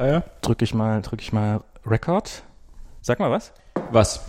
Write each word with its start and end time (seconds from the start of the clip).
Ah 0.00 0.06
ja? 0.06 0.22
Drücke 0.40 0.64
ich 0.64 0.72
mal, 0.72 1.02
drücke 1.02 1.20
ich 1.22 1.30
mal 1.32 1.60
Record. 1.84 2.42
Sag 3.02 3.18
mal 3.20 3.30
was. 3.30 3.52
Was? 3.90 4.20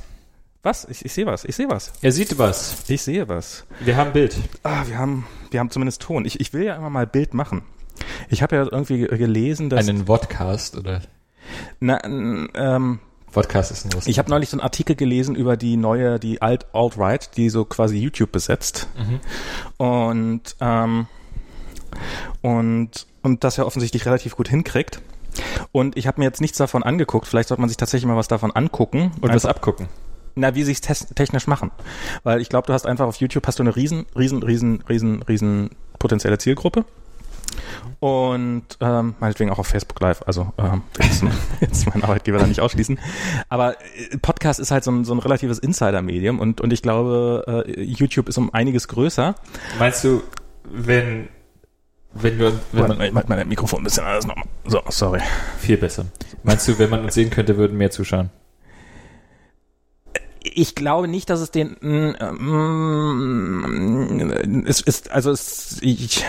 Was? 0.64 0.84
Ich, 0.90 1.06
ich 1.06 1.14
sehe 1.14 1.26
was. 1.26 1.46
Ich 1.46 1.56
sehe 1.56 1.70
was. 1.70 1.94
Er 2.02 2.12
sieht 2.12 2.38
was. 2.38 2.84
Ich 2.90 3.02
sehe 3.02 3.30
was. 3.30 3.64
Wir 3.80 3.96
haben 3.96 4.12
Bild. 4.12 4.36
Ah, 4.64 4.84
wir 4.86 4.98
haben, 4.98 5.26
wir 5.50 5.62
haben 5.62 5.70
zumindest 5.70 6.02
Ton. 6.02 6.26
Ich, 6.26 6.42
ich 6.42 6.52
will 6.52 6.64
ja 6.64 6.76
immer 6.76 6.90
mal 6.90 7.08
Bild 7.08 7.34
machen. 7.34 7.62
Ich 8.30 8.42
habe 8.44 8.58
ja 8.58 8.64
irgendwie 8.64 9.00
gelesen, 9.08 9.70
dass 9.70 9.88
Einen 9.88 10.08
Vodcast 10.08 10.76
oder 10.78 11.02
na, 11.80 11.98
n- 12.00 12.50
ähm, 12.54 13.00
Vodcast 13.30 13.72
ist 13.72 13.86
ein 13.86 13.94
Russen. 13.94 14.10
ich 14.10 14.20
habe 14.20 14.30
neulich 14.30 14.50
so 14.50 14.56
einen 14.58 14.62
Artikel 14.62 14.98
gelesen 14.98 15.36
über 15.36 15.56
die 15.56 15.78
neue, 15.78 16.20
die 16.20 16.42
Alt 16.42 16.66
Alt-Right, 16.74 17.38
die 17.38 17.50
so 17.50 17.64
quasi 17.64 17.98
YouTube 17.98 18.34
besetzt. 18.34 18.88
Und 19.78 20.42
ähm, 20.60 21.08
und 22.42 23.08
und 23.22 23.44
das 23.46 23.56
ja 23.58 23.64
offensichtlich 23.64 24.06
relativ 24.06 24.36
gut 24.36 24.50
hinkriegt. 24.50 25.02
Und 25.72 25.98
ich 25.98 26.08
habe 26.08 26.20
mir 26.20 26.26
jetzt 26.26 26.42
nichts 26.42 26.58
davon 26.58 26.84
angeguckt. 26.84 27.28
Vielleicht 27.28 27.50
sollte 27.50 27.62
man 27.62 27.70
sich 27.70 27.78
tatsächlich 27.78 28.08
mal 28.08 28.18
was 28.18 28.28
davon 28.28 28.52
angucken. 28.52 29.12
und 29.22 29.34
was 29.34 29.46
abgucken. 29.46 29.88
Na, 30.36 30.56
wie 30.56 30.64
sie 30.64 30.72
es 30.72 30.82
technisch 30.82 31.48
machen. 31.48 31.72
Weil 32.24 32.42
ich 32.42 32.50
glaube, 32.50 32.68
du 32.68 32.74
hast 32.74 32.86
einfach 32.86 33.06
auf 33.06 33.18
YouTube 33.18 33.46
hast 33.48 33.60
du 33.60 33.64
eine 33.64 33.76
riesen, 33.76 34.06
riesen, 34.16 34.44
riesen, 34.44 34.82
riesen, 34.84 35.22
riesen 35.24 35.70
potenzielle 36.00 36.38
Zielgruppe. 36.38 36.86
Und 38.00 38.64
ähm, 38.80 39.16
meinetwegen 39.20 39.52
auch 39.52 39.60
auf 39.60 39.68
Facebook 39.68 40.00
Live. 40.00 40.24
Also 40.26 40.54
ähm, 40.58 40.84
jetzt, 41.02 41.24
jetzt 41.60 41.88
meinen 41.88 42.04
Arbeitgeber 42.04 42.40
da 42.40 42.48
nicht 42.48 42.62
ausschließen. 42.62 43.00
Aber 43.50 43.80
äh, 43.80 44.18
Podcast 44.18 44.60
ist 44.60 44.72
halt 44.72 44.84
so 44.84 44.92
ein, 44.92 45.06
so 45.06 45.14
ein 45.14 45.20
relatives 45.20 45.60
Insider-Medium 45.60 46.40
und, 46.40 46.62
und 46.62 46.72
ich 46.72 46.82
glaube, 46.82 47.66
äh, 47.68 47.82
YouTube 47.82 48.30
ist 48.30 48.38
um 48.38 48.54
einiges 48.54 48.88
größer. 48.88 49.36
Meinst 49.80 50.04
du, 50.04 50.24
wenn 50.64 51.28
wenn 52.14 52.40
wir 52.40 52.54
wenn 52.72 52.88
man 52.88 53.02
ich 53.02 53.12
mach 53.12 53.28
mein 53.28 53.48
Mikrofon 53.48 53.82
ein 53.82 53.84
bisschen 53.84 54.04
anders 54.06 54.26
nochmal. 54.28 54.46
So, 54.66 54.82
sorry. 54.90 55.22
viel 55.60 55.78
besser. 55.78 56.06
Meinst 56.44 56.68
du, 56.68 56.78
wenn 56.80 56.90
man 56.90 57.04
uns 57.04 57.14
sehen 57.14 57.30
könnte, 57.30 57.58
würden 57.58 57.78
mehr 57.78 57.92
zuschauen? 57.92 58.30
Ich 60.44 60.74
glaube 60.74 61.08
nicht, 61.08 61.30
dass 61.30 61.40
es 61.40 61.52
den 61.52 61.78
ähm, 61.84 62.16
es 64.66 64.82
ist 64.82 65.12
also 65.12 65.30
es 65.30 65.78
ich 65.82 66.26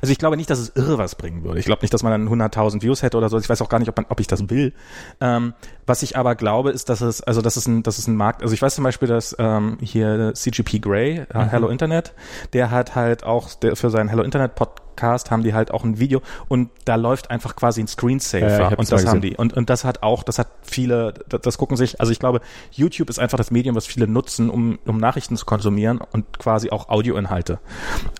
also 0.00 0.12
ich 0.12 0.18
glaube 0.18 0.36
nicht, 0.36 0.48
dass 0.48 0.60
es 0.60 0.70
irre 0.76 0.96
was 0.96 1.16
bringen 1.16 1.42
würde. 1.42 1.58
Ich 1.58 1.66
glaube 1.66 1.82
nicht, 1.82 1.92
dass 1.92 2.04
man 2.04 2.12
dann 2.12 2.28
100.000 2.28 2.82
Views 2.82 3.02
hätte 3.02 3.18
oder 3.18 3.28
so. 3.28 3.38
Ich 3.38 3.48
weiß 3.48 3.60
auch 3.60 3.68
gar 3.68 3.80
nicht, 3.80 3.88
ob 3.88 3.96
man 3.96 4.06
ob 4.08 4.20
ich 4.20 4.28
das 4.28 4.48
will. 4.48 4.72
Ähm, 5.20 5.54
was 5.86 6.04
ich 6.04 6.16
aber 6.16 6.36
glaube, 6.36 6.70
ist, 6.70 6.88
dass 6.88 7.00
es 7.00 7.20
also 7.20 7.42
das 7.42 7.56
ist 7.56 7.66
ein 7.66 7.82
das 7.82 7.98
ist 7.98 8.06
ein 8.06 8.14
Markt. 8.14 8.42
Also 8.42 8.54
ich 8.54 8.62
weiß 8.62 8.76
zum 8.76 8.84
Beispiel, 8.84 9.08
dass 9.08 9.34
ähm, 9.40 9.76
hier 9.82 10.34
CGP 10.34 10.78
Grey, 10.78 11.18
äh, 11.18 11.26
Hello 11.32 11.66
Internet, 11.66 12.14
der 12.52 12.70
hat 12.70 12.94
halt 12.94 13.24
auch 13.24 13.52
der, 13.54 13.74
für 13.74 13.90
seinen 13.90 14.08
Hello 14.08 14.22
Internet 14.22 14.54
Podcast 14.54 14.81
haben 15.30 15.42
die 15.42 15.54
halt 15.54 15.70
auch 15.70 15.84
ein 15.84 15.98
Video 15.98 16.22
und 16.48 16.70
da 16.84 16.96
läuft 16.96 17.30
einfach 17.30 17.56
quasi 17.56 17.80
ein 17.80 17.88
Screensaver 17.88 18.46
Ja, 18.46 18.68
und 18.76 18.90
das 18.90 19.06
haben 19.06 19.20
die. 19.20 19.36
Und 19.36 19.54
und 19.54 19.70
das 19.70 19.84
hat 19.84 20.02
auch 20.02 20.22
das 20.22 20.38
hat 20.38 20.48
viele 20.62 21.14
das, 21.28 21.58
gucken 21.58 21.76
sich 21.76 22.00
also 22.00 22.12
ich 22.12 22.18
glaube 22.18 22.40
YouTube 22.70 23.10
ist 23.10 23.18
einfach 23.18 23.38
das 23.38 23.50
Medium 23.50 23.74
was 23.74 23.86
viele 23.86 24.06
nutzen 24.06 24.50
um 24.50 24.78
um 24.86 24.98
Nachrichten 24.98 25.36
zu 25.36 25.46
konsumieren 25.46 26.00
und 26.12 26.38
quasi 26.38 26.70
auch 26.70 26.88
Audioinhalte. 26.88 27.58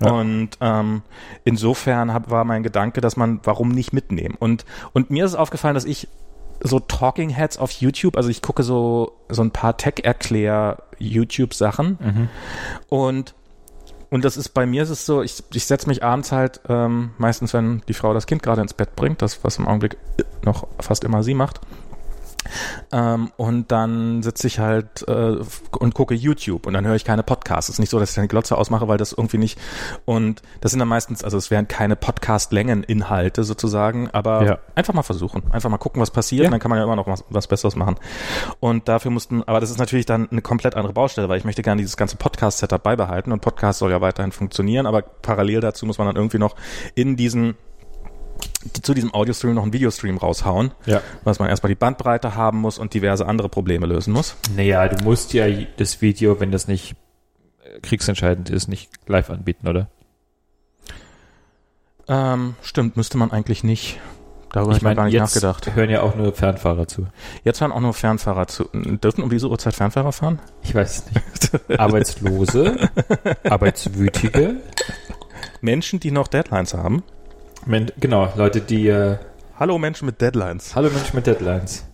Ja. 0.01 0.13
und 0.13 0.51
ähm, 0.61 1.03
insofern 1.45 2.13
hab, 2.13 2.31
war 2.31 2.45
mein 2.45 2.63
Gedanke 2.63 3.01
dass 3.01 3.17
man 3.17 3.41
warum 3.45 3.71
nicht 3.71 3.93
mitnehmen? 3.93 4.37
Und 4.39 4.65
und 4.93 5.11
mir 5.11 5.25
ist 5.25 5.35
aufgefallen 5.35 5.75
dass 5.75 5.85
ich 5.85 6.09
so 6.65 6.79
Talking 6.79 7.31
Heads 7.31 7.59
auf 7.59 7.73
YouTube 7.73 8.17
also 8.17 8.29
ich 8.29 8.43
gucke 8.43 8.63
so 8.63 9.13
so 9.29 9.43
ein 9.43 9.51
paar 9.51 9.77
Tech 9.77 9.95
Erklär 10.05 10.83
YouTube 10.99 11.55
Sachen 11.55 12.29
und 12.89 13.35
und 14.13 14.27
das 14.27 14.37
ist 14.37 14.51
bei 14.51 14.67
mir 14.67 14.83
ist 14.83 14.91
es 14.91 15.07
so, 15.07 15.23
ich, 15.23 15.43
ich 15.55 15.65
setze 15.65 15.89
mich 15.89 16.05
abends 16.05 16.33
halt, 16.33 16.61
ähm, 16.69 17.13
meistens 17.17 17.55
wenn 17.55 17.81
die 17.89 17.95
Frau 17.95 18.13
das 18.13 18.27
Kind 18.27 18.43
gerade 18.43 18.61
ins 18.61 18.75
Bett 18.75 18.95
bringt, 18.95 19.23
das 19.23 19.43
was 19.43 19.57
im 19.57 19.67
Augenblick 19.67 19.97
noch 20.45 20.69
fast 20.81 21.03
immer 21.05 21.23
sie 21.23 21.33
macht. 21.33 21.63
Ähm, 22.93 23.31
und 23.37 23.71
dann 23.73 24.23
sitze 24.23 24.47
ich 24.47 24.59
halt 24.59 25.07
äh, 25.09 25.37
und 25.79 25.95
gucke 25.95 26.15
YouTube 26.15 26.67
und 26.67 26.75
dann 26.75 26.87
höre 26.87 26.95
ich 26.97 27.05
keine 27.05 27.23
Podcasts. 27.23 27.69
Es 27.69 27.77
ist 27.77 27.79
nicht 27.79 27.91
so, 27.91 27.99
dass 27.99 28.11
ich 28.11 28.15
dann 28.17 28.25
die 28.25 28.29
Glotze 28.29 28.57
ausmache, 28.59 28.89
weil 28.89 28.99
das 28.99 29.13
irgendwie 29.13 29.39
nicht. 29.39 29.59
Und 30.05 30.43
das 30.61 30.71
sind 30.73 30.79
dann 30.79 30.89
meistens, 30.89 31.25
also 31.25 31.37
es 31.39 31.51
wären 31.51 31.69
keine 31.69 31.97
Podcast-Längen-Inhalte 31.97 33.45
sozusagen, 33.45 34.11
aber 34.11 34.45
Ja. 34.45 34.59
einfach 34.75 34.95
mal 34.95 35.03
versuchen. 35.03 35.43
Einfach 35.53 35.71
mal 35.71 35.79
gucken, 35.79 36.01
was 36.03 36.11
passiert 36.11 36.45
Ja. 36.45 36.51
dann 36.51 36.61
kann 36.61 36.69
man 36.71 36.79
ja 36.79 36.85
immer 36.85 36.97
noch 36.97 37.07
was, 37.07 37.25
was 37.31 37.47
Besseres 37.47 37.77
machen. 37.77 37.97
Und 38.61 38.89
dafür 38.89 39.11
mussten, 39.11 39.43
aber 39.45 39.61
das 39.61 39.71
ist 39.71 39.79
natürlich 39.79 40.07
dann 40.07 40.29
eine 40.31 40.43
komplett 40.43 40.75
andere 40.77 40.93
Baustelle, 40.93 41.29
weil 41.29 41.39
ich 41.39 41.45
möchte 41.45 41.63
gerne 41.63 41.81
dieses 41.81 41.97
ganze 41.97 42.17
Podcast-Setup 42.17 42.83
beibehalten 42.83 43.33
und 43.33 43.41
Podcast 43.41 43.79
soll 43.79 43.91
ja 43.91 44.01
weiterhin 44.01 44.33
funktionieren, 44.33 44.87
aber 44.87 45.03
parallel 45.03 45.61
dazu 45.61 45.87
muss 45.87 45.99
man 45.99 46.07
dann 46.07 46.17
irgendwie 46.17 46.39
noch 46.39 46.57
in 46.95 47.17
diesen 47.17 47.55
zu 48.83 48.95
diesem 48.95 49.13
Audio-Stream 49.15 49.55
noch 49.55 49.63
einen 49.63 49.73
Videostream 49.73 50.17
raushauen, 50.19 50.73
Ja. 50.87 51.01
was 51.25 51.39
man 51.39 51.49
erstmal 51.49 51.69
die 51.69 51.75
Bandbreite 51.79 52.35
haben 52.37 52.59
muss 52.59 52.79
und 52.79 52.95
diverse 52.95 53.27
andere 53.27 53.49
Probleme 53.49 53.87
lösen 53.87 54.13
muss. 54.13 54.37
Naja, 54.57 54.87
du 54.89 55.03
musst 55.05 55.33
ja 55.33 55.47
das 55.77 56.01
Video, 56.01 56.39
wenn 56.41 56.51
das 56.53 56.69
nicht 56.69 56.95
kriegsentscheidend 57.83 58.51
ist, 58.51 58.69
nicht 58.69 58.91
live 59.09 59.31
anbieten, 59.31 59.67
oder? 59.69 59.89
Ähm, 62.09 62.55
stimmt, 62.63 62.97
müsste 62.97 63.17
man 63.19 63.31
eigentlich 63.31 63.65
nicht. 63.65 64.01
Darüber 64.53 64.73
ich 64.77 64.83
habe 64.85 64.91
ich 64.91 64.97
gar 64.97 65.05
nicht 65.07 65.15
jetzt 65.15 65.35
nachgedacht. 65.37 65.75
hören 65.75 65.89
ja 65.89 66.03
auch 66.03 66.15
nur 66.15 66.35
Fernfahrer 66.35 66.87
zu. 66.87 67.07
Jetzt 67.43 67.63
hören 67.63 67.73
auch 67.73 67.81
nur 67.81 67.95
Fernfahrer 67.95 68.47
zu. 68.49 68.65
Dürfen 68.75 69.23
um 69.25 69.31
diese 69.31 69.49
Uhrzeit 69.49 69.75
Fernfahrer 69.75 70.13
fahren? 70.13 70.41
Ich 70.63 70.75
weiß 70.75 71.05
es 71.09 71.15
nicht. 71.15 71.81
Arbeitslose, 71.81 72.91
Arbeitswütige, 73.49 74.57
Menschen, 75.63 76.01
die 76.01 76.11
noch 76.11 76.29
Deadlines 76.29 76.75
haben. 76.75 77.03
Men 77.67 77.91
genau, 77.99 78.33
Leute, 78.37 78.61
die 78.61 78.89
äh, 78.89 79.17
Hallo 79.59 79.79
Menschen 79.79 80.07
mit 80.07 80.21
Deadlines. 80.21 80.75
Hallo 80.75 80.91
Mensch 80.91 81.13
mit 81.15 81.27
Deadlines. 81.27 81.85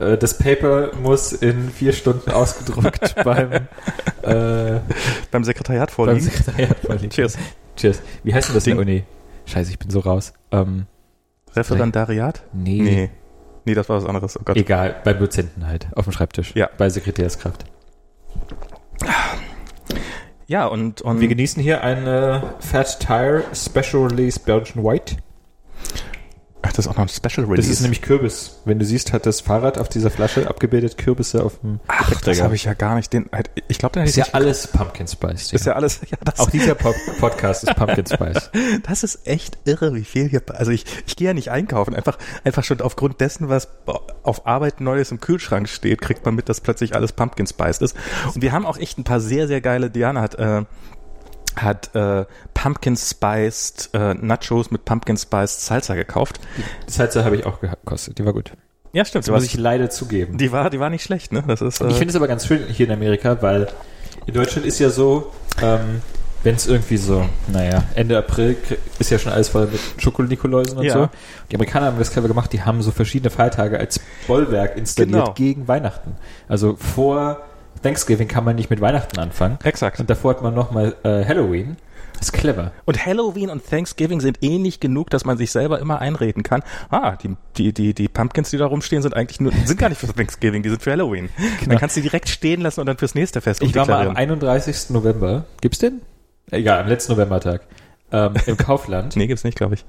Äh, 0.00 0.16
Das 0.18 0.36
Paper 0.38 0.90
muss 0.96 1.32
in 1.32 1.70
vier 1.70 1.92
Stunden 1.92 2.30
ausgedruckt 2.30 3.14
beim, 3.24 3.52
äh, 4.22 4.80
Beim 5.30 5.44
Sekretariat 5.44 5.88
beim 5.90 5.94
vorliegen. 5.94 6.20
Sekretariat 6.22 6.76
vorliegen. 6.80 7.10
Cheers. 7.10 7.38
Cheers. 7.76 8.02
Wie 8.24 8.34
heißt 8.34 8.48
denn 8.48 8.54
das 8.54 8.66
in 8.66 8.76
der 8.76 8.84
Ding. 8.84 8.94
Uni? 8.94 9.04
Scheiße, 9.46 9.70
ich 9.70 9.78
bin 9.78 9.90
so 9.90 10.00
raus. 10.00 10.32
Ähm, 10.50 10.86
Referendariat? 11.54 12.42
nee. 12.52 12.80
Nee. 12.82 13.10
Nee, 13.64 13.74
das 13.74 13.88
war 13.88 13.96
was 13.98 14.06
anderes. 14.06 14.36
Oh. 14.36 14.52
Egal, 14.54 14.96
beim 15.04 15.20
Dozenten 15.20 15.68
halt, 15.68 15.86
auf 15.94 16.02
dem 16.06 16.12
Schreibtisch. 16.12 16.52
Ja. 16.56 16.68
Bei 16.78 16.88
Sekretärskraft. 16.88 17.64
Ja, 20.52 20.66
und, 20.66 21.00
und 21.00 21.22
Wir 21.22 21.28
genießen 21.28 21.62
hier 21.62 21.82
eine 21.82 22.42
Fat 22.60 23.00
Tire 23.00 23.42
Special 23.54 24.06
Release 24.08 24.38
Belgian 24.38 24.84
White. 24.84 25.16
Ach, 26.72 26.76
das 26.76 26.86
ist 26.86 26.90
auch 26.90 26.96
noch 26.96 27.04
ein 27.04 27.08
Special 27.08 27.46
Release. 27.46 27.68
Das 27.68 27.76
ist 27.76 27.82
nämlich 27.82 28.00
Kürbis. 28.00 28.60
Wenn 28.64 28.78
du 28.78 28.86
siehst, 28.86 29.12
hat 29.12 29.26
das 29.26 29.42
Fahrrad 29.42 29.78
auf 29.78 29.90
dieser 29.90 30.10
Flasche 30.10 30.48
abgebildet 30.48 30.96
Kürbisse 30.96 31.44
auf 31.44 31.60
dem 31.60 31.80
Ach, 31.86 31.98
das 31.98 32.08
Gepäckträger. 32.08 32.44
habe 32.44 32.54
ich 32.54 32.64
ja 32.64 32.72
gar 32.72 32.94
nicht. 32.94 33.12
Den, 33.12 33.28
ich 33.68 33.78
glaube, 33.78 33.92
den 33.92 34.00
hätte 34.06 34.20
Ist 34.20 34.28
ja 34.28 34.32
alles 34.32 34.68
Pumpkin 34.68 35.06
Spice. 35.06 35.52
Ist 35.52 35.66
ja 35.66 35.74
alles, 35.74 36.00
ja, 36.10 36.16
das, 36.24 36.40
Auch 36.40 36.48
dieser 36.48 36.74
Pop 36.74 36.94
Podcast 37.20 37.64
ist 37.64 37.76
Pumpkin 37.76 38.06
Spice. 38.06 38.50
das 38.88 39.02
ist 39.02 39.26
echt 39.26 39.58
irre, 39.66 39.94
wie 39.94 40.04
viel 40.04 40.28
hier, 40.28 40.42
also 40.48 40.70
ich, 40.70 40.86
ich 41.06 41.16
gehe 41.16 41.28
ja 41.28 41.34
nicht 41.34 41.50
einkaufen, 41.50 41.94
einfach, 41.94 42.16
einfach 42.42 42.64
schon 42.64 42.80
aufgrund 42.80 43.20
dessen, 43.20 43.50
was 43.50 43.68
auf 44.22 44.46
Arbeit 44.46 44.80
Neues 44.80 45.10
im 45.10 45.20
Kühlschrank 45.20 45.68
steht, 45.68 46.00
kriegt 46.00 46.24
man 46.24 46.34
mit, 46.34 46.48
dass 46.48 46.62
plötzlich 46.62 46.94
alles 46.94 47.12
Pumpkin 47.12 47.46
Spiced 47.46 47.82
ist. 47.82 47.96
Und 48.34 48.40
wir 48.40 48.52
haben 48.52 48.64
auch 48.64 48.78
echt 48.78 48.98
ein 48.98 49.04
paar 49.04 49.20
sehr, 49.20 49.46
sehr 49.46 49.60
geile, 49.60 49.90
Diana 49.90 50.22
hat, 50.22 50.36
äh, 50.36 50.62
hat 51.56 51.94
äh, 51.94 52.24
Pumpkin 52.54 52.96
Spiced 52.96 53.90
äh, 53.94 54.14
Nachos 54.14 54.70
mit 54.70 54.84
Pumpkin 54.84 55.16
Spiced 55.16 55.60
Salsa 55.60 55.94
gekauft. 55.94 56.40
Die 56.86 56.90
Salsa 56.92 57.24
habe 57.24 57.36
ich 57.36 57.46
auch 57.46 57.60
gekostet. 57.60 58.18
Die 58.18 58.24
war 58.24 58.32
gut. 58.32 58.52
Ja, 58.92 59.04
stimmt. 59.04 59.26
Das 59.26 59.32
muss 59.32 59.44
ich 59.44 59.56
leider 59.56 59.88
zugeben. 59.90 60.36
die 60.36 60.52
war, 60.52 60.68
die 60.70 60.78
war 60.80 60.90
nicht 60.90 61.02
schlecht, 61.02 61.32
ne? 61.32 61.42
Das 61.46 61.60
ist, 61.62 61.80
äh, 61.80 61.88
Ich 61.88 61.94
finde 61.96 62.10
es 62.10 62.16
aber 62.16 62.28
ganz 62.28 62.46
schön 62.46 62.66
hier 62.68 62.86
in 62.86 62.92
Amerika, 62.92 63.40
weil 63.40 63.68
in 64.26 64.34
Deutschland 64.34 64.66
ist 64.66 64.78
ja 64.78 64.90
so, 64.90 65.32
ähm, 65.62 66.02
wenn 66.42 66.56
es 66.56 66.66
irgendwie 66.66 66.96
so, 66.96 67.24
naja, 67.52 67.84
Ende 67.94 68.18
April 68.18 68.56
ist 68.98 69.10
ja 69.10 69.18
schon 69.18 69.32
alles 69.32 69.48
voll 69.48 69.66
mit 69.68 69.80
Schokolinikoläusen 69.98 70.76
und 70.76 70.84
Ja. 70.84 70.92
so. 70.94 71.08
Die 71.50 71.54
Amerikaner 71.54 71.86
haben 71.86 71.98
das 71.98 72.10
clever 72.10 72.28
gemacht, 72.28 72.52
die 72.52 72.62
haben 72.62 72.82
so 72.82 72.90
verschiedene 72.90 73.30
Feiertage 73.30 73.78
als 73.78 74.00
Bollwerk 74.26 74.76
installiert 74.76 75.12
Genau. 75.12 75.32
gegen 75.34 75.68
Weihnachten. 75.68 76.16
Also 76.48 76.76
vor 76.76 77.40
Thanksgiving 77.82 78.28
kann 78.28 78.44
man 78.44 78.56
nicht 78.56 78.70
mit 78.70 78.80
Weihnachten 78.80 79.18
anfangen. 79.18 79.58
exakt. 79.64 80.00
Und 80.00 80.08
davor 80.10 80.34
hat 80.34 80.42
man 80.42 80.54
nochmal 80.54 80.94
äh, 81.04 81.24
Halloween. 81.24 81.76
Das 82.14 82.28
ist 82.28 82.32
clever. 82.32 82.70
Und 82.84 83.04
Halloween 83.04 83.50
und 83.50 83.66
Thanksgiving 83.68 84.20
sind 84.20 84.38
ähnlich 84.42 84.78
genug, 84.78 85.10
dass 85.10 85.24
man 85.24 85.36
sich 85.38 85.50
selber 85.50 85.80
immer 85.80 85.98
einreden 86.00 86.44
kann. 86.44 86.62
Ah, 86.88 87.16
die, 87.16 87.34
die, 87.56 87.72
die, 87.72 87.94
die 87.94 88.08
Pumpkins, 88.08 88.50
die 88.50 88.58
da 88.58 88.66
rumstehen, 88.66 89.02
sind 89.02 89.14
eigentlich 89.16 89.40
nur, 89.40 89.50
sind 89.64 89.78
gar 89.78 89.88
nicht 89.88 89.98
für 90.00 90.06
Thanksgiving, 90.06 90.62
die 90.62 90.68
sind 90.68 90.82
für 90.82 90.92
Halloween. 90.92 91.30
Dann 91.66 91.78
kannst 91.78 91.96
du 91.96 92.00
die 92.00 92.08
direkt 92.08 92.28
stehen 92.28 92.60
lassen 92.60 92.78
und 92.80 92.86
dann 92.86 92.96
fürs 92.98 93.16
nächste 93.16 93.40
Fest 93.40 93.60
Ich 93.62 93.74
war 93.74 93.86
mal 93.86 93.94
am 94.02 94.08
umdeklarieren. 94.08 94.40
31. 94.42 94.90
November. 94.90 95.44
Gibt's 95.60 95.78
den? 95.78 96.00
Egal, 96.50 96.80
am 96.82 96.86
letzten 96.88 97.12
Novembertag. 97.12 97.62
Ähm, 98.12 98.34
Im 98.46 98.56
Kaufland. 98.56 99.16
Nee, 99.16 99.26
gibt's 99.26 99.42
nicht, 99.42 99.56
glaube 99.56 99.74
ich. 99.74 99.84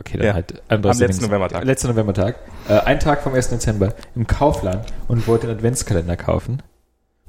Okay, 0.00 0.16
dann 0.18 0.26
Ja. 0.26 0.34
halt 0.34 0.60
Am 0.68 0.82
letzten 0.82 1.26
Novembertag. 1.26 1.62
Letzten 1.64 1.88
Novembertag. 1.88 2.36
Äh, 2.68 2.80
ein 2.80 2.98
Tag 2.98 3.22
vom 3.22 3.34
1. 3.34 3.50
Dezember 3.50 3.94
im 4.16 4.26
Kaufland 4.26 4.86
und 5.06 5.28
wollte 5.28 5.46
den 5.46 5.56
Adventskalender 5.56 6.16
kaufen. 6.16 6.62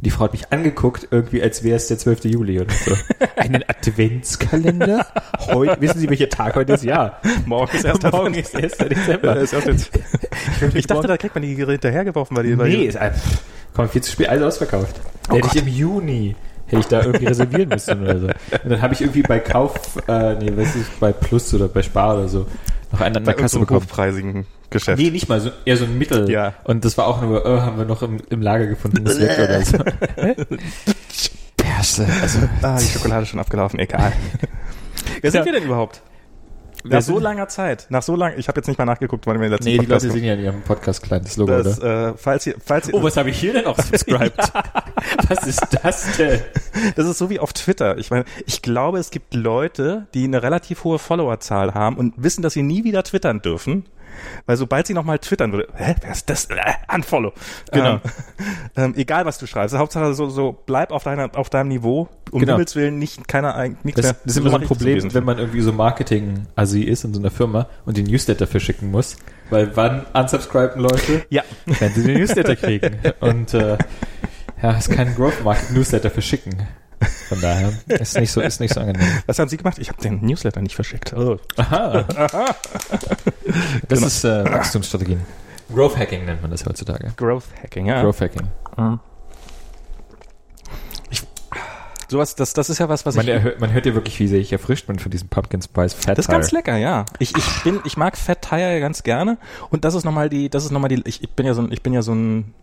Die 0.02 0.10
Frau 0.10 0.26
hat 0.26 0.34
mich 0.34 0.52
angeguckt, 0.52 1.08
irgendwie 1.12 1.42
als 1.42 1.64
wäre 1.64 1.78
es 1.78 1.88
der 1.88 1.98
12. 1.98 2.26
Juli 2.26 2.60
oder 2.60 2.74
so. 2.74 2.94
Einen 3.38 3.64
Adventskalender? 3.68 5.06
Heute, 5.40 5.80
wissen 5.80 6.00
Sie, 6.00 6.10
welcher 6.10 6.30
Tag 6.30 6.56
heute 6.56 6.74
ist? 6.74 6.84
Ja. 6.84 7.20
Morgen 7.46 7.76
ist 7.76 7.86
erst 7.86 8.04
Morgen 8.04 8.34
ist 8.34 8.54
1. 8.56 8.78
Dezember. 8.78 9.38
ist 9.38 9.54
jetzt. 9.54 9.92
Ich 10.74 10.88
dachte, 10.88 11.08
da 11.08 11.16
kriegt 11.16 11.36
man 11.36 11.42
die 11.44 11.56
Geräte 11.56 11.88
hinterhergeworfen, 11.88 12.36
weil 12.36 12.44
die, 12.44 12.58
weil 12.58 12.70
Nee, 12.70 12.86
ist 12.86 12.98
einfach, 12.98 13.22
komm, 13.74 13.88
viel 13.88 14.02
zu 14.02 14.12
spät, 14.12 14.28
alles 14.28 14.44
ausverkauft. 14.44 15.00
Oh 15.30 15.36
hätte 15.36 15.48
ich 15.54 15.62
im 15.62 15.68
Juni, 15.70 16.36
hätte 16.68 16.82
ich 16.82 16.88
da 16.88 17.02
irgendwie 17.04 17.26
reservieren 17.28 17.70
müssen 17.70 18.02
oder 18.02 18.20
so. 18.20 18.28
Und 18.28 18.70
dann 18.70 18.82
habe 18.82 18.94
ich 18.94 19.02
irgendwie 19.02 19.22
bei 19.22 19.40
Kauf, 19.40 19.74
äh, 20.08 20.36
nee, 20.36 20.52
was 20.56 20.76
ist, 20.76 21.00
bei 21.00 21.14
Plus 21.14 21.54
oder 21.54 21.70
bei 21.70 21.82
Spar 21.82 22.16
oder 22.16 22.28
so, 22.28 22.46
noch 22.94 23.02
einen 23.02 23.18
an 23.18 23.26
der 23.26 23.34
Kasse 23.34 23.60
bekommen. 23.60 23.82
hochpreisigen 23.82 24.46
Geschäft. 24.70 25.00
Nee, 25.02 25.10
nicht 25.12 25.28
mal, 25.30 25.40
so, 25.42 25.52
eher 25.66 25.78
so 25.78 25.86
ein 25.86 25.98
Mittel. 25.98 26.30
Ja. 26.32 26.54
Und 26.64 26.86
das 26.86 26.98
war 26.98 27.08
auch 27.08 27.22
nur, 27.22 27.46
oh, 27.46 27.62
haben 27.62 27.78
wir 27.78 27.86
noch 27.86 28.02
im, 28.04 28.20
im 28.30 28.42
Lager 28.42 28.68
gefunden, 28.68 29.06
ist 29.06 29.20
weg 29.20 29.38
oder 29.40 29.62
so. 29.64 29.78
Perste, 31.58 32.08
also, 32.22 32.40
Ah, 32.62 32.78
die 32.80 32.86
Schokolade 32.88 33.24
ist 33.24 33.30
schon 33.30 33.40
abgelaufen, 33.40 33.80
egal. 33.80 34.12
Wer 35.22 35.32
sind 35.32 35.40
Ja. 35.42 35.46
wir 35.46 35.54
denn 35.54 35.64
überhaupt? 35.64 36.02
Nach 36.84 37.02
so 37.02 37.20
langer 37.20 37.48
Zeit, 37.48 37.88
nach 37.90 38.04
so 38.04 38.16
lang, 38.16 38.34
ich 38.38 38.48
habe 38.48 38.60
jetzt 38.60 38.68
nicht 38.68 38.78
mal 38.78 38.86
nachgeguckt, 38.86 39.26
wann 39.26 39.36
wir 39.38 39.44
den 39.48 39.52
letzten 39.52 39.66
nee, 39.66 39.72
die 39.74 39.86
Podcast 39.86 40.06
Leute 40.06 40.18
sehen 40.18 40.26
ja 40.26 40.34
in 40.34 40.40
ihrem 40.42 40.62
Podcast 40.62 41.02
kleines 41.04 41.38
Logo, 41.38 41.52
das, 41.64 41.80
oder? 41.80 42.10
äh, 42.10 42.14
falls 42.18 42.46
ihr, 42.48 42.56
falls 42.64 42.88
ihr, 42.90 42.94
Oh, 42.94 43.04
was 43.04 43.16
habe 43.18 43.30
ich 43.30 43.40
hier 43.40 43.54
denn 43.54 43.66
auch 43.66 43.78
subscribed? 43.82 44.34
Was 45.28 45.46
ist 45.46 45.62
das 45.82 46.18
denn? 46.18 46.42
das 46.96 47.08
ist 47.08 47.18
so 47.18 47.30
wie 47.30 47.40
auf 47.40 47.54
Twitter. 47.54 47.98
Ich 47.98 48.10
meine, 48.10 48.26
ich 48.46 48.62
glaube, 48.62 49.00
es 49.00 49.12
gibt 49.12 49.34
Leute, 49.34 50.08
die 50.14 50.24
eine 50.24 50.42
relativ 50.44 50.84
hohe 50.86 50.98
Followerzahl 50.98 51.74
haben 51.74 51.98
und 51.98 52.14
wissen, 52.18 52.42
dass 52.42 52.54
sie 52.54 52.64
nie 52.64 52.84
wieder 52.84 53.04
twittern 53.04 53.42
dürfen. 53.42 53.86
Weil 54.46 54.58
sobald 54.58 54.88
sie 54.88 54.94
nochmal 54.94 55.20
twittern 55.20 55.52
würde, 55.52 55.68
hä, 55.76 55.96
wer 56.02 56.12
ist 56.12 56.30
das? 56.30 56.46
Äh, 56.46 56.56
unfollow. 56.94 57.34
Genau. 57.72 57.94
Ähm, 57.96 58.02
ähm, 58.76 58.94
egal, 58.96 59.26
was 59.26 59.38
du 59.38 59.48
schreibst. 59.48 59.76
Hauptsache 59.78 60.14
so, 60.14 60.30
so 60.30 60.58
bleib 60.66 60.92
auf, 60.92 61.04
deiner, 61.04 61.30
auf 61.38 61.50
deinem 61.50 61.70
Niveau. 61.70 62.10
Um 62.32 62.40
Genau. 62.40 62.54
Himmels 62.54 62.76
Willen 62.76 62.98
nicht, 62.98 63.28
keiner, 63.28 63.56
eig- 63.58 63.76
nichts 63.84 64.02
Das, 64.02 64.12
das 64.12 64.20
ist 64.26 64.38
immer 64.38 64.50
so 64.50 64.56
ein 64.58 64.64
Problem, 64.64 65.14
wenn 65.14 65.24
man 65.24 65.38
irgendwie 65.38 65.62
so 65.62 65.72
Marketing-Assi 65.72 66.82
ist 66.82 67.04
in 67.04 67.14
so 67.14 67.20
einer 67.20 67.30
Firma 67.32 67.68
und 67.86 67.98
den 67.98 68.06
Newsletter 68.06 68.48
verschicken 68.48 68.90
muss. 68.92 69.18
Weil 69.50 69.76
wann 69.76 70.06
unsubscriben 70.14 70.82
Leute? 70.82 71.26
Ja. 71.30 71.44
Wenn 71.66 71.94
sie 71.94 72.04
den 72.04 72.18
Newsletter 72.18 72.56
kriegen. 72.56 72.98
Und 73.20 73.54
äh, 73.54 73.78
ja, 74.62 74.76
es 74.78 74.90
kann 74.90 75.14
Growth 75.16 75.44
Market 75.44 75.72
Newsletter 75.72 76.10
verschicken. 76.10 76.56
Von 77.30 77.42
daher 77.42 77.74
ist 77.88 78.18
nicht 78.20 78.32
so, 78.32 78.42
ist 78.42 78.60
nicht 78.60 78.74
so 78.74 78.80
angenehm. 78.82 79.02
Was 79.26 79.40
haben 79.40 79.50
Sie 79.50 79.58
gemacht? 79.58 79.78
Ich 79.80 79.90
habe 79.90 80.02
den 80.02 80.22
Newsletter 80.26 80.62
nicht 80.62 80.76
verschickt. 80.76 81.14
Oh. 81.14 81.38
Aha. 81.58 82.06
Das 83.88 84.00
Genau. 84.00 84.08
ist 84.08 84.24
äh, 84.26 84.44
Wachstumsstrategien. 84.46 85.22
Growth 85.74 85.98
Hacking 85.98 86.26
nennt 86.26 86.42
man 86.42 86.52
das 86.52 86.66
heutzutage. 86.66 87.14
Growth 87.18 87.46
Hacking, 87.62 87.86
ja. 87.88 88.02
Growth 88.02 88.22
Hacking. 88.22 88.48
Sowas, 92.10 92.36
das, 92.36 92.54
das 92.54 92.70
ist 92.70 92.78
ja 92.78 92.90
was, 92.90 93.06
was 93.08 93.16
Man, 93.16 93.26
ich. 93.26 93.32
erhört, 93.34 93.60
man 93.60 93.72
hört 93.74 93.86
ja 93.88 93.96
wirklich, 93.96 94.20
wie 94.20 94.28
sehr 94.28 94.40
ich 94.40 94.52
erfrischt 94.52 94.86
bin 94.86 95.00
von 95.00 95.10
diesem 95.10 95.30
Pumpkin 95.30 95.62
Spice 95.64 95.94
Fat 95.96 96.18
Das 96.18 96.26
ist 96.26 96.32
ganz 96.32 96.52
lecker, 96.52 96.78
ja. 96.78 97.06
Ich, 97.18 97.36
ich 97.36 97.64
bin, 97.64 97.80
ich 97.86 97.98
mag 97.98 98.18
Fat 98.18 98.42
Tire 98.42 98.80
ganz 98.82 99.02
gerne. 99.02 99.38
Und 99.72 99.84
das 99.84 99.96
ist 99.96 100.04
nochmal 100.04 100.30
die, 100.30 100.50
das 100.50 100.64
ist 100.66 100.72
nochmal 100.72 100.90
die, 100.90 101.02
ich, 101.06 101.24
ich 101.24 101.30
bin 101.32 101.46
ja 101.48 101.54
so 101.56 101.62
ein, 101.64 101.72
ich 101.72 101.82
bin 101.82 101.92
ja 101.94 102.02
so 102.04 102.14
ein 102.14 102.54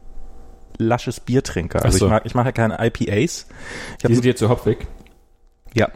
lasches 0.80 1.20
Biertrinker. 1.20 1.84
Also 1.84 1.98
so. 1.98 2.06
ich 2.06 2.10
mag, 2.10 2.22
ich 2.26 2.34
mache 2.34 2.46
ja 2.46 2.52
keine 2.52 2.78
IPAs. 2.84 3.46
Ich 3.98 4.06
Die 4.06 4.14
sind 4.14 4.24
jetzt 4.24 4.40
so 4.40 4.48
hopfig. 4.48 4.86
ja. 5.74 5.88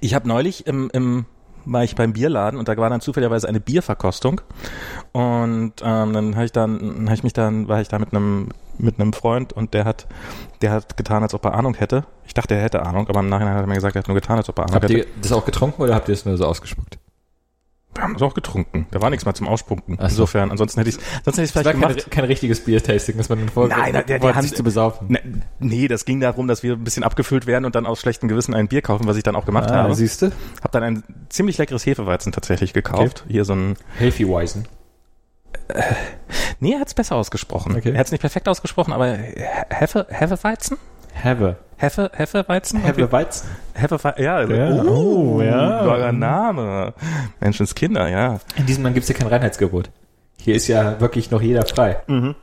Ich 0.00 0.14
habe 0.14 0.28
neulich 0.28 0.66
im, 0.66 0.90
im, 0.92 1.24
war 1.64 1.82
ich 1.82 1.94
beim 1.94 2.12
Bierladen 2.12 2.58
und 2.58 2.68
da 2.68 2.76
war 2.76 2.90
dann 2.90 3.00
zufälligerweise 3.00 3.48
eine 3.48 3.58
Bierverkostung. 3.58 4.42
Und 5.12 5.72
ähm, 5.82 6.12
dann 6.12 6.34
habe 6.34 6.44
ich 6.44 6.52
dann, 6.52 7.06
hab 7.08 7.14
ich 7.14 7.22
mich 7.22 7.32
dann, 7.32 7.68
war 7.68 7.80
ich 7.80 7.88
da 7.88 7.98
mit 7.98 8.12
einem 8.12 8.50
mit 8.78 8.98
einem 8.98 9.12
Freund 9.12 9.52
und 9.52 9.74
der 9.74 9.84
hat, 9.84 10.06
der 10.60 10.72
hat 10.72 10.96
getan, 10.96 11.22
als 11.22 11.34
ob 11.34 11.44
er 11.44 11.54
Ahnung 11.54 11.74
hätte. 11.74 12.04
Ich 12.26 12.34
dachte, 12.34 12.54
er 12.54 12.62
hätte 12.62 12.82
Ahnung, 12.82 13.08
aber 13.08 13.20
im 13.20 13.28
Nachhinein 13.28 13.54
hat 13.54 13.62
er 13.62 13.66
mir 13.66 13.74
gesagt, 13.74 13.96
er 13.96 14.00
hat 14.00 14.08
nur 14.08 14.14
getan, 14.14 14.38
als 14.38 14.48
ob 14.48 14.58
er 14.58 14.64
Ahnung 14.64 14.74
Habt 14.74 14.84
hätte. 14.84 14.94
ihr 14.98 15.06
das 15.20 15.32
auch 15.32 15.44
getrunken 15.44 15.82
oder 15.82 15.94
habt 15.94 16.08
ihr 16.08 16.14
es 16.14 16.24
nur 16.24 16.36
so 16.36 16.46
ausgespuckt? 16.46 16.98
Wir 17.94 18.02
haben 18.04 18.14
es 18.16 18.22
auch 18.22 18.32
getrunken. 18.34 18.86
Da 18.90 19.02
war 19.02 19.10
nichts 19.10 19.24
mehr 19.26 19.34
zum 19.34 19.46
Ausspucken. 19.46 19.96
So. 19.98 20.02
Insofern, 20.04 20.50
ansonsten 20.50 20.80
hätte 20.80 20.88
ich 20.90 20.96
sonst 20.96 21.26
hätte 21.26 21.42
ich 21.42 21.44
es 21.44 21.50
vielleicht 21.52 21.66
war 21.66 21.72
kein, 21.74 21.80
gemacht. 21.96 22.10
kein 22.10 22.24
richtiges 22.24 22.60
Bier-Tasting, 22.64 23.18
das 23.18 23.28
man 23.28 23.40
dann 23.40 23.48
vor 23.50 23.68
Nein, 23.68 23.92
der- 23.92 24.02
der 24.04 24.18
vorhat, 24.20 24.36
hat- 24.36 24.42
sich 24.44 24.54
zu 24.54 24.62
besaufen. 24.62 25.08
Ne, 25.10 25.20
nee, 25.58 25.88
das 25.88 26.04
ging 26.06 26.18
darum, 26.20 26.48
dass 26.48 26.62
wir 26.62 26.72
ein 26.74 26.84
bisschen 26.84 27.02
abgefüllt 27.04 27.46
werden 27.46 27.66
und 27.66 27.74
dann 27.74 27.84
aus 27.84 28.00
schlechtem 28.00 28.28
Gewissen 28.30 28.54
ein 28.54 28.68
Bier 28.68 28.80
kaufen, 28.80 29.06
was 29.06 29.16
ich 29.18 29.22
dann 29.22 29.36
auch 29.36 29.44
gemacht 29.44 29.70
ah, 29.70 29.74
habe. 29.82 29.94
siehst 29.94 30.22
du? 30.22 30.32
Hab 30.62 30.72
dann 30.72 30.82
ein 30.82 31.02
ziemlich 31.28 31.58
leckeres 31.58 31.84
Hefeweizen 31.84 32.32
tatsächlich 32.32 32.72
gekauft. 32.72 33.24
Hier 33.28 33.44
so 33.44 33.52
ein. 33.54 33.76
Healthy 33.98 34.26
Wisen. 34.26 34.66
Nee, 36.60 36.72
er 36.74 36.80
hat's 36.80 36.94
besser 36.94 37.16
ausgesprochen. 37.16 37.76
Okay. 37.76 37.92
Er 37.92 37.98
hat's 37.98 38.10
nicht 38.10 38.20
perfekt 38.20 38.48
ausgesprochen, 38.48 38.92
aber 38.92 39.18
Hefe, 39.70 40.06
Hefeweizen? 40.08 40.78
Have 41.14 41.56
Hefe, 41.76 42.10
Hefeweizen? 42.14 42.82
Have 42.84 43.02
a 43.02 43.10
Weizen. 43.10 43.48
Hefeweizen. 43.74 44.22
Ja, 44.22 44.42
Ja. 44.44 44.82
Oh, 44.84 45.38
Oh, 45.38 45.42
ja. 45.42 45.82
Neuer 45.84 46.12
Name. 46.12 46.94
Menschenskinder, 47.40 48.08
ja. 48.08 48.38
In 48.56 48.66
diesem 48.66 48.84
Land 48.84 48.94
gibt's 48.94 49.08
ja 49.08 49.14
kein 49.16 49.26
Reinheitsgebot. 49.26 49.90
Hier 50.38 50.54
ist 50.54 50.68
ja 50.68 51.00
wirklich 51.00 51.30
noch 51.30 51.42
jeder 51.42 51.64
frei. 51.66 52.00
Mhm. 52.06 52.34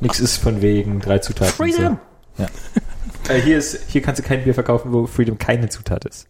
Nichts 0.00 0.18
ist 0.18 0.38
von 0.38 0.60
wegen 0.62 1.00
drei 1.00 1.18
Zutaten. 1.18 1.52
Freedom. 1.52 1.98
So. 2.36 2.42
Ja. 2.44 2.48
äh, 3.34 3.40
hier, 3.40 3.58
ist, 3.58 3.78
hier 3.88 4.02
kannst 4.02 4.20
du 4.20 4.26
kein 4.26 4.42
Bier 4.44 4.54
verkaufen, 4.54 4.92
wo 4.92 5.06
Freedom 5.06 5.38
keine 5.38 5.68
Zutat 5.68 6.04
ist. 6.04 6.26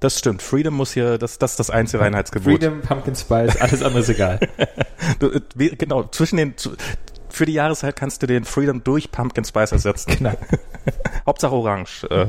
Das 0.00 0.18
stimmt. 0.18 0.42
Freedom 0.42 0.74
muss 0.74 0.92
hier, 0.92 1.16
das, 1.18 1.38
das 1.38 1.52
ist 1.52 1.60
das 1.60 1.70
einzige 1.70 2.02
Reinheitsgebot. 2.02 2.54
Freedom, 2.60 2.80
Pumpkin 2.80 3.14
Spice, 3.14 3.56
alles 3.60 3.82
andere 3.82 4.00
ist 4.00 4.08
egal. 4.08 4.40
Du, 5.18 5.30
äh, 5.30 5.40
wie- 5.56 5.70
genau, 5.76 6.04
zwischen 6.04 6.36
den, 6.36 6.54
für 7.32 7.46
die 7.46 7.54
Jahreszeit 7.54 7.96
kannst 7.96 8.22
du 8.22 8.26
den 8.26 8.44
Freedom 8.44 8.84
durch 8.84 9.10
Pumpkin 9.10 9.44
Spice 9.44 9.72
ersetzen. 9.72 10.16
genau. 10.16 10.32
Hauptsache 11.26 11.54
Orange. 11.54 12.06
Äh, 12.10 12.26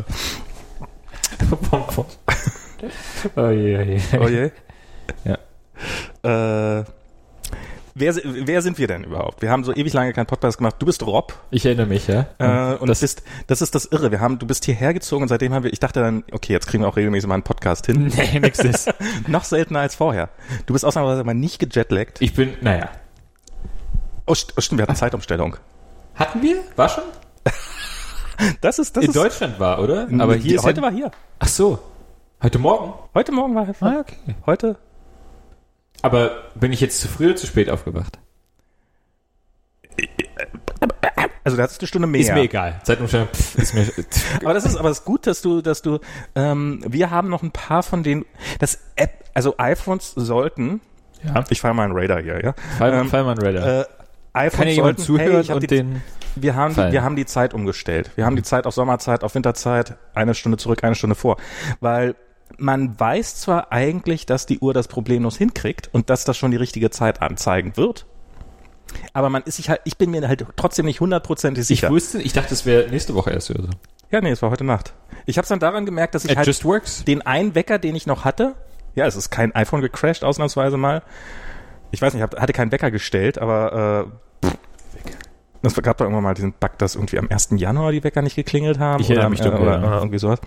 oh 3.35 3.49
je, 3.49 3.77
oh 3.77 3.81
je. 3.81 3.99
oh 4.19 4.27
je. 4.27 4.51
Ja. 5.25 5.37
Äh, 6.23 6.83
wer, 7.95 8.15
wer 8.23 8.61
sind 8.61 8.77
wir 8.77 8.87
denn 8.87 9.03
überhaupt? 9.03 9.41
Wir 9.41 9.49
haben 9.51 9.63
so 9.63 9.73
ewig 9.73 9.93
lange 9.93 10.13
keinen 10.13 10.25
Podcast 10.25 10.57
gemacht. 10.57 10.75
Du 10.79 10.85
bist 10.85 11.05
Rob. 11.05 11.33
Ich 11.51 11.65
erinnere 11.65 11.87
mich, 11.87 12.07
ja. 12.07 12.27
Äh, 12.39 12.75
und 12.77 12.87
das, 12.87 12.99
das, 12.99 13.15
bist, 13.15 13.23
das 13.47 13.61
ist 13.61 13.75
das 13.75 13.85
Irre. 13.85 14.11
Wir 14.11 14.19
haben, 14.19 14.39
du 14.39 14.47
bist 14.47 14.65
hierher 14.65 14.93
gezogen 14.93 15.23
und 15.23 15.29
seitdem 15.29 15.53
haben 15.53 15.63
wir, 15.63 15.73
ich 15.73 15.79
dachte 15.79 15.99
dann, 16.01 16.23
okay, 16.31 16.53
jetzt 16.53 16.67
kriegen 16.67 16.83
wir 16.83 16.87
auch 16.87 16.97
regelmäßig 16.97 17.27
mal 17.27 17.35
einen 17.35 17.43
Podcast 17.43 17.85
hin. 17.85 18.11
nee, 18.15 18.39
nix 18.39 18.59
ist. 18.59 18.93
Noch 19.27 19.43
seltener 19.43 19.79
als 19.79 19.95
vorher. 19.95 20.29
Du 20.65 20.73
bist 20.73 20.85
ausnahmsweise 20.85 21.23
mal 21.23 21.33
nicht 21.33 21.59
gejetlaggt. 21.59 22.21
Ich 22.21 22.33
bin, 22.33 22.53
naja. 22.61 22.89
Oh, 24.25 24.33
oh, 24.57 24.61
stimmt, 24.61 24.79
wir 24.79 24.83
hatten 24.83 24.95
Zeitumstellung. 24.95 25.57
Hatten 26.15 26.41
wir? 26.41 26.61
War 26.75 26.89
schon? 26.89 27.03
Das 28.61 28.79
ist, 28.79 28.97
das 28.97 29.03
In 29.03 29.11
ist, 29.11 29.15
Deutschland 29.15 29.59
war, 29.59 29.79
oder? 29.79 30.07
Aber 30.19 30.35
hier 30.35 30.61
heute 30.63 30.81
ja, 30.81 30.83
war 30.87 30.91
hier. 30.91 31.11
Ach 31.39 31.47
so. 31.47 31.79
Heute 32.41 32.57
Morgen? 32.57 32.93
Heute 33.13 33.31
Morgen 33.31 33.53
war 33.55 33.67
Ah, 33.79 33.99
okay. 33.99 34.35
heute. 34.45 34.75
Aber 36.01 36.31
bin 36.55 36.73
ich 36.73 36.81
jetzt 36.81 36.99
zu 36.99 37.07
früh 37.07 37.27
oder 37.27 37.35
zu 37.35 37.45
spät 37.45 37.69
aufgewacht? 37.69 38.17
Also 41.43 41.57
da 41.57 41.63
hattest 41.63 41.79
du 41.81 41.83
eine 41.83 41.87
Stunde 41.87 42.07
mehr. 42.07 42.21
Ist 42.21 42.33
mir 42.33 42.41
egal. 42.41 42.81
Zeitumstellung, 42.83 43.27
pff, 43.27 43.55
ist 43.55 43.73
mir, 43.75 43.85
Aber 44.43 44.53
das 44.53 44.65
ist 44.65 44.77
aber 44.77 44.89
das 44.89 44.99
ist 44.99 45.05
gut, 45.05 45.27
dass 45.27 45.41
du, 45.41 45.61
dass 45.61 45.81
du, 45.81 45.99
ähm, 46.35 46.83
wir 46.87 47.11
haben 47.11 47.29
noch 47.29 47.43
ein 47.43 47.51
paar 47.51 47.83
von 47.83 48.01
den, 48.01 48.25
das 48.59 48.79
App, 48.95 49.25
also 49.33 49.55
iPhones 49.57 50.13
sollten, 50.15 50.81
ja. 51.23 51.43
ich 51.49 51.61
fahre 51.61 51.75
mal 51.75 51.83
einen 51.83 51.93
Radar 51.95 52.21
hier, 52.21 52.43
ja. 52.43 52.55
Fall, 52.77 52.93
Ähm, 52.93 53.09
Fallmann 53.09 53.37
Radar. 53.37 53.81
Äh, 53.81 53.85
iPhones 54.33 54.57
Kann 54.57 54.67
ja 54.67 54.73
jemand 54.73 54.99
sollten, 54.99 55.19
hey, 55.19 55.27
zuhören 55.27 55.41
ich 55.41 55.49
hab 55.49 55.55
und 55.55 55.63
die, 55.63 55.67
den, 55.67 56.01
wir 56.35 56.55
haben, 56.55 56.73
die, 56.73 56.91
wir 56.91 57.03
haben 57.03 57.15
die 57.15 57.25
Zeit 57.25 57.53
umgestellt. 57.53 58.11
Wir 58.15 58.25
haben 58.25 58.35
die 58.35 58.43
Zeit 58.43 58.65
auf 58.65 58.73
Sommerzeit, 58.73 59.23
auf 59.23 59.35
Winterzeit, 59.35 59.95
eine 60.13 60.33
Stunde 60.33 60.57
zurück, 60.57 60.83
eine 60.83 60.95
Stunde 60.95 61.15
vor. 61.15 61.37
Weil 61.79 62.15
man 62.57 62.99
weiß 62.99 63.37
zwar 63.37 63.71
eigentlich, 63.71 64.25
dass 64.25 64.45
die 64.45 64.59
Uhr 64.59 64.73
das 64.73 64.87
problemlos 64.87 65.37
hinkriegt 65.37 65.89
und 65.91 66.09
dass 66.09 66.25
das 66.25 66.37
schon 66.37 66.51
die 66.51 66.57
richtige 66.57 66.89
Zeit 66.89 67.21
anzeigen 67.21 67.77
wird. 67.77 68.05
Aber 69.13 69.29
man 69.29 69.43
ist 69.43 69.55
sich 69.55 69.69
halt, 69.69 69.81
ich 69.85 69.97
bin 69.97 70.11
mir 70.11 70.27
halt 70.27 70.45
trotzdem 70.55 70.85
nicht 70.85 70.99
hundertprozentig 70.99 71.61
ich 71.61 71.67
sicher. 71.67 71.89
wusste, 71.89 72.21
ich 72.21 72.33
dachte, 72.33 72.53
es 72.53 72.65
wäre 72.65 72.89
nächste 72.89 73.15
Woche 73.15 73.31
erst 73.31 73.49
oder 73.49 73.63
so. 73.63 73.69
Ja, 74.11 74.21
nee, 74.21 74.29
es 74.29 74.41
war 74.41 74.51
heute 74.51 74.63
Nacht. 74.63 74.93
Ich 75.25 75.37
habe 75.37 75.43
es 75.43 75.49
dann 75.49 75.59
daran 75.59 75.85
gemerkt, 75.85 76.13
dass 76.13 76.25
ich 76.25 76.31
It 76.31 76.37
halt 76.37 77.07
den 77.07 77.21
einen 77.23 77.55
Wecker, 77.55 77.79
den 77.79 77.95
ich 77.95 78.05
noch 78.05 78.25
hatte, 78.25 78.55
ja, 78.95 79.07
es 79.07 79.15
ist 79.15 79.31
kein 79.31 79.55
iPhone 79.55 79.81
gecrashed, 79.81 80.23
ausnahmsweise 80.23 80.77
mal. 80.77 81.01
Ich 81.91 82.01
weiß 82.01 82.13
nicht, 82.13 82.23
ich 82.23 82.39
hatte 82.39 82.53
keinen 82.53 82.71
Wecker 82.71 82.91
gestellt, 82.91 83.39
aber 83.39 84.11
pff, 84.93 85.23
es 85.63 85.73
gab 85.81 85.97
da 85.97 86.05
irgendwann 86.05 86.23
mal 86.23 86.33
diesen 86.33 86.53
Bug, 86.53 86.77
dass 86.77 86.95
irgendwie 86.95 87.19
am 87.19 87.29
1. 87.29 87.49
Januar 87.55 87.91
die 87.91 88.03
Wecker 88.03 88.21
nicht 88.21 88.35
geklingelt 88.35 88.79
haben. 88.79 89.01
Ich 89.01 89.09
oder, 89.09 89.29
mich 89.29 89.41
äh, 89.41 89.47
oder, 89.47 89.59
ja. 89.59 89.77
oder 89.79 89.97
irgendwie 89.97 90.19
sowas. 90.19 90.39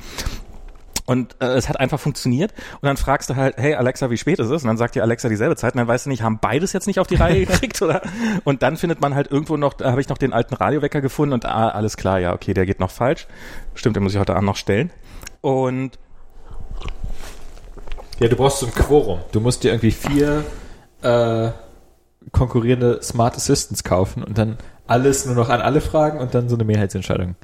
Und 1.06 1.36
äh, 1.40 1.46
es 1.46 1.68
hat 1.68 1.78
einfach 1.78 2.00
funktioniert. 2.00 2.52
Und 2.80 2.86
dann 2.86 2.96
fragst 2.96 3.30
du 3.30 3.36
halt, 3.36 3.56
hey 3.56 3.74
Alexa, 3.74 4.10
wie 4.10 4.16
spät 4.16 4.40
ist 4.40 4.50
es? 4.50 4.62
Und 4.62 4.68
dann 4.68 4.76
sagt 4.76 4.96
dir 4.96 5.02
Alexa 5.02 5.28
dieselbe 5.28 5.56
Zeit. 5.56 5.74
Und 5.74 5.78
dann 5.78 5.88
weißt 5.88 6.06
du 6.06 6.10
nicht, 6.10 6.22
haben 6.22 6.38
beides 6.40 6.72
jetzt 6.72 6.86
nicht 6.86 6.98
auf 6.98 7.06
die 7.06 7.14
Reihe 7.14 7.46
gekriegt, 7.46 7.80
oder? 7.80 8.02
Und 8.44 8.62
dann 8.62 8.76
findet 8.76 9.00
man 9.00 9.14
halt 9.14 9.30
irgendwo 9.30 9.56
noch, 9.56 9.74
da 9.74 9.92
habe 9.92 10.00
ich 10.00 10.08
noch 10.08 10.18
den 10.18 10.32
alten 10.32 10.54
Radiowecker 10.54 11.00
gefunden 11.00 11.32
und 11.32 11.46
ah, 11.46 11.68
alles 11.68 11.96
klar, 11.96 12.18
ja, 12.18 12.34
okay, 12.34 12.54
der 12.54 12.66
geht 12.66 12.80
noch 12.80 12.90
falsch. 12.90 13.28
Stimmt, 13.74 13.96
den 13.96 14.02
muss 14.02 14.14
ich 14.14 14.18
heute 14.18 14.34
Abend 14.34 14.46
noch 14.46 14.56
stellen. 14.56 14.90
Und 15.40 15.98
Ja, 18.18 18.26
du 18.28 18.36
brauchst 18.36 18.58
so 18.58 18.66
ein 18.66 18.74
Quorum. 18.74 19.20
Du 19.30 19.40
musst 19.40 19.62
dir 19.62 19.68
irgendwie 19.68 19.92
vier, 19.92 20.44
äh, 21.02 21.50
konkurrierende 22.33 23.00
Smart 23.02 23.37
Assistants 23.37 23.85
kaufen 23.85 24.23
und 24.23 24.37
dann 24.38 24.59
alles 24.87 25.26
nur 25.26 25.35
noch 25.35 25.49
an 25.49 25.61
alle 25.61 25.80
fragen 25.80 26.18
und 26.18 26.35
dann 26.35 26.49
so 26.49 26.56
eine 26.56 26.64
Mehrheitsentscheidung. 26.64 27.35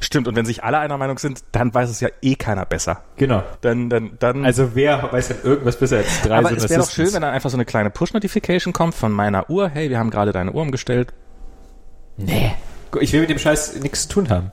Stimmt, 0.00 0.28
und 0.28 0.36
wenn 0.36 0.44
sich 0.46 0.62
alle 0.62 0.78
einer 0.78 0.96
Meinung 0.96 1.18
sind, 1.18 1.42
dann 1.52 1.74
weiß 1.74 1.90
es 1.90 2.00
ja 2.00 2.08
eh 2.20 2.34
keiner 2.36 2.64
besser. 2.66 3.02
Genau. 3.16 3.42
Dann, 3.62 3.90
dann, 3.90 4.12
dann. 4.18 4.44
Also 4.44 4.74
wer 4.74 5.10
weiß 5.10 5.28
denn 5.28 5.38
irgendwas 5.42 5.76
besser 5.76 5.98
als 5.98 6.22
drei 6.22 6.36
aber 6.36 6.50
so 6.50 6.56
es 6.56 6.70
wäre 6.70 6.80
doch 6.80 6.90
schön, 6.90 7.12
wenn 7.12 7.22
dann 7.22 7.32
einfach 7.32 7.50
so 7.50 7.56
eine 7.56 7.64
kleine 7.64 7.90
Push-Notification 7.90 8.72
kommt 8.72 8.94
von 8.94 9.10
meiner 9.10 9.50
Uhr. 9.50 9.68
Hey, 9.68 9.90
wir 9.90 9.98
haben 9.98 10.10
gerade 10.10 10.32
deine 10.32 10.52
Uhr 10.52 10.62
umgestellt. 10.62 11.12
Nee. 12.16 12.52
Ich 13.00 13.12
will 13.12 13.22
mit 13.22 13.30
dem 13.30 13.38
Scheiß 13.38 13.80
nichts 13.80 14.02
zu 14.02 14.14
tun 14.14 14.28
haben. 14.28 14.52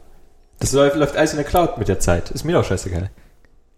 Das 0.60 0.72
läuft, 0.74 0.96
läuft 0.96 1.16
alles 1.16 1.32
in 1.32 1.38
der 1.38 1.46
Cloud 1.46 1.78
mit 1.78 1.88
der 1.88 2.00
Zeit. 2.00 2.32
Ist 2.32 2.44
mir 2.44 2.54
doch 2.54 2.66
scheißegal. 2.66 3.10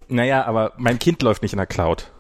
Naja, 0.08 0.46
aber 0.46 0.74
mein 0.78 1.00
Kind 1.00 1.22
läuft 1.22 1.42
nicht 1.42 1.54
in 1.54 1.58
der 1.58 1.68
Cloud. 1.68 2.12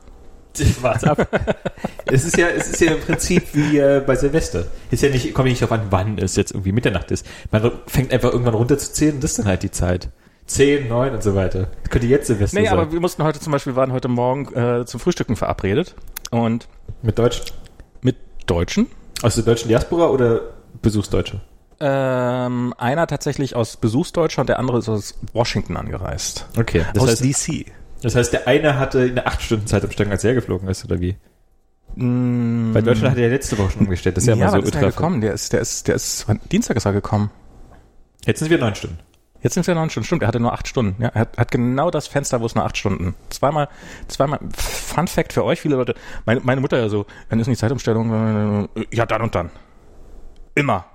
Warte 0.82 1.12
ab. 1.12 1.28
es 2.06 2.26
ist 2.26 2.38
ja, 2.38 2.48
es 2.48 2.68
ist 2.70 2.82
ja 2.82 2.94
im 2.94 3.02
Prinzip 3.02 3.44
wie 3.54 3.78
äh, 3.78 4.02
bei 4.06 4.16
Silvester. 4.16 4.66
Ist 4.90 5.04
ja 5.04 5.10
nicht, 5.10 5.34
kommt 5.34 5.48
ja 5.48 5.52
nicht 5.52 5.62
darauf 5.62 5.80
an, 5.80 5.88
wann 5.90 6.18
es 6.18 6.36
jetzt 6.36 6.52
irgendwie 6.52 6.72
Mitternacht 6.72 7.12
ist. 7.12 7.26
Man 7.52 7.72
fängt 7.88 8.12
einfach 8.12 8.32
irgendwann 8.32 8.56
runterzuzählen 8.56 9.16
und 9.16 9.24
das 9.24 9.32
ist 9.32 9.40
dann 9.40 9.48
halt 9.48 9.64
die 9.64 9.72
Zeit. 9.72 10.10
Zehn, 10.46 10.90
neun 10.90 11.14
und 11.14 11.24
so 11.24 11.36
weiter. 11.36 11.68
Das 11.84 11.92
könnte 11.92 12.08
jetzt 12.08 12.28
Silvester 12.28 12.60
Nee, 12.60 12.66
sein. 12.66 12.78
aber 12.78 12.92
wir 12.92 13.00
mussten 13.00 13.24
heute 13.24 13.40
zum 13.40 13.52
Beispiel, 13.54 13.76
waren 13.76 13.94
heute 13.94 14.10
Morgen 14.10 14.54
äh, 14.54 14.86
zum 14.86 15.00
Frühstücken 15.00 15.36
verabredet. 15.38 15.96
Und 16.32 16.68
mit 17.02 17.18
Deutsch. 17.18 17.42
mit 18.02 18.18
Deutschen. 18.48 18.88
Aus 19.22 19.36
der 19.36 19.44
deutschen 19.46 19.70
Diaspora 19.70 20.08
oder 20.10 20.42
Besuchsdeutsche? 20.82 21.40
Ähm, 21.80 22.74
einer 22.78 23.08
tatsächlich 23.08 23.56
aus 23.56 23.78
Besuchsdeutscher 23.78 24.42
und 24.42 24.48
der 24.50 24.60
andere 24.60 24.80
ist 24.80 24.90
aus 24.90 25.16
Washington 25.34 25.78
angereist. 25.78 26.48
Okay. 26.58 26.86
Das 26.94 27.04
aus 27.04 27.10
heißt, 27.22 27.24
DC. 27.24 27.72
Das 28.02 28.16
heißt, 28.16 28.34
der 28.34 28.48
eine 28.48 28.80
hatte 28.80 29.02
eine 29.02 29.26
acht 29.26 29.42
Stunden 29.42 29.68
Zeitumstellung, 29.68 30.12
als 30.12 30.24
er 30.24 30.34
geflogen 30.34 30.68
ist, 30.68 30.86
oder 30.86 31.00
wie? 31.00 31.16
Mm, 31.96 32.74
Weil 32.74 32.84
Deutschland 32.84 33.12
hat 33.12 33.20
ja 33.20 33.28
letzte 33.28 33.58
Woche 33.58 33.72
schon 33.72 33.82
umgestellt. 33.82 34.18
Das 34.18 34.24
ist 34.24 34.28
ja, 34.28 34.36
ja, 34.36 34.46
mal 34.46 34.52
so 34.52 34.58
ist 34.60 34.74
der 34.74 34.84
ultra. 34.84 34.90
gekommen? 34.90 35.22
Der 35.22 35.34
ist, 35.34 35.54
der 35.54 35.62
ist, 35.62 35.88
der 35.88 35.96
ist, 35.96 36.26
Dienstag 36.52 36.78
ist 36.78 36.86
er 36.86 36.94
gekommen. 36.94 37.32
Jetzt 38.26 38.40
sind 38.40 38.50
wir 38.50 38.58
neun 38.58 38.76
Stunden. 38.76 39.00
Jetzt 39.42 39.56
sind 39.56 39.66
wir 39.66 39.74
neun 39.74 39.90
Stunden. 39.90 40.06
Stimmt, 40.06 40.22
er 40.22 40.28
hatte 40.28 40.40
nur 40.40 40.54
acht 40.54 40.68
Stunden. 40.68 41.02
Ja, 41.02 41.10
er 41.10 41.22
hat, 41.22 41.38
hat 41.38 41.52
genau 41.52 41.90
das 41.90 42.08
Fenster, 42.08 42.42
wo 42.42 42.46
es 42.46 42.56
nur 42.56 42.64
acht 42.64 42.78
Stunden. 42.78 43.16
Zweimal, 43.30 43.68
zweimal, 44.08 44.40
Fun 44.56 45.08
Fact 45.08 45.34
für 45.34 45.44
euch, 45.44 45.60
viele 45.60 45.76
Leute. 45.76 45.96
Meine, 46.26 46.42
meine 46.42 46.62
Mutter 46.62 46.78
ja 46.78 46.90
so, 46.90 47.06
dann 47.30 47.40
ist 47.40 47.48
nicht 47.48 47.60
Zeitumstellung, 47.60 48.70
ja, 48.92 49.06
dann 49.06 49.22
und 49.22 49.34
dann. 49.34 49.50
Immer. 50.54 50.86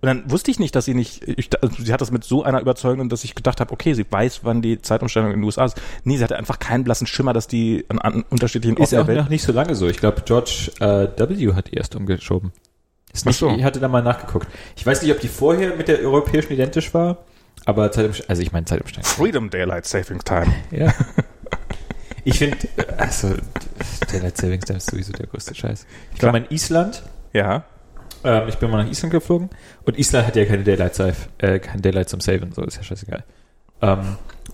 Und 0.00 0.06
dann 0.06 0.30
wusste 0.30 0.50
ich 0.50 0.58
nicht, 0.58 0.74
dass 0.74 0.84
sie 0.84 0.94
nicht, 0.94 1.22
ich, 1.26 1.50
also 1.62 1.82
sie 1.82 1.92
hat 1.92 2.00
das 2.00 2.10
mit 2.10 2.24
so 2.24 2.42
einer 2.42 2.60
Überzeugung, 2.60 3.08
dass 3.08 3.24
ich 3.24 3.34
gedacht 3.34 3.60
habe, 3.60 3.72
okay, 3.72 3.94
sie 3.94 4.04
weiß, 4.08 4.40
wann 4.42 4.62
die 4.62 4.80
Zeitumstellung 4.82 5.30
in 5.32 5.40
den 5.40 5.44
USA 5.44 5.64
ist. 5.64 5.80
Nee, 6.04 6.16
sie 6.16 6.24
hatte 6.24 6.36
einfach 6.36 6.58
keinen 6.58 6.84
blassen 6.84 7.06
Schimmer, 7.06 7.32
dass 7.32 7.46
die 7.48 7.84
an, 7.88 7.98
an 7.98 8.24
unterschiedlichen 8.30 8.76
Ist 8.76 8.92
Orten 8.92 9.02
auch 9.02 9.06
der 9.06 9.14
Welt. 9.16 9.24
noch 9.24 9.30
nicht 9.30 9.42
so 9.42 9.52
lange 9.52 9.74
so. 9.74 9.86
Ich 9.88 9.98
glaube, 9.98 10.22
George 10.24 10.70
äh, 10.80 11.08
W. 11.18 11.54
hat 11.54 11.70
die 11.70 11.74
erst 11.76 11.94
umgeschoben. 11.96 12.52
Ist 13.12 13.24
nicht, 13.26 13.38
so. 13.38 13.48
Ich 13.50 13.64
hatte 13.64 13.80
da 13.80 13.88
mal 13.88 14.02
nachgeguckt. 14.02 14.46
Ich 14.76 14.84
weiß 14.84 15.02
nicht, 15.02 15.10
ob 15.12 15.20
die 15.20 15.28
vorher 15.28 15.74
mit 15.76 15.88
der 15.88 16.00
europäischen 16.00 16.52
identisch 16.52 16.92
war, 16.92 17.18
aber 17.64 17.90
Zeitumstellung, 17.90 18.28
also 18.28 18.42
ich 18.42 18.52
meine 18.52 18.66
Zeitumstellung. 18.66 19.04
Freedom 19.06 19.48
Daylight 19.50 19.86
Saving 19.86 20.20
Time. 20.24 20.52
Ja. 20.70 20.92
Ich 22.24 22.38
finde, 22.38 22.56
also, 22.98 23.34
Daylight 24.10 24.36
Savings 24.36 24.64
Time 24.64 24.78
ist 24.78 24.90
sowieso 24.90 25.12
der 25.12 25.28
größte 25.28 25.54
Scheiß. 25.54 25.86
Ich 26.14 26.22
mal 26.22 26.36
in 26.38 26.50
Island, 26.50 27.04
Ja. 27.32 27.64
Ähm, 28.26 28.48
ich 28.48 28.56
bin 28.56 28.70
mal 28.70 28.82
nach 28.84 28.90
Island 28.90 29.12
geflogen 29.12 29.50
und 29.84 29.98
Island 29.98 30.26
hat 30.26 30.36
ja 30.36 30.44
keine 30.44 30.62
Daylight 30.64 30.94
Save, 30.94 31.14
äh, 31.38 31.58
kein 31.58 31.80
Daylight 31.82 32.08
zum 32.08 32.20
Saven, 32.20 32.52
so 32.52 32.62
ist 32.62 32.76
ja 32.76 32.82
scheißegal. 32.82 33.24
Ähm, 33.82 33.98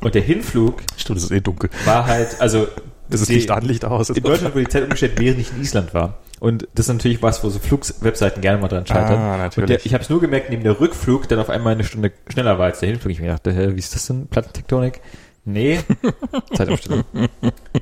und 0.00 0.14
der 0.14 0.22
Hinflug 0.22 0.82
Stimmt, 0.96 1.18
es 1.18 1.24
ist 1.24 1.30
eh 1.30 1.40
dunkel. 1.40 1.70
war 1.84 2.06
halt, 2.06 2.40
also 2.40 2.66
Das 3.08 3.20
ist 3.20 3.28
die- 3.30 3.34
Licht 3.34 3.50
an, 3.50 3.62
Licht 3.64 3.84
aus. 3.84 4.08
in 4.10 4.22
Deutschland 4.22 4.54
wurde 4.54 4.64
die 4.64 4.70
Zeit 4.70 4.84
umgestellt, 4.84 5.12
während 5.18 5.38
ich 5.40 5.52
in 5.52 5.60
Island 5.60 5.92
war. 5.92 6.18
Und 6.40 6.66
das 6.74 6.86
ist 6.88 6.92
natürlich 6.94 7.22
was, 7.22 7.44
wo 7.44 7.50
so 7.50 7.58
Flugswebseiten 7.58 8.40
gerne 8.40 8.60
mal 8.60 8.68
dran 8.68 8.86
scheitern. 8.86 9.18
Ah, 9.20 9.36
natürlich. 9.36 9.64
Und 9.64 9.68
der, 9.70 9.84
ich 9.86 9.92
habe 9.94 10.02
es 10.02 10.08
nur 10.10 10.20
gemerkt, 10.20 10.48
neben 10.50 10.62
der 10.64 10.80
Rückflug 10.80 11.28
dann 11.28 11.38
auf 11.38 11.50
einmal 11.50 11.74
eine 11.74 11.84
Stunde 11.84 12.10
schneller 12.28 12.58
war 12.58 12.66
als 12.66 12.80
der 12.80 12.88
Hinflug. 12.88 13.12
Ich 13.12 13.20
mir 13.20 13.28
dachte, 13.28 13.52
hä, 13.52 13.70
wie 13.74 13.78
ist 13.78 13.94
das 13.94 14.06
denn? 14.06 14.26
Plattentektonik? 14.28 15.00
Nee, 15.44 15.80
Zeitumstellung. 16.54 17.04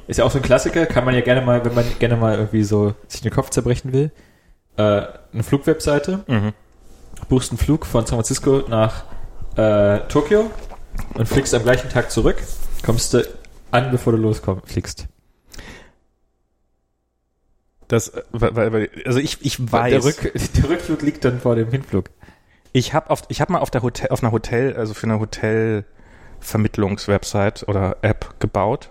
Ist 0.07 0.19
ja 0.19 0.25
auch 0.25 0.31
so 0.31 0.39
ein 0.39 0.43
Klassiker, 0.43 0.87
kann 0.87 1.05
man 1.05 1.15
ja 1.15 1.21
gerne 1.21 1.43
mal, 1.43 1.65
wenn 1.65 1.75
man 1.75 1.85
gerne 1.99 2.17
mal 2.17 2.37
irgendwie 2.37 2.63
so 2.65 2.95
sich 3.09 3.21
den 3.23 3.31
Kopf 3.31 3.51
zerbrechen 3.51 3.93
will. 3.93 4.11
Äh, 4.81 5.07
eine 5.33 5.43
Flugwebseite, 5.43 6.25
Mhm. 6.27 6.53
buchst 7.29 7.51
einen 7.53 7.59
Flug 7.59 7.85
von 7.87 8.07
San 8.07 8.17
Francisco 8.17 8.63
nach 8.69 9.05
äh, 9.57 9.99
Tokio 10.09 10.51
und 11.15 11.29
fliegst 11.29 11.53
am 11.55 11.63
gleichen 11.65 11.89
Tag 11.91 12.11
zurück, 12.11 12.37
kommst 12.85 13.13
du 13.15 13.23
an, 13.73 13.91
bevor 13.91 14.13
du 14.15 14.19
losfliegst. 14.19 15.07
Das, 17.89 18.09
äh, 18.09 18.23
weil, 18.33 18.55
weil, 18.57 18.73
weil- 18.73 18.91
also 19.05 19.19
ich, 19.19 19.45
ich 19.45 19.71
weiß, 19.73 19.91
Der, 19.93 20.05
Rück, 20.05 20.33
der 20.57 20.69
Rückflug 20.71 21.03
liegt 21.03 21.25
dann 21.25 21.41
vor 21.41 21.57
dem 21.57 21.69
Hinflug. 21.71 22.07
ich 22.73 22.95
habe 22.95 23.11
auf, 23.11 23.23
ich 23.29 23.41
habe 23.41 23.53
mal 23.53 23.59
auf 23.59 23.71
der 23.71 23.83
Hotel, 23.83 24.09
auf 24.11 24.23
einer 24.23 24.31
Hotel, 24.33 24.77
also 24.77 24.95
für 24.95 25.05
eine 25.07 25.19
Hotelvermittlungswebsite 25.21 27.67
oder 27.67 27.97
App 28.03 28.35
gebaut. 28.41 28.91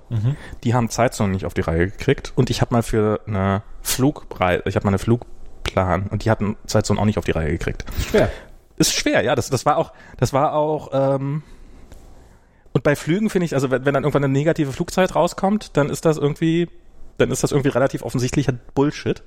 Die 0.64 0.74
haben 0.74 0.90
Zeitzonen 0.90 1.32
nicht 1.32 1.46
auf 1.46 1.54
die 1.54 1.62
Reihe 1.62 1.88
gekriegt 1.90 2.34
und 2.36 2.50
ich 2.50 2.60
habe 2.62 2.74
mal 2.74 2.84
für 2.84 3.22
eine 3.26 3.64
Flugreise, 3.82 4.64
ich 4.66 4.76
habe 4.76 4.86
mal 4.86 4.90
eine 4.92 5.00
Flugplan 5.70 6.08
und 6.08 6.26
die 6.26 6.32
hatten 6.32 6.58
Zeitzonen 6.66 7.00
auch 7.00 7.06
nicht 7.06 7.18
auf 7.18 7.26
die 7.26 7.32
Reihe 7.32 7.52
gekriegt. 7.52 7.86
Schwer. 8.10 8.30
Ist 8.78 8.94
schwer, 8.94 9.22
ja. 9.24 9.36
Das, 9.36 9.50
das 9.50 9.66
war 9.66 9.78
auch, 9.78 9.92
das 10.18 10.34
war 10.34 10.54
auch. 10.54 10.90
Ähm, 10.94 11.44
und 12.72 12.84
bei 12.84 12.96
Flügen 12.96 13.30
finde 13.30 13.46
ich, 13.46 13.54
also 13.54 13.72
wenn, 13.72 13.86
wenn 13.86 13.94
dann 13.94 14.04
irgendwann 14.04 14.24
eine 14.24 14.32
negative 14.32 14.72
Flugzeit 14.72 15.16
rauskommt, 15.16 15.76
dann 15.76 15.90
ist 15.90 16.06
das 16.06 16.18
irgendwie, 16.18 16.70
dann 17.18 17.32
ist 17.32 17.44
das 17.44 17.52
irgendwie 17.52 17.70
relativ 17.70 18.04
offensichtlicher 18.04 18.54
Bullshit. 18.76 19.24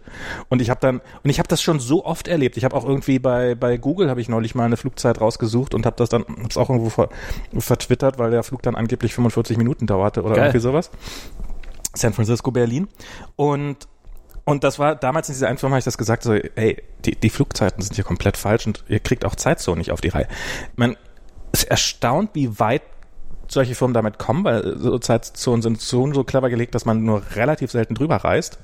Und 0.48 0.62
ich 0.62 0.70
habe 0.70 0.80
dann, 0.80 1.00
und 1.22 1.30
ich 1.30 1.38
habe 1.38 1.48
das 1.48 1.60
schon 1.60 1.80
so 1.80 2.04
oft 2.04 2.28
erlebt. 2.28 2.56
Ich 2.56 2.64
habe 2.64 2.74
auch 2.74 2.86
irgendwie 2.86 3.18
bei 3.18 3.54
bei 3.54 3.76
Google 3.76 4.08
habe 4.08 4.20
ich 4.20 4.28
neulich 4.28 4.54
mal 4.54 4.64
eine 4.64 4.76
Flugzeit 4.76 5.20
rausgesucht 5.20 5.74
und 5.74 5.84
habe 5.84 5.96
das 5.96 6.08
dann 6.08 6.24
hab's 6.42 6.56
auch 6.56 6.70
irgendwo 6.70 6.88
ver, 6.88 7.08
vertwittert, 7.58 8.18
weil 8.18 8.30
der 8.30 8.42
Flug 8.42 8.62
dann 8.62 8.74
angeblich 8.74 9.14
45 9.14 9.58
Minuten 9.58 9.86
dauerte 9.86 10.22
oder 10.22 10.36
Geil. 10.36 10.44
irgendwie 10.46 10.60
sowas. 10.60 10.90
San 11.94 12.14
Francisco, 12.14 12.52
Berlin. 12.52 12.88
Und 13.36 13.86
und 14.44 14.64
das 14.64 14.78
war 14.78 14.96
damals 14.96 15.28
in 15.28 15.34
dieser 15.34 15.48
Einführung 15.48 15.72
habe 15.72 15.78
ich 15.78 15.84
das 15.84 15.98
gesagt, 15.98 16.22
so, 16.24 16.32
ey, 16.32 16.82
die, 17.04 17.14
die 17.14 17.30
Flugzeiten 17.30 17.82
sind 17.82 17.94
hier 17.94 18.04
komplett 18.04 18.36
falsch 18.36 18.66
und 18.66 18.84
ihr 18.88 19.00
kriegt 19.00 19.24
auch 19.24 19.36
Zeitzonen 19.36 19.78
nicht 19.78 19.92
auf 19.92 20.00
die 20.00 20.08
Reihe. 20.08 20.26
Man 20.74 20.96
ist 21.52 21.64
erstaunt, 21.64 22.30
wie 22.34 22.58
weit 22.58 22.82
solche 23.48 23.74
Firmen 23.74 23.94
damit 23.94 24.18
kommen, 24.18 24.44
weil 24.44 24.78
so 24.78 24.98
Zeitzonen 24.98 25.62
sind 25.62 25.80
so, 25.80 26.12
so 26.12 26.24
clever 26.24 26.50
gelegt, 26.50 26.74
dass 26.74 26.84
man 26.84 27.04
nur 27.04 27.22
relativ 27.34 27.70
selten 27.70 27.94
drüber 27.94 28.16
reist. 28.16 28.58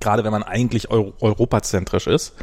Gerade 0.00 0.24
wenn 0.24 0.32
man 0.32 0.42
eigentlich 0.42 0.90
Euro 0.90 1.12
europazentrisch 1.20 2.08
ist. 2.08 2.34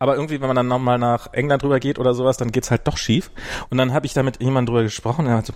Aber 0.00 0.16
irgendwie, 0.16 0.40
wenn 0.40 0.48
man 0.48 0.56
dann 0.56 0.66
nochmal 0.66 0.98
nach 0.98 1.32
England 1.32 1.62
drüber 1.62 1.78
geht 1.78 2.00
oder 2.00 2.14
sowas, 2.14 2.36
dann 2.36 2.50
geht's 2.50 2.72
halt 2.72 2.88
doch 2.88 2.96
schief. 2.96 3.30
Und 3.68 3.78
dann 3.78 3.92
habe 3.92 4.06
ich 4.06 4.12
da 4.12 4.24
mit 4.24 4.40
jemandem 4.40 4.74
drüber 4.74 4.82
gesprochen, 4.82 5.26
der 5.26 5.36
hat 5.36 5.46
so, 5.46 5.52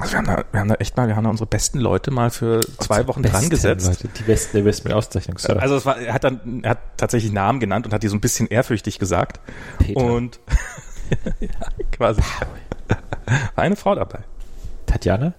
also 0.00 0.12
wir 0.12 0.18
haben, 0.18 0.26
da, 0.26 0.44
wir 0.50 0.60
haben 0.60 0.68
da 0.68 0.74
echt 0.76 0.96
mal, 0.96 1.08
wir 1.08 1.16
haben 1.16 1.24
da 1.24 1.30
unsere 1.30 1.46
besten 1.46 1.78
Leute 1.78 2.10
mal 2.10 2.30
für 2.30 2.60
zwei 2.78 3.06
Wochen 3.06 3.22
dran 3.22 3.48
gesetzt. 3.50 3.86
Leute, 3.86 4.08
die 4.08 4.22
besten 4.22 4.56
der 4.58 4.64
besten 4.64 4.92
Auszeichnung. 4.92 5.36
Also 5.58 5.76
es 5.76 5.86
war, 5.86 5.98
er 5.98 6.14
hat 6.14 6.24
dann, 6.24 6.62
er 6.62 6.70
hat 6.70 6.78
tatsächlich 6.96 7.32
Namen 7.32 7.60
genannt 7.60 7.86
und 7.86 7.92
hat 7.92 8.02
die 8.02 8.08
so 8.08 8.16
ein 8.16 8.20
bisschen 8.20 8.46
ehrfürchtig 8.48 8.98
gesagt. 8.98 9.40
Peter. 9.78 10.00
Und 10.00 10.40
ja, 11.40 11.48
quasi. 11.92 12.20
War 13.54 13.64
eine 13.64 13.76
Frau 13.76 13.94
dabei. 13.94 14.20
Tatjana? 14.86 15.34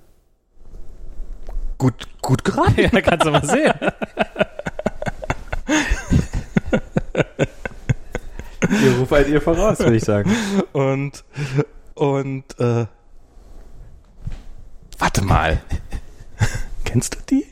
Gut, 1.77 2.07
gut 2.21 2.43
geraten. 2.43 2.79
Ja, 2.79 3.01
kannst 3.01 3.25
du 3.25 3.31
mal 3.31 3.43
sehen. 3.43 3.73
ihr 8.83 8.97
ruft 8.97 9.11
halt 9.11 9.27
ihr 9.27 9.41
voraus, 9.41 9.79
würde 9.79 9.95
ich 9.95 10.03
sagen. 10.03 10.31
Und, 10.73 11.23
und, 11.95 12.59
äh, 12.59 12.85
warte 15.01 15.23
mal. 15.23 15.59
Kennst 16.85 17.15
du 17.15 17.19
die? 17.29 17.45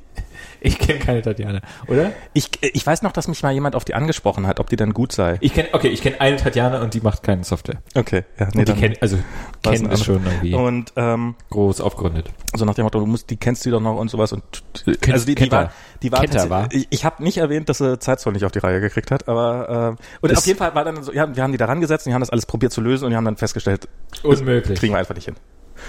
Ich 0.61 0.77
kenne 0.77 0.99
keine 0.99 1.21
Tatjana, 1.21 1.61
oder? 1.87 2.11
Ich, 2.33 2.49
ich 2.61 2.85
weiß 2.85 3.01
noch, 3.01 3.13
dass 3.13 3.29
mich 3.29 3.41
mal 3.43 3.53
jemand 3.53 3.77
auf 3.77 3.85
die 3.85 3.93
angesprochen 3.95 4.45
hat, 4.45 4.59
ob 4.59 4.67
die 4.69 4.75
dann 4.75 4.91
gut 4.91 5.13
sei. 5.13 5.37
Ich 5.39 5.53
kenne, 5.53 5.69
okay, 5.71 5.87
ich 5.87 6.01
kenne 6.01 6.19
eine 6.19 6.35
Tatjana 6.35 6.81
und 6.81 6.93
die 6.93 6.99
macht 6.99 7.23
keine 7.23 7.45
Software. 7.45 7.77
Okay, 7.95 8.25
ja, 8.37 8.47
Und 8.53 8.67
die 8.67 8.73
kennt, 8.73 9.01
also 9.01 9.17
kennen 9.63 9.89
das 9.89 10.03
schon 10.03 10.21
irgendwie 10.25 10.53
Und, 10.55 10.91
ähm, 10.97 11.35
groß 11.49 11.79
aufgerundet. 11.79 12.29
so 12.53 12.65
nach 12.65 12.73
dem 12.75 12.83
Motto, 12.83 12.99
du 12.99 13.05
musst, 13.05 13.29
die 13.29 13.37
kennst 13.37 13.65
du 13.65 13.71
doch 13.71 13.79
noch 13.79 13.95
und 13.95 14.09
sowas 14.11 14.33
und 14.33 14.43
Kennt- 14.83 15.13
also 15.13 15.25
die, 15.27 15.35
die 15.35 15.49
war, 15.49 15.71
die 16.03 16.11
war, 16.11 16.19
er, 16.19 16.25
tatsächlich- 16.25 16.49
war. 16.49 16.67
ich, 16.73 16.87
ich 16.89 17.05
habe 17.05 17.23
nicht 17.23 17.37
erwähnt, 17.37 17.69
dass 17.69 17.77
sie 17.77 17.97
Zeitzoll 17.97 18.33
nicht 18.33 18.43
auf 18.43 18.51
die 18.51 18.59
Reihe 18.59 18.81
gekriegt 18.81 19.11
hat, 19.11 19.29
aber 19.29 19.95
äh, 19.97 20.03
und 20.19 20.29
Das- 20.29 20.39
auf 20.39 20.45
jeden 20.45 20.59
Fall 20.59 20.75
war 20.75 20.83
dann 20.83 21.01
so, 21.03 21.13
ja, 21.13 21.33
wir 21.33 21.41
haben 21.41 21.53
die 21.53 21.57
da 21.57 21.67
rangesetzt 21.67 22.05
und 22.05 22.09
die 22.09 22.13
haben 22.15 22.21
das 22.21 22.31
alles 22.31 22.45
probiert 22.45 22.73
zu 22.73 22.81
lösen 22.81 23.05
und 23.05 23.11
die 23.11 23.15
haben 23.15 23.23
dann 23.23 23.37
festgestellt, 23.37 23.87
Unmöglich. 24.23 24.77
kriegen 24.77 24.93
wir 24.93 24.99
einfach 24.99 25.15
nicht 25.15 25.23
hin. 25.25 25.35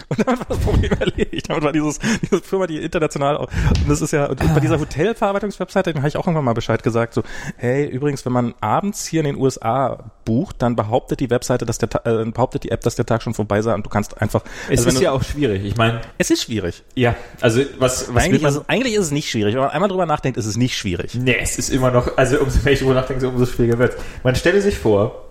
Und 0.08 0.26
damit 0.26 0.40
war 0.40 0.46
das 0.48 0.58
Problem 0.58 0.92
erledigt. 0.98 1.48
Damit 1.48 1.64
war 1.64 1.72
dieses, 1.72 1.98
diese 2.22 2.40
Firma, 2.40 2.66
die 2.66 2.78
international, 2.78 3.36
und 3.36 3.48
das 3.88 4.00
ist 4.00 4.12
ja, 4.12 4.26
und 4.26 4.38
bei 4.54 4.60
dieser 4.60 4.78
Hotelverarbeitungswebseite, 4.80 5.92
den 5.92 5.98
habe 5.98 6.08
ich 6.08 6.16
auch 6.16 6.26
irgendwann 6.26 6.44
mal 6.44 6.54
Bescheid 6.54 6.82
gesagt, 6.82 7.14
so, 7.14 7.22
hey, 7.56 7.86
übrigens, 7.86 8.24
wenn 8.24 8.32
man 8.32 8.54
abends 8.60 9.06
hier 9.06 9.20
in 9.20 9.26
den 9.26 9.36
USA 9.36 10.10
bucht, 10.24 10.56
dann 10.62 10.76
behauptet 10.76 11.20
die 11.20 11.30
Webseite, 11.30 11.66
dass 11.66 11.78
der, 11.78 11.88
äh, 12.06 12.24
behauptet 12.30 12.64
die 12.64 12.70
App, 12.70 12.82
dass 12.82 12.96
der 12.96 13.06
Tag 13.06 13.22
schon 13.22 13.34
vorbei 13.34 13.62
sei 13.62 13.74
und 13.74 13.84
du 13.84 13.90
kannst 13.90 14.20
einfach, 14.20 14.42
Es 14.68 14.80
also 14.80 14.90
ist 14.90 14.98
du, 14.98 15.04
ja 15.04 15.12
auch 15.12 15.22
schwierig. 15.22 15.64
Ich 15.64 15.76
meine, 15.76 16.00
es 16.18 16.30
ist 16.30 16.42
schwierig. 16.42 16.82
ja, 16.94 17.14
also 17.40 17.62
was, 17.78 18.12
was 18.14 18.24
Eigentlich 18.24 18.42
ist, 18.42 18.42
man, 18.42 18.62
es, 18.62 18.68
eigentlich 18.68 18.94
ist 18.94 19.06
es 19.06 19.10
nicht 19.10 19.30
schwierig. 19.30 19.54
Wenn 19.54 19.62
man 19.62 19.70
einmal 19.70 19.88
drüber 19.88 20.06
nachdenkt, 20.06 20.38
ist 20.38 20.46
es 20.46 20.56
nicht 20.56 20.76
schwierig. 20.76 21.14
Nee, 21.14 21.36
es 21.40 21.58
ist 21.58 21.70
immer 21.70 21.90
noch, 21.90 22.16
also 22.16 22.40
umso 22.40 22.60
mehr 22.62 22.72
ich 22.72 22.80
drüber 22.80 22.94
nachdenke, 22.94 23.28
umso 23.28 23.46
schwieriger 23.46 23.78
wird 23.78 23.96
Man 24.22 24.34
stelle 24.34 24.60
sich 24.60 24.78
vor, 24.78 25.29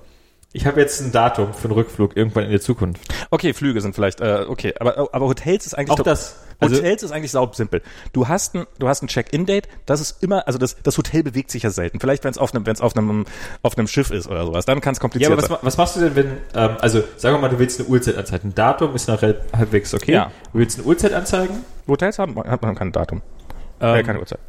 ich 0.51 0.65
habe 0.65 0.79
jetzt 0.81 0.99
ein 1.01 1.11
Datum 1.11 1.53
für 1.53 1.65
einen 1.65 1.73
Rückflug 1.73 2.17
irgendwann 2.17 2.43
in 2.45 2.51
der 2.51 2.61
Zukunft. 2.61 3.01
Okay, 3.29 3.53
Flüge 3.53 3.81
sind 3.81 3.93
vielleicht, 3.93 4.19
äh, 4.21 4.45
okay, 4.47 4.73
aber, 4.79 5.09
aber 5.13 5.27
Hotels 5.27 5.65
ist 5.67 5.73
eigentlich 5.75 5.91
Auch 5.91 6.03
das. 6.03 6.37
Also- 6.61 6.75
Hotels 6.75 7.03
ist 7.03 7.11
eigentlich 7.11 7.31
saubsimpel. 7.31 7.81
Du 8.11 8.27
hast 8.27 8.53
ein, 8.55 8.65
du 8.79 8.89
hast 8.89 9.01
ein 9.01 9.07
Check-in-Date, 9.07 9.69
das 9.85 10.01
ist 10.01 10.21
immer, 10.21 10.45
also 10.45 10.59
das, 10.59 10.75
das 10.83 10.97
Hotel 10.97 11.23
bewegt 11.23 11.51
sich 11.51 11.63
ja 11.63 11.69
selten. 11.69 11.99
Vielleicht, 12.01 12.23
wenn 12.25 12.31
es 12.31 12.37
auf 12.37 12.53
einem, 12.53 12.65
wenn 12.65 12.73
es 12.73 12.81
auf 12.81 12.97
einem, 12.97 13.25
auf 13.61 13.77
einem 13.77 13.87
Schiff 13.87 14.11
ist 14.11 14.27
oder 14.27 14.45
sowas, 14.45 14.65
dann 14.65 14.81
kann 14.81 14.91
es 14.93 14.97
Ja, 14.97 15.01
kompliziert 15.01 15.31
aber 15.31 15.41
was, 15.49 15.59
was 15.63 15.77
machst 15.77 15.95
du 15.95 16.01
denn, 16.01 16.15
wenn, 16.15 16.25
ähm, 16.55 16.75
also 16.81 17.01
sagen 17.15 17.35
wir 17.35 17.39
mal, 17.39 17.49
du 17.49 17.59
willst 17.59 17.79
eine 17.79 17.87
Uhrzeit 17.87 18.17
anzeigen. 18.17 18.49
Ein 18.49 18.55
Datum 18.55 18.93
ist 18.93 19.07
noch 19.07 19.21
halb- 19.21 19.45
halbwegs 19.55 19.93
okay. 19.93 20.11
Ja. 20.11 20.31
Du 20.51 20.59
willst 20.59 20.77
eine 20.79 20.87
Uhrzeit 20.87 21.13
anzeigen. 21.13 21.63
Hotels 21.87 22.19
haben, 22.19 22.35
hat 22.43 22.61
man 22.61 22.75
kein 22.75 22.91
Datum, 22.91 23.21
Ähm, 23.79 23.95
äh, 23.95 24.03
keine 24.03 24.19
Uhrzeit. 24.19 24.39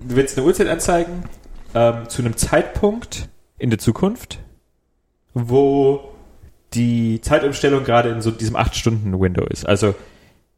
Du 0.00 0.16
willst 0.16 0.38
eine 0.38 0.46
Uhrzeit 0.46 0.68
anzeigen 0.68 1.24
ähm, 1.74 2.08
zu 2.08 2.22
einem 2.22 2.36
Zeitpunkt 2.38 3.28
in 3.58 3.68
der 3.68 3.78
Zukunft, 3.78 4.38
wo 5.38 6.12
die 6.72 7.20
Zeitumstellung 7.20 7.84
gerade 7.84 8.08
in 8.08 8.22
so 8.22 8.30
diesem 8.30 8.56
8-Stunden-Window 8.56 9.44
ist. 9.44 9.66
Also 9.68 9.94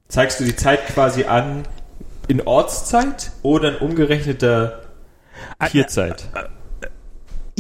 zeigst 0.07 0.39
du 0.39 0.45
die 0.45 0.55
Zeit 0.55 0.87
quasi 0.87 1.25
an 1.25 1.65
in 2.29 2.47
Ortszeit 2.47 3.33
oder 3.43 3.71
in 3.71 3.77
umgerechneter 3.89 4.83
Tierzeit? 5.69 6.29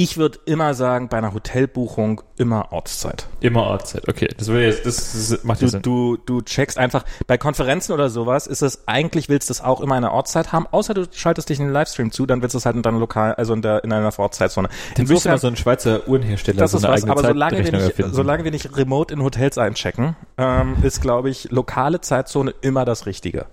Ich 0.00 0.17
würde 0.17 0.38
immer 0.45 0.75
sagen, 0.75 1.09
bei 1.09 1.19
einer 1.19 1.35
Hotelbuchung 1.35 2.23
immer 2.37 2.71
Ortszeit. 2.71 3.26
Immer 3.40 3.64
Ortszeit. 3.64 4.09
Okay, 4.09 4.28
das, 4.38 4.47
würde 4.47 4.67
jetzt, 4.67 4.87
das, 4.87 5.28
das 5.28 5.43
macht 5.43 5.61
ja 5.61 5.67
Du, 5.67 5.71
Sinn. 5.73 5.83
du, 5.83 6.17
du 6.25 6.40
checkst 6.40 6.78
einfach, 6.78 7.05
bei 7.26 7.37
Konferenzen 7.37 7.90
oder 7.90 8.09
sowas 8.09 8.47
ist 8.47 8.62
es, 8.62 8.87
eigentlich 8.87 9.28
willst 9.28 9.49
du 9.49 9.55
es 9.55 9.61
auch 9.61 9.81
immer 9.81 9.99
in 9.99 10.05
einer 10.05 10.14
Ortszeit 10.14 10.52
haben, 10.52 10.69
außer 10.71 10.95
du 10.95 11.07
schaltest 11.11 11.49
dich 11.49 11.59
in 11.59 11.67
den 11.67 11.73
Livestream 11.73 12.12
zu, 12.12 12.26
dann 12.26 12.43
willst 12.43 12.55
du 12.55 12.59
es 12.59 12.64
halt 12.64 12.76
in 12.76 12.83
deiner 12.83 13.00
lokal, 13.00 13.35
also 13.35 13.55
in 13.55 13.61
der, 13.61 13.83
in 13.83 13.93
einer 13.93 14.12
Vorortzeitzone. 14.12 14.69
Dann 14.95 15.07
müsste 15.09 15.31
mal 15.31 15.38
so 15.38 15.49
ein 15.49 15.57
Schweizer 15.57 16.07
Uhrenhersteller 16.07 16.61
Das 16.61 16.71
so 16.71 16.78
ist 16.78 16.85
eine 16.85 16.95
was, 16.95 17.02
aber 17.02 17.23
solange 17.25 17.57
wir, 17.57 17.73
nicht, 17.73 17.73
erfinden. 17.73 18.14
solange 18.14 18.45
wir 18.45 18.52
nicht 18.52 18.76
remote 18.76 19.12
in 19.12 19.25
Hotels 19.25 19.59
einchecken, 19.59 20.14
ähm, 20.37 20.76
ist, 20.85 21.02
glaube 21.02 21.28
ich, 21.28 21.50
lokale 21.50 22.00
Zeitzone 22.00 22.55
immer 22.61 22.85
das 22.85 23.07
Richtige. 23.07 23.47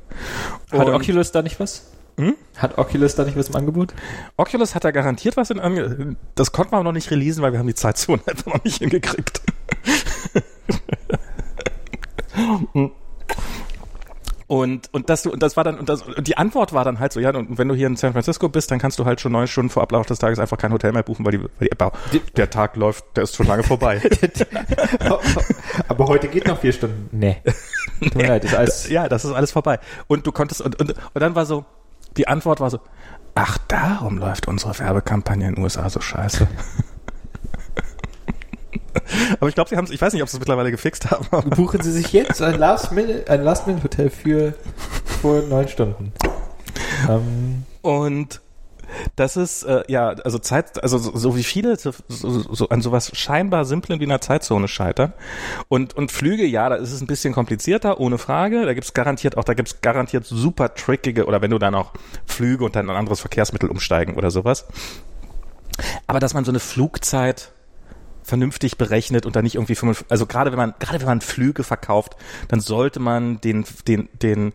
Hat 0.72 0.90
Oculus 0.90 1.32
da 1.32 1.42
nicht 1.42 1.60
was? 1.60 1.88
Hm? 2.18 2.36
Hat 2.58 2.78
Oculus 2.78 3.16
da 3.16 3.24
nicht 3.26 3.38
was 3.38 3.50
im 3.50 3.56
Angebot? 3.56 3.94
Oculus 4.38 4.74
hat 4.76 4.84
da 4.86 4.92
garantiert 4.92 5.36
was 5.36 5.50
in 5.50 5.60
Ange 5.60 6.16
Das 6.36 6.52
konnten 6.54 6.72
wir 6.72 6.78
aber 6.78 6.86
noch 6.86 6.92
nicht 6.94 7.12
releasen, 7.12 7.44
weil 7.44 7.52
wir 7.52 7.60
haben 7.60 7.68
die 7.68 7.76
Zeitzone 7.76 8.22
einfach 8.28 8.54
noch 8.54 8.64
nicht 8.64 8.78
hingekriegt. 8.78 9.42
Und, 14.48 14.94
und 14.94 15.10
das, 15.10 15.26
und 15.26 15.42
das 15.42 15.58
war 15.58 15.64
dann, 15.64 15.80
und, 15.80 15.90
das, 15.90 16.04
und 16.04 16.28
die 16.28 16.38
Antwort 16.38 16.72
war 16.72 16.86
dann 16.86 17.00
halt 17.00 17.12
so, 17.12 17.20
ja, 17.20 17.32
und 17.36 17.58
wenn 17.58 17.68
du 17.68 17.74
hier 17.74 17.88
in 17.88 17.96
San 17.96 18.12
Francisco 18.14 18.48
bist, 18.48 18.70
dann 18.70 18.78
kannst 18.78 19.00
du 19.00 19.06
halt 19.06 19.20
schon 19.20 19.32
neun 19.32 19.48
Stunden 19.48 19.72
vor 19.72 19.82
Ablauf 19.82 20.06
des 20.06 20.20
Tages 20.20 20.38
einfach 20.38 20.58
kein 20.60 20.72
Hotel 20.72 20.92
mehr 20.92 21.02
buchen, 21.02 21.26
weil 21.26 21.32
die, 21.32 21.40
weil 21.42 21.50
die 21.62 21.72
App, 21.72 21.98
Die- 22.14 22.20
der 22.38 22.50
Tag 22.52 22.76
läuft, 22.76 23.06
der 23.16 23.24
ist 23.24 23.36
schon 23.36 23.48
lange 23.48 23.64
vorbei. 23.64 24.00
aber 25.88 26.08
heute 26.08 26.28
geht 26.28 26.48
noch 26.48 26.60
vier 26.60 26.74
Stunden. 26.74 27.10
Nee. 27.12 27.38
Tut 28.02 28.16
mir 28.16 28.28
leid, 28.28 28.44
das 28.44 28.52
ist 28.52 28.58
alles. 28.58 28.90
ja, 28.90 29.10
das 29.10 29.26
ist 29.26 29.32
alles 29.32 29.52
vorbei. 29.52 29.80
Und 30.08 30.28
du 30.28 30.32
konntest, 30.32 30.62
und, 30.62 30.80
und, 30.80 30.92
und 30.92 31.00
dann 31.22 31.34
war 31.34 31.48
so, 31.48 31.66
die 32.18 32.28
Antwort 32.28 32.60
war 32.60 32.70
so, 32.70 32.80
ach, 33.36 33.58
darum 33.68 34.18
läuft 34.18 34.48
unsere 34.48 34.78
Werbekampagne 34.80 35.48
in 35.48 35.56
den 35.56 35.64
USA 35.64 35.90
so 35.90 36.02
scheiße. 36.02 36.48
aber 39.40 39.50
ich 39.50 39.56
glaube, 39.56 39.70
sie 39.70 39.78
haben 39.78 39.86
es, 39.86 39.92
ich 39.92 40.02
weiß 40.02 40.14
nicht, 40.14 40.24
ob 40.24 40.30
sie 40.30 40.38
es 40.38 40.40
mittlerweile 40.40 40.72
gefixt 40.72 41.12
haben. 41.12 41.50
Buchen 41.52 41.82
Sie 41.82 41.92
sich 41.92 42.12
jetzt 42.14 42.42
ein 42.42 42.58
Last-Minute, 42.58 43.30
ein 43.30 43.44
Last-Minute-Hotel 43.44 44.10
für 44.10 44.54
vor 45.22 45.42
neun 45.42 45.68
Stunden. 45.68 46.14
Ähm, 47.10 47.66
Und 47.82 48.42
das 49.16 49.38
ist, 49.38 49.64
äh, 49.64 49.84
ja, 49.88 50.10
also 50.10 50.40
Zeit, 50.40 50.82
also 50.82 50.98
so, 50.98 51.16
so 51.16 51.36
wie 51.36 51.44
viele 51.44 51.76
so, 51.78 51.92
so, 52.08 52.54
so 52.54 52.70
an 52.70 52.82
sowas 52.82 53.12
scheinbar 53.14 53.66
Simplen 53.66 54.00
wie 54.00 54.06
einer 54.06 54.22
Zeitzone 54.22 54.68
scheitern. 54.68 55.14
Und, 55.68 55.96
und 55.96 56.12
Flüge, 56.12 56.46
ja, 56.46 56.70
da 56.70 56.76
ist 56.76 56.92
es 56.92 57.02
ein 57.02 57.08
bisschen 57.08 57.34
komplizierter, 57.34 58.00
ohne 58.00 58.18
Frage. 58.18 58.66
Da 58.66 58.74
gibt's 58.74 58.94
garantiert 58.94 59.38
auch, 59.38 59.44
da 59.44 59.54
gibt's 59.54 59.82
garantiert 59.82 60.26
super 60.26 60.74
trickige, 60.74 61.26
oder 61.26 61.42
wenn 61.42 61.52
du 61.52 61.60
dann 61.60 61.76
auch 61.76 61.94
Flüge 62.26 62.64
und 62.66 62.76
dann 62.76 62.90
ein 62.90 62.96
anderes 62.96 63.20
Verkehrsmittel 63.20 63.70
umsteigen 63.70 64.16
oder 64.16 64.32
sowas. 64.32 64.68
Aber 66.08 66.20
dass 66.20 66.34
man 66.34 66.46
so 66.46 66.52
eine 66.52 66.60
Flugzeit 66.60 67.52
vernünftig 68.24 68.78
berechnet 68.78 69.26
und 69.26 69.36
dann 69.36 69.44
nicht 69.44 69.56
irgendwie 69.56 69.76
55, 69.76 70.12
also 70.12 70.26
gerade 70.26 70.52
wenn 70.52 70.58
man 70.58 70.74
gerade 70.80 71.00
wenn 71.00 71.08
man 71.08 71.22
Flüge 71.22 71.64
verkauft, 71.64 72.16
dann 72.48 72.60
sollte 72.60 73.00
man 73.00 73.40
den 73.42 73.66
den 73.88 74.10
den 74.22 74.54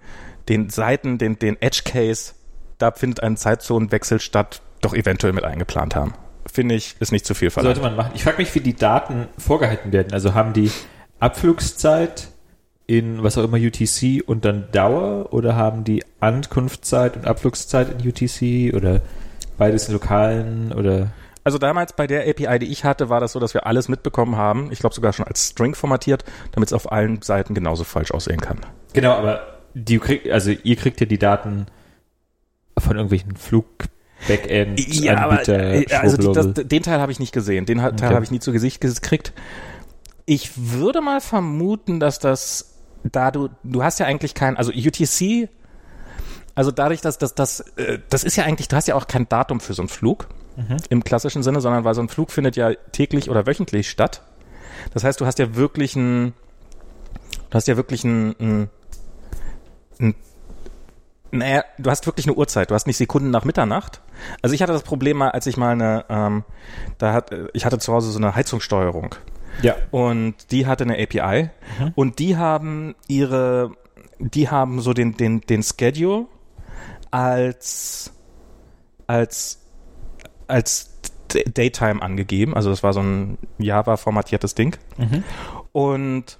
den 0.48 0.70
Seiten, 0.70 1.18
den 1.18 1.38
den 1.38 1.60
Edge 1.62 1.82
Case, 1.84 2.34
da 2.80 2.90
findet 2.92 3.22
ein 3.22 3.36
Zeitzonenwechsel 3.36 4.20
statt, 4.20 4.62
doch 4.80 4.94
eventuell 4.94 5.32
mit 5.32 5.44
eingeplant 5.44 5.94
haben. 5.94 6.14
Finde 6.50 6.74
ich, 6.74 6.96
ist 7.00 7.12
nicht 7.12 7.26
zu 7.26 7.34
viel 7.34 7.50
verlangt. 7.50 7.76
sollte 7.76 7.88
man 7.88 7.96
machen. 7.96 8.12
Ich 8.14 8.24
frage 8.24 8.38
mich, 8.38 8.54
wie 8.54 8.60
die 8.60 8.74
Daten 8.74 9.28
vorgehalten 9.38 9.92
werden. 9.92 10.12
Also 10.12 10.34
haben 10.34 10.52
die 10.52 10.70
Abflugszeit 11.18 12.28
in 12.86 13.22
was 13.22 13.38
auch 13.38 13.44
immer 13.44 13.58
UTC 13.58 14.26
und 14.26 14.44
dann 14.44 14.68
Dauer 14.72 15.32
oder 15.32 15.54
haben 15.54 15.84
die 15.84 16.02
Ankunftszeit 16.18 17.16
und 17.16 17.26
Abflugszeit 17.26 17.88
in 17.90 18.08
UTC 18.08 18.74
oder 18.74 19.02
beides 19.58 19.86
in 19.86 19.92
lokalen 19.92 20.72
oder 20.72 21.12
Also 21.44 21.58
damals 21.58 21.92
bei 21.92 22.08
der 22.08 22.28
API, 22.28 22.58
die 22.58 22.72
ich 22.72 22.84
hatte, 22.84 23.08
war 23.08 23.20
das 23.20 23.32
so, 23.32 23.38
dass 23.38 23.54
wir 23.54 23.66
alles 23.66 23.88
mitbekommen 23.88 24.36
haben. 24.36 24.72
Ich 24.72 24.80
glaube 24.80 24.94
sogar 24.94 25.12
schon 25.12 25.26
als 25.26 25.50
String 25.50 25.76
formatiert, 25.76 26.24
damit 26.52 26.70
es 26.70 26.72
auf 26.72 26.90
allen 26.90 27.22
Seiten 27.22 27.54
genauso 27.54 27.84
falsch 27.84 28.10
aussehen 28.10 28.40
kann. 28.40 28.58
Genau, 28.92 29.12
aber 29.12 29.42
die 29.74 30.00
also 30.32 30.50
ihr 30.50 30.74
kriegt 30.74 31.00
ja 31.00 31.06
die 31.06 31.18
Daten 31.18 31.66
von 32.80 32.96
irgendwelchen 32.96 33.36
Flug 33.36 33.66
Backend 34.28 34.78
Anbieter 35.08 35.58
äh, 35.72 35.86
also 35.94 36.32
das, 36.32 36.66
den 36.66 36.82
Teil 36.82 37.00
habe 37.00 37.10
ich 37.12 37.18
nicht 37.18 37.32
gesehen. 37.32 37.64
Den 37.66 37.78
Teil 37.78 37.92
Okay. 37.94 38.14
habe 38.14 38.24
ich 38.24 38.30
nie 38.30 38.40
zu 38.40 38.52
Gesicht 38.52 38.80
gekriegt. 38.80 39.32
Ich 40.26 40.50
würde 40.56 41.00
mal 41.00 41.20
vermuten, 41.20 42.00
dass 42.00 42.18
das, 42.18 42.74
da 43.04 43.30
du, 43.30 43.48
du 43.64 43.82
hast 43.82 43.98
ja 43.98 44.06
eigentlich 44.06 44.34
kein, 44.34 44.56
also 44.56 44.72
UTC, 44.72 45.48
also 46.54 46.70
dadurch, 46.70 47.00
dass 47.00 47.16
das, 47.16 47.34
das, 47.34 47.60
äh, 47.76 47.98
das 48.10 48.22
ist 48.24 48.36
ja 48.36 48.44
eigentlich, 48.44 48.68
du 48.68 48.76
hast 48.76 48.86
ja 48.88 48.94
auch 48.94 49.06
kein 49.06 49.28
Datum 49.28 49.60
für 49.60 49.72
so 49.72 49.82
einen 49.82 49.88
Flug 49.88 50.28
im 50.90 51.02
klassischen 51.02 51.42
Sinne, 51.42 51.62
sondern 51.62 51.84
weil 51.84 51.94
so 51.94 52.02
ein 52.02 52.08
Flug 52.10 52.30
findet 52.30 52.56
ja 52.56 52.74
täglich 52.92 53.30
oder 53.30 53.46
wöchentlich 53.46 53.88
statt. 53.88 54.22
Das 54.92 55.04
heißt, 55.04 55.18
du 55.20 55.24
hast 55.24 55.38
ja 55.38 55.56
wirklich 55.56 55.96
ein, 55.96 56.34
du 57.48 57.54
hast 57.54 57.66
ja 57.66 57.76
wirklich 57.78 58.04
ein, 58.04 58.34
ein, 58.38 58.70
ein 59.98 60.14
naja, 61.32 61.64
du 61.78 61.90
hast 61.90 62.06
wirklich 62.06 62.26
eine 62.26 62.36
Uhrzeit. 62.36 62.70
Du 62.70 62.74
hast 62.74 62.86
nicht 62.86 62.96
Sekunden 62.96 63.30
nach 63.30 63.44
Mitternacht. 63.44 64.00
Also 64.42 64.54
ich 64.54 64.62
hatte 64.62 64.72
das 64.72 64.82
Problem 64.82 65.18
mal, 65.18 65.30
als 65.30 65.46
ich 65.46 65.56
mal 65.56 65.72
eine, 65.72 66.04
ähm, 66.08 66.44
da 66.98 67.12
hat, 67.12 67.32
äh, 67.32 67.48
ich 67.52 67.64
hatte 67.64 67.78
zu 67.78 67.92
Hause 67.92 68.10
so 68.10 68.18
eine 68.18 68.34
Heizungssteuerung 68.34 69.14
ja. 69.62 69.76
und 69.90 70.50
die 70.50 70.66
hatte 70.66 70.84
eine 70.84 71.00
API 71.00 71.50
und 71.94 72.18
die 72.18 72.36
haben 72.36 72.94
ihre, 73.08 73.72
die 74.18 74.48
haben 74.48 74.80
so 74.80 74.92
den, 74.92 75.16
den, 75.16 75.40
den 75.42 75.62
Schedule 75.62 76.26
als, 77.10 78.12
als, 79.06 79.60
als 80.48 80.90
Daytime 81.28 82.02
angegeben. 82.02 82.54
Also 82.54 82.70
das 82.70 82.82
war 82.82 82.92
so 82.92 83.00
ein 83.00 83.38
Java-formatiertes 83.58 84.54
Ding. 84.54 84.76
Und 85.72 86.24
da, 86.24 86.39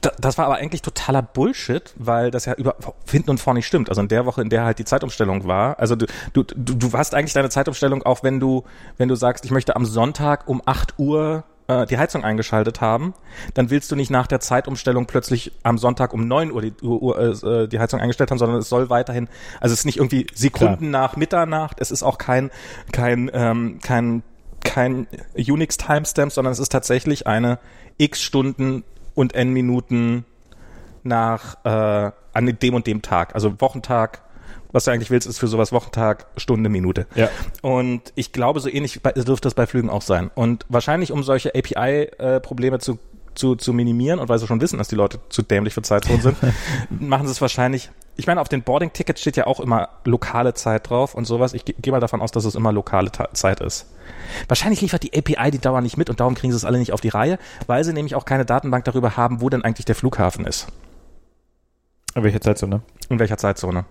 das 0.00 0.38
war 0.38 0.46
aber 0.46 0.56
eigentlich 0.56 0.82
totaler 0.82 1.22
Bullshit, 1.22 1.92
weil 1.96 2.30
das 2.30 2.46
ja 2.46 2.54
über 2.54 2.76
hinten 3.10 3.30
und 3.30 3.38
vorne 3.38 3.58
nicht 3.58 3.66
stimmt. 3.66 3.88
Also 3.88 4.00
in 4.00 4.08
der 4.08 4.24
Woche, 4.24 4.40
in 4.40 4.48
der 4.48 4.64
halt 4.64 4.78
die 4.78 4.84
Zeitumstellung 4.84 5.46
war. 5.46 5.78
Also 5.78 5.96
du, 5.96 6.06
du, 6.32 6.42
du, 6.42 6.74
du 6.74 6.92
hast 6.92 7.14
eigentlich 7.14 7.34
deine 7.34 7.50
Zeitumstellung 7.50 8.02
auch, 8.02 8.22
wenn 8.22 8.40
du, 8.40 8.64
wenn 8.96 9.08
du 9.08 9.14
sagst, 9.14 9.44
ich 9.44 9.50
möchte 9.50 9.76
am 9.76 9.84
Sonntag 9.84 10.48
um 10.48 10.62
8 10.64 10.98
Uhr 10.98 11.44
äh, 11.68 11.86
die 11.86 11.98
Heizung 11.98 12.24
eingeschaltet 12.24 12.80
haben, 12.80 13.12
dann 13.54 13.70
willst 13.70 13.90
du 13.92 13.96
nicht 13.96 14.10
nach 14.10 14.26
der 14.26 14.40
Zeitumstellung 14.40 15.06
plötzlich 15.06 15.52
am 15.62 15.76
Sonntag 15.76 16.14
um 16.14 16.26
9 16.26 16.52
Uhr 16.52 16.62
die, 16.62 16.72
Uhr, 16.82 17.18
äh, 17.18 17.68
die 17.68 17.78
Heizung 17.78 18.00
eingestellt 18.00 18.30
haben, 18.30 18.38
sondern 18.38 18.58
es 18.58 18.68
soll 18.68 18.88
weiterhin, 18.88 19.28
also 19.60 19.74
es 19.74 19.80
ist 19.80 19.84
nicht 19.84 19.98
irgendwie 19.98 20.26
Sekunden 20.34 20.90
nach 20.90 21.16
Mitternacht, 21.16 21.80
es 21.80 21.90
ist 21.90 22.02
auch 22.02 22.18
kein, 22.18 22.50
kein, 22.92 23.30
ähm, 23.34 23.78
kein 23.82 24.22
kein 24.64 25.08
Unix-Timestamp, 25.34 26.30
sondern 26.30 26.52
es 26.52 26.60
ist 26.60 26.70
tatsächlich 26.70 27.26
eine 27.26 27.58
x 27.98 28.22
Stunden 28.22 28.84
und 29.14 29.34
n 29.34 29.52
Minuten 29.52 30.24
nach 31.02 31.56
äh, 31.64 32.12
an 32.32 32.58
dem 32.58 32.74
und 32.74 32.86
dem 32.86 33.02
Tag. 33.02 33.34
Also 33.34 33.60
Wochentag, 33.60 34.22
was 34.72 34.84
du 34.84 34.90
eigentlich 34.90 35.10
willst, 35.10 35.26
ist 35.26 35.38
für 35.38 35.48
sowas 35.48 35.72
Wochentag, 35.72 36.26
Stunde, 36.36 36.70
Minute. 36.70 37.06
Ja. 37.14 37.28
Und 37.60 38.12
ich 38.14 38.32
glaube, 38.32 38.60
so 38.60 38.68
ähnlich 38.68 39.00
dürfte 39.02 39.46
das 39.46 39.54
bei 39.54 39.66
Flügen 39.66 39.90
auch 39.90 40.02
sein. 40.02 40.30
Und 40.34 40.64
wahrscheinlich, 40.68 41.12
um 41.12 41.22
solche 41.22 41.54
API-Probleme 41.54 42.78
zu 42.78 42.98
zu, 43.34 43.56
zu 43.56 43.72
minimieren 43.72 44.18
und 44.18 44.28
weil 44.28 44.38
sie 44.38 44.46
schon 44.46 44.60
wissen, 44.60 44.78
dass 44.78 44.88
die 44.88 44.94
Leute 44.96 45.18
zu 45.28 45.42
dämlich 45.42 45.74
für 45.74 45.82
Zeitzonen 45.82 46.20
sind, 46.22 46.36
machen 46.90 47.26
sie 47.26 47.32
es 47.32 47.40
wahrscheinlich. 47.40 47.90
Ich 48.16 48.26
meine, 48.26 48.40
auf 48.42 48.48
den 48.48 48.62
Boarding-Tickets 48.62 49.20
steht 49.20 49.36
ja 49.36 49.46
auch 49.46 49.58
immer 49.58 49.88
lokale 50.04 50.52
Zeit 50.54 50.90
drauf 50.90 51.14
und 51.14 51.24
sowas. 51.24 51.54
Ich 51.54 51.64
gehe 51.64 51.92
mal 51.92 52.00
davon 52.00 52.20
aus, 52.20 52.30
dass 52.30 52.44
es 52.44 52.54
immer 52.54 52.70
lokale 52.72 53.10
Ta 53.10 53.32
Zeit 53.32 53.60
ist. 53.60 53.86
Wahrscheinlich 54.48 54.82
liefert 54.82 55.02
die 55.02 55.16
API 55.16 55.50
die 55.50 55.58
Dauer 55.58 55.80
nicht 55.80 55.96
mit 55.96 56.10
und 56.10 56.20
darum 56.20 56.34
kriegen 56.34 56.52
sie 56.52 56.56
es 56.56 56.64
alle 56.66 56.78
nicht 56.78 56.92
auf 56.92 57.00
die 57.00 57.08
Reihe, 57.08 57.38
weil 57.66 57.82
sie 57.84 57.92
nämlich 57.94 58.14
auch 58.14 58.24
keine 58.26 58.44
Datenbank 58.44 58.84
darüber 58.84 59.16
haben, 59.16 59.40
wo 59.40 59.48
denn 59.48 59.62
eigentlich 59.64 59.86
der 59.86 59.94
Flughafen 59.94 60.44
ist. 60.46 60.66
In 62.14 62.22
welcher 62.22 62.42
Zeitzone? 62.42 62.82
In 63.08 63.18
welcher 63.18 63.38
Zeitzone. 63.38 63.86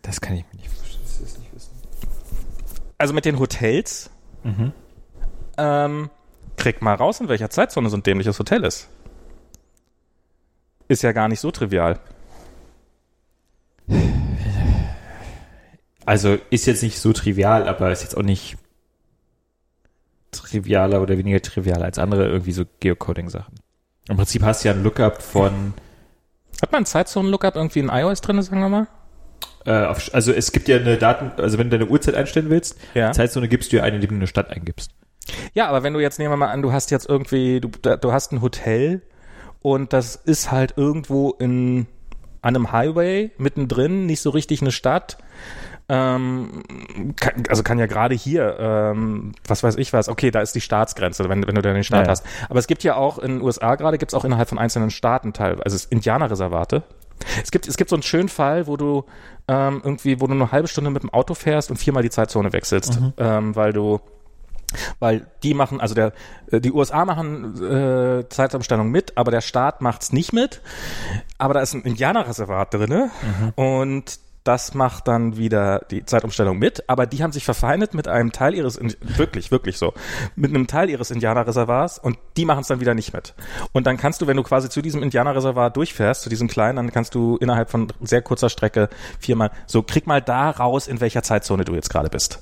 Das 0.00 0.22
kann 0.22 0.34
ich 0.36 0.44
mir 0.50 0.58
nicht 0.60 0.70
vorstellen. 0.70 1.02
Das 1.04 1.20
ist 1.20 1.38
nicht 1.38 1.54
wissen. 1.54 1.70
Also 2.96 3.12
mit 3.12 3.24
den 3.26 3.38
Hotels, 3.38 4.08
Mhm. 4.42 4.72
ähm, 5.58 6.08
krieg 6.60 6.82
mal 6.82 6.94
raus, 6.94 7.20
in 7.20 7.28
welcher 7.28 7.50
Zeitzone 7.50 7.88
so 7.88 7.96
ein 7.96 8.02
dämliches 8.02 8.38
Hotel 8.38 8.64
ist. 8.64 8.88
Ist 10.88 11.02
ja 11.02 11.12
gar 11.12 11.28
nicht 11.28 11.40
so 11.40 11.50
trivial. 11.50 11.98
Also 16.06 16.38
ist 16.50 16.66
jetzt 16.66 16.82
nicht 16.82 16.98
so 16.98 17.12
trivial, 17.12 17.68
aber 17.68 17.90
ist 17.92 18.02
jetzt 18.02 18.16
auch 18.16 18.22
nicht 18.22 18.56
trivialer 20.32 21.00
oder 21.02 21.18
weniger 21.18 21.40
trivial 21.40 21.82
als 21.82 21.98
andere 21.98 22.28
irgendwie 22.28 22.52
so 22.52 22.64
Geocoding-Sachen. 22.80 23.54
Im 24.08 24.16
Prinzip 24.16 24.42
hast 24.42 24.64
du 24.64 24.68
ja 24.68 24.74
ein 24.74 24.82
Lookup 24.82 25.22
von, 25.22 25.74
Hat 26.62 26.72
man 26.72 26.84
Zeitzonen-Lookup 26.86 27.56
irgendwie 27.56 27.80
in 27.80 27.88
iOS 27.88 28.20
drin, 28.20 28.40
sagen 28.42 28.60
wir 28.60 28.68
mal? 28.68 28.86
äh, 29.66 29.86
auf, 29.86 30.10
also 30.14 30.32
es 30.32 30.52
gibt 30.52 30.68
ja 30.68 30.76
eine 30.76 30.96
Daten, 30.96 31.40
also 31.40 31.58
wenn 31.58 31.70
du 31.70 31.78
deine 31.78 31.90
Uhrzeit 31.90 32.14
einstellen 32.14 32.50
willst, 32.50 32.78
Ja. 32.94 33.12
Zeitzone 33.12 33.46
gibst 33.48 33.72
du 33.72 33.76
ja 33.76 33.82
eine, 33.82 33.96
indem 33.96 34.10
du 34.10 34.16
eine 34.16 34.26
Stadt 34.26 34.50
eingibst. 34.50 34.90
Ja, 35.54 35.68
aber 35.68 35.82
wenn 35.82 35.92
du 35.92 36.00
jetzt, 36.00 36.18
nehmen 36.18 36.32
wir 36.32 36.36
mal 36.36 36.48
an, 36.50 36.62
du 36.62 36.72
hast 36.72 36.90
jetzt 36.90 37.08
irgendwie, 37.08 37.60
du, 37.60 37.68
da- 37.82 37.96
du 37.96 38.12
hast 38.12 38.32
ein 38.32 38.40
Hotel 38.42 39.02
und 39.62 39.92
das 39.92 40.16
ist 40.16 40.50
halt 40.50 40.74
irgendwo 40.76 41.30
in, 41.38 41.86
an 42.42 42.56
einem 42.56 42.72
Highway 42.72 43.30
mittendrin, 43.38 44.06
nicht 44.06 44.20
so 44.20 44.30
richtig 44.30 44.60
eine 44.62 44.72
Stadt. 44.72 45.18
Ähm, 45.88 46.62
kann, 47.16 47.42
also 47.48 47.62
kann 47.64 47.78
ja 47.78 47.86
gerade 47.86 48.14
hier, 48.14 48.56
ähm, 48.60 49.32
was 49.46 49.64
weiß 49.64 49.76
ich 49.76 49.92
was, 49.92 50.08
okay, 50.08 50.30
da 50.30 50.40
ist 50.40 50.54
die 50.54 50.60
Staatsgrenze, 50.60 51.28
wenn, 51.28 51.44
wenn 51.46 51.54
du 51.56 51.62
dann 51.62 51.74
den 51.74 51.82
Staat 51.84 52.06
Ja, 52.06 52.10
hast. 52.12 52.24
Aber 52.48 52.60
es 52.60 52.68
gibt 52.68 52.84
ja 52.84 52.94
auch 52.94 53.18
in 53.18 53.32
den 53.38 53.42
USA 53.42 53.74
gerade, 53.74 53.98
gibt 53.98 54.12
es 54.12 54.14
auch 54.18 54.24
innerhalb 54.24 54.48
von 54.48 54.58
einzelnen 54.58 54.90
Staaten 54.90 55.32
teilweise, 55.32 55.64
also 55.64 55.88
Indianerreservate. 55.90 56.84
Es 57.42 57.50
gibt, 57.50 57.66
es 57.68 57.76
gibt 57.76 57.90
so 57.90 57.96
einen 57.96 58.02
schönen 58.04 58.28
Fall, 58.28 58.66
wo 58.68 58.76
du 58.76 59.04
ähm, 59.48 59.80
irgendwie, 59.84 60.20
wo 60.20 60.26
du 60.28 60.34
nur 60.34 60.46
eine 60.46 60.52
halbe 60.52 60.68
Stunde 60.68 60.90
mit 60.90 61.02
dem 61.02 61.10
Auto 61.10 61.34
fährst 61.34 61.70
und 61.70 61.76
viermal 61.76 62.02
die 62.04 62.10
Zeitzone 62.10 62.52
wechselst, 62.52 62.98
ähm, 63.18 63.56
weil 63.56 63.72
du 63.72 64.00
weil 64.98 65.26
die 65.42 65.54
machen, 65.54 65.80
also 65.80 65.94
der, 65.94 66.12
äh, 66.50 66.60
die 66.60 66.72
USA 66.72 67.04
machen 67.04 67.62
äh, 67.62 68.28
Zeitumstellung 68.28 68.90
mit, 68.90 69.16
aber 69.16 69.30
der 69.30 69.40
Staat 69.40 69.80
macht's 69.80 70.12
nicht 70.12 70.32
mit. 70.32 70.60
Aber 71.38 71.54
da 71.54 71.60
ist 71.60 71.74
ein 71.74 71.82
Indianerreservat 71.82 72.74
drinne 72.74 73.10
und 73.56 74.20
das 74.44 74.74
macht 74.74 75.06
dann 75.06 75.36
wieder 75.36 75.84
die 75.90 76.04
Zeitumstellung 76.04 76.58
mit, 76.58 76.88
aber 76.88 77.06
die 77.06 77.22
haben 77.22 77.32
sich 77.32 77.44
verfeindet 77.44 77.94
mit 77.94 78.08
einem 78.08 78.32
Teil 78.32 78.54
ihres, 78.54 78.80
wirklich, 79.16 79.50
wirklich 79.50 79.76
so, 79.76 79.92
mit 80.34 80.50
einem 80.50 80.66
Teil 80.66 80.88
ihres 80.88 81.10
Indianerreservats 81.10 81.98
und 81.98 82.18
die 82.36 82.46
machen 82.46 82.60
es 82.60 82.68
dann 82.68 82.80
wieder 82.80 82.94
nicht 82.94 83.12
mit. 83.12 83.34
Und 83.72 83.86
dann 83.86 83.96
kannst 83.96 84.22
du, 84.22 84.26
wenn 84.26 84.36
du 84.36 84.42
quasi 84.42 84.70
zu 84.70 84.80
diesem 84.80 85.02
Indianerreservat 85.02 85.76
durchfährst, 85.76 86.22
zu 86.22 86.30
diesem 86.30 86.48
kleinen, 86.48 86.76
dann 86.76 86.90
kannst 86.90 87.14
du 87.14 87.36
innerhalb 87.36 87.70
von 87.70 87.92
sehr 88.00 88.22
kurzer 88.22 88.48
Strecke 88.48 88.88
viermal, 89.18 89.50
so 89.66 89.82
krieg 89.82 90.06
mal 90.06 90.22
da 90.22 90.50
raus, 90.50 90.88
in 90.88 91.00
welcher 91.00 91.22
Zeitzone 91.22 91.64
du 91.64 91.74
jetzt 91.74 91.90
gerade 91.90 92.08
bist. 92.08 92.40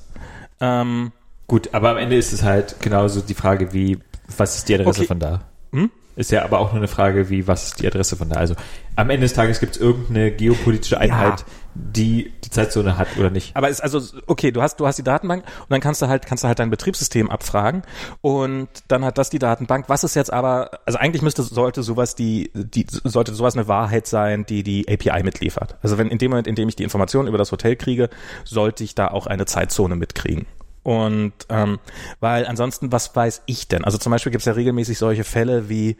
Ähm, 0.60 1.12
Gut, 1.48 1.70
aber 1.72 1.90
am 1.90 1.96
Ende 1.96 2.16
ist 2.16 2.32
es 2.32 2.42
halt 2.42 2.76
genauso 2.80 3.20
die 3.20 3.34
Frage 3.34 3.72
wie, 3.72 3.98
was 4.36 4.56
ist 4.56 4.68
die 4.68 4.74
Adresse 4.74 5.00
Okay. 5.00 5.06
von 5.06 5.18
da? 5.18 5.40
Hm? 5.72 5.90
Ist 6.14 6.30
ja 6.30 6.44
aber 6.44 6.58
auch 6.58 6.72
nur 6.72 6.80
eine 6.80 6.88
Frage 6.88 7.30
wie, 7.30 7.46
was 7.46 7.68
ist 7.68 7.80
die 7.80 7.86
Adresse 7.86 8.16
von 8.16 8.28
da? 8.28 8.36
Also 8.36 8.54
am 8.96 9.08
Ende 9.08 9.22
des 9.22 9.34
Tages 9.34 9.60
gibt 9.60 9.76
es 9.76 9.80
irgendeine 9.80 10.32
geopolitische 10.32 10.98
Einheit, 10.98 11.44
die 11.74 12.32
die 12.44 12.50
Zeitzone 12.50 12.98
hat 12.98 13.06
oder 13.18 13.30
nicht. 13.30 13.54
Aber 13.56 13.68
ist 13.68 13.80
also 13.80 14.02
okay, 14.26 14.50
du 14.50 14.60
hast 14.60 14.80
du 14.80 14.86
hast 14.88 14.96
die 14.98 15.04
Datenbank 15.04 15.44
und 15.44 15.70
dann 15.70 15.80
kannst 15.80 16.02
du 16.02 16.08
halt 16.08 16.26
kannst 16.26 16.42
du 16.42 16.48
halt 16.48 16.58
dein 16.58 16.70
Betriebssystem 16.70 17.30
abfragen 17.30 17.82
und 18.20 18.68
dann 18.88 19.04
hat 19.04 19.16
das 19.16 19.30
die 19.30 19.38
Datenbank. 19.38 19.84
Was 19.88 20.02
ist 20.02 20.16
jetzt 20.16 20.32
aber 20.32 20.80
also 20.86 20.98
eigentlich 20.98 21.22
müsste 21.22 21.42
sollte 21.44 21.84
sowas 21.84 22.16
die 22.16 22.50
die 22.52 22.84
sollte 22.90 23.32
sowas 23.32 23.54
eine 23.54 23.68
Wahrheit 23.68 24.08
sein, 24.08 24.44
die 24.44 24.64
die 24.64 24.88
API 24.88 25.22
mitliefert. 25.22 25.76
Also 25.82 25.98
wenn 25.98 26.08
in 26.08 26.18
dem 26.18 26.32
Moment, 26.32 26.48
in 26.48 26.56
dem 26.56 26.68
ich 26.68 26.74
die 26.74 26.82
Informationen 26.82 27.28
über 27.28 27.38
das 27.38 27.52
Hotel 27.52 27.76
kriege, 27.76 28.10
sollte 28.44 28.82
ich 28.82 28.96
da 28.96 29.06
auch 29.06 29.28
eine 29.28 29.46
Zeitzone 29.46 29.94
mitkriegen. 29.94 30.46
Und 30.88 31.34
ähm, 31.50 31.78
weil 32.18 32.46
ansonsten, 32.46 32.90
was 32.92 33.14
weiß 33.14 33.42
ich 33.44 33.68
denn? 33.68 33.84
Also 33.84 33.98
zum 33.98 34.10
Beispiel 34.10 34.32
gibt 34.32 34.40
es 34.40 34.46
ja 34.46 34.54
regelmäßig 34.54 34.96
solche 34.96 35.22
Fälle 35.22 35.68
wie 35.68 35.98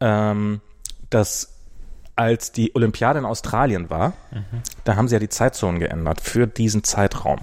ähm, 0.00 0.62
dass 1.10 1.58
als 2.16 2.50
die 2.50 2.74
Olympiade 2.74 3.18
in 3.18 3.26
Australien 3.26 3.90
war, 3.90 4.14
da 4.84 4.96
haben 4.96 5.08
sie 5.08 5.14
ja 5.14 5.18
die 5.18 5.28
Zeitzonen 5.28 5.78
geändert 5.78 6.22
für 6.22 6.46
diesen 6.46 6.84
Zeitraum. 6.84 7.40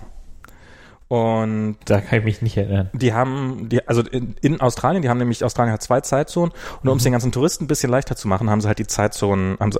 Und 1.07 1.77
Da 1.86 2.01
kann 2.01 2.19
ich 2.19 2.25
mich 2.25 2.41
nicht 2.41 2.57
erinnern. 2.57 2.89
die 2.93 3.13
haben, 3.13 3.69
die, 3.69 3.88
also 3.88 4.01
in, 4.01 4.36
in 4.41 4.60
Australien, 4.60 5.03
die 5.03 5.10
haben 5.10 5.19
nämlich, 5.19 5.43
Australien 5.43 5.73
hat 5.73 5.83
zwei 5.83 6.01
Zeitzonen 6.01 6.51
und 6.81 6.89
um 6.89 6.97
es 6.97 7.03
den 7.03 7.12
ganzen 7.12 7.31
Touristen 7.31 7.65
ein 7.65 7.67
bisschen 7.67 7.91
leichter 7.91 8.15
zu 8.15 8.27
machen, 8.27 8.49
haben 8.49 8.62
sie 8.62 8.67
halt 8.67 8.79
die 8.79 8.88
Zeitzonen, 8.88 9.57
haben 9.60 9.71
sie 9.71 9.79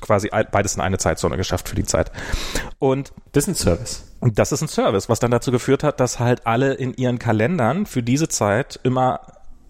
quasi 0.00 0.30
beides 0.50 0.74
in 0.76 0.80
eine 0.80 0.98
Zeitzone 0.98 1.36
geschafft 1.36 1.68
für 1.68 1.74
die 1.76 1.84
Zeit. 1.84 2.10
Und 2.78 3.12
Das 3.32 3.44
ist 3.44 3.48
ein 3.48 3.54
Service. 3.54 4.04
und 4.20 4.38
das 4.38 4.52
ist 4.52 4.62
ein 4.62 4.68
Service, 4.68 5.08
was 5.08 5.18
dann 5.20 5.30
dazu 5.30 5.50
geführt 5.50 5.82
hat, 5.82 6.00
dass 6.00 6.18
halt 6.20 6.46
alle 6.46 6.74
in 6.74 6.94
ihren 6.94 7.18
Kalendern 7.18 7.86
für 7.86 8.02
diese 8.02 8.28
Zeit 8.28 8.78
immer 8.82 9.20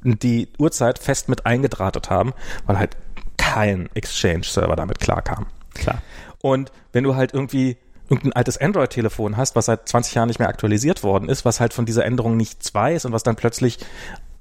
die 0.03 0.49
Uhrzeit 0.59 0.99
fest 0.99 1.29
mit 1.29 1.47
eingedrahtet 1.47 2.11
haben, 2.11 2.33
weil 2.67 2.79
halt 2.79 2.97
kein 3.37 3.89
Exchange-Server 3.95 4.77
damit 4.77 5.01
klarkam. 5.01 5.47
Klar. 5.75 6.03
Und 6.41 6.71
wenn 6.93 7.05
du 7.05 7.17
halt 7.17 7.35
irgendwie 7.35 7.77
irgendein 8.09 8.35
altes 8.35 8.57
Android-Telefon 8.59 9.37
hast, 9.37 9.57
was 9.57 9.67
seit 9.67 9.89
20 9.89 10.15
Jahren 10.15 10.29
nicht 10.29 10.39
mehr 10.39 10.49
aktualisiert 10.49 11.03
worden 11.03 11.29
ist, 11.29 11.45
was 11.45 11.59
halt 11.61 11.73
von 11.75 11.87
dieser 11.87 12.05
Änderung 12.05 12.37
nichts 12.37 12.73
weiß 12.73 13.05
und 13.05 13.12
was 13.12 13.25
dann 13.25 13.35
plötzlich, 13.35 13.79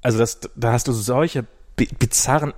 also 0.02 0.18
das, 0.18 0.38
da 0.54 0.70
hast 0.72 0.86
du 0.86 0.92
solche 0.92 1.44
bi- 1.74 1.88
bizarren 1.98 2.54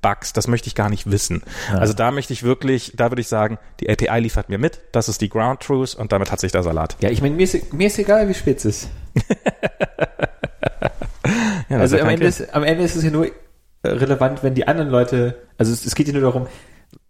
Edge-Case-Seiten-Bugs, 0.00 0.32
das 0.32 0.48
möchte 0.48 0.68
ich 0.68 0.74
gar 0.74 0.88
nicht 0.90 1.10
wissen. 1.10 1.42
Also 1.72 1.92
da 1.92 2.10
möchte 2.10 2.32
ich 2.32 2.42
wirklich, 2.42 2.92
da 2.96 3.10
würde 3.10 3.20
ich 3.20 3.28
sagen, 3.28 3.58
die 3.80 3.88
API 3.90 4.20
liefert 4.20 4.48
mir 4.48 4.58
mit, 4.58 4.80
das 4.92 5.08
ist 5.08 5.20
die 5.20 5.28
Ground 5.28 5.60
Truth 5.60 5.94
und 5.94 6.12
damit 6.12 6.32
hat 6.32 6.40
sich 6.40 6.52
der 6.52 6.62
Salat. 6.62 6.96
Ja, 7.00 7.10
ich 7.10 7.22
meine, 7.22 7.34
mir 7.34 7.44
ist, 7.44 7.72
mir 7.72 7.86
ist 7.86 7.98
egal, 7.98 8.28
wie 8.28 8.34
spät 8.34 8.58
es 8.58 8.64
ist. 8.64 8.88
Ja, 11.68 11.78
das 11.78 11.92
Also 11.92 11.96
ja 11.98 12.02
am 12.02 12.08
Ende, 12.08 12.26
ist, 12.26 12.52
am 12.52 12.64
Ende 12.64 12.82
ist 12.82 12.96
es 12.96 13.04
ja 13.04 13.10
nur 13.12 13.26
äh, 13.26 13.30
relevant, 13.84 14.42
wenn 14.42 14.56
die 14.56 14.66
anderen 14.66 14.90
Leute, 14.90 15.40
also 15.56 15.72
es, 15.72 15.86
es 15.86 15.94
geht 15.94 16.08
ja 16.08 16.12
nur 16.12 16.22
darum, 16.22 16.48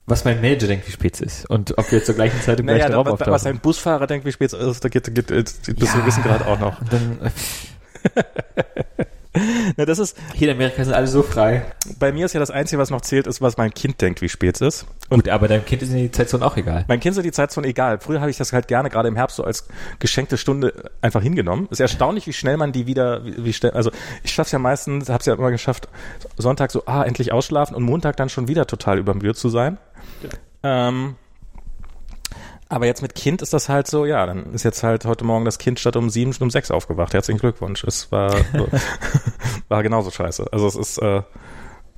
was 0.05 0.27
mein 0.27 0.43
Manager 0.43 0.67
denkt, 0.67 0.87
wie 0.87 0.93
spät 0.93 1.15
es 1.15 1.21
ist. 1.23 1.47
Und 1.49 1.79
ob 1.79 1.91
wir 1.91 2.05
zur 2.05 2.15
gleichen 2.15 2.39
Zeit 2.43 2.61
im 2.61 2.67
naja, 2.67 2.79
gleichen 2.79 2.95
Raum 2.95 3.07
was, 3.07 3.13
auftauchen. 3.15 3.33
was 3.33 3.47
ein 3.47 3.61
Busfahrer 3.61 4.07
denkt, 4.07 4.27
wie 4.27 4.33
spät 4.33 4.53
es 4.53 4.61
ist, 4.61 4.85
da 4.85 4.91
geht, 4.91 5.15
geht, 5.15 5.29
geht 5.29 5.45
bis 5.47 5.63
zu 5.63 5.71
einem 5.73 6.03
gewissen 6.03 6.23
Grad 6.23 6.47
auch 6.47 6.59
noch. 6.59 6.79
Dann, 6.91 7.21
äh, 7.23 8.25
Na, 9.77 9.85
das 9.85 9.99
ist, 9.99 10.17
hier 10.35 10.49
in 10.49 10.57
Amerika 10.57 10.85
sind 10.85 10.93
alle 10.95 11.07
so 11.07 11.23
frei. 11.23 11.65
bei 11.99 12.11
mir 12.11 12.27
ist 12.27 12.33
ja 12.33 12.41
das 12.41 12.51
Einzige, 12.51 12.81
was 12.81 12.91
noch 12.91 13.01
zählt, 13.01 13.27
ist, 13.27 13.41
was 13.41 13.57
mein 13.57 13.73
Kind 13.73 14.01
denkt, 14.01 14.23
wie 14.23 14.29
spät 14.29 14.57
es 14.57 14.61
ist. 14.61 14.87
Und 15.09 15.25
Gut, 15.25 15.29
aber 15.29 15.47
deinem 15.47 15.65
Kind 15.65 15.83
ist 15.83 15.91
in 15.91 15.97
die 15.97 16.11
Zeitzone 16.11 16.45
auch 16.45 16.57
egal. 16.57 16.85
Mein 16.89 16.99
Kind 16.99 17.15
sind 17.15 17.25
die 17.25 17.33
Zeitzone 17.33 17.69
egal. 17.69 18.01
Früher 18.01 18.21
habe 18.21 18.31
ich 18.31 18.39
das 18.39 18.53
halt 18.53 18.67
gerne 18.67 18.91
gerade 18.91 19.09
im 19.09 19.17
Herbst 19.17 19.37
so 19.37 19.45
als 19.45 19.69
geschenkte 20.01 20.37
Stunde 20.37 20.91
einfach 21.01 21.23
hingenommen. 21.23 21.69
Ist 21.71 21.81
erstaunlich, 21.81 22.27
wie 22.27 22.33
schnell 22.33 22.57
man 22.57 22.73
die 22.73 22.87
wieder, 22.87 23.25
wie, 23.25 23.45
wie 23.45 23.53
schnell, 23.53 23.73
also 23.73 23.91
ich 24.25 24.33
schaff's 24.33 24.51
ja 24.51 24.59
meistens, 24.59 25.09
hab's 25.09 25.27
ja 25.27 25.35
immer 25.35 25.51
geschafft, 25.51 25.89
Sonntag 26.37 26.73
so, 26.73 26.85
ah, 26.87 27.05
endlich 27.05 27.33
ausschlafen 27.33 27.77
und 27.77 27.85
Montag 27.85 28.17
dann 28.17 28.29
schon 28.29 28.49
wieder 28.49 28.67
total 28.67 28.99
übermüdet 28.99 29.37
zu 29.37 29.49
sein. 29.49 29.79
Ähm, 30.63 31.15
aber 32.71 32.87
jetzt 32.87 33.03
mit 33.03 33.15
Kind 33.15 33.43
ist 33.43 33.53
das 33.53 33.69
halt 33.69 33.87
so, 33.87 34.07
ja, 34.07 34.25
dann 34.25 34.55
ist 34.55 34.63
jetzt 34.63 34.83
halt 34.83 35.05
heute 35.05 35.25
Morgen 35.25 35.45
das 35.45 35.59
Kind 35.59 35.79
statt 35.79 35.97
um 35.97 36.09
sieben 36.09 36.33
um 36.41 36.51
sechs 36.51 36.71
aufgewacht. 36.71 37.13
Herzlichen 37.13 37.39
Glückwunsch. 37.41 37.85
Es 37.85 38.11
war, 38.11 38.35
war 39.69 39.83
genauso 39.83 40.11
scheiße. 40.11 40.47
Also 40.53 40.67
es 40.69 40.77
ist, 40.77 40.99
äh, 40.99 41.23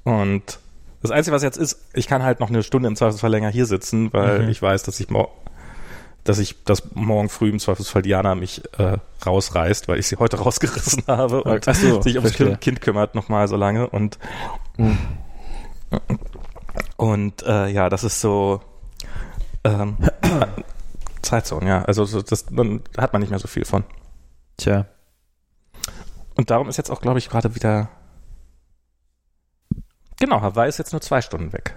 und 0.05 0.59
das 1.03 1.11
Einzige, 1.11 1.35
was 1.35 1.43
jetzt 1.43 1.59
ist, 1.59 1.79
ich 1.95 2.09
kann 2.09 2.23
halt 2.23 2.41
noch 2.41 2.49
eine 2.49 2.63
Stunde 2.63 2.89
im 2.89 2.97
Zweifelsfall 2.97 3.31
länger 3.31 3.51
hier 3.51 3.67
sitzen, 3.67 4.13
weil 4.13 4.43
Mhm. 4.45 4.49
ich 4.49 4.61
weiß, 4.61 4.83
dass 4.83 4.99
ich 4.99 5.09
mor 5.11 5.29
dass 6.25 6.39
ich 6.39 6.63
das 6.65 6.95
morgen 6.95 7.29
früh 7.29 7.51
im 7.51 7.59
Zweifelsfall 7.59 8.03
Diana 8.03 8.37
mich 8.37 8.63
äh, 8.79 8.97
rausreißt, 9.27 9.89
weil 9.89 9.99
ich 9.99 10.07
sie 10.07 10.17
heute 10.17 10.37
rausgerissen 10.41 11.03
habe 11.09 11.43
und 11.43 11.67
Ach 11.67 11.75
so, 11.75 12.01
sich 12.01 12.15
ums 12.15 12.31
verstehe. 12.37 12.57
kind, 12.59 12.81
kümmert 12.81 13.17
nochmal 13.17 13.49
so 13.49 13.57
lange 13.57 13.89
und 13.91 14.19
und 16.97 17.43
äh, 17.43 17.69
ja, 17.69 17.89
das 17.89 18.05
ist 18.05 18.21
so 18.21 18.61
ähm, 19.65 19.97
Zeitzone, 21.23 21.69
ja. 21.69 21.83
Also 21.85 22.05
so, 22.05 22.23
das 22.23 22.47
dann 22.47 22.83
hat 22.97 23.13
man 23.13 23.21
nicht 23.21 23.31
mehr 23.31 23.39
so 23.39 23.49
viel 23.49 23.65
von. 23.65 23.85
Tja. 24.57 24.87
Und 26.35 26.51
darum 26.51 26.69
ist 26.69 26.77
jetzt 26.77 26.91
auch, 26.91 27.01
glaube 27.01 27.19
ich, 27.19 27.29
gerade 27.29 27.55
wieder. 27.55 27.89
Genau, 30.19 30.41
Hawaii 30.41 30.69
ist 30.69 30.79
jetzt 30.79 30.93
nur 30.93 31.01
zwei 31.01 31.21
Stunden 31.21 31.53
weg. 31.53 31.75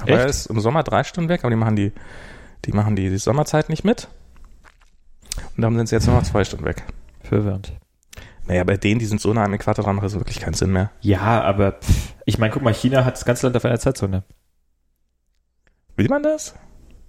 Hawaii 0.00 0.20
Echt? 0.20 0.30
ist 0.30 0.46
im 0.46 0.60
Sommer 0.60 0.82
drei 0.82 1.04
Stunden 1.04 1.28
weg, 1.28 1.40
aber 1.42 1.50
die 1.50 1.56
machen 1.56 1.76
die, 1.76 1.92
die 2.64 2.72
machen 2.72 2.96
die, 2.96 3.10
die 3.10 3.18
Sommerzeit 3.18 3.68
nicht 3.68 3.84
mit. 3.84 4.08
Und 5.56 5.62
darum 5.62 5.76
sind 5.76 5.88
sie 5.88 5.96
jetzt 5.96 6.06
nur 6.06 6.16
noch 6.16 6.22
zwei 6.22 6.44
Stunden 6.44 6.64
weg. 6.64 6.84
Verwirrend. 7.22 7.72
Naja, 8.46 8.62
bei 8.64 8.76
denen, 8.76 8.98
die 8.98 9.06
sind 9.06 9.20
so 9.20 9.32
nah 9.32 9.44
am 9.44 9.54
Äquator 9.54 9.84
dran, 9.84 9.96
macht 9.96 10.04
das 10.04 10.14
wirklich 10.14 10.40
keinen 10.40 10.54
Sinn 10.54 10.72
mehr. 10.72 10.90
Ja, 11.00 11.42
aber 11.42 11.72
pff, 11.72 12.14
ich 12.26 12.38
meine, 12.38 12.52
guck 12.52 12.62
mal, 12.62 12.74
China 12.74 13.04
hat 13.04 13.14
das 13.14 13.24
ganze 13.24 13.46
Land 13.46 13.56
auf 13.56 13.64
einer 13.64 13.78
Zeitzone. 13.78 14.22
Will 15.96 16.08
man 16.08 16.22
das? 16.22 16.54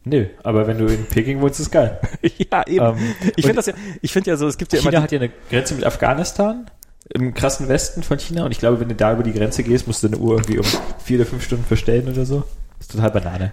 Nö, 0.03 0.27
aber 0.43 0.67
wenn 0.67 0.77
du 0.77 0.85
in 0.85 1.05
Peking 1.05 1.41
wohnst, 1.41 1.59
ist 1.59 1.71
geil. 1.71 1.99
ja, 2.21 2.67
eben. 2.67 2.85
Ähm, 2.85 3.15
ich 3.35 3.45
finde 3.45 3.55
das 3.55 3.65
ja, 3.65 3.73
ich 4.01 4.11
finde 4.11 4.29
ja 4.29 4.37
so, 4.37 4.47
es 4.47 4.57
gibt 4.57 4.71
ja 4.71 4.79
China 4.79 4.91
immer 4.91 5.01
hat 5.01 5.11
ja 5.11 5.19
eine 5.19 5.31
Grenze 5.49 5.73
mit 5.73 5.83
Afghanistan 5.83 6.69
im 7.09 7.33
krassen 7.33 7.67
Westen 7.67 8.03
von 8.03 8.19
China 8.19 8.45
und 8.45 8.51
ich 8.51 8.59
glaube, 8.59 8.79
wenn 8.79 8.89
du 8.89 8.95
da 8.95 9.13
über 9.13 9.23
die 9.23 9.33
Grenze 9.33 9.63
gehst, 9.63 9.87
musst 9.87 10.03
du 10.03 10.07
deine 10.07 10.21
Uhr 10.21 10.35
irgendwie 10.35 10.59
um 10.59 10.65
vier 11.03 11.19
oder 11.19 11.25
fünf 11.27 11.43
Stunden 11.43 11.65
verstellen 11.65 12.07
oder 12.07 12.25
so. 12.25 12.43
Das 12.77 12.87
ist 12.87 12.91
total 12.91 13.11
Banane. 13.11 13.51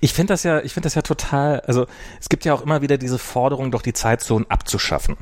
Ich 0.00 0.12
finde 0.12 0.32
das 0.32 0.42
ja, 0.42 0.60
ich 0.60 0.72
finde 0.72 0.86
das 0.86 0.94
ja 0.94 1.02
total, 1.02 1.60
also 1.60 1.86
es 2.20 2.28
gibt 2.28 2.44
ja 2.44 2.54
auch 2.54 2.62
immer 2.62 2.82
wieder 2.82 2.98
diese 2.98 3.18
Forderung, 3.18 3.70
doch 3.70 3.82
die 3.82 3.92
Zeitzonen 3.92 4.48
abzuschaffen. 4.50 5.16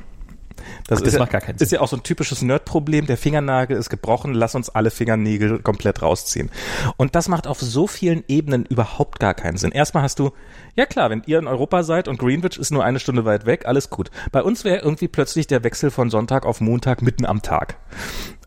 Das, 0.87 0.99
Ach, 0.99 1.05
das 1.05 1.15
ist, 1.15 1.19
macht 1.19 1.33
ja, 1.33 1.39
gar 1.39 1.47
keinen 1.47 1.59
Sinn. 1.59 1.65
ist 1.65 1.73
ja 1.73 1.81
auch 1.81 1.89
so 1.89 1.97
ein 1.97 2.03
typisches 2.03 2.43
Nerd-Problem. 2.43 3.07
Der 3.07 3.17
Fingernagel 3.17 3.77
ist 3.77 3.91
gebrochen, 3.91 4.35
lass 4.35 4.55
uns 4.55 4.69
alle 4.69 4.91
Fingernägel 4.91 5.61
komplett 5.61 6.03
rausziehen. 6.03 6.51
Und 6.97 7.15
das 7.15 7.29
macht 7.29 7.47
auf 7.47 7.61
so 7.61 7.87
vielen 7.87 8.25
Ebenen 8.29 8.67
überhaupt 8.67 9.21
gar 9.21 9.35
keinen 9.35 9.57
Sinn. 9.57 9.73
Erstmal 9.73 10.03
hast 10.03 10.19
du, 10.19 10.33
ja 10.75 10.87
klar, 10.87 11.11
wenn 11.11 11.23
ihr 11.27 11.39
in 11.39 11.47
Europa 11.47 11.83
seid 11.83 12.09
und 12.09 12.19
Greenwich 12.19 12.59
ist 12.59 12.71
nur 12.71 12.85
eine 12.85 12.99
Stunde 12.99 13.25
weit 13.25 13.47
weg, 13.47 13.67
alles 13.67 13.91
gut. 13.91 14.11
Bei 14.31 14.43
uns 14.43 14.65
wäre 14.65 14.83
irgendwie 14.83 15.09
plötzlich 15.09 15.47
der 15.47 15.65
Wechsel 15.65 15.91
von 15.91 16.11
Sonntag 16.11 16.47
auf 16.47 16.61
Montag 16.61 17.03
mitten 17.03 17.27
am 17.27 17.43
Tag. 17.43 17.77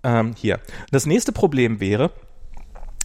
Ähm, 0.03 0.33
hier. 0.37 0.59
Das 0.91 1.05
nächste 1.05 1.31
Problem 1.31 1.79
wäre, 1.79 2.11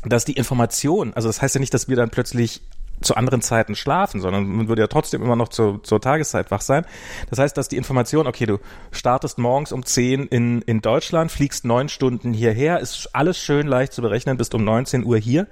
dass 0.05 0.25
die 0.25 0.33
Information, 0.33 1.12
also 1.14 1.29
das 1.29 1.42
heißt 1.42 1.55
ja 1.55 1.61
nicht, 1.61 1.75
dass 1.75 1.88
wir 1.88 1.96
dann 1.96 2.11
plötzlich 2.11 2.62
zu 3.02 3.14
anderen 3.16 3.40
Zeiten 3.42 3.74
schlafen, 3.74 4.20
sondern 4.20 4.46
man 4.46 4.68
würde 4.68 4.82
ja 4.82 4.86
trotzdem 4.88 5.22
immer 5.22 5.36
noch 5.36 5.48
zu, 5.48 5.78
zur 5.78 6.00
Tageszeit 6.00 6.50
wach 6.50 6.60
sein. 6.60 6.84
Das 7.30 7.38
heißt, 7.38 7.56
dass 7.56 7.68
die 7.68 7.76
Information, 7.76 8.26
okay, 8.26 8.46
du 8.46 8.58
startest 8.92 9.38
morgens 9.38 9.72
um 9.72 9.84
10 9.84 10.26
in, 10.26 10.62
in 10.62 10.80
Deutschland, 10.82 11.30
fliegst 11.32 11.64
neun 11.64 11.88
Stunden 11.88 12.32
hierher, 12.32 12.80
ist 12.80 13.08
alles 13.14 13.38
schön 13.38 13.66
leicht 13.66 13.92
zu 13.92 14.02
berechnen, 14.02 14.36
bist 14.36 14.54
um 14.54 14.64
19 14.64 15.04
Uhr 15.04 15.16
hier. 15.18 15.46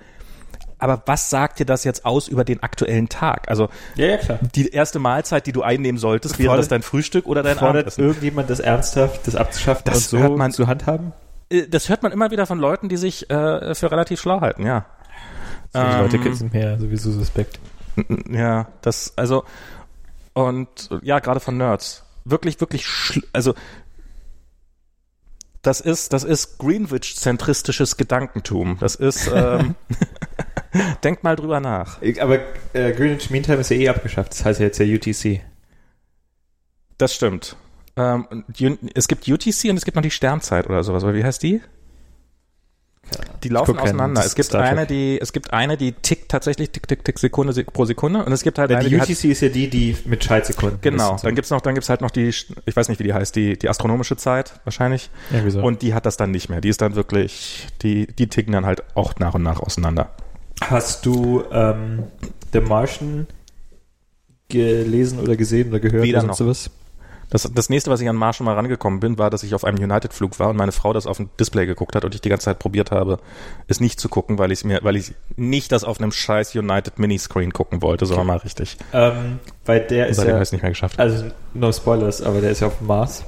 Aber 0.80 1.02
was 1.06 1.28
sagt 1.28 1.58
dir 1.58 1.66
das 1.66 1.82
jetzt 1.82 2.04
aus 2.04 2.28
über 2.28 2.44
den 2.44 2.62
aktuellen 2.62 3.08
Tag? 3.08 3.48
Also 3.48 3.68
Ja, 3.96 4.06
ja, 4.06 4.18
die 4.54 4.68
erste 4.68 5.00
Mahlzeit, 5.00 5.46
die 5.46 5.52
du 5.52 5.62
einnehmen 5.62 5.98
solltest, 5.98 6.38
wäre 6.38 6.56
das 6.56 6.68
dein 6.68 6.82
Frühstück 6.82 7.26
oder 7.26 7.42
dein 7.42 7.56
Fordert 7.56 7.70
Abendessen? 7.87 8.04
irgendjemand 8.04 8.48
das 8.48 8.61
ernsthaft, 8.61 9.26
das 9.26 9.34
abzuschaffen 9.34 9.82
Das 9.87 9.96
und 9.96 10.04
so 10.11 10.18
hört 10.18 10.37
man- 10.37 10.52
zu 10.52 10.66
handhaben? 10.68 11.12
Äh, 11.50 11.66
Das 11.66 11.88
hört 11.88 12.02
man 12.04 12.12
immer 12.12 12.30
wieder 12.30 12.46
von 12.46 12.58
Leuten, 12.61 12.88
die 12.88 12.96
sich 12.96 13.28
äh, 13.28 13.74
für 13.74 13.90
relativ 13.90 14.20
schlau 14.20 14.40
halten, 14.40 14.64
ja. 14.66 14.87
Die 15.74 15.78
Ähm, 15.78 16.00
Leute 16.00 16.35
sind 16.35 16.52
mir 16.52 16.78
sowieso 16.78 17.11
suspekt. 17.12 17.59
Ja, 18.31 18.68
das, 18.83 19.12
also, 19.16 19.44
und 20.35 20.68
ja, 21.02 21.18
gerade 21.18 21.40
von 21.40 21.57
Nerds. 21.57 22.04
Wirklich, 22.24 22.61
wirklich, 22.61 22.85
schl- 22.85 23.24
also, 23.33 23.54
das 25.62 25.81
ist, 25.81 26.12
das 26.12 26.24
ist 26.24 26.59
Greenwich-zentristisches 26.59 27.96
Gedankentum. 27.96 28.76
Das 28.81 28.94
ist, 28.94 29.28
ähm, 29.35 29.74
denkt 31.04 31.24
mal 31.24 31.37
drüber 31.37 31.61
nach. 31.61 32.00
Ich- 32.00 32.22
Aber 32.22 32.38
äh, 32.72 32.92
Greenwich 32.92 33.31
Mean 33.31 33.42
Time 33.42 33.59
ist 33.59 33.70
ja 33.70 33.76
eh 33.76 33.88
abgeschafft. 33.88 34.33
Das 34.33 34.44
heißt 34.44 34.61
ja 34.61 34.66
jetzt 34.66 34.78
ja 34.78 34.87
UTC. 34.87 35.40
Das 36.96 37.14
stimmt. 37.14 37.57
Ähm, 37.96 38.44
es 38.94 39.09
gibt 39.09 39.26
UTC 39.28 39.70
und 39.70 39.76
es 39.76 39.85
gibt 39.85 39.96
noch 39.96 40.02
die 40.02 40.11
Sternzeit 40.11 40.68
oder 40.68 40.85
sowas. 40.85 41.02
Aber 41.02 41.14
wie 41.14 41.24
heißt 41.24 41.42
die? 41.42 41.61
Die 43.42 43.49
laufen 43.49 43.79
auseinander. 43.79 44.25
Es 44.25 44.35
gibt 44.35 44.55
eine, 44.55 44.87
die, 44.87 45.18
es 45.21 45.33
gibt 45.33 45.53
eine, 45.53 45.77
die 45.77 45.92
tickt 45.92 46.31
tatsächlich 46.31 46.71
tick, 46.71 46.87
tick, 46.88 47.05
tick, 47.05 47.18
Sekunde 47.18 47.53
sek- 47.53 47.71
pro 47.73 47.85
Sekunde. 47.85 48.25
Und 48.25 48.33
es 48.33 48.42
gibt 48.42 48.59
halt 48.59 48.71
Die 48.71 48.75
eine, 48.77 48.88
die 48.88 49.01
hat, 49.01 49.09
UTC 49.09 49.25
ist 49.25 49.40
ja 49.40 49.49
die, 49.49 49.68
die 49.71 49.97
mit 50.05 50.25
Schaltsekunden. 50.25 50.79
genau. 50.81 51.14
ist. 51.14 51.25
Dann 51.25 51.35
gibt's 51.35 51.51
noch, 51.51 51.61
dann 51.61 51.75
gibt's 51.75 51.88
halt 51.88 52.01
noch 52.01 52.11
die, 52.11 52.29
ich 52.29 52.77
weiß 52.77 52.88
nicht, 52.88 52.99
wie 52.99 53.05
die 53.05 53.14
heißt, 53.14 53.35
die, 53.37 53.59
die 53.59 53.68
astronomische 53.68 54.16
Zeit 54.16 54.55
wahrscheinlich. 54.64 55.11
Irgendwie 55.31 55.51
so. 55.53 55.61
Und 55.62 55.83
die 55.83 55.94
hat 55.94 56.07
das 56.07 56.16
dann 56.16 56.31
nicht 56.31 56.49
mehr. 56.49 56.61
Die 56.61 56.68
ist 56.68 56.81
dann 56.81 56.94
wirklich, 56.97 57.66
die, 57.83 58.07
die 58.07 58.27
ticken 58.29 58.53
dann 58.53 58.66
halt 58.66 58.83
auch 58.94 59.14
nach 59.18 59.35
und 59.35 59.42
nach 59.42 59.61
auseinander. 59.61 60.11
Hast 60.61 61.07
du 61.07 61.44
ähm, 61.53 62.05
The 62.53 62.61
Martian 62.61 63.27
gelesen 64.49 65.21
oder 65.21 65.37
gesehen 65.37 65.68
oder 65.68 65.81
gehört 65.81 66.03
Weder 66.05 66.18
oder 66.21 66.29
noch. 66.29 66.35
sowas? 66.37 66.71
Das, 67.31 67.51
das 67.53 67.69
nächste, 67.69 67.91
was 67.91 68.01
ich 68.01 68.09
an 68.09 68.17
Marshall 68.17 68.45
mal 68.45 68.55
rangekommen 68.55 69.01
bin, 69.01 69.19
war, 69.19 69.29
dass 69.29 69.43
ich 69.43 69.55
auf 69.55 69.64
einem 69.64 69.79
United-Flug 69.83 70.38
war 70.38 70.49
und 70.49 70.57
meine 70.57 70.73
Frau 70.73 70.93
das 70.93 71.07
auf 71.07 71.19
dem 71.19 71.29
Display 71.38 71.67
geguckt 71.67 71.95
hat 71.95 72.05
und 72.05 72.14
ich 72.14 72.21
die 72.21 72.29
ganze 72.31 72.47
Zeit 72.47 72.59
probiert 72.59 72.91
habe, 72.91 73.19
es 73.67 73.81
nicht 73.81 74.01
zu 74.01 74.09
gucken, 74.09 74.38
weil 74.38 74.51
ich 74.51 74.64
mir, 74.64 74.81
weil 74.83 74.97
ich 74.97 75.14
nicht 75.37 75.73
das 75.73 75.85
auf 75.85 76.01
einem 76.01 76.12
scheiß 76.12 76.55
United 76.55 76.99
Miniscreen 76.99 77.53
gucken 77.53 77.83
wollte, 77.83 78.07
sondern 78.07 78.27
mal 78.27 78.38
richtig. 78.38 78.79
Ähm, 78.93 79.41
weil 79.67 79.81
der 79.81 80.07
Und 80.07 80.12
ist 80.12 80.25
ja, 80.25 80.38
nicht 80.38 80.62
mehr 80.62 80.71
geschafft. 80.71 80.99
also 80.99 81.27
no 81.55 81.71
spoilers, 81.71 82.23
aber 82.23 82.41
der 82.41 82.51
ist 82.51 82.61
ja 82.61 82.69
auf 82.69 82.79
dem 82.79 82.87
Mars. 82.87 83.25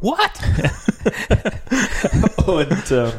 What? 0.00 0.16
Und 2.46 2.90
ähm, 2.90 3.12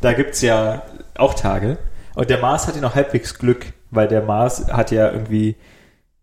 da 0.00 0.12
gibt's 0.14 0.40
ja 0.40 0.82
auch 1.16 1.34
Tage. 1.34 1.78
Und 2.14 2.28
der 2.28 2.38
Mars 2.40 2.66
hat 2.66 2.74
ja 2.74 2.80
noch 2.80 2.94
halbwegs 2.94 3.38
Glück, 3.38 3.66
weil 3.90 4.08
der 4.08 4.22
Mars 4.22 4.66
hat 4.72 4.90
ja 4.90 5.10
irgendwie 5.10 5.56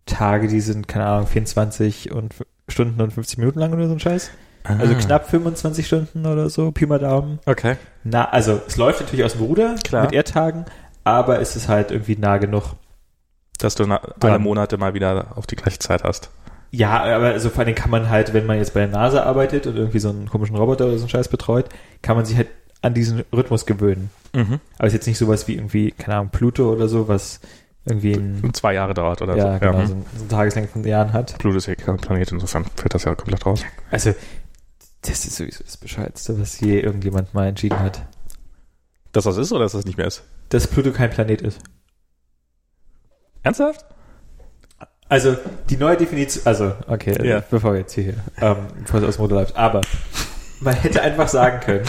Tage, 0.06 0.48
die 0.48 0.62
sind, 0.62 0.88
keine 0.88 1.06
Ahnung, 1.06 1.28
24 1.28 2.12
und 2.12 2.34
Stunden 2.71 3.01
und 3.01 3.12
50 3.12 3.38
Minuten 3.38 3.60
lang 3.60 3.73
oder 3.73 3.88
so 3.88 3.93
ein 3.93 3.99
Scheiß. 3.99 4.32
Also 4.63 4.93
Ah. 4.93 4.97
knapp 4.97 5.29
25 5.29 5.88
Stunden 5.88 6.25
oder 6.25 6.49
so, 6.49 6.71
Pi 6.71 6.86
mal 6.86 6.99
Daumen. 6.99 7.39
Okay. 7.45 7.77
Na, 8.03 8.29
also 8.29 8.62
es 8.67 8.75
läuft 8.77 8.99
natürlich 9.01 9.23
aus 9.25 9.34
dem 9.34 9.41
Ruder 9.43 9.75
Klar. 9.84 10.03
mit 10.03 10.13
Erdtagen, 10.13 10.65
aber 11.03 11.39
es 11.39 11.55
ist 11.55 11.67
halt 11.69 11.91
irgendwie 11.91 12.17
nah 12.17 12.38
genug. 12.38 12.73
Dass 13.58 13.75
du 13.75 13.86
na, 13.86 14.01
alle 14.21 14.39
Monate 14.39 14.77
mal 14.77 14.93
wieder 14.93 15.34
auf 15.36 15.47
die 15.47 15.55
gleiche 15.55 15.79
Zeit 15.79 16.03
hast. 16.03 16.29
Ja, 16.71 17.01
aber 17.03 17.27
also 17.27 17.49
vor 17.49 17.63
allem 17.65 17.73
kann 17.73 17.89
man 17.89 18.10
halt, 18.10 18.34
wenn 18.34 18.45
man 18.45 18.58
jetzt 18.58 18.73
bei 18.73 18.82
der 18.82 18.89
NASA 18.89 19.23
arbeitet 19.23 19.65
und 19.65 19.75
irgendwie 19.75 19.99
so 19.99 20.10
einen 20.10 20.29
komischen 20.29 20.55
Roboter 20.55 20.86
oder 20.86 20.97
so 20.97 21.03
einen 21.03 21.10
Scheiß 21.10 21.29
betreut, 21.29 21.65
kann 22.01 22.15
man 22.15 22.25
sich 22.25 22.38
halt 22.38 22.47
an 22.82 22.93
diesen 22.93 23.23
Rhythmus 23.34 23.65
gewöhnen. 23.65 24.12
Mhm. 24.34 24.60
Aber 24.77 24.88
es 24.88 24.93
ist 24.93 24.99
jetzt 24.99 25.08
nicht 25.08 25.17
sowas 25.17 25.47
wie 25.47 25.55
irgendwie, 25.55 25.91
keine 25.91 26.17
Ahnung, 26.17 26.29
Pluto 26.32 26.71
oder 26.71 26.88
so, 26.88 27.08
was 27.08 27.39
irgendwie 27.89 28.13
ein, 28.13 28.54
Zwei 28.54 28.73
Jahre 28.73 28.93
dauert 28.93 29.21
oder 29.21 29.36
ja, 29.36 29.54
so. 29.54 29.60
genau, 29.60 29.80
mhm. 29.80 29.88
so, 29.88 29.93
ein, 29.93 30.06
so 30.15 30.19
eine 30.21 30.28
Tageslänge 30.30 30.67
von 30.67 30.84
Jahren 30.84 31.13
hat. 31.13 31.38
Pluto 31.38 31.58
ist 31.58 31.67
ja 31.67 31.75
kein 31.75 31.97
Planet, 31.97 32.32
insofern 32.32 32.65
fällt 32.75 32.93
das 32.93 33.04
ja 33.04 33.15
komplett 33.15 33.45
raus. 33.45 33.63
Also, 33.91 34.13
das 35.02 35.25
ist 35.25 35.36
sowieso 35.38 35.63
das 35.63 35.78
Bescheidste, 35.78 36.39
was 36.39 36.60
je 36.60 36.80
irgendjemand 36.80 37.34
mal 37.34 37.47
entschieden 37.47 37.80
hat. 37.80 38.02
Dass 39.12 39.23
das 39.23 39.38
ist 39.38 39.52
oder 39.52 39.62
dass 39.63 39.71
das 39.71 39.86
nicht 39.86 39.97
mehr 39.97 40.08
ist? 40.08 40.23
Dass 40.49 40.67
Pluto 40.67 40.91
kein 40.91 41.10
Planet 41.10 41.41
ist. 41.41 41.60
Ernsthaft? 43.43 43.86
Also, 45.08 45.36
die 45.69 45.78
neue 45.78 45.97
Definition, 45.97 46.45
also, 46.45 46.73
okay, 46.88 47.15
Ja. 47.28 47.41
bevor 47.49 47.73
wir 47.73 47.80
jetzt 47.80 47.93
hier, 47.93 48.13
ähm, 48.39 48.58
bevor 48.82 48.99
du 48.99 49.08
aus 49.08 49.15
dem 49.15 49.21
Ruder 49.23 49.38
läufst, 49.38 49.56
aber 49.56 49.82
man 50.60 50.75
hätte 50.75 51.02
einfach 51.02 51.28
sagen 51.28 51.60
können, 51.62 51.86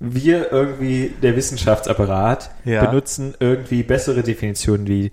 wir 0.00 0.50
irgendwie, 0.50 1.14
der 1.22 1.36
Wissenschaftsapparat, 1.36 2.50
Ja. 2.64 2.84
benutzen 2.84 3.34
irgendwie 3.38 3.82
bessere 3.82 4.22
Definitionen 4.22 4.88
wie 4.88 5.10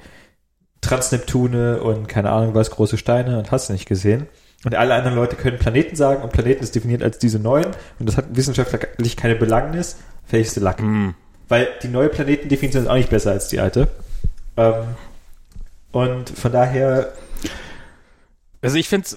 Transneptune 0.81 1.81
und 1.81 2.07
keine 2.07 2.31
Ahnung 2.31 2.55
was, 2.55 2.71
große 2.71 2.97
Steine 2.97 3.37
und 3.37 3.51
hast 3.51 3.67
du 3.69 3.73
nicht 3.73 3.87
gesehen. 3.87 4.27
Und 4.65 4.75
alle 4.75 4.93
anderen 4.95 5.15
Leute 5.15 5.35
können 5.35 5.59
Planeten 5.59 5.95
sagen 5.95 6.23
und 6.23 6.31
Planeten 6.31 6.63
ist 6.63 6.73
definiert 6.75 7.03
als 7.03 7.17
diese 7.19 7.37
neuen 7.39 7.67
und 7.99 8.07
das 8.07 8.17
hat 8.17 8.25
wissenschaftlich 8.29 9.15
keine 9.17 9.35
Belangnis, 9.35 9.97
fähigste 10.25 10.59
Lack. 10.61 10.81
Mhm. 10.81 11.13
Weil 11.49 11.67
die 11.83 11.87
neue 11.89 12.09
Planetendefinition 12.09 12.83
ist 12.83 12.89
auch 12.89 12.95
nicht 12.95 13.09
besser 13.09 13.31
als 13.31 13.47
die 13.49 13.59
alte. 13.59 13.87
Ähm, 14.57 14.73
und 15.91 16.29
von 16.29 16.51
daher, 16.51 17.13
Also 18.61 18.77
ich 18.77 18.89
finde 18.89 19.07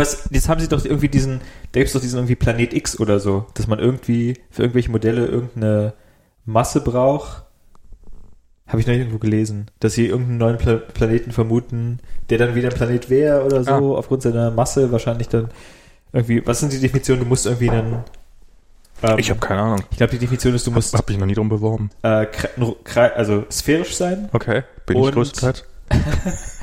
was, 0.00 0.28
jetzt 0.30 0.48
haben 0.48 0.60
sie 0.60 0.68
doch 0.68 0.84
irgendwie 0.84 1.08
diesen, 1.08 1.40
da 1.72 1.80
gibt's 1.80 1.92
doch 1.92 2.00
diesen 2.00 2.18
irgendwie 2.18 2.34
Planet 2.34 2.74
X 2.74 2.98
oder 2.98 3.20
so, 3.20 3.46
dass 3.54 3.66
man 3.66 3.78
irgendwie 3.78 4.34
für 4.50 4.62
irgendwelche 4.62 4.90
Modelle 4.90 5.26
irgendeine 5.26 5.92
Masse 6.44 6.80
braucht. 6.80 7.44
Habe 8.66 8.80
ich 8.80 8.86
noch 8.86 8.94
irgendwo 8.94 9.18
gelesen, 9.18 9.66
dass 9.80 9.94
sie 9.94 10.06
irgendeinen 10.06 10.38
neuen 10.38 10.56
Pla 10.58 10.76
Planeten 10.76 11.32
vermuten, 11.32 11.98
der 12.30 12.38
dann 12.38 12.54
wieder 12.54 12.68
ein 12.70 12.74
Planet 12.74 13.10
wäre 13.10 13.44
oder 13.44 13.64
so, 13.64 13.96
aufgrund 13.96 14.22
seiner 14.22 14.50
Masse 14.50 14.92
wahrscheinlich 14.92 15.28
dann 15.28 15.48
irgendwie, 16.12 16.44
was 16.46 16.60
sind 16.60 16.72
die 16.72 16.80
Definitionen? 16.80 17.22
Du 17.22 17.28
musst 17.28 17.46
irgendwie 17.46 17.70
einen, 17.70 18.04
ähm, 19.02 19.18
Ich 19.18 19.30
habe 19.30 19.40
keine 19.40 19.60
Ahnung. 19.62 19.82
ich 19.90 19.96
glaube, 19.96 20.12
die 20.12 20.18
Definition 20.18 20.54
ist, 20.54 20.66
du 20.66 20.70
musst 20.70 20.94
Hab 20.94 21.08
ich 21.10 21.18
noch 21.18 21.26
nie 21.26 21.34
drum 21.34 21.48
beworben. 21.48 21.90
äh, 22.02 22.26
also 23.14 23.44
sphärisch 23.50 23.96
sein 23.96 24.28
Okay. 24.32 24.62
Bin 24.86 24.98
ich 24.98 25.12
größtenteils? 25.12 25.64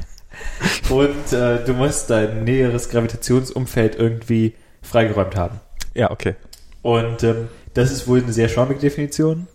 und 0.90 1.34
äh, 1.34 1.64
du 1.66 1.74
musst 1.74 2.10
dein 2.10 2.44
näheres 2.44 2.90
Gravitationsumfeld 2.90 3.96
irgendwie 3.96 4.56
freigeräumt 4.82 5.36
haben. 5.36 5.60
Ja, 5.94 6.12
okay. 6.12 6.36
Und 6.82 7.24
ähm, 7.24 7.50
das 7.74 7.92
ist 7.92 8.08
wohl 8.08 8.22
eine 8.22 8.34
sehr 8.34 8.50
schwammige 8.50 8.80
Definition. 8.80 9.48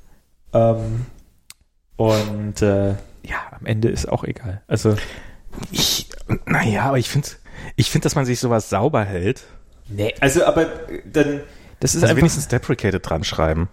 Ähm, 0.53 1.07
und 1.97 2.61
äh, 2.63 2.91
ja, 3.25 3.39
am 3.59 3.67
Ende 3.67 3.89
ist 3.89 4.09
auch 4.09 4.25
egal. 4.25 4.63
Also, 4.67 4.97
Ich, 5.71 6.09
naja, 6.47 6.85
aber 6.85 6.99
ich 6.99 7.09
finde, 7.09 7.29
ich 7.77 7.91
finde, 7.91 8.05
dass 8.05 8.15
man 8.15 8.25
sich 8.25 8.41
sowas 8.41 8.71
sauber 8.71 9.05
hält. 9.05 9.45
nee. 9.89 10.15
Also, 10.21 10.45
aber 10.45 10.63
äh, 10.91 11.03
dann, 11.05 11.41
das 11.81 11.95
ist 11.95 12.03
Also 12.03 12.17
wenigstens 12.17 12.49
deprecated 12.49 13.09
dran 13.09 13.25
schreiben. 13.25 13.69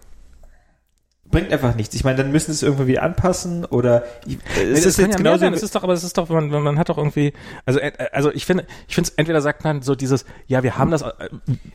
Bringt 1.31 1.51
einfach 1.51 1.75
nichts. 1.75 1.95
Ich 1.95 2.03
meine, 2.03 2.17
dann 2.17 2.31
müssen 2.31 2.47
sie 2.47 2.57
es 2.57 2.63
irgendwie 2.63 2.87
wieder 2.87 3.03
anpassen 3.03 3.65
oder 3.65 4.03
ich, 4.25 4.37
Es 4.61 4.85
ist 4.85 4.97
jetzt 4.97 5.17
genauso. 5.17 5.45
Es 5.45 5.63
ist 5.63 5.75
doch, 5.75 5.83
aber 5.83 5.93
es 5.93 6.03
ist 6.03 6.17
doch, 6.17 6.29
man, 6.29 6.49
man 6.49 6.79
hat 6.79 6.89
doch 6.89 6.97
irgendwie, 6.97 7.33
also, 7.65 7.79
äh, 7.79 7.91
also 8.11 8.31
ich 8.31 8.45
finde, 8.45 8.65
ich 8.87 8.95
finde 8.95 9.09
es 9.09 9.15
entweder 9.15 9.41
sagt 9.41 9.63
man 9.63 9.81
so 9.81 9.95
dieses, 9.95 10.25
ja, 10.47 10.63
wir 10.63 10.77
haben 10.77 10.91
das, 10.91 11.03
äh, 11.03 11.11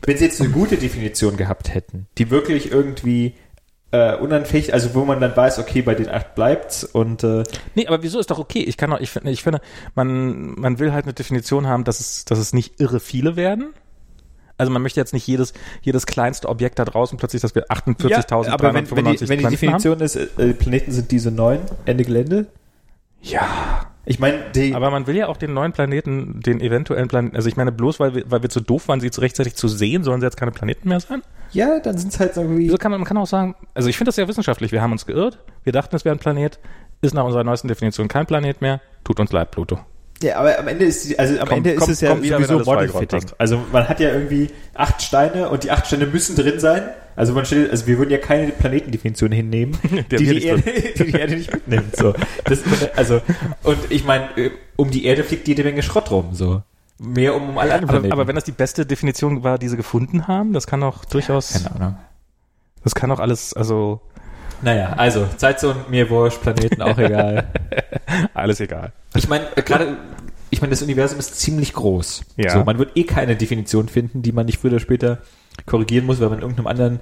wenn 0.03 0.17
sie 0.17 0.25
jetzt 0.25 0.41
eine 0.41 0.49
gute 0.49 0.77
Definition 0.77 1.37
gehabt 1.37 1.73
hätten, 1.73 2.07
die 2.17 2.29
wirklich 2.29 2.71
irgendwie 2.71 3.35
äh, 3.91 4.15
unanfähig, 4.17 4.73
also 4.73 4.93
wo 4.93 5.05
man 5.05 5.21
dann 5.21 5.35
weiß, 5.35 5.59
okay, 5.59 5.81
bei 5.81 5.95
den 5.95 6.09
acht 6.09 6.35
bleibt's 6.35 6.83
und 6.83 7.23
äh, 7.23 7.43
nee, 7.75 7.87
aber 7.87 8.03
wieso 8.03 8.19
ist 8.19 8.29
doch 8.31 8.39
okay? 8.39 8.63
Ich 8.63 8.77
kann 8.77 8.89
doch, 8.89 8.99
ich 8.99 9.09
finde, 9.09 9.31
ich 9.31 9.43
finde, 9.43 9.61
man, 9.95 10.59
man 10.59 10.79
will 10.79 10.91
halt 10.91 11.05
eine 11.05 11.13
Definition 11.13 11.67
haben, 11.67 11.85
dass 11.85 11.99
es, 11.99 12.25
dass 12.25 12.39
es 12.39 12.51
nicht 12.51 12.79
irre 12.81 12.99
viele 12.99 13.35
werden. 13.35 13.73
Also 14.57 14.71
man 14.71 14.81
möchte 14.81 14.99
jetzt 14.99 15.13
nicht 15.13 15.27
jedes, 15.27 15.53
jedes 15.81 16.05
kleinste 16.05 16.47
Objekt 16.47 16.79
da 16.79 16.85
draußen 16.85 17.17
plötzlich, 17.17 17.41
dass 17.41 17.55
wir 17.55 17.65
48.395 17.67 18.45
ja, 18.45 18.53
aber 18.53 18.73
wenn, 18.73 18.89
wenn, 18.89 19.05
die, 19.05 19.29
wenn 19.29 19.39
die 19.39 19.47
Definition 19.47 19.99
ist, 19.99 20.15
äh, 20.15 20.53
Planeten 20.53 20.91
sind 20.91 21.11
diese 21.11 21.31
neun, 21.31 21.59
Ende 21.85 22.05
Gelände. 22.05 22.47
Ja. 23.21 23.85
Ich 24.05 24.19
meine, 24.19 24.37
die. 24.53 24.73
Aber 24.75 24.91
man 24.91 25.07
will 25.07 25.15
ja 25.15 25.27
auch 25.27 25.37
den 25.37 25.53
neuen 25.53 25.71
Planeten, 25.71 26.39
den 26.39 26.61
eventuellen 26.61 27.07
Planeten, 27.07 27.35
also 27.35 27.49
ich 27.49 27.57
meine, 27.57 27.71
bloß 27.71 27.99
weil 27.99 28.13
wir, 28.13 28.31
weil 28.31 28.43
wir 28.43 28.49
zu 28.49 28.61
doof 28.61 28.87
waren, 28.87 28.99
sie 28.99 29.09
zu 29.09 29.19
rechtzeitig 29.21 29.55
zu 29.55 29.67
sehen, 29.67 30.03
sollen 30.03 30.21
sie 30.21 30.27
jetzt 30.27 30.37
keine 30.37 30.51
Planeten 30.51 30.87
mehr 30.89 30.99
sein? 30.99 31.23
Ja, 31.51 31.79
dann 31.79 31.97
sind 31.97 32.13
es 32.13 32.19
halt 32.19 32.37
irgendwie. 32.37 32.65
Wieso 32.65 32.77
kann 32.77 32.91
man, 32.91 33.01
man 33.01 33.07
kann 33.07 33.17
auch 33.17 33.25
sagen, 33.25 33.55
also 33.73 33.89
ich 33.89 33.97
finde 33.97 34.09
das 34.09 34.15
sehr 34.15 34.27
wissenschaftlich, 34.27 34.71
wir 34.71 34.81
haben 34.81 34.91
uns 34.91 35.07
geirrt, 35.07 35.39
wir 35.63 35.73
dachten, 35.73 35.95
es 35.95 36.05
wäre 36.05 36.15
ein 36.15 36.19
Planet, 36.19 36.59
ist 37.01 37.15
nach 37.15 37.23
unserer 37.23 37.43
neuesten 37.43 37.67
Definition 37.67 38.07
kein 38.07 38.27
Planet 38.27 38.61
mehr, 38.61 38.79
tut 39.03 39.19
uns 39.19 39.31
leid, 39.31 39.49
Pluto. 39.49 39.79
Ja, 40.23 40.37
aber 40.37 40.57
am 40.57 40.67
Ende 40.67 40.85
ist 40.85 41.07
die, 41.07 41.19
also 41.19 41.39
am 41.39 41.47
Komm, 41.47 41.57
Ende 41.57 41.75
komm, 41.75 41.89
ist 41.89 41.95
es 41.95 42.01
ja 42.01 42.21
wieder, 42.21 42.37
sowieso 42.37 42.39
wenn 42.39 42.47
du 42.47 42.57
das 42.59 42.65
Model 42.65 42.87
freigeräumt 42.87 43.11
Fitting. 43.11 43.29
hast. 43.29 43.39
Also 43.39 43.61
man 43.71 43.89
hat 43.89 43.99
ja 43.99 44.11
irgendwie 44.11 44.49
acht 44.73 45.01
Steine 45.01 45.49
und 45.49 45.63
die 45.63 45.71
acht 45.71 45.87
Steine 45.87 46.05
müssen 46.05 46.35
drin 46.35 46.59
sein. 46.59 46.83
Also 47.17 47.33
man 47.33 47.45
stellt, 47.45 47.71
also 47.71 47.87
wir 47.87 47.97
würden 47.97 48.11
ja 48.11 48.17
keine 48.17 48.51
Planetendefinition 48.51 49.31
hinnehmen, 49.31 49.77
die 50.11 50.15
die, 50.17 50.45
Erde, 50.45 50.63
die 50.97 51.03
die 51.11 51.17
Erde 51.17 51.35
nicht 51.35 51.53
mitnimmt. 51.53 51.95
So, 51.95 52.13
das, 52.43 52.59
also 52.95 53.21
und 53.63 53.77
ich 53.89 54.05
meine, 54.05 54.25
äh, 54.37 54.51
um 54.75 54.91
die 54.91 55.05
Erde 55.05 55.23
fliegt 55.23 55.47
jede 55.47 55.63
Menge 55.63 55.83
Schrott 55.83 56.11
rum. 56.11 56.29
So 56.33 56.61
mehr 56.99 57.35
um, 57.35 57.49
um 57.49 57.57
alle 57.57 57.73
anderen 57.73 58.05
Aber, 58.05 58.13
aber 58.13 58.27
wenn 58.27 58.35
das 58.35 58.43
die 58.45 58.51
beste 58.51 58.85
Definition 58.85 59.43
war, 59.43 59.57
die 59.57 59.67
sie 59.67 59.77
gefunden 59.77 60.27
haben, 60.27 60.53
das 60.53 60.67
kann 60.67 60.83
auch 60.83 61.05
durchaus, 61.05 61.63
keine 61.63 61.75
Ahnung. 61.75 61.97
das 62.83 62.95
kann 62.95 63.11
auch 63.11 63.19
alles, 63.19 63.53
also 63.53 64.01
Naja, 64.65 64.93
also 64.93 65.27
Zeitzone, 65.37 65.85
mir 65.91 66.09
wurscht, 66.09 66.41
Planeten 66.41 66.81
auch 66.81 66.97
egal. 66.97 67.49
alles 68.33 68.59
egal. 68.59 68.93
Ich 69.13 69.29
meine, 69.29 69.45
äh, 69.55 69.61
gerade, 69.61 69.95
ich 70.49 70.59
meine, 70.59 70.71
das 70.71 70.81
Universum 70.81 71.19
ist 71.19 71.39
ziemlich 71.39 71.71
groß. 71.73 72.25
Ja. 72.35 72.49
So, 72.49 72.63
man 72.63 72.79
wird 72.79 72.97
eh 72.97 73.03
keine 73.03 73.35
Definition 73.35 73.87
finden, 73.89 74.23
die 74.23 74.31
man 74.31 74.47
nicht 74.47 74.57
früher 74.57 74.71
oder 74.71 74.79
später 74.79 75.19
korrigieren 75.67 76.07
muss, 76.07 76.19
weil 76.19 76.29
man 76.29 76.39
in 76.39 76.41
irgendeinem 76.41 76.65
anderen, 76.65 76.99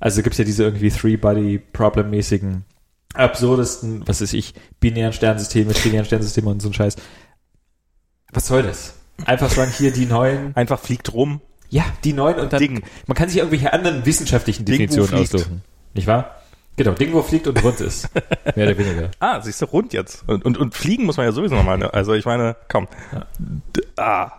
also 0.00 0.22
gibt's 0.22 0.38
ja 0.38 0.46
diese 0.46 0.64
irgendwie 0.64 0.90
Three-Body-Problem-mäßigen, 0.90 2.64
absurdesten, 3.12 4.08
was 4.08 4.22
weiß 4.22 4.32
ich, 4.32 4.54
binären 4.80 5.12
Sternsysteme, 5.12 5.74
trinären 5.74 6.06
Sternsysteme 6.06 6.48
und 6.48 6.62
so 6.62 6.70
ein 6.70 6.72
Scheiß. 6.72 6.96
Was 8.32 8.46
soll 8.46 8.62
das? 8.62 8.94
Einfach 9.26 9.50
sagen, 9.50 9.70
hier 9.76 9.92
die 9.92 10.06
neuen, 10.06 10.52
Einfach 10.56 10.80
fliegt 10.80 11.12
rum. 11.12 11.42
ja, 11.68 11.84
die 12.04 12.14
neuen 12.14 12.38
und 12.38 12.54
dann, 12.54 12.58
Ding. 12.58 12.82
man 13.06 13.18
kann 13.18 13.28
sich 13.28 13.36
irgendwelche 13.36 13.70
anderen 13.74 14.06
wissenschaftlichen 14.06 14.64
Definitionen 14.64 15.12
aussuchen. 15.12 15.62
Nicht 15.92 16.06
wahr? 16.06 16.36
Genau, 16.76 16.92
Ding, 16.92 17.12
wo 17.12 17.22
fliegt 17.22 17.46
und 17.46 17.62
rund 17.62 17.80
ist. 17.80 18.08
Mehr 18.56 18.68
oder 18.68 18.78
weniger. 18.78 19.10
Ah, 19.18 19.40
siehst 19.40 19.60
du, 19.60 19.66
rund 19.66 19.92
jetzt. 19.92 20.26
Und, 20.26 20.44
und, 20.44 20.56
und 20.56 20.74
fliegen 20.74 21.04
muss 21.04 21.18
man 21.18 21.26
ja 21.26 21.32
sowieso 21.32 21.54
nochmal. 21.54 21.78
Ne? 21.78 21.92
Also 21.92 22.14
ich 22.14 22.24
meine, 22.24 22.56
komm. 22.68 22.88
D 23.76 23.82
ah. 23.96 24.32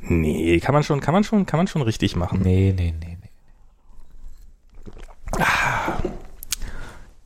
Nee, 0.00 0.58
kann 0.60 0.74
man 0.74 0.82
schon, 0.82 1.00
kann 1.00 1.14
man 1.14 1.24
schon, 1.24 1.46
kann 1.46 1.58
man 1.58 1.66
schon 1.66 1.82
richtig 1.82 2.16
machen. 2.16 2.40
Nee, 2.42 2.74
nee, 2.76 2.94
nee, 2.98 3.16
nee. 3.20 3.28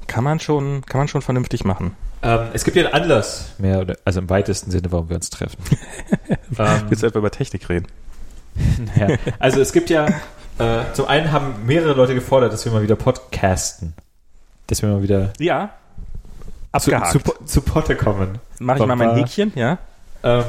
Kann 0.06 0.24
man 0.24 0.40
schon, 0.40 0.84
kann 0.84 0.98
man 0.98 1.08
schon 1.08 1.22
vernünftig 1.22 1.64
machen. 1.64 1.96
Ähm, 2.22 2.48
es 2.52 2.64
gibt 2.64 2.76
ja 2.76 2.84
einen 2.84 2.94
Anlass, 2.94 3.54
mehr 3.58 3.80
oder, 3.80 3.96
also 4.04 4.20
im 4.20 4.30
weitesten 4.30 4.70
Sinne, 4.70 4.92
warum 4.92 5.08
wir 5.08 5.16
uns 5.16 5.30
treffen. 5.30 5.58
ähm, 6.58 6.82
Willst 6.88 7.02
du 7.02 7.06
etwa 7.06 7.18
über 7.18 7.30
Technik 7.30 7.68
reden? 7.68 7.86
ja. 8.96 9.16
Also 9.38 9.60
es 9.60 9.72
gibt 9.72 9.90
ja, 9.90 10.06
äh, 10.58 10.84
zum 10.92 11.06
einen 11.06 11.32
haben 11.32 11.64
mehrere 11.66 11.94
Leute 11.94 12.14
gefordert, 12.14 12.52
dass 12.52 12.64
wir 12.64 12.72
mal 12.72 12.82
wieder 12.82 12.96
podcasten. 12.96 13.94
Dass 14.72 14.80
wir 14.80 14.88
mal 14.88 15.02
wieder 15.02 15.34
Ja. 15.38 15.68
zu, 16.78 16.94
Abgehakt. 16.94 17.12
zu, 17.12 17.44
zu 17.44 17.60
Potte 17.60 17.94
kommen. 17.94 18.38
Mach 18.58 18.76
ich 18.76 18.86
mal 18.86 18.96
mein 18.96 19.16
Häkchen, 19.16 19.52
ja? 19.54 19.76
Ähm, 20.22 20.44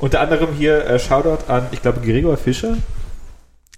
unter 0.00 0.18
anderem 0.18 0.54
hier 0.54 0.84
äh, 0.86 0.98
Shoutout 0.98 1.44
an, 1.46 1.68
ich 1.70 1.80
glaube, 1.80 2.00
Gregor 2.00 2.36
Fischer. 2.36 2.76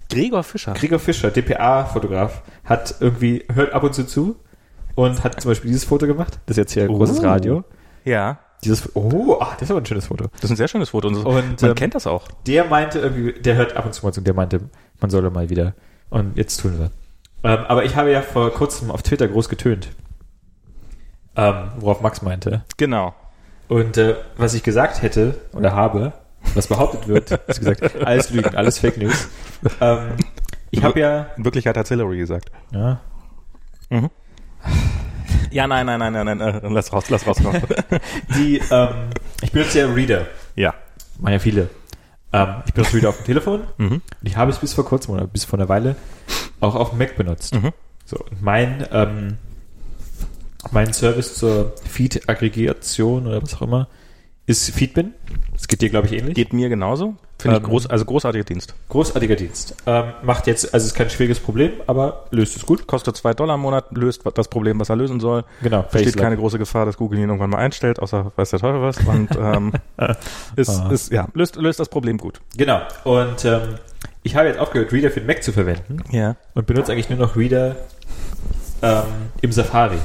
Gregor 0.09 0.41
Fischer. 0.41 0.73
Gregor 0.73 0.97
Fischer, 0.97 1.29
DPA-Fotograf, 1.29 2.41
hat 2.65 2.95
irgendwie, 3.01 3.45
hört 3.53 3.71
ab 3.73 3.83
und 3.83 3.93
zu 3.93 4.07
zu 4.07 4.35
und 4.95 5.23
hat 5.23 5.39
zum 5.39 5.51
Beispiel 5.51 5.67
dieses 5.69 5.83
Foto 5.83 6.07
gemacht. 6.07 6.39
Das 6.47 6.57
ist 6.57 6.61
jetzt 6.61 6.71
hier 6.73 6.83
ein 6.85 6.87
großes 6.89 7.19
Oh. 7.19 7.23
Radio. 7.27 7.63
Ja. 8.03 8.39
Dieses, 8.63 8.95
oh, 8.95 9.37
ah, 9.41 9.51
das 9.53 9.61
ist 9.61 9.69
aber 9.69 9.81
ein 9.81 9.85
schönes 9.85 10.07
Foto. 10.07 10.25
Das 10.33 10.45
ist 10.45 10.49
ein 10.49 10.55
sehr 10.55 10.69
schönes 10.69 10.89
Foto. 10.89 11.07
Und, 11.09 11.17
Und, 11.23 11.61
man 11.61 11.69
ähm, 11.69 11.75
kennt 11.75 11.93
das 11.93 12.07
auch. 12.07 12.27
Der 12.47 12.65
meinte 12.65 12.97
irgendwie, 12.97 13.33
der 13.39 13.57
hört 13.57 13.75
ab 13.77 13.85
und 13.85 13.93
zu 13.93 14.03
mal 14.03 14.11
zu, 14.11 14.21
der 14.21 14.33
meinte, 14.33 14.61
man 14.99 15.11
solle 15.11 15.29
mal 15.29 15.51
wieder. 15.51 15.75
Und 16.09 16.35
jetzt 16.35 16.59
tun 16.61 16.79
wir. 16.79 16.89
Ähm, 17.43 17.59
aber 17.67 17.83
ich 17.85 17.95
habe 17.95 18.11
ja 18.11 18.21
vor 18.21 18.51
kurzem 18.51 18.89
auf 18.91 19.03
Twitter 19.03 19.27
groß 19.27 19.49
getönt. 19.49 19.89
Ähm, 21.35 21.71
worauf 21.77 22.01
Max 22.01 22.21
meinte. 22.21 22.63
Genau. 22.77 23.13
Und 23.67 23.97
äh, 23.97 24.15
was 24.37 24.53
ich 24.53 24.63
gesagt 24.63 25.01
hätte 25.01 25.39
oder 25.53 25.73
habe, 25.73 26.13
was 26.53 26.67
behauptet 26.67 27.07
wird, 27.07 27.31
ist 27.47 27.59
gesagt, 27.59 28.03
alles 28.05 28.29
Lügen, 28.29 28.55
alles 28.55 28.79
Fake 28.79 28.97
News. 28.97 29.29
Ähm, 29.81 30.17
ich 30.71 30.83
habe 30.83 30.99
ja, 30.99 31.27
In 31.37 31.45
Wirklichkeit 31.45 31.77
hat 31.77 31.87
Hillary 31.87 32.17
gesagt. 32.17 32.51
ja, 32.71 32.99
Ja, 35.51 35.67
nein, 35.67 35.85
nein, 35.85 35.99
nein, 35.99 36.13
nein, 36.13 36.37
nein, 36.37 36.61
lass 36.73 36.91
raus, 36.91 37.09
lass 37.09 37.27
raus. 37.27 37.43
raus. 37.43 37.53
die, 38.35 38.59
ähm, 38.71 39.09
ich 39.41 39.51
benutze 39.51 39.79
ja 39.79 39.87
Reader. 39.87 40.25
ja. 40.55 40.73
Machen 41.19 41.33
ja 41.33 41.39
viele. 41.39 41.69
Ähm, 42.33 42.55
ich 42.65 42.73
benutze 42.73 42.95
Reader 42.95 43.09
auf 43.09 43.17
dem 43.17 43.25
Telefon. 43.25 43.61
Mhm. 43.77 43.93
Und 43.93 44.03
ich 44.21 44.35
habe 44.37 44.51
es 44.51 44.57
bis 44.57 44.73
vor 44.73 44.85
kurzem 44.85 45.13
oder 45.13 45.27
bis 45.27 45.45
vor 45.45 45.59
einer 45.59 45.69
Weile 45.69 45.95
auch 46.59 46.75
auf 46.75 46.89
dem 46.89 46.99
Mac 46.99 47.15
benutzt. 47.15 47.53
Mhm. 47.53 47.71
So, 48.05 48.17
und 48.17 48.41
mein, 48.41 48.85
ähm, 48.91 49.37
mein 50.71 50.93
Service 50.93 51.35
zur 51.35 51.73
Feed-Aggregation 51.89 53.27
oder 53.27 53.41
was 53.41 53.55
auch 53.55 53.61
immer 53.61 53.87
ist 54.45 54.69
Feedbin. 54.71 55.13
Das 55.53 55.67
geht 55.67 55.81
dir, 55.81 55.89
glaube 55.89 56.07
ich, 56.07 56.13
ähnlich. 56.13 56.35
Geht 56.35 56.51
mir 56.53 56.67
genauso. 56.69 57.15
Finde 57.39 57.57
ich 57.57 57.63
Ähm, 57.63 57.69
groß, 57.69 57.87
also 57.87 58.03
großartiger 58.05 58.43
Dienst. 58.43 58.73
Großartiger 58.89 59.35
Dienst. 59.35 59.75
Ähm, 59.85 60.05
macht 60.23 60.47
jetzt, 60.47 60.73
also 60.73 60.85
ist 60.85 60.93
kein 60.95 61.09
schwieriges 61.09 61.39
Problem, 61.39 61.71
aber 61.87 62.25
löst 62.31 62.55
es 62.57 62.65
gut. 62.65 62.85
Kostet 62.87 63.15
zwei 63.17 63.33
Dollar 63.33 63.55
im 63.55 63.61
Monat, 63.61 63.85
löst 63.95 64.21
das 64.33 64.47
Problem, 64.49 64.79
was 64.79 64.89
er 64.89 64.95
lösen 64.97 65.19
soll. 65.19 65.43
Genau. 65.61 65.83
Besteht 65.83 66.17
keine 66.17 66.35
große 66.37 66.57
Gefahr, 66.59 66.85
dass 66.85 66.97
Google 66.97 67.19
ihn 67.19 67.25
irgendwann 67.29 67.49
mal 67.49 67.57
einstellt, 67.57 67.99
außer 67.99 68.31
weiß 68.35 68.49
der 68.51 68.59
Teufel 68.59 68.81
was. 68.81 68.97
Und 69.05 69.29
ähm, 69.37 69.73
ist, 70.55 70.69
Ah. 70.69 70.89
ist, 70.91 71.11
ja, 71.11 71.27
löst, 71.33 71.55
löst 71.55 71.79
das 71.79 71.89
Problem 71.89 72.17
gut. 72.17 72.41
Genau. 72.57 72.81
Und 73.05 73.45
ähm, 73.45 73.61
ich 74.23 74.35
habe 74.35 74.47
jetzt 74.49 74.59
aufgehört, 74.59 74.91
Reader 74.91 75.11
für 75.11 75.19
den 75.21 75.27
Mac 75.27 75.43
zu 75.43 75.51
verwenden 75.53 75.97
Ja. 76.11 76.35
und 76.53 76.65
benutze 76.67 76.91
eigentlich 76.91 77.09
nur 77.09 77.19
noch 77.19 77.35
Reader 77.35 77.75
ähm, 78.81 79.03
im 79.41 79.51
Safari. 79.51 79.97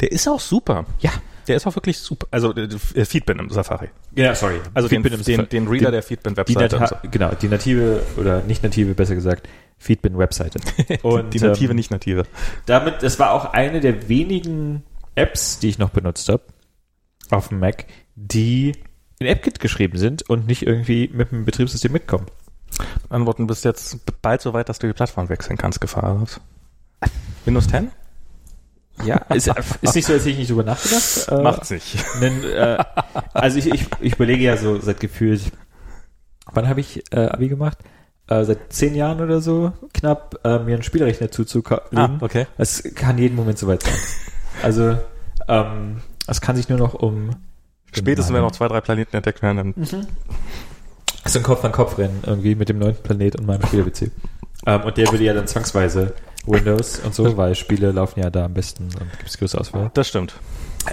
Der 0.00 0.12
ist 0.12 0.26
auch 0.28 0.40
super. 0.40 0.84
Ja. 1.00 1.10
Der 1.48 1.56
ist 1.56 1.66
auch 1.66 1.74
wirklich 1.74 1.98
super. 1.98 2.26
Also 2.30 2.54
äh, 2.54 3.04
Feedbin 3.04 3.38
im 3.38 3.50
Safari. 3.50 3.88
Ja, 4.14 4.34
sorry. 4.34 4.60
Also 4.74 4.88
den, 4.88 5.02
Feedbin 5.02 5.18
im 5.18 5.24
den, 5.24 5.36
Safari. 5.36 5.48
den 5.48 5.68
Reader 5.68 5.86
Die- 5.86 5.90
der 5.92 6.00
Die 6.00 6.06
Feedbin-Webseite. 6.06 6.78
Nata 6.78 7.00
Genau, 7.10 7.30
die 7.34 7.48
native 7.48 8.02
oder 8.16 8.42
nicht 8.42 8.62
native, 8.62 8.94
besser 8.94 9.14
gesagt, 9.14 9.48
Feedbin-Webseite. 9.78 10.60
Und 11.02 11.34
die 11.34 11.40
native, 11.40 11.70
ähm, 11.70 11.76
nicht 11.76 11.90
native. 11.90 12.24
damit, 12.66 13.02
das 13.02 13.18
war 13.18 13.32
auch 13.32 13.46
eine 13.52 13.80
der 13.80 14.08
wenigen 14.08 14.82
Apps, 15.14 15.58
die 15.58 15.68
ich 15.68 15.78
noch 15.78 15.90
benutzt 15.90 16.28
habe 16.28 16.42
auf 17.30 17.48
dem 17.48 17.58
Mac, 17.60 17.86
die 18.14 18.72
in 19.18 19.26
AppKit 19.26 19.58
geschrieben 19.60 19.96
sind 19.98 20.28
und 20.28 20.46
nicht 20.46 20.66
irgendwie 20.66 21.08
mit 21.12 21.32
dem 21.32 21.44
Betriebssystem 21.44 21.92
mitkommen. 21.92 22.26
Antworten 23.08 23.46
bist 23.46 23.64
jetzt 23.64 23.98
bald 24.22 24.40
so 24.40 24.52
weit, 24.52 24.68
dass 24.68 24.78
du 24.78 24.86
die 24.86 24.92
Plattform 24.92 25.28
wechseln 25.28 25.56
kannst, 25.58 25.80
Gefahr. 25.80 26.18
hast. 26.20 26.40
Windows 27.44 27.68
10? 27.68 27.90
Ja, 29.04 29.16
ist, 29.34 29.50
ist 29.80 29.94
nicht 29.94 30.06
so, 30.06 30.12
als 30.12 30.22
hätte 30.22 30.30
ich 30.30 30.38
nicht 30.38 30.50
drüber 30.50 30.64
nachgedacht. 30.64 31.28
Äh, 31.28 31.42
Macht's 31.42 31.70
nicht. 31.70 31.96
Äh, 32.20 32.78
also 33.32 33.58
ich, 33.58 33.66
ich, 33.66 33.86
ich 34.00 34.14
überlege 34.14 34.44
ja 34.44 34.56
so 34.56 34.78
seit 34.80 35.00
gefühlt, 35.00 35.40
wann 36.52 36.68
habe 36.68 36.80
ich 36.80 37.02
äh, 37.12 37.26
Abi 37.26 37.48
gemacht? 37.48 37.78
Äh, 38.28 38.44
seit 38.44 38.72
zehn 38.72 38.94
Jahren 38.94 39.20
oder 39.20 39.40
so 39.40 39.72
knapp, 39.92 40.38
äh, 40.44 40.58
mir 40.60 40.74
einen 40.74 40.82
Spielrechner 40.82 41.30
zuzulegen. 41.30 41.78
Ah, 41.94 42.18
okay. 42.20 42.46
Es 42.58 42.82
kann 42.94 43.18
jeden 43.18 43.34
Moment 43.36 43.58
soweit 43.58 43.82
sein. 43.82 43.94
Also 44.62 44.96
ähm, 45.48 46.02
es 46.26 46.40
kann 46.40 46.56
sich 46.56 46.68
nur 46.68 46.78
noch 46.78 46.94
um 46.94 47.30
Spätestens, 47.92 48.32
wenn 48.34 48.42
noch 48.42 48.52
zwei, 48.52 48.68
drei 48.68 48.80
Planeten 48.80 49.16
entdeckt 49.16 49.42
werden, 49.42 49.74
dann 49.74 49.84
so 51.24 51.38
ein 51.38 51.42
Kopf 51.42 51.64
an 51.64 51.72
Kopf 51.72 51.98
rennen 51.98 52.22
irgendwie 52.26 52.54
mit 52.54 52.68
dem 52.68 52.78
neunten 52.78 53.02
Planet 53.02 53.36
und 53.38 53.46
meinem 53.46 53.66
Spieler-PC. 53.66 54.10
Ähm, 54.66 54.82
und 54.82 54.96
der 54.96 55.10
würde 55.10 55.24
ja 55.24 55.34
dann 55.34 55.46
zwangsweise 55.46 56.14
Windows 56.46 57.00
und 57.00 57.14
so, 57.14 57.36
weil 57.36 57.54
Spiele 57.54 57.92
laufen 57.92 58.20
ja 58.20 58.30
da 58.30 58.44
am 58.44 58.54
besten 58.54 58.84
und 58.84 59.10
gibt 59.18 59.28
es 59.28 59.38
größere 59.38 59.60
Auswahl. 59.60 59.90
das 59.94 60.08
stimmt. 60.08 60.34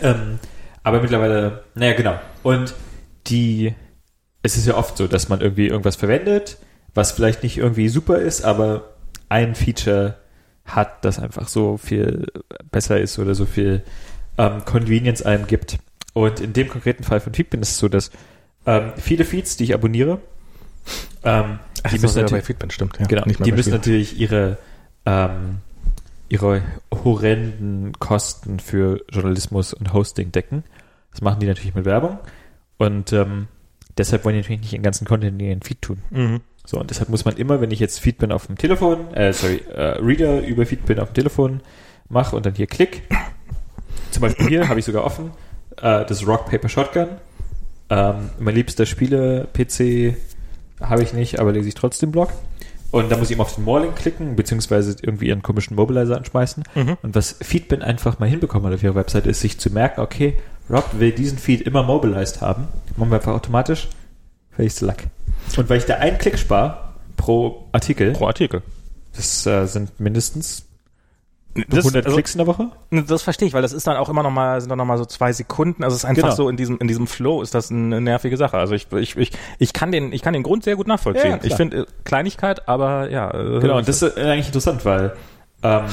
Ähm, 0.01 0.39
aber 0.83 1.01
mittlerweile, 1.01 1.63
naja, 1.75 1.93
genau. 1.93 2.19
Und 2.43 2.73
die, 3.27 3.73
es 4.43 4.57
ist 4.57 4.67
ja 4.67 4.75
oft 4.75 4.97
so, 4.97 5.07
dass 5.07 5.29
man 5.29 5.41
irgendwie 5.41 5.67
irgendwas 5.67 5.95
verwendet, 5.95 6.57
was 6.93 7.11
vielleicht 7.11 7.43
nicht 7.43 7.57
irgendwie 7.57 7.89
super 7.89 8.17
ist, 8.17 8.43
aber 8.43 8.95
ein 9.29 9.55
Feature 9.55 10.15
hat, 10.65 11.03
das 11.03 11.19
einfach 11.19 11.47
so 11.47 11.77
viel 11.77 12.27
besser 12.71 12.99
ist 12.99 13.17
oder 13.19 13.35
so 13.35 13.45
viel 13.45 13.83
ähm, 14.37 14.63
Convenience 14.65 15.21
einem 15.23 15.47
gibt. 15.47 15.79
Und 16.13 16.39
in 16.39 16.53
dem 16.53 16.69
konkreten 16.69 17.03
Fall 17.03 17.19
von 17.19 17.33
Feedbin 17.33 17.61
ist 17.61 17.71
es 17.71 17.77
so, 17.77 17.87
dass 17.87 18.11
ähm, 18.65 18.93
viele 18.97 19.25
Feeds, 19.25 19.57
die 19.57 19.65
ich 19.65 19.73
abonniere, 19.73 20.19
ähm, 21.23 21.59
die 21.91 21.99
müssen 21.99 22.21
natürlich, 22.21 22.31
bei 22.31 22.41
Feedback, 22.41 22.73
stimmt. 22.73 22.99
Ja, 22.99 23.05
genau, 23.05 23.23
die 23.23 23.51
müssen 23.51 23.71
natürlich 23.71 24.19
ihre 24.19 24.57
ähm, 25.05 25.57
ihre 26.29 26.61
horrenden 26.91 27.93
Kosten 27.99 28.59
für 28.59 29.03
Journalismus 29.09 29.73
und 29.73 29.93
Hosting 29.93 30.31
decken. 30.31 30.63
Das 31.11 31.21
machen 31.21 31.39
die 31.39 31.47
natürlich 31.47 31.75
mit 31.75 31.85
Werbung. 31.85 32.19
Und 32.77 33.11
ähm, 33.13 33.47
deshalb 33.97 34.23
wollen 34.23 34.35
die 34.35 34.41
natürlich 34.41 34.61
nicht 34.61 34.73
den 34.73 34.83
ganzen 34.83 35.05
Content 35.05 35.41
in 35.41 35.47
ihren 35.47 35.61
Feed 35.61 35.81
tun. 35.81 35.99
Mhm. 36.11 36.41
So, 36.65 36.79
und 36.79 36.89
deshalb 36.89 37.09
muss 37.09 37.25
man 37.25 37.35
immer, 37.37 37.61
wenn 37.61 37.71
ich 37.71 37.79
jetzt 37.79 37.99
Feedbin 37.99 38.31
auf 38.31 38.45
dem 38.47 38.57
Telefon, 38.57 39.13
äh, 39.13 39.33
sorry, 39.33 39.63
äh, 39.73 39.97
Reader 39.99 40.45
über 40.45 40.65
Feedbin 40.65 40.99
auf 40.99 41.09
dem 41.11 41.15
Telefon 41.15 41.61
mache 42.09 42.35
und 42.35 42.45
dann 42.45 42.53
hier 42.53 42.67
klick, 42.67 43.03
zum 44.11 44.21
Beispiel 44.21 44.47
hier 44.47 44.69
habe 44.69 44.79
ich 44.79 44.85
sogar 44.85 45.03
offen, 45.03 45.31
äh, 45.77 46.05
das 46.05 46.27
Rock 46.27 46.45
Paper 46.45 46.69
Shotgun. 46.69 47.07
Ähm, 47.89 48.29
mein 48.39 48.53
liebster 48.53 48.85
Spiele-PC 48.85 50.15
habe 50.79 51.03
ich 51.03 51.13
nicht, 51.13 51.39
aber 51.39 51.51
lese 51.51 51.67
ich 51.67 51.75
trotzdem 51.75 52.11
Blog. 52.11 52.29
Und 52.91 53.11
da 53.11 53.17
muss 53.17 53.29
ich 53.29 53.35
immer 53.35 53.43
auf 53.43 53.55
den 53.55 53.63
More-Link 53.65 53.95
klicken, 53.95 54.35
beziehungsweise 54.35 54.95
irgendwie 55.01 55.27
ihren 55.27 55.43
komischen 55.43 55.75
Mobilizer 55.75 56.17
anschmeißen. 56.17 56.63
Mhm. 56.75 56.97
Und 57.03 57.15
was 57.15 57.35
Feedbin 57.41 57.81
einfach 57.81 58.19
mal 58.19 58.27
hinbekommen 58.27 58.67
hat 58.67 58.73
auf 58.73 58.83
ihrer 58.83 58.95
Website, 58.95 59.27
ist, 59.27 59.41
sich 59.41 59.59
zu 59.59 59.69
merken, 59.69 60.01
okay, 60.01 60.37
Rob 60.69 60.85
will 60.93 61.11
diesen 61.11 61.37
Feed 61.37 61.61
immer 61.61 61.83
mobilized 61.83 62.41
haben. 62.41 62.67
Machen 62.97 63.11
wir 63.11 63.17
einfach 63.17 63.33
automatisch. 63.33 63.87
Face 64.55 64.81
Luck. 64.81 64.97
Und 65.57 65.69
weil 65.69 65.77
ich 65.77 65.85
da 65.85 65.95
einen 65.95 66.17
Klick 66.17 66.37
spare 66.37 66.89
pro 67.17 67.67
Artikel, 67.71 68.13
Pro 68.13 68.27
Artikel. 68.27 68.61
das 69.15 69.45
äh, 69.45 69.65
sind 69.65 69.99
mindestens 69.99 70.65
Das, 71.55 71.79
100 71.79 72.05
also, 72.05 72.15
Klicks 72.15 72.35
in 72.35 72.37
der 72.37 72.47
Woche. 72.47 72.67
das 72.91 73.23
verstehe 73.23 73.47
ich, 73.47 73.53
weil 73.53 73.63
das 73.63 73.73
ist 73.73 73.87
dann 73.87 73.97
auch 73.97 74.07
immer 74.07 74.21
noch 74.21 74.31
mal, 74.31 74.61
sind 74.61 74.69
dann 74.69 74.77
noch 74.77 74.85
mal 74.85 74.97
so 74.97 75.05
zwei 75.05 75.33
Sekunden. 75.33 75.83
Also 75.83 75.95
es 75.95 76.03
ist 76.03 76.09
einfach 76.09 76.23
Genau. 76.23 76.35
so 76.35 76.49
in 76.49 76.57
diesem, 76.57 76.77
in 76.77 76.87
diesem 76.87 77.07
Flow 77.07 77.41
ist 77.41 77.55
das 77.55 77.71
eine 77.71 77.99
nervige 77.99 78.37
Sache. 78.37 78.57
Also 78.57 78.75
ich, 78.75 78.87
ich, 78.91 79.17
ich, 79.17 79.31
ich 79.57 79.73
kann 79.73 79.91
den, 79.91 80.13
ich 80.13 80.21
kann 80.21 80.33
den 80.33 80.43
Grund 80.43 80.63
sehr 80.63 80.75
gut 80.75 80.87
nachvollziehen. 80.87 81.31
Ja, 81.31 81.39
ich 81.41 81.55
finde 81.55 81.77
äh, 81.77 81.85
Kleinigkeit, 82.03 82.67
aber 82.69 83.09
ja. 83.09 83.31
äh, 83.31 83.59
Genau, 83.59 83.77
und 83.77 83.87
das 83.87 84.01
ist 84.01 84.17
eigentlich 84.17 84.47
interessant, 84.47 84.85
weil 84.85 85.13
ähm, 85.63 85.85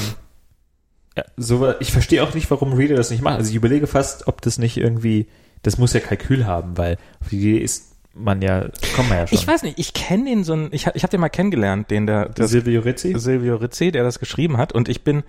ja, 1.17 1.25
so, 1.37 1.73
ich 1.81 1.91
verstehe 1.91 2.23
auch 2.23 2.35
nicht, 2.35 2.51
warum 2.51 2.75
Reader 2.75 2.97
das 2.97 3.11
nicht 3.11 3.23
macht. 3.23 3.39
Also 3.39 3.51
ich 3.51 3.57
überlege 3.57 3.87
fast, 3.87 4.29
ob 4.29 4.43
das 4.43 4.59
nicht 4.59 4.77
irgendwie, 4.77 5.27
das 5.63 5.79
muss 5.79 5.95
ja 5.95 6.01
Kalkül 6.01 6.47
haben, 6.47 6.77
weil 6.77 6.99
auf 7.23 7.31
die 7.31 7.39
Idee 7.39 7.59
ist 7.59 7.96
man 8.17 8.41
ja, 8.43 8.63
kommt 8.95 9.09
man 9.09 9.19
ja 9.19 9.27
schon. 9.27 9.39
Ich 9.39 9.47
weiß 9.47 9.63
nicht, 9.63 9.79
ich 9.79 9.93
kenne 9.93 10.25
den 10.31 10.43
so 10.45 10.55
ein, 10.55 10.69
ich, 10.73 10.87
hab- 10.87 10.97
ich 10.97 11.03
habe 11.03 11.11
den 11.11 11.21
mal 11.21 11.29
kennengelernt, 11.29 11.91
den 11.91 12.07
der, 12.07 12.29
der 12.31 12.49
Silvio 12.49 12.81
Rizzi? 12.81 13.15
Silvio 13.19 13.57
Rizzi, 13.57 13.93
der 13.93 14.03
das 14.05 14.19
geschrieben 14.19 14.57
hat 14.57 14.73
und 14.73 14.89
ich 14.89 15.05
bin 15.05 15.23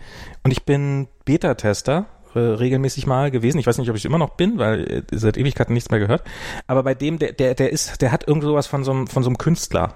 und 0.44 0.52
ich 0.52 0.64
bin 0.64 1.08
Beta-Tester 1.26 2.06
äh, 2.34 2.40
regelmäßig 2.40 3.06
mal 3.08 3.32
gewesen. 3.32 3.58
Ich 3.60 3.68
weiß 3.68 3.78
nicht, 3.78 3.90
ob 3.90 3.96
ich 3.96 4.06
immer 4.06 4.18
noch 4.18 4.32
bin, 4.32 4.58
weil 4.58 4.90
äh, 5.12 5.18
seit 5.18 5.38
Ewigkeiten 5.38 5.74
nichts 5.74 5.90
mehr 5.92 6.00
gehört. 6.00 6.24
Aber 6.68 6.84
bei 6.84 6.94
dem, 6.94 7.20
der, 7.20 7.34
der, 7.34 7.56
der 7.56 7.72
ist, 7.72 8.02
der 8.02 8.12
hat 8.12 8.28
irgend 8.28 8.44
sowas 8.44 8.68
von 8.68 8.84
so 8.84 8.92
einem, 8.92 9.08
von 9.08 9.24
so 9.24 9.30
einem 9.30 9.38
Künstler. 9.38 9.94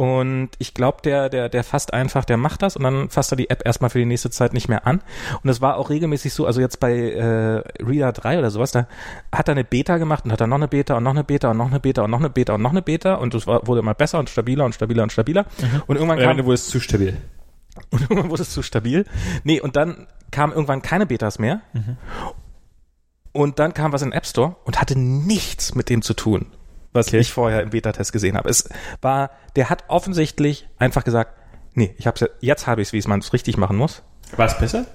Und 0.00 0.48
ich 0.58 0.72
glaube, 0.72 1.02
der, 1.04 1.28
der, 1.28 1.50
der 1.50 1.62
fasst 1.62 1.92
einfach, 1.92 2.24
der 2.24 2.38
macht 2.38 2.62
das 2.62 2.74
und 2.74 2.84
dann 2.84 3.10
fasst 3.10 3.34
er 3.34 3.36
die 3.36 3.50
App 3.50 3.60
erstmal 3.66 3.90
für 3.90 3.98
die 3.98 4.06
nächste 4.06 4.30
Zeit 4.30 4.54
nicht 4.54 4.66
mehr 4.66 4.86
an. 4.86 5.02
Und 5.42 5.50
es 5.50 5.60
war 5.60 5.76
auch 5.76 5.90
regelmäßig 5.90 6.32
so, 6.32 6.46
also 6.46 6.62
jetzt 6.62 6.80
bei 6.80 6.90
äh, 6.94 7.62
Reader 7.84 8.12
3 8.12 8.38
oder 8.38 8.50
sowas, 8.50 8.72
da 8.72 8.86
hat 9.30 9.48
er 9.48 9.52
eine 9.52 9.64
Beta 9.64 9.98
gemacht 9.98 10.24
und 10.24 10.32
hat 10.32 10.40
dann 10.40 10.48
noch 10.48 10.56
eine 10.56 10.68
Beta 10.68 10.96
und 10.96 11.02
noch 11.02 11.10
eine 11.10 11.22
Beta 11.22 11.50
und 11.50 11.58
noch 11.58 11.66
eine 11.68 11.80
Beta 11.80 12.02
und 12.02 12.10
noch 12.10 12.18
eine 12.18 12.30
Beta 12.30 12.54
und 12.54 12.62
noch 12.62 12.70
eine 12.70 12.80
Beta 12.80 13.14
und 13.16 13.34
es 13.34 13.46
wurde 13.46 13.80
immer 13.80 13.92
besser 13.92 14.18
und 14.18 14.30
stabiler 14.30 14.64
und 14.64 14.74
stabiler 14.74 15.02
und 15.02 15.12
stabiler. 15.12 15.44
Und 15.86 15.96
irgendwann 15.96 16.18
Ja, 16.18 16.28
kam, 16.28 16.38
du 16.38 16.46
wurdest 16.46 16.70
zu 16.70 16.80
stabil. 16.80 17.18
und 17.90 18.00
irgendwann 18.00 18.30
wurde 18.30 18.40
es 18.40 18.50
zu 18.52 18.62
stabil. 18.62 19.04
Nee, 19.44 19.60
und 19.60 19.76
dann 19.76 20.06
kamen 20.30 20.54
irgendwann 20.54 20.80
keine 20.80 21.04
Betas 21.04 21.38
mehr. 21.38 21.60
Und 23.32 23.58
dann 23.58 23.74
kam 23.74 23.92
was 23.92 24.00
in 24.00 24.08
den 24.12 24.16
App 24.16 24.24
Store 24.24 24.56
und 24.64 24.80
hatte 24.80 24.98
nichts 24.98 25.74
mit 25.74 25.90
dem 25.90 26.00
zu 26.00 26.14
tun, 26.14 26.46
was 26.92 27.08
Okay. 27.08 27.18
ich 27.18 27.32
vorher 27.32 27.62
im 27.62 27.70
Beta-Test 27.70 28.12
gesehen 28.12 28.36
habe. 28.36 28.48
Es 28.48 28.68
war, 29.00 29.30
der 29.56 29.70
hat 29.70 29.84
offensichtlich 29.88 30.68
einfach 30.78 31.04
gesagt, 31.04 31.32
nee, 31.74 31.94
ich 31.98 32.06
hab's 32.06 32.24
jetzt 32.40 32.66
habe 32.66 32.82
ich 32.82 32.88
es, 32.88 32.92
wie 32.92 32.98
es 32.98 33.06
man 33.06 33.20
es 33.20 33.32
richtig 33.32 33.56
machen 33.56 33.76
muss. 33.76 34.02
War 34.36 34.46
es 34.46 34.58
besser? 34.58 34.86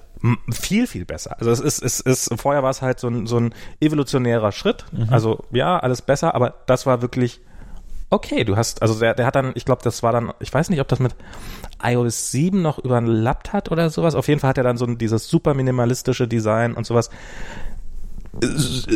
Viel, 0.50 0.86
viel 0.86 1.04
besser. 1.04 1.36
Also 1.38 1.50
es 1.50 1.60
ist, 1.60 1.82
es 1.82 2.00
ist, 2.00 2.30
vorher 2.40 2.62
war 2.62 2.70
es 2.70 2.80
halt 2.80 2.98
so 2.98 3.08
ein, 3.08 3.26
so 3.26 3.38
ein 3.38 3.54
evolutionärer 3.80 4.50
Schritt. 4.50 4.86
Also 5.10 5.44
ja, 5.52 5.78
alles 5.78 6.00
besser, 6.02 6.34
aber 6.34 6.54
das 6.66 6.86
war 6.86 7.02
wirklich 7.02 7.40
okay. 8.08 8.44
Du 8.44 8.56
hast, 8.56 8.80
also 8.80 8.98
der, 8.98 9.14
der 9.14 9.26
hat 9.26 9.36
dann, 9.36 9.52
ich 9.54 9.66
glaube, 9.66 9.82
das 9.84 10.02
war 10.02 10.12
dann, 10.12 10.32
ich 10.40 10.52
weiß 10.52 10.70
nicht, 10.70 10.80
ob 10.80 10.88
das 10.88 11.00
mit 11.00 11.14
iOS 11.82 12.30
7 12.30 12.62
noch 12.62 12.78
überlappt 12.78 13.52
hat 13.52 13.70
oder 13.70 13.90
sowas. 13.90 14.14
Auf 14.14 14.26
jeden 14.28 14.40
Fall 14.40 14.50
hat 14.50 14.58
er 14.58 14.64
dann 14.64 14.78
so 14.78 14.86
ein, 14.86 14.96
dieses 14.96 15.28
super 15.28 15.52
minimalistische 15.52 16.26
Design 16.26 16.72
und 16.72 16.86
sowas. 16.86 17.10
S- 18.42 18.86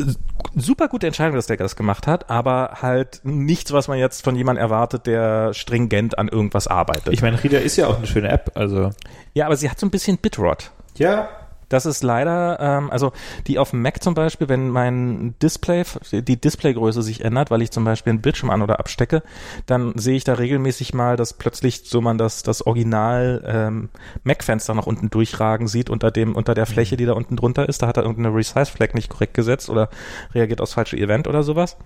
Super 0.56 0.88
gute 0.88 1.06
Entscheidung, 1.06 1.36
dass 1.36 1.46
der 1.46 1.56
das 1.58 1.76
gemacht 1.76 2.06
hat, 2.08 2.28
aber 2.28 2.78
halt 2.82 3.20
nichts, 3.22 3.72
was 3.72 3.86
man 3.86 3.98
jetzt 3.98 4.24
von 4.24 4.34
jemandem 4.34 4.62
erwartet, 4.62 5.06
der 5.06 5.54
stringent 5.54 6.18
an 6.18 6.26
irgendwas 6.28 6.66
arbeitet. 6.66 7.12
Ich 7.12 7.22
meine, 7.22 7.42
Reader 7.42 7.60
ist 7.62 7.76
ja 7.76 7.86
auch 7.86 7.98
eine 7.98 8.06
schöne 8.06 8.28
App, 8.30 8.50
also. 8.56 8.90
ja, 9.32 9.46
aber 9.46 9.54
sie 9.56 9.70
hat 9.70 9.78
so 9.78 9.86
ein 9.86 9.90
bisschen 9.90 10.18
Bitrot. 10.18 10.72
Ja. 10.96 11.28
Das 11.70 11.86
ist 11.86 12.02
leider, 12.02 12.58
ähm, 12.60 12.90
also 12.90 13.12
die 13.46 13.58
auf 13.58 13.70
dem 13.70 13.80
Mac 13.80 14.02
zum 14.02 14.14
Beispiel, 14.14 14.48
wenn 14.48 14.68
mein 14.68 15.34
Display, 15.40 15.84
die 16.12 16.38
Displaygröße 16.38 17.00
sich 17.00 17.24
ändert, 17.24 17.50
weil 17.50 17.62
ich 17.62 17.70
zum 17.70 17.84
Beispiel 17.84 18.10
einen 18.10 18.20
Bildschirm 18.20 18.50
an- 18.50 18.60
oder 18.60 18.78
abstecke, 18.78 19.22
dann 19.66 19.96
sehe 19.96 20.16
ich 20.16 20.24
da 20.24 20.34
regelmäßig 20.34 20.92
mal, 20.92 21.16
dass 21.16 21.32
plötzlich 21.32 21.82
so 21.84 22.00
man 22.00 22.18
das, 22.18 22.42
das 22.42 22.66
Original 22.66 23.42
ähm, 23.46 23.88
Mac-Fenster 24.24 24.74
nach 24.74 24.86
unten 24.86 25.10
durchragen 25.10 25.68
sieht 25.68 25.88
unter 25.90 26.10
dem, 26.10 26.34
unter 26.34 26.54
der 26.54 26.66
Fläche, 26.66 26.96
die 26.96 27.06
da 27.06 27.12
unten 27.12 27.36
drunter 27.36 27.68
ist. 27.68 27.82
Da 27.82 27.86
hat 27.86 27.96
er 27.96 28.02
irgendeine 28.02 28.34
Resize-Flag 28.36 28.94
nicht 28.94 29.08
korrekt 29.08 29.34
gesetzt 29.34 29.70
oder 29.70 29.88
reagiert 30.34 30.60
aufs 30.60 30.74
falsche 30.74 30.96
Event 30.96 31.28
oder 31.28 31.44
sowas. 31.44 31.76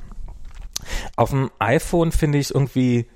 Auf 1.17 1.31
dem 1.31 1.51
iPhone 1.59 2.11
finde 2.11 2.39
ich 2.39 2.47
es 2.47 2.51
irgendwie 2.51 3.07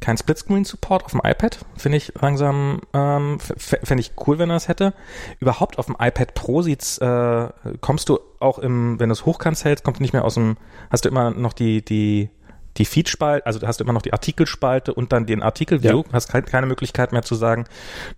kein 0.00 0.16
Splitscreen-Support 0.16 1.04
auf 1.04 1.12
dem 1.12 1.20
iPad. 1.24 1.58
Finde 1.76 1.98
ich 1.98 2.12
langsam, 2.20 2.80
ähm, 2.92 3.38
fände 3.40 4.00
ich 4.00 4.12
cool, 4.26 4.38
wenn 4.38 4.50
er 4.50 4.56
das 4.56 4.68
hätte. 4.68 4.94
Überhaupt 5.40 5.78
auf 5.78 5.86
dem 5.86 5.96
iPad 5.98 6.34
Pro 6.34 6.62
sieht's, 6.62 6.98
äh, 6.98 7.48
kommst 7.80 8.08
du 8.08 8.18
auch 8.40 8.58
im, 8.58 9.00
wenn 9.00 9.08
du 9.08 9.12
es 9.12 9.26
hochkant 9.26 9.62
hältst, 9.64 9.84
kommt 9.84 10.00
nicht 10.00 10.12
mehr 10.12 10.24
aus 10.24 10.34
dem, 10.34 10.56
hast 10.90 11.04
du 11.04 11.08
immer 11.08 11.30
noch 11.30 11.52
die, 11.52 11.84
die, 11.84 12.30
die 12.78 12.84
Feed-Spalte, 12.84 13.44
also 13.46 13.66
hast 13.66 13.80
du 13.80 13.84
immer 13.84 13.92
noch 13.92 14.02
die 14.02 14.12
Artikelspalte 14.12 14.94
und 14.94 15.12
dann 15.12 15.26
den 15.26 15.42
Artikel-View. 15.42 16.04
Ja. 16.06 16.12
Hast 16.12 16.28
kein, 16.28 16.44
keine 16.44 16.66
Möglichkeit 16.66 17.12
mehr 17.12 17.22
zu 17.22 17.34
sagen, 17.34 17.64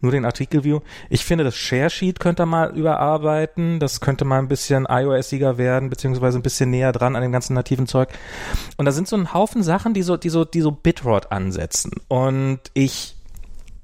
nur 0.00 0.12
den 0.12 0.24
Artikel-View. 0.24 0.80
Ich 1.08 1.24
finde, 1.24 1.44
das 1.44 1.56
Share-Sheet 1.56 2.20
könnte 2.20 2.42
er 2.42 2.46
mal 2.46 2.76
überarbeiten. 2.76 3.80
Das 3.80 4.00
könnte 4.00 4.24
mal 4.24 4.38
ein 4.38 4.48
bisschen 4.48 4.86
iOSiger 4.88 5.58
werden, 5.58 5.90
beziehungsweise 5.90 6.38
ein 6.38 6.42
bisschen 6.42 6.70
näher 6.70 6.92
dran 6.92 7.16
an 7.16 7.22
dem 7.22 7.32
ganzen 7.32 7.54
nativen 7.54 7.86
Zeug. 7.86 8.11
Und 8.76 8.84
da 8.84 8.92
sind 8.92 9.08
so 9.08 9.16
ein 9.16 9.32
Haufen 9.32 9.62
Sachen, 9.62 9.94
die 9.94 10.02
so, 10.02 10.16
die 10.16 10.30
so, 10.30 10.44
die 10.44 10.61
so 10.61 10.70
Bitrot 10.70 11.32
ansetzen. 11.32 11.92
Und 12.08 12.61
ich 12.74 13.16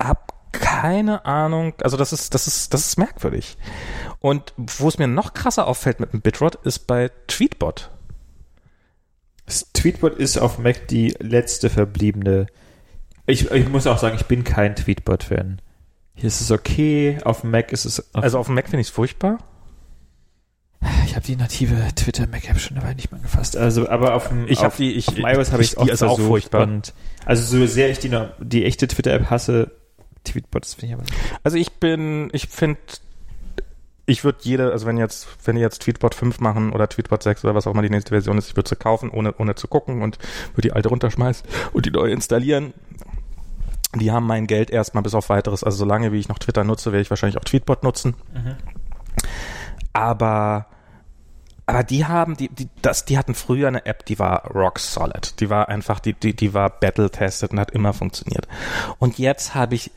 hab 0.02 0.34
keine 0.52 1.24
Ahnung, 1.26 1.74
also 1.82 1.96
das 1.96 2.12
ist, 2.12 2.34
das 2.34 2.46
ist, 2.46 2.72
das 2.72 2.86
ist 2.86 2.98
merkwürdig. 2.98 3.56
Und 4.20 4.52
wo 4.56 4.88
es 4.88 4.98
mir 4.98 5.06
noch 5.06 5.34
krasser 5.34 5.66
auffällt 5.66 6.00
mit 6.00 6.12
dem 6.12 6.22
Bitrot, 6.22 6.56
ist 6.64 6.86
bei 6.86 7.10
Tweetbot. 7.26 7.90
Tweetbot 9.74 10.16
ist 10.16 10.38
auf 10.38 10.58
Mac 10.58 10.88
die 10.88 11.14
letzte 11.20 11.70
verbliebene. 11.70 12.46
Ich, 13.26 13.50
ich 13.50 13.68
muss 13.68 13.86
auch 13.86 13.98
sagen, 13.98 14.16
ich 14.16 14.26
bin 14.26 14.44
kein 14.44 14.74
Tweetbot-Fan. 14.76 15.60
Hier 16.14 16.26
ist 16.28 16.40
es 16.40 16.50
okay, 16.50 17.18
auf 17.24 17.42
dem 17.42 17.50
Mac 17.50 17.72
ist 17.72 17.84
es. 17.84 18.12
Also 18.14 18.38
auf 18.38 18.46
dem 18.46 18.54
Mac 18.54 18.64
finde 18.68 18.80
ich 18.80 18.88
es 18.88 18.92
furchtbar. 18.92 19.38
ich 21.04 21.14
habe 21.16 21.26
die 21.26 21.36
native 21.36 21.76
Twitter-Mac-App 21.94 22.58
schon 22.60 22.76
dabei 22.76 22.94
nicht 22.94 23.10
mehr 23.12 23.20
gefasst. 23.20 23.56
Also, 23.56 23.88
aber 23.88 24.14
auf 24.14 24.28
dem, 24.28 24.46
Ich 24.48 24.60
auf, 24.60 24.76
die- 24.76 24.92
ich- 24.92 25.08
auf 25.08 25.14
dem 25.14 25.24
iOS 25.26 25.52
habe 25.52 25.62
ich 25.62 25.74
die 25.74 25.90
ist 25.90 26.02
auch 26.02 26.18
furchtbar. 26.20 26.62
Und 26.62 26.92
also 27.24 27.42
so 27.58 27.66
sehr 27.66 27.90
ich 27.90 27.98
die, 27.98 28.10
die 28.40 28.64
echte 28.64 28.86
Twitter-App 28.88 29.30
hasse, 29.30 29.70
Tweetbot, 30.24 30.64
das 30.64 30.74
finde 30.74 30.86
ich 30.86 30.92
aber 30.94 31.02
nicht. 31.02 31.14
Also 31.44 31.56
ich 31.56 31.72
bin, 31.74 32.30
ich 32.32 32.48
finde, 32.48 32.78
ich 34.06 34.22
würde 34.22 34.38
jede, 34.42 34.70
also 34.70 34.86
wenn 34.86 34.96
jetzt, 34.96 35.26
wenn 35.44 35.56
die 35.56 35.62
jetzt 35.62 35.82
Tweetbot 35.82 36.14
5 36.14 36.38
machen 36.40 36.72
oder 36.72 36.88
Tweetbot 36.88 37.22
6 37.22 37.44
oder 37.44 37.54
was 37.54 37.66
auch 37.66 37.72
immer 37.72 37.82
die 37.82 37.90
nächste 37.90 38.10
Version 38.10 38.38
ist, 38.38 38.48
ich 38.48 38.56
würde 38.56 38.68
sie 38.68 38.76
kaufen, 38.76 39.10
ohne, 39.10 39.34
ohne 39.36 39.56
zu 39.56 39.66
gucken 39.66 40.02
und 40.02 40.18
würde 40.54 40.68
die 40.68 40.72
alte 40.72 40.88
runterschmeißen 40.88 41.46
und 41.72 41.86
die 41.86 41.90
neue 41.90 42.12
installieren. 42.12 42.72
Die 43.94 44.12
haben 44.12 44.26
mein 44.26 44.46
Geld 44.46 44.70
erstmal 44.70 45.02
bis 45.02 45.14
auf 45.14 45.28
weiteres, 45.28 45.64
also 45.64 45.78
solange 45.78 46.12
wie 46.12 46.20
ich 46.20 46.28
noch 46.28 46.38
Twitter 46.38 46.64
nutze, 46.64 46.92
werde 46.92 47.02
ich 47.02 47.10
wahrscheinlich 47.10 47.38
auch 47.38 47.44
Tweetbot 47.44 47.82
nutzen. 47.82 48.14
Aber 49.92 50.66
aber 51.68 51.82
die 51.82 52.04
haben, 52.06 52.36
die, 52.36 52.48
die, 52.48 52.68
das, 52.80 53.06
die 53.06 53.18
hatten 53.18 53.34
früher 53.34 53.66
eine 53.66 53.86
App, 53.86 54.06
die 54.06 54.20
war 54.20 54.52
rock 54.52 54.78
solid. 54.78 55.40
Die 55.40 55.50
war 55.50 55.68
einfach, 55.68 55.98
die, 55.98 56.12
die, 56.12 56.34
die 56.34 56.54
war 56.54 56.70
battle-tested 56.70 57.50
und 57.50 57.58
hat 57.58 57.72
immer 57.72 57.92
funktioniert. 57.92 58.46
Und 59.00 59.18
jetzt 59.18 59.56
habe 59.56 59.74
ich 59.74 59.90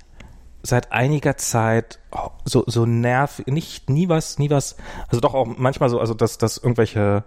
seit 0.62 0.91
einiger 0.91 1.38
Zeit 1.38 1.99
oh, 2.12 2.30
so, 2.45 2.64
so 2.68 2.86
nerv, 2.86 3.41
nicht, 3.45 3.89
nie 3.89 4.10
was, 4.10 4.39
nie 4.39 4.49
was, 4.49 4.76
also 5.07 5.22
doch 5.22 5.34
auch 5.34 5.45
manchmal 5.45 5.89
so, 5.89 5.99
also 5.99 6.14
dass, 6.14 6.38
dass 6.38 6.57
irgendwelche 6.57 7.24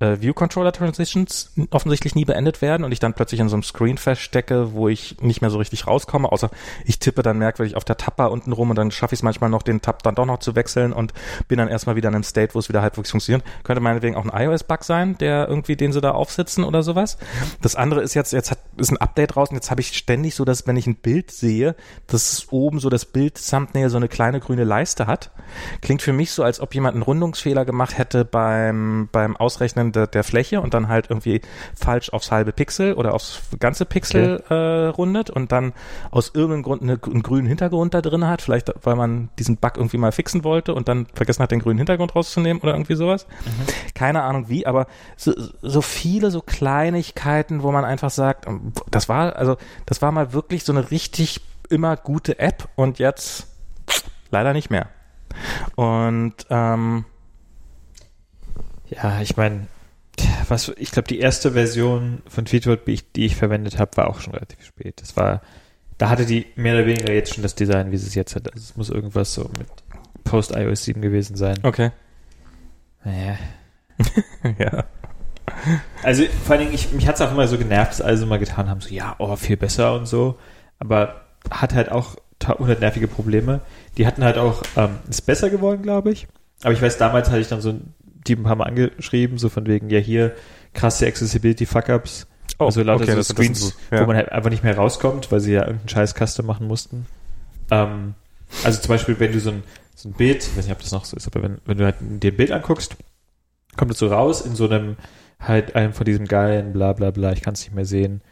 äh, 0.00 0.20
View 0.20 0.32
Controller 0.32 0.72
Transitions 0.72 1.52
offensichtlich 1.70 2.14
nie 2.14 2.24
beendet 2.24 2.62
werden 2.62 2.84
und 2.84 2.92
ich 2.92 3.00
dann 3.00 3.14
plötzlich 3.14 3.40
in 3.40 3.48
so 3.48 3.56
einem 3.56 3.62
Screen 3.62 3.98
feststecke, 3.98 4.72
wo 4.72 4.88
ich 4.88 5.20
nicht 5.20 5.40
mehr 5.40 5.50
so 5.50 5.58
richtig 5.58 5.86
rauskomme, 5.86 6.30
außer 6.30 6.50
ich 6.84 6.98
tippe 6.98 7.22
dann 7.22 7.38
merkwürdig 7.38 7.76
auf 7.76 7.84
der 7.84 7.96
Tabbar 7.96 8.30
unten 8.30 8.52
rum 8.52 8.70
und 8.70 8.76
dann 8.76 8.90
schaffe 8.90 9.14
ich 9.14 9.20
es 9.20 9.22
manchmal 9.22 9.50
noch, 9.50 9.62
den 9.62 9.80
Tab 9.80 10.02
dann 10.02 10.14
doch 10.14 10.26
noch 10.26 10.38
zu 10.38 10.54
wechseln 10.54 10.92
und 10.92 11.12
bin 11.48 11.58
dann 11.58 11.68
erstmal 11.68 11.96
wieder 11.96 12.08
in 12.08 12.14
einem 12.14 12.24
State, 12.24 12.54
wo 12.54 12.58
es 12.58 12.68
wieder 12.68 12.82
halbwegs 12.82 13.10
funktioniert. 13.10 13.44
Könnte 13.64 13.80
meinetwegen 13.80 14.16
auch 14.16 14.24
ein 14.24 14.46
iOS-Bug 14.46 14.84
sein, 14.84 15.18
der 15.18 15.48
irgendwie, 15.48 15.76
den 15.76 15.92
sie 15.92 16.00
da 16.00 16.12
aufsitzen 16.12 16.64
oder 16.64 16.82
sowas. 16.82 17.18
Das 17.62 17.74
andere 17.76 18.02
ist 18.02 18.14
jetzt, 18.14 18.32
jetzt 18.32 18.50
hat, 18.50 18.58
ist 18.76 18.90
ein 18.90 18.98
Update 18.98 19.36
raus 19.36 19.50
und 19.50 19.56
jetzt 19.56 19.70
habe 19.70 19.80
ich 19.80 19.96
ständig 19.96 20.34
so, 20.34 20.44
dass 20.44 20.66
wenn 20.66 20.76
ich 20.76 20.86
ein 20.86 20.96
Bild 20.96 21.30
sehe, 21.30 21.74
dass 22.06 22.46
oben 22.50 22.78
so 22.78 22.88
das 22.88 23.04
Bild-Thumbnail 23.04 23.90
so 23.90 23.96
eine 23.96 24.08
kleine 24.08 24.40
grüne 24.40 24.64
Leiste 24.64 25.06
hat. 25.06 25.30
Klingt 25.80 26.02
für 26.02 26.12
mich 26.12 26.32
so, 26.32 26.42
als 26.42 26.60
ob 26.60 26.74
jemand 26.74 26.94
einen 26.94 27.02
Rundungsfehler 27.02 27.64
gemacht 27.64 27.98
hätte 27.98 28.24
beim, 28.24 29.08
beim 29.10 29.36
Ausrechnen 29.36 29.87
der, 29.92 30.06
der 30.06 30.24
Fläche 30.24 30.60
und 30.60 30.74
dann 30.74 30.88
halt 30.88 31.10
irgendwie 31.10 31.40
falsch 31.74 32.10
aufs 32.12 32.30
halbe 32.30 32.52
Pixel 32.52 32.94
oder 32.94 33.14
aufs 33.14 33.40
ganze 33.58 33.84
Pixel 33.84 34.40
okay. 34.44 34.54
äh, 34.54 34.86
rundet 34.88 35.30
und 35.30 35.52
dann 35.52 35.72
aus 36.10 36.32
irgendeinem 36.34 36.62
Grund 36.62 36.82
eine, 36.82 36.98
einen 37.02 37.22
grünen 37.22 37.46
Hintergrund 37.46 37.94
da 37.94 38.00
drin 38.00 38.26
hat, 38.26 38.42
vielleicht 38.42 38.72
weil 38.82 38.96
man 38.96 39.28
diesen 39.38 39.56
Bug 39.56 39.76
irgendwie 39.76 39.98
mal 39.98 40.12
fixen 40.12 40.44
wollte 40.44 40.74
und 40.74 40.88
dann 40.88 41.06
vergessen 41.14 41.42
hat, 41.42 41.50
den 41.50 41.60
grünen 41.60 41.78
Hintergrund 41.78 42.14
rauszunehmen 42.14 42.62
oder 42.62 42.72
irgendwie 42.72 42.94
sowas. 42.94 43.26
Mhm. 43.44 43.94
Keine 43.94 44.22
Ahnung 44.22 44.48
wie, 44.48 44.66
aber 44.66 44.86
so, 45.16 45.32
so 45.62 45.80
viele 45.80 46.30
so 46.30 46.40
Kleinigkeiten, 46.40 47.62
wo 47.62 47.72
man 47.72 47.84
einfach 47.84 48.10
sagt, 48.10 48.46
das 48.90 49.08
war, 49.08 49.36
also 49.36 49.56
das 49.86 50.02
war 50.02 50.12
mal 50.12 50.32
wirklich 50.32 50.64
so 50.64 50.72
eine 50.72 50.90
richtig 50.90 51.40
immer 51.68 51.96
gute 51.96 52.38
App 52.38 52.68
und 52.76 52.98
jetzt 52.98 53.46
leider 54.30 54.52
nicht 54.52 54.70
mehr. 54.70 54.88
Und 55.76 56.34
ähm, 56.50 57.04
ja, 58.88 59.20
ich 59.20 59.36
meine, 59.36 59.66
was, 60.48 60.72
ich 60.76 60.90
glaube, 60.90 61.08
die 61.08 61.18
erste 61.18 61.52
Version 61.52 62.22
von 62.26 62.44
Tweetbot, 62.44 62.86
die 62.86 62.92
ich, 62.92 63.12
die 63.12 63.26
ich 63.26 63.36
verwendet 63.36 63.78
habe, 63.78 63.96
war 63.96 64.08
auch 64.08 64.20
schon 64.20 64.34
relativ 64.34 64.64
spät. 64.64 65.00
Das 65.00 65.16
war, 65.16 65.42
da 65.98 66.08
hatte 66.10 66.26
die 66.26 66.46
mehr 66.56 66.74
oder 66.74 66.86
weniger 66.86 67.12
jetzt 67.12 67.34
schon 67.34 67.42
das 67.42 67.54
Design, 67.54 67.90
wie 67.90 67.96
sie 67.96 68.06
es 68.06 68.14
jetzt 68.14 68.34
hat. 68.36 68.52
Also 68.52 68.64
es 68.64 68.76
muss 68.76 68.90
irgendwas 68.90 69.34
so 69.34 69.50
mit 69.58 69.68
Post 70.24 70.52
iOS 70.52 70.84
7 70.84 71.00
gewesen 71.00 71.36
sein. 71.36 71.58
Okay. 71.62 71.90
Naja. 73.04 73.38
ja. 74.58 74.84
Also 76.02 76.24
vor 76.44 76.52
allen 76.52 76.66
Dingen, 76.66 76.74
ich, 76.74 76.92
mich 76.92 77.08
hat 77.08 77.16
es 77.16 77.20
auch 77.20 77.32
immer 77.32 77.48
so 77.48 77.58
genervt, 77.58 77.92
dass 77.92 78.00
alle 78.00 78.16
so 78.16 78.26
mal 78.26 78.38
getan 78.38 78.68
haben, 78.68 78.80
so 78.80 78.90
ja, 78.90 79.16
oh, 79.18 79.36
viel 79.36 79.56
besser 79.56 79.94
und 79.94 80.06
so. 80.06 80.38
Aber 80.78 81.22
hat 81.50 81.74
halt 81.74 81.90
auch 81.90 82.16
100 82.46 82.80
nervige 82.80 83.08
Probleme. 83.08 83.60
Die 83.96 84.06
hatten 84.06 84.24
halt 84.24 84.38
auch, 84.38 84.62
ähm, 84.76 84.98
ist 85.08 85.22
besser 85.22 85.50
geworden, 85.50 85.82
glaube 85.82 86.10
ich. 86.10 86.28
Aber 86.62 86.72
ich 86.72 86.82
weiß, 86.82 86.98
damals 86.98 87.28
hatte 87.28 87.40
ich 87.40 87.48
dann 87.48 87.60
so 87.60 87.70
ein 87.70 87.94
paar 88.36 88.56
Mal 88.56 88.64
angeschrieben, 88.64 89.38
so 89.38 89.48
von 89.48 89.66
wegen, 89.66 89.90
ja 89.90 89.98
hier 89.98 90.34
krasse 90.74 91.06
Accessibility-Fuck-Ups. 91.06 92.26
Oh, 92.58 92.66
also 92.66 92.82
lauter 92.82 93.04
okay, 93.04 93.14
so 93.14 93.22
Screens, 93.22 93.76
ja. 93.90 94.00
wo 94.00 94.06
man 94.06 94.16
halt 94.16 94.32
einfach 94.32 94.50
nicht 94.50 94.64
mehr 94.64 94.76
rauskommt, 94.76 95.30
weil 95.30 95.40
sie 95.40 95.52
ja 95.52 95.60
irgendeinen 95.60 95.88
scheiß 95.88 96.14
Custom 96.14 96.46
machen 96.46 96.66
mussten. 96.66 97.06
Ähm, 97.70 98.14
also 98.64 98.80
zum 98.80 98.88
Beispiel, 98.88 99.18
wenn 99.20 99.32
du 99.32 99.40
so 99.40 99.50
ein, 99.50 99.62
so 99.94 100.08
ein 100.08 100.12
Bild, 100.12 100.42
ich 100.42 100.56
weiß 100.56 100.64
nicht, 100.64 100.72
ob 100.72 100.80
das 100.80 100.92
noch 100.92 101.04
so 101.04 101.16
ist, 101.16 101.26
aber 101.26 101.42
wenn, 101.42 101.58
wenn 101.66 101.78
du 101.78 101.84
halt 101.84 101.96
dir 102.00 102.32
ein 102.32 102.36
Bild 102.36 102.50
anguckst, 102.52 102.96
kommt 103.76 103.92
es 103.92 103.98
so 103.98 104.08
raus 104.08 104.40
in 104.40 104.56
so 104.56 104.68
einem, 104.68 104.96
halt 105.38 105.76
einem 105.76 105.92
von 105.92 106.04
diesem 106.04 106.26
geilen, 106.26 106.72
bla 106.72 106.92
bla 106.92 107.10
bla, 107.10 107.32
ich 107.32 107.42
kann 107.42 107.54
es 107.54 107.60
nicht 107.60 107.74
mehr 107.74 107.84
sehen, 107.84 108.22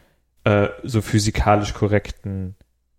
äh, 0.45 0.69
so 0.83 1.03
physikalisch 1.03 1.75
korrekten 1.75 2.57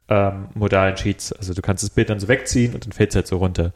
ähm, 0.09 0.49
modalen 0.53 0.95
Sheets. 0.95 1.33
Also 1.33 1.53
du 1.53 1.61
kannst 1.61 1.83
das 1.83 1.89
Bild 1.89 2.09
dann 2.09 2.19
so 2.19 2.27
wegziehen 2.27 2.73
und 2.73 2.85
dann 2.85 2.91
fällt 2.91 3.09
es 3.09 3.15
halt 3.15 3.27
so 3.27 3.37
runter. 3.37 3.73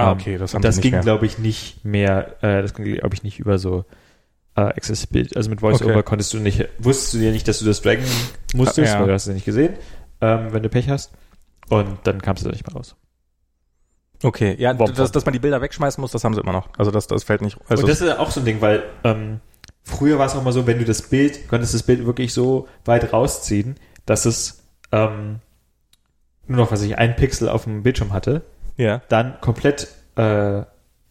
Ah, 0.00 0.12
ähm, 0.12 0.18
okay, 0.18 0.38
das 0.38 0.54
haben 0.54 0.62
Das 0.62 0.80
ging, 0.80 1.00
glaube 1.00 1.26
ich, 1.26 1.38
nicht 1.38 1.84
mehr, 1.84 2.42
äh, 2.42 2.62
das 2.62 2.74
ging, 2.74 2.84
glaube 2.84 3.14
ich, 3.14 3.22
nicht 3.22 3.38
über 3.38 3.58
so 3.58 3.84
äh, 4.56 4.62
Accessibility. 4.62 5.36
Also 5.36 5.50
mit 5.50 5.62
VoiceOver 5.62 5.92
okay. 5.92 6.02
konntest 6.02 6.32
du 6.32 6.38
nicht, 6.38 6.68
wusstest 6.78 7.14
du 7.14 7.18
ja 7.18 7.30
nicht, 7.30 7.46
dass 7.46 7.58
du 7.58 7.64
das 7.64 7.82
draggen 7.82 8.04
musstest, 8.54 8.92
ja. 8.92 9.00
weil 9.00 9.08
du 9.08 9.12
hast 9.12 9.26
es 9.26 9.34
nicht 9.34 9.44
gesehen, 9.44 9.74
ähm, 10.20 10.48
wenn 10.52 10.62
du 10.62 10.68
Pech 10.68 10.88
hast. 10.88 11.12
Und 11.68 11.98
dann 12.04 12.20
kamst 12.20 12.42
du 12.42 12.48
da 12.48 12.52
nicht 12.52 12.66
mehr 12.66 12.74
raus. 12.74 12.96
Okay, 14.22 14.54
ja, 14.58 14.74
dass, 14.74 15.12
dass 15.12 15.24
man 15.24 15.32
die 15.32 15.38
Bilder 15.38 15.62
wegschmeißen 15.62 16.00
muss, 16.00 16.10
das 16.10 16.24
haben 16.24 16.34
sie 16.34 16.40
immer 16.40 16.52
noch. 16.52 16.68
Also 16.76 16.90
das, 16.90 17.06
das 17.06 17.24
fällt 17.24 17.40
nicht. 17.40 17.56
Also 17.68 17.82
und 17.82 17.88
das 17.88 18.00
ist 18.00 18.06
ja 18.06 18.18
auch 18.18 18.30
so 18.30 18.40
ein 18.40 18.44
Ding, 18.44 18.60
weil 18.60 18.82
ähm, 19.02 19.40
früher 19.82 20.18
war 20.18 20.26
es 20.26 20.34
auch 20.34 20.42
mal 20.42 20.52
so, 20.52 20.66
wenn 20.66 20.78
du 20.78 20.84
das 20.84 21.02
Bild, 21.02 21.48
konntest 21.48 21.72
das 21.72 21.84
Bild 21.84 22.04
wirklich 22.04 22.34
so 22.34 22.68
weit 22.84 23.12
rausziehen, 23.12 23.76
dass 24.04 24.26
es 24.26 24.62
ähm, 24.92 25.40
nur 26.46 26.58
noch, 26.58 26.72
was 26.72 26.82
ich, 26.82 26.98
ein 26.98 27.16
Pixel 27.16 27.48
auf 27.48 27.64
dem 27.64 27.82
Bildschirm 27.82 28.12
hatte 28.12 28.42
ja. 28.80 29.02
dann 29.08 29.40
komplett 29.40 29.88
äh, 30.16 30.62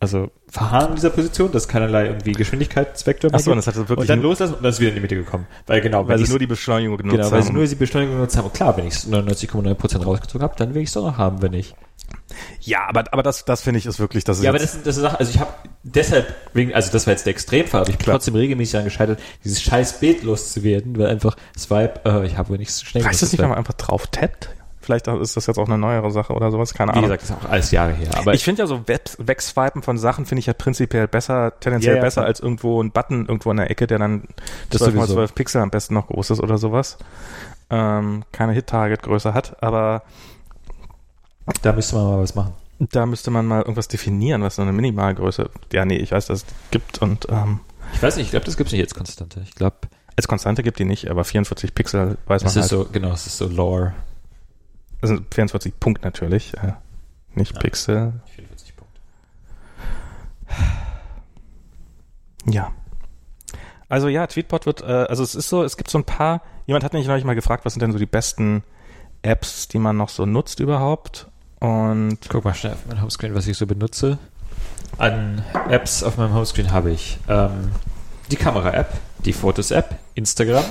also 0.02 0.32
verharren 0.48 0.90
in 0.90 0.96
dieser 0.96 1.10
Position, 1.10 1.52
dass 1.52 1.68
keinerlei 1.68 2.06
irgendwie 2.06 2.32
Geschwindigkeitsvektor 2.32 3.30
mehr 3.30 3.40
Achso, 3.40 3.52
und 3.52 3.58
das 3.58 3.68
hat 3.68 3.76
wirklich 3.76 3.98
und 3.98 4.10
dann 4.10 4.22
loslassen 4.22 4.54
und 4.54 4.64
dann 4.64 4.72
ist 4.72 4.80
wieder 4.80 4.90
in 4.90 4.96
die 4.96 5.02
Mitte 5.02 5.16
gekommen. 5.16 5.46
Weil 5.68 5.82
genau, 5.82 6.08
weil 6.08 6.18
sie 6.18 6.30
nur 6.30 6.40
die 6.40 6.48
Beschleunigung 6.48 6.98
genutzt 6.98 7.16
genau, 7.16 7.26
haben. 7.26 7.32
Genau, 7.32 7.38
weil 7.38 7.48
sie 7.48 7.54
nur 7.54 7.68
die 7.68 7.76
Beschleunigung 7.76 8.16
genutzt 8.16 8.38
haben. 8.38 8.46
Und 8.46 8.54
klar, 8.54 8.78
wenn 8.78 8.88
ich 8.88 8.94
99,9% 8.94 10.04
rausgezogen 10.04 10.42
habe, 10.42 10.56
dann 10.58 10.74
will 10.74 10.82
ich 10.82 10.90
es 10.90 10.94
doch 10.94 11.04
noch 11.04 11.18
haben, 11.18 11.42
wenn 11.42 11.54
ich. 11.54 11.76
Ja, 12.62 12.88
aber, 12.88 13.04
aber 13.12 13.24
das, 13.24 13.44
das 13.44 13.62
finde 13.62 13.80
ich 13.80 13.86
ist 13.86 14.00
wirklich, 14.00 14.24
das 14.24 14.38
ist 14.38 14.44
Ja, 14.44 14.52
aber 14.52 14.60
das, 14.60 14.82
das 14.84 14.96
ist 14.96 15.02
Sache, 15.02 15.20
also 15.20 15.32
ich 15.32 15.40
habe 15.40 15.52
deshalb, 15.84 16.34
wegen, 16.54 16.74
also 16.74 16.92
das 16.92 17.06
war 17.06 17.14
jetzt 17.14 17.26
der 17.26 17.32
Extremfall, 17.32 17.82
aber 17.82 17.90
ich 17.90 17.98
bin 17.98 18.04
Klar. 18.04 18.16
trotzdem 18.16 18.36
regelmäßig 18.36 18.72
daran 18.72 18.86
gescheitert, 18.86 19.20
dieses 19.44 19.62
scheiß 19.62 20.00
Bild 20.00 20.24
loszuwerden, 20.24 20.98
weil 20.98 21.08
einfach 21.08 21.36
Swipe, 21.58 22.02
äh, 22.06 22.26
ich 22.26 22.38
habe 22.38 22.50
wohl 22.50 22.58
nicht 22.58 22.72
so 22.72 22.86
schnell 22.86 23.04
Weißt 23.04 23.22
du 23.22 23.26
nicht, 23.26 23.38
wenn 23.38 23.50
man 23.50 23.58
einfach 23.58 23.74
drauf 23.74 24.08
tappt? 24.08 24.50
Vielleicht 24.90 25.08
ist 25.08 25.38
das 25.38 25.46
jetzt 25.46 25.60
auch 25.60 25.68
eine 25.68 25.78
neuere 25.78 26.10
Sache 26.10 26.34
oder 26.34 26.50
sowas, 26.50 26.74
keine 26.74 26.94
Ahnung. 26.94 27.04
Wie 27.04 27.14
gesagt, 27.14 27.22
das 27.22 27.30
ist 27.30 27.46
auch 27.46 27.52
alles 27.52 27.70
Jahre 27.70 27.94
her. 27.94 28.10
Aber 28.18 28.34
ich 28.34 28.44
finde 28.44 28.64
ja 28.64 28.66
so 28.66 28.88
Wegswipen 28.88 29.84
von 29.84 30.00
Sachen 30.00 30.26
finde 30.26 30.40
ich 30.40 30.48
ja 30.48 30.54
prinzipiell 30.54 31.08
besser, 31.08 31.54
tendenziell 31.60 31.94
yeah, 31.94 32.04
besser 32.04 32.22
ja. 32.22 32.28
als 32.28 32.40
irgendwo 32.40 32.82
ein 32.82 32.90
Button 32.90 33.28
irgendwo 33.28 33.52
in 33.52 33.58
der 33.58 33.70
Ecke, 33.70 33.86
der 33.86 34.00
dann 34.00 34.24
das 34.72 34.82
12 34.82 34.96
mal 34.96 35.08
12 35.08 35.36
Pixel 35.36 35.62
am 35.62 35.70
besten 35.70 35.94
noch 35.94 36.08
groß 36.08 36.32
ist 36.32 36.40
oder 36.42 36.58
sowas. 36.58 36.98
Ähm, 37.70 38.24
keine 38.32 38.54
Hit-Target-Größe 38.54 39.36
hat, 39.36 39.62
aber 39.62 40.02
da 41.62 41.72
müsste 41.72 41.96
man 41.96 42.06
mal 42.06 42.20
was 42.24 42.34
machen. 42.34 42.54
Da 42.80 43.06
müsste 43.06 43.30
man 43.30 43.46
mal 43.46 43.60
irgendwas 43.60 43.90
definieren, 43.90 44.42
was 44.42 44.56
so 44.56 44.64
eine 44.64 44.72
Minimalgröße. 44.72 45.52
Ja, 45.72 45.86
nee, 45.86 45.98
ich 45.98 46.12
weiß, 46.12 46.26
dass 46.26 46.40
es 46.40 46.46
gibt 46.72 46.98
und 47.04 47.28
ähm, 47.30 47.60
ich 47.94 48.02
weiß 48.02 48.16
nicht, 48.16 48.26
ich 48.26 48.32
glaube, 48.32 48.48
das 48.48 48.58
gibt 48.58 48.70
es 48.70 48.74
nicht 48.74 48.82
als 48.82 48.96
Konstante. 48.96 49.42
Ich 49.44 49.54
glaube 49.54 49.78
als 50.16 50.28
Konstante 50.28 50.64
gibt 50.64 50.80
die 50.80 50.86
nicht, 50.86 51.12
aber 51.12 51.24
44 51.24 51.76
Pixel 51.76 52.18
weiß 52.26 52.42
man 52.42 52.54
das 52.54 52.56
ist 52.56 52.72
halt. 52.72 52.88
so 52.88 52.88
genau, 52.92 53.12
es 53.12 53.28
ist 53.28 53.38
so 53.38 53.48
Lore. 53.48 53.94
Also 55.02 55.18
24 55.32 55.80
Punkt 55.80 56.04
natürlich, 56.04 56.54
äh, 56.56 56.74
nicht 57.34 57.54
ja, 57.54 57.60
Pixel. 57.60 58.14
44 58.36 58.76
Punkt. 58.76 59.00
Ja. 62.46 62.72
Also 63.88 64.08
ja, 64.08 64.28
Tweetbot 64.28 64.66
wird, 64.66 64.82
äh, 64.82 64.86
also 64.86 65.24
es 65.24 65.36
ist 65.36 65.50
so, 65.50 65.64
es 65.64 65.78
gibt 65.78 65.90
so 65.90 65.98
ein 65.98 66.04
paar, 66.04 66.42
jemand 66.68 66.84
hat 66.84 66.94
mich 66.94 67.08
neulich 67.08 67.26
mal 67.26 67.34
gefragt, 67.34 67.66
was 67.66 67.74
sind 67.74 67.82
denn 67.82 67.92
so 67.92 67.98
die 67.98 68.06
besten 68.06 68.64
Apps, 69.22 69.68
die 69.68 69.80
man 69.80 69.98
noch 69.98 70.10
so 70.10 70.26
nutzt 70.26 70.60
überhaupt? 70.60 71.28
Und 71.60 72.20
guck 72.30 72.46
mal 72.46 72.54
schnell 72.54 72.74
auf 72.74 72.86
mein 72.88 73.02
Homescreen, 73.02 73.36
was 73.36 73.48
ich 73.48 73.58
so 73.58 73.66
benutze. 73.66 74.18
An 74.98 75.44
Apps 75.70 76.04
auf 76.04 76.18
meinem 76.18 76.34
Homescreen 76.34 76.72
habe 76.72 76.92
ich 76.92 77.20
ähm, 77.28 77.72
die 78.32 78.36
Kamera-App, 78.36 78.94
die 79.26 79.34
Fotos-App, 79.34 79.98
Instagram, 80.14 80.64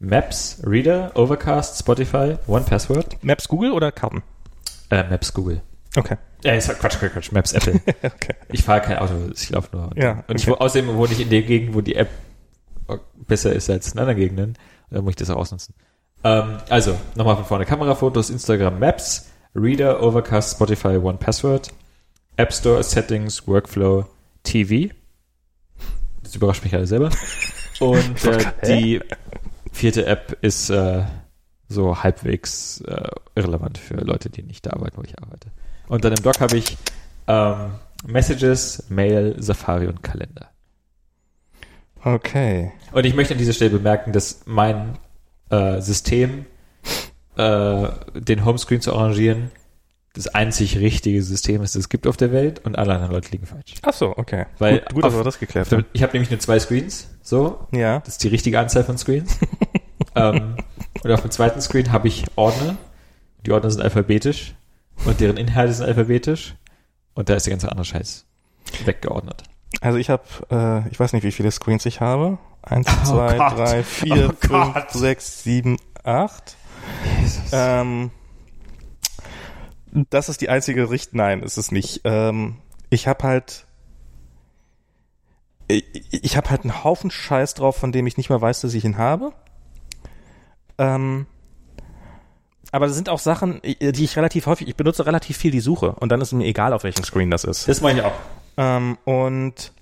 Maps, 0.00 0.62
Reader, 0.64 1.12
Overcast, 1.14 1.78
Spotify, 1.78 2.38
One 2.46 2.64
Password. 2.64 3.22
Maps 3.22 3.46
Google 3.46 3.72
oder 3.72 3.92
Karten? 3.92 4.22
Äh, 4.88 5.04
Maps 5.04 5.34
Google. 5.34 5.60
Okay. 5.94 6.16
Ja, 6.42 6.54
ist 6.54 6.70
Quatsch, 6.78 6.98
Quatsch, 6.98 7.12
Quatsch. 7.12 7.32
Maps 7.32 7.52
Apple. 7.52 7.74
okay. 8.02 8.34
Ich 8.48 8.62
fahre 8.62 8.80
kein 8.80 8.96
Auto, 8.96 9.14
ich 9.34 9.50
laufe 9.50 9.76
nur. 9.76 9.90
Ja. 9.96 10.24
Und 10.26 10.30
okay. 10.30 10.36
ich, 10.36 10.48
außerdem 10.48 10.96
wohne 10.96 11.12
ich 11.12 11.20
in 11.20 11.28
der 11.28 11.42
Gegend, 11.42 11.74
wo 11.74 11.82
die 11.82 11.96
App 11.96 12.08
besser 13.26 13.52
ist 13.52 13.68
als 13.68 13.92
in 13.92 13.98
anderen 13.98 14.18
Gegenden. 14.18 14.58
Da 14.90 15.02
muss 15.02 15.10
ich 15.10 15.16
das 15.16 15.28
auch 15.28 15.36
ausnutzen. 15.36 15.74
Ähm, 16.24 16.56
also, 16.70 16.98
nochmal 17.14 17.36
von 17.36 17.44
vorne. 17.44 17.66
Kamerafotos, 17.66 18.30
Instagram 18.30 18.78
Maps, 18.78 19.28
Reader, 19.54 20.02
Overcast, 20.02 20.56
Spotify, 20.56 20.96
One 20.96 21.18
Password, 21.18 21.68
App 22.36 22.54
Store, 22.54 22.82
Settings, 22.82 23.46
Workflow, 23.46 24.06
TV. 24.44 24.94
Das 26.22 26.34
überrascht 26.34 26.64
mich 26.64 26.74
alle 26.74 26.86
selber. 26.86 27.10
Und 27.80 28.24
äh, 28.24 28.44
die 28.66 29.00
vierte 29.72 30.06
App 30.06 30.38
ist 30.40 30.70
äh, 30.70 31.02
so 31.68 32.02
halbwegs 32.02 32.80
äh, 32.82 33.08
irrelevant 33.34 33.78
für 33.78 33.94
Leute, 33.94 34.30
die 34.30 34.42
nicht 34.42 34.66
da 34.66 34.70
arbeiten, 34.70 34.96
wo 34.96 35.02
ich 35.02 35.20
arbeite. 35.20 35.50
Und 35.88 36.04
dann 36.04 36.12
im 36.12 36.22
Doc 36.22 36.40
habe 36.40 36.56
ich 36.56 36.76
ähm, 37.26 37.72
Messages, 38.06 38.84
Mail, 38.88 39.36
Safari 39.38 39.86
und 39.86 40.02
Kalender. 40.02 40.50
Okay. 42.02 42.72
Und 42.92 43.04
ich 43.04 43.14
möchte 43.14 43.34
an 43.34 43.38
dieser 43.38 43.52
Stelle 43.52 43.70
bemerken, 43.70 44.12
dass 44.12 44.42
mein 44.46 44.98
äh, 45.50 45.80
System, 45.80 46.46
äh, 47.36 47.88
den 48.14 48.44
Homescreen 48.44 48.80
zu 48.80 48.94
arrangieren, 48.94 49.50
das 50.14 50.26
einzig 50.28 50.76
richtige 50.78 51.22
System 51.22 51.62
ist, 51.62 51.74
das 51.76 51.80
es 51.82 51.88
gibt 51.88 52.06
auf 52.06 52.16
der 52.16 52.32
Welt 52.32 52.58
und 52.64 52.76
alle 52.76 52.94
anderen 52.94 53.12
Leute 53.12 53.30
liegen 53.30 53.46
falsch. 53.46 53.74
Ach 53.82 53.92
so, 53.92 54.16
okay. 54.16 54.46
Weil 54.58 54.80
gut, 54.80 54.94
gut 54.94 55.04
dass 55.04 55.14
wir 55.14 55.22
das 55.24 55.38
geklärt 55.38 55.70
haben. 55.70 55.86
Ich 55.92 56.02
habe 56.02 56.12
nämlich 56.14 56.30
nur 56.30 56.40
zwei 56.40 56.58
Screens, 56.58 57.08
so. 57.22 57.66
Ja. 57.72 58.00
Das 58.00 58.14
ist 58.14 58.24
die 58.24 58.28
richtige 58.28 58.58
Anzahl 58.58 58.82
von 58.84 58.98
Screens. 58.98 59.38
ähm, 60.16 60.56
und 61.02 61.10
auf 61.12 61.20
dem 61.22 61.30
zweiten 61.30 61.60
Screen 61.60 61.92
habe 61.92 62.08
ich 62.08 62.24
Ordner. 62.36 62.76
Die 63.46 63.52
Ordner 63.52 63.70
sind 63.70 63.82
alphabetisch. 63.82 64.54
und 65.04 65.20
deren 65.20 65.36
Inhalte 65.36 65.72
sind 65.72 65.86
alphabetisch 65.86 66.56
und 67.14 67.28
da 67.28 67.34
ist 67.34 67.46
der 67.46 67.52
ganze 67.52 67.68
andere 67.70 67.84
Scheiß 67.84 68.26
weggeordnet. 68.84 69.44
Also 69.80 69.98
ich 69.98 70.10
habe, 70.10 70.24
äh, 70.50 70.88
ich 70.90 70.98
weiß 71.00 71.12
nicht, 71.12 71.22
wie 71.22 71.32
viele 71.32 71.50
Screens 71.50 71.86
ich 71.86 72.00
habe. 72.00 72.38
Eins, 72.62 72.86
Oh 73.04 73.12
zwei, 73.12 73.36
Gott. 73.38 73.56
drei, 73.56 73.82
vier, 73.84 74.30
Oh 74.30 74.46
fünf, 74.46 74.74
Gott. 74.74 74.90
sechs, 74.90 75.42
sieben, 75.44 75.78
acht. 76.02 76.56
Jesus. 77.20 77.42
Ähm, 77.52 78.10
das 79.92 80.28
ist 80.28 80.40
die 80.40 80.48
einzige 80.48 80.90
Richt. 80.90 81.14
Nein, 81.14 81.42
ist 81.42 81.56
es 81.56 81.72
nicht. 81.72 82.02
Ähm, 82.04 82.56
ich 82.90 83.08
habe 83.08 83.24
halt, 83.24 83.66
ich, 85.68 85.84
ich 86.10 86.36
habe 86.36 86.50
halt 86.50 86.62
einen 86.62 86.84
Haufen 86.84 87.10
Scheiß 87.10 87.54
drauf, 87.54 87.76
von 87.76 87.92
dem 87.92 88.06
ich 88.06 88.16
nicht 88.16 88.30
mehr 88.30 88.40
weiß, 88.40 88.60
dass 88.60 88.74
ich 88.74 88.84
ihn 88.84 88.98
habe. 88.98 89.32
Ähm, 90.78 91.26
aber 92.72 92.86
das 92.86 92.94
sind 92.94 93.08
auch 93.08 93.18
Sachen, 93.18 93.60
die 93.62 94.04
ich 94.04 94.16
relativ 94.16 94.46
häufig, 94.46 94.68
ich 94.68 94.76
benutze 94.76 95.04
relativ 95.04 95.36
viel 95.36 95.50
die 95.50 95.60
Suche 95.60 95.92
und 95.92 96.10
dann 96.10 96.20
ist 96.20 96.32
mir 96.32 96.44
egal, 96.44 96.72
auf 96.72 96.84
welchem 96.84 97.04
Screen 97.04 97.30
das 97.30 97.44
ist. 97.44 97.68
Das 97.68 97.80
meine 97.80 98.00
ich 98.00 98.04
auch. 98.04 98.12
Ähm, 98.56 98.96
und 99.04 99.72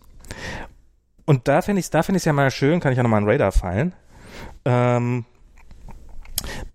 und 1.27 1.49
da 1.49 1.61
finde 1.61 1.81
ich 1.81 1.91
da 1.91 2.03
finde 2.03 2.19
ich 2.19 2.25
ja 2.25 2.33
mal 2.33 2.51
schön, 2.51 2.81
kann 2.81 2.93
ich 2.93 2.97
ja 2.97 3.03
nochmal 3.03 3.19
einen 3.19 3.29
Radar 3.29 3.53
fallen, 3.53 3.93
ähm, 4.65 5.27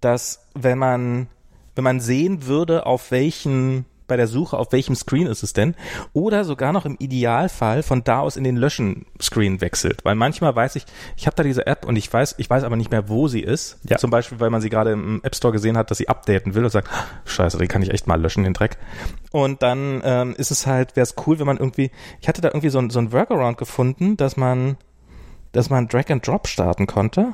dass 0.01 0.47
wenn 0.53 0.77
man 0.77 1.27
wenn 1.75 1.83
man 1.83 1.99
sehen 1.99 2.45
würde, 2.45 2.85
auf 2.85 3.11
welchen 3.11 3.85
bei 4.07 4.17
der 4.17 4.27
Suche, 4.27 4.57
auf 4.57 4.71
welchem 4.71 4.95
Screen 4.95 5.27
ist 5.27 5.43
es 5.43 5.53
denn, 5.53 5.75
oder 6.13 6.45
sogar 6.45 6.71
noch 6.71 6.85
im 6.85 6.97
Idealfall 6.99 7.83
von 7.83 8.03
da 8.03 8.19
aus 8.19 8.37
in 8.37 8.43
den 8.43 8.57
Löschen-Screen 8.57 9.61
wechselt. 9.61 10.05
Weil 10.05 10.15
manchmal 10.15 10.55
weiß 10.55 10.75
ich, 10.75 10.85
ich 11.17 11.25
habe 11.25 11.35
da 11.35 11.43
diese 11.43 11.65
App 11.65 11.85
und 11.85 11.95
ich 11.95 12.11
weiß, 12.11 12.35
ich 12.37 12.49
weiß 12.49 12.63
aber 12.63 12.75
nicht 12.75 12.91
mehr, 12.91 13.09
wo 13.09 13.27
sie 13.27 13.41
ist. 13.41 13.79
Ja. 13.89 13.97
Zum 13.97 14.11
Beispiel, 14.11 14.39
weil 14.39 14.49
man 14.49 14.61
sie 14.61 14.69
gerade 14.69 14.91
im 14.91 15.21
App 15.23 15.35
Store 15.35 15.51
gesehen 15.51 15.77
hat, 15.77 15.89
dass 15.89 15.97
sie 15.97 16.09
updaten 16.09 16.53
will 16.53 16.63
und 16.63 16.69
sagt, 16.69 16.89
scheiße, 17.25 17.57
den 17.57 17.67
kann 17.67 17.81
ich 17.81 17.91
echt 17.91 18.07
mal 18.07 18.21
löschen, 18.21 18.43
den 18.43 18.53
Dreck. 18.53 18.77
Und 19.31 19.63
dann 19.63 20.01
ähm, 20.03 20.35
ist 20.37 20.51
es 20.51 20.67
halt, 20.67 20.95
wäre 20.95 21.03
es 21.03 21.15
cool, 21.25 21.39
wenn 21.39 21.47
man 21.47 21.57
irgendwie, 21.57 21.91
ich 22.21 22.27
hatte 22.27 22.41
da 22.41 22.49
irgendwie 22.49 22.69
so 22.69 22.79
ein, 22.79 22.89
so 22.89 22.99
ein 22.99 23.11
Workaround 23.11 23.57
gefunden, 23.57 24.17
dass 24.17 24.37
man, 24.37 24.77
dass 25.53 25.69
man 25.69 25.87
Drag 25.87 26.09
and 26.09 26.25
Drop 26.25 26.47
starten 26.47 26.87
konnte. 26.87 27.33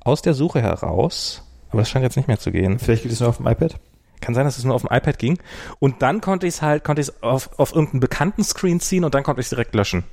Aus 0.00 0.22
der 0.22 0.34
Suche 0.34 0.60
heraus. 0.60 1.43
Aber 1.74 1.82
das 1.82 1.90
scheint 1.90 2.02
jetzt 2.04 2.16
nicht 2.16 2.28
mehr 2.28 2.38
zu 2.38 2.52
gehen. 2.52 2.78
Vielleicht 2.78 3.02
geht 3.02 3.12
es 3.12 3.20
nur 3.20 3.28
auf 3.28 3.38
dem 3.38 3.46
iPad. 3.46 3.78
Kann 4.20 4.34
sein, 4.34 4.44
dass 4.46 4.56
es 4.56 4.64
nur 4.64 4.74
auf 4.74 4.82
dem 4.82 4.90
iPad 4.90 5.18
ging. 5.18 5.38
Und 5.80 6.00
dann 6.00 6.22
konnte 6.22 6.46
ich 6.46 6.54
es 6.54 6.62
halt, 6.62 6.82
konnte 6.82 7.02
ich 7.02 7.08
es 7.08 7.22
auf, 7.22 7.50
auf 7.58 7.74
irgendeinen 7.74 8.00
bekannten 8.00 8.42
Screen 8.42 8.80
ziehen 8.80 9.04
und 9.04 9.14
dann 9.14 9.22
konnte 9.22 9.40
ich 9.40 9.46
es 9.46 9.50
direkt 9.50 9.74
löschen. 9.74 10.04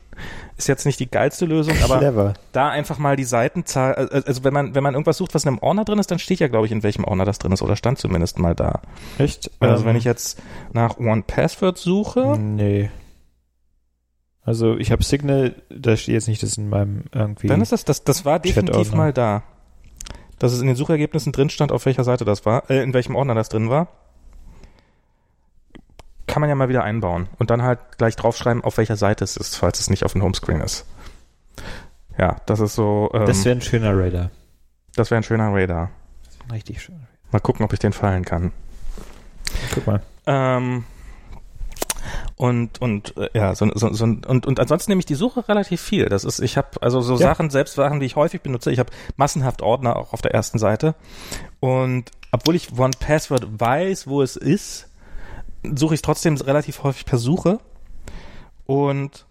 Ist 0.58 0.68
jetzt 0.68 0.86
nicht 0.86 1.00
die 1.00 1.10
geilste 1.10 1.46
Lösung, 1.46 1.76
aber 1.82 2.00
Clever. 2.00 2.34
da 2.52 2.68
einfach 2.70 2.98
mal 2.98 3.16
die 3.16 3.24
Seitenzahl, 3.24 3.94
also 3.94 4.14
also 4.28 4.44
wenn 4.44 4.54
man, 4.54 4.76
wenn 4.76 4.84
man 4.84 4.96
irgendwas 4.96 5.16
sucht, 5.18 5.34
was 5.34 5.46
in 5.46 5.50
einem 5.50 5.60
Ordner 5.60 5.86
drin 5.86 5.98
ist, 6.00 6.12
dann 6.12 6.20
steht 6.20 6.40
ja, 6.40 6.50
glaube 6.50 6.66
ich, 6.66 6.74
in 6.74 6.84
welchem 6.84 7.06
Ordner 7.06 7.24
das 7.24 7.40
drin 7.40 7.54
ist 7.54 7.62
oder 7.62 7.78
stand 7.78 8.00
zumindest 8.00 8.38
mal 8.38 8.54
da. 8.54 8.82
Echt? 9.18 9.50
Also 9.62 9.84
Ähm, 9.84 9.86
wenn 9.90 9.96
ich 9.96 10.04
jetzt 10.04 10.42
nach 10.74 10.98
One 10.98 11.24
Password 11.26 11.78
suche, 11.78 12.38
Nee. 12.38 12.90
Also 14.44 14.76
ich 14.76 14.92
habe 14.92 15.04
Signal, 15.04 15.56
da 15.70 15.96
steht 15.96 16.16
jetzt 16.16 16.28
nicht, 16.28 16.42
dass 16.42 16.58
in 16.58 16.68
meinem 16.70 17.04
irgendwie. 17.14 17.48
dann 17.48 17.62
ist 17.62 17.72
das, 17.72 17.86
das, 17.86 18.04
das 18.04 18.26
war 18.26 18.40
definitiv 18.40 18.92
mal 18.94 19.14
da. 19.14 19.44
Dass 20.42 20.54
es 20.54 20.60
in 20.60 20.66
den 20.66 20.76
Suchergebnissen 20.76 21.32
drin 21.32 21.52
stand, 21.52 21.72
auf 21.72 21.86
welcher 21.86 22.04
Seite 22.04 22.26
das 22.26 22.48
war, 22.48 22.68
äh, 22.68 22.82
in 22.82 22.96
welchem 22.96 23.16
Ordner 23.16 23.36
das 23.36 23.48
drin 23.50 23.70
war. 23.70 23.90
Kann 26.26 26.42
man 26.42 26.50
ja 26.50 26.56
mal 26.56 26.68
wieder 26.68 26.84
einbauen 26.84 27.28
und 27.38 27.52
dann 27.52 27.62
halt 27.62 27.80
gleich 28.00 28.16
draufschreiben, 28.16 28.64
auf 28.64 28.78
welcher 28.78 28.96
Seite 28.96 29.24
es 29.24 29.38
ist, 29.38 29.56
falls 29.56 29.80
es 29.80 29.92
nicht 29.92 30.04
auf 30.04 30.14
dem 30.14 30.24
Homescreen 30.24 30.62
ist. 30.62 30.88
Ja, 32.18 32.38
das 32.48 32.60
ist 32.60 32.74
so, 32.74 33.12
ähm, 33.14 33.28
das 33.28 33.46
wäre 33.46 33.56
ein 33.56 33.62
schöner 33.62 33.96
Radar. 33.96 34.32
das 34.96 35.12
wäre 35.12 35.20
ein 35.20 35.24
schöner 35.24 35.54
Radar. 35.54 35.92
Richtig 36.52 36.82
schön. 36.82 37.06
Mal 37.32 37.40
gucken, 37.40 37.64
ob 37.64 37.72
ich 37.74 37.80
den 37.80 37.94
fallen 37.94 38.26
kann. 38.26 38.52
Guck 39.76 39.86
mal. 39.86 40.02
Ähm, 40.26 40.86
und 42.42 42.82
und 42.82 43.16
äh, 43.18 43.30
ja, 43.36 43.54
so, 43.54 43.70
so, 43.76 43.94
so, 43.94 44.04
und 44.04 44.26
und 44.48 44.60
ansonsten 44.60 44.90
nehme 44.90 44.98
ich 44.98 45.06
die 45.06 45.14
Suche 45.14 45.48
relativ 45.48 45.80
viel. 45.80 46.06
Das 46.06 46.24
ist, 46.24 46.40
ich 46.40 46.58
habe 46.58 46.70
also 46.82 47.00
so 47.00 47.14
Ja. 47.14 47.28
Sachen, 47.28 47.52
selbst 47.52 47.76
Sachen, 47.76 48.00
die 48.00 48.08
ich 48.08 48.16
häufig 48.16 48.42
benutze. 48.42 48.72
Ich 48.72 48.80
habe 48.80 48.92
massenhaft 49.16 49.62
Ordner 49.62 49.96
auch 49.96 50.12
auf 50.12 50.24
der 50.24 50.34
ersten 50.34 50.58
Seite. 50.58 50.96
Und 51.60 52.10
obwohl 52.32 52.56
ich 52.56 52.76
One 52.80 52.94
Password 53.00 53.60
weiß, 53.60 54.08
wo 54.08 54.24
es 54.24 54.38
ist, 54.38 54.90
suche 55.76 55.94
ich 55.94 56.02
trotzdem 56.02 56.36
relativ 56.38 56.82
häufig 56.82 57.06
per 57.06 57.20
Suche. 57.20 57.60
Und 58.66 59.28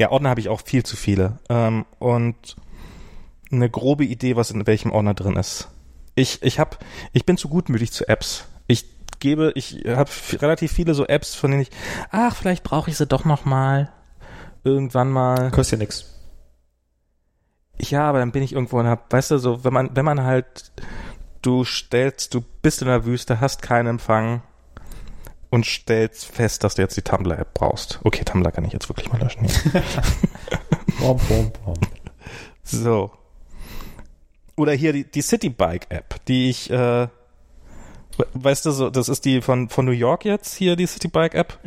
ja, 0.00 0.10
Ordner 0.10 0.30
habe 0.30 0.40
ich 0.40 0.48
auch 0.48 0.62
viel 0.62 0.82
zu 0.82 0.96
viele. 0.96 1.38
Ähm, 1.48 1.84
und 2.00 2.56
eine 3.52 3.70
grobe 3.70 4.04
Idee, 4.04 4.34
was 4.34 4.50
in 4.50 4.66
welchem 4.66 4.90
Ordner 4.90 5.14
drin 5.14 5.36
ist. 5.36 5.68
Ich, 6.16 6.42
ich 6.42 6.58
hab, 6.58 6.84
ich 7.12 7.24
bin 7.24 7.36
zu 7.36 7.48
gutmütig 7.48 7.92
zu 7.92 8.08
Apps. 8.08 8.46
Ich 8.66 8.84
gebe, 9.22 9.52
ich 9.54 9.84
habe 9.86 10.10
relativ 10.32 10.72
viele 10.72 10.94
so 10.94 11.06
Apps, 11.06 11.34
von 11.34 11.52
denen 11.52 11.62
ich, 11.62 11.70
ach, 12.10 12.36
vielleicht 12.36 12.64
brauche 12.64 12.90
ich 12.90 12.96
sie 12.98 13.06
doch 13.06 13.24
noch 13.24 13.44
mal 13.44 13.90
irgendwann 14.64 15.10
mal. 15.10 15.50
Kostet 15.50 15.78
ja 15.78 15.84
nix. 15.84 16.12
Ja, 17.78 18.08
aber 18.08 18.18
dann 18.18 18.32
bin 18.32 18.42
ich 18.42 18.52
irgendwo 18.52 18.78
und 18.78 18.86
hab, 18.86 19.12
weißt 19.12 19.30
du, 19.30 19.38
so, 19.38 19.64
wenn 19.64 19.72
man, 19.72 19.96
wenn 19.96 20.04
man 20.04 20.22
halt, 20.24 20.72
du 21.40 21.64
stellst, 21.64 22.34
du 22.34 22.42
bist 22.62 22.82
in 22.82 22.88
der 22.88 23.04
Wüste, 23.04 23.40
hast 23.40 23.62
keinen 23.62 23.86
Empfang 23.86 24.42
und 25.50 25.66
stellst 25.66 26.26
fest, 26.26 26.64
dass 26.64 26.74
du 26.74 26.82
jetzt 26.82 26.96
die 26.96 27.02
Tumblr-App 27.02 27.54
brauchst. 27.54 28.00
Okay, 28.04 28.24
Tumblr 28.24 28.50
kann 28.52 28.64
ich 28.64 28.72
jetzt 28.72 28.88
wirklich 28.88 29.10
mal 29.12 29.20
löschen. 29.20 29.46
Bom, 31.00 31.18
bom, 31.28 31.52
bom. 31.64 31.74
So. 32.62 33.10
Oder 34.56 34.72
hier 34.72 34.92
die, 34.92 35.10
die 35.10 35.22
Citybike-App, 35.22 36.24
die 36.26 36.50
ich, 36.50 36.70
äh, 36.70 37.08
weißt 38.34 38.66
du, 38.66 38.70
so, 38.70 38.90
das 38.90 39.08
ist 39.08 39.24
die 39.24 39.40
von, 39.40 39.68
von 39.68 39.84
New 39.84 39.92
York 39.92 40.24
jetzt, 40.24 40.54
hier 40.54 40.76
die 40.76 40.86
Citybike-App, 40.86 41.58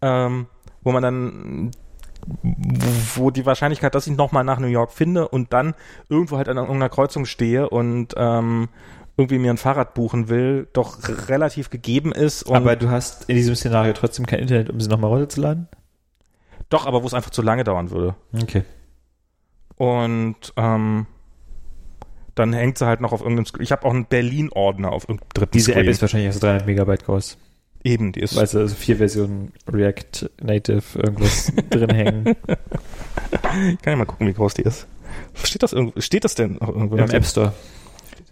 ähm, 0.00 0.46
wo 0.82 0.92
man 0.92 1.02
dann, 1.02 1.70
wo 3.14 3.30
die 3.30 3.46
Wahrscheinlichkeit, 3.46 3.94
dass 3.94 4.06
ich 4.06 4.16
nochmal 4.16 4.44
nach 4.44 4.58
New 4.58 4.66
York 4.66 4.92
finde 4.92 5.28
und 5.28 5.52
dann 5.52 5.74
irgendwo 6.08 6.36
halt 6.36 6.48
an 6.48 6.56
irgendeiner 6.56 6.88
Kreuzung 6.88 7.24
stehe 7.24 7.68
und 7.68 8.14
ähm, 8.16 8.68
irgendwie 9.16 9.38
mir 9.38 9.52
ein 9.52 9.58
Fahrrad 9.58 9.94
buchen 9.94 10.28
will, 10.28 10.68
doch 10.72 10.98
relativ 11.28 11.70
gegeben 11.70 12.12
ist. 12.12 12.50
Aber 12.50 12.76
du 12.76 12.90
hast 12.90 13.28
in 13.28 13.36
diesem 13.36 13.54
Szenario 13.54 13.92
trotzdem 13.92 14.26
kein 14.26 14.40
Internet, 14.40 14.70
um 14.70 14.80
sie 14.80 14.88
nochmal 14.88 15.10
runterzuladen? 15.10 15.68
doch, 16.72 16.86
aber 16.86 17.02
wo 17.02 17.06
es 17.06 17.14
einfach 17.14 17.30
zu 17.30 17.42
lange 17.42 17.64
dauern 17.64 17.90
würde. 17.90 18.14
Okay. 18.42 18.64
Und 19.76 20.52
ähm, 20.56 21.06
dann 22.34 22.52
hängt 22.52 22.78
sie 22.78 22.86
halt 22.86 23.00
noch 23.00 23.12
auf 23.12 23.20
irgendeinem 23.20 23.46
Screen. 23.46 23.64
Ich 23.64 23.72
habe 23.72 23.84
auch 23.84 23.90
einen 23.90 24.06
Berlin-Ordner 24.06 24.92
auf 24.92 25.04
irgendeinem 25.04 25.28
dritten 25.34 25.52
Diese 25.52 25.72
Screen. 25.72 25.84
App 25.84 25.90
ist 25.90 26.02
wahrscheinlich 26.02 26.28
also 26.28 26.40
300 26.40 26.66
Megabyte 26.66 27.04
groß. 27.04 27.38
Eben, 27.84 28.12
die 28.12 28.20
ist. 28.20 28.36
Weil 28.36 28.42
also 28.42 28.68
vier 28.68 28.96
Versionen 28.96 29.52
React 29.70 30.30
Native 30.40 30.98
irgendwas 30.98 31.52
drin 31.70 31.90
hängen. 31.90 32.36
Ich 33.72 33.82
kann 33.82 33.92
ja 33.92 33.96
mal 33.96 34.06
gucken, 34.06 34.28
wie 34.28 34.32
groß 34.32 34.54
die 34.54 34.62
ist. 34.62 34.86
Steht 35.42 35.62
das 35.62 35.72
irgendwo? 35.72 36.00
Steht 36.00 36.24
das 36.24 36.34
denn 36.34 36.58
irgendwo? 36.58 36.96
Im 36.96 37.10
App 37.10 37.26
Store. 37.26 37.52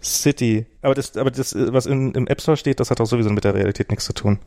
City. 0.01 0.65
Aber 0.81 0.95
das, 0.95 1.15
aber 1.17 1.29
das, 1.31 1.53
was 1.55 1.85
in, 1.85 2.13
im 2.13 2.27
App 2.27 2.41
Store 2.41 2.57
steht, 2.57 2.79
das 2.79 2.89
hat 2.89 3.01
auch 3.01 3.05
sowieso 3.05 3.29
mit 3.29 3.43
der 3.43 3.53
Realität 3.53 3.89
nichts 3.89 4.05
zu 4.05 4.13
tun. 4.13 4.39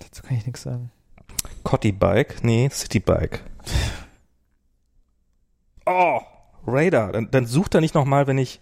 Dazu 0.00 0.22
kann 0.22 0.36
ich 0.36 0.46
nichts 0.46 0.62
sagen. 0.62 0.90
Cotty 1.62 1.92
Bike? 1.92 2.42
Nee, 2.42 2.70
City 2.70 3.00
Bike. 3.00 3.42
Oh, 5.84 6.20
Radar. 6.66 7.12
Dann, 7.12 7.30
dann 7.30 7.46
sucht 7.46 7.74
er 7.74 7.80
nicht 7.80 7.94
nochmal, 7.94 8.26
wenn 8.26 8.38
ich. 8.38 8.60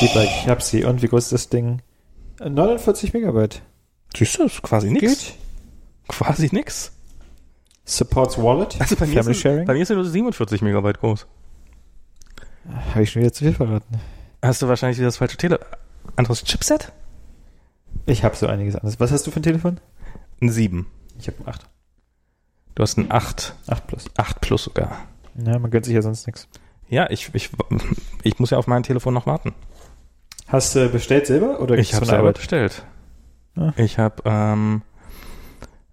Die 0.00 0.08
Bike, 0.08 0.28
ich 0.42 0.48
hab 0.48 0.62
sie. 0.62 0.84
Und 0.84 1.02
wie 1.02 1.08
groß 1.08 1.24
ist 1.24 1.32
das 1.32 1.48
Ding? 1.48 1.80
Äh, 2.40 2.50
49 2.50 3.14
Megabyte. 3.14 3.62
Siehst 4.14 4.38
du, 4.38 4.44
ist 4.44 4.62
quasi 4.62 4.90
nix. 4.90 5.00
Geht. 5.00 5.34
Quasi 6.08 6.48
nix. 6.52 6.92
Supports 7.84 8.36
Wallet. 8.38 8.80
Also 8.80 8.96
bei 8.96 9.06
mir, 9.06 9.34
Sharing. 9.34 9.64
bei 9.66 9.74
mir 9.74 9.82
ist 9.82 9.90
er 9.90 9.96
nur 9.96 10.04
47 10.04 10.62
Megabyte 10.62 11.00
groß. 11.00 11.26
Habe 12.90 13.02
ich 13.02 13.10
schon 13.10 13.22
wieder 13.22 13.32
zu 13.32 13.44
viel 13.44 13.54
verraten. 13.54 14.00
Hast 14.42 14.62
du 14.62 14.68
wahrscheinlich 14.68 14.98
wieder 14.98 15.08
das 15.08 15.16
falsche 15.16 15.36
Tele... 15.36 15.60
Anderes 16.16 16.44
Chipset? 16.44 16.92
Ich 18.06 18.24
habe 18.24 18.36
so 18.36 18.46
einiges 18.46 18.74
anderes. 18.74 19.00
Was 19.00 19.12
hast 19.12 19.26
du 19.26 19.30
für 19.30 19.40
ein 19.40 19.44
Telefon? 19.44 19.80
Ein 20.40 20.50
7. 20.50 20.86
Ich 21.18 21.28
habe 21.28 21.38
ein 21.40 21.48
8. 21.48 21.66
Du 22.74 22.82
hast 22.82 22.98
ein 22.98 23.10
8. 23.10 23.54
8 23.66 23.86
plus. 23.86 24.04
8 24.16 24.40
plus 24.40 24.64
sogar. 24.64 25.06
Ja, 25.44 25.58
man 25.58 25.70
gönnt 25.70 25.84
sich 25.84 25.94
ja 25.94 26.02
sonst 26.02 26.26
nichts. 26.26 26.48
Ja, 26.92 27.08
ich, 27.08 27.30
ich, 27.32 27.48
ich 28.22 28.38
muss 28.38 28.50
ja 28.50 28.58
auf 28.58 28.66
mein 28.66 28.82
Telefon 28.82 29.14
noch 29.14 29.24
warten. 29.24 29.54
Hast 30.46 30.74
du 30.74 30.90
bestellt 30.90 31.26
selber 31.26 31.58
oder 31.60 31.78
Ich 31.78 31.94
habe 31.94 32.04
selber 32.04 32.18
Arbeit? 32.20 32.36
bestellt. 32.36 32.84
Ah. 33.56 33.72
Ich 33.76 33.98
habe 33.98 34.22
ähm, 34.26 34.82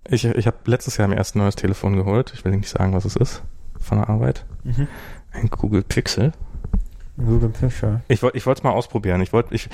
ich, 0.10 0.26
ich 0.26 0.46
habe 0.46 0.58
letztes 0.66 0.98
Jahr 0.98 1.08
mir 1.08 1.16
erst 1.16 1.38
ein 1.38 1.40
neues 1.40 1.56
Telefon 1.56 1.96
geholt. 1.96 2.34
Ich 2.36 2.44
will 2.44 2.52
nicht 2.52 2.68
sagen, 2.68 2.94
was 2.94 3.06
es 3.06 3.16
ist 3.16 3.44
von 3.80 3.98
der 4.00 4.10
Arbeit. 4.10 4.46
Mhm. 4.66 4.90
Ein 5.32 5.50
Google 5.50 5.84
Pixel. 5.84 6.34
Google 7.16 7.48
Picture. 7.48 8.02
Ich 8.10 8.22
wollte 8.22 8.38
ich 8.38 8.46
wollte 8.46 8.60
es 8.60 8.64
mal 8.66 8.72
ausprobieren. 8.72 9.22
Ich 9.22 9.32
wollte 9.32 9.56
ich 9.56 9.70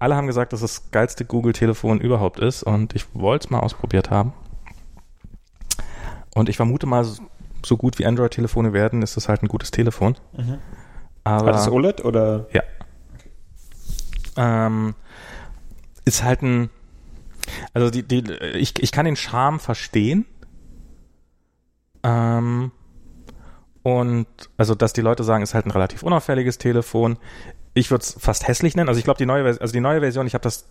alle 0.00 0.16
haben 0.16 0.26
gesagt, 0.26 0.52
dass 0.52 0.60
das 0.60 0.90
geilste 0.90 1.24
Google 1.24 1.52
Telefon 1.52 2.00
überhaupt 2.00 2.40
ist 2.40 2.64
und 2.64 2.96
ich 2.96 3.06
wollte 3.14 3.46
es 3.46 3.50
mal 3.50 3.60
ausprobiert 3.60 4.10
haben. 4.10 4.32
Und 6.34 6.48
ich 6.48 6.56
vermute 6.56 6.86
mal 6.86 7.06
so- 7.64 7.76
gut 7.76 7.98
wie 7.98 8.06
Android 8.06 8.32
Telefone 8.32 8.72
werden, 8.72 9.02
ist 9.02 9.16
das 9.16 9.28
halt 9.28 9.42
ein 9.42 9.48
gutes 9.48 9.70
Telefon. 9.70 10.16
Mhm. 10.36 10.58
Aber 11.24 11.46
War 11.46 11.52
das 11.52 11.68
OLED 11.68 12.04
oder? 12.04 12.46
ähm, 14.36 14.94
ist 16.04 16.22
halt 16.24 16.42
ein 16.42 16.70
Also 17.72 17.90
die, 17.90 18.02
die, 18.02 18.24
ich, 18.54 18.82
ich 18.82 18.92
kann 18.92 19.04
den 19.04 19.16
Charme 19.16 19.60
verstehen. 19.60 20.26
Ähm, 22.02 22.72
und 23.82 24.26
also, 24.56 24.74
dass 24.74 24.92
die 24.92 25.02
Leute 25.02 25.24
sagen, 25.24 25.42
ist 25.42 25.54
halt 25.54 25.66
ein 25.66 25.70
relativ 25.70 26.02
unauffälliges 26.02 26.58
Telefon. 26.58 27.18
Ich 27.74 27.90
würde 27.90 28.02
es 28.02 28.16
fast 28.18 28.46
hässlich 28.48 28.76
nennen. 28.76 28.88
Also 28.88 28.98
ich 28.98 29.04
glaube, 29.04 29.18
die 29.18 29.26
neue, 29.26 29.44
also 29.44 29.72
die 29.72 29.80
neue 29.80 30.00
Version, 30.00 30.26
ich 30.26 30.34
habe 30.34 30.42
das 30.42 30.66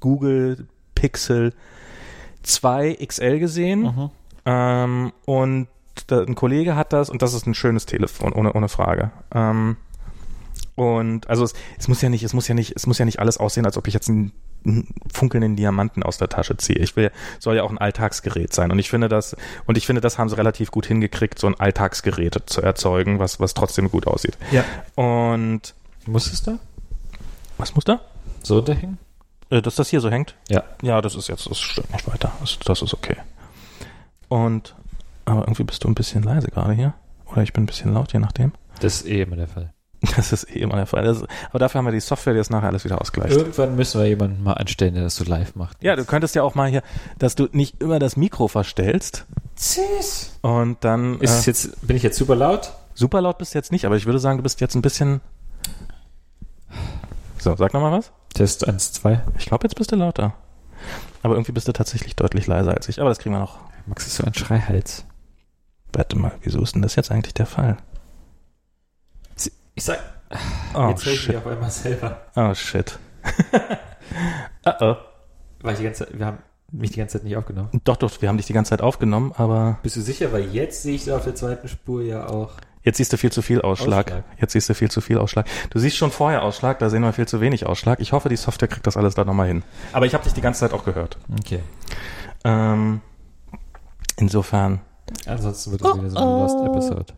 Google 0.00 0.66
Pixel 0.94 1.52
2 2.42 2.96
XL 3.06 3.38
gesehen. 3.38 3.82
Mhm. 3.82 4.10
Ähm, 4.46 5.12
und 5.26 5.68
da, 6.06 6.20
ein 6.22 6.34
Kollege 6.34 6.76
hat 6.76 6.92
das 6.92 7.10
und 7.10 7.22
das 7.22 7.34
ist 7.34 7.46
ein 7.46 7.54
schönes 7.54 7.86
Telefon, 7.86 8.32
ohne, 8.32 8.52
ohne 8.52 8.68
Frage. 8.68 9.10
Ähm, 9.34 9.76
und 10.76 11.28
also 11.28 11.44
es, 11.44 11.52
es 11.78 11.88
muss 11.88 12.00
ja 12.00 12.08
nicht, 12.08 12.22
es 12.22 12.32
muss 12.32 12.48
ja 12.48 12.54
nicht, 12.54 12.74
es 12.74 12.86
muss 12.86 12.98
ja 12.98 13.04
nicht 13.04 13.18
alles 13.18 13.36
aussehen, 13.38 13.66
als 13.66 13.76
ob 13.76 13.86
ich 13.86 13.92
jetzt 13.94 14.08
einen, 14.08 14.32
einen 14.64 14.94
funkelnden 15.12 15.56
Diamanten 15.56 16.02
aus 16.02 16.16
der 16.16 16.28
Tasche 16.28 16.56
ziehe. 16.56 16.78
Ich 16.78 16.96
will, 16.96 17.10
soll 17.38 17.56
ja 17.56 17.64
auch 17.64 17.70
ein 17.70 17.78
Alltagsgerät 17.78 18.54
sein. 18.54 18.70
Und 18.70 18.78
ich 18.78 18.88
finde 18.88 19.08
das, 19.08 19.36
und 19.66 19.76
ich 19.76 19.84
finde, 19.86 20.00
das 20.00 20.16
haben 20.18 20.28
sie 20.28 20.36
relativ 20.38 20.70
gut 20.70 20.86
hingekriegt, 20.86 21.38
so 21.38 21.48
ein 21.48 21.58
Alltagsgerät 21.58 22.36
zu 22.46 22.62
erzeugen, 22.62 23.18
was, 23.18 23.40
was 23.40 23.52
trotzdem 23.52 23.90
gut 23.90 24.06
aussieht. 24.06 24.38
Ja. 24.52 24.64
Und 24.94 25.74
Muss 26.06 26.32
es 26.32 26.42
da? 26.42 26.58
was 27.58 27.74
muss 27.74 27.84
da? 27.84 28.00
So 28.42 28.62
da 28.62 28.72
hängen? 28.72 28.96
Äh, 29.50 29.60
dass 29.60 29.74
das 29.74 29.90
hier 29.90 30.00
so 30.00 30.10
hängt? 30.10 30.34
Ja. 30.48 30.62
Ja, 30.80 31.02
das 31.02 31.14
ist 31.14 31.28
jetzt, 31.28 31.50
das 31.50 31.58
stimmt 31.60 31.92
nicht 31.92 32.08
weiter. 32.08 32.32
Das, 32.40 32.58
das 32.64 32.80
ist 32.80 32.94
okay. 32.94 33.16
Und, 34.30 34.74
aber 35.26 35.42
irgendwie 35.42 35.64
bist 35.64 35.84
du 35.84 35.88
ein 35.88 35.94
bisschen 35.94 36.22
leise 36.22 36.48
gerade 36.48 36.72
hier. 36.72 36.94
Oder 37.26 37.42
ich 37.42 37.52
bin 37.52 37.64
ein 37.64 37.66
bisschen 37.66 37.92
laut, 37.92 38.12
je 38.14 38.18
nachdem. 38.20 38.52
Das 38.80 39.02
ist 39.02 39.06
eh 39.06 39.20
immer 39.22 39.36
der 39.36 39.48
Fall. 39.48 39.74
Das 40.16 40.32
ist 40.32 40.48
eh 40.56 40.60
immer 40.60 40.76
der 40.76 40.86
Fall. 40.86 41.04
Das, 41.04 41.22
aber 41.50 41.58
dafür 41.58 41.80
haben 41.80 41.84
wir 41.84 41.92
die 41.92 42.00
Software, 42.00 42.32
die 42.32 42.38
das 42.38 42.48
nachher 42.48 42.68
alles 42.68 42.86
wieder 42.86 42.98
ausgleicht. 43.02 43.36
Irgendwann 43.36 43.76
müssen 43.76 44.00
wir 44.00 44.08
jemanden 44.08 44.42
mal 44.42 44.54
anstellen, 44.54 44.94
der 44.94 45.02
das 45.02 45.16
so 45.16 45.24
live 45.24 45.54
macht. 45.56 45.82
Ja, 45.82 45.94
du 45.94 46.06
könntest 46.06 46.34
ja 46.34 46.42
auch 46.42 46.54
mal 46.54 46.70
hier, 46.70 46.82
dass 47.18 47.34
du 47.34 47.48
nicht 47.52 47.82
immer 47.82 47.98
das 47.98 48.16
Mikro 48.16 48.48
verstellst 48.48 49.26
Tschüss. 49.56 50.38
und 50.40 50.82
dann 50.84 51.20
Ist 51.20 51.30
es 51.40 51.46
äh, 51.46 51.50
jetzt, 51.50 51.86
bin 51.86 51.96
ich 51.96 52.02
jetzt 52.02 52.16
super 52.16 52.34
laut? 52.34 52.72
super 52.94 53.20
laut 53.20 53.36
bist 53.38 53.52
du 53.54 53.58
jetzt 53.58 53.72
nicht, 53.72 53.84
aber 53.84 53.96
ich 53.96 54.06
würde 54.06 54.18
sagen, 54.18 54.38
du 54.38 54.42
bist 54.42 54.60
jetzt 54.62 54.74
ein 54.74 54.80
bisschen. 54.82 55.20
So, 57.38 57.54
sag 57.56 57.72
nochmal 57.74 57.92
was. 57.92 58.10
Test 58.34 58.66
1, 58.66 58.92
2. 58.92 59.22
Ich 59.38 59.46
glaube, 59.46 59.64
jetzt 59.66 59.74
bist 59.74 59.92
du 59.92 59.96
lauter. 59.96 60.34
Aber 61.22 61.34
irgendwie 61.34 61.52
bist 61.52 61.68
du 61.68 61.72
tatsächlich 61.72 62.16
deutlich 62.16 62.46
leiser 62.46 62.72
als 62.74 62.88
ich. 62.88 63.00
Aber 63.00 63.08
das 63.08 63.18
kriegen 63.18 63.34
wir 63.34 63.40
noch. 63.40 63.58
Max 63.90 64.06
ist 64.06 64.16
so 64.16 64.24
ein 64.24 64.34
Schreihals. 64.34 65.04
Warte 65.92 66.16
mal, 66.16 66.32
wieso 66.42 66.62
ist 66.62 66.74
denn 66.76 66.82
das 66.82 66.94
jetzt 66.96 67.10
eigentlich 67.10 67.34
der 67.34 67.46
Fall? 67.46 67.76
Ich 69.74 69.84
sag, 69.84 69.98
Oh 70.74 70.88
jetzt 70.90 71.04
höre 71.04 71.12
ich 71.12 71.20
shit. 71.20 71.28
mich 71.28 71.36
auf 71.38 71.46
einmal 71.46 71.70
selber. 71.70 72.20
Oh 72.36 72.54
shit. 72.54 72.98
uh 74.66 74.70
oh. 74.80 74.96
Weil 75.62 75.72
ich 75.72 75.78
die 75.78 75.84
ganze 75.84 76.06
Zeit, 76.06 76.18
wir 76.18 76.26
haben 76.26 76.38
mich 76.70 76.90
die 76.92 76.98
ganze 76.98 77.18
Zeit 77.18 77.24
nicht 77.24 77.36
aufgenommen. 77.36 77.68
Doch, 77.84 77.96
doch, 77.96 78.22
wir 78.22 78.28
haben 78.28 78.36
dich 78.36 78.46
die 78.46 78.52
ganze 78.52 78.70
Zeit 78.70 78.80
aufgenommen, 78.80 79.32
aber 79.36 79.78
Bist 79.82 79.96
du 79.96 80.00
sicher? 80.00 80.32
Weil 80.32 80.44
jetzt 80.54 80.82
sehe 80.82 80.94
ich 80.94 81.04
da 81.04 81.16
auf 81.16 81.24
der 81.24 81.34
zweiten 81.34 81.66
Spur 81.66 82.02
ja 82.02 82.28
auch. 82.28 82.52
jetzt 82.84 82.98
siehst 82.98 83.12
du 83.12 83.16
viel 83.16 83.32
zu 83.32 83.42
viel 83.42 83.60
Ausschlag. 83.62 84.06
Ausschlag. 84.06 84.24
Jetzt 84.40 84.52
siehst 84.52 84.68
du 84.68 84.74
viel 84.74 84.90
zu 84.90 85.00
viel 85.00 85.18
Ausschlag. 85.18 85.46
Du 85.70 85.80
siehst 85.80 85.96
schon 85.96 86.12
vorher 86.12 86.42
Ausschlag, 86.44 86.78
da 86.78 86.88
sehen 86.90 87.02
wir 87.02 87.12
viel 87.12 87.26
zu 87.26 87.40
wenig 87.40 87.66
Ausschlag. 87.66 87.98
Ich 87.98 88.12
hoffe, 88.12 88.28
die 88.28 88.36
Software 88.36 88.68
kriegt 88.68 88.86
das 88.86 88.96
alles 88.96 89.16
da 89.16 89.24
nochmal 89.24 89.48
hin. 89.48 89.64
Aber 89.92 90.06
ich 90.06 90.14
habe 90.14 90.22
dich 90.22 90.32
die 90.34 90.40
ganze 90.42 90.60
Zeit 90.60 90.72
auch 90.72 90.84
gehört. 90.84 91.18
Okay. 91.40 91.60
Ähm, 92.44 93.00
insofern. 94.20 94.80
Ansonsten 95.26 95.72
wird 95.72 95.84
das 95.84 95.96
wieder 95.98 96.10
so 96.10 96.18
eine 96.18 96.30
Lost 96.30 96.56
Episode. 96.66 97.14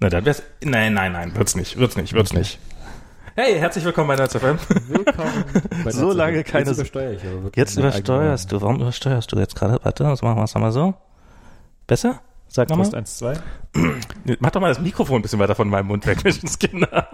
Na, 0.00 0.08
dann 0.08 0.24
wär's. 0.24 0.42
Nein, 0.62 0.94
nein, 0.94 1.12
nein, 1.12 1.34
wird's 1.36 1.54
nicht, 1.56 1.78
wird's 1.78 1.96
nicht, 1.96 2.12
wird's 2.12 2.32
nicht. 2.32 2.58
Hey, 3.36 3.58
herzlich 3.58 3.84
willkommen 3.84 4.08
bei 4.08 4.16
Nerds 4.16 4.34
FM. 4.36 4.58
Willkommen. 4.88 5.44
bei 5.84 5.90
So 5.92 6.12
lange 6.12 6.42
keine- 6.44 6.66
Jetzt 6.66 6.76
übersteuere 6.78 7.12
ich 7.12 7.22
aber 7.22 7.44
wirklich. 7.44 7.56
Jetzt 7.56 7.78
übersteuerst 7.78 8.50
du. 8.52 8.60
Warum 8.60 8.80
übersteuerst 8.80 9.32
du 9.32 9.38
jetzt 9.38 9.54
gerade? 9.56 9.78
Warte, 9.82 10.02
das 10.04 10.20
machen 10.22 10.36
wir 10.38 10.44
es 10.44 10.54
nochmal 10.54 10.72
so. 10.72 10.94
Besser? 11.86 12.20
Sag 12.48 12.68
nochmal. 12.68 12.86
Test 12.90 12.96
1, 12.96 13.18
2. 13.18 13.34
Mach 14.40 14.50
doch 14.50 14.60
mal 14.60 14.68
das 14.68 14.80
Mikrofon 14.80 15.20
ein 15.20 15.22
bisschen 15.22 15.38
weiter 15.38 15.54
von 15.54 15.68
meinem 15.68 15.86
Mund 15.86 16.04
weg, 16.06 16.22
Menschenskinder. 16.24 17.08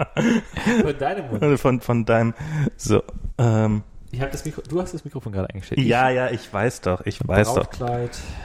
Von 0.82 0.99
deinem 0.99 1.28
Mund. 1.28 1.42
Also 1.42 1.57
von, 1.59 1.80
von 1.80 2.05
deinem. 2.07 2.32
So. 2.76 3.03
Ähm, 3.36 3.82
Ich 4.13 4.21
das 4.21 4.45
Mikro, 4.45 4.63
du 4.69 4.81
hast 4.81 4.95
das 4.95 5.05
Mikrofon 5.05 5.33
gerade 5.33 5.51
eingestellt. 5.51 5.81
ja, 5.81 6.11
ja, 6.11 6.31
ich 6.31 6.53
weiß 6.53 6.81
doch, 6.83 7.05
ich 7.05 7.27
weiß 7.27 7.55
doch. 7.55 7.69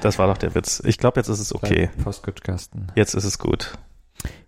Das 0.02 0.18
war 0.20 0.28
doch 0.28 0.38
der 0.38 0.56
Witz. 0.56 0.82
Ich 0.86 0.98
glaube, 0.98 1.20
jetzt 1.20 1.28
ist 1.30 1.40
es 1.40 1.54
okay. 1.54 1.90
Postcode-Kasten. 2.04 2.88
Jetzt 2.96 3.14
ist 3.14 3.24
es 3.24 3.38
gut. 3.38 3.74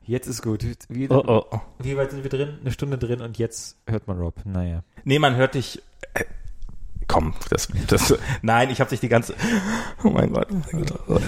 Jetzt 0.06 0.28
ist 0.28 0.42
gut. 0.42 0.66
Wie, 0.90 1.10
Oh, 1.10 1.24
oh, 1.26 1.46
oh. 1.52 1.60
wie 1.80 1.96
weit 1.96 2.12
sind 2.12 2.24
wir 2.24 2.30
drin? 2.30 2.58
Eine 2.62 2.72
Stunde 2.72 2.98
drin 2.98 3.22
und 3.22 3.38
jetzt 3.38 3.78
hört 3.88 4.08
man 4.08 4.18
Rob. 4.20 4.36
Naja. 4.44 4.84
Nee, 5.06 5.20
man 5.20 5.36
hört 5.36 5.56
dich. 5.56 5.82
Äh, 6.14 6.26
komm, 7.08 7.34
das, 7.50 7.70
das. 7.88 8.14
Nein, 8.42 8.70
ich 8.70 8.82
habe 8.82 8.90
dich 8.90 9.00
die 9.00 9.08
ganze. 9.10 9.34
Oh 10.04 10.10
mein 10.10 10.34
Gott. 10.34 10.48
Oh 10.52 10.56
mein 10.74 10.86
Gott. 10.86 11.22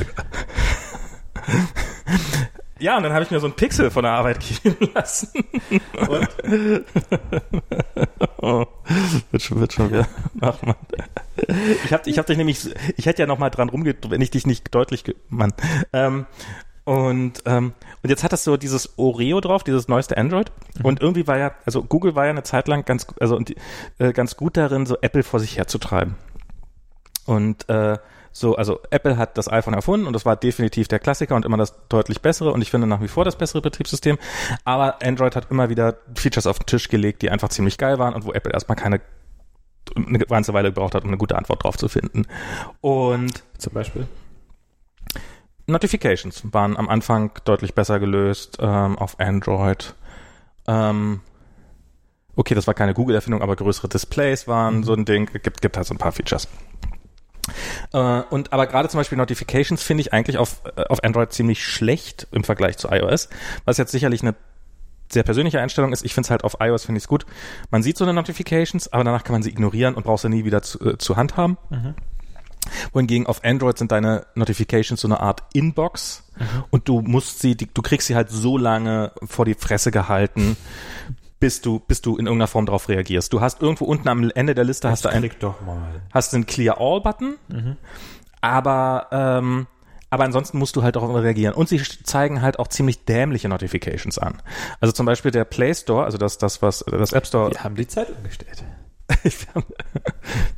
Ja, 2.80 2.98
und 2.98 3.04
dann 3.04 3.14
habe 3.14 3.24
ich 3.24 3.32
mir 3.32 3.40
so 3.40 3.48
einen 3.48 3.56
Pixel 3.56 3.90
von 3.90 4.04
der 4.04 4.12
Arbeit 4.14 4.40
geben 4.64 4.90
lassen. 4.94 5.30
Und? 6.08 6.30
Oh, 8.42 8.66
wird 9.32 9.42
schon, 9.42 9.60
wird 9.60 9.74
schon 9.74 9.90
wieder. 9.90 10.08
Ach 10.42 10.62
man. 10.62 10.76
Ich 11.84 11.92
habe 11.92 12.08
ich 12.08 12.20
hab 12.20 12.28
dich 12.28 12.38
nämlich, 12.38 12.70
ich 12.96 13.08
hätte 13.08 13.24
ja 13.24 13.28
noch 13.28 13.40
mal 13.40 13.50
dran 13.50 13.70
rumgedrückt, 13.70 14.12
wenn 14.12 14.22
ich 14.22 14.30
dich 14.30 14.46
nicht 14.46 14.76
deutlich, 14.76 15.04
ge 15.04 15.16
Mann. 15.30 15.52
Ähm, 15.94 16.28
und, 16.84 17.42
ähm, 17.48 17.74
und 18.04 18.10
jetzt 18.10 18.24
hat 18.24 18.34
das 18.34 18.44
so 18.44 18.58
dieses 18.58 19.00
Oreo 19.00 19.42
drauf, 19.42 19.64
dieses 19.64 19.88
neueste 19.88 20.18
Android. 20.18 20.52
Und 20.84 21.02
irgendwie 21.02 21.26
war 21.26 21.40
ja, 21.40 21.56
also 21.66 21.82
Google 21.82 22.14
war 22.14 22.26
ja 22.26 22.30
eine 22.30 22.44
Zeit 22.44 22.68
lang 22.68 22.86
ganz, 22.86 23.08
also 23.20 23.36
und, 23.36 23.56
äh, 23.98 24.14
ganz 24.14 24.38
gut 24.38 24.58
darin, 24.58 24.86
so 24.86 24.98
Apple 25.02 25.24
vor 25.24 25.40
sich 25.40 25.58
herzutreiben. 25.58 26.16
Und 27.26 27.68
äh, 27.68 27.98
so, 28.38 28.58
also 28.58 28.82
Apple 28.90 29.16
hat 29.16 29.38
das 29.38 29.50
iPhone 29.50 29.74
erfunden 29.74 30.06
und 30.06 30.12
das 30.12 30.26
war 30.26 30.36
definitiv 30.36 30.90
der 30.90 31.00
Klassiker 31.00 31.38
und 31.38 31.46
immer 31.46 31.56
das 31.56 31.88
deutlich 31.88 32.22
bessere 32.22 32.52
und 32.52 32.62
ich 32.62 32.70
finde 32.70 32.86
nach 32.86 33.00
wie 33.00 33.08
vor 33.08 33.24
das 33.24 33.38
bessere 33.38 33.62
Betriebssystem. 33.62 34.18
Aber 34.66 35.02
Android 35.02 35.38
hat 35.38 35.50
immer 35.52 35.70
wieder 35.70 35.96
Features 36.16 36.46
auf 36.46 36.60
den 36.60 36.66
Tisch 36.66 36.90
gelegt, 36.90 37.22
die 37.22 37.30
einfach 37.30 37.48
ziemlich 37.48 37.78
geil 37.78 37.98
waren 37.98 38.14
und 38.14 38.26
wo 38.26 38.34
Apple 38.34 38.52
erstmal 38.52 38.76
keine 38.76 39.00
eine 39.96 40.20
ganze 40.20 40.54
Weile 40.54 40.70
gebraucht 40.70 40.96
hat, 40.96 41.04
um 41.04 41.12
eine 41.12 41.18
gute 41.18 41.38
Antwort 41.38 41.64
drauf 41.64 41.78
zu 41.78 41.88
finden. 41.88 42.28
Und 42.82 43.42
Zum 43.58 43.72
Beispiel? 43.72 44.06
Notifications 45.68 46.44
waren 46.52 46.76
am 46.76 46.90
Anfang 46.90 47.32
deutlich 47.46 47.74
besser 47.74 48.02
gelöst 48.02 48.58
ähm, 48.60 48.98
auf 48.98 49.18
Android. 49.18 49.96
Ähm, 50.68 51.22
okay, 52.36 52.54
das 52.54 52.68
war 52.68 52.74
keine 52.74 52.94
Google-Erfindung, 52.94 53.42
aber 53.42 53.56
größere 53.56 53.88
Displays 53.88 54.46
waren 54.46 54.84
so 54.84 54.94
ein 54.94 55.06
Ding. 55.06 55.30
Gibt, 55.42 55.62
gibt 55.62 55.78
halt 55.78 55.88
so 55.88 55.94
ein 55.94 56.00
paar 56.00 56.12
Features. 56.12 56.50
Äh, 57.94 57.98
und 58.30 58.54
aber 58.54 58.68
gerade 58.68 58.90
zum 58.90 59.00
Beispiel 59.00 59.18
Notifications 59.18 59.82
finde 59.82 60.02
ich 60.02 60.14
eigentlich 60.14 60.38
auf, 60.38 60.62
äh, 60.76 60.84
auf 60.84 61.04
Android 61.04 61.32
ziemlich 61.34 61.64
schlecht 61.64 62.28
im 62.32 62.44
Vergleich 62.44 62.78
zu 62.78 62.90
iOS, 62.90 63.30
was 63.66 63.78
jetzt 63.78 63.92
sicherlich 63.92 64.22
eine 64.22 64.36
sehr 65.12 65.24
persönliche 65.24 65.60
Einstellung 65.60 65.94
ist. 65.94 66.04
Ich 66.04 66.14
finde 66.14 66.26
es 66.28 66.32
halt 66.32 66.44
auf 66.44 66.58
iOS 66.60 66.86
finde 66.86 66.98
ich 66.98 67.04
es 67.04 67.08
gut. 67.08 67.26
Man 67.70 67.84
sieht 67.84 67.98
so 67.98 68.06
eine 68.06 68.14
Notifications, 68.14 68.92
aber 68.92 69.04
danach 69.04 69.24
kann 69.24 69.34
man 69.34 69.44
sie 69.44 69.52
ignorieren 69.52 69.94
und 69.96 70.04
braucht 70.04 70.22
sie 70.22 70.30
nie 70.30 70.46
wieder 70.46 70.62
zu, 70.62 70.80
äh, 70.80 70.98
zur 70.98 71.16
Hand 71.16 71.38
haben. 71.38 71.58
Wohingegen 72.94 73.28
auf 73.28 73.44
Android 73.44 73.78
sind 73.78 73.92
deine 73.92 74.26
Notifications 74.34 75.00
so 75.00 75.08
eine 75.08 75.20
Art 75.20 75.44
Inbox 75.54 76.24
und 76.72 76.88
du 76.90 77.02
musst 77.02 77.40
sie, 77.40 77.56
die, 77.56 77.72
du 77.72 77.84
kriegst 77.84 78.08
sie 78.08 78.16
halt 78.16 78.32
so 78.32 78.58
lange 78.58 79.12
vor 79.24 79.46
die 79.46 79.54
Fresse 79.54 79.92
gehalten, 79.92 80.58
bis 81.40 81.62
du, 81.62 81.80
bis 81.80 82.02
du 82.02 82.18
in 82.18 82.26
irgendeiner 82.26 82.48
Form 82.48 82.66
darauf 82.66 82.90
reagierst. 82.90 83.32
Du 83.34 83.42
hast 83.42 83.62
irgendwo 83.62 83.86
unten 83.86 84.08
am 84.08 84.30
Ende 84.32 84.56
der 84.56 84.64
Liste 84.64 84.90
hast 84.90 85.06
du 85.06 85.10
ein, 85.10 85.20
Klick 85.20 85.40
doch 85.40 85.62
mal. 85.62 86.02
hast 86.14 86.34
du 86.34 86.38
einen 86.38 86.46
Clear 86.46 86.80
All 86.80 87.02
Button, 87.02 87.36
aber 88.42 89.08
ähm, 89.12 89.68
aber 90.10 90.24
ansonsten 90.24 90.60
musst 90.60 90.76
du 90.78 90.84
halt 90.84 90.96
darauf 90.96 91.14
reagieren. 91.14 91.54
Und 91.54 91.68
sie 91.68 91.82
zeigen 91.82 92.42
halt 92.42 92.60
auch 92.60 92.68
ziemlich 92.68 93.04
dämliche 93.04 93.50
Notifications 93.50 94.18
an. 94.18 94.42
Also 94.80 94.94
zum 94.94 95.06
Beispiel 95.06 95.32
der 95.32 95.44
Play 95.44 95.74
Store, 95.74 96.06
also 96.06 96.18
das, 96.18 96.38
das 96.38 96.62
was 96.62 96.86
das 96.90 97.12
App 97.12 97.28
Store, 97.28 97.52
Wir 97.52 97.64
haben 97.64 97.76
die 97.76 97.88
Zeit 97.88 98.10
umgestellt. 98.10 98.64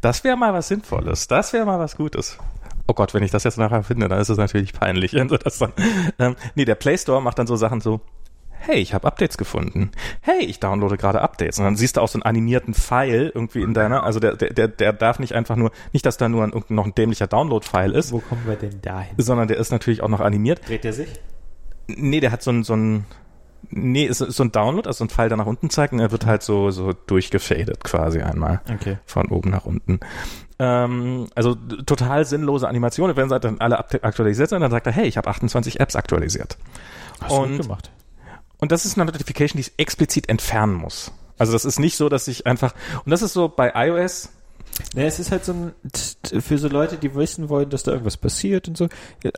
das 0.02 0.24
wäre 0.24 0.38
mal 0.38 0.54
was 0.54 0.68
Sinnvolles. 0.68 1.28
Das 1.28 1.54
wäre 1.54 1.66
mal 1.66 1.80
was 1.80 1.96
Gutes. 1.98 2.38
Oh 2.88 2.94
Gott, 2.94 3.14
wenn 3.14 3.24
ich 3.24 3.32
das 3.32 3.44
jetzt 3.44 3.58
nachher 3.58 3.84
finde, 3.84 4.08
dann 4.08 4.20
ist 4.20 4.30
es 4.30 4.38
natürlich 4.38 4.74
peinlich. 4.74 5.14
Also 5.20 5.38
das 5.38 5.58
dann, 5.58 5.74
ähm, 6.20 6.36
nee, 6.56 6.66
der 6.66 6.76
Play 6.76 6.98
Store 6.98 7.22
macht 7.22 7.40
dann 7.40 7.48
so 7.48 7.56
Sachen 7.56 7.82
so, 7.82 8.00
hey, 8.60 8.78
ich 8.80 8.93
habe 8.93 9.08
Updates 9.08 9.38
gefunden. 9.38 9.91
Hey, 10.22 10.43
ich 10.45 10.60
downloade 10.60 10.97
gerade 10.97 11.22
Updates. 11.22 11.58
Und 11.60 11.66
dann 11.66 11.76
siehst 11.76 11.97
du 11.97 12.01
auch 12.01 12.08
so 12.08 12.16
einen 12.18 12.24
animierten 12.24 12.74
Pfeil 12.74 13.32
irgendwie 13.34 13.62
in 13.62 13.74
deiner, 13.74 14.03
also 14.03 14.20
der, 14.20 14.36
der, 14.36 14.53
der, 14.53 14.68
der 14.68 14.93
darf 14.93 15.20
nicht 15.20 15.34
einfach 15.34 15.55
nur, 15.55 15.72
nicht, 15.93 16.05
dass 16.05 16.18
da 16.18 16.28
nur 16.30 16.43
ein, 16.43 16.53
noch 16.70 16.86
ein 16.86 16.95
dämlicher 16.95 17.28
Download-File 17.28 17.93
ist, 17.93 18.12
Wo 18.12 18.20
kommen 18.20 18.41
wir 18.45 18.55
denn 18.55 18.82
dahin? 18.82 19.16
sondern 19.18 19.47
der 19.47 19.58
ist 19.58 19.72
natürlich 19.72 20.01
auch 20.03 20.10
noch 20.10 20.20
animiert. 20.22 20.68
Dreht 20.68 20.86
er 20.86 20.93
sich? 20.93 21.10
Nee, 21.88 22.20
der 22.20 22.32
hat 22.32 22.43
so 22.43 22.51
ein, 22.51 22.64
so 22.64 22.76
ein, 22.76 23.05
nee, 23.70 24.05
ist, 24.05 24.22
ist 24.22 24.36
so 24.36 24.43
ein 24.43 24.51
Download, 24.51 24.88
also 24.88 24.97
so 24.99 25.05
ein 25.05 25.10
Pfeil, 25.10 25.30
der 25.30 25.38
nach 25.38 25.45
unten 25.45 25.70
zeigt 25.70 25.93
und 25.93 25.99
er 25.99 26.12
wird 26.12 26.26
halt 26.26 26.43
so, 26.43 26.70
so 26.72 26.93
durchgefadet 26.93 27.84
quasi 27.84 28.22
einmal. 28.22 28.62
Okay. 28.74 28.97
Von 29.05 29.28
oben 29.30 29.49
nach 29.51 29.66
unten. 29.66 29.99
Ähm, 30.60 31.28
also 31.36 31.55
total 31.55 32.26
sinnlose 32.26 32.68
Animationen. 32.68 33.16
Wenn 33.16 33.30
sie 33.30 33.39
dann 33.39 33.60
alle 33.62 33.78
aktualisiert 33.80 34.49
sind, 34.49 34.62
dann 34.62 34.72
sagt 34.72 34.88
er, 34.88 34.91
hey, 34.93 35.05
ich 35.08 35.16
habe 35.18 35.30
28 35.30 35.80
Apps 35.80 35.95
aktualisiert. 35.95 36.58
Hast 37.22 37.32
du 37.32 37.41
Und- 37.41 37.51
gut 37.58 37.62
gemacht. 37.62 37.91
Und 38.60 38.72
das 38.72 38.86
ist 38.86 38.97
eine 38.97 39.05
Notification, 39.05 39.58
die 39.62 39.70
ich 39.70 39.74
explizit 39.78 40.30
entfernen 40.30 40.74
muss. 40.74 41.12
Also 41.38 41.53
das 41.53 41.66
ist 41.66 41.80
nicht 41.80 41.95
so, 41.97 42.10
dass 42.10 42.28
ich 42.28 42.47
einfach, 42.47 42.74
und 43.05 43.12
das 43.12 43.22
ist 43.22 43.34
so 43.34 43.47
bei 43.49 43.72
iOS, 43.76 44.30
Naja, 44.93 45.08
es 45.08 45.20
ist 45.20 45.32
halt 45.32 45.45
so 45.45 45.53
ein, 45.53 45.74
für 46.41 46.58
so 46.58 46.68
Leute, 46.68 46.97
die 46.97 47.14
wissen 47.16 47.49
wollen, 47.49 47.70
dass 47.70 47.84
da 47.84 47.91
irgendwas 47.91 48.18
passiert 48.18 48.68
und 48.68 48.78
so. 48.78 48.88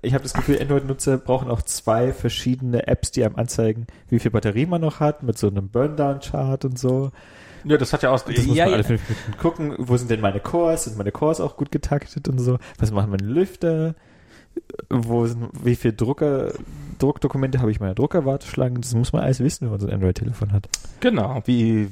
Ich 0.02 0.14
habe 0.14 0.24
das 0.24 0.34
Gefühl, 0.34 0.60
Android-Nutzer 0.62 1.18
brauchen 1.18 1.50
auch 1.50 1.62
zwei 1.62 2.14
verschiedene 2.14 2.88
Apps, 2.88 3.12
die 3.12 3.24
einem 3.24 3.36
anzeigen, 3.36 3.88
wie 4.10 4.20
viel 4.20 4.32
Batterie 4.32 4.66
man 4.66 4.82
noch 4.82 5.00
hat, 5.00 5.24
mit 5.24 5.38
so 5.38 5.48
einem 5.48 5.70
Burndown-Chart 5.70 6.66
und 6.66 6.78
so. 6.78 7.12
Ja, 7.66 7.78
das 7.78 7.92
hat 7.92 8.04
ja 8.04 8.12
auch. 8.12 8.22
Das 8.22 8.46
muss 8.46 8.58
man 8.58 8.74
alle 8.74 8.84
fünf 8.84 9.02
Minuten 9.10 9.38
gucken, 9.38 9.76
wo 9.78 9.98
sind 9.98 10.10
denn 10.10 10.22
meine 10.22 10.40
Cores, 10.40 10.86
sind 10.86 10.98
meine 10.98 11.12
Cores 11.12 11.42
auch 11.42 11.58
gut 11.58 11.72
getaktet 11.72 12.28
und 12.30 12.40
so. 12.40 12.58
Was 12.78 12.92
machen 12.92 13.12
meine 13.12 13.26
Lüfter? 13.26 13.96
Wo 14.90 15.26
sind, 15.28 15.50
wie 15.64 15.76
viel 15.76 15.94
Drucker, 15.94 16.52
Druckdokumente 16.98 17.60
habe 17.60 17.70
ich 17.72 17.78
in 17.78 17.84
meiner 17.84 17.96
Druckerwarteschlange? 17.96 18.80
Das 18.80 18.94
muss 18.96 19.14
man 19.14 19.22
alles 19.24 19.40
wissen, 19.40 19.66
wenn 19.66 19.72
man 19.72 19.80
so 19.80 19.88
ein 19.88 19.94
Android-Telefon 19.94 20.52
hat. 20.52 20.68
Genau. 21.00 21.42
Wie, 21.46 21.90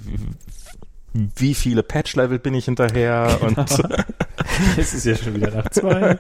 wie 1.14 1.54
viele 1.54 1.84
Patch-Level 1.84 2.40
bin 2.40 2.54
ich 2.56 2.66
hinterher 2.66 3.38
und 3.42 3.58
Es 4.78 4.94
ist 4.94 5.06
ja 5.06 5.16
schon 5.16 5.36
wieder 5.36 5.52
nach 5.52 5.70
zwei. 5.70 6.18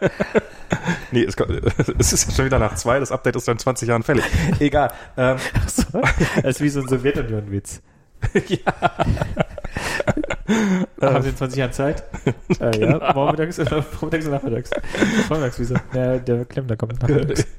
nee, 1.12 1.24
es, 1.24 1.36
kommt- 1.36 1.52
es 2.00 2.14
ist 2.14 2.36
schon 2.36 2.46
wieder 2.46 2.60
nach 2.60 2.76
zwei, 2.76 3.00
das 3.00 3.12
Update 3.12 3.36
ist 3.36 3.48
dann 3.48 3.56
in 3.56 3.60
20 3.60 3.90
Jahren 3.90 4.04
fällig. 4.04 4.26
Egal. 4.60 4.92
Ähm, 5.18 5.38
So. 5.68 6.02
Das 6.36 6.44
ist 6.58 6.62
wie 6.62 6.70
so 6.70 6.82
ein 6.82 6.88
Sowjetunion-Witz. 6.88 7.82
Haben 11.02 11.24
Sie 11.24 11.30
in 11.30 11.38
20 11.38 11.58
Jahren 11.58 11.74
Zeit? 11.74 12.04
Äh, 12.60 12.80
ja, 12.80 13.14
vormittags 13.14 13.60
oder 13.60 13.84
vormittags 13.84 14.26
und 14.26 14.32
nachmittags? 14.32 14.72
Vormittags, 15.28 15.60
wieso? 15.60 15.76
Ja, 15.93 16.18
der 16.18 16.45
Klempner 16.45 16.76
kommt 16.76 17.02
nachmittags. 17.02 17.45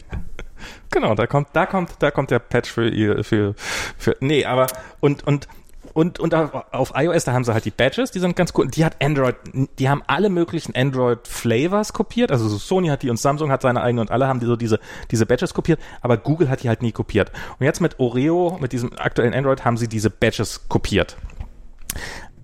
Genau, 0.91 1.15
da 1.15 1.27
kommt, 1.27 1.49
da 1.53 1.67
kommt, 1.67 1.91
da 2.01 2.11
kommt 2.11 2.31
der 2.31 2.41
Patch 2.41 2.71
für 2.71 2.89
ihr, 2.89 3.23
für, 3.23 3.55
für, 3.97 4.17
nee, 4.21 4.45
aber, 4.45 4.67
und, 5.01 5.25
und, 5.25 5.47
und, 5.93 6.19
und 6.19 6.35
auf, 6.35 6.93
iOS, 6.97 7.25
da 7.25 7.33
haben 7.33 7.45
sie 7.45 7.53
halt 7.53 7.65
die 7.65 7.71
Badges, 7.71 8.11
die 8.11 8.19
sind 8.19 8.37
ganz 8.37 8.53
cool. 8.57 8.69
Die 8.69 8.85
hat 8.85 8.97
Android, 9.03 9.37
die 9.79 9.89
haben 9.89 10.03
alle 10.07 10.31
möglichen 10.31 10.75
Android-Flavors 10.75 11.93
kopiert. 11.93 12.33
Also 12.33 12.49
so 12.49 12.57
Sony 12.59 12.89
hat 12.89 13.03
die 13.03 13.11
und 13.11 13.19
Samsung 13.19 13.51
hat 13.51 13.63
seine 13.63 13.83
eigene 13.83 14.01
und 14.01 14.11
alle 14.11 14.27
haben 14.27 14.41
die 14.41 14.47
so 14.47 14.57
diese, 14.57 14.81
diese 15.11 15.27
Badges 15.27 15.55
kopiert, 15.55 15.81
aber 16.01 16.17
Google 16.17 16.49
hat 16.51 16.63
die 16.63 16.69
halt 16.69 16.83
nie 16.83 16.93
kopiert. 16.93 17.33
Und 17.59 17.67
jetzt 17.67 17.81
mit 17.81 18.01
Oreo, 18.01 18.59
mit 18.61 18.73
diesem 18.73 18.97
aktuellen 18.99 19.35
Android, 19.35 19.65
haben 19.65 19.77
sie 19.77 19.89
diese 19.89 20.11
Badges 20.11 20.69
kopiert. 20.69 21.17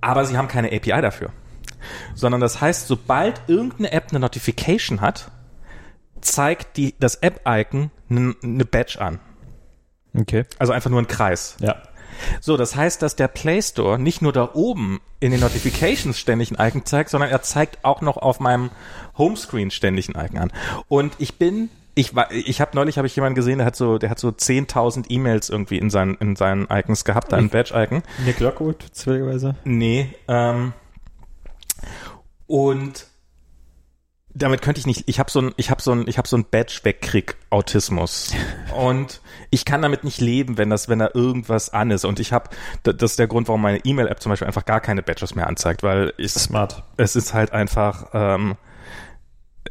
Aber 0.05 0.27
sie 0.27 0.37
haben 0.37 0.49
keine 0.49 0.69
API 0.69 1.01
dafür. 1.01 1.31
Sondern 2.15 2.41
das 2.41 2.61
heißt, 2.61 2.87
sobald 2.87 3.41
irgendeine 3.47 3.93
App 3.93 4.09
eine 4.11 4.21
Notification 4.21 5.01
hat, 5.01 5.31
zeigt 6.21 6.77
die, 6.77 6.95
das 7.01 7.17
App-Icon 7.17 7.91
eine 8.11 8.35
ne 8.43 8.65
Badge 8.67 9.01
an. 9.01 9.19
Okay. 10.15 10.45
Also 10.59 10.75
einfach 10.75 10.91
nur 10.91 11.01
ein 11.01 11.09
Kreis. 11.09 11.57
Ja. 11.61 11.83
So, 12.41 12.57
das 12.59 12.77
heißt, 12.77 13.01
dass 13.01 13.17
der 13.17 13.29
Play 13.29 13.63
Store 13.63 13.99
nicht 13.99 14.21
nur 14.21 14.33
da 14.33 14.51
oben 14.53 15.01
in 15.21 15.31
den 15.31 15.41
Notifications 15.41 16.19
ständig 16.19 16.53
ein 16.53 16.69
Icon 16.69 16.85
zeigt, 16.85 17.09
sondern 17.09 17.31
er 17.31 17.43
zeigt 17.43 17.85
auch 17.85 18.03
noch 18.03 18.19
auf 18.19 18.41
meinem 18.41 18.71
Homescreen 19.17 19.71
ständig 19.71 20.09
ein 20.09 20.23
Icon 20.23 20.39
an. 20.39 20.53
Und 20.89 21.15
ich 21.19 21.39
bin 21.39 21.71
ich 21.95 22.15
war, 22.15 22.31
ich 22.33 22.61
habe 22.61 22.73
neulich 22.75 22.99
habe 22.99 23.07
ich 23.07 23.15
jemanden 23.15 23.37
gesehen, 23.37 23.59
der 23.59 23.67
hat 23.67 23.77
so, 23.77 23.99
der 23.99 24.11
hat 24.11 24.19
so 24.19 24.29
10.000 24.29 25.07
E-Mails 25.09 25.49
irgendwie 25.49 25.79
in 25.79 25.91
seinen 25.91 26.15
in 26.17 26.37
seinen 26.37 26.67
Icons 26.71 27.05
gehabt, 27.05 27.33
da 27.33 27.37
ein 27.37 27.51
Badge-Icon. 27.51 28.03
Nick 28.25 28.41
Lockwood, 28.41 28.83
zufälligerweise. 28.93 29.55
Nee, 29.65 30.15
ähm, 30.29 30.73
und 32.47 33.07
damit 34.37 34.63
könnte 34.63 34.81
ich 34.81 34.87
nicht, 34.87 35.05
ich 35.07 35.21
habe 35.21 35.31
so 35.31 35.41
ein, 35.41 35.55
ich 35.57 35.71
habe 35.71 35.81
so 35.81 35.93
ein, 35.93 36.09
ich 36.09 36.19
habe 36.19 36.27
so 36.27 36.37
ein 36.37 36.45
Badge 36.51 36.81
wegkrieg 36.83 37.37
Autismus 37.51 38.33
und 38.77 39.21
ich 39.51 39.65
kann 39.65 39.81
damit 39.81 40.03
nicht 40.03 40.21
leben, 40.21 40.59
wenn 40.59 40.71
das, 40.71 40.89
wenn 40.89 40.99
da 40.99 41.11
irgendwas 41.15 41.73
an 41.73 41.93
ist 41.93 42.05
und 42.05 42.19
ich 42.19 42.33
habe, 42.33 42.51
das 42.83 43.13
ist 43.13 43.19
der 43.21 43.29
Grund, 43.29 43.47
warum 43.47 43.63
meine 43.63 43.79
E-Mail-App 43.85 44.21
zum 44.21 44.31
Beispiel 44.31 44.49
einfach 44.49 44.65
gar 44.65 44.81
keine 44.81 45.03
Badges 45.05 45.37
mehr 45.37 45.47
anzeigt, 45.47 45.85
weil 45.85 46.13
ich, 46.17 46.33
Smart. 46.33 46.83
es 46.97 47.15
ist 47.15 47.33
halt 47.33 47.53
einfach, 47.53 48.09
ähm, 48.13 48.57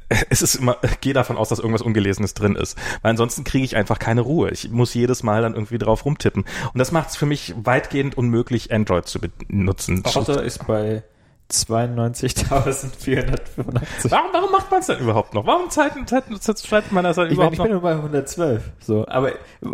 es 0.29 0.41
ist 0.41 0.55
immer, 0.55 0.77
gehe 1.01 1.13
davon 1.13 1.37
aus, 1.37 1.49
dass 1.49 1.59
irgendwas 1.59 1.81
Ungelesenes 1.81 2.33
drin 2.33 2.55
ist. 2.55 2.77
Weil 3.01 3.11
ansonsten 3.11 3.43
kriege 3.43 3.65
ich 3.65 3.75
einfach 3.75 3.99
keine 3.99 4.21
Ruhe. 4.21 4.49
Ich 4.51 4.69
muss 4.71 4.93
jedes 4.93 5.23
Mal 5.23 5.41
dann 5.41 5.53
irgendwie 5.53 5.77
drauf 5.77 6.05
rumtippen. 6.05 6.43
Und 6.73 6.79
das 6.79 6.91
macht 6.91 7.09
es 7.09 7.15
für 7.15 7.25
mich 7.25 7.53
weitgehend 7.57 8.17
unmöglich, 8.17 8.71
Android 8.73 9.07
zu 9.07 9.19
benutzen. 9.19 10.03
Otter 10.15 10.43
ist 10.43 10.65
bei 10.67 11.03
92.485. 11.51 14.09
Warum, 14.09 14.29
warum 14.31 14.51
macht 14.51 14.71
man 14.71 14.79
es 14.79 14.87
denn 14.87 14.99
überhaupt 14.99 15.33
noch? 15.33 15.45
Warum 15.45 15.69
zeigt, 15.69 15.95
schreibt 16.65 16.91
man 16.91 17.03
das 17.03 17.17
dann 17.17 17.29
Ich, 17.29 17.37
meine, 17.37 17.49
überhaupt 17.49 17.53
ich 17.53 17.59
bin 17.59 17.71
noch? 17.71 17.81
nur 17.81 17.81
bei 17.81 17.91
112. 17.91 18.63
So, 18.79 19.05
aber 19.07 19.31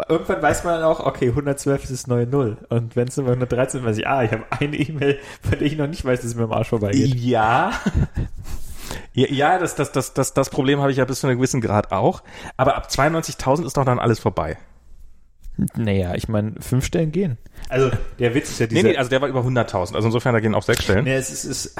irgendwann 0.10 0.42
weiß 0.42 0.64
man 0.64 0.76
dann 0.76 0.84
auch, 0.84 1.00
okay, 1.00 1.30
112 1.30 1.84
ist 1.84 1.92
das 1.92 2.08
neue 2.08 2.28
Null. 2.28 2.58
Und 2.70 2.96
wenn 2.96 3.08
es 3.08 3.18
nur 3.18 3.28
bei 3.28 3.32
113 3.34 3.82
ist, 3.82 3.86
weiß 3.86 3.98
ich, 3.98 4.08
ah, 4.08 4.24
ich 4.24 4.32
habe 4.32 4.44
eine 4.50 4.76
E-Mail, 4.76 5.20
von 5.42 5.52
der 5.52 5.62
ich 5.62 5.78
noch 5.78 5.88
nicht 5.88 6.04
weiß, 6.04 6.20
dass 6.20 6.32
es 6.32 6.36
mir 6.36 6.44
am 6.44 6.54
Arsch 6.54 6.70
vorbeigeht. 6.70 7.16
Ja. 7.16 7.72
Ja, 9.14 9.58
das, 9.60 9.76
das, 9.76 9.92
das, 9.92 10.14
das, 10.14 10.34
das 10.34 10.50
Problem 10.50 10.80
habe 10.82 10.92
ich 10.92 10.98
ja 10.98 11.06
bis 11.06 11.20
zu 11.20 11.28
einem 11.28 11.38
gewissen 11.38 11.62
Grad 11.62 11.92
auch. 11.92 12.24
Aber 12.58 12.76
ab 12.76 12.88
92.000 12.90 13.66
ist 13.66 13.78
doch 13.78 13.86
dann 13.86 14.00
alles 14.00 14.20
vorbei. 14.20 14.58
Naja, 15.76 16.16
ich 16.16 16.30
meine, 16.30 16.54
fünf 16.62 16.86
Stellen 16.86 17.12
gehen. 17.12 17.38
Also, 17.68 17.92
der 18.18 18.34
Witz 18.34 18.50
ist 18.50 18.60
ja 18.60 18.68
Nee, 18.68 18.76
dieser... 18.76 18.88
nee, 18.90 18.98
also 18.98 19.10
der 19.10 19.22
war 19.22 19.28
über 19.28 19.42
100.000. 19.42 19.94
Also 19.96 20.08
insofern, 20.08 20.34
da 20.34 20.40
gehen 20.40 20.56
auch 20.56 20.64
sechs 20.64 20.84
Stellen. 20.84 21.04
Nee, 21.04 21.16
es 21.16 21.30
ist, 21.30 21.44
es 21.44 21.66
ist, 21.66 21.76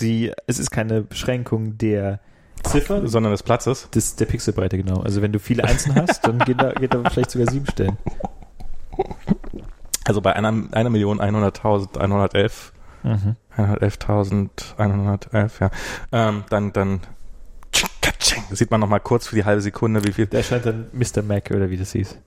die, 0.00 0.32
es 0.46 0.58
ist 0.60 0.70
keine 0.70 1.02
Beschränkung 1.02 1.78
der 1.78 2.20
Ziffern, 2.62 3.06
Sondern 3.08 3.32
des 3.32 3.42
Platzes. 3.42 3.90
des, 3.90 4.16
der 4.16 4.26
Pixelbreite, 4.26 4.76
genau. 4.76 5.00
Also 5.00 5.20
wenn 5.20 5.32
du 5.32 5.38
viele 5.40 5.64
Einsen 5.64 5.94
hast, 5.96 6.26
dann 6.26 6.38
geht 6.38 6.60
da, 6.60 6.72
geht 6.72 6.94
da 6.94 7.02
vielleicht 7.10 7.30
sogar 7.32 7.50
sieben 7.50 7.66
Stellen. 7.66 7.98
Also 10.04 10.20
bei 10.20 10.34
einer, 10.34 10.52
einer 10.72 10.90
Million 10.90 11.20
100.000, 11.20 11.98
111, 11.98 12.72
Mhm. 13.06 13.36
111.111, 13.56 15.60
ja. 15.60 15.70
Ähm, 16.10 16.42
dann, 16.50 16.72
dann, 16.72 17.00
sieht 18.50 18.70
man 18.70 18.80
noch 18.80 18.88
mal 18.88 18.98
kurz 18.98 19.28
für 19.28 19.36
die 19.36 19.44
halbe 19.44 19.62
Sekunde, 19.62 20.04
wie 20.04 20.12
viel. 20.12 20.26
Da 20.26 20.42
scheint 20.42 20.66
dann 20.66 20.88
Mr. 20.92 21.22
Mac 21.22 21.52
oder 21.52 21.70
wie 21.70 21.76
das 21.76 21.92
hieß. 21.92 22.18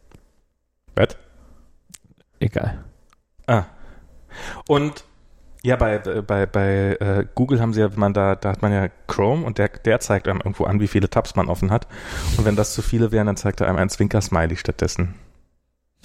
Bett. 0.95 1.17
Egal. 2.39 2.85
Ah. 3.45 3.65
Und 4.67 5.03
ja, 5.63 5.75
bei, 5.75 5.97
bei, 5.97 6.45
bei 6.45 6.95
äh, 7.01 7.25
Google 7.35 7.59
haben 7.59 7.73
sie 7.73 7.81
ja, 7.81 7.91
wenn 7.91 7.99
man 7.99 8.13
da, 8.13 8.35
da 8.35 8.51
hat 8.51 8.61
man 8.61 8.71
ja 8.71 8.87
Chrome 9.07 9.45
und 9.45 9.57
der, 9.57 9.67
der 9.67 9.99
zeigt 9.99 10.29
einem 10.29 10.39
irgendwo 10.39 10.63
an, 10.63 10.79
wie 10.79 10.87
viele 10.87 11.09
Tabs 11.09 11.35
man 11.35 11.49
offen 11.49 11.71
hat. 11.71 11.87
Und 12.37 12.45
wenn 12.45 12.55
das 12.55 12.73
zu 12.73 12.81
viele 12.81 13.11
wären, 13.11 13.27
dann 13.27 13.35
zeigt 13.35 13.59
er 13.59 13.67
einem 13.67 13.77
ein 13.77 13.89
Zwinker-Smiley 13.89 14.55
stattdessen. 14.55 15.15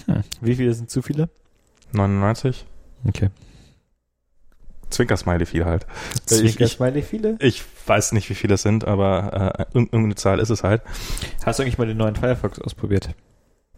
Hm. 0.05 0.23
Wie 0.41 0.55
viele 0.55 0.73
sind 0.73 0.89
zu 0.89 1.01
viele? 1.01 1.29
99? 1.93 2.65
Okay. 3.07 3.29
Zwinker-Smiley 4.89 5.45
viel 5.45 5.65
halt. 5.65 5.85
Ich- 6.15 6.25
Zwinker 6.57 6.65
ich- 6.65 7.05
viele? 7.05 7.35
Ich 7.39 7.63
weiß 7.87 8.11
nicht, 8.13 8.29
wie 8.29 8.35
viele 8.35 8.55
es 8.55 8.61
sind, 8.61 8.85
aber 8.85 9.55
äh, 9.57 9.61
irg- 9.63 9.91
irgendeine 9.91 10.15
Zahl 10.15 10.39
ist 10.39 10.49
es 10.49 10.63
halt. 10.63 10.81
Hast 11.45 11.59
du 11.59 11.63
eigentlich 11.63 11.77
mal 11.77 11.87
den 11.87 11.97
neuen 11.97 12.15
Firefox 12.15 12.59
ausprobiert? 12.59 13.09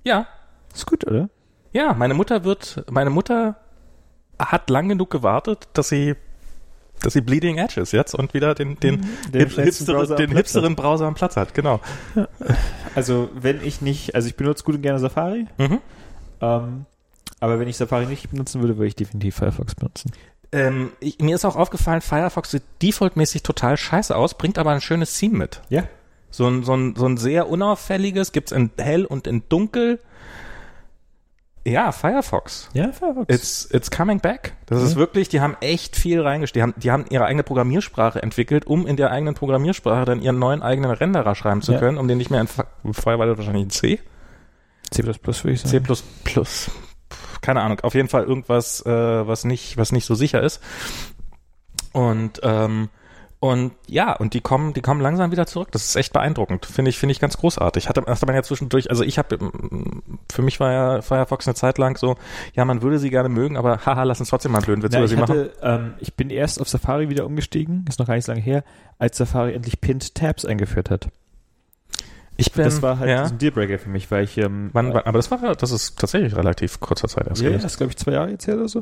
Ja, 0.03 0.27
Ist 0.73 0.85
gut, 0.85 1.05
oder? 1.07 1.29
ja, 1.73 1.93
meine 1.93 2.13
Mutter 2.13 2.43
wird, 2.43 2.83
meine 2.89 3.09
Mutter 3.09 3.55
hat 4.39 4.69
lang 4.69 4.87
genug 4.89 5.09
gewartet, 5.09 5.67
dass 5.73 5.89
sie, 5.89 6.15
dass 7.01 7.13
sie 7.13 7.21
Bleeding 7.21 7.57
Edge 7.57 7.81
ist 7.81 7.91
jetzt 7.91 8.13
und 8.15 8.33
wieder 8.33 8.53
den, 8.55 8.79
den, 8.79 9.01
Den 9.31 9.41
hip, 9.41 9.51
schnellsten 9.51 9.85
hipsteren, 9.85 9.95
Browser 9.97 10.13
am 10.13 10.17
den 10.17 10.29
Platz 10.29 10.37
hipsteren 10.37 10.75
Browser 10.75 11.05
am 11.07 11.15
Platz 11.15 11.35
hat, 11.37 11.53
genau. 11.53 11.79
Also, 12.95 13.29
wenn 13.33 13.63
ich 13.63 13.81
nicht, 13.81 14.15
also 14.15 14.27
ich 14.27 14.35
benutze 14.35 14.63
gut 14.63 14.75
und 14.75 14.81
gerne 14.81 14.99
Safari, 14.99 15.47
Mhm. 15.57 15.79
ähm, 16.41 16.85
aber 17.39 17.59
wenn 17.59 17.67
ich 17.67 17.77
Safari 17.77 18.05
nicht 18.07 18.29
benutzen 18.31 18.61
würde, 18.61 18.77
würde 18.77 18.87
ich 18.87 18.95
definitiv 18.95 19.35
Firefox 19.35 19.75
benutzen. 19.75 20.11
Ähm, 20.51 20.91
ich, 20.99 21.19
mir 21.19 21.35
ist 21.35 21.45
auch 21.45 21.55
aufgefallen, 21.55 22.01
Firefox 22.01 22.51
sieht 22.51 22.63
defaultmäßig 22.81 23.43
total 23.43 23.75
scheiße 23.77 24.15
aus, 24.15 24.35
bringt 24.37 24.57
aber 24.57 24.71
ein 24.71 24.81
schönes 24.81 25.17
Theme 25.17 25.37
mit. 25.37 25.61
Ja. 25.69 25.83
So 26.31 26.47
ein, 26.47 26.63
so 26.63 26.73
ein, 26.75 26.95
so 26.95 27.05
ein 27.05 27.17
sehr 27.17 27.49
unauffälliges, 27.49 28.31
gibt's 28.31 28.51
in 28.51 28.71
hell 28.77 29.05
und 29.05 29.27
in 29.27 29.43
dunkel. 29.49 29.99
Ja, 31.65 31.91
Firefox. 31.91 32.69
Ja, 32.73 32.93
Firefox. 32.93 33.25
It's, 33.33 33.67
it's 33.71 33.91
coming 33.91 34.21
back. 34.21 34.53
Das 34.67 34.81
ist 34.81 34.91
Ja. 34.93 34.97
wirklich, 34.99 35.27
die 35.27 35.41
haben 35.41 35.57
echt 35.59 35.97
viel 35.97 36.21
reingesteckt. 36.21 36.55
Die 36.55 36.61
haben, 36.61 36.73
die 36.77 36.91
haben 36.91 37.05
ihre 37.09 37.25
eigene 37.25 37.43
Programmiersprache 37.43 38.21
entwickelt, 38.23 38.65
um 38.67 38.87
in 38.87 38.95
der 38.95 39.11
eigenen 39.11 39.35
Programmiersprache 39.35 40.05
dann 40.05 40.21
ihren 40.21 40.39
neuen 40.39 40.61
eigenen 40.61 40.91
Renderer 40.91 41.35
schreiben 41.35 41.61
zu 41.61 41.73
Ja. 41.73 41.79
können, 41.79 41.97
um 41.97 42.07
den 42.07 42.17
nicht 42.19 42.31
mehr 42.31 42.39
in, 42.39 42.47
vorher 42.93 43.19
war 43.19 43.25
das 43.25 43.37
wahrscheinlich 43.37 43.63
in 43.63 43.69
C, 43.69 43.99
C++ 44.91 45.03
würde 45.03 45.51
ich 45.51 45.65
C++. 45.65 45.79
sagen. 45.79 45.97
Pff, 46.25 46.71
Keine 47.41 47.61
Ahnung. 47.61 47.79
Auf 47.81 47.95
jeden 47.95 48.09
Fall 48.09 48.23
irgendwas, 48.23 48.85
äh, 48.85 49.27
was 49.27 49.45
nicht, 49.45 49.77
was 49.77 49.91
nicht 49.91 50.05
so 50.05 50.15
sicher 50.15 50.41
ist. 50.41 50.61
Und, 51.93 52.41
ähm, 52.43 52.89
und 53.39 53.73
ja, 53.87 54.13
und 54.15 54.33
die 54.33 54.41
kommen, 54.41 54.73
die 54.73 54.81
kommen 54.81 54.99
langsam 54.99 55.31
wieder 55.31 55.45
zurück. 55.45 55.69
Das 55.71 55.83
ist 55.83 55.95
echt 55.95 56.11
beeindruckend. 56.11 56.65
Finde 56.65 56.89
ich, 56.89 56.97
finde 56.97 57.11
ich 57.11 57.19
ganz 57.19 57.37
großartig. 57.37 57.87
Hatte, 57.87 58.03
hatte 58.07 58.25
man 58.25 58.33
ja 58.33 58.41
zwischendurch, 58.41 58.89
also 58.89 59.03
ich 59.03 59.19
habe, 59.19 59.37
für 60.31 60.41
mich 60.41 60.59
war 60.59 60.71
ja 60.71 61.01
Firefox 61.03 61.47
eine 61.47 61.53
Zeit 61.53 61.77
lang 61.77 61.97
so, 61.97 62.15
ja, 62.53 62.65
man 62.65 62.81
würde 62.81 62.97
sie 62.97 63.11
gerne 63.11 63.29
mögen, 63.29 63.55
aber 63.55 63.85
haha, 63.85 64.03
lass 64.03 64.19
uns 64.19 64.29
trotzdem 64.29 64.51
mal 64.51 64.59
einen 64.59 64.65
blöden 64.65 64.83
Witz 64.83 64.93
Na, 64.93 64.99
über 64.99 65.07
sie 65.07 65.17
machen. 65.17 65.29
hatte, 65.29 65.53
ähm, 65.61 65.93
ich 65.99 66.15
bin 66.15 66.31
erst 66.31 66.59
auf 66.59 66.67
Safari 66.67 67.09
wieder 67.09 67.27
umgestiegen, 67.27 67.85
ist 67.87 67.99
noch 67.99 68.07
gar 68.07 68.15
nicht 68.15 68.25
so 68.25 68.31
lange 68.31 68.43
her, 68.43 68.63
als 68.97 69.17
Safari 69.17 69.53
endlich 69.53 69.81
Pinned 69.81 70.15
Tabs 70.15 70.43
eingeführt 70.43 70.89
hat. 70.89 71.09
Ich 72.37 72.51
bin, 72.51 72.63
das 72.63 72.81
war 72.81 72.99
halt 72.99 73.09
ja, 73.09 73.25
ein 73.25 73.37
Dealbreaker 73.39 73.79
für 73.79 73.89
mich, 73.89 74.09
weil 74.11 74.23
ich 74.23 74.37
ähm, 74.37 74.69
wann, 74.73 74.93
wann, 74.93 75.03
aber 75.03 75.17
das 75.17 75.31
war, 75.31 75.55
das 75.55 75.71
ist 75.71 75.97
tatsächlich 75.99 76.35
relativ 76.35 76.79
kurzer 76.79 77.07
Zeit 77.07 77.27
erst 77.27 77.41
ja, 77.41 77.49
gewesen. 77.49 77.63
das 77.63 77.73
ist 77.73 77.77
glaube 77.77 77.91
ich 77.91 77.97
zwei 77.97 78.11
Jahre 78.11 78.29
jetzt 78.29 78.45
her 78.47 78.55
oder 78.55 78.67
so. 78.67 78.81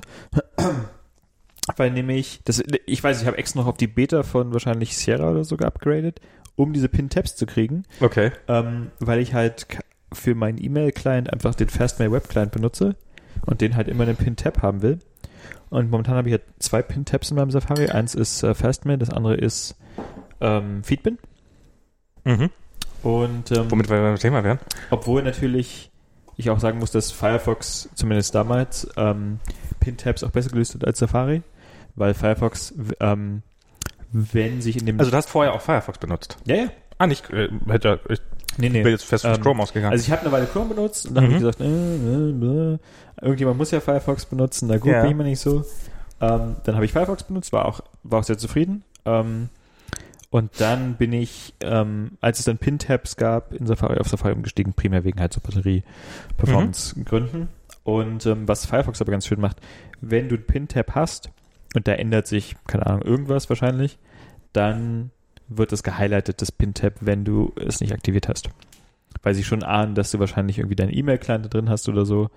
weil 1.78 1.92
nämlich, 1.92 2.42
das, 2.46 2.64
ich 2.86 3.04
weiß, 3.04 3.22
ich 3.22 3.28
habe 3.28 3.38
extra 3.38 3.62
noch 3.62 3.68
auf 3.68 3.78
die 3.78 3.88
Beta 3.88 4.24
von 4.24 4.54
wahrscheinlich 4.54 4.96
Sierra 4.98 5.32
oder 5.32 5.44
so 5.44 5.58
geupgradet, 5.58 6.20
um 6.56 6.74
diese 6.74 6.90
Pin-Tabs 6.90 7.36
zu 7.36 7.46
kriegen, 7.46 7.84
Okay. 8.02 8.32
ähm, 8.48 8.92
weil 9.00 9.20
ich 9.20 9.34
halt 9.34 9.68
für 10.14 10.36
meinen 10.36 10.64
E-Mail-Client 10.64 11.32
einfach 11.34 11.56
den 11.56 11.70
Fastmail 11.70 12.12
Web-Client 12.12 12.52
benutze 12.52 12.96
und 13.46 13.62
den 13.62 13.76
halt 13.76 13.88
immer 13.88 14.04
einen 14.04 14.16
Pin-Tab 14.16 14.62
haben 14.62 14.82
will. 14.82 15.00
Und 15.70 15.90
momentan 15.90 16.16
habe 16.16 16.30
ich 16.30 16.34
halt 16.34 16.44
zwei 16.60 16.82
Pin-Tabs 16.82 17.32
in 17.32 17.38
meinem 17.38 17.52
Safari. 17.52 17.88
Eins 17.90 18.16
ist 18.16 18.44
äh, 18.44 18.54
Fastmail, 18.54 18.98
das 18.98 19.10
andere 19.10 19.36
ist 19.36 19.76
ähm, 20.40 20.84
Feedbin. 20.84 21.18
Mhm. 22.24 22.50
Und 23.06 23.52
ähm, 23.52 23.70
Womit 23.70 23.90
wir 23.90 24.02
beim 24.02 24.16
Thema 24.18 24.44
wären. 24.44 24.60
obwohl 24.90 25.22
natürlich 25.22 25.92
ich 26.38 26.50
auch 26.50 26.60
sagen 26.60 26.80
muss, 26.80 26.92
dass 26.92 27.12
Firefox 27.12 27.88
zumindest 27.96 28.36
damals 28.36 28.90
ähm, 28.98 29.40
Pin-Tabs 29.80 30.24
auch 30.24 30.32
besser 30.32 30.50
gelöst 30.50 30.74
hat 30.76 30.86
als 30.86 31.00
Safari, 31.00 31.44
weil 31.96 32.14
Firefox, 32.14 32.74
ähm, 33.00 33.42
wenn 34.12 34.62
sich 34.62 34.78
in 34.78 34.86
dem... 34.86 35.00
Also 35.00 35.12
du 35.12 35.18
hast 35.18 35.30
vorher 35.30 35.54
auch 35.54 35.62
Firefox 35.62 35.98
benutzt. 36.00 36.38
ja, 36.46 36.56
ja. 36.56 36.68
Ah, 36.98 37.08
nicht, 37.08 37.30
äh, 37.30 37.50
hätte, 37.68 38.00
ich 38.10 38.20
Nee, 38.58 38.70
nee. 38.70 38.82
bin 38.82 38.92
jetzt 38.94 39.04
fest 39.06 39.26
von 39.26 39.36
Ähm, 39.36 39.42
Chrome 39.42 39.62
ausgegangen. 39.64 39.92
Also 39.92 40.04
ich 40.06 40.12
habe 40.12 40.22
eine 40.22 40.32
Weile 40.32 40.46
Chrome 40.46 40.74
benutzt 40.74 41.06
und 41.08 41.16
dann 41.16 41.26
Mhm. 41.26 41.28
habe 41.28 41.36
ich 41.36 41.58
gesagt, 41.58 41.60
äh, 41.62 41.66
äh, 41.66 42.74
äh, 42.74 42.78
irgendjemand 43.22 43.58
muss 43.58 43.72
ja 43.72 43.82
Firefox 43.82 44.26
benutzen, 44.26 44.68
na 44.70 44.78
gut, 44.78 44.92
Ja. 44.92 45.02
bin 45.02 45.12
ich 45.12 45.18
mir 45.18 45.24
nicht 45.26 45.40
so. 45.42 45.64
Ähm, 46.22 46.56
dann 46.64 46.76
habe 46.76 46.86
ich 46.86 46.94
Firefox 46.94 47.24
benutzt, 47.24 47.52
war 47.54 47.66
auch, 47.66 47.82
war 48.04 48.20
auch 48.20 48.24
sehr 48.24 48.38
zufrieden. 48.38 48.84
Ähm, 49.06 49.50
und 50.36 50.60
dann 50.60 50.96
bin 50.96 51.14
ich, 51.14 51.54
ähm, 51.62 52.18
als 52.20 52.40
es 52.40 52.46
dann 52.46 52.58
Pin-Tabs 52.58 53.16
gab, 53.16 53.54
in 53.54 53.66
Safari 53.66 54.00
auf 54.00 54.10
Safari 54.10 54.34
umgestiegen, 54.34 54.74
primär 54.74 55.06
wegen 55.06 55.22
halt 55.22 55.32
so 55.32 55.40
Batterie-Performance-Gründen. 55.40 57.48
Und 57.84 58.26
ähm, 58.26 58.48
was 58.48 58.66
Firefox 58.66 59.00
aber 59.02 59.12
ganz 59.12 59.28
schön 59.28 59.40
macht, 59.40 59.58
wenn 60.02 60.28
du 60.28 60.36
ein 60.36 60.46
Pin-Tab 60.46 60.96
hast 60.96 61.30
und 61.76 61.88
da 61.88 61.94
ändert 61.94 62.28
sich, 62.28 62.56
keine 62.68 62.86
Ahnung, 62.88 63.04
irgendwas 63.04 63.48
wahrscheinlich, 63.50 63.98
dann 64.54 65.12
wird 65.48 65.72
es 65.72 65.84
gehighlightet, 65.84 66.42
das 66.42 66.52
Pin-Tab, 66.52 66.94
wenn 67.02 67.24
du 67.24 67.54
es 67.56 67.80
nicht 67.80 67.94
aktiviert 67.94 68.28
hast. 68.28 68.50
Weil 69.24 69.36
sie 69.36 69.44
schon 69.46 69.64
ahnen, 69.64 69.96
dass 69.96 70.12
du 70.12 70.20
wahrscheinlich 70.20 70.58
irgendwie 70.58 70.76
deinen 70.76 70.94
E-Mail-Client 70.94 71.46
da 71.46 71.50
drin 71.50 71.70
hast 71.70 71.88
oder 71.88 72.06
so. 72.06 72.30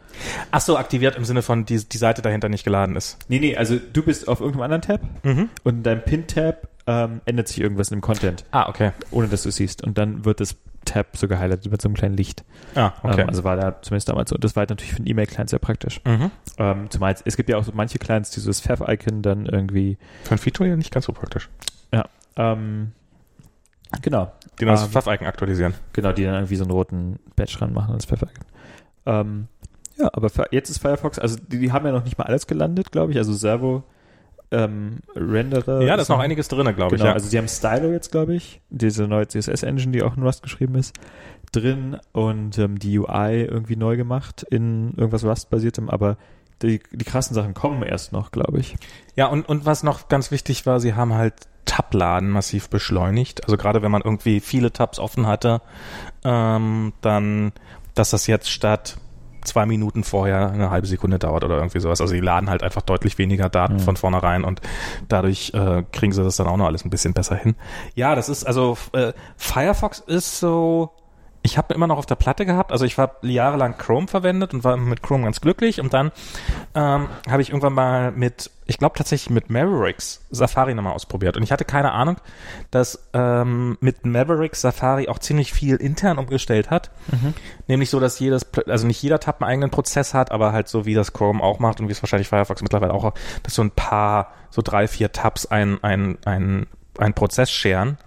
Ach 0.53 0.61
so, 0.61 0.77
aktiviert 0.79 1.17
im 1.17 1.25
Sinne 1.25 1.43
von, 1.43 1.65
die, 1.65 1.83
die 1.89 1.99
Seite 1.99 2.23
dahinter 2.23 2.49
nicht 2.49 2.63
geladen 2.65 2.95
ist. 2.95 3.19
Nee, 3.29 3.41
nee, 3.41 3.57
also 3.57 3.77
du 3.93 4.03
bist 4.05 4.29
auf 4.29 4.39
irgendeinem 4.41 4.63
anderen 4.71 4.83
Tab 4.83 5.01
Mhm. 5.25 5.49
und 5.65 5.79
in 5.79 5.83
deinem 5.83 6.03
Pin-Tab 6.03 6.69
ähm, 6.89 7.21
ändert 7.27 7.47
sich 7.49 7.61
irgendwas 7.61 7.91
in 7.91 7.99
dem 7.99 8.01
Content, 8.01 8.45
Ah, 8.51 8.69
okay. 8.69 8.93
ohne 9.11 9.29
dass 9.29 9.43
du 9.43 9.51
es 9.51 9.57
siehst. 9.57 9.85
Und 9.85 9.99
dann 9.99 10.25
wird 10.25 10.41
das 10.41 10.57
Tab 10.87 11.17
so 11.19 11.29
gehighlightet 11.29 11.71
mit 11.71 11.83
so 11.83 11.89
einem 11.89 11.95
kleinen 11.97 12.17
Licht. 12.17 12.45
Ah, 12.75 12.93
okay. 13.03 13.21
Ähm, 13.21 13.29
also 13.29 13.45
war 13.45 13.57
da 13.57 13.83
zumindest 13.83 14.09
damals 14.09 14.31
so. 14.31 14.37
Und 14.37 14.43
das 14.43 14.57
war 14.57 14.63
halt 14.63 14.71
natürlich 14.71 14.93
für 14.93 14.99
einen 14.99 15.07
E-Mail-Client 15.07 15.51
sehr 15.51 15.59
praktisch. 15.59 16.01
mhm. 16.07 16.31
Ähm, 16.57 16.91
zumal 16.91 17.13
es, 17.13 17.21
es 17.27 17.37
gibt 17.37 17.51
ja 17.51 17.59
auch 17.59 17.65
so 17.65 17.73
manche 17.75 17.99
Clients, 17.99 18.31
die 18.31 18.41
so 18.41 18.49
das 18.49 18.61
Fav-Icon 18.61 19.21
dann 19.21 19.45
irgendwie, 19.47 19.99
Für 20.25 20.33
ein 20.37 20.39
Feature 20.39 20.69
ja 20.69 20.77
nicht 20.77 20.91
ganz 20.93 21.05
so 21.05 21.13
praktisch. 21.13 21.49
ähm, 22.37 22.93
genau, 24.03 24.33
Die 24.61 24.65
das 24.65 24.85
Ähm, 24.85 24.91
Fav-Icon 24.91 25.27
aktualisieren. 25.27 25.75
genau, 25.93 26.13
die 26.13 26.25
dann 26.25 26.35
irgendwie 26.35 26.57
so 26.57 26.65
einen 26.65 26.71
roten 26.71 27.19
Badge 27.37 27.61
ranmachen 27.61 27.93
als 27.95 28.05
Fav-Icon. 28.05 28.45
Ähm, 29.07 29.49
ja, 29.99 30.09
aber 30.13 30.31
jetzt 30.53 30.71
ist 30.71 30.79
Firefox, 30.79 31.19
also 31.19 31.37
die, 31.37 31.59
die 31.59 31.73
haben 31.73 31.85
ja 31.85 31.93
noch 31.93 32.05
nicht 32.05 32.17
mal 32.17 32.25
alles 32.25 32.47
gelandet, 32.47 32.93
glaube 32.93 33.11
ich. 33.13 33.19
Also 33.19 33.33
Servo, 33.33 33.83
ähm, 34.51 34.99
Renderer. 35.15 35.83
Ja, 35.83 35.97
da 35.97 36.03
ist 36.03 36.09
noch 36.09 36.19
einiges 36.19 36.49
drin, 36.49 36.65
glaube 36.75 36.97
Genau, 36.97 37.05
ich. 37.05 37.09
Ja. 37.09 37.13
also 37.13 37.29
sie 37.29 37.39
haben 37.39 37.49
Stylo 37.49 37.91
jetzt, 37.93 38.11
glaube 38.11 38.35
ich, 38.35 38.61
diese 38.71 39.07
neue 39.07 39.27
CSS-Engine, 39.29 39.93
die 39.93 40.03
auch 40.03 40.17
in 40.17 40.23
Rust 40.23 40.43
geschrieben 40.43 40.75
ist, 40.77 40.95
drin 41.53 41.99
und 42.13 42.59
ähm, 42.59 42.79
die 42.79 42.99
UI 42.99 43.43
irgendwie 43.45 43.77
neu 43.77 43.97
gemacht 43.97 44.45
in 44.51 44.95
irgendwas 44.97 45.25
Rust-basiertem, 45.25 45.89
aber 45.91 46.17
die, 46.63 46.81
die 46.91 47.05
krassen 47.05 47.35
Sachen 47.35 47.55
kommen 47.55 47.83
erst 47.83 48.13
noch, 48.13 48.33
glaube 48.33 48.59
ich. 48.59 48.77
Ja, 49.17 49.27
und, 49.27 49.49
und 49.49 49.65
was 49.65 49.83
noch 49.83 50.09
ganz 50.09 50.31
wichtig 50.31 50.67
war, 50.67 50.81
sie 50.81 50.95
haben 50.95 51.15
halt 51.15 51.35
Tabladen 51.67 52.31
massiv 52.31 52.69
beschleunigt. 52.71 53.45
Also 53.45 53.57
gerade 53.57 53.83
wenn 53.83 53.91
man 53.93 54.03
irgendwie 54.03 54.41
viele 54.41 54.73
Tabs 54.73 54.99
offen 54.99 55.27
hatte, 55.27 55.61
ähm, 56.25 56.93
dann, 57.03 57.53
dass 57.95 58.11
das 58.11 58.27
jetzt 58.27 58.51
statt 58.51 58.97
zwei 59.49 59.67
Minuten 59.67 60.05
vorher 60.05 60.51
eine 60.51 60.71
halbe 60.71 60.87
Sekunde 60.87 61.19
dauert 61.19 61.43
oder 61.45 61.57
irgendwie 61.57 61.81
sowas. 61.81 62.01
Also 62.01 62.15
die 62.15 62.21
laden 62.21 62.49
halt 62.49 62.63
einfach 62.63 62.83
deutlich 62.83 63.19
weniger 63.19 63.49
Daten 63.49 63.75
Mhm. 63.75 63.81
von 63.81 63.97
vornherein 63.97 64.45
und 64.45 64.61
dadurch 65.09 65.53
äh, 65.55 65.83
kriegen 65.93 66.13
sie 66.13 66.23
das 66.23 66.37
dann 66.37 66.47
auch 66.47 66.57
noch 66.57 66.67
alles 66.67 66.85
ein 66.85 66.91
bisschen 66.91 67.13
besser 67.15 67.35
hin. 67.37 67.57
Ja, 67.95 68.15
das 68.15 68.29
ist 68.29 68.45
also 68.45 68.77
äh, 68.93 69.13
Firefox 69.37 69.99
ist 70.01 70.39
so 70.41 70.91
ich 71.49 71.57
habe 71.57 71.73
immer 71.73 71.87
noch 71.87 71.97
auf 71.97 72.05
der 72.05 72.15
Platte 72.15 72.45
gehabt, 72.45 72.73
also 72.73 72.85
ich 72.85 72.99
habe 72.99 73.27
jahrelang 73.27 73.79
Chrome 73.79 74.07
verwendet 74.07 74.53
und 74.53 74.65
war 74.65 74.77
mit 74.77 75.03
Chrome 75.03 75.25
ganz 75.25 75.41
glücklich 75.41 75.81
und 75.81 75.95
dann 75.95 76.13
ähm, 76.75 77.09
habe 77.29 77.41
ich 77.41 77.49
irgendwann 77.49 77.73
mal 77.73 78.13
mit, 78.13 78.51
ich 78.67 78.77
glaube 78.77 78.99
tatsächlich 78.99 79.31
mit 79.31 79.49
Mavericks 79.49 80.21
Safari 80.31 80.75
nochmal 80.75 80.93
ausprobiert 80.93 81.39
und 81.39 81.43
ich 81.43 81.51
hatte 81.51 81.65
keine 81.65 81.93
Ahnung, 81.93 82.19
dass 82.71 83.09
ähm, 83.15 83.79
mit 83.81 84.05
Mavericks 84.05 84.61
Safari 84.61 85.09
auch 85.09 85.19
ziemlich 85.19 85.55
viel 85.55 85.77
intern 85.77 86.19
umgestellt 86.19 86.69
hat, 86.69 86.91
nämlich 87.67 87.89
so, 87.89 87.99
dass 87.99 88.19
jedes, 88.19 88.47
also 88.67 88.87
nicht 88.87 89.03
jeder 89.03 89.19
Tab 89.19 89.41
einen 89.41 89.51
eigenen 89.51 89.71
Prozess 89.71 90.13
hat, 90.13 90.31
aber 90.31 90.53
halt 90.53 90.69
so 90.69 90.85
wie 90.85 90.95
das 90.95 91.15
Chrome 91.15 91.43
auch 91.43 91.61
macht 91.61 91.81
und 91.81 91.89
wie 91.89 91.93
es 91.93 92.03
wahrscheinlich 92.03 92.29
Firefox 92.29 92.61
mittlerweile 92.61 92.93
auch, 92.93 93.15
dass 93.43 93.55
so 93.55 93.63
ein 93.63 93.71
paar, 93.71 94.33
so 94.51 94.61
drei, 94.61 94.87
vier 94.87 95.13
Tabs 95.13 95.47
ein, 95.47 95.83
ein, 95.83 96.19
ein 96.27 96.67
einen 96.99 97.15
Prozess 97.15 97.51
scheren, 97.51 97.99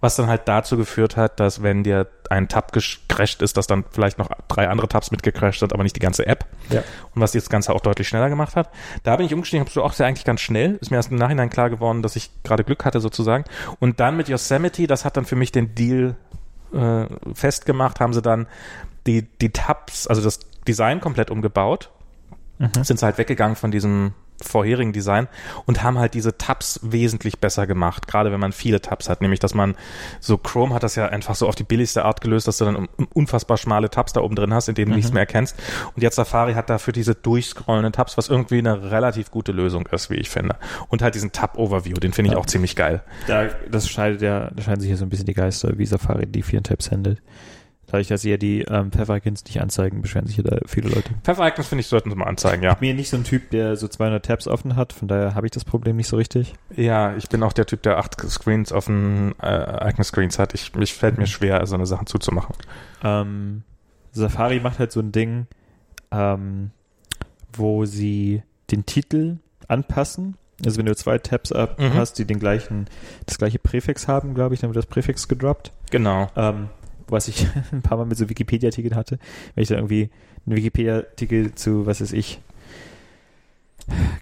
was 0.00 0.16
dann 0.16 0.28
halt 0.28 0.42
dazu 0.46 0.76
geführt 0.76 1.16
hat, 1.16 1.40
dass 1.40 1.62
wenn 1.62 1.82
dir 1.82 2.06
ein 2.30 2.48
Tab 2.48 2.72
gecrashed 2.72 3.42
ist, 3.42 3.56
dass 3.56 3.66
dann 3.66 3.84
vielleicht 3.90 4.18
noch 4.18 4.30
drei 4.48 4.68
andere 4.68 4.88
Tabs 4.88 5.10
mitgecrashed 5.10 5.60
sind, 5.60 5.72
aber 5.72 5.82
nicht 5.82 5.96
die 5.96 6.00
ganze 6.00 6.26
App. 6.26 6.46
Ja. 6.70 6.82
Und 7.14 7.20
was 7.20 7.32
das 7.32 7.50
Ganze 7.50 7.72
auch 7.74 7.80
deutlich 7.80 8.08
schneller 8.08 8.28
gemacht 8.28 8.54
hat. 8.54 8.70
Da 9.02 9.16
bin 9.16 9.26
ich 9.26 9.34
umgestiegen, 9.34 9.64
habe 9.64 9.70
so 9.70 9.82
auch 9.82 9.92
sehr 9.92 10.06
eigentlich 10.06 10.24
ganz 10.24 10.40
schnell. 10.40 10.78
Ist 10.80 10.90
mir 10.90 10.96
erst 10.96 11.10
im 11.10 11.18
Nachhinein 11.18 11.50
klar 11.50 11.70
geworden, 11.70 12.02
dass 12.02 12.14
ich 12.16 12.30
gerade 12.44 12.62
Glück 12.62 12.84
hatte 12.84 13.00
sozusagen. 13.00 13.44
Und 13.80 13.98
dann 13.98 14.16
mit 14.16 14.28
Yosemite, 14.28 14.86
das 14.86 15.04
hat 15.04 15.16
dann 15.16 15.24
für 15.24 15.36
mich 15.36 15.50
den 15.50 15.74
Deal 15.74 16.14
äh, 16.72 17.06
festgemacht, 17.34 17.98
haben 17.98 18.12
sie 18.12 18.22
dann 18.22 18.46
die, 19.06 19.22
die 19.22 19.50
Tabs, 19.50 20.06
also 20.06 20.22
das 20.22 20.40
Design 20.68 21.00
komplett 21.00 21.30
umgebaut. 21.30 21.90
Sind 22.82 22.98
sie 22.98 23.06
halt 23.06 23.16
weggegangen 23.16 23.56
von 23.56 23.70
diesem 23.70 24.12
vorherigen 24.42 24.92
Design 24.92 25.28
und 25.66 25.82
haben 25.82 25.98
halt 25.98 26.14
diese 26.14 26.36
Tabs 26.38 26.80
wesentlich 26.82 27.38
besser 27.40 27.66
gemacht, 27.66 28.06
gerade 28.06 28.32
wenn 28.32 28.40
man 28.40 28.52
viele 28.52 28.80
Tabs 28.80 29.08
hat, 29.08 29.20
nämlich 29.20 29.40
dass 29.40 29.54
man 29.54 29.74
so 30.20 30.36
Chrome 30.38 30.74
hat 30.74 30.82
das 30.82 30.94
ja 30.94 31.06
einfach 31.06 31.34
so 31.34 31.48
auf 31.48 31.54
die 31.54 31.64
billigste 31.64 32.04
Art 32.04 32.20
gelöst, 32.20 32.48
dass 32.48 32.58
du 32.58 32.64
dann 32.64 32.76
un- 32.76 32.88
unfassbar 33.14 33.56
schmale 33.56 33.90
Tabs 33.90 34.12
da 34.12 34.20
oben 34.20 34.34
drin 34.34 34.52
hast, 34.54 34.68
in 34.68 34.74
denen 34.74 34.90
du 34.90 34.96
nichts 34.96 35.12
mehr 35.12 35.20
erkennst 35.22 35.56
und 35.94 36.02
jetzt 36.02 36.16
Safari 36.16 36.54
hat 36.54 36.70
dafür 36.70 36.92
diese 36.92 37.14
durchscrollenden 37.14 37.92
Tabs, 37.92 38.16
was 38.18 38.28
irgendwie 38.28 38.58
eine 38.58 38.90
relativ 38.90 39.30
gute 39.30 39.52
Lösung 39.52 39.86
ist, 39.92 40.10
wie 40.10 40.16
ich 40.16 40.30
finde 40.30 40.56
und 40.88 41.02
halt 41.02 41.14
diesen 41.14 41.32
Tab-Overview, 41.32 41.94
den 41.94 42.12
finde 42.12 42.28
ich 42.30 42.34
Ja. 42.34 42.38
auch 42.40 42.46
ziemlich 42.46 42.76
geil. 42.76 43.02
Da, 43.26 43.48
das 43.70 43.88
scheidet 43.88 44.22
ja, 44.22 44.50
da 44.50 44.62
scheiden 44.62 44.80
sich 44.80 44.88
hier 44.88 44.96
so 44.96 45.04
ein 45.04 45.10
bisschen 45.10 45.26
die 45.26 45.34
Geister, 45.34 45.72
wie 45.78 45.86
Safari 45.86 46.26
die 46.26 46.42
vier 46.42 46.62
Tabs 46.62 46.90
handelt. 46.90 47.22
Dadurch, 47.90 48.08
dass 48.08 48.22
sie 48.22 48.30
ja 48.30 48.36
die 48.36 48.62
ähm, 48.62 48.92
Pfeffer-Icons 48.92 49.44
nicht 49.44 49.60
anzeigen, 49.60 50.00
beschweren 50.02 50.26
sich 50.26 50.36
ja 50.36 50.42
da 50.44 50.58
viele 50.66 50.88
Leute. 50.88 51.10
Pfeffer-Icons 51.24 51.66
finde 51.68 51.80
ich, 51.80 51.86
sollten 51.88 52.10
sie 52.10 52.16
mal 52.16 52.26
anzeigen, 52.26 52.62
ja. 52.62 52.72
Ich 52.72 52.78
bin 52.78 52.88
ja 52.90 52.94
nicht 52.94 53.10
so 53.10 53.16
ein 53.16 53.24
Typ, 53.24 53.50
der 53.50 53.76
so 53.76 53.88
200 53.88 54.24
Tabs 54.24 54.46
offen 54.48 54.76
hat, 54.76 54.92
von 54.92 55.08
daher 55.08 55.34
habe 55.34 55.46
ich 55.46 55.50
das 55.52 55.64
Problem 55.64 55.96
nicht 55.96 56.08
so 56.08 56.16
richtig. 56.16 56.54
Ja, 56.76 57.16
ich 57.16 57.28
bin 57.28 57.42
auch 57.42 57.52
der 57.52 57.66
Typ, 57.66 57.82
der 57.82 57.98
acht 57.98 58.20
Screens 58.30 58.72
auf 58.72 58.86
den 58.86 59.34
äh, 59.42 59.90
Icon-Screens 59.90 60.38
hat. 60.38 60.54
Ich, 60.54 60.74
mich 60.74 60.94
fällt 60.94 61.18
mir 61.18 61.26
schwer, 61.26 61.66
so 61.66 61.74
eine 61.74 61.86
Sachen 61.86 62.06
zuzumachen. 62.06 62.54
Ähm, 63.02 63.62
Safari 64.12 64.60
macht 64.60 64.78
halt 64.78 64.92
so 64.92 65.00
ein 65.00 65.12
Ding, 65.12 65.46
ähm, 66.10 66.70
wo 67.52 67.84
sie 67.84 68.42
den 68.70 68.86
Titel 68.86 69.38
anpassen. 69.68 70.36
Also 70.64 70.78
wenn 70.78 70.86
du 70.86 70.94
zwei 70.94 71.18
Tabs 71.18 71.52
ab 71.52 71.78
Mhm. 71.78 71.94
hast, 71.94 72.14
die 72.18 72.24
den 72.24 72.38
gleichen, 72.38 72.86
das 73.26 73.38
gleiche 73.38 73.58
Präfix 73.58 74.08
haben, 74.08 74.34
glaube 74.34 74.54
ich, 74.54 74.60
dann 74.60 74.70
wird 74.70 74.76
das 74.76 74.86
Präfix 74.86 75.26
gedroppt. 75.26 75.72
Genau. 75.90 76.28
Ähm, 76.36 76.68
was 77.10 77.28
ich 77.28 77.46
ein 77.72 77.82
paar 77.82 77.98
Mal 77.98 78.06
mit 78.06 78.18
so 78.18 78.28
Wikipedia-Artikeln 78.28 78.94
hatte, 78.94 79.18
wenn 79.54 79.62
ich 79.62 79.68
da 79.68 79.76
irgendwie 79.76 80.10
einen 80.46 80.56
Wikipedia-Artikel 80.56 81.54
zu, 81.54 81.86
was 81.86 82.00
weiß 82.00 82.12
ich, 82.12 82.40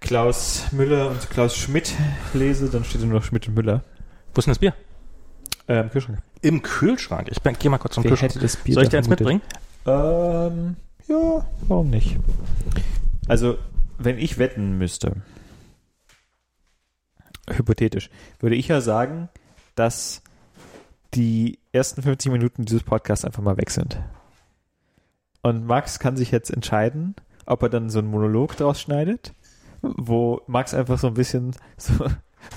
Klaus 0.01 0.67
Müller 0.73 1.11
und 1.11 1.31
Klaus 1.31 1.57
Schmidt 1.57 1.93
lese, 2.33 2.71
dann 2.71 2.85
steht 2.85 3.03
da 3.03 3.07
nur 3.07 3.17
noch 3.17 3.25
Schmidt 3.25 3.49
und 3.49 3.55
Müller. 3.55 3.83
Wo 4.35 4.39
ist 4.39 4.47
denn 4.47 4.53
das 4.53 4.59
Bier? 4.59 4.75
Ähm, 5.67 5.91
Kühlschrank. 5.91 6.23
Im 6.41 6.63
Kühlschrank. 6.63 7.29
Ich 7.31 7.43
bin, 7.43 7.57
geh 7.59 7.69
mal 7.69 7.79
kurz 7.79 7.95
zum 7.95 8.05
Wer 8.05 8.11
Kühlschrank. 8.11 8.33
hätte 8.33 8.41
das 8.41 8.57
Bier 8.57 8.75
Soll 8.75 8.85
ich 8.85 8.89
dir 8.89 8.99
eins 8.99 9.09
mitbringen? 9.09 9.43
Ähm, 9.87 10.77
ja, 11.09 11.47
warum 11.67 11.91
nicht? 11.91 12.17
Also, 13.27 13.59
wenn 13.99 14.19
ich 14.19 14.39
wetten 14.39 14.79
müsste, 14.79 15.17
hypothetisch, 17.51 18.11
würde 18.41 18.57
ich 18.57 18.69
ja 18.69 18.81
sagen, 18.81 19.29
dass 19.75 20.23
die 21.15 21.59
ersten 21.73 22.03
50 22.03 22.33
Minuten 22.33 22.65
dieses 22.65 22.83
Podcasts 22.83 23.25
einfach 23.25 23.43
mal 23.43 23.57
weg 23.57 23.71
sind. 23.71 23.99
Und 25.43 25.67
Max 25.67 25.99
kann 25.99 26.17
sich 26.17 26.31
jetzt 26.31 26.51
entscheiden, 26.51 27.15
ob 27.47 27.63
er 27.63 27.69
dann 27.69 27.91
so 27.91 27.99
einen 27.99 28.11
Monolog 28.11 28.57
draus 28.57 28.81
schneidet, 28.81 29.35
wo 29.83 30.43
Max 30.47 30.75
einfach 30.75 30.99
so 30.99 31.09
ein 31.09 31.15
bisschen 31.15 31.55
so 31.77 31.93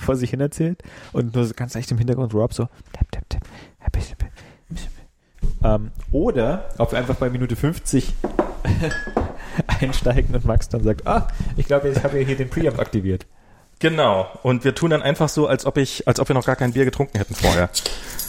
vor 0.00 0.16
sich 0.16 0.30
hin 0.30 0.40
erzählt 0.40 0.82
und 1.12 1.34
nur 1.34 1.44
so 1.44 1.54
ganz 1.54 1.74
leicht 1.74 1.90
im 1.90 1.98
Hintergrund 1.98 2.34
Rob 2.34 2.52
so 2.54 2.68
tap, 2.92 3.10
tap, 3.10 3.28
tap, 3.28 3.42
ähm, 5.64 5.90
oder 6.10 6.68
ob 6.78 6.92
wir 6.92 6.98
einfach 6.98 7.16
bei 7.16 7.30
Minute 7.30 7.56
50 7.56 8.12
einsteigen 9.80 10.34
und 10.34 10.44
Max 10.44 10.68
dann 10.68 10.82
sagt, 10.82 11.06
ah, 11.06 11.28
ich 11.56 11.66
glaube, 11.66 11.88
ich 11.88 12.02
habe 12.02 12.20
ja 12.20 12.26
hier 12.26 12.36
den 12.36 12.50
Preamp 12.50 12.78
aktiviert. 12.78 13.26
Genau. 13.82 14.28
Und 14.44 14.62
wir 14.64 14.74
tun 14.76 14.90
dann 14.90 15.02
einfach 15.02 15.28
so, 15.28 15.48
als 15.48 15.66
ob 15.66 15.76
ich, 15.76 16.06
als 16.06 16.20
ob 16.20 16.28
wir 16.28 16.34
noch 16.34 16.46
gar 16.46 16.54
kein 16.56 16.72
Bier 16.72 16.84
getrunken 16.84 17.18
hätten 17.18 17.34
vorher. 17.34 17.68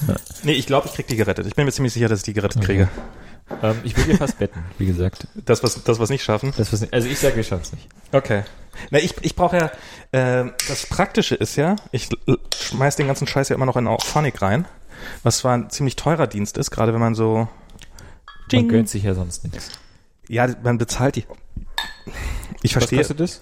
Ja. 0.08 0.16
Nee, 0.41 0.54
ich 0.54 0.66
glaube, 0.66 0.88
ich 0.88 0.93
krieg 0.95 1.08
die 1.08 1.16
gerettet. 1.16 1.45
Ich 1.45 1.56
bin 1.56 1.66
mir 1.66 1.72
ziemlich 1.72 1.93
sicher, 1.93 2.10
dass 2.10 2.20
ich 2.20 2.26
die 2.26 2.34
gerettet 2.34 2.64
kriege. 2.64 2.89
Ähm, 3.62 3.76
ich 3.84 3.95
will 3.95 4.06
dir 4.06 4.18
fast 4.18 4.39
betten, 4.39 4.64
wie 4.80 4.88
gesagt. 4.88 5.28
Das, 5.36 5.62
was, 5.64 5.84
das, 5.84 5.99
was 5.99 6.10
nicht 6.10 6.24
schaffen. 6.24 6.54
Das, 6.58 6.74
was 6.74 6.82
nicht, 6.82 6.91
also 6.93 7.08
ich 7.08 7.20
sage, 7.20 7.36
wir 7.36 7.43
schaffen 7.43 7.62
es 7.62 7.72
nicht. 7.72 7.88
Okay. 8.12 8.43
Na, 8.89 8.97
ich, 8.99 9.14
ich 9.22 9.36
brauche 9.36 9.58
ja, 10.12 10.41
äh, 10.41 10.49
das 10.68 10.88
Praktische 10.88 11.36
ist 11.36 11.56
ja, 11.56 11.76
ich 11.91 12.10
schmeiß 12.56 12.95
den 12.95 13.06
ganzen 13.06 13.28
Scheiß 13.28 13.49
ja 13.49 13.56
immer 13.56 13.68
noch 13.68 13.78
in 13.78 13.86
Auphonic 13.86 14.41
rein, 14.41 14.66
was 15.22 15.38
zwar 15.39 15.56
ein 15.56 15.70
ziemlich 15.70 15.95
teurer 15.95 16.26
Dienst 16.26 16.58
ist, 16.58 16.72
gerade 16.72 16.93
wenn 16.93 16.99
man 17.01 17.14
so, 17.14 17.36
Man 17.36 17.49
Ding. 18.51 18.70
gönnt 18.70 18.89
sich 18.89 19.04
ja 19.04 19.14
sonst 19.14 19.43
nichts. 19.43 19.70
ja, 20.28 20.47
man 20.64 20.80
bezahlt 20.80 21.18
die. 21.18 21.26
Ich 22.64 22.72
Was 22.76 22.84
verstehe. 22.86 22.99
kostet 22.99 23.20
das? 23.20 23.41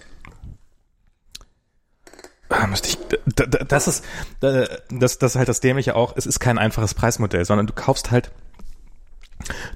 Ah, 2.51 2.67
müsste 2.67 2.89
ich, 2.89 2.97
d- 3.07 3.17
d- 3.47 3.65
das 3.67 3.87
ist, 3.87 4.03
das, 4.41 5.17
das 5.17 5.31
ist 5.31 5.35
halt 5.37 5.47
das 5.47 5.59
Dämliche 5.61 5.95
auch, 5.95 6.13
es 6.17 6.25
ist 6.25 6.39
kein 6.39 6.57
einfaches 6.57 6.93
Preismodell, 6.93 7.45
sondern 7.45 7.65
du 7.65 7.73
kaufst 7.73 8.11
halt, 8.11 8.29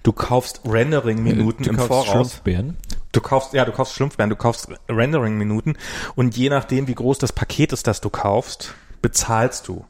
du 0.04 0.12
kaufst 0.12 0.62
Rendering-Minuten 0.66 1.64
Du 1.64 1.70
im 1.70 1.76
kaufst 1.78 1.88
Voraus. 1.90 2.08
Schrumpfbeeren. 2.08 2.78
Du 3.12 3.22
kaufst, 3.22 3.54
ja, 3.54 3.64
du 3.66 3.72
kaufst 3.72 3.96
Schlumpfbeeren, 3.96 4.30
du 4.30 4.36
kaufst 4.36 4.68
Rendering-Minuten 4.90 5.78
und 6.16 6.36
je 6.36 6.50
nachdem, 6.50 6.88
wie 6.88 6.96
groß 6.96 7.18
das 7.18 7.32
Paket 7.32 7.72
ist, 7.72 7.88
das 7.88 8.02
du 8.02 8.10
kaufst, 8.10 8.74
bezahlst 9.02 9.68
du. 9.70 9.86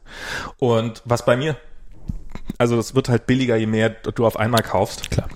Und 0.58 1.02
was 1.04 1.24
bei 1.24 1.36
mir, 1.36 1.56
also 2.58 2.78
es 2.78 2.94
wird 2.94 3.08
halt 3.08 3.26
billiger, 3.26 3.56
je 3.56 3.66
mehr 3.66 3.90
du 3.90 4.26
auf 4.26 4.38
einmal 4.38 4.62
kaufst. 4.62 5.10
Klar. 5.10 5.28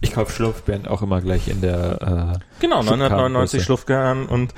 Ich 0.00 0.12
kaufe 0.12 0.32
Schlumpfbeeren 0.32 0.86
auch 0.86 1.02
immer 1.02 1.20
gleich 1.20 1.48
in 1.48 1.60
der, 1.60 2.34
äh, 2.36 2.38
Genau, 2.60 2.82
Schluckkarrengröße. 2.82 2.96
999 2.96 3.62
Schluffgern 3.62 4.26
und, 4.26 4.54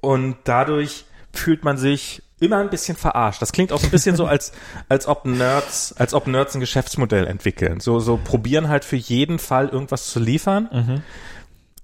und 0.00 0.36
dadurch 0.44 1.04
fühlt 1.38 1.64
man 1.64 1.78
sich 1.78 2.22
immer 2.38 2.58
ein 2.58 2.70
bisschen 2.70 2.96
verarscht. 2.96 3.40
Das 3.40 3.52
klingt 3.52 3.72
auch 3.72 3.80
so 3.80 3.86
ein 3.86 3.90
bisschen 3.90 4.16
so, 4.16 4.26
als, 4.26 4.52
als 4.88 5.06
ob 5.06 5.24
Nerds, 5.24 5.94
als 5.96 6.14
ob 6.14 6.26
Nerds 6.26 6.54
ein 6.54 6.60
Geschäftsmodell 6.60 7.26
entwickeln. 7.26 7.80
So, 7.80 7.98
so 8.00 8.18
probieren 8.22 8.68
halt 8.68 8.84
für 8.84 8.96
jeden 8.96 9.38
Fall 9.38 9.68
irgendwas 9.68 10.08
zu 10.08 10.20
liefern. 10.20 10.68
Mhm. 10.72 11.02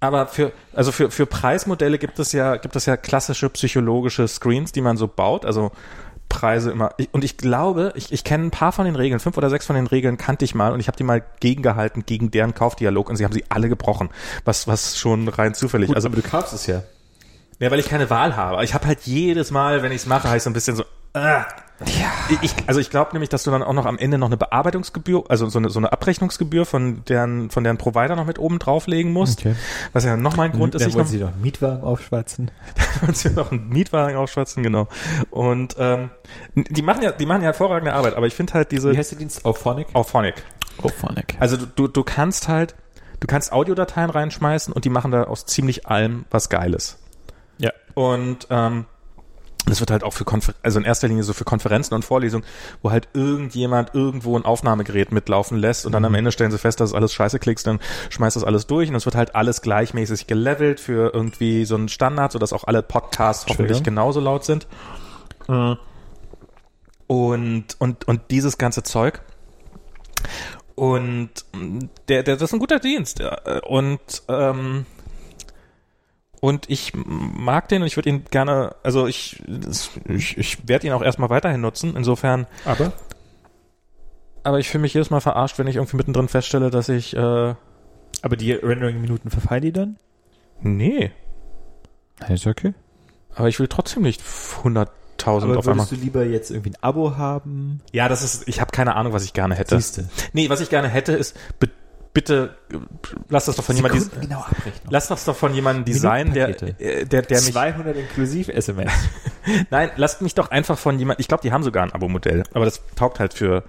Aber 0.01 0.27
für, 0.27 0.53
also 0.75 0.91
für, 0.91 1.11
für 1.11 1.27
Preismodelle 1.27 1.97
gibt 1.97 2.19
es 2.19 2.33
ja, 2.33 2.57
gibt 2.57 2.75
es 2.75 2.87
ja 2.87 2.97
klassische 2.97 3.49
psychologische 3.51 4.27
Screens, 4.27 4.73
die 4.73 4.81
man 4.81 4.97
so 4.97 5.07
baut. 5.07 5.47
Also 5.47 5.71
Preise 6.29 6.71
immer. 6.71 6.95
Und 7.13 7.25
ich 7.25 7.37
glaube, 7.37 7.93
ich, 7.95 8.11
ich 8.11 8.25
kenne 8.25 8.47
ein 8.47 8.51
paar 8.51 8.73
von 8.73 8.87
den 8.87 8.97
Regeln, 8.97 9.21
fünf 9.21 9.37
oder 9.37 9.51
sechs 9.51 9.67
von 9.67 9.77
den 9.77 9.87
Regeln 9.87 10.17
kannte 10.17 10.45
ich 10.45 10.55
mal 10.55 10.73
und 10.73 10.81
ich 10.81 10.89
habe 10.89 10.97
die 10.97 11.05
mal 11.05 11.23
gegengehalten 11.41 12.05
gegen 12.07 12.31
deren 12.31 12.55
Kaufdialog 12.55 13.11
und 13.11 13.17
sie 13.17 13.25
haben 13.25 13.33
sie 13.33 13.45
alle 13.51 13.69
gebrochen. 13.69 14.09
Was, 14.45 14.67
was 14.67 14.99
schon 14.99 15.29
rein 15.29 15.55
zufällig. 15.55 15.89
Gut, 15.89 15.97
also 15.97 16.09
aber 16.09 16.17
du 16.17 16.23
kaufst 16.23 16.55
es 16.55 16.67
ja. 16.67 16.83
Ja, 17.63 17.71
weil 17.71 17.79
ich 17.79 17.89
keine 17.89 18.11
Wahl 18.11 18.37
habe. 18.37 18.65
Ich 18.65 18.75
habe 18.75 18.89
halt 18.89 19.03
jedes 19.03 19.53
Mal, 19.53 19.85
wenn 19.85 19.93
ich 19.93 19.99
es 19.99 20.07
mache, 20.07 20.37
ich 20.37 20.43
so 20.43 20.51
ein 20.51 20.53
bisschen 20.53 20.75
so. 20.75 20.85
Ah. 21.15 21.45
Ich, 22.43 22.55
also 22.67 22.81
ich 22.81 22.91
glaube 22.91 23.13
nämlich, 23.13 23.29
dass 23.29 23.45
du 23.45 23.53
dann 23.53 23.63
auch 23.63 23.73
noch 23.73 23.87
am 23.87 23.99
Ende 23.99 24.19
noch 24.19 24.27
eine 24.27 24.37
Bearbeitungsgebühr, 24.37 25.25
also 25.29 25.49
so 25.49 25.61
eine, 25.61 25.71
so 25.71 25.79
eine 25.79 25.93
Abrechnungsgebühr 25.93 26.67
von 26.67 27.05
deren, 27.05 27.51
von 27.51 27.63
deren 27.63 27.79
Provider 27.79 28.17
noch 28.17 28.27
mit 28.27 28.41
oben 28.41 28.59
drauflegen 28.59 29.13
musst. 29.13 29.41
Okay. 29.41 29.55
Was 29.93 30.05
ja 30.05 30.17
nochmal 30.17 30.47
ein 30.47 30.53
Grund 30.53 30.75
ist, 30.75 30.85
Dann 30.85 30.93
wollen 30.93 31.05
noch, 31.05 31.11
sie 31.11 31.21
doch 31.21 31.29
einen 31.29 31.41
Mietwagen 31.41 31.85
aufschwatzen. 31.85 32.51
uns 33.07 33.23
hier 33.23 33.31
noch 33.31 33.53
einen 33.53 33.69
Mietwagen 33.69 34.17
aufschwatzen, 34.17 34.65
genau. 34.65 34.89
Und 35.31 35.77
ähm, 35.79 36.11
die 36.57 36.83
machen 36.83 37.03
ja, 37.03 37.13
die 37.13 37.27
machen 37.27 37.43
ja 37.43 37.47
hervorragende 37.47 37.93
Arbeit, 37.93 38.17
aber 38.17 38.27
ich 38.27 38.35
finde 38.35 38.55
halt 38.55 38.73
diese 38.73 38.91
Wie 38.91 38.99
heißt 38.99 39.13
der 39.13 39.19
Dienst? 39.19 39.45
Auphonic? 39.45 39.87
Auphonic. 39.93 40.43
Auphonic. 40.83 41.37
Also 41.39 41.57
du, 41.57 41.67
du, 41.67 41.87
du 41.87 42.03
kannst 42.03 42.49
halt, 42.49 42.75
du 43.21 43.29
kannst 43.29 43.53
Audiodateien 43.53 44.11
reinschmeißen 44.11 44.73
und 44.73 44.85
die 44.85 44.91
machen 44.91 45.13
da 45.13 45.25
aus 45.25 45.47
ziemlich 45.47 45.87
allem 45.87 46.25
was 46.31 46.49
Geiles. 46.49 46.99
Ja. 47.59 47.71
Und 47.95 48.47
ähm, 48.51 48.87
das 49.67 49.79
wird 49.79 49.93
halt 49.93 50.03
auch 50.03 50.13
für 50.13 50.25
Konfer 50.25 50.55
also 50.65 50.81
in 50.81 50.85
erster 50.85 51.07
Linie 51.07 51.23
so 51.23 51.33
für 51.33 51.45
Konferenzen 51.45 51.95
und 51.95 52.05
Vorlesungen, 52.05 52.45
wo 52.83 52.91
halt 52.91 53.09
irgendjemand 53.15 53.95
irgendwo 53.95 54.37
ein 54.37 54.45
Aufnahmegerät 54.45 55.13
mitlaufen 55.13 55.57
lässt 55.57 55.87
und 55.87 55.93
dann 55.93 56.03
Mhm. 56.03 56.07
am 56.07 56.15
Ende 56.17 56.33
stellen 56.33 56.51
sie 56.51 56.59
fest, 56.59 56.81
dass 56.81 56.91
es 56.91 56.95
alles 56.95 57.13
scheiße 57.15 57.39
klickst, 57.39 57.67
dann 57.69 57.79
schmeißt 58.11 58.35
das 58.35 58.43
alles 58.43 58.67
durch 58.67 58.89
und 58.89 58.97
es 58.97 59.05
wird 59.05 59.15
halt 59.15 59.37
alles 59.37 59.63
gleichmäßig 59.63 60.27
gelevelt 60.27 60.81
für 60.81 61.15
irgendwie 61.15 61.65
so 61.65 61.77
einen 61.77 61.89
Standard, 61.89 62.33
sodass 62.33 62.53
auch 62.53 62.65
alle 62.65 62.83
Podcasts 62.83 63.47
hoffentlich 63.49 63.85
genauso 63.85 64.19
laut 64.21 64.45
sind. 64.45 64.67
Äh, 65.49 65.77
Und, 67.07 67.65
und, 67.79 68.09
und 68.09 68.21
dieses 68.31 68.59
ganze 68.59 68.83
Zeug. 68.83 69.21
Und 70.75 71.31
der, 72.09 72.23
der, 72.23 72.35
das 72.37 72.45
ist 72.51 72.53
ein 72.55 72.59
guter 72.59 72.79
Dienst. 72.79 73.23
Und, 73.67 74.01
ähm, 74.29 74.87
und 76.43 76.69
ich 76.69 76.93
mag 76.97 77.69
den 77.69 77.83
und 77.83 77.87
ich 77.87 77.97
würde 77.97 78.09
ihn 78.11 78.25
gerne, 78.29 78.75
also 78.83 79.07
ich, 79.07 79.41
ich, 80.09 80.37
ich 80.37 80.69
werde 80.69 80.89
ihn 80.89 80.93
auch 80.93 81.01
erstmal 81.03 81.31
weiterhin 81.31 81.61
nutzen. 81.61 81.95
Insofern, 81.97 82.49
Aber? 82.65 82.93
aber 84.43 84.59
ich 84.59 84.69
fühle 84.69 84.83
mich 84.83 84.93
jedes 84.93 85.11
Mal 85.11 85.21
verarscht, 85.21 85.61
wenn 85.61 85.69
ich 85.69 85.77
irgendwie 85.77 85.99
mittendrin 85.99 86.27
feststelle, 86.27 86.71
dass 86.71 86.89
ich, 86.89 87.15
äh, 87.17 87.55
Aber 88.23 88.37
die 88.37 88.53
Rendering-Minuten 88.53 89.31
verfallen 89.31 89.63
die 89.63 89.73
dann? 89.73 89.97
nee, 90.61 91.13
Ist 92.29 92.49
okay. 92.49 92.75
aber 93.37 93.49
ich 93.49 93.61
will 93.61 93.69
trotzdem 93.69 94.03
nicht 94.03 94.21
100.000 94.21 94.89
Aber 95.25 95.59
auf 95.59 95.69
einmal. 95.69 95.77
würdest 95.77 95.93
du 95.93 95.97
lieber 95.97 96.25
jetzt 96.25 96.51
irgendwie 96.51 96.71
ein 96.71 96.83
Abo 96.83 97.17
haben? 97.17 97.83
Ja, 97.93 98.09
das 98.09 98.25
ist, 98.25 98.49
ich 98.49 98.61
habe 98.61 98.73
keine 98.73 98.97
Ahnung, 98.97 99.13
was 99.13 99.25
ich 99.25 99.33
gerne 99.33 99.55
hätte. 99.55 99.77
Siehste. 99.77 100.09
Nee, 100.33 100.49
was 100.51 100.61
ich 100.61 100.71
gerne 100.71 100.89
hätte, 100.89 101.13
ist, 101.13 101.37
bitte, 102.13 102.57
lass 103.29 103.47
das 103.47 103.57
doch 103.57 103.65
von 103.65 103.77
jemandem, 103.77 104.11
genau 104.21 104.45
lass 104.91 105.09
das 105.09 105.25
doch 105.25 105.37
von 105.37 105.55
jemandem 105.55 105.85
designen, 105.85 106.35
der, 106.35 106.49
äh, 106.81 107.07
der, 107.07 107.23
der 107.23 107.41
mich, 107.41 107.53
200 107.53 107.97
inklusiv 107.97 108.49
SMS. 108.49 108.93
nein, 109.71 109.91
lasst 109.97 110.23
mich 110.23 110.35
doch 110.35 110.51
einfach 110.51 110.79
von 110.79 110.99
jemand, 110.99 111.21
ich 111.21 111.29
glaube, 111.29 111.43
die 111.43 111.53
haben 111.53 111.63
sogar 111.63 111.83
ein 111.83 111.93
Abo-Modell, 111.93 112.45
aber 112.53 112.65
das 112.65 112.83
taugt 112.97 113.19
halt 113.19 113.35
für, 113.35 113.65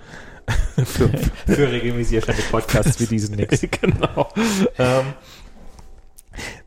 für, 0.86 1.10
Für 1.46 1.72
regelmäßig 1.72 2.16
erscheinende 2.16 2.48
Podcasts 2.50 3.00
wie 3.00 3.06
diesen 3.06 3.36
nix. 3.36 3.62
genau. 3.82 4.30
ähm, 4.78 5.14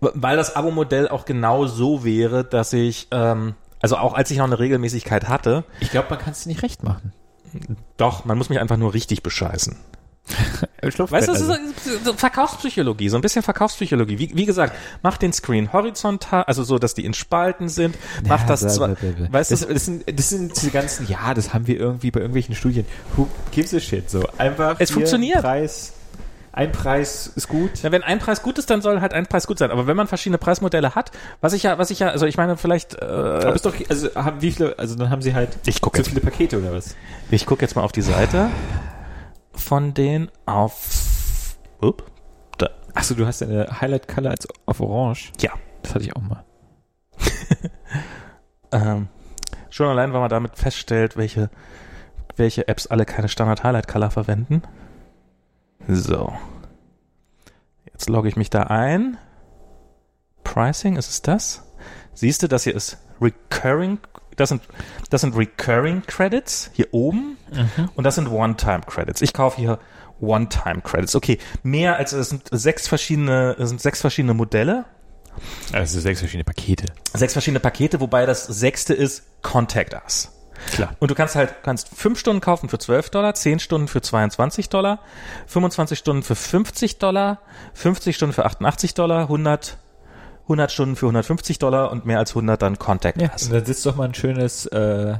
weil 0.00 0.36
das 0.36 0.56
Abo-Modell 0.56 1.08
auch 1.08 1.24
genau 1.24 1.66
so 1.66 2.04
wäre, 2.04 2.44
dass 2.44 2.72
ich, 2.72 3.08
ähm, 3.10 3.54
also 3.82 3.98
auch 3.98 4.14
als 4.14 4.30
ich 4.30 4.38
noch 4.38 4.44
eine 4.44 4.58
Regelmäßigkeit 4.58 5.28
hatte, 5.28 5.64
Ich 5.80 5.90
glaube, 5.90 6.08
man 6.08 6.18
kann 6.18 6.32
es 6.32 6.46
nicht 6.46 6.62
recht 6.62 6.82
machen. 6.84 7.12
doch, 7.96 8.24
man 8.24 8.38
muss 8.38 8.48
mich 8.48 8.60
einfach 8.60 8.76
nur 8.76 8.94
richtig 8.94 9.22
bescheißen. 9.22 9.76
Weißt 10.82 10.98
du, 10.98 11.06
das 11.32 11.40
ist 11.40 11.48
also, 11.48 11.54
so, 11.84 11.90
so 12.04 12.12
Verkaufspsychologie, 12.14 13.08
so 13.08 13.16
ein 13.16 13.22
bisschen 13.22 13.42
Verkaufspsychologie. 13.42 14.18
Wie, 14.18 14.36
wie 14.36 14.46
gesagt, 14.46 14.76
mach 15.02 15.16
den 15.16 15.32
Screen 15.32 15.72
horizontal, 15.72 16.44
also 16.44 16.64
so, 16.64 16.78
dass 16.78 16.94
die 16.94 17.04
in 17.04 17.14
Spalten 17.14 17.68
sind. 17.68 17.96
Mach 18.26 18.44
das 18.46 18.60
zwar, 18.74 18.90
weißt 18.90 19.50
du, 19.50 19.66
das, 19.66 19.84
sind, 19.84 20.04
das 20.18 20.28
sind 20.28 20.56
diese 20.56 20.70
ganzen, 20.70 21.06
ja, 21.08 21.32
das 21.34 21.54
haben 21.54 21.66
wir 21.66 21.78
irgendwie 21.78 22.10
bei 22.10 22.20
irgendwelchen 22.20 22.54
Studien. 22.54 22.86
Who 23.16 23.28
gives 23.52 23.72
a 23.74 23.80
shit? 23.80 24.10
So, 24.10 24.28
einfach. 24.38 24.76
Es 24.78 24.90
funktioniert. 24.90 25.40
Preis, 25.42 25.92
ein 26.52 26.72
Preis 26.72 27.30
ist 27.36 27.48
gut. 27.48 27.82
Ja, 27.82 27.92
wenn 27.92 28.02
ein 28.02 28.18
Preis 28.18 28.42
gut 28.42 28.58
ist, 28.58 28.70
dann 28.70 28.80
soll 28.80 29.00
halt 29.00 29.12
ein 29.12 29.26
Preis 29.26 29.46
gut 29.46 29.58
sein. 29.58 29.70
Aber 29.70 29.86
wenn 29.86 29.96
man 29.96 30.06
verschiedene 30.06 30.38
Preismodelle 30.38 30.94
hat, 30.94 31.12
was 31.40 31.52
ich 31.52 31.64
ja, 31.64 31.78
was 31.78 31.90
ich 31.90 31.98
ja, 31.98 32.08
also 32.08 32.26
ich 32.26 32.36
meine, 32.36 32.56
vielleicht, 32.56 33.00
Aber 33.00 33.52
äh, 33.52 33.54
ist 33.54 33.66
doch, 33.66 33.74
also 33.88 34.14
haben 34.14 34.40
wie 34.40 34.50
viele, 34.50 34.78
also 34.78 34.94
dann 34.94 35.10
haben 35.10 35.22
sie 35.22 35.34
halt 35.34 35.50
ich 35.66 35.80
gucke 35.80 35.98
so 35.98 36.02
jetzt, 36.02 36.08
viele 36.08 36.22
Pakete 36.22 36.58
oder 36.58 36.72
was? 36.72 36.96
ich 37.30 37.44
guck 37.44 37.60
jetzt 37.60 37.76
mal 37.76 37.82
auf 37.82 37.92
die 37.92 38.02
Seite 38.02 38.48
von 39.56 39.94
denen 39.94 40.30
auf, 40.46 41.56
up, 41.80 42.04
da, 42.58 42.70
Achso, 42.94 43.14
du 43.14 43.26
hast 43.26 43.42
eine 43.42 43.80
Highlight 43.80 44.08
Color 44.08 44.30
als 44.30 44.46
auf 44.66 44.80
Orange. 44.80 45.32
ja, 45.40 45.52
Das 45.82 45.94
hatte 45.94 46.04
ich 46.04 46.14
auch 46.14 46.22
mal. 46.22 46.44
ähm, 48.72 49.08
schon 49.70 49.88
allein, 49.88 50.12
weil 50.12 50.20
man 50.20 50.30
damit 50.30 50.56
feststellt, 50.56 51.16
welche, 51.16 51.50
welche 52.36 52.68
Apps 52.68 52.86
alle 52.86 53.04
keine 53.04 53.28
Standard 53.28 53.64
Highlight 53.64 53.88
Color 53.88 54.10
verwenden. 54.10 54.62
So. 55.88 56.32
Jetzt 57.86 58.08
logge 58.08 58.28
ich 58.28 58.36
mich 58.36 58.50
da 58.50 58.64
ein. 58.64 59.16
Pricing, 60.44 60.96
ist 60.96 61.08
es 61.08 61.22
das? 61.22 61.64
Siehst 62.14 62.42
du, 62.42 62.48
das 62.48 62.64
hier 62.64 62.74
ist 62.74 62.98
Recurring, 63.20 63.98
das 64.36 64.50
sind, 64.50 64.62
das 65.10 65.22
sind 65.22 65.36
Recurring 65.36 66.02
Credits 66.06 66.70
hier 66.74 66.88
oben 66.92 67.36
und 67.94 68.04
das 68.04 68.14
sind 68.14 68.28
One-Time-Credits. 68.28 69.22
Ich 69.22 69.32
kaufe 69.32 69.56
hier 69.56 69.78
One-Time-Credits. 70.20 71.14
Okay, 71.14 71.38
mehr 71.62 71.96
als, 71.96 72.12
es 72.12 72.28
sind 72.28 72.48
sechs 72.50 72.88
verschiedene, 72.88 73.56
es 73.58 73.68
sind 73.68 73.80
sechs 73.80 74.00
verschiedene 74.00 74.34
Modelle. 74.34 74.84
Also 75.72 76.00
sechs 76.00 76.20
verschiedene 76.20 76.44
Pakete. 76.44 76.86
Sechs 77.12 77.32
verschiedene 77.32 77.60
Pakete, 77.60 78.00
wobei 78.00 78.26
das 78.26 78.46
sechste 78.46 78.94
ist 78.94 79.24
Contact 79.42 79.94
Us. 79.94 80.32
Klar. 80.72 80.96
Und 80.98 81.10
du 81.10 81.14
kannst 81.14 81.34
halt, 81.34 81.62
kannst 81.62 81.88
fünf 81.94 82.18
Stunden 82.18 82.40
kaufen 82.40 82.68
für 82.68 82.78
12 82.78 83.10
Dollar, 83.10 83.34
10 83.34 83.58
Stunden 83.60 83.88
für 83.88 84.00
22 84.00 84.68
Dollar, 84.70 85.00
25 85.46 85.98
Stunden 85.98 86.22
für 86.22 86.34
50 86.34 86.98
Dollar, 86.98 87.40
50 87.74 88.16
Stunden 88.16 88.32
für 88.32 88.46
88 88.46 88.94
Dollar, 88.94 89.22
100, 89.22 89.76
100 90.46 90.70
Stunden 90.72 90.96
für 90.96 91.06
150 91.06 91.58
Dollar 91.58 91.90
und 91.90 92.06
mehr 92.06 92.18
als 92.18 92.30
100 92.30 92.60
dann 92.62 92.78
Contact 92.78 93.20
Ja, 93.20 93.30
dann 93.50 93.64
sitzt 93.64 93.84
doch 93.84 93.96
mal 93.96 94.04
ein 94.04 94.14
schönes 94.14 94.66
äh, 94.66 95.14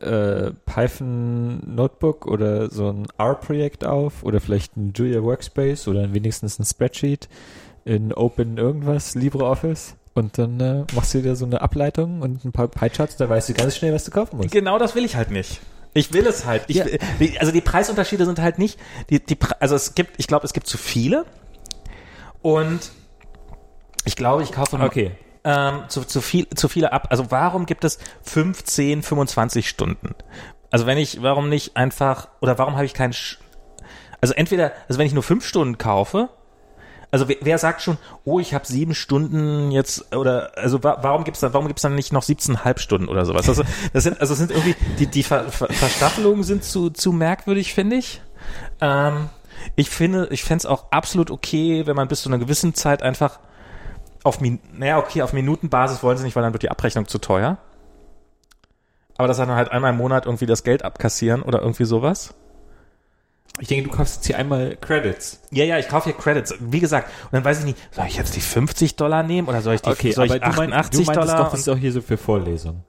äh, 0.00 0.52
Python 0.66 1.74
Notebook 1.74 2.26
oder 2.26 2.70
so 2.70 2.88
ein 2.90 3.06
R-Projekt 3.18 3.84
auf 3.84 4.22
oder 4.22 4.40
vielleicht 4.40 4.76
ein 4.76 4.92
Julia 4.94 5.22
Workspace 5.22 5.88
oder 5.88 6.12
wenigstens 6.12 6.58
ein 6.58 6.64
Spreadsheet 6.64 7.28
in 7.84 8.12
Open 8.12 8.58
irgendwas, 8.58 9.14
LibreOffice 9.14 9.94
Und 10.14 10.36
dann 10.38 10.60
äh, 10.60 10.84
machst 10.94 11.14
du 11.14 11.22
dir 11.22 11.36
so 11.36 11.46
eine 11.46 11.62
Ableitung 11.62 12.22
und 12.22 12.44
ein 12.44 12.52
paar 12.52 12.68
Pie-Charts, 12.68 13.16
da 13.16 13.28
weißt 13.28 13.48
du 13.48 13.54
ganz 13.54 13.76
schnell, 13.76 13.92
was 13.94 14.04
du 14.04 14.10
kaufen 14.10 14.36
musst. 14.36 14.50
Genau 14.50 14.78
das 14.78 14.94
will 14.94 15.04
ich 15.04 15.16
halt 15.16 15.30
nicht. 15.30 15.60
Ich 15.94 16.12
will 16.12 16.26
es 16.26 16.44
halt. 16.44 16.64
Ich, 16.68 16.76
Ja. 16.76 16.84
also 17.40 17.50
die 17.50 17.60
Preisunterschiede 17.60 18.24
sind 18.26 18.40
halt 18.40 18.58
nicht, 18.58 18.78
die, 19.10 19.24
die, 19.24 19.38
also 19.58 19.74
es 19.74 19.94
gibt, 19.94 20.12
ich 20.18 20.26
glaube, 20.26 20.44
es 20.44 20.52
gibt 20.52 20.66
zu 20.66 20.76
viele. 20.76 21.24
Und 22.42 22.92
ich 24.08 24.16
glaube, 24.16 24.42
ich 24.42 24.52
kaufe 24.52 24.78
Okay. 24.80 25.12
ähm, 25.44 25.82
zu, 25.88 26.02
zu, 26.04 26.20
viel, 26.20 26.48
zu 26.48 26.68
viele 26.68 26.92
ab. 26.92 27.08
Also 27.10 27.30
warum 27.30 27.66
gibt 27.66 27.84
es 27.84 27.98
15, 28.22 29.02
25 29.02 29.68
Stunden? 29.68 30.14
Also 30.70 30.86
wenn 30.86 30.98
ich, 30.98 31.22
warum 31.22 31.48
nicht 31.48 31.76
einfach, 31.76 32.28
oder 32.40 32.58
warum 32.58 32.74
habe 32.74 32.84
ich 32.84 32.94
keinen, 32.94 33.12
Sch 33.12 33.38
also 34.20 34.34
entweder, 34.34 34.72
also 34.88 34.98
wenn 34.98 35.06
ich 35.06 35.12
nur 35.12 35.22
fünf 35.22 35.46
Stunden 35.46 35.78
kaufe, 35.78 36.28
also 37.10 37.28
wer, 37.28 37.36
wer 37.40 37.58
sagt 37.58 37.82
schon, 37.82 37.96
oh, 38.24 38.40
ich 38.40 38.52
habe 38.52 38.66
sieben 38.66 38.94
Stunden 38.94 39.70
jetzt, 39.70 40.14
oder, 40.14 40.52
also 40.56 40.82
wa 40.82 40.98
warum 41.00 41.24
gibt's 41.24 41.40
dann, 41.40 41.54
warum 41.54 41.66
gibt's 41.66 41.82
dann 41.82 41.94
nicht 41.94 42.12
noch 42.12 42.22
17,5 42.22 42.78
Stunden 42.78 43.08
oder 43.08 43.24
sowas? 43.24 43.48
Also, 43.48 43.62
das 43.92 44.04
sind, 44.04 44.20
also 44.20 44.32
es 44.32 44.38
sind 44.38 44.50
irgendwie, 44.50 44.74
die, 44.98 45.06
die 45.06 45.22
Ver 45.22 45.50
Ver 45.50 45.68
Verstaffelungen 45.68 46.42
sind 46.42 46.64
zu, 46.64 46.90
zu 46.90 47.12
merkwürdig, 47.12 47.72
finde 47.72 47.96
ich. 47.96 48.20
Ähm, 48.80 49.30
ich 49.76 49.90
finde, 49.90 50.28
ich 50.30 50.42
fände 50.44 50.62
es 50.62 50.66
auch 50.66 50.90
absolut 50.90 51.30
okay, 51.30 51.86
wenn 51.86 51.96
man 51.96 52.08
bis 52.08 52.22
zu 52.22 52.28
einer 52.28 52.38
gewissen 52.38 52.74
Zeit 52.74 53.02
einfach 53.02 53.38
auf, 54.28 54.40
Min 54.40 54.60
naja, 54.72 54.98
okay, 54.98 55.22
auf 55.22 55.32
Minutenbasis 55.32 56.02
wollen 56.02 56.18
sie 56.18 56.24
nicht, 56.24 56.36
weil 56.36 56.42
dann 56.42 56.52
wird 56.52 56.62
die 56.62 56.70
Abrechnung 56.70 57.08
zu 57.08 57.18
teuer. 57.18 57.58
Aber 59.16 59.26
dass 59.26 59.38
sie 59.38 59.46
dann 59.46 59.56
halt 59.56 59.72
einmal 59.72 59.90
im 59.90 59.96
Monat 59.96 60.26
irgendwie 60.26 60.46
das 60.46 60.62
Geld 60.62 60.84
abkassieren 60.84 61.42
oder 61.42 61.60
irgendwie 61.60 61.84
sowas. 61.84 62.34
Ich 63.60 63.66
denke, 63.66 63.88
du 63.88 63.96
kaufst 63.96 64.16
jetzt 64.16 64.26
hier 64.26 64.38
einmal 64.38 64.76
Credits. 64.76 65.40
Ja, 65.50 65.64
ja, 65.64 65.78
ich 65.78 65.88
kaufe 65.88 66.10
hier 66.10 66.16
Credits. 66.16 66.54
Wie 66.60 66.78
gesagt, 66.78 67.10
und 67.24 67.32
dann 67.32 67.44
weiß 67.44 67.60
ich 67.60 67.64
nicht, 67.64 67.78
soll 67.90 68.06
ich 68.06 68.16
jetzt 68.16 68.36
die 68.36 68.40
50 68.40 68.94
Dollar 68.94 69.24
nehmen 69.24 69.48
oder 69.48 69.62
soll 69.62 69.74
ich 69.74 69.82
die 69.82 70.12
soll 70.12 70.26
ich 70.26 70.32
du, 70.32 70.38
mein, 70.38 70.70
du 70.70 70.76
88 70.76 71.06
meintest 71.06 71.28
Dollar? 71.28 71.44
doch, 71.44 71.50
das 71.50 71.60
ist 71.60 71.68
auch 71.68 71.76
hier 71.76 71.90
so 71.90 72.00
für 72.00 72.16
Vorlesungen. 72.16 72.84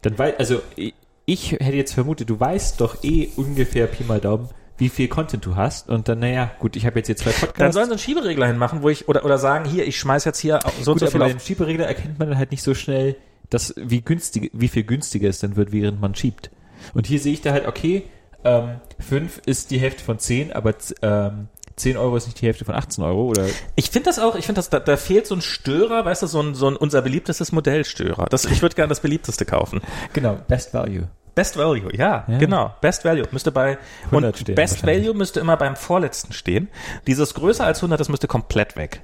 Dann 0.00 0.18
wei 0.18 0.36
also 0.36 0.60
ich, 0.74 0.94
ich 1.26 1.52
hätte 1.52 1.76
jetzt 1.76 1.94
vermutet, 1.94 2.28
du 2.28 2.40
weißt 2.40 2.80
doch 2.80 3.04
eh 3.04 3.28
ungefähr 3.36 3.86
Pi 3.86 4.02
mal 4.02 4.20
Daumen, 4.20 4.48
wie 4.82 4.88
viel 4.88 5.06
Content 5.06 5.46
du 5.46 5.54
hast 5.54 5.88
und 5.88 6.08
dann, 6.08 6.18
naja, 6.18 6.50
gut, 6.58 6.74
ich 6.74 6.86
habe 6.86 6.98
jetzt 6.98 7.06
hier 7.06 7.16
zwei 7.16 7.30
dann 7.30 7.40
Podcasts. 7.40 7.74
sollen 7.74 7.86
sie 7.86 7.92
einen 7.92 7.98
Schieberegler 8.00 8.48
hinmachen, 8.48 8.82
wo 8.82 8.88
ich, 8.88 9.06
oder, 9.06 9.24
oder 9.24 9.38
sagen, 9.38 9.64
hier, 9.64 9.86
ich 9.86 9.96
schmeiß 9.96 10.24
jetzt 10.24 10.40
hier 10.40 10.58
so 10.80 10.90
und 10.90 10.98
gut, 10.98 10.98
so 10.98 11.06
aber 11.06 11.12
viel 11.12 11.22
auf. 11.22 11.30
dem 11.30 11.38
Schieberegler 11.38 11.86
erkennt 11.86 12.18
man 12.18 12.28
dann 12.28 12.36
halt 12.36 12.50
nicht 12.50 12.64
so 12.64 12.74
schnell, 12.74 13.14
dass, 13.48 13.74
wie 13.76 14.00
günstig, 14.00 14.50
wie 14.52 14.66
viel 14.66 14.82
günstiger 14.82 15.28
es 15.28 15.38
dann 15.38 15.54
wird, 15.54 15.70
während 15.70 16.00
man 16.00 16.16
schiebt. 16.16 16.50
Und 16.94 17.06
hier 17.06 17.20
sehe 17.20 17.32
ich 17.32 17.42
da 17.42 17.52
halt, 17.52 17.68
okay, 17.68 18.06
ähm, 18.42 18.80
5 18.98 19.42
ist 19.46 19.70
die 19.70 19.78
Hälfte 19.78 20.02
von 20.02 20.18
10, 20.18 20.52
aber 20.52 20.74
ähm, 21.02 21.46
10 21.76 21.96
Euro 21.96 22.16
ist 22.16 22.26
nicht 22.26 22.40
die 22.40 22.46
Hälfte 22.46 22.64
von 22.64 22.74
18 22.74 23.04
Euro 23.04 23.26
oder 23.26 23.46
Ich 23.76 23.90
finde 23.90 24.06
das 24.06 24.18
auch, 24.18 24.34
ich 24.34 24.46
finde 24.46 24.58
das, 24.58 24.68
da, 24.68 24.80
da 24.80 24.96
fehlt 24.96 25.28
so 25.28 25.36
ein 25.36 25.42
Störer, 25.42 26.04
weißt 26.04 26.24
du, 26.24 26.26
so 26.26 26.40
ein, 26.42 26.56
so 26.56 26.66
ein 26.66 26.74
unser 26.74 27.02
beliebtestes 27.02 27.52
Modellstörer. 27.52 28.26
Das, 28.30 28.46
ich 28.46 28.62
würde 28.62 28.74
gerne 28.74 28.88
das 28.88 28.98
beliebteste 28.98 29.44
kaufen. 29.44 29.80
genau, 30.12 30.38
Best 30.48 30.74
Value. 30.74 31.08
Best 31.34 31.56
Value, 31.56 31.94
ja, 31.96 32.24
Ja. 32.28 32.38
genau. 32.38 32.74
Best 32.80 33.04
Value 33.04 33.24
müsste 33.32 33.50
bei 33.52 33.78
100 34.10 34.34
und 34.34 34.38
stehen 34.40 34.54
Best. 34.54 34.86
Value 34.86 35.14
müsste 35.14 35.40
immer 35.40 35.56
beim 35.56 35.76
vorletzten 35.76 36.32
stehen. 36.32 36.68
Dieses 37.06 37.34
größer 37.34 37.64
als 37.64 37.78
100, 37.80 37.98
das 37.98 38.08
müsste 38.08 38.28
komplett 38.28 38.76
weg. 38.76 39.00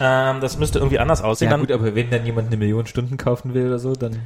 Ähm, 0.00 0.40
das 0.40 0.58
müsste 0.58 0.78
irgendwie 0.78 0.98
anders 0.98 1.22
aussehen. 1.22 1.46
Ja 1.46 1.50
Dann- 1.56 1.60
gut, 1.66 1.72
aber 1.72 1.94
wenn 1.94 2.10
dann 2.10 2.24
jemand 2.26 2.48
eine 2.48 2.56
Million 2.56 2.86
Stunden 2.86 3.16
kaufen 3.16 3.54
will 3.54 3.66
oder 3.66 3.78
so, 3.78 3.92
dann 3.92 4.16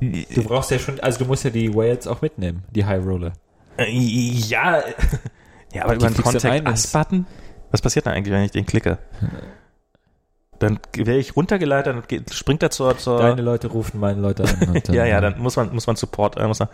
du 0.00 0.42
brauchst 0.44 0.70
ja 0.70 0.78
schon, 0.78 0.98
also 1.00 1.18
du 1.20 1.24
musst 1.26 1.44
ja 1.44 1.50
die 1.50 1.72
Whales 1.74 2.06
auch 2.06 2.22
mitnehmen, 2.22 2.64
die 2.70 2.84
High 2.84 3.04
Roller. 3.04 3.32
Äh, 3.78 3.90
ja, 3.90 4.82
ja, 5.72 5.84
aber 5.84 5.94
über 5.94 6.06
einen 6.06 6.14
kriegst 6.14 6.18
du 6.18 6.22
Contact 6.32 6.44
ein, 6.54 6.64
das- 6.64 6.84
Us-Button? 6.86 7.26
Was 7.70 7.80
passiert 7.80 8.04
dann 8.06 8.12
eigentlich, 8.14 8.32
wenn 8.34 8.42
ich 8.42 8.50
den 8.50 8.66
klicke? 8.66 8.98
Dann 10.62 10.78
werde 10.94 11.18
ich 11.18 11.34
runtergeleitet 11.34 11.96
und 11.96 12.08
geht, 12.08 12.32
springt 12.32 12.62
er 12.62 12.70
zur, 12.70 12.96
zur 12.96 13.18
Deine 13.18 13.42
Leute 13.42 13.66
rufen 13.66 13.98
meine 13.98 14.20
Leute 14.20 14.44
an. 14.44 14.80
Ja, 14.92 15.04
ja, 15.04 15.20
dann 15.20 15.40
muss 15.40 15.56
man, 15.56 15.74
muss 15.74 15.86
man 15.86 15.96
Support, 15.96 16.36
äh, 16.36 16.46
muss 16.46 16.60
man. 16.60 16.68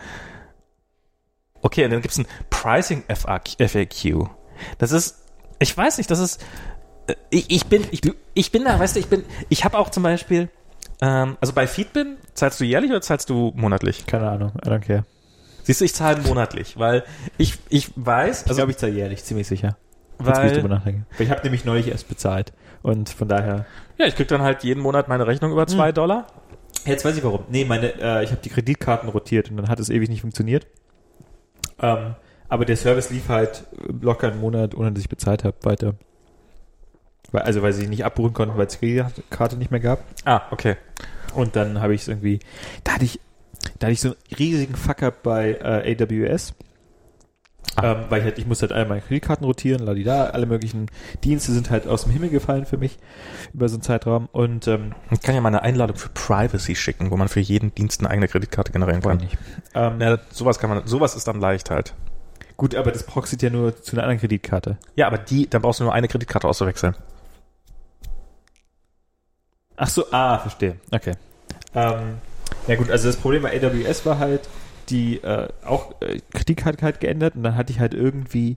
Okay, 1.62 1.84
und 1.84 1.92
dann 1.92 2.02
gibt's 2.02 2.18
ein 2.18 2.26
Pricing 2.50 3.04
FAQ. 3.08 4.28
Das 4.76 4.92
ist, 4.92 5.24
ich 5.58 5.74
weiß 5.74 5.96
nicht, 5.98 6.10
das 6.10 6.18
ist, 6.18 6.44
äh, 7.06 7.14
ich, 7.30 7.50
ich 7.50 7.66
bin, 7.66 7.84
ich, 7.90 8.02
ich 8.34 8.52
bin 8.52 8.64
da, 8.64 8.78
weißt 8.78 8.96
du, 8.96 9.00
ich 9.00 9.08
bin, 9.08 9.24
ich 9.48 9.64
habe 9.64 9.78
auch 9.78 9.88
zum 9.88 10.02
Beispiel, 10.02 10.50
ähm, 11.00 11.38
also 11.40 11.54
bei 11.54 11.66
Feedbin 11.66 12.18
zahlst 12.34 12.60
du 12.60 12.64
jährlich 12.64 12.90
oder 12.90 13.00
zahlst 13.00 13.30
du 13.30 13.52
monatlich? 13.56 14.06
Keine 14.06 14.28
Ahnung, 14.28 14.52
I 14.64 14.68
don't 14.68 14.80
care. 14.80 15.04
Siehst 15.62 15.80
du, 15.80 15.84
ich 15.86 15.94
zahle 15.94 16.20
monatlich, 16.22 16.78
weil 16.78 17.04
ich, 17.38 17.54
ich 17.70 17.90
weiß, 17.96 18.42
Ich 18.42 18.48
also, 18.48 18.58
glaube, 18.58 18.72
ich 18.72 18.78
zahle 18.78 18.92
jährlich, 18.92 19.24
ziemlich 19.24 19.48
sicher. 19.48 19.76
Jetzt 20.18 20.38
will 20.38 20.46
ich 20.46 20.52
drüber 20.52 20.68
weil, 20.68 20.76
nachdenken. 20.76 21.06
Weil 21.16 21.26
ich 21.26 21.30
habe 21.30 21.42
nämlich 21.42 21.64
neulich 21.64 21.88
erst 21.88 22.08
bezahlt. 22.08 22.52
Und 22.82 23.08
von 23.10 23.28
daher. 23.28 23.66
ja, 23.98 24.06
ich 24.06 24.14
krieg 24.14 24.28
dann 24.28 24.42
halt 24.42 24.62
jeden 24.64 24.80
Monat 24.82 25.08
meine 25.08 25.26
Rechnung 25.26 25.52
über 25.52 25.66
zwei 25.66 25.88
Hm. 25.88 25.94
Dollar. 25.94 26.26
Jetzt 26.84 27.04
weiß 27.04 27.16
ich 27.16 27.24
warum. 27.24 27.44
Nee, 27.50 27.64
meine, 27.64 27.92
äh, 28.00 28.24
ich 28.24 28.30
habe 28.30 28.40
die 28.42 28.48
Kreditkarten 28.50 29.08
rotiert 29.08 29.50
und 29.50 29.56
dann 29.56 29.68
hat 29.68 29.80
es 29.80 29.90
ewig 29.90 30.08
nicht 30.08 30.20
funktioniert. 30.20 30.66
Ähm, 31.80 32.14
aber 32.48 32.64
der 32.64 32.76
Service 32.76 33.10
lief 33.10 33.28
halt 33.28 33.64
locker 34.00 34.28
einen 34.30 34.40
Monat, 34.40 34.74
ohne 34.74 34.92
dass 34.92 35.02
ich 35.02 35.08
bezahlt 35.08 35.44
habe, 35.44 35.56
weiter. 35.62 35.94
Weil, 37.30 37.42
also 37.42 37.62
weil 37.62 37.72
sie 37.72 37.88
nicht 37.88 38.04
abbuchen 38.04 38.32
konnten, 38.32 38.56
weil 38.56 38.66
es 38.68 38.78
die 38.78 39.04
Karte 39.28 39.56
nicht 39.56 39.70
mehr 39.70 39.80
gab. 39.80 40.02
Ah, 40.24 40.42
okay. 40.50 40.76
Und 41.34 41.56
dann 41.56 41.80
habe 41.80 41.94
ich 41.94 42.02
es 42.02 42.08
irgendwie, 42.08 42.38
da 42.84 42.92
hatte 42.94 43.04
ich, 43.04 43.20
da 43.78 43.86
hatte 43.86 43.92
ich 43.92 44.00
so 44.00 44.08
einen 44.08 44.16
riesigen 44.38 44.76
Fuck-up 44.76 45.22
bei 45.22 45.52
äh, 45.60 45.96
AWS. 46.00 46.54
Ah. 47.76 47.92
Ähm, 47.92 48.04
weil 48.08 48.18
ich 48.20 48.24
halt, 48.24 48.38
ich 48.38 48.46
muss 48.46 48.60
halt 48.62 48.72
alle 48.72 48.86
meine 48.86 49.00
Kreditkarten 49.00 49.44
rotieren, 49.44 49.84
ladida, 49.84 50.26
alle 50.30 50.46
möglichen 50.46 50.86
Dienste 51.22 51.52
sind 51.52 51.70
halt 51.70 51.86
aus 51.86 52.04
dem 52.04 52.12
Himmel 52.12 52.30
gefallen 52.30 52.66
für 52.66 52.76
mich 52.76 52.98
über 53.54 53.68
so 53.68 53.76
einen 53.76 53.82
Zeitraum 53.82 54.28
und 54.32 54.66
ähm, 54.66 54.94
Ich 55.10 55.20
kann 55.20 55.34
ja 55.34 55.40
mal 55.40 55.48
eine 55.48 55.62
Einladung 55.62 55.96
für 55.96 56.08
Privacy 56.08 56.74
schicken, 56.74 57.10
wo 57.10 57.16
man 57.16 57.28
für 57.28 57.40
jeden 57.40 57.74
Dienst 57.74 58.00
eine 58.00 58.10
eigene 58.10 58.26
Kreditkarte 58.26 58.72
generieren 58.72 59.00
kann. 59.02 59.18
nicht. 59.18 59.38
Ähm, 59.74 60.00
Ja, 60.00 60.18
sowas 60.30 60.58
kann 60.58 60.70
man, 60.70 60.86
sowas 60.86 61.14
ist 61.14 61.28
dann 61.28 61.40
leicht 61.40 61.70
halt. 61.70 61.94
Gut, 62.56 62.74
aber 62.74 62.90
das 62.90 63.04
proxiert 63.04 63.42
ja 63.42 63.50
nur 63.50 63.80
zu 63.80 63.92
einer 63.92 64.02
anderen 64.02 64.18
Kreditkarte. 64.18 64.78
Ja, 64.96 65.06
aber 65.06 65.18
die, 65.18 65.48
dann 65.48 65.62
brauchst 65.62 65.78
du 65.78 65.84
nur 65.84 65.92
eine 65.94 66.08
Kreditkarte 66.08 66.48
auszuwechseln. 66.48 66.96
Ach 69.76 69.88
so, 69.88 70.04
ah, 70.10 70.38
verstehe. 70.38 70.76
Okay. 70.90 71.12
Ähm, 71.74 72.18
ja 72.66 72.74
gut, 72.74 72.90
also 72.90 73.06
das 73.06 73.16
Problem 73.16 73.42
bei 73.42 73.56
AWS 73.62 74.04
war 74.06 74.18
halt, 74.18 74.48
die 74.88 75.16
äh, 75.22 75.48
auch 75.64 76.00
äh, 76.00 76.20
Kreditkarte 76.32 76.82
halt 76.84 77.00
geändert 77.00 77.36
und 77.36 77.42
dann 77.42 77.56
hatte 77.56 77.72
ich 77.72 77.80
halt 77.80 77.94
irgendwie, 77.94 78.56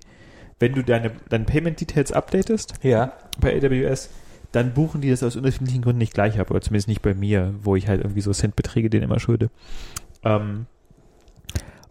wenn 0.60 0.74
du 0.74 0.84
deine, 0.84 1.12
deine 1.30 1.46
Payment 1.46 1.80
Details 1.80 2.12
updatest 2.12 2.74
Ja. 2.84 3.14
bei 3.40 3.56
AWS, 3.56 4.10
dann 4.52 4.74
buchen 4.74 5.02
die 5.02 5.10
das 5.10 5.24
aus 5.24 5.36
unterschiedlichen 5.36 5.82
Gründen 5.82 6.00
nicht 6.00 6.14
gleich 6.14 6.40
ab, 6.40 6.52
oder 6.52 6.62
zumindest 6.62 6.88
nicht 6.90 7.02
bei 7.02 7.14
mir, 7.14 7.54
wo 7.62 7.76
ich 7.76 7.88
halt 7.88 8.02
irgendwie 8.02 8.22
so 8.22 8.32
Centbeträge 8.34 8.90
denen 8.90 9.04
immer 9.04 9.20
schulde. 9.20 9.50
Ähm, 10.24 10.66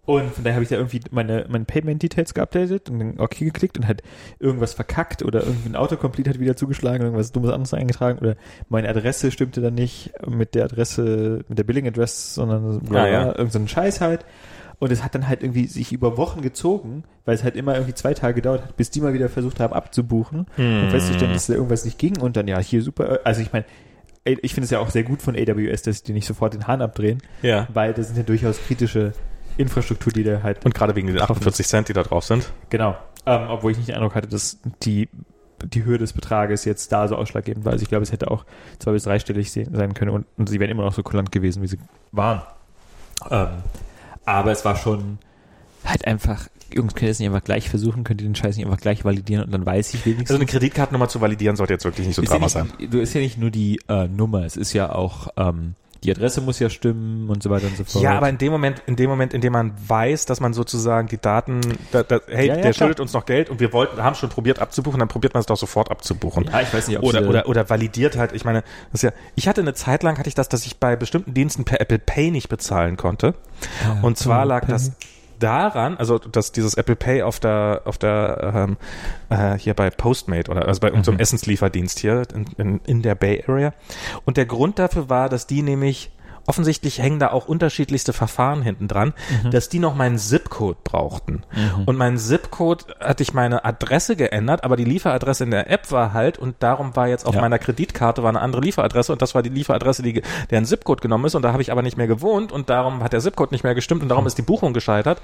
und 0.06 0.32
von 0.34 0.42
daher 0.44 0.54
habe 0.54 0.62
ich 0.64 0.68
da 0.70 0.76
irgendwie 0.76 1.00
meine, 1.10 1.46
meine 1.48 1.64
Payment 1.66 2.02
Details 2.02 2.34
geupdatet 2.34 2.90
und 2.90 2.98
dann 2.98 3.20
OK 3.20 3.38
geklickt 3.38 3.78
und 3.78 3.86
halt 3.86 4.02
irgendwas 4.38 4.74
verkackt 4.74 5.22
oder 5.22 5.42
irgendwie 5.44 5.68
ein 5.68 5.76
Autocomplete 5.76 6.30
hat 6.30 6.40
wieder 6.40 6.56
zugeschlagen, 6.56 7.02
irgendwas 7.02 7.32
dummes 7.32 7.50
anderes 7.50 7.74
eingetragen 7.74 8.18
oder 8.18 8.36
meine 8.68 8.88
Adresse 8.88 9.30
stimmte 9.30 9.60
dann 9.60 9.74
nicht 9.74 10.12
mit 10.26 10.54
der 10.54 10.64
Adresse, 10.64 11.44
mit 11.48 11.58
der 11.58 11.64
Billing 11.64 11.86
Address, 11.86 12.34
sondern 12.34 12.80
Ah, 12.92 13.06
ja. 13.06 13.36
irgend 13.38 13.52
so 13.52 13.58
ein 13.58 13.68
Scheiß 13.68 14.00
halt. 14.00 14.24
Und 14.78 14.90
es 14.90 15.04
hat 15.04 15.14
dann 15.14 15.28
halt 15.28 15.42
irgendwie 15.42 15.66
sich 15.66 15.92
über 15.92 16.16
Wochen 16.16 16.40
gezogen, 16.40 17.04
weil 17.26 17.34
es 17.34 17.44
halt 17.44 17.54
immer 17.54 17.74
irgendwie 17.74 17.92
zwei 17.92 18.14
Tage 18.14 18.32
gedauert 18.36 18.62
hat, 18.62 18.76
bis 18.78 18.88
die 18.90 19.02
mal 19.02 19.12
wieder 19.12 19.28
versucht 19.28 19.60
haben 19.60 19.74
abzubuchen 19.74 20.46
Hm. 20.56 20.84
und 20.84 20.90
festzustellen, 20.90 21.34
dass 21.34 21.46
da 21.48 21.52
irgendwas 21.52 21.84
nicht 21.84 21.98
ging 21.98 22.18
und 22.18 22.36
dann 22.38 22.48
ja, 22.48 22.58
hier 22.58 22.82
super, 22.82 23.20
also 23.24 23.42
ich 23.42 23.52
meine, 23.52 23.66
ich 24.24 24.54
finde 24.54 24.64
es 24.64 24.70
ja 24.70 24.78
auch 24.80 24.88
sehr 24.90 25.02
gut 25.02 25.20
von 25.20 25.36
AWS, 25.36 25.82
dass 25.82 26.02
die 26.02 26.14
nicht 26.14 26.26
sofort 26.26 26.54
den 26.54 26.66
Hahn 26.66 26.80
abdrehen, 26.80 27.18
Ja. 27.42 27.68
weil 27.74 27.92
das 27.92 28.06
sind 28.06 28.16
ja 28.16 28.22
durchaus 28.22 28.58
kritische 28.58 29.12
Infrastruktur, 29.56 30.12
die 30.12 30.24
da 30.24 30.42
halt, 30.42 30.64
Und 30.64 30.74
gerade 30.74 30.94
wegen 30.96 31.06
den 31.08 31.14
Betroffen 31.14 31.32
48 31.36 31.66
Cent, 31.66 31.88
die 31.88 31.92
da 31.92 32.02
drauf 32.02 32.24
sind. 32.24 32.50
genau, 32.70 32.96
ähm, 33.26 33.46
obwohl 33.48 33.72
ich 33.72 33.76
nicht 33.78 33.88
den 33.88 33.96
Eindruck 33.96 34.14
hatte, 34.14 34.28
dass 34.28 34.58
die, 34.82 35.08
die 35.64 35.84
Höhe 35.84 35.98
des 35.98 36.12
Betrages 36.14 36.64
jetzt 36.64 36.90
da 36.92 37.06
so 37.08 37.16
ausschlaggebend 37.16 37.64
war. 37.64 37.72
Also 37.72 37.82
ich 37.82 37.88
glaube, 37.88 38.02
es 38.02 38.12
hätte 38.12 38.30
auch 38.30 38.44
zwei- 38.78 38.92
bis 38.92 39.04
dreistellig 39.04 39.52
se- 39.52 39.66
sein 39.70 39.92
können 39.94 40.10
und, 40.12 40.26
und 40.38 40.48
sie 40.48 40.58
wären 40.60 40.70
immer 40.70 40.84
noch 40.84 40.94
so 40.94 41.02
kulant 41.02 41.30
gewesen, 41.32 41.62
wie 41.62 41.66
sie 41.66 41.78
waren. 42.12 42.42
Ähm, 43.30 43.48
aber 44.24 44.52
es 44.52 44.64
war 44.64 44.76
schon 44.76 45.18
halt 45.84 46.06
einfach, 46.06 46.48
Jungs, 46.72 46.94
könnt 46.94 47.02
ihr 47.04 47.08
das 47.08 47.18
nicht 47.18 47.28
einfach 47.28 47.44
gleich 47.44 47.68
versuchen, 47.68 48.04
könnt 48.04 48.20
ihr 48.22 48.28
den 48.28 48.34
Scheiß 48.34 48.56
nicht 48.56 48.66
einfach 48.66 48.80
gleich 48.80 49.04
validieren 49.04 49.44
und 49.44 49.50
dann 49.52 49.66
weiß 49.66 49.92
ich 49.94 50.04
wenigstens. 50.06 50.30
Also 50.30 50.40
eine 50.40 50.46
Kreditkartennummer 50.46 51.08
zu 51.08 51.20
validieren 51.20 51.56
sollte 51.56 51.72
jetzt 51.74 51.84
wirklich 51.84 52.06
nicht 52.06 52.16
so 52.16 52.22
ja 52.22 52.28
Drama 52.28 52.44
nicht, 52.46 52.52
sein. 52.52 52.72
Du 52.90 52.98
ist 53.00 53.12
ja 53.14 53.20
nicht 53.20 53.38
nur 53.38 53.50
die 53.50 53.80
äh, 53.88 54.06
Nummer, 54.08 54.44
es 54.44 54.56
ist 54.56 54.72
ja 54.72 54.92
auch 54.94 55.28
ähm, 55.36 55.74
die 56.02 56.10
Adresse 56.10 56.40
muss 56.40 56.58
ja 56.58 56.70
stimmen 56.70 57.28
und 57.28 57.42
so 57.42 57.50
weiter 57.50 57.66
und 57.66 57.76
so 57.76 57.84
fort. 57.84 58.02
Ja, 58.02 58.16
aber 58.16 58.28
in 58.28 58.38
dem 58.38 58.50
Moment, 58.52 58.82
in 58.86 58.96
dem 58.96 59.10
Moment, 59.10 59.34
in 59.34 59.40
dem 59.40 59.52
man 59.52 59.72
weiß, 59.86 60.24
dass 60.26 60.40
man 60.40 60.54
sozusagen 60.54 61.08
die 61.08 61.18
Daten, 61.18 61.60
da, 61.92 62.02
da, 62.02 62.20
hey, 62.26 62.46
Ja, 62.48 62.54
ja, 62.56 62.62
der 62.62 62.72
klar. 62.72 62.74
schuldet 62.74 63.00
uns 63.00 63.12
noch 63.12 63.26
Geld 63.26 63.50
und 63.50 63.60
wir 63.60 63.72
wollten, 63.72 64.02
haben 64.02 64.14
schon 64.14 64.30
probiert 64.30 64.58
abzubuchen, 64.60 64.98
dann 64.98 65.08
probiert 65.08 65.34
man 65.34 65.40
es 65.40 65.46
doch 65.46 65.56
sofort 65.58 65.90
abzubuchen. 65.90 66.44
ja, 66.50 66.60
ich 66.62 66.72
weiß 66.72 66.88
nicht, 66.88 66.98
ob 66.98 67.04
Oder, 67.04 67.28
oder, 67.28 67.48
oder 67.48 67.68
validiert 67.68 68.16
halt, 68.16 68.32
ich 68.32 68.44
meine, 68.44 68.62
das 68.92 69.02
ist 69.02 69.02
ja, 69.02 69.12
ich 69.34 69.46
hatte 69.48 69.60
eine 69.60 69.74
Zeit 69.74 70.02
lang, 70.02 70.18
hatte 70.18 70.28
ich 70.28 70.34
das, 70.34 70.48
dass 70.48 70.64
ich 70.64 70.78
bei 70.78 70.96
bestimmten 70.96 71.34
Diensten 71.34 71.64
per 71.64 71.80
Apple 71.80 71.98
Pay 71.98 72.30
nicht 72.30 72.48
bezahlen 72.48 72.96
konnte. 72.96 73.34
Und 74.02 74.16
zwar 74.16 74.46
lag 74.46 74.66
das, 74.66 74.92
daran, 75.42 75.96
also 75.96 76.18
dass 76.18 76.52
dieses 76.52 76.74
Apple 76.74 76.96
Pay 76.96 77.22
auf 77.22 77.40
der 77.40 77.82
auf 77.84 77.98
der 77.98 78.52
ähm, 78.54 78.76
äh, 79.28 79.58
hier 79.58 79.74
bei 79.74 79.90
Postmate 79.90 80.50
oder 80.50 80.66
also 80.68 80.80
bei 80.80 80.92
unserem 80.92 81.16
Mhm. 81.16 81.22
Essenslieferdienst 81.22 81.98
hier 81.98 82.22
in, 82.34 82.46
in, 82.58 82.80
in 82.86 83.02
der 83.02 83.14
Bay 83.14 83.42
Area. 83.46 83.72
Und 84.24 84.36
der 84.36 84.46
Grund 84.46 84.78
dafür 84.78 85.08
war, 85.08 85.28
dass 85.28 85.46
die 85.46 85.62
nämlich 85.62 86.10
offensichtlich 86.46 86.98
hängen 87.00 87.18
da 87.18 87.30
auch 87.30 87.46
unterschiedlichste 87.46 88.12
Verfahren 88.12 88.62
hinten 88.62 88.88
dran, 88.88 89.14
Mhm. 89.44 89.50
dass 89.50 89.68
die 89.68 89.78
noch 89.78 89.94
meinen 89.94 90.18
Zip-Code 90.18 90.78
brauchten. 90.84 91.44
Und 91.86 91.96
mein 91.96 92.18
Zip-Code 92.18 92.84
hatte 93.00 93.22
ich 93.22 93.34
meine 93.34 93.64
Adresse 93.64 94.16
geändert, 94.16 94.64
aber 94.64 94.76
die 94.76 94.84
Lieferadresse 94.84 95.44
in 95.44 95.50
der 95.50 95.70
App 95.70 95.90
war 95.92 96.12
halt 96.12 96.38
und 96.38 96.56
darum 96.60 96.96
war 96.96 97.08
jetzt 97.08 97.26
auf 97.26 97.34
Ja. 97.34 97.40
meiner 97.40 97.58
Kreditkarte 97.58 98.22
war 98.22 98.30
eine 98.30 98.40
andere 98.40 98.62
Lieferadresse 98.62 99.12
und 99.12 99.22
das 99.22 99.34
war 99.34 99.42
die 99.42 99.48
Lieferadresse, 99.50 100.02
die 100.02 100.22
deren 100.50 100.64
Zip-Code 100.64 101.00
genommen 101.02 101.24
ist 101.26 101.34
und 101.34 101.42
da 101.42 101.52
habe 101.52 101.62
ich 101.62 101.70
aber 101.72 101.82
nicht 101.82 101.96
mehr 101.96 102.06
gewohnt 102.06 102.52
und 102.52 102.70
darum 102.70 103.02
hat 103.02 103.12
der 103.12 103.20
Zip-Code 103.20 103.52
nicht 103.54 103.64
mehr 103.64 103.74
gestimmt 103.74 104.02
und 104.02 104.08
darum 104.08 104.26
ist 104.26 104.38
die 104.38 104.42
Buchung 104.42 104.72
gescheitert. 104.72 105.20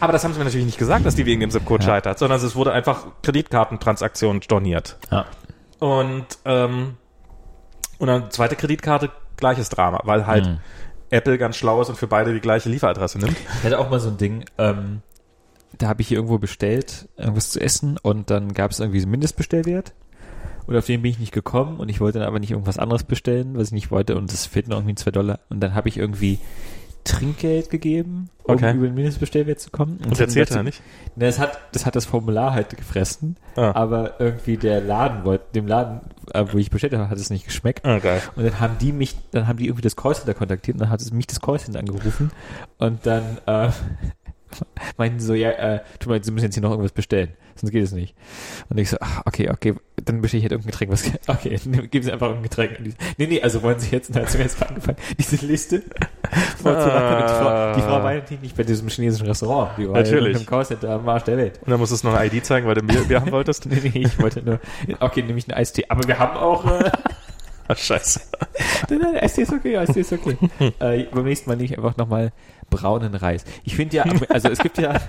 Aber 0.00 0.12
das 0.12 0.24
haben 0.24 0.32
sie 0.32 0.38
mir 0.38 0.44
natürlich 0.44 0.66
nicht 0.66 0.78
gesagt, 0.78 1.04
dass 1.06 1.14
die 1.14 1.26
wegen 1.26 1.40
dem 1.40 1.50
Zip-Code 1.50 1.84
Ja. 1.84 1.90
scheitert, 1.90 2.18
sondern 2.18 2.38
es 2.40 2.56
wurde 2.56 2.72
einfach 2.72 3.06
Kreditkartentransaktion 3.22 4.42
storniert. 4.42 4.96
Ja. 5.10 5.26
Und, 5.78 6.26
ähm, 6.44 6.96
und 7.98 8.06
dann 8.06 8.30
zweite 8.30 8.56
Kreditkarte, 8.56 9.10
gleiches 9.38 9.68
Drama, 9.70 10.00
weil 10.04 10.26
halt 10.26 10.46
Mhm. 10.46 10.58
Apple 11.10 11.38
ganz 11.38 11.56
schlau 11.56 11.80
ist 11.80 11.88
und 11.88 11.96
für 11.96 12.06
beide 12.06 12.34
die 12.34 12.40
gleiche 12.40 12.68
Lieferadresse 12.68 13.18
nimmt. 13.18 13.36
Ich 13.58 13.64
hatte 13.64 13.78
auch 13.78 13.88
mal 13.88 13.98
so 13.98 14.10
ein 14.10 14.18
Ding, 14.18 14.44
ähm, 14.58 15.00
da 15.78 15.88
habe 15.88 16.02
ich 16.02 16.08
hier 16.08 16.18
irgendwo 16.18 16.38
bestellt, 16.38 17.08
irgendwas 17.16 17.50
zu 17.50 17.60
essen 17.60 17.96
und 18.02 18.30
dann 18.30 18.52
gab 18.52 18.70
es 18.70 18.80
irgendwie 18.80 19.00
so 19.00 19.04
einen 19.04 19.12
Mindestbestellwert. 19.12 19.94
Und 20.66 20.76
auf 20.76 20.84
den 20.84 21.00
bin 21.00 21.10
ich 21.10 21.18
nicht 21.18 21.32
gekommen 21.32 21.80
und 21.80 21.88
ich 21.88 21.98
wollte 22.00 22.18
dann 22.18 22.28
aber 22.28 22.40
nicht 22.40 22.50
irgendwas 22.50 22.78
anderes 22.78 23.04
bestellen, 23.04 23.56
was 23.56 23.68
ich 23.68 23.72
nicht 23.72 23.90
wollte 23.90 24.16
und 24.18 24.30
es 24.30 24.44
fehlten 24.44 24.72
irgendwie 24.72 24.94
zwei 24.96 25.10
Dollar. 25.10 25.40
Und 25.48 25.60
dann 25.60 25.74
habe 25.74 25.88
ich 25.88 25.96
irgendwie 25.96 26.38
Trinkgeld 27.08 27.70
gegeben, 27.70 28.30
um 28.44 28.54
Okay. 28.54 28.74
über 28.74 28.86
den 28.86 28.94
Mindestbestellwert 28.94 29.60
zu 29.60 29.70
kommen. 29.70 29.98
Und 30.04 30.18
der 30.18 30.28
zählt 30.28 30.48
dazu- 30.50 30.58
er 30.60 30.62
nicht. 30.62 30.80
Ne, 31.16 31.26
das 31.26 31.38
hat, 31.38 31.58
das 31.72 31.84
hat 31.86 31.96
das 31.96 32.04
Formular 32.06 32.52
halt 32.52 32.76
gefressen, 32.76 33.36
Ah. 33.56 33.72
aber 33.72 34.20
irgendwie 34.20 34.56
der 34.56 34.80
Laden 34.80 35.24
wollte, 35.24 35.44
dem 35.54 35.66
Laden, 35.66 36.00
äh, 36.32 36.44
wo 36.50 36.58
ich 36.58 36.70
bestellt 36.70 36.92
habe, 36.94 37.10
hat 37.10 37.18
es 37.18 37.30
nicht 37.30 37.44
geschmeckt. 37.46 37.84
Ah, 37.84 37.98
geil. 37.98 38.22
Und 38.36 38.44
dann 38.44 38.60
haben 38.60 38.76
die 38.80 38.92
mich, 38.92 39.16
dann 39.32 39.46
haben 39.48 39.58
die 39.58 39.66
irgendwie 39.66 39.82
das 39.82 39.96
Callcenter 39.96 40.34
kontaktiert 40.34 40.76
und 40.76 40.80
dann 40.80 40.90
hat 40.90 41.00
es 41.00 41.12
mich 41.12 41.26
das 41.26 41.40
Callcenter 41.40 41.78
angerufen 41.80 42.30
und 42.78 43.04
dann 43.06 43.38
äh, 43.46 43.70
meinten 44.96 45.20
so, 45.20 45.34
ja, 45.34 45.50
äh, 45.50 45.80
tut 45.98 46.08
mir 46.08 46.14
leid, 46.14 46.24
Sie 46.24 46.30
müssen 46.32 46.44
jetzt 46.44 46.54
hier 46.54 46.62
noch 46.62 46.70
irgendwas 46.70 46.92
bestellen, 46.92 47.30
sonst 47.54 47.70
geht 47.72 47.82
es 47.84 47.92
nicht. 47.92 48.14
Und 48.68 48.78
ich 48.78 48.90
so, 48.90 48.96
ach, 49.00 49.22
okay, 49.26 49.50
okay, 49.50 49.74
dann 50.04 50.20
bestelle 50.20 50.38
ich 50.38 50.44
halt 50.44 50.52
irgendein 50.52 50.70
Getränk, 50.70 50.92
was, 50.92 51.10
okay, 51.26 51.58
geben 51.90 52.04
Sie 52.04 52.12
einfach 52.12 52.28
irgendein 52.28 52.48
Getränk. 52.50 52.84
Die, 52.84 52.94
nee, 53.18 53.26
nee, 53.26 53.42
also 53.42 53.62
wollen 53.62 53.78
Sie 53.78 53.90
jetzt, 53.90 54.12
sie 54.12 54.18
mir 54.38 54.44
jetzt 54.44 54.62
angefangen, 54.62 54.98
diese 55.18 55.44
Liste 55.46 55.82
vorzuraten. 56.62 57.16
Und 57.16 57.28
die 57.28 57.34
Frau, 57.34 57.74
die 57.74 57.80
Frau 57.82 58.02
war 58.02 58.14
natürlich 58.14 58.42
nicht 58.42 58.56
bei 58.56 58.64
diesem 58.64 58.88
chinesischen 58.88 59.26
Restaurant, 59.26 59.70
die 59.78 59.88
war 59.88 59.94
Natürlich. 59.96 60.38
im 60.38 60.46
Callcenter 60.46 60.90
am 60.90 61.08
Arsch 61.08 61.24
der 61.24 61.36
Welt. 61.36 61.58
Und 61.64 61.70
dann 61.70 61.80
musstest 61.80 62.04
du 62.04 62.08
noch 62.08 62.14
eine 62.16 62.34
ID 62.34 62.44
zeigen, 62.44 62.66
weil 62.66 62.74
du 62.74 62.82
Bier, 62.82 63.02
Bier 63.04 63.20
haben 63.20 63.32
wolltest. 63.32 63.66
Nee, 63.66 63.80
nee, 63.82 64.02
ich 64.02 64.18
wollte 64.20 64.42
nur, 64.42 64.60
okay, 65.00 65.22
nehme 65.22 65.38
ich 65.38 65.48
einen 65.48 65.58
Eistee. 65.58 65.84
Aber 65.88 66.06
wir 66.06 66.18
haben 66.18 66.36
auch, 66.36 66.64
äh, 66.66 66.90
Ah, 67.70 67.76
scheiße. 67.76 68.20
Nein, 68.88 68.98
nein, 69.02 69.16
Eistee 69.18 69.42
ist 69.42 69.52
okay, 69.52 69.76
Eistee 69.76 70.00
ist 70.00 70.12
okay. 70.12 70.38
äh, 70.80 71.04
beim 71.04 71.24
nächsten 71.24 71.50
Mal 71.50 71.56
nehme 71.56 71.66
ich 71.66 71.76
einfach 71.76 71.98
nochmal 71.98 72.32
braunen 72.70 73.14
Reis. 73.14 73.44
Ich 73.64 73.76
finde 73.76 73.96
ja, 73.96 74.04
also 74.28 74.48
es 74.48 74.58
gibt 74.58 74.78
ja, 74.78 75.00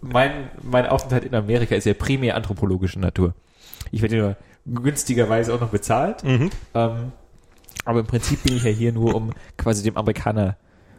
mein, 0.00 0.50
mein 0.62 0.86
Aufenthalt 0.86 1.24
in 1.24 1.34
Amerika 1.34 1.74
ist 1.74 1.84
ja 1.84 1.94
primär 1.94 2.36
anthropologische 2.36 2.98
Natur. 2.98 3.34
Ich 3.90 4.02
werde 4.02 4.16
nur 4.16 4.36
günstigerweise 4.66 5.54
auch 5.54 5.60
noch 5.60 5.70
bezahlt, 5.70 6.22
Mhm. 6.24 6.50
ähm, 6.74 7.12
aber 7.84 8.00
im 8.00 8.06
Prinzip 8.06 8.42
bin 8.42 8.56
ich 8.56 8.64
ja 8.64 8.70
hier 8.70 8.92
nur, 8.92 9.14
um 9.14 9.32
quasi 9.56 9.82
dem 9.82 9.96
Amerikaner 9.96 10.56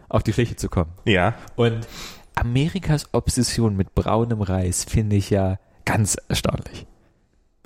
auf 0.10 0.24
die 0.24 0.34
Schliche 0.34 0.56
zu 0.56 0.68
kommen. 0.68 0.92
Ja. 1.06 1.36
Und 1.56 1.88
Amerikas 2.36 3.08
Obsession 3.14 3.76
mit 3.76 3.94
braunem 3.96 4.42
Reis 4.42 4.84
finde 4.84 5.16
ich 5.16 5.30
ja 5.30 5.58
ganz 5.86 6.18
erstaunlich. 6.28 6.88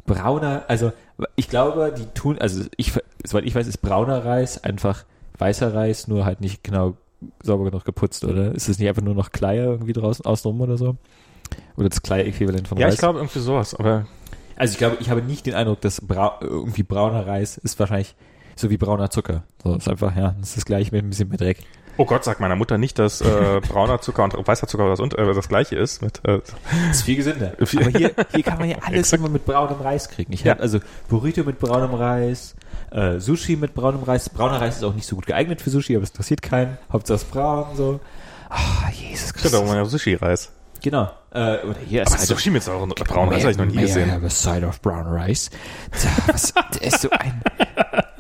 Brauner, 0.06 0.64
also 0.68 0.92
ich 1.36 1.50
glaube, 1.50 1.94
die 1.98 2.06
tun, 2.14 2.38
also 2.40 2.64
ich, 2.78 2.94
soweit 3.26 3.46
ich 3.46 3.56
weiß, 3.56 3.66
ist 3.68 3.78
brauner 3.82 4.24
Reis 4.24 4.64
einfach 4.64 5.06
weißer 5.40 5.74
Reis, 5.74 6.08
nur 6.08 6.26
halt 6.26 6.42
nicht 6.42 6.64
genau 6.64 6.96
sauber 7.44 7.66
genug 7.66 7.86
geputzt, 7.86 8.24
oder? 8.24 8.54
Ist 8.54 8.70
es 8.70 8.80
nicht 8.80 8.88
einfach 8.88 9.02
nur 9.02 9.16
noch 9.16 9.32
Kleier 9.32 9.66
irgendwie 9.66 9.94
draußen 9.94 10.26
außenrum 10.26 10.62
oder 10.62 10.78
so? 10.78 10.98
Oder 11.78 11.90
das 11.90 12.02
Kleier-Äquivalent 12.02 12.68
von 12.68 12.78
Ja, 12.78 12.86
Reis? 12.88 12.96
ich 12.96 13.00
glaube 13.00 13.20
irgendwie 13.20 13.40
sowas, 13.40 13.76
aber 13.76 14.08
also 14.56 14.72
ich 14.72 14.78
glaube, 14.78 14.98
ich 15.00 15.10
habe 15.10 15.22
nicht 15.22 15.46
den 15.46 15.54
Eindruck, 15.54 15.82
dass 15.82 16.00
brau 16.02 16.34
irgendwie 16.42 16.84
brauner 16.84 17.28
Reis 17.28 17.58
ist 17.58 17.80
wahrscheinlich 17.80 18.16
so 18.56 18.70
wie 18.70 18.78
brauner 18.78 19.10
Zucker. 19.10 19.44
So 19.64 19.76
ist 19.76 19.90
einfach, 19.90 20.16
ja, 20.16 20.36
das 20.40 20.50
ist 20.50 20.58
das 20.58 20.66
gleiche 20.66 20.94
mit 20.96 21.04
ein 21.04 21.10
bisschen 21.10 21.28
mehr 21.30 21.38
Dreck. 21.38 21.60
Oh 21.98 22.06
Gott, 22.06 22.24
sagt 22.24 22.40
meiner 22.40 22.56
Mutter 22.56 22.78
nicht, 22.78 23.00
dass 23.00 23.22
äh, 23.22 23.60
brauner 23.68 24.02
Zucker 24.02 24.24
und 24.24 24.48
weißer 24.48 24.68
Zucker 24.68 24.90
das, 24.90 25.00
und, 25.00 25.18
äh, 25.18 25.34
das 25.34 25.48
gleiche 25.50 25.76
ist. 25.76 26.02
Mit, 26.02 26.20
äh, 26.26 26.40
Das 26.88 26.98
ist 26.98 27.02
viel 27.04 27.16
gesünder. 27.16 27.54
Viel- 27.66 27.82
Aber 27.82 27.90
hier, 27.98 28.12
hier 28.34 28.44
kann 28.44 28.58
man 28.60 28.70
ja 28.70 28.78
alles 28.82 29.12
immer 29.14 29.30
mit 29.30 29.46
braunem 29.46 29.80
Reis 29.82 30.10
kriegen. 30.10 30.34
Ich 30.34 30.44
Ja. 30.44 30.52
habe 30.54 30.62
also 30.62 30.80
Burrito 31.10 31.44
mit 31.44 31.60
braunem 31.60 31.94
Reis, 31.94 32.56
äh, 32.92 33.20
Sushi 33.20 33.56
mit 33.56 33.74
braunem 33.74 34.04
Reis. 34.04 34.30
Brauner 34.30 34.60
Reis 34.62 34.78
ist 34.78 34.84
auch 34.84 34.94
nicht 34.96 35.08
so 35.08 35.16
gut 35.16 35.26
geeignet 35.26 35.62
für 35.62 35.70
Sushi, 35.70 35.96
aber 35.96 36.04
es 36.04 36.10
interessiert 36.12 36.42
keinen. 36.42 36.78
Hauptsache 36.92 37.16
es 37.18 37.24
braun, 37.26 37.76
so. 37.76 38.00
Ah, 38.50 38.90
Jesus 38.92 39.30
stimmt, 39.30 39.54
da 39.54 39.60
Christus. 39.60 39.76
ja 39.76 39.86
Sushi-Reis. 39.86 40.52
Genau. 40.82 41.10
Äh, 41.32 41.58
oder 41.66 41.76
hier 41.88 42.06
Aber 42.06 42.16
ist 42.16 42.28
Sushi 42.28 42.52
mit 42.52 42.62
sauren 42.64 42.90
braunen 42.90 43.34
Reis 43.34 43.42
habe 43.42 43.52
ich 43.52 43.58
noch 43.58 43.66
nie 43.66 43.78
gesehen. 43.82 44.12
have 44.12 44.24
a 44.26 44.30
side 44.30 44.66
of 44.66 44.80
brown 44.82 45.08
rice. 45.08 45.50
Tja, 46.00 46.10
was, 46.28 46.54
der 46.74 46.84
ist 46.84 47.02
so 47.02 47.10
ein... 47.10 47.42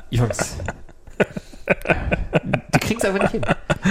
Jungs. 0.10 0.58
Es 2.90 3.06
einfach 3.06 3.22
nicht 3.22 3.32
hin. 3.32 3.42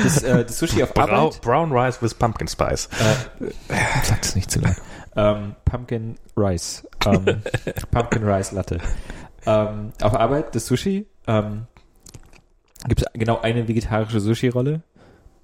Das, 0.03 0.23
äh, 0.23 0.45
das 0.45 0.59
Sushi 0.59 0.83
auf 0.83 0.95
Brau 0.95 1.03
Arbeit... 1.03 1.41
brown 1.41 1.73
Rice 1.73 2.03
with 2.03 2.15
Pumpkin 2.15 2.49
Spice. 2.49 2.89
Äh, 3.41 3.45
sag 4.03 4.23
das 4.23 4.35
nicht 4.35 4.51
zu 4.51 4.61
laut. 4.61 4.77
Ähm, 5.17 5.55
Pumpkin 5.65 6.17
Rice. 6.37 6.87
Ähm, 7.07 7.25
Pumpkin 7.91 8.25
Rice 8.25 8.53
Latte. 8.53 8.79
Ähm, 9.47 9.93
auf 10.01 10.15
Arbeit, 10.15 10.55
das 10.55 10.67
Sushi. 10.67 11.07
Ähm, 11.27 11.67
Gibt 12.87 13.03
es 13.03 13.07
genau 13.15 13.41
eine 13.41 13.67
vegetarische 13.67 14.21
Sushi-Rolle, 14.21 14.83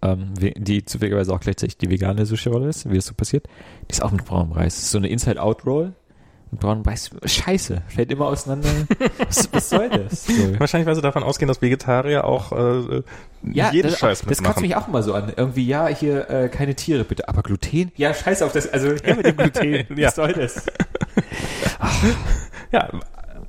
ähm, 0.02 0.34
die 0.36 0.84
zufälligerweise 0.84 1.32
auch 1.32 1.40
gleichzeitig 1.40 1.78
die 1.78 1.90
vegane 1.90 2.26
Sushi-Rolle 2.26 2.68
ist, 2.68 2.90
wie 2.90 2.96
das 2.96 3.06
so 3.06 3.14
passiert. 3.14 3.46
Die 3.88 3.92
ist 3.92 4.02
auch 4.02 4.10
mit 4.10 4.24
braunem 4.24 4.52
Reis. 4.52 4.74
Das 4.76 4.84
ist 4.84 4.90
so 4.90 4.98
eine 4.98 5.08
Inside-Out-Roll. 5.08 5.94
Mit 6.52 6.60
braunem 6.60 6.82
Reis. 6.82 7.10
Scheiße. 7.24 7.82
Fällt 7.88 8.10
immer 8.10 8.26
auseinander. 8.26 8.68
was, 9.18 9.52
was 9.52 9.70
soll 9.70 9.88
das? 9.88 10.26
So. 10.26 10.58
Wahrscheinlich, 10.58 10.86
weil 10.86 10.96
sie 10.96 11.00
davon 11.02 11.22
ausgehen, 11.22 11.46
dass 11.46 11.62
Vegetarier 11.62 12.24
auch 12.24 12.50
äh, 12.52 13.02
Ja, 13.44 13.70
jeden 13.72 13.90
das, 13.90 14.00
Scheiß 14.00 14.18
das 14.20 14.26
kotzt 14.26 14.40
mitmachen. 14.40 14.62
mich 14.62 14.74
auch 14.76 14.88
immer 14.88 15.02
so 15.04 15.14
an. 15.14 15.32
Irgendwie, 15.36 15.64
ja, 15.66 15.86
hier 15.86 16.28
äh, 16.28 16.48
keine 16.48 16.74
Tiere, 16.74 17.04
bitte. 17.04 17.28
Aber 17.28 17.42
Gluten? 17.42 17.92
Ja, 17.96 18.12
scheiß 18.12 18.42
auf 18.42 18.52
das. 18.52 18.66
Also, 18.72 18.88
her 19.04 19.16
mit 19.16 19.26
dem 19.26 19.36
Gluten. 19.36 19.86
Ja. 19.96 20.08
Was 20.08 20.16
soll 20.16 20.32
das? 20.32 20.66
Ja, 22.72 22.88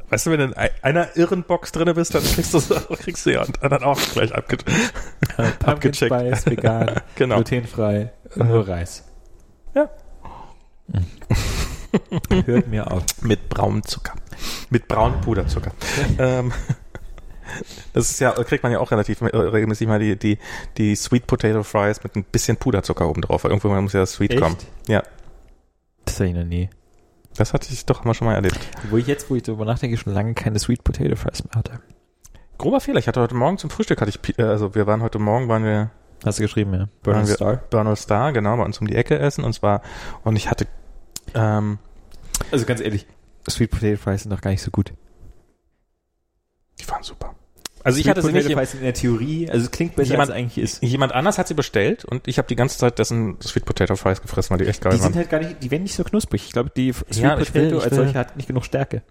weißt 0.10 0.26
du, 0.26 0.32
wenn 0.32 0.40
du 0.40 0.46
in 0.46 0.58
ei- 0.58 0.72
einer 0.82 1.16
irren 1.16 1.44
Box 1.44 1.72
drinne 1.72 1.94
bist, 1.94 2.14
dann 2.16 2.24
kriegst 2.24 2.54
du 2.54 2.60
kriegst 2.96 3.26
du 3.26 3.32
ja 3.34 3.46
dann 3.62 3.84
auch 3.84 4.00
gleich 4.14 4.34
abge 4.34 4.58
abgecheckt. 5.64 6.14
Spice, 6.14 6.46
vegan, 6.48 6.96
Genau. 7.16 7.36
glutenfrei, 7.36 8.12
nur 8.36 8.68
Reis. 8.68 9.04
Ja. 9.76 9.90
Hört 12.46 12.68
mir 12.68 12.92
auf. 12.92 13.04
Mit 13.22 13.50
braunem 13.50 13.84
Zucker. 13.84 14.14
Mit 14.70 14.88
braunem 14.88 15.22
Puderzucker. 15.22 15.72
ähm, 16.18 16.52
das 17.94 18.10
ist 18.12 18.20
ja, 18.20 18.32
kriegt 18.32 18.64
man 18.64 18.72
ja 18.72 18.80
auch 18.80 18.92
relativ 18.92 19.22
äh, 19.22 19.26
regelmäßig 19.36 19.88
mal 19.88 20.00
die, 20.00 20.16
die, 20.18 20.38
die 20.78 20.96
Sweet 20.96 21.28
Potato 21.28 21.64
Fries 21.64 22.02
mit 22.04 22.16
ein 22.16 22.24
bisschen 22.24 22.58
Puderzucker 22.58 23.08
oben 23.10 23.22
drauf, 23.22 23.44
weil 23.44 23.52
irgendwo 23.52 23.70
muss 23.82 23.94
ja 23.94 24.00
das 24.02 24.14
Sweet 24.14 24.32
Echt? 24.32 24.42
kommen. 24.42 24.56
Ja, 24.88 25.04
Das 26.06 26.16
hatte 26.16 26.26
ich 26.30 26.36
noch 26.36 26.46
nie. 26.46 26.70
das 27.36 27.54
hatte 27.54 27.68
ich 27.72 27.86
doch 27.86 28.06
mal 28.06 28.14
schon 28.14 28.28
mal 28.28 28.36
erlebt. 28.36 28.60
Wo 28.90 28.98
ich 28.98 29.08
jetzt, 29.08 29.30
wo 29.30 29.36
ich 29.36 29.44
darüber 29.44 29.66
nachdenke, 29.66 29.98
schon 29.98 30.14
lange 30.14 30.34
keine 30.34 30.60
Sweet 30.60 30.84
Potato 30.84 31.16
Fries 31.16 31.44
mehr 31.44 31.54
hatte. 31.56 31.80
Grober 32.58 32.80
Fehler. 32.80 33.00
Ich 33.00 33.08
hatte 33.08 33.20
heute 33.20 33.36
Morgen 33.36 33.58
zum 33.58 33.70
Frühstück, 33.70 34.00
hatte 34.02 34.12
ich, 34.12 34.40
äh, 34.40 34.44
also 34.44 34.74
wir 34.76 34.88
waren 34.88 35.02
heute 35.02 35.20
Morgen, 35.20 35.48
waren 35.50 35.64
wir 35.66 35.90
Hast 36.24 36.38
du 36.40 36.44
geschrieben, 36.44 36.74
ja? 36.74 36.88
Wir- 37.04 37.26
Star. 37.26 37.56
Bernal 37.70 37.96
Star, 37.96 38.32
genau, 38.32 38.56
bei 38.56 38.64
uns 38.64 38.78
um 38.80 38.88
die 38.88 38.96
Ecke 38.96 39.18
essen 39.20 39.44
und 39.44 39.54
zwar, 39.54 39.82
und 40.24 40.36
ich 40.36 40.50
hatte, 40.50 40.68
ähm, 41.36 41.78
Also 42.52 42.66
ganz 42.66 42.82
ehrlich, 42.82 43.06
Sweet 43.50 43.72
Potato 43.72 43.98
Fries 43.98 44.22
sind 44.24 44.32
doch 44.32 44.42
gar 44.42 44.52
nicht 44.52 44.62
so 44.62 44.72
gut. 44.72 44.94
die 46.80 46.88
waren 46.90 47.04
super. 47.04 47.36
Also 47.84 47.98
ich 47.98 48.04
Sweet 48.04 48.12
hatte 48.12 48.22
sie 48.22 48.28
Potato 48.32 48.48
nicht, 48.50 48.58
Fries 48.58 48.74
in 48.76 48.82
der 48.82 48.94
Theorie, 48.94 49.50
also 49.50 49.66
es 49.66 49.72
klingt 49.72 49.96
besser, 49.96 50.12
Jemand- 50.12 50.30
als 50.30 50.38
es 50.38 50.44
eigentlich 50.44 50.58
ist. 50.64 50.84
jemand 50.84 51.14
anders 51.14 51.40
hat 51.40 51.48
sie 51.48 51.56
bestellt 51.56 52.06
und 52.06 52.28
ich 52.28 52.38
habe 52.38 52.48
die 52.48 52.56
ganze 52.56 52.78
Zeit 52.78 53.00
dessen 53.00 53.42
Sweet 53.42 53.66
Potato 53.66 53.96
Fries 53.96 54.22
gefressen, 54.22 54.52
weil 54.52 54.64
die 54.64 54.70
echt 54.70 54.82
geil 54.82 54.94
Die 54.94 55.00
waren. 55.00 55.08
sind 55.14 55.16
halt 55.18 55.30
gar 55.32 55.40
nicht, 55.40 55.64
die 55.64 55.72
werden 55.72 55.84
nicht 55.84 55.96
so 55.96 56.04
knusprig. 56.04 56.44
Ich 56.46 56.52
glaube, 56.54 56.70
die 56.76 56.94
Sweet 56.94 57.16
Ja, 57.18 57.40
ich 57.40 57.48
Potato 57.52 57.72
will- 57.72 57.78
ich 57.78 57.84
als 57.84 57.96
solche 57.96 58.20
hat 58.20 58.38
nicht 58.38 58.46
genug 58.48 58.66
Stärke. 58.66 59.02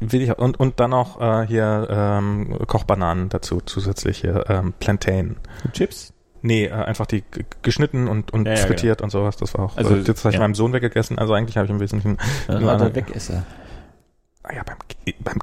Will- 0.00 0.22
ich, 0.22 0.30
und, 0.38 0.58
und 0.58 0.80
dann 0.80 0.90
noch 0.90 1.20
äh, 1.20 1.46
hier 1.46 1.86
ähm, 1.90 2.56
Kochbananen 2.66 3.28
dazu, 3.28 3.60
zusätzliche 3.60 4.44
ähm, 4.48 4.72
Plantain. 4.80 5.36
Und 5.64 5.74
Chips? 5.74 6.13
Nee, 6.44 6.66
äh, 6.66 6.72
einfach 6.72 7.06
die 7.06 7.24
geschnitten 7.62 8.06
und, 8.06 8.32
und 8.32 8.46
Ja, 8.46 8.52
ja, 8.52 8.58
frittiert 8.58 9.00
und 9.00 9.08
sowas. 9.08 9.36
Das 9.38 9.54
war 9.54 9.64
auch. 9.64 9.76
Also, 9.78 9.94
Also, 9.94 10.12
das 10.12 10.24
habe 10.24 10.28
ich 10.30 10.34
ja. 10.34 10.40
meinem 10.40 10.54
Sohn 10.54 10.74
weggegessen. 10.74 11.18
Also 11.18 11.32
eigentlich 11.32 11.56
habe 11.56 11.64
ich 11.64 11.70
im 11.70 11.80
Wesentlichen 11.80 12.18
Ja, 12.48 12.60
nur 12.60 12.70
eine, 12.70 12.94
Wegesser. 12.94 13.44
ah 14.42 14.54
ja, 14.54 14.62
beim, 14.62 14.76
beim 15.20 15.38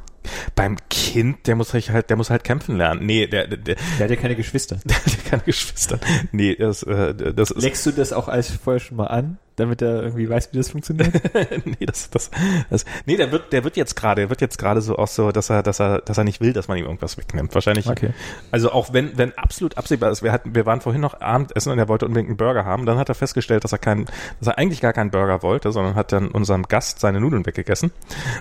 beim 0.55 0.77
Kind, 0.89 1.47
der 1.47 1.55
muss 1.55 1.73
halt, 1.73 2.09
der 2.09 2.17
muss 2.17 2.29
halt 2.29 2.43
kämpfen 2.43 2.77
lernen. 2.77 3.05
Nee, 3.05 3.25
der, 3.25 3.47
der, 3.47 3.57
der, 3.57 3.75
Der 3.97 4.03
hat 4.03 4.09
ja 4.11 4.15
keine 4.15 4.35
Geschwister. 4.35 4.77
der 4.85 4.95
hat 4.97 5.07
ja 5.07 5.29
keine 5.29 5.41
Geschwister. 5.43 5.99
Nee, 6.31 6.55
das, 6.55 6.83
äh, 6.83 7.15
das 7.15 7.49
ist, 7.51 7.63
Legst 7.63 7.85
du 7.87 7.91
das 7.91 8.13
auch 8.13 8.27
alles 8.27 8.51
vorher 8.51 8.79
schon 8.79 8.97
mal 8.97 9.07
an, 9.07 9.39
damit 9.61 9.81
er 9.81 10.03
irgendwie 10.03 10.29
weiß, 10.29 10.49
wie 10.51 10.57
das 10.57 10.69
funktioniert? 10.69 11.13
nee, 11.65 11.85
das, 11.85 12.09
das, 12.09 12.29
das, 12.69 12.85
nee, 13.05 13.15
der 13.17 13.31
wird, 13.31 13.53
der 13.53 13.63
wird 13.63 13.77
jetzt 13.77 13.95
gerade, 13.95 14.21
der 14.21 14.29
wird 14.29 14.41
jetzt 14.41 14.57
gerade 14.57 14.81
so 14.81 14.97
auch 14.97 15.07
so, 15.07 15.31
dass 15.31 15.49
er, 15.49 15.63
dass 15.63 15.79
er, 15.79 15.99
dass 15.99 16.17
er 16.17 16.23
nicht 16.23 16.41
will, 16.41 16.53
dass 16.53 16.67
man 16.67 16.77
ihm 16.77 16.85
irgendwas 16.85 17.17
wegnimmt. 17.17 17.53
Wahrscheinlich. 17.53 17.87
Okay. 17.87 18.13
Also 18.51 18.71
auch 18.71 18.91
wenn, 18.93 19.17
wenn 19.17 19.37
absolut 19.37 19.77
absehbar 19.77 20.11
ist, 20.11 20.23
wir 20.23 20.31
hatten, 20.31 20.55
wir 20.55 20.65
waren 20.65 20.81
vorhin 20.81 21.01
noch 21.01 21.21
Abendessen 21.21 21.71
und 21.71 21.79
er 21.79 21.87
wollte 21.87 22.05
unbedingt 22.05 22.29
einen 22.29 22.37
Burger 22.37 22.65
haben, 22.65 22.85
dann 22.85 22.97
hat 22.97 23.09
er 23.09 23.15
festgestellt, 23.15 23.63
dass 23.63 23.71
er 23.71 23.77
keinen, 23.77 24.05
dass 24.39 24.47
er 24.47 24.57
eigentlich 24.57 24.81
gar 24.81 24.93
keinen 24.93 25.11
Burger 25.11 25.43
wollte, 25.43 25.71
sondern 25.71 25.95
hat 25.95 26.11
dann 26.11 26.27
unserem 26.29 26.63
Gast 26.63 26.99
seine 26.99 27.21
Nudeln 27.21 27.45
weggegessen. 27.45 27.91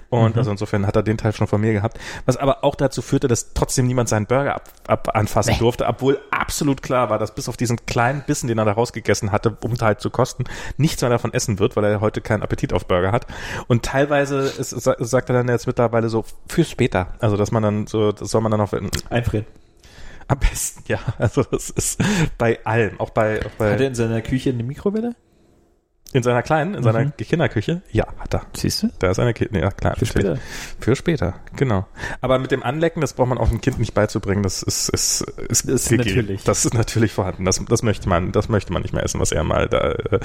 Und 0.08 0.32
Mhm. 0.34 0.38
also 0.38 0.50
insofern 0.50 0.86
hat 0.86 0.96
er 0.96 1.02
den 1.02 1.18
Teil 1.18 1.32
schon 1.32 1.46
von 1.46 1.60
mir 1.60 1.72
gehabt. 1.72 1.98
Was 2.26 2.36
aber 2.36 2.64
auch 2.64 2.74
dazu 2.74 3.02
führte, 3.02 3.28
dass 3.28 3.52
trotzdem 3.54 3.86
niemand 3.86 4.08
seinen 4.08 4.26
Burger 4.26 4.54
ab, 4.54 4.70
ab 4.86 5.10
anfassen 5.14 5.56
durfte, 5.58 5.86
obwohl 5.86 6.18
absolut 6.30 6.82
klar 6.82 7.10
war, 7.10 7.18
dass 7.18 7.34
bis 7.34 7.48
auf 7.48 7.56
diesen 7.56 7.84
kleinen 7.86 8.22
Bissen, 8.26 8.48
den 8.48 8.58
er 8.58 8.64
da 8.64 8.72
rausgegessen 8.72 9.32
hatte, 9.32 9.56
um 9.62 9.74
halt 9.80 10.00
zu 10.00 10.10
kosten, 10.10 10.44
nichts 10.76 11.00
mehr 11.02 11.09
davon 11.10 11.32
essen 11.34 11.58
wird, 11.58 11.76
weil 11.76 11.84
er 11.84 12.00
heute 12.00 12.20
keinen 12.20 12.42
Appetit 12.42 12.72
auf 12.72 12.86
Burger 12.86 13.12
hat. 13.12 13.26
Und 13.68 13.84
teilweise 13.84 14.38
ist, 14.40 14.70
sa- 14.70 14.96
sagt 14.98 15.28
er 15.30 15.34
dann 15.34 15.48
jetzt 15.48 15.66
mittlerweile 15.66 16.08
so 16.08 16.24
für 16.48 16.64
später. 16.64 17.14
Also 17.18 17.36
dass 17.36 17.50
man 17.50 17.62
dann 17.62 17.86
so, 17.86 18.12
das 18.12 18.30
soll 18.30 18.40
man 18.40 18.50
dann 18.52 18.60
auf 18.60 18.74
Einfrieren. 19.10 19.46
am 20.28 20.38
besten, 20.38 20.82
ja. 20.86 20.98
Also 21.18 21.42
das 21.42 21.70
ist 21.70 22.00
bei 22.38 22.58
allem, 22.64 22.98
auch 23.00 23.10
bei, 23.10 23.44
auch 23.44 23.50
bei 23.58 23.72
Hat 23.72 23.80
er 23.80 23.88
in 23.88 23.94
seiner 23.94 24.22
Küche 24.22 24.50
eine 24.50 24.62
Mikrowelle? 24.62 25.14
In 26.12 26.22
seiner 26.22 26.42
kleinen, 26.42 26.74
in 26.74 26.82
seiner 26.82 27.04
Mhm. 27.04 27.16
Kinderküche, 27.16 27.82
ja, 27.92 28.06
hat 28.18 28.34
er. 28.34 28.42
Siehst 28.52 28.82
du? 28.82 28.88
Da 28.98 29.10
ist 29.10 29.20
eine 29.20 29.32
Ki 29.32 29.48
ja, 29.52 29.70
klar. 29.70 29.94
Für 29.96 30.06
später. 30.06 30.38
Für 30.80 30.96
später, 30.96 31.34
genau. 31.54 31.86
Aber 32.20 32.38
mit 32.38 32.50
dem 32.50 32.62
Anlecken, 32.64 33.00
das 33.00 33.12
braucht 33.12 33.28
man 33.28 33.38
auch 33.38 33.48
dem 33.48 33.60
Kind 33.60 33.78
nicht 33.78 33.94
beizubringen. 33.94 34.42
Das 34.42 34.62
ist, 34.62 34.88
ist, 34.88 35.20
ist, 35.20 35.68
Das 35.68 35.86
ist 35.86 35.90
natürlich. 35.92 36.42
Das 36.42 36.64
ist 36.64 36.74
natürlich 36.74 37.12
vorhanden. 37.12 37.44
Das, 37.44 37.64
das 37.64 37.82
möchte 37.82 38.08
man, 38.08 38.32
das 38.32 38.48
möchte 38.48 38.72
man 38.72 38.82
nicht 38.82 38.92
mehr 38.92 39.04
essen, 39.04 39.20
was 39.20 39.30
er 39.30 39.44
mal 39.44 39.68
da 39.68 39.92
äh, 39.92 40.20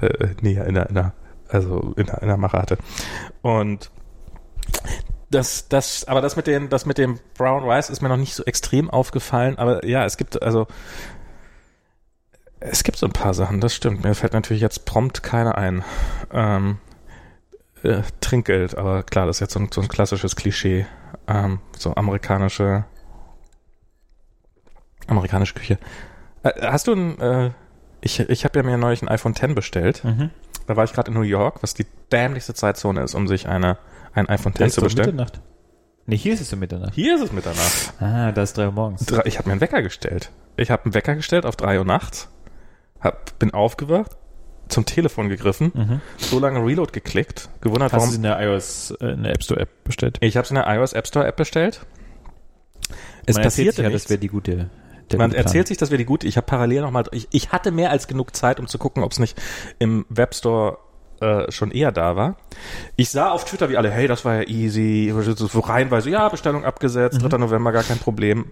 äh, 0.00 0.34
näher 0.40 0.66
in 0.66 0.74
der, 0.74 0.88
in 0.88 0.94
der, 0.96 1.12
also 1.48 1.94
in 1.96 2.06
der, 2.06 2.22
in 2.22 2.28
der 2.28 2.36
Mache 2.36 2.58
hatte. 2.58 2.78
Und 3.42 3.90
das, 5.30 5.68
das, 5.68 6.08
aber 6.08 6.20
das 6.20 6.34
mit 6.34 6.48
dem, 6.48 6.70
das 6.70 6.86
mit 6.86 6.98
dem 6.98 7.20
Brown 7.38 7.62
Rice 7.68 7.88
ist 7.90 8.02
mir 8.02 8.08
noch 8.08 8.16
nicht 8.16 8.34
so 8.34 8.44
extrem 8.44 8.90
aufgefallen. 8.90 9.58
Aber 9.58 9.86
ja, 9.86 10.04
es 10.04 10.16
gibt 10.16 10.42
also 10.42 10.66
es 12.60 12.84
gibt 12.84 12.98
so 12.98 13.06
ein 13.06 13.12
paar 13.12 13.34
Sachen, 13.34 13.60
das 13.60 13.74
stimmt. 13.74 14.04
Mir 14.04 14.14
fällt 14.14 14.32
natürlich 14.34 14.60
jetzt 14.62 14.84
prompt 14.84 15.22
keine 15.22 15.56
ein. 15.56 15.82
Ähm, 16.32 16.78
äh, 17.82 18.02
Trinkgeld, 18.20 18.76
aber 18.76 19.02
klar, 19.02 19.26
das 19.26 19.36
ist 19.36 19.40
jetzt 19.40 19.52
so 19.54 19.60
ein, 19.60 19.68
so 19.72 19.80
ein 19.80 19.88
klassisches 19.88 20.36
Klischee. 20.36 20.86
Ähm, 21.26 21.60
so 21.78 21.94
amerikanische 21.94 22.84
amerikanische 25.06 25.54
Küche. 25.54 25.78
Äh, 26.42 26.52
hast 26.66 26.86
du 26.86 26.92
ein, 26.94 27.18
äh, 27.20 27.50
ich, 28.00 28.20
ich 28.20 28.44
habe 28.44 28.58
ja 28.58 28.62
mir 28.64 28.76
neulich 28.78 29.02
ein 29.02 29.08
iPhone 29.08 29.32
X 29.34 29.54
bestellt. 29.54 30.04
Mhm. 30.04 30.30
Da 30.66 30.76
war 30.76 30.84
ich 30.84 30.92
gerade 30.92 31.10
in 31.10 31.14
New 31.16 31.22
York, 31.22 31.62
was 31.62 31.74
die 31.74 31.86
dämlichste 32.12 32.54
Zeitzone 32.54 33.02
ist, 33.02 33.14
um 33.14 33.26
sich 33.26 33.48
eine, 33.48 33.76
ein 34.14 34.28
iPhone 34.28 34.54
X 34.58 34.74
zu 34.74 34.82
bestellen. 34.82 35.16
Mitternacht. 35.16 35.40
Nee, 36.06 36.16
hier 36.16 36.34
ist 36.34 36.40
es 36.40 36.52
um 36.52 36.58
Mitternacht. 36.60 36.94
Hier 36.94 37.14
ist 37.16 37.22
es 37.22 37.32
Mitternacht. 37.32 37.94
Ah, 38.00 38.32
da 38.32 38.42
ist 38.42 38.56
drei 38.56 38.66
Uhr 38.66 38.72
morgens. 38.72 39.04
Drei- 39.06 39.22
Ich 39.26 39.38
habe 39.38 39.48
mir 39.48 39.52
einen 39.52 39.60
Wecker 39.60 39.82
gestellt. 39.82 40.30
Ich 40.56 40.70
habe 40.70 40.84
einen 40.84 40.94
Wecker 40.94 41.14
gestellt 41.14 41.44
auf 41.46 41.56
drei 41.56 41.78
Uhr 41.78 41.84
nachts, 41.84 42.28
hab, 43.00 43.38
bin 43.38 43.52
aufgewacht, 43.54 44.16
zum 44.68 44.86
Telefon 44.86 45.28
gegriffen, 45.28 45.72
Mhm. 45.74 46.00
so 46.18 46.38
lange 46.38 46.64
Reload 46.64 46.92
geklickt, 46.92 47.48
gewundert, 47.60 47.92
Hast 47.92 47.94
du 47.94 47.96
warum 47.98 48.08
es 48.10 48.16
in 48.16 48.22
der 48.22 48.40
iOS, 48.40 48.90
äh, 49.00 49.06
in 49.14 49.22
der 49.24 49.32
App 49.32 49.42
Store 49.42 49.60
App 49.60 49.70
bestellt? 49.84 50.18
Ich 50.20 50.36
habe 50.36 50.44
es 50.44 50.50
in 50.50 50.54
der 50.56 50.66
iOS 50.68 50.92
App 50.92 51.06
Store 51.06 51.26
App 51.26 51.36
bestellt. 51.36 51.80
Es 53.26 53.36
Man 53.36 53.48
sich 53.50 53.66
ja, 53.76 53.88
nichts. 53.88 54.04
das 54.04 54.10
wäre 54.10 54.18
die 54.18 54.28
gute. 54.28 54.70
Man 55.16 55.32
erzählt 55.32 55.66
sich, 55.66 55.76
das 55.76 55.90
wäre 55.90 55.98
die 55.98 56.04
gute. 56.04 56.26
Ich 56.28 56.36
habe 56.36 56.46
parallel 56.46 56.82
nochmal, 56.82 57.04
ich, 57.10 57.26
ich 57.32 57.50
hatte 57.50 57.72
mehr 57.72 57.90
als 57.90 58.06
genug 58.06 58.34
Zeit, 58.36 58.60
um 58.60 58.68
zu 58.68 58.78
gucken, 58.78 59.02
ob 59.02 59.10
es 59.10 59.18
nicht 59.18 59.40
im 59.80 60.06
Webstore 60.08 60.78
äh, 61.20 61.50
schon 61.50 61.72
eher 61.72 61.90
da 61.90 62.14
war. 62.16 62.36
Ich 62.96 63.10
sah 63.10 63.30
auf 63.30 63.44
Twitter 63.44 63.68
wie 63.70 63.76
alle, 63.76 63.90
hey, 63.90 64.06
das 64.06 64.24
war 64.24 64.36
ja 64.36 64.48
easy, 64.48 65.12
so 65.34 65.60
reihenweise, 65.60 66.10
ja, 66.10 66.28
Bestellung 66.28 66.64
abgesetzt, 66.64 67.20
3. 67.22 67.38
November, 67.38 67.72
gar 67.72 67.82
kein 67.82 67.98
Problem. 67.98 68.46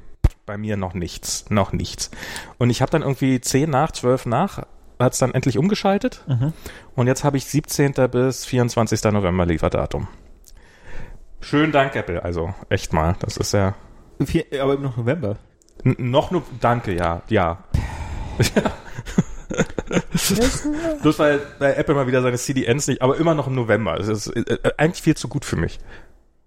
Bei 0.48 0.56
mir 0.56 0.78
noch 0.78 0.94
nichts, 0.94 1.44
noch 1.50 1.72
nichts. 1.72 2.10
Und 2.56 2.70
ich 2.70 2.80
habe 2.80 2.90
dann 2.90 3.02
irgendwie 3.02 3.38
10 3.38 3.68
nach, 3.68 3.92
12 3.92 4.24
nach, 4.24 4.62
hat 4.98 5.12
es 5.12 5.18
dann 5.18 5.34
endlich 5.34 5.58
umgeschaltet. 5.58 6.24
Mhm. 6.26 6.54
Und 6.96 7.06
jetzt 7.06 7.22
habe 7.22 7.36
ich 7.36 7.44
17. 7.44 7.92
bis 8.10 8.46
24. 8.46 9.04
November 9.12 9.44
Lieferdatum. 9.44 10.08
Schönen 11.42 11.70
Dank, 11.70 11.94
Apple. 11.96 12.24
Also 12.24 12.54
echt 12.70 12.94
mal. 12.94 13.14
Das 13.20 13.36
ist 13.36 13.52
ja 13.52 13.74
Vier, 14.24 14.46
aber 14.62 14.72
immer 14.72 14.84
noch 14.84 14.96
November. 14.96 15.36
n 15.84 15.96
noch 15.98 16.30
nur 16.30 16.42
Danke, 16.60 16.94
ja, 16.94 17.20
ja. 17.28 17.62
Bloß 21.02 21.18
weil 21.18 21.42
bei 21.58 21.74
Apple 21.74 21.94
mal 21.94 22.06
wieder 22.06 22.22
seine 22.22 22.38
CDNs 22.38 22.86
nicht, 22.86 23.02
aber 23.02 23.18
immer 23.18 23.34
noch 23.34 23.48
im 23.48 23.54
November. 23.54 24.00
Es 24.00 24.08
ist 24.08 24.28
äh, 24.28 24.40
äh, 24.40 24.72
eigentlich 24.78 25.02
viel 25.02 25.14
zu 25.14 25.28
gut 25.28 25.44
für 25.44 25.56
mich. 25.56 25.78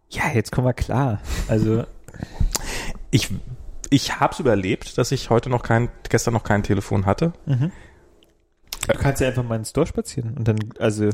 Ja, 0.10 0.24
jetzt 0.34 0.52
kommen 0.52 0.66
wir 0.66 0.74
klar. 0.74 1.20
Also, 1.48 1.84
Ich 3.12 3.30
ich 3.92 4.20
habe 4.20 4.34
es 4.34 4.40
überlebt, 4.40 4.98
dass 4.98 5.12
ich 5.12 5.30
heute 5.30 5.50
noch 5.50 5.62
kein, 5.62 5.90
gestern 6.10 6.34
noch 6.34 6.44
kein 6.44 6.64
Telefon 6.64 7.06
hatte. 7.06 7.34
mhm. 7.46 7.72
du 8.88 8.98
kannst 8.98 9.22
ja 9.22 9.28
einfach 9.28 9.44
mal 9.44 9.56
in 9.56 9.62
den 9.62 9.66
Store 9.68 9.86
spazieren 9.86 10.36
und 10.38 10.48
dann, 10.48 10.58
also, 10.80 11.10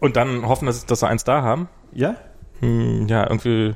Und 0.00 0.16
dann 0.16 0.46
hoffen, 0.46 0.66
dass, 0.66 0.86
dass 0.86 1.00
sie 1.00 1.08
eins 1.08 1.24
da 1.24 1.42
haben. 1.42 1.68
ja? 1.92 2.16
Hm, 2.60 3.08
ja, 3.08 3.24
irgendwie. 3.24 3.74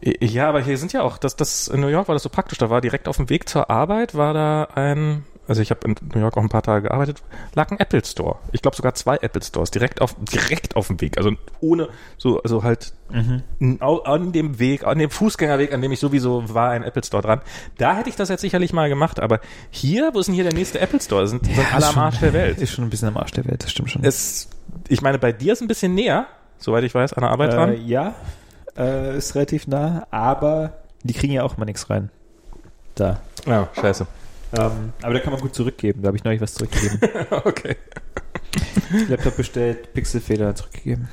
Ja, 0.00 0.48
aber 0.48 0.60
hier 0.60 0.78
sind 0.78 0.92
ja 0.92 1.02
auch, 1.02 1.16
das, 1.16 1.36
das 1.36 1.68
in 1.68 1.80
New 1.80 1.86
York 1.86 2.08
war 2.08 2.14
das 2.16 2.24
so 2.24 2.28
praktisch. 2.28 2.58
Da 2.58 2.70
war 2.70 2.80
direkt 2.80 3.06
auf 3.06 3.18
dem 3.18 3.30
Weg 3.30 3.48
zur 3.48 3.70
Arbeit 3.70 4.16
war 4.16 4.34
da 4.34 4.64
ein, 4.74 5.24
also 5.52 5.62
ich 5.62 5.70
habe 5.70 5.86
in 5.86 5.94
New 6.14 6.20
York 6.20 6.36
auch 6.36 6.42
ein 6.42 6.48
paar 6.48 6.62
Tage 6.62 6.88
gearbeitet, 6.88 7.22
lag 7.54 7.70
ein 7.70 7.78
Apple 7.78 8.04
Store. 8.04 8.36
Ich 8.52 8.62
glaube 8.62 8.76
sogar 8.76 8.94
zwei 8.94 9.16
Apple 9.16 9.42
Stores 9.42 9.70
direkt 9.70 10.00
auf 10.00 10.16
direkt 10.32 10.74
auf 10.76 10.88
dem 10.88 11.00
Weg, 11.00 11.18
also 11.18 11.30
ohne 11.60 11.88
so 12.18 12.40
also 12.42 12.62
halt 12.62 12.92
Mhm. 13.10 13.42
an 13.80 14.32
dem 14.32 14.58
Weg, 14.58 14.86
an 14.86 14.98
dem 14.98 15.10
Fußgängerweg, 15.10 15.74
an 15.74 15.82
dem 15.82 15.92
ich 15.92 16.00
sowieso 16.00 16.54
war, 16.54 16.70
ein 16.70 16.82
Apple 16.82 17.04
Store 17.04 17.22
dran. 17.22 17.42
Da 17.76 17.94
hätte 17.96 18.08
ich 18.08 18.16
das 18.16 18.30
jetzt 18.30 18.40
sicherlich 18.40 18.72
mal 18.72 18.88
gemacht, 18.88 19.20
aber 19.20 19.40
hier, 19.70 20.10
wo 20.14 20.20
ist 20.20 20.26
denn 20.26 20.34
hier 20.34 20.44
der 20.44 20.54
nächste 20.54 20.80
Apple 20.80 20.98
Store? 20.98 21.20
Das 21.20 21.30
sind, 21.30 21.44
sind 21.44 21.74
alle 21.74 21.84
am 21.86 21.92
schon- 21.92 22.02
Arsch 22.02 22.20
der 22.20 22.32
Welt. 22.32 22.58
Ist 22.58 22.70
schon 22.72 22.84
ein 22.84 22.90
bisschen 22.90 23.08
am 23.08 23.18
Arsch 23.18 23.32
der 23.32 23.44
Welt, 23.44 23.62
das 23.64 23.70
stimmt 23.70 23.90
schon. 23.90 24.02
Es, 24.02 24.48
ich 24.88 25.02
meine, 25.02 25.18
bei 25.18 25.30
dir 25.32 25.52
ist 25.52 25.60
ein 25.60 25.68
bisschen 25.68 25.94
näher, 25.94 26.24
soweit 26.58 26.84
ich 26.84 26.94
weiß, 26.94 27.12
an 27.12 27.20
der 27.20 27.30
Arbeit 27.30 27.52
äh, 27.52 27.56
dran. 27.56 27.86
ja, 27.86 28.14
äh, 28.78 29.18
ist 29.18 29.34
relativ 29.34 29.66
nah, 29.66 30.06
aber 30.10 30.72
die 31.02 31.12
kriegen 31.12 31.34
ja 31.34 31.42
auch 31.42 31.58
mal 31.58 31.66
nichts 31.66 31.90
rein. 31.90 32.08
Da. 32.94 33.20
Ja, 33.46 33.68
scheiße. 33.78 34.06
Ähm, 34.58 34.92
aber 35.02 35.14
da 35.14 35.20
kann 35.20 35.32
man 35.32 35.40
gut 35.40 35.54
zurückgeben. 35.54 36.02
Da 36.02 36.08
habe 36.08 36.16
ich 36.16 36.24
neulich 36.24 36.40
was 36.40 36.54
zurückgegeben. 36.54 36.98
okay. 37.44 37.76
Laptop 39.08 39.36
bestellt, 39.36 39.92
Pixelfehler 39.94 40.54
zurückgegeben. 40.54 41.08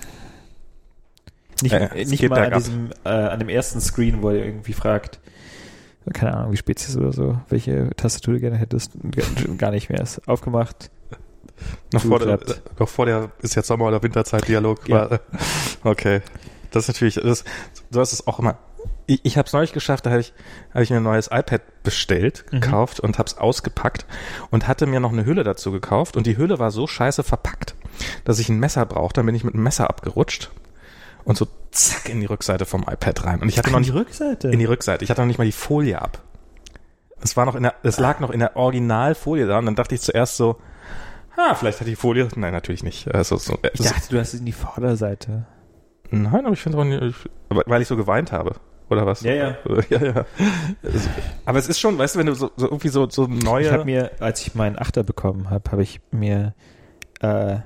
Nicht, 1.61 1.73
Äh, 1.73 2.01
äh, 2.01 2.05
nicht 2.05 2.27
mal 2.29 2.45
an 2.45 2.53
diesem, 2.57 2.89
äh, 3.05 3.09
an 3.09 3.39
dem 3.39 3.49
ersten 3.49 3.79
Screen, 3.81 4.21
wo 4.21 4.29
er 4.29 4.45
irgendwie 4.45 4.73
fragt, 4.73 5.19
keine 6.13 6.35
Ahnung, 6.35 6.51
wie 6.53 6.57
Spezies 6.57 6.97
oder 6.97 7.13
so, 7.13 7.39
welche 7.49 7.89
Tastatur 7.95 8.35
du 8.35 8.39
gerne 8.39 8.57
hättest. 8.57 8.91
Gar- 9.57 9.71
nicht 9.71 9.89
mehr. 9.89 10.01
Ist 10.01 10.27
aufgemacht. 10.27 10.89
Noch 11.93 12.01
vor, 12.03 12.19
der, 12.19 12.39
noch 12.79 12.87
vor 12.89 13.05
der 13.05 13.31
ist 13.41 13.55
jetzt 13.55 13.67
Sommer- 13.67 13.87
oder 13.87 14.01
Winterzeit-Dialog. 14.03 14.87
Ja. 14.89 15.19
Okay. 15.83 16.21
Das 16.71 16.83
ist 16.83 16.87
natürlich, 16.89 17.15
das, 17.15 17.45
so 17.89 18.01
ist 18.01 18.11
es 18.13 18.27
auch 18.27 18.39
immer. 18.39 18.57
Ich, 19.09 19.21
ich 19.25 19.37
habe 19.37 19.47
es 19.47 19.53
neulich 19.53 19.73
geschafft, 19.73 20.05
da 20.05 20.11
habe 20.11 20.21
ich, 20.21 20.33
hab 20.73 20.81
ich 20.83 20.89
mir 20.91 20.97
ein 20.97 21.03
neues 21.03 21.27
iPad 21.31 21.61
bestellt, 21.83 22.45
Mhm. 22.51 22.61
gekauft 22.61 22.99
und 22.99 23.17
habe 23.17 23.27
es 23.27 23.37
ausgepackt 23.37 24.05
und 24.51 24.67
hatte 24.67 24.85
mir 24.85 24.99
noch 24.99 25.11
eine 25.11 25.25
Hülle 25.25 25.43
dazu 25.43 25.71
gekauft 25.71 26.15
und 26.15 26.27
die 26.27 26.37
Hülle 26.37 26.59
war 26.59 26.69
so 26.71 26.85
scheiße 26.85 27.23
verpackt, 27.23 27.73
dass 28.25 28.37
ich 28.39 28.49
ein 28.49 28.59
Messer 28.59 28.85
brauchte. 28.85 29.19
Dann 29.19 29.25
bin 29.25 29.33
ich 29.35 29.43
mit 29.43 29.55
einem 29.55 29.63
Messer 29.63 29.89
abgerutscht 29.89 30.51
und 31.23 31.37
so 31.37 31.47
zack 31.71 32.07
in 32.09 32.19
die 32.19 32.27
Rückseite 32.27 32.65
vom 32.65 32.83
iPad 32.83 33.25
rein. 33.25 33.41
Und 33.41 33.49
ich 33.49 33.57
hatte 33.57 33.71
noch 33.71 33.79
nicht 33.79 33.93
Rückseite. 33.93 34.49
in 34.49 34.59
die 34.59 34.65
Rückseite. 34.65 35.03
Ich 35.03 35.09
hatte 35.09 35.21
noch 35.21 35.27
nicht 35.27 35.37
mal 35.39 35.45
die 35.45 35.51
Folie 35.51 35.99
ab. 36.01 36.21
Es 37.21 37.35
war 37.35 37.45
noch 37.45 37.55
in 37.55 37.63
der, 37.63 37.73
es 37.83 37.99
lag 37.99 38.19
noch 38.19 38.29
in 38.29 38.39
der 38.39 38.55
Originalfolie 38.55 39.47
da 39.47 39.57
und 39.57 39.65
dann 39.65 39.75
dachte 39.75 39.95
ich 39.95 40.01
zuerst 40.01 40.37
so, 40.37 40.57
ah, 41.35 41.55
vielleicht 41.55 41.79
hat 41.81 41.87
die 41.87 41.95
Folie, 41.95 42.27
nein, 42.35 42.53
natürlich 42.53 42.83
nicht. 42.83 43.13
Also, 43.13 43.37
so, 43.37 43.57
ich 43.73 43.81
dachte, 43.81 44.09
du 44.09 44.19
hast 44.19 44.33
es 44.35 44.39
in 44.39 44.45
die 44.45 44.51
Vorderseite. 44.53 45.45
nein, 46.11 46.45
aber 46.45 46.53
ich 46.53 46.61
finde 46.61 46.77
auch 46.77 46.83
nicht, 46.85 47.01
ich, 47.01 47.15
weil 47.49 47.81
ich 47.81 47.87
so 47.87 47.97
geweint 47.97 48.31
habe. 48.31 48.55
Oder 48.89 49.05
was? 49.05 49.21
Ja, 49.21 49.33
ja. 49.33 49.57
ja, 49.89 50.03
ja. 50.03 50.25
Es- 50.81 51.07
Aber 51.45 51.59
es 51.59 51.67
ist 51.69 51.79
schon, 51.79 51.97
weißt 51.97 52.15
du, 52.15 52.19
wenn 52.19 52.25
du 52.27 52.33
so, 52.35 52.51
so 52.57 52.65
irgendwie 52.67 52.89
so, 52.89 53.09
so 53.09 53.27
neue. 53.27 53.65
Ich 53.65 53.71
habe 53.71 53.85
mir, 53.85 54.11
als 54.19 54.41
ich 54.41 54.55
meinen 54.55 54.77
Achter 54.79 55.03
bekommen 55.03 55.49
habe, 55.49 55.71
habe 55.71 55.83
ich 55.83 55.99
mir 56.11 56.53
äh, 57.21 57.57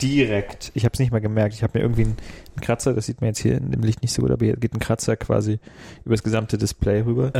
direkt, 0.00 0.70
ich 0.74 0.84
habe 0.84 0.92
es 0.92 0.98
nicht 0.98 1.12
mal 1.12 1.20
gemerkt, 1.20 1.54
ich 1.54 1.62
habe 1.62 1.78
mir 1.78 1.84
irgendwie 1.84 2.02
einen, 2.02 2.16
einen 2.56 2.60
Kratzer, 2.60 2.94
das 2.94 3.06
sieht 3.06 3.20
man 3.20 3.28
jetzt 3.28 3.38
hier 3.38 3.56
in 3.56 3.70
dem 3.70 3.82
Licht 3.82 4.02
nicht 4.02 4.12
so 4.12 4.22
gut, 4.22 4.30
aber 4.30 4.44
hier 4.44 4.56
geht 4.56 4.74
ein 4.74 4.80
Kratzer 4.80 5.16
quasi 5.16 5.58
über 6.04 6.14
das 6.14 6.22
gesamte 6.22 6.58
Display 6.58 7.00
rüber. 7.02 7.34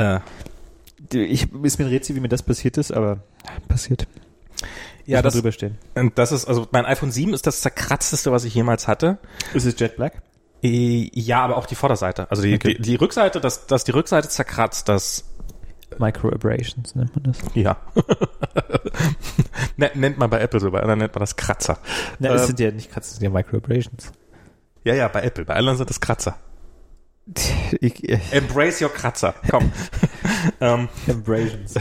äh, 1.13 1.19
Ich 1.25 1.53
ist 1.63 1.79
mir 1.79 1.87
ein 1.87 1.91
Rätsel, 1.91 2.17
wie 2.17 2.21
mir 2.21 2.29
das 2.29 2.43
passiert 2.43 2.79
ist, 2.79 2.93
aber 2.93 3.19
passiert. 3.69 4.07
ja, 5.07 5.23
das, 5.23 5.35
drüber 5.35 5.53
stehen. 5.53 5.79
und 5.95 6.17
das 6.19 6.33
ist, 6.33 6.47
also 6.47 6.67
mein 6.73 6.85
iPhone 6.87 7.11
7 7.11 7.33
ist 7.35 7.47
das 7.47 7.61
zerkratzteste, 7.61 8.31
was 8.33 8.45
ich 8.45 8.55
jemals 8.55 8.87
hatte. 8.89 9.19
Ist 9.55 9.67
es 9.67 9.79
Jet 9.79 9.97
Black? 9.97 10.23
Äh, 10.63 11.11
Ja, 11.13 11.41
aber 11.45 11.57
auch 11.57 11.67
die 11.67 11.75
Vorderseite. 11.75 12.31
Also 12.31 12.43
die, 12.43 12.55
Okay. 12.55 12.75
die, 12.75 12.83
die 12.83 12.95
Rückseite, 12.97 13.41
dass, 13.41 13.67
dass 13.67 13.85
die 13.85 13.93
Rückseite 13.93 14.29
zerkratzt, 14.29 14.89
das 14.89 15.25
Microabrasions 15.99 16.95
nennt 16.95 17.15
man 17.17 17.25
das. 17.33 17.39
ja. 17.55 17.77
Nen- 19.77 19.91
nennt 19.95 20.19
man 20.19 20.29
bei 20.31 20.41
Apple 20.41 20.61
so, 20.61 20.71
bei 20.71 20.81
anderen 20.81 20.99
nennt 21.01 21.15
man 21.15 21.21
das 21.21 21.37
Kratzer. 21.37 21.79
Na, 22.19 22.31
es 22.35 22.43
Ähm, 22.43 22.47
sind 22.49 22.61
ja 22.61 22.71
nicht 22.71 22.91
Kratzen, 22.91 23.11
es 23.13 23.17
sind 23.19 23.25
ja 23.25 23.31
Microabrasions. 23.31 24.13
Ja, 24.85 24.95
ja, 24.95 25.09
bei 25.09 25.23
Apple. 25.23 25.45
Bei 25.45 25.55
anderen 25.55 25.77
sind 25.79 25.91
das 25.91 26.01
Kratzer. 26.01 26.37
Ich, 27.81 28.09
äh, 28.09 28.19
Embrace 28.31 28.81
your 28.81 28.89
Kratzer. 28.89 29.35
Komm. 29.51 29.71
ähm, 30.61 30.89
Abrasions. 31.09 31.75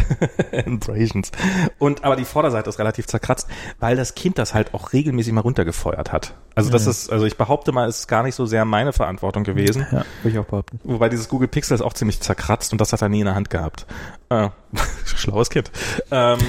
Abrasions. 0.52 1.32
Und 1.80 2.04
aber 2.04 2.16
die 2.18 2.26
Vorderseite 2.26 2.70
ist 2.70 2.80
relativ 2.80 3.08
zerkratzt, 3.08 3.48
weil 3.80 3.96
das 3.96 4.14
Kind 4.16 4.38
das 4.38 4.54
halt 4.54 4.74
auch 4.74 4.92
regelmäßig 4.94 5.32
mal 5.32 5.42
runtergefeuert 5.42 6.12
hat. 6.12 6.34
Also 6.56 6.70
das 6.70 6.84
Mhm. 6.86 6.92
ist, 6.92 7.12
also 7.12 7.26
ich 7.26 7.38
behaupte 7.38 7.72
mal, 7.72 7.88
ist 7.88 8.08
gar 8.08 8.24
nicht 8.24 8.36
so 8.36 8.46
sehr 8.46 8.66
meine 8.66 8.92
Verantwortung 8.92 9.44
gewesen. 9.46 9.86
Ja, 9.92 10.04
würde 10.22 10.30
ich 10.34 10.40
auch 10.40 10.46
behaupten. 10.46 10.80
Wobei 10.84 11.08
dieses 11.08 11.30
Google 11.30 11.48
Pixel 11.48 11.76
ist 11.76 11.82
auch 11.82 11.94
ziemlich 11.94 12.20
zerkratzt 12.20 12.72
und 12.74 12.82
das 12.82 12.92
hat 12.92 13.02
er 13.02 13.10
nie 13.10 13.20
in 13.20 13.26
der 13.26 13.36
Hand 13.36 13.50
gehabt. 13.50 13.86
Äh, 14.30 14.50
schlaues 15.06 15.50
Kind. 15.50 15.72
Ähm, 16.12 16.40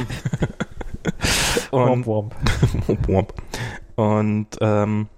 und, 1.71 2.07
Womp, 2.07 2.35
Womp, 2.87 3.09
womp. 3.09 3.33
Und 3.97 4.49
ähm, 4.61 5.09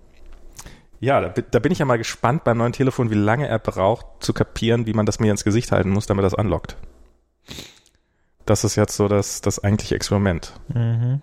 ja, 1.00 1.20
da, 1.20 1.28
da 1.28 1.58
bin 1.58 1.72
ich 1.72 1.78
ja 1.78 1.86
mal 1.86 1.98
gespannt 1.98 2.44
beim 2.44 2.58
neuen 2.58 2.72
Telefon, 2.72 3.10
wie 3.10 3.14
lange 3.14 3.48
er 3.48 3.58
braucht 3.58 4.06
zu 4.20 4.32
kapieren, 4.32 4.86
wie 4.86 4.92
man 4.92 5.06
das 5.06 5.18
mir 5.18 5.30
ins 5.30 5.44
Gesicht 5.44 5.72
halten 5.72 5.90
muss, 5.90 6.06
damit 6.06 6.24
das 6.24 6.34
anlockt. 6.34 6.76
Das 8.44 8.64
ist 8.64 8.76
jetzt 8.76 8.96
so 8.96 9.08
das, 9.08 9.40
das 9.40 9.62
eigentliche 9.64 9.94
Experiment. 9.94 10.52
Mhm. 10.68 11.22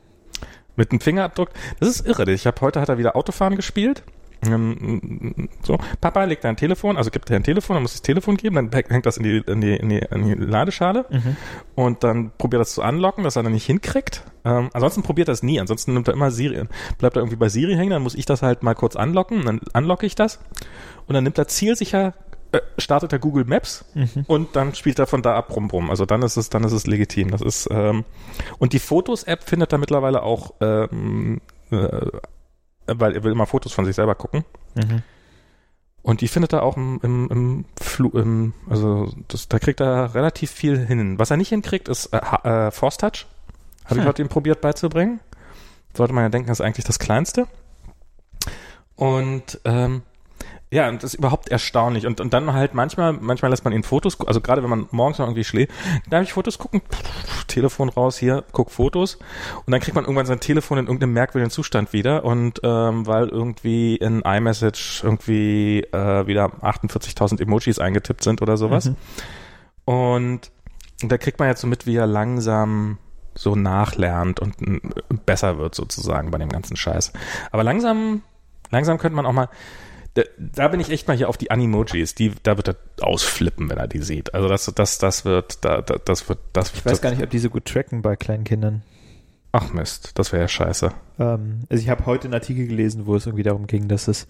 Mit 0.75 0.91
dem 0.91 0.99
Fingerabdruck, 0.99 1.49
das 1.79 1.89
ist 1.89 2.07
irre. 2.07 2.31
Ich 2.31 2.47
habe 2.47 2.59
heute 2.61 2.81
hat 2.81 2.89
er 2.89 2.97
wieder 2.97 3.15
Autofahren 3.15 3.55
gespielt. 3.55 4.03
Ähm, 4.45 5.49
So, 5.63 5.77
Papa 5.99 6.23
legt 6.25 6.45
ein 6.45 6.55
Telefon, 6.57 6.97
also 6.97 7.09
gibt 7.09 7.29
er 7.29 7.37
ein 7.37 7.43
Telefon, 7.43 7.75
dann 7.75 7.83
muss 7.83 7.93
das 7.93 8.01
Telefon 8.01 8.37
geben, 8.37 8.55
dann 8.55 8.71
hängt 8.71 9.05
das 9.05 9.17
in 9.17 9.23
die, 9.23 9.37
in 9.37 9.61
die, 9.61 9.75
in 9.75 9.89
die, 9.89 9.97
in 9.99 10.25
die 10.25 10.33
Ladeschale 10.35 11.05
Mhm. 11.09 11.35
und 11.75 12.03
dann 12.03 12.31
probiert 12.37 12.59
er 12.59 12.61
das 12.63 12.73
zu 12.73 12.81
anlocken, 12.83 13.23
dass 13.23 13.35
er 13.35 13.43
dann 13.43 13.53
nicht 13.53 13.65
hinkriegt. 13.65 14.23
Ähm, 14.45 14.69
ansonsten 14.73 15.01
probiert 15.03 15.27
er 15.29 15.33
es 15.33 15.43
nie. 15.43 15.59
Ansonsten 15.59 15.93
nimmt 15.93 16.07
er 16.07 16.13
immer 16.13 16.31
Siri, 16.31 16.63
bleibt 16.97 17.15
er 17.15 17.21
irgendwie 17.21 17.35
bei 17.37 17.49
Siri 17.49 17.75
hängen, 17.75 17.89
dann 17.91 18.03
muss 18.03 18.15
ich 18.15 18.25
das 18.25 18.41
halt 18.41 18.63
mal 18.63 18.75
kurz 18.75 18.95
anlocken, 18.95 19.43
dann 19.45 19.59
unlocke 19.73 20.05
ich 20.05 20.15
das 20.15 20.39
und 21.07 21.15
dann 21.15 21.23
nimmt 21.23 21.37
er 21.37 21.47
zielsicher, 21.47 22.13
äh, 22.53 22.59
startet 22.77 23.11
er 23.11 23.19
Google 23.19 23.43
Maps 23.45 23.83
Mhm. 23.93 24.23
und 24.27 24.55
dann 24.55 24.73
spielt 24.75 24.99
er 24.99 25.07
von 25.07 25.21
da 25.21 25.35
ab 25.35 25.53
rum 25.55 25.69
rum. 25.69 25.89
Also 25.89 26.05
dann 26.05 26.21
ist 26.21 26.37
es, 26.37 26.49
dann 26.49 26.63
ist 26.63 26.71
es 26.71 26.87
legitim. 26.87 27.31
Das 27.31 27.41
ist 27.41 27.67
ähm, 27.71 28.05
und 28.59 28.71
die 28.73 28.79
Fotos-App 28.79 29.43
findet 29.43 29.73
er 29.73 29.79
mittlerweile 29.79 30.23
auch, 30.23 30.53
ähm, 30.61 31.41
äh, 31.71 32.05
weil 32.87 33.15
er 33.15 33.23
will 33.23 33.31
immer 33.31 33.45
Fotos 33.45 33.73
von 33.73 33.85
sich 33.85 33.95
selber 33.95 34.15
gucken. 34.15 34.45
Mhm. 34.75 35.03
Und 36.01 36.21
die 36.21 36.29
findet 36.29 36.53
er 36.53 36.63
auch 36.63 36.77
im, 36.77 36.99
im, 37.03 37.29
im, 37.29 37.65
Flu, 37.81 38.09
im 38.11 38.53
also 38.69 39.11
das, 39.27 39.49
da 39.49 39.59
kriegt 39.59 39.81
er 39.81 40.15
relativ 40.15 40.51
viel 40.51 40.77
hin. 40.77 41.19
Was 41.19 41.31
er 41.31 41.37
nicht 41.37 41.49
hinkriegt, 41.49 41.89
ist 41.89 42.07
äh, 42.13 42.17
äh, 42.17 42.71
Force 42.71 42.97
Touch. 42.97 43.25
Habe 43.85 43.95
ich 43.95 44.01
Hm. 44.01 44.07
heute 44.07 44.21
ihm 44.21 44.29
probiert 44.29 44.61
beizubringen. 44.61 45.19
Sollte 45.93 46.13
man 46.13 46.23
ja 46.23 46.29
denken, 46.29 46.47
das 46.47 46.59
ist 46.59 46.65
eigentlich 46.65 46.85
das 46.85 46.99
Kleinste. 46.99 47.47
Und 48.95 49.59
ähm, 49.65 50.01
ja, 50.69 50.89
und 50.89 51.01
das 51.01 51.13
ist 51.13 51.19
überhaupt 51.19 51.49
erstaunlich. 51.49 52.05
Und, 52.05 52.19
und 52.19 52.33
dann 52.33 52.51
halt 52.53 52.73
manchmal, 52.73 53.13
manchmal 53.13 53.51
lässt 53.51 53.63
man 53.63 53.73
ihn 53.73 53.83
Fotos, 53.83 54.19
also 54.27 54.41
gerade 54.41 54.63
wenn 54.63 54.69
man 54.69 54.87
morgens 54.91 55.17
noch 55.19 55.27
irgendwie 55.27 55.45
schläft, 55.45 55.71
darf 56.09 56.23
ich 56.23 56.33
Fotos 56.33 56.57
gucken? 56.57 56.81
Telefon 57.47 57.89
raus, 57.89 58.17
hier, 58.17 58.43
guck 58.51 58.71
Fotos. 58.71 59.17
Und 59.65 59.71
dann 59.71 59.79
kriegt 59.79 59.95
man 59.95 60.03
irgendwann 60.03 60.25
sein 60.25 60.41
Telefon 60.41 60.77
in 60.77 60.85
irgendeinem 60.85 61.13
merkwürdigen 61.13 61.51
Zustand 61.51 61.93
wieder. 61.93 62.25
Und 62.25 62.59
ähm, 62.63 63.07
weil 63.07 63.29
irgendwie 63.29 63.95
in 63.95 64.21
iMessage 64.21 65.03
irgendwie 65.03 65.83
äh, 65.91 66.27
wieder 66.27 66.47
48.000 66.61 67.41
Emojis 67.41 67.79
eingetippt 67.79 68.23
sind 68.23 68.41
oder 68.41 68.57
sowas. 68.57 68.85
Mhm. 68.85 68.95
Und 69.85 70.51
da 71.01 71.17
kriegt 71.17 71.39
man 71.39 71.47
jetzt 71.47 71.61
so 71.61 71.67
mit, 71.67 71.85
wie 71.85 71.95
er 71.95 72.07
langsam 72.07 72.97
so 73.35 73.55
nachlernt 73.55 74.39
und 74.39 74.59
mm, 74.59 74.77
besser 75.25 75.57
wird 75.59 75.75
sozusagen 75.75 76.31
bei 76.31 76.37
dem 76.39 76.49
ganzen 76.49 76.75
Scheiß. 76.75 77.13
Aber 77.51 77.63
langsam, 77.63 78.23
langsam 78.71 78.97
könnte 78.97 79.15
man 79.15 79.25
auch 79.25 79.33
mal, 79.33 79.49
da, 80.17 80.23
da 80.39 80.67
bin 80.67 80.79
ich 80.79 80.89
echt 80.89 81.07
mal 81.07 81.15
hier 81.15 81.29
auf 81.29 81.37
die 81.37 81.51
Animojis, 81.51 82.15
die, 82.15 82.31
da 82.41 82.57
wird 82.57 82.69
er 82.69 82.75
ausflippen, 83.01 83.69
wenn 83.69 83.77
er 83.77 83.87
die 83.87 84.01
sieht. 84.01 84.33
Also 84.33 84.47
das, 84.47 84.65
das, 84.73 84.97
das 84.97 85.25
wird, 85.25 85.63
da, 85.63 85.81
da, 85.81 85.97
das 86.03 86.27
wird, 86.27 86.39
das 86.53 86.73
Ich 86.73 86.83
weiß 86.83 87.01
gar 87.01 87.11
nicht, 87.11 87.21
ob 87.21 87.29
die 87.29 87.37
so 87.37 87.51
gut 87.51 87.65
tracken 87.65 88.01
bei 88.01 88.15
kleinen 88.15 88.43
Kindern. 88.43 88.81
Ach 89.51 89.71
Mist, 89.73 90.17
das 90.17 90.31
wäre 90.31 90.41
ja 90.41 90.47
scheiße. 90.47 90.91
Ähm, 91.19 91.59
also 91.69 91.83
ich 91.83 91.89
habe 91.89 92.07
heute 92.07 92.25
einen 92.25 92.33
Artikel 92.33 92.65
gelesen, 92.65 93.05
wo 93.05 93.15
es 93.15 93.27
irgendwie 93.27 93.43
darum 93.43 93.67
ging, 93.67 93.87
dass 93.87 94.07
es 94.07 94.25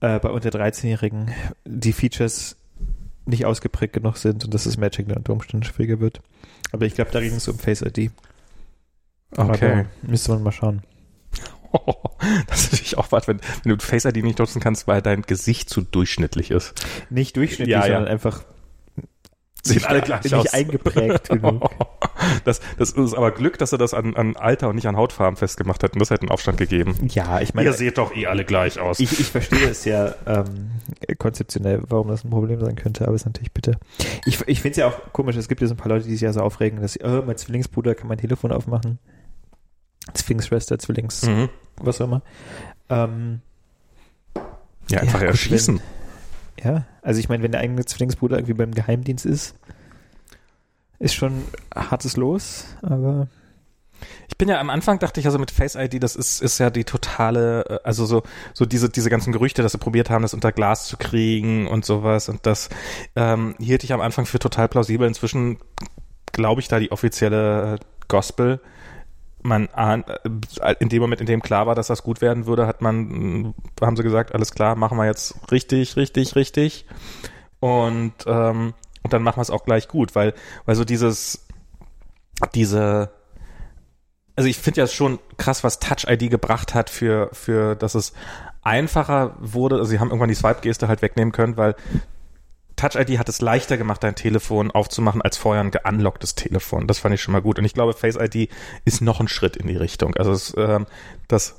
äh, 0.00 0.18
bei 0.18 0.28
unter 0.28 0.50
13-Jährigen 0.50 1.30
die 1.64 1.94
Features 1.94 2.56
nicht 3.24 3.46
ausgeprägt 3.46 3.94
genug 3.94 4.18
sind 4.18 4.44
und 4.44 4.52
dass 4.52 4.64
das 4.64 4.76
Matching 4.76 5.08
dann 5.08 5.18
unter 5.18 5.32
Umständen 5.32 5.64
schwieriger 5.64 5.98
wird. 5.98 6.20
Aber 6.72 6.84
ich 6.84 6.94
glaube, 6.94 7.10
da 7.10 7.20
ging 7.20 7.34
es 7.34 7.48
um 7.48 7.58
Face 7.58 7.80
ID. 7.80 8.10
Okay. 9.34 9.70
Aber 9.70 9.86
müsste 10.02 10.32
man 10.32 10.42
mal 10.42 10.52
schauen. 10.52 10.82
Das 12.48 12.60
ist 12.64 12.72
natürlich 12.72 12.98
auch 12.98 13.12
was, 13.12 13.28
wenn, 13.28 13.40
wenn 13.62 13.76
du 13.76 13.84
Face 13.84 14.04
ID 14.04 14.16
nicht 14.24 14.38
nutzen 14.38 14.60
kannst, 14.60 14.86
weil 14.88 15.02
dein 15.02 15.22
Gesicht 15.22 15.68
zu 15.70 15.82
durchschnittlich 15.82 16.50
ist. 16.50 16.74
Nicht 17.10 17.36
durchschnittlich, 17.36 17.68
Ja, 17.74 17.80
ja. 17.86 17.94
sondern 17.94 18.08
einfach 18.08 18.42
Sehen 19.62 19.74
nicht, 19.76 19.88
alle 19.88 20.00
gleich 20.00 20.22
nicht 20.24 20.34
aus. 20.34 20.52
eingeprägt 20.52 21.28
genug. 21.28 21.70
Das, 22.44 22.60
das 22.78 22.90
ist 22.92 23.14
aber 23.14 23.30
Glück, 23.30 23.58
dass 23.58 23.72
er 23.72 23.78
das 23.78 23.92
an, 23.94 24.16
an 24.16 24.36
Alter 24.36 24.68
und 24.68 24.76
nicht 24.76 24.86
an 24.86 24.96
Hautfarben 24.96 25.36
festgemacht 25.36 25.82
hat. 25.84 25.92
Und 25.92 26.00
das 26.00 26.10
hätte 26.10 26.22
einen 26.22 26.30
Aufstand 26.30 26.58
gegeben. 26.58 26.96
Ja, 27.10 27.40
ich 27.40 27.54
meine, 27.54 27.68
Ihr 27.68 27.72
seht 27.72 27.98
doch 27.98 28.14
eh 28.16 28.26
alle 28.26 28.44
gleich 28.44 28.80
aus. 28.80 28.98
ich, 28.98 29.20
ich 29.20 29.26
verstehe 29.26 29.68
es 29.68 29.84
ja 29.84 30.14
ähm, 30.26 30.70
konzeptionell, 31.18 31.82
warum 31.88 32.08
das 32.08 32.24
ein 32.24 32.30
Problem 32.30 32.58
sein 32.60 32.74
könnte, 32.74 33.04
aber 33.04 33.14
es 33.14 33.22
ist 33.22 33.26
natürlich 33.26 33.52
bitte. 33.52 33.78
Ich, 34.24 34.40
ich 34.48 34.60
finde 34.60 34.70
es 34.72 34.76
ja 34.78 34.88
auch 34.88 35.12
komisch, 35.12 35.36
es 35.36 35.46
gibt 35.48 35.60
ja 35.60 35.66
so 35.68 35.74
ein 35.74 35.76
paar 35.76 35.88
Leute, 35.88 36.06
die 36.06 36.12
sich 36.12 36.22
ja 36.22 36.32
so 36.32 36.40
aufregen, 36.40 36.80
dass 36.80 36.94
sie, 36.94 37.00
oh, 37.04 37.22
mein 37.26 37.36
Zwillingsbruder 37.36 37.94
kann 37.94 38.08
mein 38.08 38.18
Telefon 38.18 38.50
aufmachen. 38.50 38.98
Zwillingsschwester, 40.14 40.78
Zwillings, 40.78 41.22
mhm. 41.22 41.48
was 41.80 42.00
auch 42.00 42.06
immer. 42.06 42.22
Ähm, 42.88 43.40
Ja, 44.90 45.00
einfach 45.00 45.18
gut, 45.20 45.28
erschießen. 45.28 45.80
wenn- 45.80 46.64
ja, 46.74 46.84
also 47.02 47.20
ich 47.20 47.28
meine, 47.28 47.42
wenn 47.42 47.52
der 47.52 47.60
eigene 47.60 47.84
Zwillingsbruder 47.84 48.36
irgendwie 48.36 48.54
beim 48.54 48.72
Geheimdienst 48.72 49.26
ist, 49.26 49.54
ist 50.98 51.14
schon 51.14 51.42
hartes 51.74 52.16
Los, 52.16 52.64
aber 52.82 53.28
Ich 54.28 54.36
bin 54.36 54.48
ja 54.50 54.60
am 54.60 54.68
Anfang 54.68 54.98
dachte 54.98 55.20
ich 55.20 55.26
also 55.26 55.38
mit 55.38 55.50
Face 55.50 55.74
ID, 55.74 56.02
das 56.02 56.16
ist, 56.16 56.42
ist 56.42 56.58
ja 56.58 56.68
die 56.68 56.84
totale, 56.84 57.64
äh, 57.66 57.78
also 57.84 58.04
so, 58.04 58.22
so 58.52 58.66
diese, 58.66 58.90
diese 58.90 59.08
ganzen 59.08 59.32
Gerüchte, 59.32 59.62
dass 59.62 59.72
sie 59.72 59.78
probiert 59.78 60.10
haben, 60.10 60.20
das 60.22 60.34
unter 60.34 60.52
Glas 60.52 60.86
zu 60.86 60.96
kriegen 60.98 61.66
und 61.66 61.84
sowas 61.86 62.28
und 62.28 62.44
das 62.44 62.68
ähm, 63.16 63.54
hielt 63.58 63.84
ich 63.84 63.92
am 63.94 64.02
Anfang 64.02 64.26
für 64.26 64.38
total 64.38 64.68
plausibel. 64.68 65.06
Inzwischen 65.08 65.56
glaube 66.32 66.60
ich 66.60 66.68
da 66.68 66.78
die 66.78 66.92
offizielle 66.92 67.76
äh, 67.76 67.78
Gospel. 68.08 68.60
Man 69.46 69.68
äh, 69.74 70.74
in 70.80 70.88
dem 70.88 71.00
Moment, 71.00 71.20
in 71.20 71.26
dem 71.26 71.42
klar 71.42 71.66
war, 71.66 71.74
dass 71.74 71.86
das 71.86 72.02
gut 72.02 72.20
werden 72.20 72.46
würde, 72.46 72.66
hat 72.66 72.82
man, 72.82 73.54
äh, 73.80 73.84
haben 73.84 73.96
sie 73.96 74.02
gesagt, 74.02 74.34
alles 74.34 74.52
klar, 74.52 74.76
machen 74.76 74.98
wir 74.98 75.06
jetzt 75.06 75.50
richtig, 75.50 75.96
richtig, 75.96 76.36
richtig. 76.36 76.86
Und, 77.60 78.14
ähm, 78.26 78.74
und 79.02 79.12
dann 79.12 79.22
machen 79.22 79.38
wir 79.38 79.42
es 79.42 79.50
auch 79.50 79.64
gleich 79.64 79.88
gut, 79.88 80.14
weil, 80.14 80.34
weil 80.64 80.74
so 80.74 80.84
dieses, 80.84 81.46
diese, 82.54 83.10
also 84.34 84.48
ich 84.48 84.58
finde 84.58 84.80
ja 84.82 84.86
schon 84.86 85.18
krass, 85.36 85.64
was 85.64 85.78
Touch 85.78 86.04
ID 86.08 86.30
gebracht 86.30 86.74
hat 86.74 86.90
für, 86.90 87.30
für, 87.32 87.76
dass 87.76 87.94
es 87.94 88.12
einfacher 88.62 89.36
wurde. 89.38 89.76
Also 89.76 89.86
sie 89.86 90.00
haben 90.00 90.08
irgendwann 90.08 90.28
die 90.28 90.34
Swipe-Geste 90.34 90.88
halt 90.88 91.00
wegnehmen 91.02 91.32
können, 91.32 91.56
weil 91.56 91.76
Touch 92.76 92.94
ID 92.94 93.18
hat 93.18 93.28
es 93.28 93.40
leichter 93.40 93.78
gemacht, 93.78 94.02
dein 94.04 94.14
Telefon 94.14 94.70
aufzumachen, 94.70 95.22
als 95.22 95.38
vorher 95.38 95.62
ein 95.62 95.70
geunlocktes 95.70 96.34
Telefon. 96.34 96.86
Das 96.86 96.98
fand 96.98 97.14
ich 97.14 97.22
schon 97.22 97.32
mal 97.32 97.40
gut. 97.40 97.58
Und 97.58 97.64
ich 97.64 97.74
glaube, 97.74 97.94
Face 97.94 98.16
ID 98.16 98.50
ist 98.84 99.00
noch 99.00 99.18
ein 99.18 99.28
Schritt 99.28 99.56
in 99.56 99.66
die 99.66 99.76
Richtung. 99.76 100.14
Also 100.16 100.32
es, 100.32 100.54
ähm, 100.58 100.86
das 101.26 101.56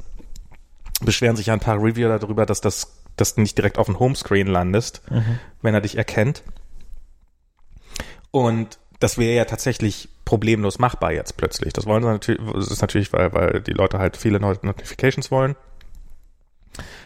beschweren 1.02 1.36
sich 1.36 1.48
ja 1.48 1.54
ein 1.54 1.60
paar 1.60 1.82
Reviewer 1.82 2.18
darüber, 2.20 2.46
dass 2.46 2.62
das, 2.62 3.02
dass 3.16 3.36
du 3.36 3.42
nicht 3.42 3.58
direkt 3.58 3.78
auf 3.78 3.88
dem 3.88 4.00
Homescreen 4.00 4.48
landest, 4.48 5.02
wenn 5.62 5.74
er 5.74 5.82
dich 5.82 5.98
erkennt. 5.98 6.44
Und 8.32 8.78
das 9.00 9.18
wäre 9.18 9.36
ja 9.36 9.46
tatsächlich 9.46 10.10
problemlos 10.26 10.80
machbar 10.80 11.12
jetzt 11.12 11.38
plötzlich. 11.38 11.74
Das 11.74 11.86
wollen 11.86 12.04
sie 12.04 12.10
natürlich, 12.10 12.42
das 12.54 12.68
ist 12.68 12.82
natürlich, 12.82 13.14
weil, 13.14 13.34
weil 13.34 13.62
die 13.62 13.74
Leute 13.74 14.00
halt 14.00 14.18
viele 14.18 14.40
neue 14.40 14.58
Notifications 14.62 15.32
wollen. 15.32 15.56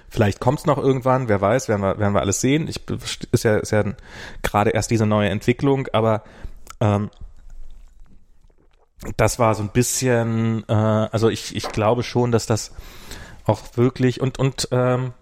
Vielleicht 0.09 0.39
kommt 0.39 0.59
es 0.59 0.65
noch 0.65 0.77
irgendwann, 0.77 1.29
wer 1.29 1.39
weiß, 1.41 1.69
werden 1.69 1.81
wir, 1.81 1.97
werden 1.99 2.13
wir 2.13 2.21
alles 2.21 2.41
sehen. 2.41 2.67
Ich, 2.67 2.81
ist 3.31 3.43
ja, 3.43 3.57
ist 3.57 3.71
ja 3.71 3.83
gerade 4.41 4.71
erst 4.71 4.91
diese 4.91 5.05
neue 5.05 5.29
Entwicklung, 5.29 5.87
aber 5.93 6.23
ähm, 6.79 7.09
das 9.17 9.39
war 9.39 9.55
so 9.55 9.63
ein 9.63 9.69
bisschen, 9.69 10.63
äh, 10.67 10.73
also 10.73 11.29
ich, 11.29 11.55
ich 11.55 11.69
glaube 11.69 12.03
schon, 12.03 12.31
dass 12.31 12.45
das 12.45 12.71
auch 13.45 13.61
wirklich 13.75 14.21
und 14.21 14.37
und 14.37 14.67
ähm, 14.71 15.13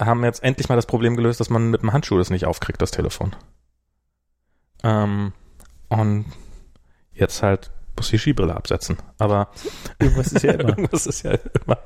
haben 0.00 0.24
jetzt 0.24 0.42
endlich 0.42 0.68
mal 0.68 0.76
das 0.76 0.86
Problem 0.86 1.16
gelöst, 1.16 1.40
dass 1.40 1.50
man 1.50 1.70
mit 1.70 1.82
dem 1.82 1.92
Handschuh 1.92 2.16
das 2.16 2.30
nicht 2.30 2.46
aufkriegt, 2.46 2.80
das 2.80 2.92
Telefon. 2.92 3.34
Ähm, 4.82 5.32
und 5.88 6.26
jetzt 7.12 7.42
halt 7.42 7.70
muss 7.96 8.08
die 8.08 8.18
Skibrille 8.18 8.56
absetzen. 8.56 8.96
Aber 9.18 9.48
irgendwas 9.98 10.32
ist 10.32 10.42
ja 10.42 10.52
immer. 10.52 10.68
irgendwas 10.68 11.06
ist 11.06 11.22
ja 11.22 11.32
immer. 11.32 11.78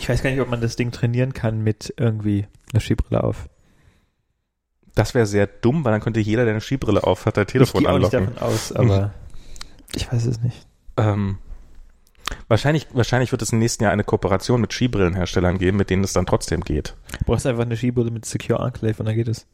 Ich 0.00 0.08
weiß 0.08 0.22
gar 0.22 0.30
nicht, 0.30 0.40
ob 0.40 0.48
man 0.48 0.62
das 0.62 0.76
Ding 0.76 0.92
trainieren 0.92 1.34
kann 1.34 1.60
mit 1.62 1.92
irgendwie 1.98 2.46
einer 2.72 2.80
Skibrille 2.80 3.22
auf. 3.22 3.50
Das 4.94 5.14
wäre 5.14 5.26
sehr 5.26 5.46
dumm, 5.46 5.84
weil 5.84 5.92
dann 5.92 6.00
könnte 6.00 6.20
jeder, 6.20 6.44
der 6.44 6.54
eine 6.54 6.62
Skibrille 6.62 7.04
auf 7.04 7.26
hat, 7.26 7.36
der 7.36 7.46
Telefon 7.46 7.82
ich 7.82 7.86
gehe 7.86 7.94
anlocken. 7.94 8.34
davon 8.34 8.38
aus, 8.38 8.72
aber 8.72 9.12
ich 9.94 10.10
weiß 10.10 10.24
es 10.24 10.40
nicht. 10.40 10.66
Ähm, 10.96 11.36
wahrscheinlich, 12.48 12.86
wahrscheinlich 12.94 13.30
wird 13.30 13.42
es 13.42 13.52
im 13.52 13.58
nächsten 13.58 13.84
Jahr 13.84 13.92
eine 13.92 14.02
Kooperation 14.02 14.62
mit 14.62 14.72
Skibrillenherstellern 14.72 15.58
geben, 15.58 15.76
mit 15.76 15.90
denen 15.90 16.02
es 16.02 16.14
dann 16.14 16.24
trotzdem 16.24 16.62
geht. 16.62 16.96
Du 17.18 17.26
brauchst 17.26 17.46
einfach 17.46 17.62
eine 17.62 17.76
Skibrille 17.76 18.10
mit 18.10 18.24
Secure 18.24 18.64
Enclave 18.64 18.96
und 19.00 19.04
dann 19.04 19.14
geht 19.14 19.28
es. 19.28 19.46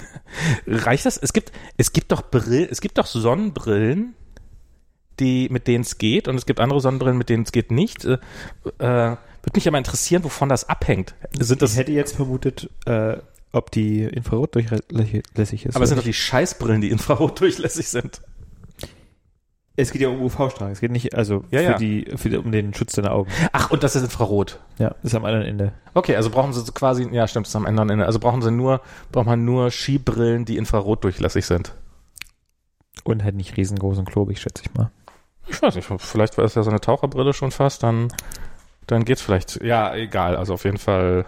Reicht 0.66 1.04
das? 1.04 1.18
Es 1.18 1.34
gibt, 1.34 1.52
es 1.76 1.92
gibt 1.92 2.12
doch 2.12 2.22
Brillen, 2.22 2.66
es 2.70 2.80
gibt 2.80 2.96
doch 2.96 3.06
Sonnenbrillen, 3.06 4.14
die, 5.20 5.50
mit 5.50 5.68
denen 5.68 5.82
es 5.84 5.98
geht, 5.98 6.28
und 6.28 6.36
es 6.36 6.46
gibt 6.46 6.60
andere 6.60 6.80
Sonnenbrillen, 6.80 7.18
mit 7.18 7.28
denen 7.28 7.42
es 7.42 7.52
geht 7.52 7.70
nicht. 7.70 8.06
Äh, 8.06 8.18
äh, 8.78 9.16
würde 9.42 9.56
mich 9.56 9.66
aber 9.68 9.78
interessieren, 9.78 10.24
wovon 10.24 10.48
das 10.48 10.68
abhängt. 10.68 11.14
Sind 11.38 11.62
das, 11.62 11.72
ich 11.72 11.78
hätte 11.78 11.92
jetzt 11.92 12.16
vermutet, 12.16 12.70
äh, 12.86 13.16
ob 13.52 13.70
die 13.70 14.02
Infrarot 14.04 14.54
durchlässig 14.54 15.66
ist. 15.66 15.76
aber 15.76 15.82
es 15.84 15.90
sind 15.90 15.98
doch 15.98 16.04
die 16.04 16.12
Scheißbrillen, 16.12 16.80
die 16.80 16.90
infrarotdurchlässig 16.90 17.88
sind. 17.88 18.20
Es 19.74 19.90
geht 19.90 20.02
ja 20.02 20.08
um 20.08 20.20
UV-Strahlen. 20.20 20.72
Es 20.72 20.80
geht 20.80 20.90
nicht, 20.90 21.14
also 21.14 21.44
Ja, 21.50 21.60
für 21.60 21.64
ja. 21.64 21.78
die, 21.78 22.06
für 22.16 22.28
die, 22.28 22.36
um 22.36 22.52
den 22.52 22.74
Schutz 22.74 22.92
deiner 22.92 23.12
Augen. 23.12 23.30
Ach, 23.52 23.70
und 23.70 23.82
das 23.82 23.96
ist 23.96 24.02
Infrarot. 24.02 24.60
Ja, 24.78 24.94
ist 25.02 25.14
am 25.14 25.24
anderen 25.24 25.46
Ende. 25.46 25.72
Okay, 25.94 26.14
also 26.14 26.28
brauchen 26.28 26.52
Sie 26.52 26.60
so 26.60 26.72
quasi, 26.72 27.08
ja 27.10 27.26
stimmt, 27.26 27.46
das 27.46 27.52
ist 27.52 27.56
am 27.56 27.64
anderen 27.66 27.88
Ende. 27.88 28.04
Also 28.04 28.18
brauchen 28.18 28.42
Sie 28.42 28.50
nur, 28.50 28.82
braucht 29.12 29.26
man 29.26 29.44
nur 29.46 29.70
Skibrillen, 29.70 30.44
die 30.44 30.58
infrarotdurchlässig 30.58 31.46
sind. 31.46 31.74
Und 33.04 33.24
halt 33.24 33.34
nicht 33.34 33.56
riesengroß 33.56 33.98
und 33.98 34.04
klobig, 34.04 34.40
schätze 34.40 34.62
ich 34.66 34.74
mal. 34.74 34.90
Ich 35.48 35.60
weiß 35.60 35.74
nicht, 35.74 35.88
vielleicht 35.98 36.38
war 36.38 36.44
es 36.44 36.54
ja 36.54 36.62
so 36.62 36.70
eine 36.70 36.80
Taucherbrille 36.80 37.32
schon 37.32 37.50
fast, 37.50 37.82
dann, 37.82 38.08
dann 38.86 39.04
geht's 39.04 39.22
vielleicht. 39.22 39.62
Ja, 39.62 39.94
egal. 39.94 40.36
Also 40.36 40.54
auf 40.54 40.64
jeden 40.64 40.78
Fall, 40.78 41.24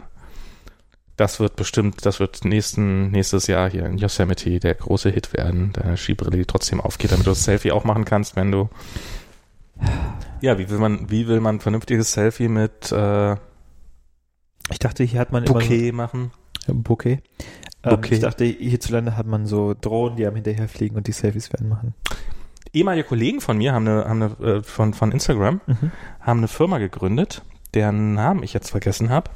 das 1.16 1.40
wird 1.40 1.56
bestimmt, 1.56 2.04
das 2.04 2.20
wird 2.20 2.44
nächsten, 2.44 3.10
nächstes 3.10 3.46
Jahr 3.46 3.70
hier 3.70 3.86
in 3.86 3.98
Yosemite 3.98 4.58
der 4.60 4.74
große 4.74 5.10
Hit 5.10 5.32
werden. 5.32 5.72
Deine 5.72 5.96
Skibrille, 5.96 6.38
die 6.38 6.44
trotzdem 6.46 6.80
aufgeht, 6.80 7.12
damit 7.12 7.26
du 7.26 7.30
das 7.30 7.44
Selfie 7.44 7.72
auch 7.72 7.84
machen 7.84 8.04
kannst, 8.04 8.36
wenn 8.36 8.50
du. 8.50 8.68
Ja, 10.40 10.58
wie 10.58 10.68
will 10.68 10.78
man, 10.78 11.10
wie 11.10 11.26
will 11.26 11.40
man 11.40 11.56
ein 11.56 11.60
vernünftiges 11.60 12.12
Selfie 12.12 12.48
mit 12.48 12.92
äh, 12.92 13.32
Ich 14.70 14.78
dachte, 14.78 15.04
hier 15.04 15.20
hat 15.20 15.32
man 15.32 15.44
immer 15.44 15.54
Bouquet 15.54 15.92
machen? 15.92 16.32
so, 16.66 16.74
Bouquet. 16.74 17.22
Ähm, 17.82 17.90
Bouquet. 17.90 18.14
Ich 18.14 18.20
dachte, 18.20 18.44
hierzulande 18.44 19.16
hat 19.16 19.26
man 19.26 19.46
so 19.46 19.74
Drohnen, 19.78 20.16
die 20.16 20.26
einem 20.26 20.36
hinterherfliegen 20.36 20.96
und 20.96 21.06
die 21.06 21.12
Selfies 21.12 21.52
werden 21.52 21.68
machen. 21.68 21.94
Ehemalige 22.74 23.08
Kollegen 23.08 23.40
von 23.40 23.56
mir 23.56 23.72
haben 23.72 23.86
eine, 23.88 24.04
haben 24.04 24.22
eine 24.22 24.56
äh, 24.56 24.62
von, 24.62 24.94
von 24.94 25.12
Instagram 25.12 25.60
Mhm. 25.66 25.90
haben 26.20 26.38
eine 26.38 26.48
Firma 26.48 26.78
gegründet, 26.78 27.42
deren 27.72 28.14
Namen 28.14 28.42
ich 28.42 28.52
jetzt 28.52 28.70
vergessen 28.70 29.10
habe. 29.10 29.30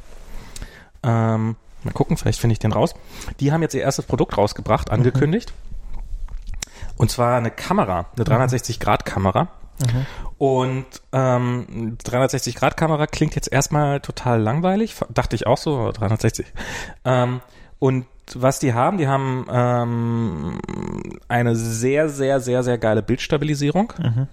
Ähm, 1.02 1.56
mal 1.84 1.92
gucken, 1.92 2.16
vielleicht 2.16 2.40
finde 2.40 2.52
ich 2.52 2.58
den 2.58 2.72
raus. 2.72 2.94
Die 3.40 3.52
haben 3.52 3.62
jetzt 3.62 3.74
ihr 3.74 3.82
erstes 3.82 4.04
Produkt 4.06 4.36
rausgebracht, 4.36 4.90
angekündigt. 4.90 5.52
Und 6.96 7.10
zwar 7.10 7.36
eine 7.36 7.52
Kamera, 7.52 8.06
eine 8.16 8.24
360-Grad-Kamera. 8.24 9.48
Mhm. 9.80 10.06
Und 10.38 10.86
ähm, 11.12 11.96
360-Grad-Kamera 12.04 13.06
klingt 13.06 13.36
jetzt 13.36 13.52
erstmal 13.52 14.00
total 14.00 14.40
langweilig, 14.40 14.96
dachte 15.08 15.36
ich 15.36 15.46
auch 15.46 15.58
so, 15.58 15.78
aber 15.78 15.92
360. 15.92 16.46
Ähm, 17.04 17.40
und 17.78 18.06
was 18.36 18.58
die 18.58 18.74
haben, 18.74 18.98
die 18.98 19.08
haben 19.08 19.46
ähm, 19.50 20.58
eine 21.28 21.56
sehr, 21.56 22.08
sehr, 22.08 22.40
sehr, 22.40 22.62
sehr 22.62 22.78
geile 22.78 23.02
Bildstabilisierung 23.02 23.92
Mhm. 23.98 24.28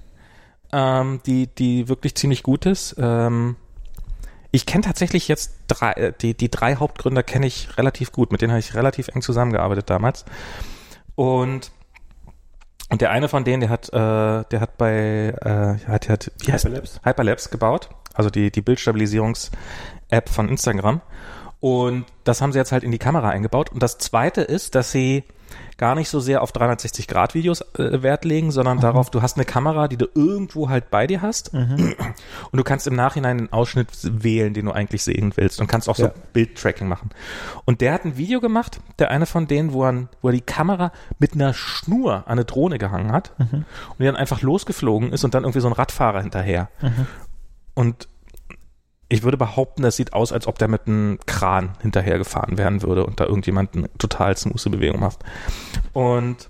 ähm, 0.73 1.19
die, 1.25 1.47
die 1.47 1.87
wirklich 1.87 2.15
ziemlich 2.15 2.43
gut 2.43 2.65
ist. 2.65 2.95
Ähm, 2.97 3.55
ich 4.51 4.65
kenne 4.65 4.83
tatsächlich 4.83 5.27
jetzt 5.27 5.53
drei, 5.67 5.91
äh, 5.91 6.13
die, 6.21 6.33
die 6.35 6.49
drei 6.49 6.75
Hauptgründer 6.77 7.23
kenne 7.23 7.45
ich 7.47 7.77
relativ 7.77 8.11
gut, 8.11 8.31
mit 8.31 8.41
denen 8.41 8.51
habe 8.51 8.59
ich 8.59 8.73
relativ 8.73 9.09
eng 9.09 9.21
zusammengearbeitet 9.21 9.89
damals. 9.89 10.25
Und 11.15 11.71
und 12.91 13.01
der 13.01 13.09
eine 13.09 13.27
von 13.27 13.43
denen, 13.43 13.61
der 13.61 13.69
hat, 13.69 13.89
äh, 13.89 14.47
der 14.49 14.59
hat 14.61 14.77
bei, 14.77 15.33
äh, 15.41 15.87
hat, 15.89 16.07
hat, 16.07 16.31
wie 16.39 16.53
heißt 16.53 16.65
Hyperlapse. 16.65 16.99
Hyperlapse 17.03 17.49
gebaut, 17.49 17.89
also 18.13 18.29
die, 18.29 18.51
die 18.51 18.61
Bildstabilisierungs-App 18.61 20.29
von 20.29 20.49
Instagram. 20.49 21.01
Und 21.65 22.05
das 22.25 22.41
haben 22.41 22.51
sie 22.51 22.59
jetzt 22.59 22.71
halt 22.71 22.83
in 22.83 22.91
die 22.91 22.99
Kamera 22.99 23.29
eingebaut. 23.29 23.71
Und 23.71 23.81
das 23.81 23.97
zweite 23.97 24.41
ist, 24.41 24.75
dass 24.75 24.91
sie 24.91 25.23
gar 25.77 25.95
nicht 25.95 26.09
so 26.09 26.19
sehr 26.19 26.43
auf 26.43 26.51
360-Grad-Videos 26.53 27.61
äh, 27.79 28.03
Wert 28.03 28.23
legen, 28.23 28.51
sondern 28.51 28.79
darauf, 28.79 29.09
du 29.09 29.23
hast 29.23 29.35
eine 29.35 29.45
Kamera, 29.45 29.87
die 29.87 29.97
du 29.97 30.05
irgendwo 30.13 30.69
halt 30.69 30.91
bei 30.91 31.07
dir 31.07 31.23
hast 31.23 31.53
Mhm. 31.53 31.95
und 32.51 32.57
du 32.57 32.63
kannst 32.63 32.85
im 32.85 32.93
Nachhinein 32.95 33.39
einen 33.39 33.51
Ausschnitt 33.53 33.87
wählen, 34.03 34.53
den 34.53 34.67
du 34.67 34.73
eigentlich 34.73 35.03
sehen 35.03 35.33
willst 35.37 35.59
und 35.59 35.65
kannst 35.65 35.89
auch 35.89 35.95
so 35.95 36.03
Ja. 36.03 36.13
Bildtracking 36.33 36.87
machen. 36.87 37.09
Und 37.65 37.81
der 37.81 37.93
hat 37.93 38.05
ein 38.05 38.15
Video 38.15 38.41
gemacht, 38.41 38.79
der 38.99 39.09
eine 39.09 39.25
von 39.25 39.47
denen, 39.47 39.73
wo 39.73 39.85
er, 39.85 40.07
wo 40.21 40.29
er 40.29 40.33
die 40.33 40.41
Kamera 40.41 40.91
mit 41.17 41.33
einer 41.33 41.55
Schnur 41.55 42.13
an 42.27 42.33
eine 42.33 42.45
Drohne 42.45 42.77
gehangen 42.77 43.11
hat 43.11 43.31
Mhm. 43.39 43.65
und 43.89 43.99
die 43.99 44.05
dann 44.05 44.15
einfach 44.15 44.43
losgeflogen 44.43 45.11
ist 45.13 45.23
und 45.23 45.33
dann 45.33 45.43
irgendwie 45.45 45.61
so 45.61 45.67
ein 45.67 45.73
Radfahrer 45.73 46.21
hinterher. 46.21 46.69
Mhm. 46.79 47.07
Und 47.73 48.07
ich 49.15 49.23
würde 49.23 49.37
behaupten, 49.37 49.81
das 49.81 49.95
sieht 49.95 50.13
aus, 50.13 50.33
als 50.33 50.45
ob 50.45 50.59
der 50.59 50.67
mit 50.67 50.87
einem 50.87 51.19
Kran 51.25 51.73
hinterher 51.81 52.17
gefahren 52.17 52.57
werden 52.57 52.81
würde 52.81 53.05
und 53.05 53.19
da 53.19 53.25
irgendjemand 53.25 53.75
eine 53.75 53.89
total 53.97 54.35
smooth 54.35 54.71
Bewegung 54.71 54.99
macht. 54.99 55.19
Und 55.93 56.49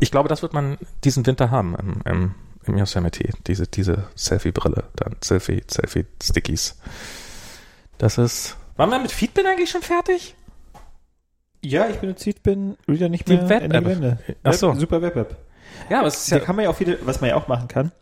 ich 0.00 0.10
glaube, 0.10 0.28
das 0.28 0.42
wird 0.42 0.52
man 0.52 0.76
diesen 1.04 1.24
Winter 1.26 1.52
haben 1.52 1.76
im, 1.76 2.00
im, 2.04 2.34
im 2.64 2.76
Yosemite, 2.76 3.30
diese, 3.46 3.68
diese 3.68 4.08
Selfie-Brille, 4.16 4.84
dann 4.96 5.16
Selfie, 5.22 5.62
Selfie-Stickies. 5.70 6.76
Das 7.98 8.18
ist. 8.18 8.56
Waren 8.76 8.90
wir 8.90 8.98
mit 8.98 9.12
Feedbin 9.12 9.46
eigentlich 9.46 9.70
schon 9.70 9.82
fertig? 9.82 10.34
Ja, 11.62 11.88
ich 11.88 11.96
benutze 11.96 12.24
Feedbin 12.24 12.76
Reader 12.88 13.08
nicht 13.08 13.28
Die 13.28 13.36
mehr 13.36 13.48
Web-App. 13.48 13.62
Ende 13.62 13.80
Gelände. 13.80 14.18
Ach 14.42 14.52
so. 14.52 14.72
Web, 14.72 14.80
super 14.80 15.00
Web-App. 15.00 15.36
Ja, 15.88 16.00
aber 16.00 16.08
es 16.08 16.16
ist 16.16 16.32
Da 16.32 16.38
ja. 16.38 16.44
kann 16.44 16.56
man 16.56 16.64
ja 16.64 16.70
auch 16.70 16.76
viele, 16.76 16.98
was 17.06 17.20
man 17.20 17.30
ja 17.30 17.36
auch 17.36 17.46
machen 17.46 17.68
kann. 17.68 17.92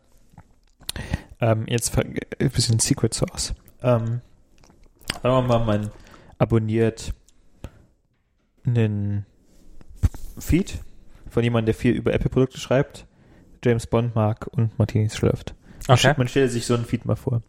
Ähm, 1.42 1.66
jetzt 1.68 1.90
ver- 1.90 2.04
ein 2.04 2.50
bisschen 2.50 2.78
Secret 2.78 3.12
Source. 3.14 3.52
Ähm, 3.82 4.20
sagen 5.22 5.22
wir 5.34 5.42
mal, 5.42 5.58
man 5.64 5.90
abonniert 6.38 7.12
einen 8.64 9.26
Feed 10.38 10.78
von 11.28 11.42
jemandem, 11.42 11.66
der 11.66 11.74
viel 11.74 11.94
über 11.94 12.14
Apple-Produkte 12.14 12.58
schreibt, 12.60 13.06
James 13.64 13.86
Bond 13.88 14.14
mag 14.14 14.46
und 14.52 14.78
Martinis 14.78 15.16
schlürft. 15.16 15.54
Okay. 15.88 16.14
Man 16.16 16.28
stellt 16.28 16.52
sich 16.52 16.64
so 16.64 16.74
einen 16.74 16.84
Feed 16.84 17.04
mal 17.06 17.16
vor. 17.16 17.42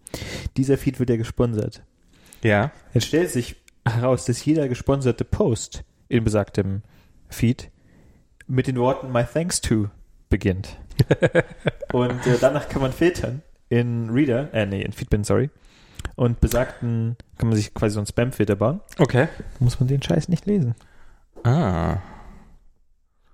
Dieser 0.57 0.77
Feed 0.79 0.99
wird 0.99 1.11
ja 1.11 1.17
gesponsert. 1.17 1.83
Ja. 2.43 2.71
Jetzt 2.95 3.05
stellt 3.07 3.29
sich 3.29 3.57
heraus, 3.87 4.25
dass 4.25 4.43
jeder 4.43 4.67
gesponserte 4.67 5.23
Post 5.23 5.83
in 6.09 6.23
besagtem 6.23 6.81
Feed 7.29 7.69
mit 8.47 8.65
den 8.65 8.77
Worten 8.77 9.11
My 9.11 9.23
Thanks 9.23 9.61
to 9.61 9.89
beginnt. 10.29 10.77
und 11.93 12.25
äh, 12.25 12.37
danach 12.41 12.69
kann 12.69 12.81
man 12.81 12.91
filtern 12.91 13.43
in 13.79 14.09
Reader, 14.09 14.53
äh, 14.53 14.65
nee, 14.65 14.81
in 14.81 14.91
Feedbin, 14.91 15.23
sorry. 15.23 15.49
Und 16.15 16.39
besagten 16.41 17.17
kann 17.37 17.49
man 17.49 17.55
sich 17.55 17.73
quasi 17.73 17.93
so 17.95 17.99
einen 17.99 18.07
Spam-Filter 18.07 18.55
bauen. 18.55 18.81
Okay. 18.99 19.27
Muss 19.59 19.79
man 19.79 19.87
den 19.87 20.01
Scheiß 20.01 20.29
nicht 20.29 20.45
lesen. 20.45 20.75
Ah. 21.43 21.93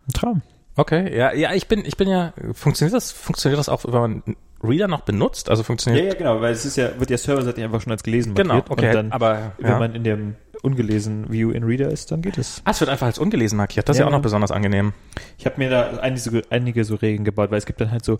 Ein 0.08 0.14
Traum. 0.14 0.42
Okay. 0.76 1.16
Ja, 1.16 1.34
ja, 1.34 1.54
ich 1.54 1.68
bin, 1.68 1.84
ich 1.84 1.98
bin 1.98 2.08
ja. 2.08 2.34
Funktioniert 2.54 2.96
das, 2.96 3.12
funktioniert 3.12 3.60
das 3.60 3.68
auch, 3.68 3.84
wenn 3.84 4.00
man 4.00 4.24
Reader 4.64 4.88
noch 4.88 5.02
benutzt? 5.02 5.50
Also 5.50 5.62
Ja, 5.62 5.66
funktioniert. 5.66 6.06
ja, 6.06 6.14
genau, 6.14 6.42
weil 6.42 6.54
es 6.54 6.66
ist 6.66 6.78
ja, 6.78 6.98
wird 6.98 7.10
ja 7.10 7.18
serverseitig 7.18 7.64
einfach 7.64 7.82
schon 7.82 7.92
als 7.92 8.04
gelesen 8.04 8.34
genau, 8.34 8.56
markiert. 8.56 8.72
okay. 8.72 8.88
Und 8.90 8.96
dann, 8.96 9.12
aber 9.12 9.54
wenn 9.58 9.72
ja. 9.72 9.80
man 9.80 9.96
in 9.96 10.04
dem 10.04 10.36
ungelesen 10.62 11.32
View 11.32 11.52
in 11.52 11.64
Reader 11.64 11.90
ist, 11.90 12.12
dann 12.12 12.22
geht 12.22 12.38
es. 12.38 12.62
Ah, 12.66 12.72
es 12.72 12.80
wird 12.80 12.90
einfach 12.90 13.08
als 13.08 13.20
ungelesen 13.20 13.58
markiert. 13.58 13.88
Das 13.90 13.96
ist 13.96 14.00
Ja, 14.00 14.04
ja 14.06 14.08
auch 14.08 14.12
ja. 14.12 14.18
noch 14.18 14.24
besonders 14.24 14.52
angenehm. 14.52 14.94
Ich 15.38 15.46
habe 15.46 15.58
mir 15.58 15.70
da 15.70 15.98
einige 16.00 16.20
so, 16.22 16.42
einige 16.50 16.84
so 16.84 16.96
Regeln 16.96 17.24
gebaut, 17.26 17.52
weil 17.52 17.58
es 17.58 17.66
gibt 17.66 17.80
dann 17.82 17.92
halt 17.92 18.04
so 18.06 18.20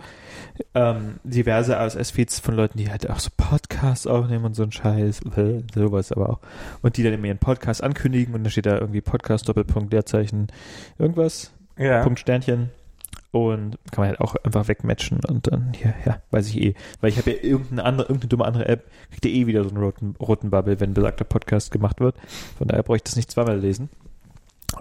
ähm, 0.74 1.16
diverse 1.24 1.76
RSS-Feeds 1.78 2.40
von 2.40 2.56
Leuten, 2.56 2.78
die 2.78 2.90
halt 2.90 3.10
auch 3.10 3.20
so 3.20 3.30
Podcasts 3.36 4.08
aufnehmen 4.08 4.46
und 4.46 4.56
so 4.56 4.64
ein 4.64 4.72
Scheiß, 4.72 5.22
äh, 5.38 5.62
sowas 5.74 6.12
aber 6.12 6.30
auch. 6.30 6.40
Und 6.82 6.98
die 6.98 7.04
dann 7.04 7.14
immer 7.14 7.28
ihren 7.28 7.38
Podcast 7.40 7.84
ankündigen 7.84 8.34
und 8.34 8.44
dann 8.44 8.52
steht 8.52 8.66
da 8.66 8.78
irgendwie 8.78 9.02
Podcast, 9.02 9.48
Doppelpunkt, 9.50 9.92
Leerzeichen, 9.94 10.48
irgendwas, 10.98 11.52
Ja. 11.78 12.04
Punkt, 12.04 12.20
Sternchen. 12.20 12.70
Und 13.32 13.78
kann 13.92 14.04
man 14.04 14.08
halt 14.10 14.22
auch 14.22 14.36
einfach 14.44 14.68
wegmatchen 14.68 15.20
und 15.28 15.52
dann, 15.52 15.74
ja, 15.84 15.94
ja, 16.04 16.22
weiß 16.32 16.48
ich 16.48 16.62
eh. 16.62 16.74
Weil 17.00 17.12
ich 17.12 17.18
habe 17.18 17.32
ja 17.32 17.38
irgendeine 17.44 17.84
andere, 17.84 18.08
irgendeine 18.08 18.30
dumme 18.30 18.46
andere 18.46 18.68
App, 18.68 18.90
kriegt 19.12 19.26
ihr 19.26 19.32
eh 19.32 19.46
wieder 19.46 19.64
so 19.64 19.70
einen 19.70 19.78
roten, 19.78 20.16
roten 20.20 20.50
Bubble, 20.50 20.80
wenn 20.80 20.96
besagter 20.96 21.26
Podcast 21.26 21.72
gemacht 21.72 22.00
wird. 22.00 22.16
Von 22.58 22.68
daher 22.68 22.82
brauche 22.82 22.98
ich 22.98 23.04
das 23.04 23.16
nicht 23.16 23.30
zweimal 23.30 23.60
lesen. 23.60 23.90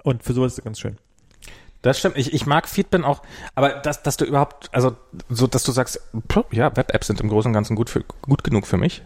Und 0.03 0.23
für 0.23 0.33
sowas 0.33 0.53
ist 0.53 0.59
es 0.59 0.63
ganz 0.63 0.79
schön. 0.79 0.97
Das 1.81 1.99
stimmt. 1.99 2.17
Ich, 2.17 2.33
ich 2.33 2.45
mag 2.45 2.67
Feedbin 2.67 3.03
auch, 3.03 3.21
aber 3.55 3.69
dass, 3.69 4.03
dass 4.03 4.17
du 4.17 4.25
überhaupt, 4.25 4.69
also 4.73 4.97
so, 5.29 5.47
dass 5.47 5.63
du 5.63 5.71
sagst, 5.71 6.01
ja, 6.51 6.75
Web-Apps 6.75 7.07
sind 7.07 7.21
im 7.21 7.29
Großen 7.29 7.49
und 7.49 7.53
Ganzen 7.53 7.75
gut, 7.75 7.89
für, 7.89 8.03
gut 8.21 8.43
genug 8.43 8.67
für 8.67 8.77
mich. 8.77 9.03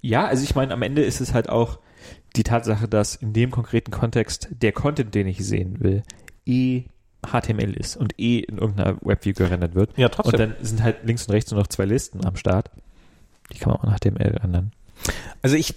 Ja, 0.00 0.26
also 0.26 0.44
ich 0.44 0.54
meine, 0.54 0.72
am 0.72 0.82
Ende 0.82 1.02
ist 1.02 1.20
es 1.20 1.34
halt 1.34 1.48
auch 1.48 1.78
die 2.36 2.44
Tatsache, 2.44 2.88
dass 2.88 3.16
in 3.16 3.32
dem 3.32 3.50
konkreten 3.50 3.90
Kontext 3.90 4.48
der 4.50 4.72
Content, 4.72 5.14
den 5.14 5.26
ich 5.26 5.44
sehen 5.44 5.80
will, 5.80 6.02
eh 6.46 6.84
HTML 7.26 7.74
ist 7.74 7.96
und 7.96 8.18
eh 8.18 8.38
in 8.40 8.58
irgendeiner 8.58 8.96
Webview 9.02 9.32
gerendert 9.34 9.74
wird. 9.74 9.96
Ja, 9.96 10.08
Und 10.22 10.38
dann 10.38 10.54
sind 10.60 10.82
halt 10.82 11.04
links 11.04 11.26
und 11.26 11.34
rechts 11.34 11.50
nur 11.50 11.60
noch 11.60 11.66
zwei 11.66 11.84
Listen 11.84 12.24
am 12.24 12.36
Start. 12.36 12.70
Die 13.52 13.58
kann 13.58 13.72
man 13.72 13.78
auch 13.78 13.84
in 13.84 13.96
HTML 13.96 14.40
ändern. 14.42 14.72
Also 15.42 15.56
ich, 15.56 15.74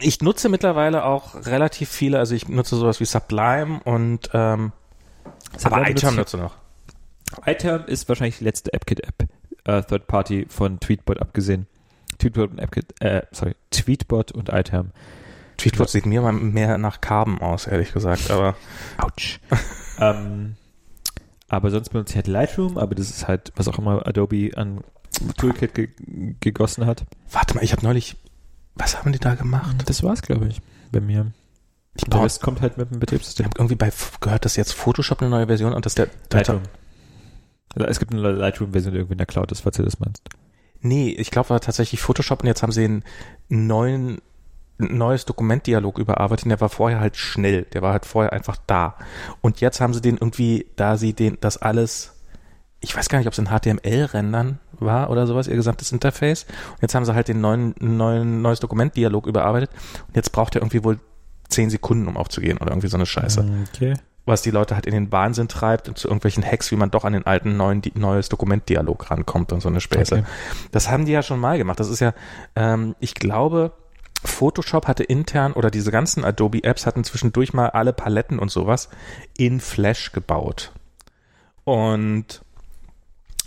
ich 0.00 0.20
nutze 0.20 0.48
mittlerweile 0.48 1.04
auch 1.04 1.46
relativ 1.46 1.88
viele, 1.88 2.18
also 2.18 2.34
ich 2.34 2.48
nutze 2.48 2.76
sowas 2.76 3.00
wie 3.00 3.04
Sublime 3.04 3.80
und 3.84 4.30
ähm, 4.32 4.72
aber 5.62 5.88
iTerm 5.88 6.16
nutze 6.16 6.36
noch. 6.36 6.54
iTerm 7.46 7.84
ist 7.86 8.08
wahrscheinlich 8.08 8.38
die 8.38 8.44
letzte 8.44 8.72
AppKit-App, 8.72 9.28
äh, 9.64 9.82
Third 9.82 10.06
Party 10.06 10.46
von 10.48 10.78
Tweetbot 10.80 11.20
abgesehen. 11.20 11.66
Tweetbot 12.18 12.50
und 12.50 12.60
AppKit, 12.60 13.00
äh, 13.00 13.22
sorry, 13.32 13.54
Tweetbot 13.70 14.32
und 14.32 14.50
iTerm. 14.50 14.92
Tweetbot 15.60 15.90
sieht 15.90 16.06
mir 16.06 16.22
mal 16.22 16.32
mehr 16.32 16.78
nach 16.78 17.00
Carbon 17.00 17.40
aus, 17.40 17.66
ehrlich 17.66 17.92
gesagt, 17.92 18.30
aber. 18.30 18.56
Autsch. 18.98 19.40
ähm, 19.98 20.56
aber 21.48 21.70
sonst 21.70 21.90
benutze 21.90 22.12
ich 22.12 22.16
halt 22.16 22.28
Lightroom, 22.28 22.78
aber 22.78 22.94
das 22.94 23.10
ist 23.10 23.28
halt, 23.28 23.52
was 23.56 23.68
auch 23.68 23.78
immer 23.78 24.06
Adobe 24.06 24.52
an 24.56 24.82
Toolkit 25.36 25.74
ge 25.74 25.88
gegossen 26.40 26.86
hat. 26.86 27.04
Warte 27.30 27.54
mal, 27.54 27.64
ich 27.64 27.72
habe 27.72 27.84
neulich, 27.84 28.16
was 28.74 28.98
haben 28.98 29.12
die 29.12 29.18
da 29.18 29.34
gemacht? 29.34 29.76
Das 29.86 30.02
war's, 30.02 30.22
glaube 30.22 30.46
ich, 30.46 30.62
bei 30.92 31.00
mir. 31.00 31.32
Ich 31.94 32.04
Der 32.04 32.22
Rest 32.22 32.40
kommt 32.40 32.60
halt 32.60 32.78
mit 32.78 32.90
dem 32.90 33.00
Betriebssystem. 33.00 33.44
Ich 33.44 33.50
habe 33.50 33.58
irgendwie 33.58 33.74
bei 33.74 33.90
gehört, 34.20 34.44
dass 34.44 34.56
jetzt 34.56 34.72
Photoshop 34.72 35.20
eine 35.20 35.30
neue 35.30 35.48
Version 35.48 35.74
und 35.74 35.84
dass 35.84 35.94
der 35.94 36.08
Lightroom. 36.32 36.62
Also 37.74 37.86
es 37.86 37.98
gibt 37.98 38.12
eine 38.12 38.22
Lightroom-Version 38.22 38.94
irgendwie 38.94 39.12
in 39.12 39.18
der 39.18 39.26
Cloud, 39.26 39.50
das 39.50 39.60
falls 39.60 39.76
du 39.76 39.82
das 39.82 40.00
meinst. 40.00 40.22
Nee, 40.80 41.10
ich 41.10 41.30
glaube 41.30 41.50
war 41.50 41.60
tatsächlich 41.60 42.00
Photoshop 42.00 42.40
und 42.40 42.46
jetzt 42.46 42.62
haben 42.62 42.72
sie 42.72 42.84
einen 42.84 43.04
neuen 43.48 44.22
neues 44.80 45.24
Dokumentdialog 45.24 45.98
überarbeitet. 45.98 46.50
Der 46.50 46.60
war 46.60 46.68
vorher 46.68 47.00
halt 47.00 47.16
schnell, 47.16 47.62
der 47.64 47.82
war 47.82 47.92
halt 47.92 48.06
vorher 48.06 48.32
einfach 48.32 48.56
da. 48.66 48.96
Und 49.40 49.60
jetzt 49.60 49.80
haben 49.80 49.94
sie 49.94 50.00
den 50.00 50.16
irgendwie, 50.16 50.66
da 50.76 50.96
sie 50.96 51.12
den 51.12 51.38
das 51.40 51.56
alles 51.56 52.14
ich 52.80 52.96
weiß 52.96 53.08
gar 53.08 53.18
nicht, 53.18 53.26
ob 53.26 53.34
es 53.34 53.38
in 53.38 53.48
HTML-Rendern 53.48 54.58
war 54.78 55.10
oder 55.10 55.26
sowas, 55.26 55.46
ihr 55.46 55.56
gesamtes 55.56 55.92
Interface. 55.92 56.44
Und 56.72 56.82
jetzt 56.82 56.94
haben 56.94 57.04
sie 57.04 57.14
halt 57.14 57.28
den 57.28 57.40
neuen, 57.40 57.74
neuen 57.78 58.40
neues 58.42 58.60
Dokumentdialog 58.60 59.26
überarbeitet. 59.26 59.70
Und 60.08 60.16
jetzt 60.16 60.32
braucht 60.32 60.54
er 60.54 60.62
irgendwie 60.62 60.82
wohl 60.82 60.98
zehn 61.48 61.68
Sekunden, 61.68 62.08
um 62.08 62.16
aufzugehen 62.16 62.56
oder 62.58 62.70
irgendwie 62.70 62.88
so 62.88 62.96
eine 62.96 63.06
Scheiße. 63.06 63.44
Okay. 63.74 63.94
Was 64.24 64.42
die 64.42 64.50
Leute 64.50 64.74
halt 64.74 64.86
in 64.86 64.94
den 64.94 65.12
Wahnsinn 65.12 65.48
treibt 65.48 65.88
und 65.88 65.98
zu 65.98 66.08
irgendwelchen 66.08 66.44
Hacks, 66.44 66.70
wie 66.70 66.76
man 66.76 66.90
doch 66.90 67.04
an 67.04 67.12
den 67.12 67.26
alten 67.26 67.56
neuen 67.56 67.82
neues 67.94 68.28
Dokumentdialog 68.28 69.10
rankommt 69.10 69.52
und 69.52 69.60
so 69.60 69.68
eine 69.68 69.80
Späße. 69.80 70.18
Okay. 70.18 70.24
Das 70.72 70.90
haben 70.90 71.04
die 71.04 71.12
ja 71.12 71.22
schon 71.22 71.40
mal 71.40 71.58
gemacht. 71.58 71.80
Das 71.80 71.88
ist 71.88 72.00
ja, 72.00 72.14
ähm, 72.56 72.94
ich 73.00 73.14
glaube, 73.14 73.72
Photoshop 74.24 74.86
hatte 74.86 75.04
intern 75.04 75.52
oder 75.52 75.70
diese 75.70 75.90
ganzen 75.90 76.24
Adobe-Apps 76.24 76.86
hatten 76.86 77.04
zwischendurch 77.04 77.52
mal 77.52 77.70
alle 77.70 77.92
Paletten 77.92 78.38
und 78.38 78.50
sowas 78.50 78.88
in 79.36 79.60
Flash 79.60 80.12
gebaut. 80.12 80.72
Und 81.64 82.42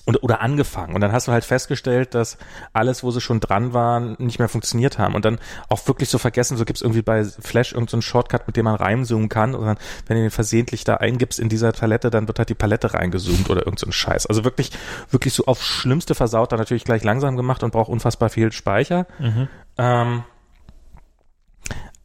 und, 0.05 0.21
oder 0.21 0.41
angefangen. 0.41 0.95
Und 0.95 1.01
dann 1.01 1.13
hast 1.13 1.27
du 1.27 1.31
halt 1.31 1.45
festgestellt, 1.45 2.13
dass 2.13 2.37
alles, 2.73 3.03
wo 3.03 3.11
sie 3.11 3.21
schon 3.21 3.39
dran 3.39 3.71
waren, 3.71 4.15
nicht 4.19 4.37
mehr 4.37 4.49
funktioniert 4.49 4.99
haben. 4.99 5.15
Und 5.15 5.23
dann 5.23 5.39
auch 5.69 5.87
wirklich 5.87 6.09
so 6.09 6.17
vergessen, 6.17 6.57
so 6.57 6.65
gibt's 6.65 6.81
irgendwie 6.81 7.01
bei 7.01 7.23
Flash 7.23 7.71
irgendeinen 7.71 8.01
so 8.01 8.07
Shortcut, 8.07 8.45
mit 8.45 8.57
dem 8.57 8.65
man 8.65 8.75
reinzoomen 8.75 9.29
kann. 9.29 9.55
Und 9.55 9.65
dann, 9.65 9.77
wenn 10.07 10.17
du 10.17 10.23
den 10.23 10.31
versehentlich 10.31 10.83
da 10.83 10.95
eingibst 10.95 11.39
in 11.39 11.47
dieser 11.47 11.71
Palette, 11.71 12.09
dann 12.09 12.27
wird 12.27 12.37
halt 12.37 12.49
die 12.49 12.53
Palette 12.53 12.93
reingezoomt 12.93 13.49
oder 13.49 13.61
irgendein 13.61 13.85
so 13.85 13.91
Scheiß. 13.91 14.25
Also 14.25 14.43
wirklich, 14.43 14.71
wirklich 15.09 15.33
so 15.33 15.45
auf 15.45 15.63
schlimmste 15.63 16.15
versaut, 16.15 16.51
dann 16.51 16.59
natürlich 16.59 16.83
gleich 16.83 17.03
langsam 17.05 17.37
gemacht 17.37 17.63
und 17.63 17.71
braucht 17.71 17.89
unfassbar 17.89 18.29
viel 18.29 18.51
Speicher. 18.51 19.07
Mhm. 19.19 19.47
Ähm, 19.77 20.23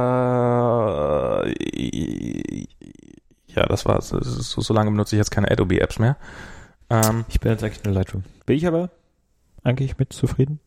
ja, 3.48 3.66
das 3.66 3.84
war 3.84 4.00
so, 4.00 4.18
so 4.60 4.74
lange 4.74 4.90
benutze 4.90 5.14
ich 5.14 5.18
jetzt 5.18 5.30
keine 5.30 5.50
Adobe-Apps 5.50 5.98
mehr. 5.98 6.16
Ähm, 6.88 7.26
Ich 7.28 7.40
bin 7.40 7.52
jetzt 7.52 7.62
eigentlich 7.62 7.84
nur 7.84 7.94
Lightroom. 7.94 8.24
Bin 8.46 8.56
ich 8.56 8.66
aber 8.66 8.88
eigentlich 9.62 9.98
mit 9.98 10.12
zufrieden? 10.12 10.58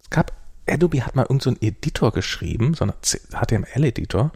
es 0.00 0.10
gab, 0.10 0.32
Adobe 0.68 1.04
hat 1.04 1.16
mal 1.16 1.22
irgendeinen 1.22 1.56
so 1.56 1.60
einen 1.60 1.62
Editor 1.74 2.12
geschrieben, 2.12 2.74
so 2.74 2.84
einen 2.84 2.94
HTML-Editor, 3.02 4.32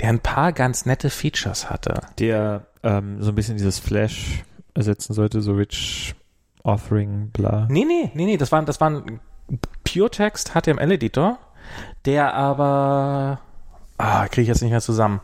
der 0.00 0.08
ein 0.08 0.20
paar 0.20 0.52
ganz 0.52 0.84
nette 0.86 1.10
Features 1.10 1.70
hatte. 1.70 2.00
Der 2.18 2.66
ähm, 2.82 3.22
so 3.22 3.30
ein 3.30 3.34
bisschen 3.34 3.56
dieses 3.56 3.78
Flash 3.78 4.44
ersetzen 4.74 5.14
sollte, 5.14 5.40
so 5.40 5.52
Rich 5.54 6.14
Authoring, 6.62 7.30
bla. 7.30 7.66
Nee, 7.70 7.84
nee, 7.84 8.10
nee, 8.14 8.26
nee, 8.26 8.36
das 8.36 8.52
war, 8.52 8.62
das 8.62 8.80
war 8.80 8.90
ein 8.90 9.20
PureText 9.84 10.52
HTML-Editor, 10.54 11.38
der 12.06 12.34
aber, 12.34 13.40
ah, 13.98 14.26
kriege 14.28 14.42
ich 14.42 14.48
jetzt 14.48 14.62
nicht 14.62 14.70
mehr 14.70 14.80
zusammen. 14.80 15.20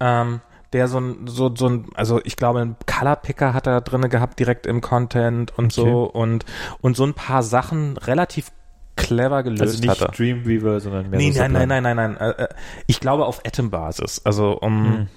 Ähm, 0.00 0.40
der 0.72 0.88
so 0.88 0.98
ein, 0.98 1.26
so, 1.26 1.54
so 1.54 1.68
ein, 1.68 1.86
also 1.94 2.20
ich 2.24 2.36
glaube, 2.36 2.60
ein 2.60 2.76
Color 2.86 3.16
Picker 3.16 3.54
hat 3.54 3.66
er 3.66 3.80
drinne 3.80 4.08
gehabt, 4.08 4.38
direkt 4.38 4.66
im 4.66 4.80
Content 4.80 5.56
und 5.56 5.72
so 5.72 6.04
und, 6.04 6.44
und 6.80 6.96
so 6.96 7.04
ein 7.04 7.14
paar 7.14 7.42
Sachen 7.42 7.96
relativ 7.96 8.50
clever 8.96 9.42
gelöst 9.42 9.62
Also 9.62 9.80
nicht 9.80 10.00
hatte. 10.00 10.10
Dreamweaver, 10.16 10.80
sondern 10.80 11.08
mehr 11.10 11.18
Nee, 11.18 11.30
so 11.30 11.40
nein, 11.40 11.52
nein, 11.52 11.60
Sublime. 11.68 11.82
nein, 11.82 11.96
nein, 11.96 12.16
nein. 12.18 12.34
Äh, 12.34 12.42
äh, 12.44 12.48
Ich 12.86 12.98
glaube 13.00 13.26
auf 13.26 13.42
Atom-Basis. 13.46 14.22
Also 14.24 14.58
um 14.58 14.84
Hm. 14.84 15.08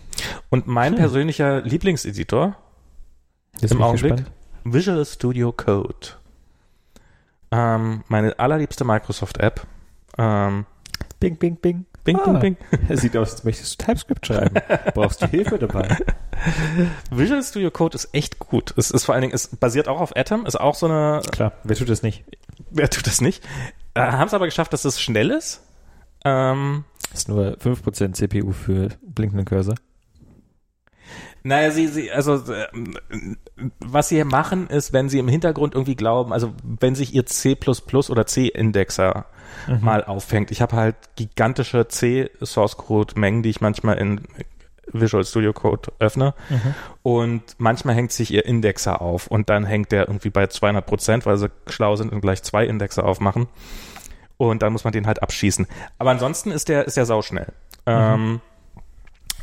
und 0.49 0.67
mein 0.67 0.93
Hm. 0.93 0.99
persönlicher 0.99 1.61
Lieblingseditor, 1.61 2.55
Jetzt 3.59 3.71
im 3.71 3.81
Augenblick? 3.81 4.17
gespannt. 4.17 4.31
Visual 4.65 5.05
Studio 5.05 5.51
Code. 5.51 5.95
Ähm, 7.51 8.03
meine 8.07 8.37
allerliebste 8.37 8.83
Microsoft-App. 8.85 9.65
Ähm, 10.17 10.65
Bing, 11.19 11.37
bing, 11.37 11.57
bing. 11.57 11.85
bing, 12.05 12.17
Ah. 12.17 12.39
bing, 12.39 12.55
bing. 12.87 12.97
Sieht 12.97 13.15
aus, 13.17 13.31
als 13.33 13.43
möchtest 13.43 13.81
du 13.81 13.85
TypeScript 13.85 14.25
schreiben. 14.25 14.55
Brauchst 14.93 15.21
du 15.21 15.27
Hilfe 15.27 15.59
dabei? 15.59 15.97
Visual 17.11 17.43
Studio 17.43 17.71
Code 17.71 17.95
ist 17.95 18.09
echt 18.13 18.39
gut. 18.39 18.73
Es 18.77 18.89
ist 18.91 19.03
vor 19.05 19.13
allen 19.15 19.23
Dingen, 19.23 19.33
es 19.33 19.47
basiert 19.57 19.87
auch 19.89 19.99
auf 19.99 20.15
Atom, 20.15 20.45
ist 20.45 20.59
auch 20.59 20.75
so 20.75 20.85
eine, 20.87 21.21
Klar, 21.31 21.53
wer 21.63 21.75
tut 21.75 21.89
das 21.89 22.01
nicht? 22.03 22.23
wer 22.71 22.89
tut 22.89 23.05
das 23.07 23.19
nicht? 23.21 23.43
Äh, 23.95 24.01
Haben 24.01 24.27
es 24.27 24.33
aber 24.33 24.45
geschafft, 24.45 24.71
dass 24.73 24.85
es 24.85 25.01
schnell 25.01 25.29
ist. 25.31 25.61
Ähm, 26.23 26.85
ist 27.13 27.27
nur 27.27 27.57
5% 27.57 28.13
CPU 28.13 28.51
für 28.51 28.89
blinkenden 29.01 29.45
Cursor. 29.45 29.75
Naja, 31.43 31.71
sie, 31.71 31.87
sie, 31.87 32.11
also 32.11 32.35
äh, 32.53 32.67
was 33.79 34.09
sie 34.09 34.15
hier 34.15 34.25
machen, 34.25 34.67
ist, 34.67 34.91
wenn 34.93 35.09
sie 35.09 35.19
im 35.19 35.27
Hintergrund 35.29 35.73
irgendwie 35.73 35.95
glauben, 35.95 36.33
also 36.33 36.53
wenn 36.63 36.95
sich 36.95 37.13
ihr 37.13 37.25
C 37.25 37.57
oder 38.09 38.25
C-Indexer 38.25 39.25
Mhm. 39.67 39.79
mal 39.83 40.03
auffängt. 40.03 40.51
Ich 40.51 40.61
habe 40.61 40.75
halt 40.75 40.95
gigantische 41.15 41.87
C-Source-Code-Mengen, 41.87 43.43
die 43.43 43.49
ich 43.49 43.61
manchmal 43.61 43.97
in 43.97 44.21
Visual 44.91 45.23
Studio 45.23 45.53
Code 45.53 45.91
öffne 45.99 46.33
Mhm. 46.49 46.73
und 47.03 47.43
manchmal 47.59 47.93
hängt 47.93 48.11
sich 48.11 48.31
ihr 48.33 48.45
Indexer 48.45 49.01
auf 49.01 49.27
und 49.27 49.49
dann 49.49 49.63
hängt 49.65 49.91
der 49.91 50.07
irgendwie 50.07 50.31
bei 50.31 50.47
200 50.47 50.83
Prozent, 50.85 51.25
weil 51.27 51.37
sie 51.37 51.51
schlau 51.67 51.95
sind 51.95 52.11
und 52.11 52.21
gleich 52.21 52.41
zwei 52.41 52.65
Indexer 52.65 53.05
aufmachen 53.05 53.47
und 54.37 54.63
dann 54.63 54.73
muss 54.73 54.83
man 54.85 54.93
den 54.93 55.05
halt 55.05 55.21
abschießen. 55.21 55.67
Aber 55.99 56.09
ansonsten 56.09 56.49
ist 56.49 56.69
der 56.69 56.85
ist 56.87 56.97
der 56.97 57.05
sauschnell. 57.05 57.53
Ähm, 57.85 58.41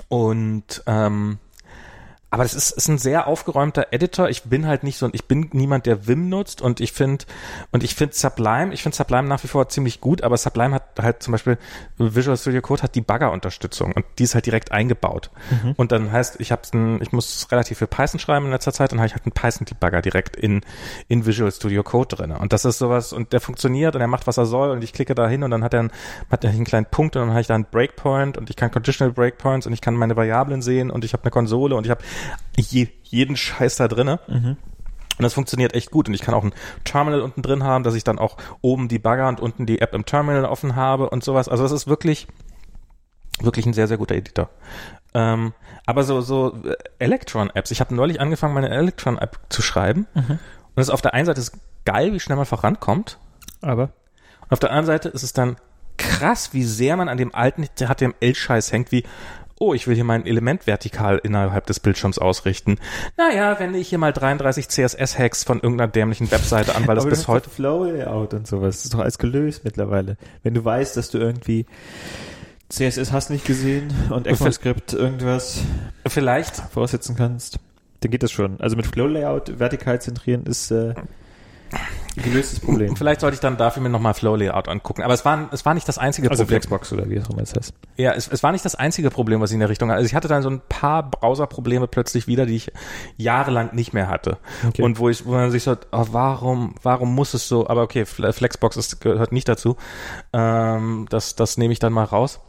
und 0.08 0.82
ähm, 0.86 1.38
aber 2.36 2.42
das 2.42 2.52
ist, 2.52 2.72
ist 2.72 2.88
ein 2.88 2.98
sehr 2.98 3.28
aufgeräumter 3.28 3.86
Editor. 3.92 4.28
Ich 4.28 4.42
bin 4.42 4.66
halt 4.66 4.84
nicht 4.84 4.98
so, 4.98 5.08
ich 5.12 5.24
bin 5.24 5.48
niemand, 5.54 5.86
der 5.86 6.06
Vim 6.06 6.28
nutzt 6.28 6.60
und 6.60 6.82
ich 6.82 6.92
finde, 6.92 7.24
und 7.70 7.82
ich 7.82 7.94
finde 7.94 8.14
Sublime, 8.14 8.74
ich 8.74 8.82
finde 8.82 8.94
Sublime 8.94 9.26
nach 9.26 9.42
wie 9.42 9.48
vor 9.48 9.70
ziemlich 9.70 10.02
gut, 10.02 10.20
aber 10.20 10.36
Sublime 10.36 10.74
hat 10.74 10.82
halt 11.00 11.22
zum 11.22 11.32
Beispiel, 11.32 11.56
Visual 11.96 12.36
Studio 12.36 12.60
Code 12.60 12.82
hat 12.82 12.94
die 12.94 13.00
Bagger-Unterstützung 13.00 13.92
und 13.92 14.04
die 14.18 14.24
ist 14.24 14.34
halt 14.34 14.44
direkt 14.44 14.70
eingebaut. 14.70 15.30
Und 15.78 15.92
dann 15.92 16.12
heißt, 16.12 16.38
ich 16.38 16.52
habe 16.52 16.60
ich 17.00 17.12
muss 17.12 17.48
relativ 17.50 17.78
viel 17.78 17.86
Python 17.86 18.20
schreiben 18.20 18.44
in 18.44 18.52
letzter 18.52 18.74
Zeit 18.74 18.92
und 18.92 18.98
habe 18.98 19.06
ich 19.06 19.14
halt 19.14 19.24
einen 19.24 19.32
Python-Debugger 19.32 20.02
direkt 20.02 20.36
in, 20.36 20.60
in 21.08 21.24
Visual 21.24 21.50
Studio 21.50 21.82
Code 21.82 22.16
drin. 22.16 22.32
Und 22.32 22.52
das 22.52 22.66
ist 22.66 22.76
sowas, 22.76 23.14
und 23.14 23.32
der 23.32 23.40
funktioniert 23.40 23.94
und 23.94 24.02
er 24.02 24.08
macht, 24.08 24.26
was 24.26 24.36
er 24.36 24.44
soll 24.44 24.72
und 24.72 24.84
ich 24.84 24.92
klicke 24.92 25.14
da 25.14 25.26
hin 25.26 25.42
und 25.42 25.52
dann 25.52 25.64
hat 25.64 25.72
er 25.72 25.80
einen, 25.80 25.90
hat 26.30 26.44
er 26.44 26.50
einen 26.50 26.64
kleinen 26.64 26.84
Punkt 26.84 27.16
und 27.16 27.22
dann 27.22 27.30
habe 27.30 27.40
ich 27.40 27.46
da 27.46 27.54
einen 27.54 27.64
Breakpoint 27.64 28.36
und 28.36 28.50
ich 28.50 28.56
kann 28.56 28.70
Conditional 28.70 29.14
Breakpoints 29.14 29.66
und 29.66 29.72
ich 29.72 29.80
kann 29.80 29.94
meine 29.94 30.16
Variablen 30.16 30.60
sehen 30.60 30.90
und 30.90 31.02
ich 31.02 31.14
habe 31.14 31.22
eine 31.22 31.30
Konsole 31.30 31.74
und 31.76 31.86
ich 31.86 31.90
habe 31.90 32.02
je, 32.56 32.88
jeden 33.04 33.36
Scheiß 33.36 33.76
da 33.76 33.88
drinne. 33.88 34.20
Und 35.18 35.22
das 35.22 35.34
funktioniert 35.34 35.74
echt 35.74 35.90
gut. 35.90 36.08
Und 36.08 36.14
ich 36.14 36.20
kann 36.20 36.34
auch 36.34 36.44
ein 36.44 36.52
Terminal 36.84 37.20
unten 37.22 37.42
drin 37.42 37.64
haben, 37.64 37.84
dass 37.84 37.94
ich 37.94 38.04
dann 38.04 38.18
auch 38.18 38.36
oben 38.60 38.88
die 38.88 38.98
Bagger 38.98 39.28
und 39.28 39.40
unten 39.40 39.64
die 39.66 39.80
App 39.80 39.94
im 39.94 40.04
Terminal 40.04 40.44
offen 40.44 40.76
habe 40.76 41.08
und 41.08 41.24
sowas. 41.24 41.48
Also 41.48 41.62
das 41.62 41.72
ist 41.72 41.86
wirklich, 41.86 42.26
wirklich 43.40 43.66
ein 43.66 43.72
sehr, 43.72 43.88
sehr 43.88 43.96
guter 43.96 44.14
Editor. 44.14 44.50
Ähm, 45.14 45.54
aber 45.86 46.02
so, 46.02 46.20
so 46.20 46.54
äh, 46.64 46.74
Electron-Apps. 46.98 47.70
Ich 47.70 47.80
habe 47.80 47.94
neulich 47.94 48.20
angefangen, 48.20 48.52
meine 48.52 48.68
Electron-App 48.68 49.38
zu 49.48 49.62
schreiben. 49.62 50.06
Und 50.14 50.76
das 50.76 50.88
ist 50.88 50.92
auf 50.92 51.02
der 51.02 51.14
einen 51.14 51.26
Seite 51.26 51.40
ist 51.40 51.52
geil, 51.86 52.12
wie 52.12 52.20
schnell 52.20 52.36
man 52.36 52.44
vorankommt. 52.44 53.18
Aber 53.62 53.84
Und 54.42 54.52
auf 54.52 54.58
der 54.58 54.70
anderen 54.70 54.86
Seite 54.86 55.08
ist 55.08 55.22
es 55.22 55.32
dann 55.32 55.56
krass, 55.96 56.52
wie 56.52 56.64
sehr 56.64 56.96
man 56.98 57.08
an 57.08 57.16
dem 57.16 57.34
alten 57.34 57.64
HTML-Scheiß 57.64 58.70
hängt, 58.72 58.92
wie, 58.92 59.04
oh, 59.58 59.74
ich 59.74 59.86
will 59.86 59.94
hier 59.94 60.04
mein 60.04 60.26
Element 60.26 60.66
vertikal 60.66 61.18
innerhalb 61.22 61.66
des 61.66 61.80
Bildschirms 61.80 62.18
ausrichten. 62.18 62.78
Naja, 63.16 63.58
wende 63.58 63.78
ich 63.78 63.88
hier 63.88 63.98
mal 63.98 64.12
33 64.12 64.68
CSS-Hacks 64.68 65.44
von 65.44 65.60
irgendeiner 65.60 65.90
dämlichen 65.90 66.30
Webseite 66.30 66.74
an, 66.74 66.86
weil 66.86 66.96
das 66.96 67.06
bis 67.06 67.28
heute... 67.28 67.48
Flow-Layout 67.48 68.34
und 68.34 68.46
sowas. 68.46 68.76
Das 68.76 68.84
ist 68.84 68.94
doch 68.94 69.00
alles 69.00 69.18
gelöst 69.18 69.64
mittlerweile. 69.64 70.16
Wenn 70.42 70.54
du 70.54 70.64
weißt, 70.64 70.96
dass 70.96 71.10
du 71.10 71.18
irgendwie 71.18 71.66
CSS 72.68 73.12
hast 73.12 73.30
nicht 73.30 73.46
gesehen 73.46 73.92
und 74.10 74.26
ECMAScript 74.26 74.92
irgendwas 74.92 75.62
Vielleicht, 76.06 76.56
voraussetzen 76.56 77.16
kannst, 77.16 77.58
dann 78.00 78.10
geht 78.10 78.22
das 78.22 78.32
schon. 78.32 78.60
Also 78.60 78.76
mit 78.76 78.86
Flow-Layout 78.86 79.58
vertikal 79.58 80.00
zentrieren 80.00 80.44
ist 80.44 80.70
äh, 80.70 80.94
gelöstes 82.16 82.60
Problem. 82.60 82.96
Vielleicht 82.96 83.20
sollte 83.20 83.34
ich 83.34 83.40
dann 83.40 83.56
dafür 83.56 83.82
mir 83.82 83.90
nochmal 83.90 84.14
Flow 84.14 84.36
Layout 84.36 84.68
angucken. 84.68 85.02
Aber 85.02 85.12
es 85.12 85.24
war, 85.24 85.48
es 85.52 85.66
war 85.66 85.74
nicht 85.74 85.86
das 85.86 85.98
einzige 85.98 86.30
Also 86.30 86.44
Problem. 86.44 86.62
Flexbox 86.62 86.92
oder 86.92 87.10
wie 87.10 87.16
es 87.16 87.26
auch 87.26 87.30
immer 87.30 87.42
es 87.42 87.54
heißt. 87.54 87.74
Ja, 87.96 88.12
es, 88.12 88.28
es 88.28 88.42
war 88.42 88.52
nicht 88.52 88.64
das 88.64 88.74
einzige 88.74 89.10
Problem, 89.10 89.40
was 89.40 89.50
ich 89.50 89.54
in 89.54 89.60
der 89.60 89.68
Richtung 89.68 89.90
hatte. 89.90 89.98
Also 89.98 90.06
ich 90.06 90.14
hatte 90.14 90.28
dann 90.28 90.42
so 90.42 90.48
ein 90.48 90.62
paar 90.68 91.10
Browser-Probleme 91.10 91.86
plötzlich 91.88 92.26
wieder, 92.26 92.46
die 92.46 92.56
ich 92.56 92.72
jahrelang 93.16 93.74
nicht 93.74 93.92
mehr 93.92 94.08
hatte. 94.08 94.38
Okay. 94.66 94.82
Und 94.82 94.98
wo 94.98 95.08
ich, 95.10 95.26
wo 95.26 95.32
man 95.32 95.50
sich 95.50 95.64
so, 95.64 95.76
oh, 95.92 96.06
warum, 96.12 96.74
warum 96.82 97.14
muss 97.14 97.34
es 97.34 97.48
so, 97.48 97.68
aber 97.68 97.82
okay, 97.82 98.04
Fle- 98.04 98.32
Flexbox 98.32 98.76
ist, 98.76 99.00
gehört 99.00 99.32
nicht 99.32 99.48
dazu. 99.48 99.76
Ähm, 100.32 101.06
das, 101.10 101.36
das 101.36 101.58
nehme 101.58 101.72
ich 101.72 101.78
dann 101.78 101.92
mal 101.92 102.04
raus. 102.04 102.40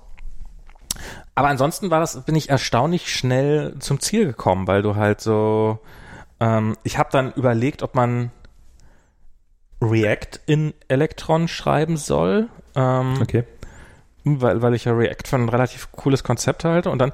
Aber 1.35 1.49
ansonsten 1.49 1.91
war 1.91 1.99
das, 1.99 2.23
bin 2.23 2.35
ich 2.35 2.49
erstaunlich 2.49 3.14
schnell 3.14 3.76
zum 3.80 3.99
Ziel 3.99 4.26
gekommen, 4.26 4.65
weil 4.65 4.81
du 4.81 4.95
halt 4.95 5.22
so, 5.22 5.77
ähm, 6.39 6.76
ich 6.84 6.98
habe 6.98 7.10
dann 7.11 7.34
überlegt, 7.34 7.84
ob 7.84 7.94
man 7.94 8.31
React 9.81 10.39
in 10.47 10.73
Electron 10.87 11.47
schreiben 11.47 11.97
soll. 11.97 12.47
Ähm, 12.75 13.15
Okay. 13.21 13.43
weil, 14.23 14.61
weil 14.61 14.73
ich 14.73 14.85
ja 14.85 14.93
React 14.93 15.27
für 15.27 15.35
ein 15.37 15.49
relativ 15.49 15.91
cooles 15.91 16.23
Konzept 16.23 16.63
halte 16.65 16.89
und 16.89 16.99
dann 16.99 17.11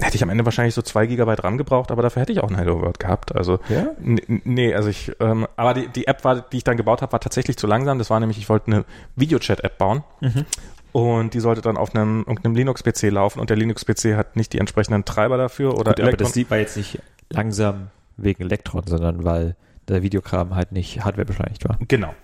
hätte 0.00 0.16
ich 0.16 0.22
am 0.22 0.30
Ende 0.30 0.44
wahrscheinlich 0.44 0.74
so 0.74 0.82
zwei 0.82 1.06
Gigabyte 1.06 1.44
RAM 1.44 1.58
gebraucht, 1.58 1.90
aber 1.92 2.02
dafür 2.02 2.22
hätte 2.22 2.32
ich 2.32 2.40
auch 2.40 2.48
ein 2.50 2.56
Hello 2.56 2.80
World 2.80 2.98
gehabt. 2.98 3.36
Also 3.36 3.60
Ja? 3.68 3.88
nee, 4.00 4.74
also 4.74 4.88
ich, 4.88 5.12
ähm, 5.20 5.46
aber 5.56 5.74
die, 5.74 5.86
die 5.88 6.06
App 6.08 6.24
war, 6.24 6.40
die 6.40 6.56
ich 6.56 6.64
dann 6.64 6.76
gebaut 6.76 7.02
habe, 7.02 7.12
war 7.12 7.20
tatsächlich 7.20 7.56
zu 7.56 7.66
langsam. 7.68 7.98
Das 7.98 8.10
war 8.10 8.18
nämlich, 8.18 8.38
ich 8.38 8.48
wollte 8.48 8.68
eine 8.72 8.84
Videochat-App 9.16 9.78
bauen 9.78 10.02
Mhm. 10.20 10.44
und 10.92 11.34
die 11.34 11.40
sollte 11.40 11.60
dann 11.60 11.76
auf 11.76 11.94
einem, 11.94 12.20
irgendeinem 12.26 12.56
Linux-PC 12.56 13.10
laufen 13.10 13.38
und 13.38 13.50
der 13.50 13.56
Linux-PC 13.56 14.16
hat 14.16 14.34
nicht 14.34 14.52
die 14.54 14.58
entsprechenden 14.58 15.04
Treiber 15.04 15.36
dafür 15.36 15.74
oder 15.78 15.92
Gut, 15.92 16.00
aber 16.00 16.16
das 16.16 16.34
Lied 16.34 16.50
war 16.50 16.58
jetzt 16.58 16.76
nicht 16.76 16.98
langsam 17.30 17.88
wegen 18.16 18.42
Elektron, 18.42 18.82
sondern 18.86 19.22
weil 19.24 19.54
der 19.92 20.02
Videokram 20.02 20.54
halt 20.54 20.72
nicht 20.72 21.04
Hardware 21.04 21.26
beschleunigt 21.26 21.68
war. 21.68 21.78
Genau. 21.88 22.14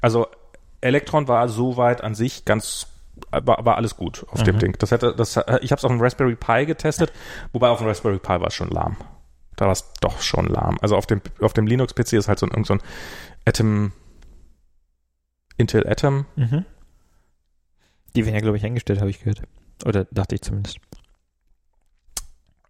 Also 0.00 0.26
Electron 0.80 1.28
war 1.28 1.48
soweit 1.48 2.02
an 2.02 2.14
sich 2.14 2.44
ganz 2.44 2.86
war, 3.30 3.64
war 3.64 3.76
alles 3.76 3.96
gut 3.96 4.26
auf 4.30 4.42
dem 4.42 4.56
Mhm. 4.56 4.60
Ding. 4.60 4.76
Das 4.78 4.90
hätte, 4.90 5.14
das, 5.14 5.36
ich 5.36 5.70
habe 5.70 5.78
es 5.78 5.84
auf 5.84 5.90
dem 5.90 6.00
Raspberry 6.00 6.34
Pi 6.34 6.66
getestet, 6.66 7.12
wobei 7.52 7.68
auf 7.68 7.78
dem 7.78 7.86
Raspberry 7.86 8.18
Pi 8.18 8.28
war 8.40 8.48
es 8.48 8.54
schon 8.54 8.68
lahm. 8.70 8.96
Da 9.56 9.66
war 9.66 9.72
es 9.72 9.92
doch 10.00 10.20
schon 10.20 10.46
lahm. 10.46 10.76
Also 10.80 10.96
auf 10.96 11.06
dem 11.06 11.20
auf 11.40 11.52
dem 11.52 11.66
Linux 11.68 11.94
PC 11.94 12.14
ist 12.14 12.26
halt 12.28 12.40
so 12.40 12.46
ein, 12.46 12.50
irgend 12.50 12.66
so 12.66 12.74
ein 12.74 12.82
Atom 13.46 13.92
Intel 15.56 15.88
Atom. 15.88 16.26
Mhm. 16.36 16.64
Die 18.16 18.24
werden 18.24 18.34
ja, 18.34 18.40
glaube 18.40 18.56
ich, 18.56 18.64
eingestellt, 18.64 19.00
habe 19.00 19.10
ich 19.10 19.20
gehört. 19.20 19.42
Oder 19.84 20.04
dachte 20.10 20.34
ich 20.34 20.42
zumindest. 20.42 20.78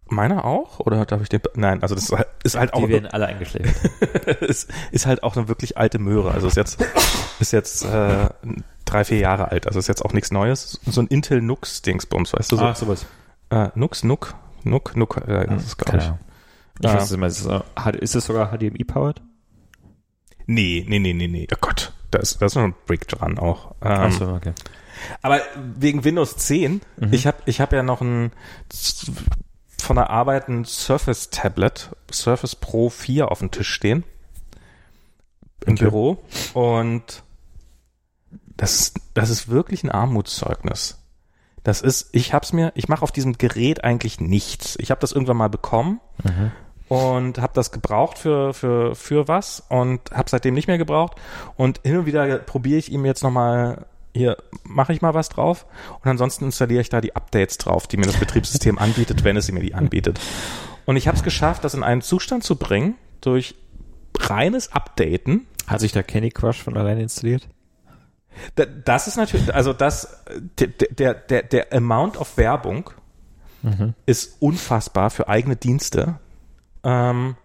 Meiner 0.07 0.45
auch? 0.45 0.79
Oder 0.79 1.03
darf 1.05 1.21
ich 1.21 1.29
den? 1.29 1.41
Nein, 1.55 1.81
also 1.81 1.95
das 1.95 2.05
ist 2.05 2.11
halt, 2.11 2.27
ist 2.43 2.55
halt 2.57 2.73
auch 2.75 2.81
Die 2.83 2.89
werden 2.89 3.07
alle 3.07 3.25
eingestellt. 3.25 3.67
ist, 4.41 4.69
ist 4.91 5.05
halt 5.07 5.23
auch 5.23 5.35
eine 5.35 5.47
wirklich 5.47 5.77
alte 5.77 5.97
Möhre. 5.97 6.31
Also 6.31 6.47
ist 6.47 6.57
jetzt 6.57 6.79
ist 7.39 7.51
jetzt 7.51 7.83
äh, 7.85 8.29
drei 8.85 9.03
vier 9.03 9.17
Jahre 9.17 9.49
alt. 9.51 9.65
Also 9.65 9.79
ist 9.79 9.87
jetzt 9.87 10.05
auch 10.05 10.13
nichts 10.13 10.29
Neues. 10.31 10.79
So 10.85 11.01
ein 11.01 11.07
Intel 11.07 11.41
Nux 11.41 11.81
Dingsbums, 11.81 12.33
weißt 12.33 12.51
du 12.51 12.57
so? 12.57 12.63
Ach, 12.65 12.75
sowas. 12.75 13.05
Äh, 13.49 13.69
Nux, 13.75 14.03
Nuck, 14.03 14.35
Nuck, 14.63 14.95
Nuck, 14.95 15.17
äh, 15.27 15.47
das 15.47 15.63
ist, 15.65 15.77
glaube 15.77 15.97
Keine 15.97 16.19
ich. 16.79 16.85
Ich 16.85 16.93
weiß 16.93 17.03
es 17.03 17.11
immer, 17.11 17.27
ist 17.27 17.37
so- 17.43 17.63
ist 17.99 18.15
es 18.15 18.25
sogar 18.25 18.51
HDMI-powered? 18.55 19.21
Nee, 20.45 20.85
nee, 20.87 20.99
nee, 20.99 21.13
nee, 21.13 21.27
nee. 21.27 21.47
Oh 21.51 21.57
Gott, 21.59 21.93
da 22.11 22.19
ist, 22.19 22.39
da 22.41 22.45
ist 22.45 22.55
noch 22.55 22.63
ein 22.63 22.75
Brick 22.85 23.07
dran 23.07 23.39
auch. 23.39 23.71
Ähm, 23.81 23.91
Achso, 23.91 24.35
okay. 24.35 24.53
Aber 25.21 25.39
wegen 25.77 26.03
Windows 26.03 26.37
10, 26.37 26.81
Mhm. 26.97 27.13
ich 27.13 27.25
habe 27.27 27.37
ich 27.45 27.59
hab 27.61 27.73
ja 27.73 27.81
noch 27.81 28.01
ein 28.01 28.31
von 29.85 29.95
der 29.95 30.09
Arbeit 30.09 30.47
ein 30.49 30.65
Surface 30.65 31.29
Tablet, 31.29 31.91
Surface 32.11 32.55
Pro 32.55 32.89
4 32.89 33.31
auf 33.31 33.39
dem 33.39 33.51
Tisch 33.51 33.69
stehen. 33.69 34.03
Im 35.65 35.73
Okay. 35.73 35.85
Büro. 35.85 36.17
Und 36.53 37.23
das, 38.57 38.93
das 39.13 39.29
ist 39.29 39.49
wirklich 39.49 39.83
ein 39.83 39.91
Armutszeugnis. 39.91 40.99
Das 41.63 41.81
ist, 41.81 42.09
ich 42.11 42.33
hab's 42.33 42.53
mir, 42.53 42.71
ich 42.75 42.87
mache 42.89 43.01
auf 43.01 43.11
diesem 43.11 43.37
Gerät 43.37 43.83
eigentlich 43.83 44.19
nichts. 44.19 44.75
Ich 44.79 44.91
habe 44.91 45.01
das 45.01 45.11
irgendwann 45.11 45.37
mal 45.37 45.49
bekommen 45.49 45.99
Mhm. 46.23 46.51
und 46.87 47.39
habe 47.39 47.53
das 47.55 47.71
gebraucht 47.71 48.19
für 48.19 48.53
für 48.53 48.93
für 48.95 49.27
was 49.27 49.63
und 49.69 50.11
habe 50.11 50.29
seitdem 50.29 50.53
nicht 50.53 50.67
mehr 50.67 50.77
gebraucht 50.77 51.17
und 51.57 51.81
hin 51.83 51.97
und 51.97 52.05
wieder 52.05 52.37
probiere 52.37 52.77
ich 52.77 52.91
ihm 52.91 53.03
jetzt 53.05 53.23
noch 53.23 53.31
mal 53.31 53.85
hier 54.15 54.37
mache 54.63 54.93
ich 54.93 55.01
mal 55.01 55.13
was 55.13 55.29
drauf 55.29 55.65
und 56.03 56.09
ansonsten 56.09 56.45
installiere 56.45 56.81
ich 56.81 56.89
da 56.89 57.01
die 57.01 57.15
Updates 57.15 57.57
drauf, 57.57 57.85
die 57.87 57.97
mir 57.97 58.05
das 58.05 58.17
Betriebssystem 58.17 58.77
anbietet, 58.79 59.23
wenn 59.23 59.37
es 59.37 59.51
mir 59.51 59.59
die 59.61 59.75
anbietet. 59.75 60.19
Und 60.85 60.95
ich 60.97 61.07
habe 61.07 61.17
es 61.17 61.23
geschafft, 61.23 61.63
das 61.63 61.73
in 61.73 61.83
einen 61.83 62.01
Zustand 62.01 62.43
zu 62.43 62.55
bringen 62.55 62.95
durch 63.21 63.55
reines 64.19 64.71
Updaten. 64.71 65.45
Hat 65.67 65.79
sich 65.79 65.91
da 65.91 66.03
Candy 66.03 66.29
Crush 66.29 66.61
von 66.63 66.77
alleine 66.77 67.01
installiert? 67.01 67.47
Da- 68.55 68.65
Das 68.65 69.07
ist 69.07 69.17
natürlich, 69.17 69.53
also 69.53 69.73
das 69.73 70.23
der 70.59 70.67
der 70.67 71.13
der, 71.13 71.43
der 71.43 71.73
Amount 71.73 72.17
of 72.17 72.37
Werbung 72.37 72.89
Mhm. 73.63 73.95
ist 74.05 74.35
unfassbar 74.41 75.09
für 75.09 75.27
eigene 75.27 75.55
Dienste, 75.55 76.19
ähm, 76.83 77.35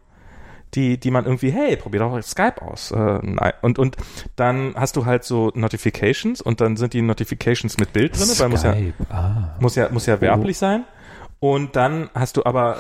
die, 0.75 0.99
die 0.99 1.11
man 1.11 1.25
irgendwie, 1.25 1.51
hey, 1.51 1.77
probier 1.77 2.01
doch 2.01 2.23
Skype 2.23 2.63
aus. 2.63 2.91
Äh, 2.93 3.19
nein. 3.23 3.53
Und, 3.63 3.79
und 3.79 3.97
dann 4.37 4.75
hast 4.77 4.97
du 4.97 5.05
halt 5.07 5.25
so 5.25 5.51
Notifications 5.55 6.41
und 6.41 6.61
dann 6.61 6.77
sind 6.77 6.93
die 6.93 7.03
Notifications 7.03 7.79
mit 7.79 7.93
Bild 7.93 8.19
drin, 8.19 8.29
weil 8.39 8.49
muss 8.49 8.63
ja, 8.63 8.75
Ah. 9.11 9.57
muss 9.61 9.75
ja, 9.75 9.89
muss 9.91 10.07
ja 10.07 10.21
werblich 10.21 10.59
sein. 10.59 10.85
Und 11.43 11.75
dann 11.75 12.11
hast 12.15 12.37
du 12.37 12.45
aber, 12.45 12.77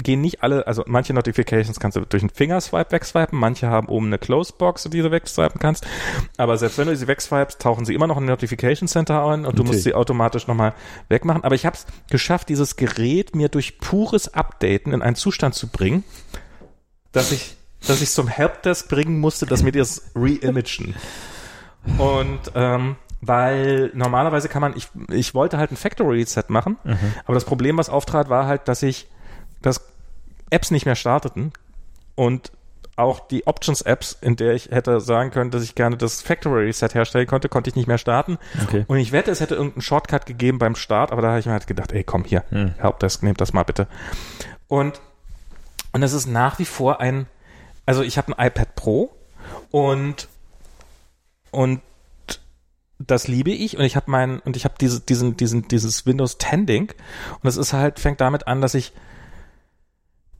gehen 0.00 0.20
nicht 0.20 0.44
alle, 0.44 0.68
also 0.68 0.84
manche 0.86 1.12
Notifications 1.12 1.80
kannst 1.80 1.96
du 1.96 2.02
durch 2.02 2.22
einen 2.22 2.30
Fingerswipe 2.30 2.92
wegswipen, 2.92 3.36
manche 3.36 3.66
haben 3.66 3.88
oben 3.88 4.06
eine 4.06 4.18
Closebox, 4.18 4.84
die 4.84 5.02
du 5.02 5.10
wegswipen 5.10 5.58
kannst. 5.58 5.84
Aber 6.36 6.56
selbst 6.56 6.78
wenn 6.78 6.86
du 6.86 6.94
sie 6.94 7.08
wegswipest, 7.08 7.60
tauchen 7.60 7.84
sie 7.84 7.92
immer 7.92 8.06
noch 8.06 8.16
in 8.16 8.26
Notification 8.26 8.86
Center 8.86 9.26
ein 9.26 9.44
und 9.44 9.58
du 9.58 9.64
musst 9.64 9.82
sie 9.82 9.94
automatisch 9.94 10.46
nochmal 10.46 10.74
wegmachen. 11.08 11.42
Aber 11.42 11.56
ich 11.56 11.66
habe 11.66 11.74
es 11.74 11.86
geschafft, 12.08 12.50
dieses 12.50 12.76
Gerät 12.76 13.34
mir 13.34 13.48
durch 13.48 13.80
pures 13.80 14.32
Updaten 14.32 14.92
in 14.92 15.02
einen 15.02 15.16
Zustand 15.16 15.56
zu 15.56 15.66
bringen, 15.66 16.04
dass 17.14 17.32
ich, 17.32 17.56
dass 17.86 18.02
ich 18.02 18.10
zum 18.10 18.28
Helpdesk 18.28 18.88
bringen 18.90 19.18
musste, 19.18 19.46
dass 19.46 19.62
mir 19.62 19.72
das 19.72 20.10
reimagen. 20.14 20.94
Und 21.98 22.40
ähm, 22.54 22.96
weil 23.20 23.90
normalerweise 23.94 24.48
kann 24.50 24.60
man, 24.60 24.76
ich, 24.76 24.88
ich 25.08 25.34
wollte 25.34 25.56
halt 25.58 25.70
ein 25.72 25.76
Factory 25.76 26.20
Reset 26.20 26.44
machen, 26.48 26.76
Mhm. 26.84 27.14
aber 27.24 27.34
das 27.34 27.44
Problem, 27.46 27.78
was 27.78 27.88
auftrat, 27.88 28.28
war 28.28 28.46
halt, 28.46 28.68
dass 28.68 28.82
ich, 28.82 29.06
dass 29.62 29.80
Apps 30.50 30.70
nicht 30.70 30.84
mehr 30.84 30.94
starteten 30.94 31.52
und 32.14 32.52
auch 32.96 33.26
die 33.26 33.46
Options-Apps, 33.46 34.18
in 34.20 34.36
der 34.36 34.54
ich 34.54 34.70
hätte 34.70 35.00
sagen 35.00 35.30
können, 35.32 35.50
dass 35.50 35.64
ich 35.64 35.74
gerne 35.74 35.96
das 35.96 36.22
Factory 36.22 36.66
Reset 36.66 36.90
herstellen 36.94 37.26
konnte, 37.26 37.48
konnte 37.48 37.68
ich 37.68 37.74
nicht 37.76 37.88
mehr 37.88 37.98
starten. 37.98 38.38
Okay. 38.62 38.84
Und 38.86 38.98
ich 38.98 39.10
wette, 39.10 39.32
es 39.32 39.40
hätte 39.40 39.56
irgendeinen 39.56 39.82
Shortcut 39.82 40.26
gegeben 40.26 40.58
beim 40.58 40.76
Start, 40.76 41.10
aber 41.10 41.20
da 41.22 41.28
habe 41.30 41.40
ich 41.40 41.46
mir 41.46 41.52
halt 41.52 41.66
gedacht, 41.66 41.90
ey, 41.92 42.04
komm 42.04 42.22
hier, 42.24 42.44
Hm. 42.50 42.74
Helpdesk, 42.78 43.22
nehmt 43.24 43.40
das 43.40 43.52
mal 43.52 43.64
bitte. 43.64 43.88
Und, 44.68 45.00
und 45.94 46.02
es 46.02 46.12
ist 46.12 46.26
nach 46.26 46.58
wie 46.58 46.64
vor 46.64 47.00
ein, 47.00 47.26
also 47.86 48.02
ich 48.02 48.18
habe 48.18 48.36
ein 48.36 48.46
iPad 48.46 48.74
Pro 48.74 49.14
und, 49.70 50.28
und 51.52 51.80
das 52.98 53.28
liebe 53.28 53.52
ich 53.52 53.78
und 53.78 53.84
ich 53.84 53.94
habe 53.94 54.10
mein 54.10 54.40
und 54.40 54.56
ich 54.56 54.64
habe 54.64 54.74
diese 54.80 55.00
diesen 55.00 55.36
diesen 55.36 55.68
dieses 55.68 56.04
Windows 56.04 56.38
10 56.38 56.66
Ding 56.66 56.92
und 57.40 57.48
es 57.48 57.56
ist 57.56 57.72
halt 57.72 58.00
fängt 58.00 58.20
damit 58.20 58.48
an, 58.48 58.60
dass 58.60 58.74
ich 58.74 58.92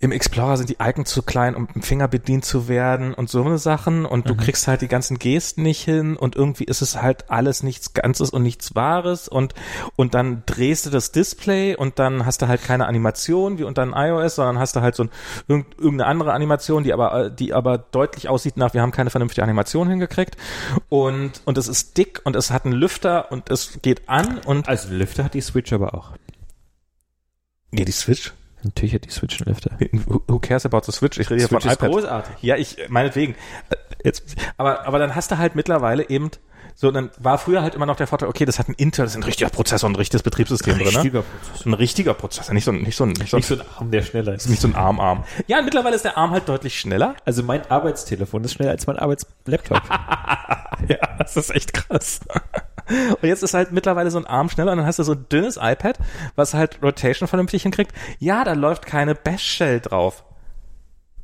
im 0.04 0.12
Explorer 0.12 0.56
sind 0.56 0.68
die 0.68 0.76
Icons 0.80 1.10
zu 1.10 1.22
klein, 1.22 1.54
um 1.54 1.62
mit 1.62 1.74
dem 1.74 1.82
Finger 1.82 2.08
bedient 2.08 2.44
zu 2.44 2.68
werden 2.68 3.14
und 3.14 3.30
so 3.30 3.42
eine 3.44 3.58
Sachen 3.58 4.04
und 4.06 4.28
du 4.28 4.34
Mhm. 4.34 4.38
kriegst 4.38 4.68
halt 4.68 4.82
die 4.82 4.88
ganzen 4.88 5.18
Gesten 5.18 5.62
nicht 5.62 5.80
hin 5.82 6.16
und 6.16 6.36
irgendwie 6.36 6.64
ist 6.64 6.82
es 6.82 7.00
halt 7.00 7.30
alles 7.30 7.62
nichts 7.62 7.94
Ganzes 7.94 8.30
und 8.30 8.42
nichts 8.42 8.74
Wahres 8.74 9.28
und 9.28 9.54
und 9.96 10.14
dann 10.14 10.42
drehst 10.46 10.86
du 10.86 10.90
das 10.90 11.10
Display 11.12 11.74
und 11.74 11.98
dann 11.98 12.26
hast 12.26 12.42
du 12.42 12.48
halt 12.48 12.62
keine 12.62 12.86
Animation 12.86 13.58
wie 13.58 13.64
unter 13.64 13.82
einem 13.82 13.94
iOS, 13.96 14.34
sondern 14.36 14.58
hast 14.58 14.76
du 14.76 14.80
halt 14.82 14.94
so 14.94 15.04
ein, 15.04 15.10
irgend- 15.48 15.74
irgendeine 15.78 16.06
andere 16.10 16.32
Animation, 16.32 16.84
die 16.84 16.92
aber 16.92 17.30
die 17.30 17.52
aber 17.54 17.78
deutlich 17.78 18.28
aussieht 18.28 18.56
nach 18.56 18.74
wir 18.74 18.82
haben 18.82 18.92
keine 18.92 19.10
vernünftige 19.10 19.42
Animation 19.42 19.88
hingekriegt 19.88 20.36
und 20.88 21.40
und 21.44 21.56
es 21.58 21.66
ist 21.68 21.96
dick 21.96 22.20
und 22.24 22.36
es 22.36 22.50
hat 22.50 22.64
einen 22.66 22.74
Lüfter 22.74 23.32
und 23.32 23.48
es 23.50 23.78
geht 23.82 24.08
an 24.08 24.38
und 24.44 24.68
Also 24.68 24.92
Lüfter 24.92 25.24
hat 25.24 25.34
die 25.34 25.40
Switch 25.40 25.72
aber 25.72 25.94
auch. 25.94 26.10
ja, 27.72 27.84
die 27.84 27.92
Switch. 27.92 28.32
Natürlich 28.64 28.94
hat 28.94 29.04
die 29.04 29.10
Switch 29.10 29.40
einen 29.40 29.54
Lüfter. 29.54 29.70
Who 30.28 30.38
cares 30.38 30.64
about 30.66 30.80
the 30.86 30.92
Switch? 30.92 31.18
Ich 31.18 31.30
rede 31.30 31.40
hier 31.40 31.48
von 31.48 31.60
Switch 31.60 31.72
ist 31.72 31.78
iPad. 31.78 31.90
großartig. 31.90 32.34
Ja, 32.42 32.56
ich, 32.56 32.76
meinetwegen. 32.88 33.34
Äh, 33.70 33.76
Jetzt, 34.04 34.36
aber, 34.58 34.86
aber 34.86 34.98
dann 34.98 35.14
hast 35.14 35.30
du 35.30 35.38
halt 35.38 35.54
mittlerweile 35.54 36.10
eben, 36.10 36.30
so, 36.74 36.90
dann 36.90 37.10
war 37.18 37.38
früher 37.38 37.62
halt 37.62 37.74
immer 37.74 37.86
noch 37.86 37.96
der 37.96 38.06
Vorteil, 38.06 38.28
okay, 38.28 38.44
das 38.44 38.58
hat 38.58 38.68
ein 38.68 38.74
Intel, 38.74 39.06
das 39.06 39.12
ist 39.12 39.16
ein 39.16 39.22
richtiger 39.22 39.48
Prozessor, 39.48 39.88
ein 39.88 39.96
richtiges 39.96 40.22
Betriebssystem 40.22 40.74
drin, 40.74 40.88
ne? 40.88 40.92
Richtiger 40.96 41.22
Prozessor. 41.22 41.66
Ein 41.66 41.74
richtiger 41.74 42.12
Prozessor, 42.12 42.52
nicht 42.52 42.64
so 42.64 42.72
ein, 42.72 42.82
nicht 42.82 42.96
so 42.96 43.04
ein, 43.04 43.12
nicht 43.12 43.30
so 43.30 43.36
ein, 43.36 43.38
Nicht 43.38 43.48
so 43.48 43.54
ein 43.54 43.62
Arm, 43.78 43.90
der 43.90 44.02
schneller 44.02 44.34
ist. 44.34 44.46
nicht 44.50 44.60
so 44.60 44.68
ein 44.68 44.74
Arm-Arm. 44.74 45.24
Ja, 45.46 45.62
mittlerweile 45.62 45.96
ist 45.96 46.04
der 46.04 46.18
Arm 46.18 46.32
halt 46.32 46.46
deutlich 46.50 46.78
schneller. 46.78 47.14
Also 47.24 47.42
mein 47.42 47.62
Arbeitstelefon 47.70 48.44
ist 48.44 48.52
schneller 48.52 48.72
als 48.72 48.86
mein 48.86 48.98
Arbeitslaptop. 48.98 49.80
Ja, 50.88 50.98
das 51.18 51.34
ist 51.38 51.50
echt 51.54 51.72
krass. 51.72 52.20
Und 52.88 53.28
jetzt 53.28 53.42
ist 53.42 53.54
halt 53.54 53.72
mittlerweile 53.72 54.10
so 54.10 54.18
ein 54.18 54.26
Arm 54.26 54.48
schneller 54.48 54.72
und 54.72 54.78
dann 54.78 54.86
hast 54.86 54.98
du 54.98 55.02
so 55.02 55.12
ein 55.12 55.26
dünnes 55.30 55.58
iPad, 55.60 55.98
was 56.36 56.54
halt 56.54 56.82
Rotation 56.82 57.28
vernünftig 57.28 57.62
hinkriegt. 57.62 57.92
Ja, 58.18 58.44
da 58.44 58.52
läuft 58.52 58.86
keine 58.86 59.14
Bash-Shell 59.14 59.80
drauf. 59.80 60.24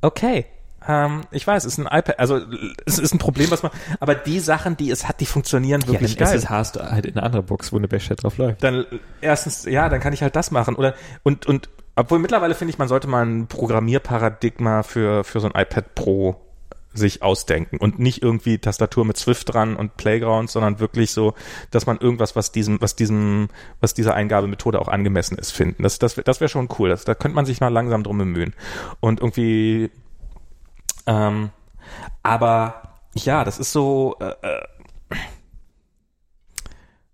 Okay. 0.01 0.47
Ähm, 0.87 1.23
ich 1.31 1.47
weiß, 1.47 1.65
es 1.65 1.75
ist 1.75 1.79
ein 1.79 1.87
iPad, 1.87 2.19
also 2.19 2.41
es 2.87 2.99
ist 2.99 3.13
ein 3.13 3.19
Problem, 3.19 3.51
was 3.51 3.63
man, 3.63 3.71
aber 4.01 4.15
die 4.15 4.41
Sachen, 4.41 4.79
die 4.79 4.91
es 4.91 5.07
hat, 5.07 5.21
die 5.21 5.27
funktionieren 5.27 5.87
wirklich 5.87 6.15
ja, 6.15 6.19
dann 6.19 6.29
geil. 6.29 6.39
SSH 6.39 6.51
hast 6.51 6.77
du 6.77 6.91
halt 6.91 7.05
in 7.05 7.17
eine 7.17 7.23
andere 7.25 7.43
Box, 7.43 7.73
wo 7.73 7.77
eine 7.77 7.89
Bashheit 7.89 8.23
drauf 8.23 8.39
läuft. 8.39 8.65
Dann 8.65 8.87
erstens, 9.21 9.67
ja, 9.67 9.91
dann 9.91 10.01
kann 10.01 10.15
ich 10.15 10.23
halt 10.23 10.37
das 10.37 10.51
machen. 10.51 10.77
Oder 10.77 10.95
und 11.23 11.47
und 11.47 11.69
obwohl 11.97 12.19
mittlerweile 12.19 12.55
finde 12.55 12.71
ich, 12.73 12.79
man 12.79 12.89
sollte 12.89 13.09
mal 13.09 13.27
ein 13.27 13.47
Programmierparadigma 13.47 14.83
für 14.83 15.23
für 15.23 15.41
so 15.41 15.51
ein 15.51 15.61
iPad 15.61 15.95
Pro 15.95 16.41
sich 16.93 17.23
ausdenken 17.23 17.77
und 17.77 17.99
nicht 17.99 18.23
irgendwie 18.23 18.59
Tastatur 18.59 19.05
mit 19.05 19.17
Swift 19.17 19.53
dran 19.53 19.77
und 19.77 19.97
Playground, 19.97 20.51
sondern 20.51 20.81
wirklich 20.81 21.13
so, 21.13 21.35
dass 21.71 21.87
man 21.87 21.99
irgendwas, 21.99 22.35
was 22.35 22.51
diesem, 22.51 22.81
was 22.81 22.97
diesem, 22.97 23.49
was 23.81 23.95
dieser 23.95 24.15
Eingabemethode 24.15 24.81
auch 24.81 24.89
angemessen 24.89 25.39
ist, 25.39 25.53
finden. 25.53 25.85
Das, 25.85 25.99
das, 25.99 26.17
das 26.17 26.41
wäre 26.41 26.49
schon 26.49 26.69
cool. 26.79 26.89
Das, 26.89 27.05
da 27.05 27.15
könnte 27.15 27.37
man 27.37 27.47
sich 27.47 27.61
mal 27.61 27.69
langsam 27.69 28.03
drum 28.03 28.19
bemühen. 28.19 28.55
Und 28.99 29.21
irgendwie, 29.21 29.91
ähm, 31.07 31.51
aber 32.23 32.99
ja, 33.15 33.45
das 33.45 33.59
ist 33.59 33.73
so, 33.73 34.17
äh, 34.21 34.35
äh, 34.43 35.17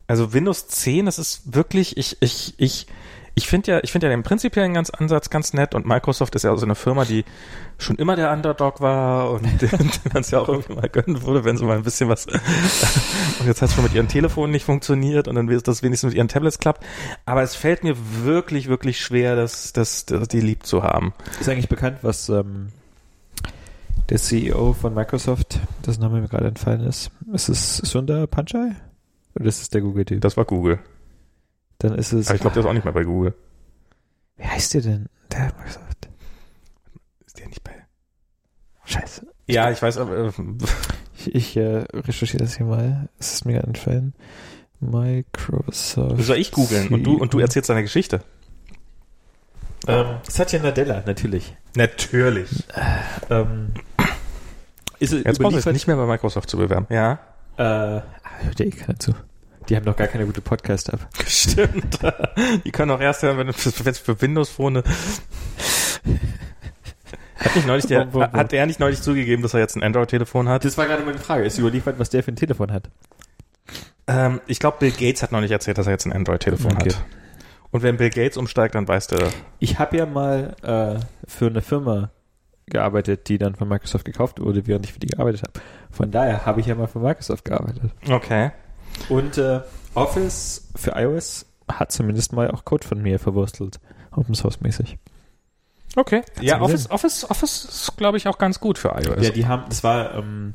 also 0.07 0.33
Windows 0.33 0.69
10, 0.69 1.07
das 1.07 1.19
ist 1.19 1.55
wirklich, 1.55 1.97
ich, 1.97 2.17
ich, 2.21 2.55
ich, 2.59 2.87
ich 3.39 3.49
finde 3.49 3.71
ja, 3.71 3.81
ich 3.83 3.93
finde 3.93 4.07
ja 4.07 4.11
den 4.11 4.23
prinzipiellen 4.23 4.73
ganz 4.73 4.89
Ansatz 4.89 5.29
ganz 5.29 5.53
nett 5.53 5.75
und 5.75 5.87
Microsoft 5.87 6.35
ist 6.35 6.45
ja 6.45 6.57
so 6.57 6.65
eine 6.65 6.75
Firma, 6.75 7.05
die 7.05 7.27
schon 7.77 7.97
immer 7.97 8.17
der 8.17 8.33
Underdog 8.33 8.81
war 8.81 9.31
und 9.31 9.45
den 9.61 9.91
man 10.11 10.23
es 10.23 10.31
ja 10.31 10.41
auch 10.41 10.49
irgendwie 10.49 10.73
mal 10.73 10.89
gönnen 10.89 11.23
würde, 11.23 11.45
wenn 11.45 11.59
sie 11.59 11.65
mal 11.67 11.77
ein 11.77 11.83
bisschen 11.83 12.09
was 12.09 12.27
und 13.39 13.47
jetzt 13.47 13.61
hat 13.61 13.69
es 13.69 13.75
schon 13.75 13.85
mit 13.85 13.93
ihren 13.93 14.09
Telefonen 14.09 14.53
nicht 14.53 14.65
funktioniert 14.65 15.29
und 15.29 15.35
dann 15.35 15.51
wird 15.51 15.69
das 15.69 15.83
wenigstens 15.83 16.09
mit 16.09 16.17
ihren 16.17 16.29
Tablets 16.29 16.59
klappt. 16.59 16.83
Aber 17.27 17.43
es 17.43 17.55
fällt 17.55 17.85
mir 17.85 17.95
wirklich, 18.25 18.69
wirklich 18.69 18.99
schwer, 18.99 19.37
das, 19.37 19.75
das, 19.75 20.07
das 20.07 20.29
die 20.29 20.41
lieb 20.41 20.65
zu 20.65 20.83
haben. 20.83 21.13
Ist 21.39 21.51
eigentlich 21.51 21.69
bekannt, 21.69 21.99
was 22.01 22.31
ähm, 22.31 22.69
der 24.09 24.17
CEO 24.17 24.73
von 24.73 24.95
Microsoft, 24.95 25.61
das 25.83 25.99
Name 25.99 26.23
mir 26.23 26.29
gerade 26.29 26.47
entfallen 26.47 26.81
ist. 26.81 27.11
Ist 27.35 27.51
es 27.51 27.77
Sundar 27.77 28.27
Pichai? 28.27 28.77
Oder 29.35 29.45
ist 29.45 29.61
es 29.61 29.69
der 29.69 29.83
Google-Typ? 29.83 30.23
Das 30.23 30.39
war 30.39 30.47
Google. 30.47 30.79
Dann 31.79 31.95
ist 31.95 32.13
es. 32.13 32.29
Aber 32.29 32.37
ich 32.37 32.41
glaube, 32.41 32.55
der 32.55 32.63
ist 32.63 32.69
auch 32.69 32.73
nicht 32.73 32.85
mehr 32.85 32.95
bei 32.95 33.05
Google. 33.05 33.35
Wie 34.37 34.45
heißt 34.45 34.75
der 34.75 34.83
denn? 34.83 35.09
Der 35.33 35.45
Microsoft. 35.45 36.09
Ist 37.27 37.39
der 37.39 37.49
nicht 37.49 37.63
bei? 37.63 37.73
Scheiße. 38.85 39.27
Ja, 39.47 39.71
ich 39.71 39.81
weiß, 39.81 39.99
aber 39.99 40.27
äh, 40.27 40.33
Ich, 41.19 41.35
ich 41.35 41.57
äh, 41.57 41.85
recherchiere 41.93 42.43
das 42.45 42.57
hier 42.57 42.67
mal. 42.67 43.09
Es 43.19 43.35
ist 43.35 43.45
mir 43.45 43.63
entfallen. 43.63 44.15
Microsoft. 44.81 46.23
soll 46.23 46.37
ich 46.37 46.53
googeln 46.53 46.89
und 46.89 47.05
du 47.05 47.17
und 47.17 47.33
du 47.33 47.39
erzählst 47.39 47.71
deine 47.71 47.83
Geschichte. 47.83 48.23
Ähm, 49.89 50.17
Satya 50.29 50.61
Nadella, 50.61 51.03
natürlich. 51.07 51.57
Natürlich. 51.75 52.65
Ähm, 53.31 53.73
ist 54.99 55.13
es 55.13 55.25
Jetzt 55.25 55.39
brauchst 55.39 55.65
du 55.65 55.73
nicht 55.73 55.87
mehr 55.87 55.97
bei 55.97 56.07
Microsoft 56.07 56.51
zu 56.51 56.59
bewerben. 56.59 56.87
Ja. 56.91 57.19
Äh, 57.57 57.63
hört 57.63 58.59
ja 58.59 58.67
eh 58.67 58.71
keiner 58.71 58.99
zu. 58.99 59.15
Die 59.69 59.77
haben 59.77 59.85
doch 59.85 59.97
gar 59.97 60.07
keine 60.07 60.27
gute 60.27 60.41
Podcast-App. 60.41 61.01
Stimmt. 61.27 61.99
Die 62.65 62.71
können 62.71 62.91
auch 62.93 63.01
erst 63.01 63.23
hören, 63.23 63.39
wenn 63.39 63.49
es 63.49 63.57
für, 63.63 63.95
für 63.95 64.21
Windows 64.23 64.49
Phone. 64.49 64.79
Hat, 67.39 67.55
nicht 67.55 67.67
neulich 67.67 67.87
der, 67.87 68.11
hat 68.33 68.53
er 68.53 68.67
nicht 68.67 68.81
neulich 68.81 69.03
zugegeben, 69.03 69.43
dass 69.43 69.55
er 69.55 69.61
jetzt 69.61 69.77
ein 69.77 69.83
Android-Telefon 69.83 70.49
hat? 70.49 70.65
Das 70.65 70.79
war 70.79 70.87
gerade 70.87 71.05
meine 71.05 71.19
Frage. 71.19 71.45
Ist 71.45 71.59
überliefert, 71.59 71.99
was 71.99 72.11
der 72.11 72.23
für 72.23 72.33
ein 72.33 72.37
Telefon 72.37 72.73
hat? 72.73 72.89
Ähm, 74.07 74.41
ich 74.47 74.59
glaube, 74.59 74.79
Bill 74.81 74.93
Gates 74.93 75.23
hat 75.23 75.33
neulich 75.33 75.51
erzählt, 75.51 75.79
dass 75.79 75.87
er 75.87 75.93
jetzt 75.93 76.07
ein 76.07 76.13
Android-Telefon 76.13 76.73
Okay. 76.73 76.91
hat. 76.91 77.05
Und 77.73 77.83
wenn 77.83 77.97
Bill 77.97 78.11
Gates 78.11 78.37
umsteigt, 78.37 78.75
dann 78.75 78.87
weißt 78.89 79.13
du. 79.13 79.17
Ich 79.59 79.79
habe 79.79 79.97
ja 79.97 80.07
mal 80.07 80.55
äh, 80.63 81.01
für 81.29 81.47
eine 81.49 81.61
Firma 81.61 82.11
gearbeitet, 82.67 83.29
die 83.29 83.39
dann 83.39 83.55
von 83.55 83.69
Microsoft 83.69 84.05
gekauft 84.05 84.41
wurde, 84.41 84.67
während 84.67 84.87
ich 84.87 84.93
für 84.93 84.99
die 85.01 85.09
gearbeitet 85.09 85.43
habe. 85.43 85.53
Von 85.91 86.11
daher 86.11 86.47
habe 86.47 86.61
ich 86.61 86.67
ja 86.67 86.75
mal 86.75 86.87
für 86.87 87.01
Microsoft 87.01 87.45
gearbeitet. 87.45 87.91
Okay. 88.09 88.51
Und 89.09 89.39
äh, 89.39 89.61
Office 89.95 90.69
für 90.75 90.93
iOS 90.93 91.47
hat 91.71 91.93
zumindest 91.93 92.33
mal 92.33 92.51
auch 92.51 92.65
Code 92.65 92.87
von 92.87 93.03
mir 93.03 93.19
verwurstelt. 93.19 93.81
Open 94.13 94.35
Source 94.35 94.61
mäßig. 94.61 94.99
Okay. 95.97 96.23
Ja, 96.41 96.55
Sinn. 96.55 96.63
Office, 96.63 96.91
Office, 96.91 97.31
Office 97.31 97.65
ist, 97.65 97.97
glaube 97.97 98.19
ich, 98.19 98.29
auch 98.29 98.39
ganz 98.39 98.61
gut 98.61 98.79
für 98.79 98.89
iOS. 98.89 99.25
Ja, 99.25 99.31
die 99.31 99.47
haben, 99.47 99.65
das 99.69 99.83
war, 99.83 100.15
ähm, 100.15 100.55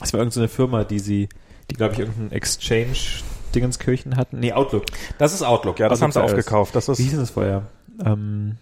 das 0.00 0.12
war 0.12 0.18
irgendeine 0.18 0.48
Firma, 0.48 0.84
die 0.84 0.98
sie, 0.98 1.28
die 1.70 1.74
glaube 1.76 1.94
ich 1.94 2.00
irgendein 2.00 2.32
Exchange-Dingenskirchen 2.32 4.16
hatten. 4.16 4.40
Nee, 4.40 4.52
Outlook. 4.52 4.84
das 5.18 5.32
ist 5.32 5.42
Outlook, 5.42 5.78
ja, 5.78 5.88
das 5.88 6.02
Outlook 6.02 6.16
haben 6.16 6.28
sie 6.28 6.34
aufgekauft. 6.34 6.74
Das 6.74 6.88
Wie 6.88 6.92
ist, 6.92 6.98
hieß 6.98 7.10
denn 7.10 7.20
das 7.20 7.30
vorher? 7.30 7.68
Ähm, 8.04 8.56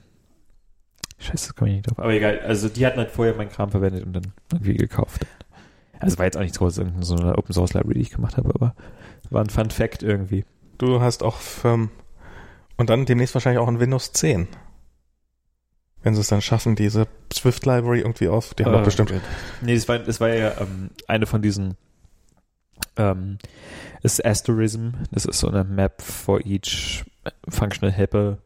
scheiße, 1.18 1.48
das 1.48 1.54
komme 1.54 1.70
ich 1.70 1.76
nicht 1.76 1.90
drauf. 1.90 1.98
Aber 1.98 2.12
egal, 2.12 2.40
also 2.40 2.68
die 2.68 2.84
hatten 2.84 2.98
halt 2.98 3.10
vorher 3.10 3.34
meinen 3.34 3.50
Kram 3.50 3.70
verwendet 3.70 4.04
und 4.04 4.12
dann 4.12 4.32
irgendwie 4.52 4.74
gekauft. 4.74 5.26
Also 6.00 6.18
war 6.18 6.24
jetzt 6.24 6.36
auch 6.36 6.42
nichts 6.42 6.58
großes, 6.58 6.84
so 7.00 7.14
eine 7.14 7.36
Open 7.36 7.52
Source 7.52 7.74
Library, 7.74 7.94
die 7.94 8.00
ich 8.00 8.10
gemacht 8.10 8.36
habe, 8.36 8.50
aber 8.54 8.74
war 9.30 9.42
ein 9.44 9.50
Fun 9.50 9.70
Fact 9.70 10.02
irgendwie. 10.02 10.44
du 10.78 11.00
hast 11.00 11.22
auch 11.22 11.38
ähm, 11.64 11.90
und 12.76 12.90
dann 12.90 13.04
demnächst 13.04 13.34
wahrscheinlich 13.34 13.60
auch 13.60 13.68
ein 13.68 13.78
Windows 13.78 14.12
10. 14.12 14.48
Wenn 16.02 16.14
sie 16.14 16.20
es 16.22 16.28
dann 16.28 16.40
schaffen, 16.40 16.76
diese 16.76 17.06
Swift 17.32 17.66
Library 17.66 18.00
irgendwie 18.00 18.28
auf, 18.28 18.54
die 18.54 18.64
haben 18.64 18.72
doch 18.72 18.80
Äh, 18.80 18.84
bestimmt. 18.84 19.12
Nee, 19.60 19.74
das 19.74 19.86
war, 19.86 19.98
das 19.98 20.18
war 20.20 20.30
ja 20.30 20.54
ähm, 20.58 20.90
eine 21.06 21.26
von 21.26 21.42
diesen 21.42 21.76
ähm, 22.96 23.38
ist 24.02 24.24
Asterism, 24.24 24.90
das 25.10 25.26
ist 25.26 25.38
so 25.40 25.48
eine 25.48 25.64
Map 25.64 26.00
for 26.00 26.40
each 26.44 27.04
Functional 27.48 27.92
Helper 27.92 28.38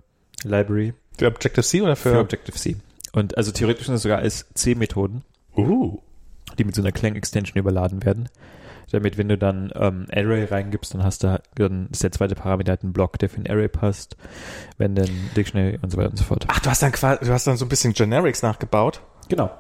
Library 0.42 0.94
Für 1.16 1.28
Objective-C 1.28 1.82
oder 1.82 1.94
für 1.94 2.10
für? 2.10 2.18
Objective-C. 2.18 2.76
Und 3.12 3.36
also 3.36 3.52
theoretisch 3.52 3.86
sind 3.86 3.94
es 3.94 4.02
sogar 4.02 4.18
als 4.18 4.46
C-Methoden, 4.54 5.22
uh. 5.56 6.00
Die 6.58 6.64
mit 6.64 6.74
so 6.74 6.82
einer 6.82 6.92
Clang-Extension 6.92 7.58
überladen 7.58 8.04
werden. 8.04 8.28
Damit, 8.90 9.18
wenn 9.18 9.28
du 9.28 9.38
dann 9.38 9.72
ähm, 9.74 10.06
Array 10.12 10.44
reingibst, 10.44 10.94
dann 10.94 11.02
hast 11.02 11.24
du 11.24 11.40
dann 11.56 11.88
ist 11.90 12.02
der 12.02 12.12
zweite 12.12 12.34
Parameter 12.34 12.70
halt 12.70 12.84
ein 12.84 12.92
Block, 12.92 13.18
der 13.18 13.28
für 13.28 13.40
ein 13.40 13.50
Array 13.50 13.68
passt, 13.68 14.16
wenn 14.78 14.94
dann 14.94 15.08
Dictionary 15.36 15.78
und 15.82 15.90
so 15.90 15.96
weiter 15.96 16.10
und 16.10 16.16
so 16.16 16.24
fort. 16.24 16.44
Ach, 16.48 16.60
du 16.60 16.70
hast 16.70 16.82
dann 16.82 16.92
quasi, 16.92 17.24
du 17.24 17.32
hast 17.32 17.46
dann 17.46 17.56
so 17.56 17.64
ein 17.64 17.68
bisschen 17.68 17.92
Generics 17.92 18.42
nachgebaut. 18.42 19.00
Genau. 19.28 19.50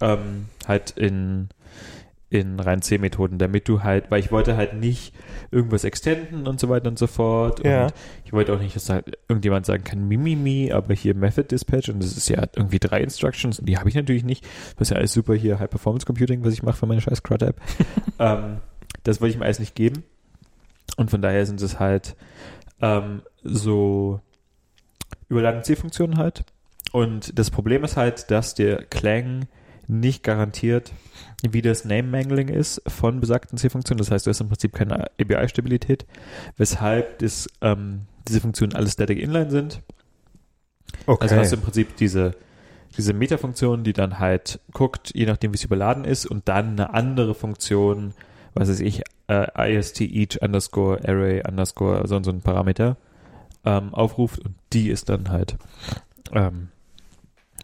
Ähm, 0.00 0.48
halt 0.66 0.90
in, 0.92 1.50
in 2.30 2.58
rein 2.58 2.82
C-Methoden, 2.82 3.38
damit 3.38 3.68
du 3.68 3.82
halt, 3.82 4.10
weil 4.10 4.18
ich 4.18 4.32
wollte 4.32 4.56
halt 4.56 4.74
nicht 4.74 5.14
irgendwas 5.50 5.84
extenden 5.84 6.48
und 6.48 6.58
so 6.58 6.68
weiter 6.68 6.88
und 6.88 6.98
so 6.98 7.06
fort. 7.06 7.64
Ja. 7.64 7.84
Und 7.84 7.94
ich 8.24 8.32
wollte 8.32 8.52
auch 8.52 8.58
nicht, 8.58 8.74
dass 8.74 8.88
halt 8.88 9.18
irgendjemand 9.28 9.66
sagen 9.66 9.84
kann, 9.84 10.08
Mimimi, 10.08 10.72
aber 10.72 10.94
hier 10.94 11.14
Method 11.14 11.44
Dispatch 11.44 11.88
und 11.90 12.02
das 12.02 12.16
ist 12.16 12.28
ja 12.28 12.44
irgendwie 12.56 12.78
drei 12.80 13.02
Instructions 13.02 13.60
und 13.60 13.68
die 13.68 13.78
habe 13.78 13.88
ich 13.88 13.94
natürlich 13.94 14.24
nicht. 14.24 14.44
Das 14.76 14.88
ist 14.88 14.90
ja 14.90 14.96
alles 14.96 15.12
super 15.12 15.34
hier 15.34 15.58
High 15.58 15.70
Performance 15.70 16.06
Computing, 16.06 16.44
was 16.44 16.52
ich 16.54 16.62
mache 16.62 16.76
für 16.76 16.86
meine 16.86 17.00
scheiß 17.00 17.22
CRUD-App. 17.22 17.60
ähm, 18.18 18.56
das 19.04 19.20
wollte 19.20 19.32
ich 19.32 19.38
mir 19.38 19.44
alles 19.44 19.60
nicht 19.60 19.74
geben. 19.74 20.02
Und 20.96 21.10
von 21.10 21.22
daher 21.22 21.46
sind 21.46 21.60
es 21.60 21.78
halt 21.78 22.16
ähm, 22.80 23.22
so 23.42 24.20
überladene 25.28 25.62
C-Funktionen 25.62 26.18
halt. 26.18 26.44
Und 26.92 27.38
das 27.38 27.50
Problem 27.50 27.84
ist 27.84 27.96
halt, 27.96 28.30
dass 28.30 28.54
der 28.54 28.84
Clang 28.84 29.46
nicht 29.86 30.22
garantiert, 30.22 30.92
wie 31.52 31.62
das 31.62 31.84
Name-Mangling 31.84 32.48
ist 32.48 32.82
von 32.86 33.20
besagten 33.20 33.58
C-Funktionen. 33.58 33.98
Das 33.98 34.10
heißt, 34.10 34.26
du 34.26 34.30
hast 34.30 34.40
im 34.40 34.48
Prinzip 34.48 34.72
keine 34.72 35.06
API-Stabilität, 35.20 36.06
weshalb 36.56 37.18
das, 37.18 37.48
ähm, 37.60 38.02
diese 38.26 38.40
Funktionen 38.40 38.74
alle 38.74 38.88
static 38.88 39.18
inline 39.18 39.50
sind. 39.50 39.82
Okay. 41.06 41.22
Also 41.22 41.36
hast 41.36 41.52
du 41.52 41.56
im 41.56 41.62
Prinzip 41.62 41.96
diese, 41.96 42.34
diese 42.96 43.12
Meta-Funktion, 43.12 43.84
die 43.84 43.92
dann 43.92 44.18
halt 44.18 44.60
guckt, 44.72 45.12
je 45.14 45.26
nachdem, 45.26 45.52
wie 45.52 45.56
es 45.56 45.64
überladen 45.64 46.04
ist, 46.04 46.26
und 46.26 46.48
dann 46.48 46.72
eine 46.72 46.94
andere 46.94 47.34
Funktion, 47.34 48.14
was 48.54 48.68
weiß 48.68 48.80
ich, 48.80 49.02
äh, 49.28 49.76
ist 49.76 50.00
each 50.00 50.40
underscore 50.40 51.00
array 51.06 51.42
underscore 51.46 52.06
so 52.06 52.16
und 52.16 52.24
so 52.24 52.30
ein 52.30 52.40
Parameter 52.40 52.96
ähm, 53.64 53.94
aufruft 53.94 54.40
und 54.40 54.54
die 54.72 54.90
ist 54.90 55.08
dann 55.08 55.30
halt 55.30 55.56
ähm, 56.32 56.68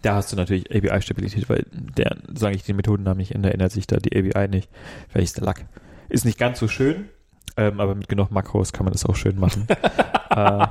da 0.02 0.14
hast 0.14 0.32
du 0.32 0.36
natürlich 0.36 0.70
API-Stabilität, 0.74 1.48
weil 1.48 1.66
der, 1.72 2.16
sage 2.34 2.54
ich 2.56 2.62
den 2.64 2.76
Methodennamen 2.76 3.18
nicht 3.18 3.34
ändere, 3.34 3.52
ändert 3.52 3.72
sich 3.72 3.86
da 3.86 3.96
die 3.96 4.16
API 4.16 4.48
nicht. 4.48 4.70
Vielleicht 5.08 5.26
ist 5.28 5.36
der 5.38 5.44
Lack. 5.44 5.64
Ist 6.08 6.24
nicht 6.24 6.38
ganz 6.38 6.58
so 6.58 6.68
schön, 6.68 7.08
ähm, 7.56 7.80
aber 7.80 7.94
mit 7.94 8.08
genug 8.08 8.30
Makros 8.30 8.72
kann 8.72 8.84
man 8.84 8.92
das 8.92 9.04
auch 9.04 9.14
schön 9.16 9.38
machen. 9.38 9.66
äh, 10.30 10.66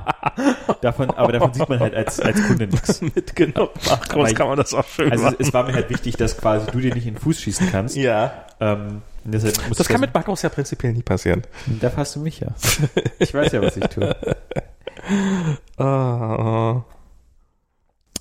davon, 0.80 1.10
aber 1.10 1.32
davon 1.32 1.52
sieht 1.54 1.68
man 1.68 1.78
halt 1.80 1.94
als, 1.94 2.18
als 2.20 2.44
Kunde 2.46 2.66
nichts. 2.66 3.00
Mit 3.14 3.36
genug 3.36 3.70
Makros 3.88 4.30
ich- 4.30 4.34
kann 4.36 4.48
man 4.48 4.56
das 4.56 4.74
auch 4.74 4.86
schön 4.86 5.10
Also 5.12 5.24
machen. 5.24 5.36
es 5.38 5.52
war 5.52 5.64
mir 5.64 5.74
halt 5.74 5.90
wichtig, 5.90 6.16
dass 6.16 6.36
quasi 6.36 6.70
du 6.70 6.80
dir 6.80 6.94
nicht 6.94 7.06
in 7.06 7.14
den 7.14 7.20
Fuß 7.20 7.40
schießen 7.40 7.70
kannst. 7.70 7.96
ja. 7.96 8.32
Ähm, 8.60 9.02
Das 9.24 9.88
kann 9.88 10.00
mit 10.00 10.12
Makros 10.12 10.42
ja 10.42 10.48
prinzipiell 10.48 10.92
nie 10.92 11.02
passieren. 11.02 11.42
Da 11.80 11.88
fasst 11.90 12.16
du 12.16 12.20
mich 12.20 12.40
ja. 12.40 12.48
Ich 13.18 13.32
weiß 13.32 13.52
ja, 13.52 13.62
was 13.62 13.76
ich 13.76 13.84
tue. 13.86 14.16
Ah. 15.78 16.82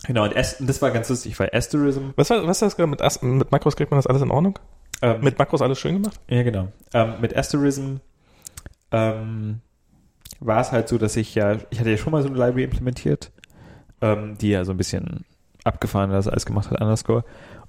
Genau, 0.09 0.23
und, 0.23 0.33
und 0.35 0.67
das 0.67 0.81
war 0.81 0.89
ganz 0.89 1.07
lustig, 1.07 1.39
weil 1.39 1.51
Asterism, 1.53 2.09
Was, 2.15 2.31
war- 2.31 2.41
was 2.47 2.57
ist 2.57 2.61
das 2.63 2.75
gerade 2.75 2.89
mit, 2.89 2.99
As- 3.03 3.21
mit 3.21 3.51
Makros 3.51 3.75
kriegt 3.75 3.91
man 3.91 3.99
das 3.99 4.07
alles 4.07 4.23
in 4.23 4.31
Ordnung? 4.31 4.57
ähm, 5.03 5.21
Mit 5.21 5.37
Makros 5.37 5.61
alles 5.61 5.77
schön 5.79 5.93
gemacht? 6.01 6.19
Ja, 6.27 6.41
genau. 6.41 6.69
Ähm, 6.95 7.13
mit 7.21 7.37
Asterism 7.37 7.97
ähm, 8.91 9.59
war 10.39 10.61
es 10.61 10.71
halt 10.71 10.87
so, 10.87 10.97
dass 10.97 11.15
ich 11.15 11.35
ja, 11.35 11.57
ich 11.69 11.79
hatte 11.79 11.91
ja 11.91 11.97
schon 11.97 12.11
mal 12.11 12.21
so 12.23 12.27
eine 12.29 12.37
Library 12.37 12.63
implementiert, 12.63 13.31
ähm, 14.01 14.35
die 14.39 14.49
ja 14.49 14.65
so 14.65 14.71
ein 14.71 14.77
bisschen 14.77 15.25
abgefahren 15.63 16.09
das 16.09 16.27
alles 16.27 16.45
gemacht 16.47 16.71
hat, 16.71 16.81
Underscore. 16.81 17.23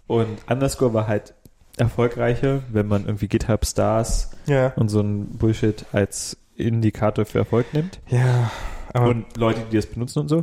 Und 0.07 0.39
Underscore 0.49 0.95
war 0.95 1.07
halt 1.09 1.35
erfolgreicher, 1.77 2.61
wenn 2.73 2.87
man 2.89 3.05
irgendwie 3.05 3.29
GitHub 3.29 3.65
Stars 3.67 4.31
Ja. 4.47 4.73
und 4.77 4.89
so 4.89 5.01
ein 5.01 5.27
Bullshit 5.39 5.85
als 5.93 6.37
Indikator 6.57 7.25
für 7.27 7.39
Erfolg 7.41 7.73
nimmt. 7.75 8.01
Ja. 8.09 8.51
Und 8.95 9.37
Leute, 9.37 9.61
die 9.71 9.77
das 9.77 9.87
benutzen 9.87 10.21
und 10.21 10.29
so. 10.29 10.43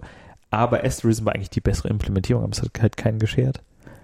Aber 0.49 0.83
Asterism 0.83 1.25
war 1.25 1.35
eigentlich 1.35 1.49
die 1.49 1.61
bessere 1.61 1.89
Implementierung, 1.89 2.43
aber 2.43 2.53
es 2.53 2.61
hat 2.61 2.71
halt 2.79 2.97
keinen 2.97 3.19
geschert. 3.19 3.61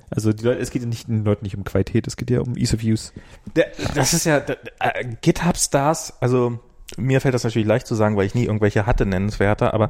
Also 0.10 0.30
Leute, 0.30 0.60
es 0.60 0.70
geht 0.70 0.84
ja 0.84 0.88
nicht 0.88 1.07
den 1.07 1.24
Leuten 1.24 1.44
nicht 1.44 1.57
um 1.57 1.64
Qualität, 1.64 2.06
es 2.06 2.18
geht 2.18 2.30
ja 2.30 2.41
um 2.41 2.56
Ease 2.56 2.76
of 2.76 2.84
Use. 2.84 3.11
Der, 3.56 3.72
das 3.95 4.14
ist 4.14 4.26
ja 4.26 4.40
der, 4.40 4.57
äh, 4.80 5.06
GitHub 5.22 5.57
Stars, 5.57 6.14
also 6.22 6.60
mir 6.98 7.22
fällt 7.22 7.34
das 7.34 7.44
natürlich 7.44 7.68
leicht 7.68 7.88
zu 7.88 7.95
sagen, 7.95 8.15
weil 8.15 8.26
ich 8.26 8.36
nie 8.36 8.45
irgendwelche 8.45 8.86
hatte 8.86 9.06
nennenswerte, 9.06 9.74
aber 9.74 9.90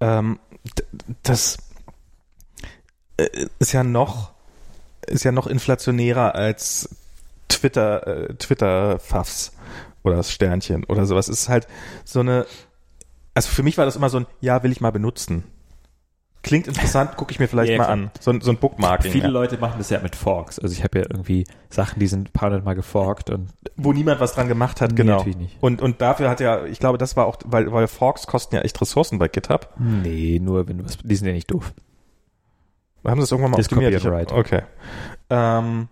ähm, 0.00 0.40
das 1.22 1.58
äh, 3.16 3.46
ist 3.58 3.72
ja 3.72 3.84
noch 3.84 4.32
ist 5.06 5.24
ja 5.24 5.32
noch 5.32 5.46
inflationärer 5.46 6.34
als 6.34 6.88
Twitter 7.48 8.06
äh, 8.06 8.34
Twitter 8.34 8.98
Pfaffs 8.98 9.52
oder 10.02 10.16
das 10.16 10.32
Sternchen 10.32 10.84
oder 10.84 11.06
sowas. 11.06 11.28
Es 11.28 11.42
ist 11.42 11.48
halt 11.48 11.68
so 12.04 12.20
eine 12.20 12.46
also 13.34 13.48
für 13.48 13.62
mich 13.62 13.78
war 13.78 13.84
das 13.84 13.96
immer 13.96 14.10
so 14.10 14.18
ein 14.20 14.26
ja, 14.40 14.62
will 14.62 14.72
ich 14.72 14.80
mal 14.80 14.92
benutzen. 14.92 15.44
Klingt 16.42 16.66
interessant, 16.68 17.16
gucke 17.18 17.32
ich 17.32 17.38
mir 17.38 17.48
vielleicht 17.48 17.70
Ja, 17.72 17.76
mal 17.78 17.84
klar. 17.84 17.92
an. 17.96 18.10
So, 18.18 18.30
ein- 18.30 18.40
so 18.40 18.50
ein 18.50 18.56
Bookmarking. 18.56 19.12
Viele 19.12 19.24
ja. 19.24 19.30
Leute 19.30 19.58
machen 19.58 19.74
das 19.76 19.90
ja 19.90 20.00
mit 20.00 20.16
Forks. 20.16 20.58
Also 20.58 20.72
ich 20.74 20.82
habe 20.82 20.98
ja 21.00 21.04
irgendwie 21.10 21.44
Sachen, 21.68 22.00
die 22.00 22.06
sind 22.06 22.28
ein 22.28 22.32
paar 22.32 22.48
hundert 22.48 22.64
Mal 22.64 22.74
geforkt 22.74 23.28
und 23.28 23.50
wo 23.76 23.92
niemand 23.92 24.20
was 24.20 24.32
dran 24.34 24.48
gemacht 24.48 24.80
hat, 24.80 24.90
Nee, 24.92 24.96
genau. 24.96 25.16
natürlich 25.18 25.36
nicht. 25.36 25.56
Und, 25.60 25.82
und 25.82 26.00
dafür 26.00 26.30
hat 26.30 26.40
ja, 26.40 26.64
ich 26.64 26.78
glaube, 26.78 26.96
das 26.96 27.14
war 27.16 27.26
auch, 27.26 27.36
weil, 27.44 27.70
weil 27.72 27.86
Forks 27.88 28.26
kosten 28.26 28.54
ja 28.54 28.62
echt 28.62 28.80
Ressourcen 28.80 29.18
bei 29.18 29.28
GitHub. 29.28 29.68
nee, 29.78 30.38
nur 30.42 30.66
wenn 30.66 30.78
du 30.78 30.84
was, 30.84 30.96
die 30.96 31.14
sind 31.16 31.26
ja 31.26 31.34
nicht 31.34 31.50
doof. 31.50 31.74
Haben 33.04 33.16
sie 33.16 33.22
das 33.22 33.30
irgendwann 33.32 33.50
mal 33.52 33.56
Das 33.58 33.66
optimiert? 33.66 34.02
Copy 34.02 34.08
and 34.14 34.26
Ich 34.28 34.32
hab- 34.32 34.38
Okay. 34.38 34.62
Ähm, 35.30 35.88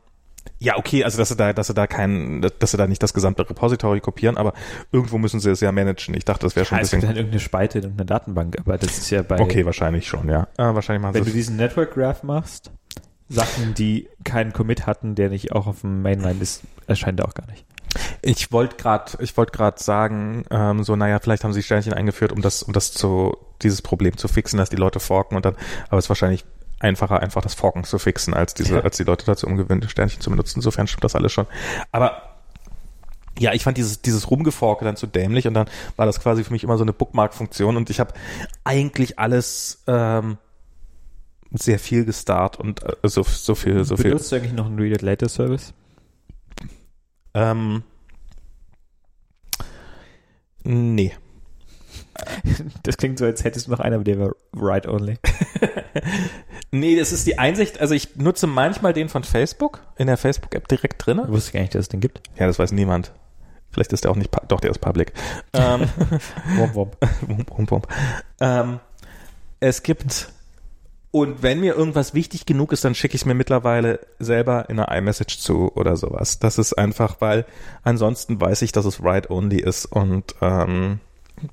ja, 0.61 0.77
okay, 0.77 1.05
also 1.05 1.19
dass 1.19 1.29
sie 1.29 1.37
da, 1.37 1.53
dass 1.53 1.69
sie 1.69 1.75
da 1.75 1.87
kein, 1.87 2.41
dass 2.59 2.73
sie 2.73 2.77
da 2.77 2.87
nicht 2.87 3.03
das 3.03 3.15
gesamte 3.15 3.49
Repository 3.49 4.01
kopieren, 4.01 4.37
aber 4.37 4.55
irgendwo 4.93 5.19
müssen 5.19 5.39
sie 5.41 5.51
es 5.51 5.61
ja 5.61 5.71
managen. 5.73 6.15
Ich 6.15 6.25
dachte, 6.25 6.47
das 6.47 6.57
wäre 6.57 6.67
schon 6.67 6.77
Ja, 6.77 6.81
ein 6.81 6.85
es 6.85 6.91
gibt 6.91 7.01
bisschen. 7.03 7.09
halt 7.09 7.17
irgendeine 7.19 7.41
Spalte 7.41 7.79
in 7.79 7.85
irgendeiner 7.85 8.07
Datenbank, 8.07 8.59
aber 8.59 8.77
das 8.79 8.99
ist 8.99 9.11
ja 9.11 9.23
bei, 9.23 9.39
Okay, 9.41 9.65
wahrscheinlich 9.65 10.07
schon, 10.07 10.29
ja. 10.29 10.49
Äh, 10.57 10.75
wahrscheinlich 10.75 11.03
machen 11.03 11.15
wenn 11.15 11.23
du 11.23 11.29
es. 11.29 11.35
diesen 11.35 11.57
Network 11.57 11.95
Graph 11.95 12.23
machst, 12.25 12.71
Sachen, 13.29 13.75
die 13.75 14.09
keinen 14.25 14.53
Commit 14.53 14.87
hatten, 14.87 15.15
der 15.15 15.29
nicht 15.29 15.53
auch 15.53 15.67
auf 15.67 15.83
dem 15.83 16.03
Mainline 16.03 16.41
ist, 16.41 16.63
erscheint 16.87 17.21
er 17.21 17.29
auch 17.29 17.35
gar 17.35 17.47
nicht. 17.47 17.65
Ich 18.23 18.53
wollte 18.53 18.77
gerade, 18.77 19.13
ich 19.21 19.37
wollte 19.37 19.53
gerade 19.53 19.83
sagen, 19.83 20.45
ähm, 20.51 20.83
so, 20.83 20.97
naja, 20.97 21.19
vielleicht 21.21 21.45
haben 21.45 21.53
sie 21.53 21.63
Sternchen 21.63 21.93
eingeführt, 21.95 22.33
um 22.33 22.43
das, 22.43 22.63
um 22.63 22.73
das 22.73 22.93
zu, 22.93 23.37
dieses 23.63 23.81
Problem 23.83 24.17
zu 24.17 24.29
fixen, 24.29 24.59
dass 24.59 24.71
die 24.71 24.77
Leute 24.77 25.01
forken 25.01 25.37
und 25.37 25.45
dann, 25.45 25.55
aber 25.89 25.99
es 25.99 26.07
ist 26.07 26.09
wahrscheinlich 26.11 26.45
einfacher, 26.81 27.21
einfach 27.21 27.43
das 27.43 27.55
Forken 27.55 27.85
zu 27.85 27.99
fixen, 27.99 28.35
als 28.35 28.55
diese, 28.55 28.77
Ja. 28.77 28.81
als 28.83 28.97
die 28.97 29.05
Leute 29.05 29.27
dazu 29.27 29.47
umgewöhnen, 29.47 29.89
Sternchen 29.89 30.21
zu 30.21 30.31
benutzen. 30.31 30.59
Insofern 30.59 30.87
stimmt 30.87 31.05
das 31.05 31.15
alles 31.17 31.33
schon. 31.33 31.47
Aber 31.93 32.23
ja, 33.39 33.53
ich 33.53 33.63
fand 33.63 33.77
dieses, 33.79 34.03
dieses 34.03 34.31
Rumgeforke 34.31 34.85
dann 34.85 34.97
zu 34.97 35.07
dämlich 35.07 35.47
und 35.47 35.55
dann 35.55 35.69
war 35.97 36.07
das 36.07 36.21
quasi 36.21 36.43
für 36.45 36.53
mich 36.53 36.65
immer 36.65 36.77
so 36.77 36.83
eine 36.85 36.93
Bookmark-Funktion 36.93 37.77
und 37.77 37.89
ich 37.91 38.01
habe 38.01 38.13
eigentlich 38.65 39.19
alles 39.19 39.83
ähm, 39.87 40.39
sehr 41.53 41.79
viel 41.79 42.05
gestarrt 42.05 42.59
und 42.59 42.83
äh, 42.83 42.95
so, 43.05 43.23
so 43.23 43.55
viel, 43.55 43.85
so 43.85 43.97
viel. 43.97 44.07
Benutzt 44.11 44.33
du 44.33 44.37
eigentlich 44.37 44.53
noch 44.53 44.67
einen 44.67 44.79
Read 44.79 44.95
It 44.97 45.03
Later 45.03 45.29
Service? 45.29 45.73
Ähm, 47.35 47.83
nee. 50.65 51.13
Das 52.83 52.97
klingt 52.97 53.19
so, 53.19 53.25
als 53.25 53.45
hättest 53.45 53.67
du 53.67 53.71
noch 53.71 53.81
einen, 53.81 53.95
aber 53.95 54.05
der 54.05 54.19
war 54.19 54.31
Write 54.53 54.91
Only. 54.91 55.19
Nee, 56.71 56.97
das 56.97 57.13
ist 57.13 57.27
die 57.27 57.39
Einsicht, 57.39 57.81
also 57.81 57.95
ich 57.95 58.17
nutze 58.17 58.47
manchmal 58.47 58.93
den 58.93 59.09
von 59.09 59.25
Facebook, 59.25 59.81
in 59.97 60.07
der 60.07 60.19
Facebook-App 60.19 60.69
direkt. 60.69 61.07
Wusste 61.07 61.49
ich 61.49 61.53
gar 61.55 61.61
nicht, 61.61 61.75
dass 61.75 61.83
es 61.83 61.89
den 61.89 62.01
gibt. 62.01 62.21
Ja, 62.37 62.47
das 62.47 62.59
weiß 62.59 62.73
niemand. 62.73 63.13
Vielleicht 63.71 63.93
ist 63.93 64.05
der 64.05 64.11
auch 64.11 64.17
nicht, 64.17 64.31
doch, 64.49 64.61
der 64.61 64.71
ist 64.71 64.81
public. 64.81 65.13
Ähm, 65.55 65.89
Womp 66.57 66.75
womp. 66.75 66.97
wump, 67.27 67.71
wump. 67.71 67.89
Ähm, 68.41 68.81
es 69.61 69.83
gibt, 69.83 70.31
und 71.11 71.43
wenn 71.43 71.61
mir 71.61 71.75
irgendwas 71.75 72.13
wichtig 72.13 72.45
genug 72.45 72.73
ist, 72.73 72.85
dann 72.85 72.95
schicke 72.95 73.15
ich 73.15 73.23
es 73.23 73.27
mir 73.27 73.35
mittlerweile 73.35 74.01
selber 74.19 74.69
in 74.69 74.79
einer 74.79 74.95
iMessage 74.95 75.39
zu 75.39 75.73
oder 75.75 75.97
sowas. 75.97 76.39
Das 76.39 76.59
ist 76.59 76.75
einfach, 76.75 77.21
weil 77.21 77.47
ansonsten 77.83 78.41
weiß 78.41 78.63
ich, 78.63 78.73
dass 78.73 78.85
es 78.85 79.03
Write-Only 79.03 79.61
ist 79.61 79.87
und 79.87 80.35
ähm, 80.43 81.01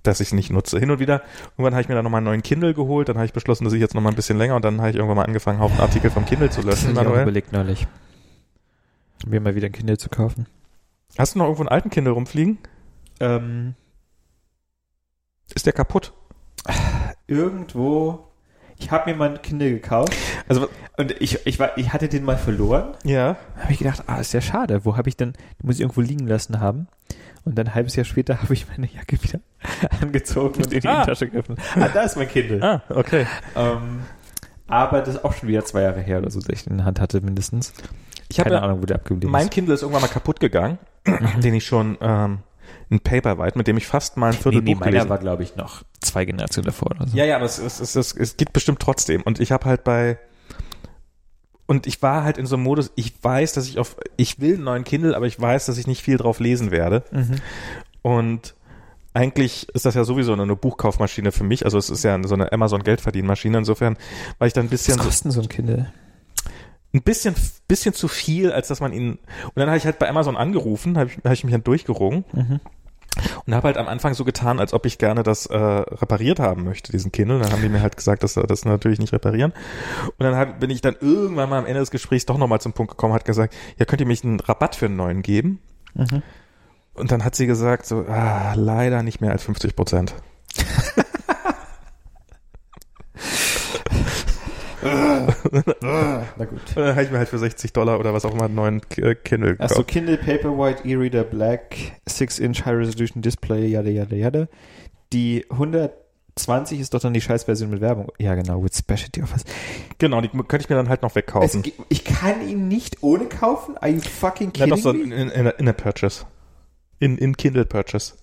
dass 0.04 0.20
ich 0.20 0.28
es 0.30 0.34
nicht 0.34 0.52
nutze. 0.52 0.80
Hin 0.80 0.92
und 0.92 1.00
wieder, 1.00 1.22
irgendwann 1.54 1.74
habe 1.74 1.82
ich 1.82 1.90
mir 1.90 1.96
dann 1.96 2.04
nochmal 2.04 2.20
einen 2.20 2.26
neuen 2.26 2.44
Kindle 2.44 2.74
geholt, 2.74 3.10
dann 3.10 3.18
habe 3.18 3.26
ich 3.26 3.34
beschlossen, 3.34 3.64
dass 3.66 3.74
ich 3.74 3.80
jetzt 3.82 3.94
nochmal 3.96 4.12
ein 4.14 4.16
bisschen 4.16 4.38
länger 4.38 4.56
und 4.56 4.66
dann 4.66 4.80
habe 4.80 4.90
ich 4.90 4.96
irgendwann 4.96 5.18
mal 5.18 5.26
angefangen, 5.26 5.60
Haufen 5.60 5.80
Artikel 5.80 6.10
vom 6.12 6.26
Kindle 6.26 6.50
zu 6.50 6.62
Das 6.62 6.84
löschen. 6.84 6.98
habe 6.98 7.16
ich 7.16 7.22
überlegt 7.22 7.52
neulich. 7.54 7.88
Mir 9.26 9.40
mal 9.42 9.56
wieder 9.56 9.68
ein 9.68 9.72
Kindle 9.72 9.98
zu 9.98 10.10
kaufen. 10.10 10.46
Hast 11.18 11.34
du 11.36 11.40
noch 11.40 11.46
irgendwo 11.46 11.64
einen 11.64 11.70
alten 11.70 11.90
Kindle 11.90 12.14
rumfliegen? 12.14 12.58
Ähm, 13.20 13.76
Ist 15.54 15.66
der 15.66 15.74
kaputt? 15.74 16.14
irgendwo. 17.28 18.28
Ich 18.86 18.92
habe 18.92 19.10
mir 19.10 19.18
mal 19.18 19.30
ein 19.32 19.42
Kindle 19.42 19.72
gekauft. 19.72 20.14
Also, 20.48 20.68
Und 20.98 21.20
ich, 21.20 21.40
ich, 21.48 21.58
war, 21.58 21.76
ich 21.76 21.92
hatte 21.92 22.08
den 22.08 22.24
mal 22.24 22.38
verloren. 22.38 22.94
ja. 23.04 23.36
Da 23.56 23.64
habe 23.64 23.74
ich 23.74 23.80
gedacht, 23.80 24.04
ah, 24.06 24.18
ist 24.20 24.32
ja 24.32 24.42
schade. 24.42 24.86
Wo 24.86 24.96
habe 24.96 25.10
ich 25.10 25.18
denn, 25.18 25.34
den 25.34 25.66
muss 25.66 25.76
ich 25.78 25.82
irgendwo 25.82 26.02
liegen 26.02 26.28
lassen 26.28 26.60
haben. 26.60 26.88
Und 27.46 27.58
dann 27.58 27.66
ein 27.68 27.74
halbes 27.74 27.96
Jahr 27.96 28.06
später 28.06 28.40
habe 28.44 28.54
ich 28.54 28.68
meine 28.70 28.88
Jacke 28.88 29.18
wieder 29.24 29.40
angezogen 30.02 30.64
und 30.64 30.72
in 30.72 30.82
die 30.82 30.88
Ah. 30.88 31.04
Tasche 31.04 31.26
gegriffen. 31.26 31.56
Ah, 31.76 31.88
da 31.92 32.04
ist 32.04 32.16
mein 32.16 32.28
Kindle. 32.28 32.62
Ah, 32.62 32.84
okay. 32.90 33.26
Ähm, 33.56 34.02
aber 34.68 35.00
das 35.02 35.16
ist 35.16 35.26
auch 35.26 35.34
schon 35.34 35.50
wieder 35.50 35.66
zwei 35.66 35.82
Jahre 35.82 36.02
her 36.02 36.20
oder 36.20 36.30
so, 36.30 36.40
dass 36.40 36.50
ich 36.50 36.64
den 36.66 36.74
in 36.74 36.78
der 36.78 36.86
Hand 36.86 37.00
hatte 37.00 37.22
mindestens. 37.22 37.74
Ich 38.30 38.40
habe 38.40 38.50
Keine 38.52 38.62
ja, 38.62 38.68
Ahnung, 38.68 38.84
wo 38.84 38.86
der 38.86 38.98
abgeblieben 38.98 39.32
mein 39.32 39.46
ist. 39.46 39.52
Kindle 39.52 39.74
ist 39.74 39.82
irgendwann 39.82 40.04
mal 40.04 40.10
kaputt 40.10 40.40
gegangen, 40.40 40.78
den 41.44 41.56
ich 41.56 41.66
schon 41.66 41.98
ähm, 42.02 42.40
ein 42.90 43.00
Paperwhite, 43.00 43.58
mit 43.58 43.68
dem 43.68 43.78
ich 43.78 43.88
fast 43.88 44.18
mal 44.18 44.28
ein 44.28 44.34
Viertel 44.34 44.62
Nee, 44.62 44.66
nee, 44.66 44.74
Buch 44.74 44.80
meiner 44.80 44.92
gelesen 44.92 45.10
war, 45.10 45.18
glaube 45.18 45.44
ich, 45.44 45.56
noch 45.56 45.84
zwei 46.02 46.26
Generationen 46.26 46.66
davor 46.66 46.92
oder 46.92 47.08
so. 47.08 47.18
Ja, 47.18 47.26
ja, 47.26 47.36
aber 47.38 47.46
es, 47.46 47.58
es, 47.58 47.80
es, 47.80 47.96
es, 47.96 48.14
es 48.14 48.38
geht 48.38 48.54
bestimmt 48.54 48.80
trotzdem. 48.80 49.22
Und 49.24 49.40
ich 49.40 49.52
habe 49.52 49.66
halt 49.66 49.84
bei 49.84 50.20
und 51.68 51.88
ich 51.88 52.02
war 52.02 52.24
halt 52.24 52.38
in 52.38 52.46
so 52.46 52.56
einem 52.56 52.64
Modus, 52.64 52.92
ich 52.96 53.14
weiß, 53.24 53.54
dass 53.54 53.68
ich 53.68 53.80
auf, 53.80 53.98
ich 54.18 54.40
will 54.40 54.56
einen 54.56 54.66
neuen 54.66 54.84
Kindle, 54.84 55.16
aber 55.16 55.26
ich 55.26 55.40
weiß, 55.40 55.66
dass 55.66 55.78
ich 55.78 55.88
nicht 55.88 56.02
viel 56.04 56.18
drauf 56.18 56.40
lesen 56.40 56.70
werde. 56.70 57.04
Mhm. 57.12 57.36
Und 58.04 58.56
eigentlich 59.14 59.68
ist 59.74 59.86
das 59.86 59.96
ja 59.96 60.04
sowieso 60.04 60.34
eine 60.34 60.56
Buchkaufmaschine 60.56 61.32
für 61.32 61.44
mich. 61.44 61.66
Also 61.66 61.78
es 61.78 61.90
ist 61.90 62.04
ja 62.04 62.20
so 62.24 62.36
eine 62.36 62.52
Amazon-Geldverdienmaschine. 62.52 63.58
Insofern 63.58 63.98
war 64.38 64.46
ich 64.46 64.54
dann 64.54 64.68
ein 64.68 64.70
bisschen 64.70 64.96
Was 64.96 65.04
so, 65.04 65.08
kostet 65.08 65.26
denn 65.26 65.32
so 65.32 65.42
ein 65.42 65.50
Kindle? 65.50 65.92
Ein 66.96 67.02
bisschen, 67.04 67.36
bisschen 67.68 67.94
zu 67.94 68.08
viel, 68.08 68.52
als 68.52 68.68
dass 68.70 68.80
man 68.80 68.94
ihn. 68.94 69.12
Und 69.12 69.56
dann 69.56 69.68
habe 69.68 69.78
ich 69.78 69.86
halt 69.86 70.00
bei 70.00 70.10
Amazon 70.10 70.38
angerufen, 70.38 70.98
habe 70.98 71.10
ich, 71.10 71.18
hab 71.24 71.34
ich 71.34 71.44
mich 71.44 71.52
dann 71.52 71.64
durchgerungen 71.64 72.24
Mhm. 72.34 72.60
und 73.46 73.54
habe 73.56 73.68
halt 73.68 73.78
am 73.78 73.88
Anfang 73.88 74.14
so 74.14 74.26
getan, 74.26 74.60
als 74.60 74.74
ob 74.74 74.86
ich 74.86 74.98
gerne 74.98 75.24
das 75.24 75.46
äh, 75.46 75.56
repariert 75.58 76.40
haben 76.40 76.64
möchte, 76.64 76.92
diesen 76.92 77.12
Kindle. 77.12 77.40
Dann 77.40 77.52
haben 77.52 77.62
die 77.62 77.70
mir 77.70 77.82
halt 77.82 77.96
gesagt, 77.98 78.24
dass 78.24 78.34
sie 78.36 78.44
das 78.44 78.66
natürlich 78.66 79.00
nicht 79.00 79.14
reparieren. 79.14 79.52
Und 80.18 80.24
dann 80.26 80.36
hab, 80.36 80.60
bin 80.60 80.70
ich 80.70 80.82
dann 80.82 80.96
irgendwann 81.00 81.50
mal 81.50 81.60
am 81.60 81.66
Ende 81.66 81.80
des 81.80 81.92
Gesprächs 81.92 82.26
doch 82.26 82.38
nochmal 82.38 82.62
zum 82.62 82.74
Punkt 82.74 82.92
gekommen, 82.92 83.14
hat 83.14 83.26
gesagt, 83.26 83.54
ja, 83.78 83.86
könnt 83.86 84.02
ihr 84.02 84.08
mich 84.08 84.24
einen 84.24 84.40
Rabatt 84.40 84.76
für 84.76 84.86
einen 84.88 84.96
neuen 84.96 85.22
geben? 85.22 85.60
Mhm. 85.94 86.24
Und 86.94 87.12
dann 87.12 87.24
hat 87.26 87.36
sie 87.36 87.46
gesagt, 87.48 87.86
so, 87.86 88.06
ah, 88.08 88.54
leider 88.56 89.04
nicht 89.04 89.20
mehr 89.22 89.32
als 89.32 89.44
50 89.44 89.76
Prozent. 89.76 90.14
Na 95.82 96.46
gut. 96.46 96.60
Und 96.70 96.78
dann 96.78 96.90
habe 96.96 97.04
ich 97.04 97.12
mir 97.12 97.18
halt 97.18 97.30
für 97.30 97.38
60 97.40 97.74
Dollar 97.74 98.00
oder 98.00 98.14
was 98.14 98.26
auch 98.26 98.34
immer 98.34 98.46
einen 98.46 98.56
neuen 98.56 98.82
äh, 98.98 99.16
Kindle 99.16 99.52
gekauft. 99.54 99.72
Achso, 99.72 99.84
Kindle 99.84 100.18
Paperwhite 100.18 100.88
E-Reader 100.88 101.24
Black, 101.24 101.76
6-inch 102.08 102.66
High 102.66 102.76
Resolution 102.78 103.22
Display, 103.22 103.68
yada 103.68 103.90
yada 103.90 104.16
yada. 104.16 104.48
Die 105.14 105.46
120 105.50 106.80
ist 106.80 106.94
doch 106.94 107.00
dann 107.00 107.14
die 107.14 107.22
Scheißversion 107.22 107.70
mit 107.70 107.82
Werbung. 107.82 108.12
Ja, 108.20 108.36
genau, 108.36 108.64
with 108.64 108.78
Specialty 108.78 109.22
Offers. 109.24 109.44
Genau, 109.98 110.22
die 110.22 110.28
könnte 110.30 110.58
ich 110.66 110.70
mir 110.70 110.76
dann 110.76 110.90
halt 110.90 111.02
noch 111.02 111.12
Es 111.12 111.16
wegkaufen. 111.16 111.62
ge- 111.62 111.74
ich 111.90 112.04
kann 112.04 112.48
ihn 112.48 112.68
nicht 112.68 113.02
ohne 113.04 113.26
kaufen? 113.26 113.78
Are 113.78 113.90
you 113.90 114.02
fucking 114.02 114.52
kidding 114.54 114.70
doch 114.72 114.78
so 114.78 114.92
in, 114.92 115.12
in, 115.12 115.30
in 115.30 115.68
a 115.70 115.74
Purchase. 115.74 116.26
In, 117.00 117.18
in 117.18 117.36
Kindle 117.38 117.66
Purchase. 117.66 118.14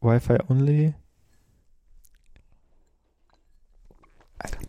Wi-Fi 0.00 0.38
only? 0.48 0.94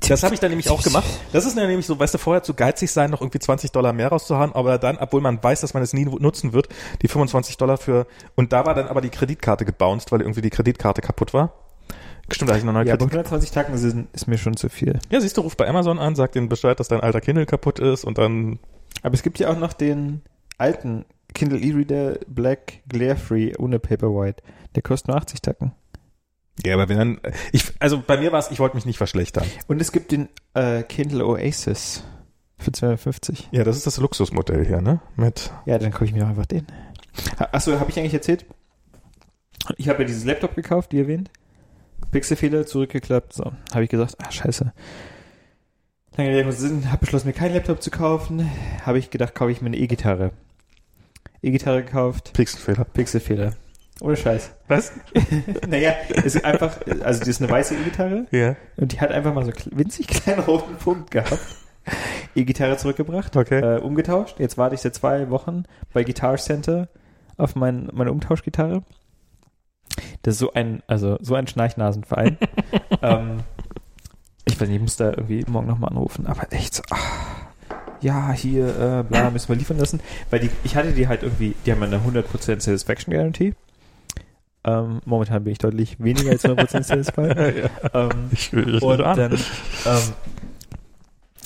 Das 0.07 0.23
habe 0.23 0.33
ich 0.33 0.39
dann 0.39 0.49
nämlich 0.49 0.69
auch 0.69 0.83
gemacht. 0.83 1.05
Das 1.33 1.45
ist 1.45 1.55
nämlich 1.55 1.85
so, 1.85 1.97
weißt 1.99 2.13
du, 2.13 2.17
vorher 2.17 2.43
zu 2.43 2.53
geizig 2.53 2.91
sein, 2.91 3.09
noch 3.09 3.21
irgendwie 3.21 3.39
20 3.39 3.71
Dollar 3.71 3.93
mehr 3.93 4.09
rauszuhauen, 4.09 4.53
aber 4.53 4.77
dann, 4.77 4.97
obwohl 4.97 5.21
man 5.21 5.41
weiß, 5.41 5.61
dass 5.61 5.73
man 5.73 5.83
es 5.83 5.93
nie 5.93 6.05
nutzen 6.05 6.53
wird, 6.53 6.69
die 7.01 7.07
25 7.07 7.57
Dollar 7.57 7.77
für, 7.77 8.05
und 8.35 8.53
da 8.53 8.65
war 8.65 8.73
dann 8.73 8.87
aber 8.87 9.01
die 9.01 9.09
Kreditkarte 9.09 9.65
gebounced, 9.65 10.11
weil 10.11 10.21
irgendwie 10.21 10.41
die 10.41 10.49
Kreditkarte 10.49 11.01
kaputt 11.01 11.33
war. 11.33 11.53
Stimmt, 12.31 12.49
da 12.49 12.55
ich 12.55 12.63
eine 12.63 12.73
neue 12.73 12.85
Ja, 12.87 12.93
aber 12.93 13.05
Kredit 13.05 13.27
120 13.27 13.51
Tacken 13.51 13.77
sind, 13.77 14.07
ist 14.13 14.27
mir 14.27 14.37
schon 14.37 14.57
zu 14.57 14.69
viel. 14.69 14.99
Ja, 15.11 15.21
siehst 15.21 15.37
du, 15.37 15.41
ruf 15.41 15.55
bei 15.57 15.67
Amazon 15.67 15.99
an, 15.99 16.15
sag 16.15 16.31
denen 16.31 16.49
Bescheid, 16.49 16.79
dass 16.79 16.87
dein 16.87 17.01
alter 17.01 17.21
Kindle 17.21 17.45
kaputt 17.45 17.79
ist 17.79 18.03
und 18.03 18.17
dann, 18.17 18.59
Aber 19.03 19.13
es 19.13 19.23
gibt 19.23 19.39
ja 19.39 19.49
auch 19.49 19.57
noch 19.57 19.73
den 19.73 20.21
alten 20.57 21.05
Kindle 21.33 21.59
E-Reader 21.59 22.19
Black 22.27 22.81
Glare 22.87 23.17
Free 23.17 23.53
ohne 23.57 23.79
Paperwhite. 23.79 24.41
Der 24.73 24.81
kostet 24.81 25.09
nur 25.09 25.17
80 25.17 25.41
Tacken. 25.41 25.73
Ja, 26.63 26.73
aber 26.75 26.87
wenn 26.87 26.97
dann, 26.97 27.19
ich, 27.51 27.63
also 27.79 28.01
bei 28.05 28.17
mir 28.17 28.31
war 28.31 28.39
es, 28.39 28.51
ich 28.51 28.59
wollte 28.59 28.75
mich 28.75 28.85
nicht 28.85 28.97
verschlechtern. 28.97 29.45
Und 29.67 29.81
es 29.81 29.91
gibt 29.91 30.11
den 30.11 30.29
äh, 30.53 30.83
Kindle 30.83 31.25
Oasis 31.25 32.03
für 32.57 32.71
250. 32.71 33.49
Ja, 33.51 33.63
das 33.63 33.75
ist 33.75 33.85
das 33.85 33.97
Luxusmodell 33.97 34.65
hier, 34.65 34.81
ne? 34.81 35.01
Mit. 35.15 35.51
Ja, 35.65 35.77
dann 35.77 35.91
gucke 35.91 36.05
ich 36.05 36.13
mir 36.13 36.23
auch 36.23 36.29
einfach 36.29 36.45
den. 36.45 36.65
Achso, 37.37 37.79
habe 37.79 37.89
ich 37.89 37.99
eigentlich 37.99 38.13
erzählt? 38.13 38.45
Ich 39.77 39.89
habe 39.89 40.03
ja 40.03 40.07
dieses 40.07 40.25
Laptop 40.25 40.55
gekauft, 40.55 40.93
wie 40.93 40.99
erwähnt. 40.99 41.29
Pixelfehler 42.11 42.65
zurückgeklappt. 42.65 43.33
So, 43.33 43.51
habe 43.73 43.83
ich 43.83 43.89
gesagt, 43.89 44.15
ah, 44.19 44.31
scheiße. 44.31 44.71
Lange 46.17 46.29
Rede 46.29 46.51
Sinn, 46.53 46.91
habe 46.91 46.99
beschlossen, 46.99 47.27
mir 47.27 47.33
keinen 47.33 47.55
Laptop 47.55 47.81
zu 47.81 47.91
kaufen. 47.91 48.49
Habe 48.85 48.99
ich 48.99 49.09
gedacht, 49.09 49.35
kaufe 49.35 49.51
ich 49.51 49.61
mir 49.61 49.67
eine 49.67 49.77
E-Gitarre. 49.77 50.31
E-Gitarre 51.41 51.83
gekauft. 51.83 52.31
Pixelfehler. 52.33 52.85
Pixelfehler. 52.85 53.53
Ohne 54.01 54.17
Scheiß. 54.17 54.51
Was? 54.67 54.91
naja, 55.69 55.93
es 56.09 56.35
ist 56.35 56.43
einfach, 56.45 56.77
also 57.03 57.23
die 57.23 57.29
ist 57.29 57.41
eine 57.41 57.49
weiße 57.49 57.75
E-Gitarre 57.75 58.25
Ja. 58.31 58.55
und 58.77 58.91
die 58.91 58.99
hat 58.99 59.11
einfach 59.11 59.33
mal 59.33 59.45
so 59.45 59.51
winzig 59.71 60.07
kleinen 60.07 60.41
roten 60.41 60.75
Punkt 60.75 61.11
gehabt. 61.11 61.39
E-Gitarre 62.35 62.77
zurückgebracht, 62.77 63.35
Okay. 63.37 63.59
äh, 63.59 63.79
umgetauscht. 63.79 64.39
Jetzt 64.39 64.57
warte 64.57 64.75
ich 64.75 64.81
seit 64.81 64.95
zwei 64.95 65.29
Wochen 65.29 65.63
bei 65.93 66.03
Guitar 66.03 66.35
Center 66.37 66.89
auf 67.37 67.55
mein, 67.55 67.89
meine 67.93 68.11
Umtauschgitarre. 68.11 68.83
Das 70.23 70.33
ist 70.33 70.39
so 70.39 70.51
ein, 70.53 70.81
also 70.87 71.17
so 71.21 71.35
ein 71.35 71.47
Schnarchnasenverein. 71.47 72.37
ähm, 73.01 73.39
ich 74.45 74.59
weiß 74.59 74.67
nicht, 74.67 74.77
ich 74.77 74.81
muss 74.81 74.97
da 74.97 75.11
irgendwie 75.11 75.45
morgen 75.47 75.67
nochmal 75.67 75.91
anrufen, 75.91 76.27
aber 76.27 76.51
echt 76.51 76.73
so, 76.75 76.83
ah, 76.89 76.97
ja, 78.01 78.31
hier, 78.33 78.67
äh, 78.67 79.03
bla, 79.03 79.29
müssen 79.29 79.47
wir 79.49 79.55
liefern 79.55 79.77
lassen. 79.77 80.01
Weil 80.29 80.41
die, 80.41 80.49
ich 80.63 80.75
hatte 80.75 80.91
die 80.91 81.07
halt 81.07 81.23
irgendwie, 81.23 81.55
die 81.65 81.71
haben 81.71 81.81
eine 81.83 81.97
100% 81.99 82.23
Satisfaction 82.61 83.13
Guarantee. 83.13 83.53
Ähm, 84.65 84.99
momentan 85.05 85.43
bin 85.43 85.53
ich 85.53 85.59
deutlich 85.59 85.99
weniger 85.99 86.31
als 86.31 86.43
100% 86.43 86.81
satisfied. 86.83 87.37
ja. 87.37 88.09
ähm, 88.09 88.29
Ich 88.31 88.51
will 88.51 88.79
und 88.79 88.99
dann 88.99 89.33
ähm, 89.33 89.39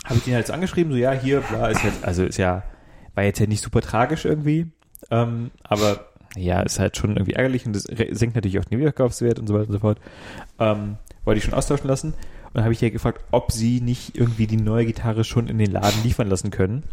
habe 0.06 0.16
ich 0.16 0.24
den 0.24 0.34
halt 0.36 0.48
so 0.48 0.54
angeschrieben, 0.54 0.92
so 0.92 0.98
ja, 0.98 1.12
hier, 1.12 1.42
bla, 1.42 1.68
ist 1.68 1.84
jetzt, 1.84 2.04
also 2.04 2.24
ist 2.24 2.38
ja, 2.38 2.64
war 3.16 3.26
jetzt 3.26 3.40
ja 3.40 3.46
nicht 3.46 3.62
super 3.62 3.82
tragisch 3.82 4.24
irgendwie, 4.26 4.68
ähm, 5.12 5.52
aber 5.64 6.06
ja, 6.38 6.62
ist 6.62 6.80
halt 6.80 6.96
schon 6.96 7.12
irgendwie 7.18 7.34
ärgerlich 7.34 7.66
und 7.66 7.76
das 7.76 7.84
senkt 7.84 8.36
natürlich 8.36 8.60
auch 8.60 8.66
den 8.66 8.80
Wiederkaufswert 8.80 9.38
und 9.40 9.48
so 9.48 9.54
weiter 9.54 9.68
und 9.68 9.74
so 9.74 9.80
fort. 9.80 10.00
Ähm, 10.60 10.98
wollte 11.26 11.40
ich 11.40 11.44
schon 11.44 11.54
austauschen 11.54 11.88
lassen 11.88 12.14
und 12.14 12.56
dann 12.56 12.64
habe 12.64 12.74
ich 12.74 12.82
ja 12.82 12.90
gefragt, 12.90 13.24
ob 13.32 13.52
sie 13.52 13.82
nicht 13.82 14.16
irgendwie 14.16 14.48
die 14.48 14.58
neue 14.58 14.86
Gitarre 14.86 15.24
schon 15.24 15.48
in 15.48 15.58
den 15.58 15.72
Laden 15.72 16.04
liefern 16.04 16.30
lassen 16.30 16.52
können, 16.52 16.84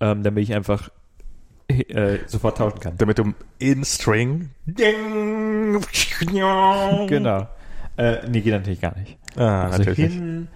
ähm, 0.00 0.22
damit 0.24 0.42
ich 0.42 0.54
einfach 0.54 0.90
äh, 1.88 2.18
sofort 2.26 2.58
tauschen 2.58 2.80
kann. 2.80 2.94
Damit 2.98 3.18
du 3.18 3.32
in 3.58 3.84
String. 3.84 4.50
Ding. 4.66 5.80
Genau. 7.08 7.48
Äh, 7.96 8.28
nee, 8.28 8.40
geht 8.40 8.52
natürlich 8.52 8.80
gar 8.80 8.96
nicht. 8.98 9.18
Ah, 9.36 9.64
Also 9.66 9.78
natürlich. 9.78 10.12
hin, 10.14 10.48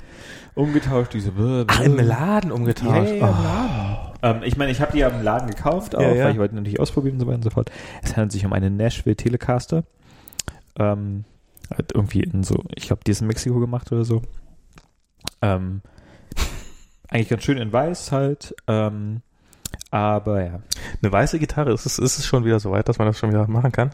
umgetauscht, 0.55 1.13
diese 1.15 1.33
Ah, 1.69 1.83
im 1.83 1.97
Laden 1.99 2.53
umgetauscht. 2.53 3.11
Ja, 3.11 3.17
im 3.17 3.23
Oh. 3.23 3.43
Laden. 3.43 3.97
Ähm, 4.23 4.41
ich 4.45 4.57
meine, 4.57 4.73
ich 4.73 4.81
habe 4.81 4.93
die 4.93 4.99
ja 4.99 5.09
im 5.09 5.23
Laden 5.23 5.51
gekauft, 5.51 5.95
auch, 5.95 6.01
Ja, 6.01 6.15
ja. 6.15 6.25
weil 6.25 6.33
ich 6.33 6.39
wollte 6.39 6.55
natürlich 6.55 6.81
ausprobieren 6.81 7.15
und 7.15 7.21
so 7.21 7.27
weiter 7.27 7.37
und 7.37 7.45
so 7.45 7.51
fort. 7.51 7.71
Es 8.03 8.13
handelt 8.17 8.33
sich 8.33 8.45
um 8.47 8.53
eine 8.53 8.71
Nashville 8.71 9.17
Telecaster. 9.17 9.85
Ähm, 10.79 11.25
hat 11.77 11.93
irgendwie 11.95 12.21
in 12.21 12.43
so, 12.43 12.65
ich 12.75 12.87
glaube, 12.87 13.03
die 13.07 13.11
ist 13.11 13.21
in 13.21 13.27
Mexiko 13.27 13.59
gemacht 13.61 13.91
oder 13.93 14.05
so. 14.05 14.23
Ähm, 15.43 15.83
eigentlich 17.09 17.29
ganz 17.29 17.43
schön 17.45 17.59
in 17.59 17.73
weiß 17.73 18.13
halt. 18.13 18.55
Ähm, 18.67 19.21
aber 19.91 20.43
ja, 20.43 20.61
Eine 21.03 21.13
weiße 21.13 21.39
Gitarre, 21.39 21.73
ist 21.73 21.87
es, 21.87 21.99
ist 21.99 22.19
es 22.19 22.27
schon 22.27 22.45
wieder 22.45 22.61
so 22.61 22.71
weit, 22.71 22.89
dass 22.89 22.99
man 22.99 23.07
das 23.07 23.19
schon 23.19 23.31
wieder 23.31 23.47
machen 23.49 23.73
kann? 23.73 23.91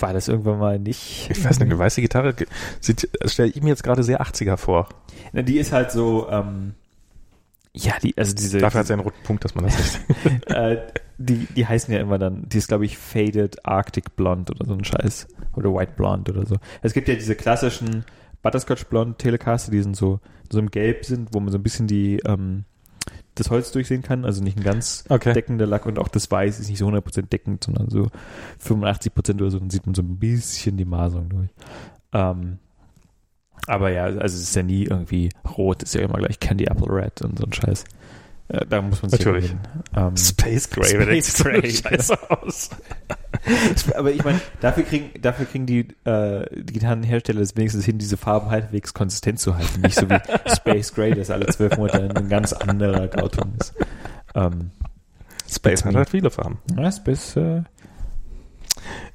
war 0.00 0.12
das 0.12 0.28
irgendwann 0.28 0.58
mal 0.58 0.78
nicht. 0.78 1.30
Ich 1.30 1.44
weiß 1.44 1.58
nicht, 1.58 1.70
eine 1.70 1.78
weiße 1.78 2.00
Gitarre 2.00 2.34
sieht, 2.80 3.08
stelle 3.26 3.50
ich 3.50 3.62
mir 3.62 3.68
jetzt 3.68 3.84
gerade 3.84 4.02
sehr 4.02 4.22
80er 4.22 4.56
vor. 4.56 4.88
Na, 5.32 5.42
die 5.42 5.58
ist 5.58 5.72
halt 5.72 5.90
so, 5.90 6.28
ähm, 6.30 6.74
ja, 7.72 7.94
die, 8.02 8.16
also 8.16 8.34
diese. 8.34 8.58
Dafür 8.58 8.80
hat 8.80 8.86
sie 8.86 8.92
einen 8.92 9.02
roten 9.02 9.22
Punkt, 9.24 9.44
dass 9.44 9.54
man 9.54 9.64
das 9.64 9.76
nicht. 9.76 10.46
äh, 10.50 10.80
die, 11.18 11.46
die 11.54 11.66
heißen 11.66 11.92
ja 11.92 12.00
immer 12.00 12.18
dann, 12.18 12.48
die 12.48 12.58
ist 12.58 12.68
glaube 12.68 12.84
ich 12.84 12.98
Faded 12.98 13.66
Arctic 13.66 14.16
Blonde 14.16 14.52
oder 14.52 14.66
so 14.66 14.74
ein 14.74 14.84
Scheiß. 14.84 15.28
Oder 15.54 15.74
White 15.74 15.92
Blonde 15.96 16.32
oder 16.32 16.46
so. 16.46 16.56
Es 16.82 16.92
gibt 16.92 17.08
ja 17.08 17.14
diese 17.14 17.34
klassischen 17.34 18.04
Butterscotch 18.42 18.86
Blonde 18.86 19.16
Telecaster, 19.16 19.70
die 19.70 19.82
sind 19.82 19.96
so, 19.96 20.20
so 20.50 20.58
im 20.58 20.70
Gelb 20.70 21.04
sind, 21.04 21.28
wo 21.32 21.40
man 21.40 21.50
so 21.50 21.58
ein 21.58 21.62
bisschen 21.62 21.86
die, 21.86 22.20
ähm, 22.26 22.64
das 23.34 23.50
Holz 23.50 23.72
durchsehen 23.72 24.02
kann. 24.02 24.24
Also 24.24 24.42
nicht 24.42 24.56
ein 24.56 24.62
ganz 24.64 25.04
Okay. 25.08 25.32
deckender 25.32 25.66
Lack 25.66 25.86
und 25.86 25.98
auch 25.98 26.08
das 26.08 26.30
Weiß 26.30 26.60
ist 26.60 26.68
nicht 26.68 26.78
so 26.78 26.86
100% 26.88 27.22
deckend, 27.28 27.64
sondern 27.64 27.90
so 27.90 28.08
85% 28.64 29.34
oder 29.40 29.50
so. 29.50 29.58
Dann 29.58 29.70
sieht 29.70 29.86
man 29.86 29.94
so 29.94 30.02
ein 30.02 30.18
bisschen 30.18 30.76
die 30.76 30.84
Maserung 30.84 31.28
durch. 31.28 31.48
Ähm, 32.12 32.58
aber 33.66 33.90
ja, 33.90 34.04
also 34.04 34.24
es 34.24 34.34
ist 34.42 34.54
ja 34.56 34.62
nie 34.62 34.84
irgendwie 34.84 35.30
rot, 35.56 35.82
ist 35.82 35.94
ja 35.94 36.02
immer 36.02 36.18
gleich 36.18 36.38
Candy 36.38 36.64
Apple 36.64 36.88
Red 36.94 37.22
und 37.22 37.38
so 37.38 37.44
ein 37.46 37.52
Scheiß. 37.52 37.84
Äh, 38.48 38.66
da 38.68 38.82
muss 38.82 39.00
man 39.00 39.10
sich 39.10 39.20
Natürlich. 39.20 39.54
Ähm, 39.96 40.16
Space 40.16 40.68
Gray, 40.68 40.84
Space 41.02 41.26
sieht 41.26 41.36
so 41.36 41.44
Gray. 41.44 41.70
scheiße 41.70 42.30
aus. 42.30 42.70
aber 43.94 44.12
ich 44.12 44.24
meine, 44.24 44.40
dafür 44.60 44.84
kriegen, 44.84 45.10
dafür 45.20 45.46
kriegen 45.46 45.66
die, 45.66 45.88
äh, 46.04 46.46
die 46.52 46.72
Gitarrenhersteller 46.72 47.40
es 47.40 47.56
wenigstens 47.56 47.84
hin, 47.84 47.98
diese 47.98 48.16
Farben 48.16 48.50
halbwegs 48.50 48.94
konsistent 48.94 49.40
zu 49.40 49.56
halten. 49.56 49.80
Nicht 49.82 49.96
so 49.96 50.08
wie 50.08 50.18
Space 50.54 50.94
Gray, 50.94 51.14
das 51.14 51.30
alle 51.30 51.46
zwölf 51.46 51.76
Monate 51.76 52.10
ein 52.14 52.28
ganz 52.28 52.52
anderer 52.52 53.08
Grauton 53.08 53.54
ist. 53.60 53.74
Ähm, 54.34 54.70
Space 55.50 55.84
hat 55.84 55.94
halt 55.94 56.10
viele 56.10 56.30
Farben. 56.30 56.58
ja, 56.76 56.90
Space, 56.90 57.36
äh, 57.36 57.62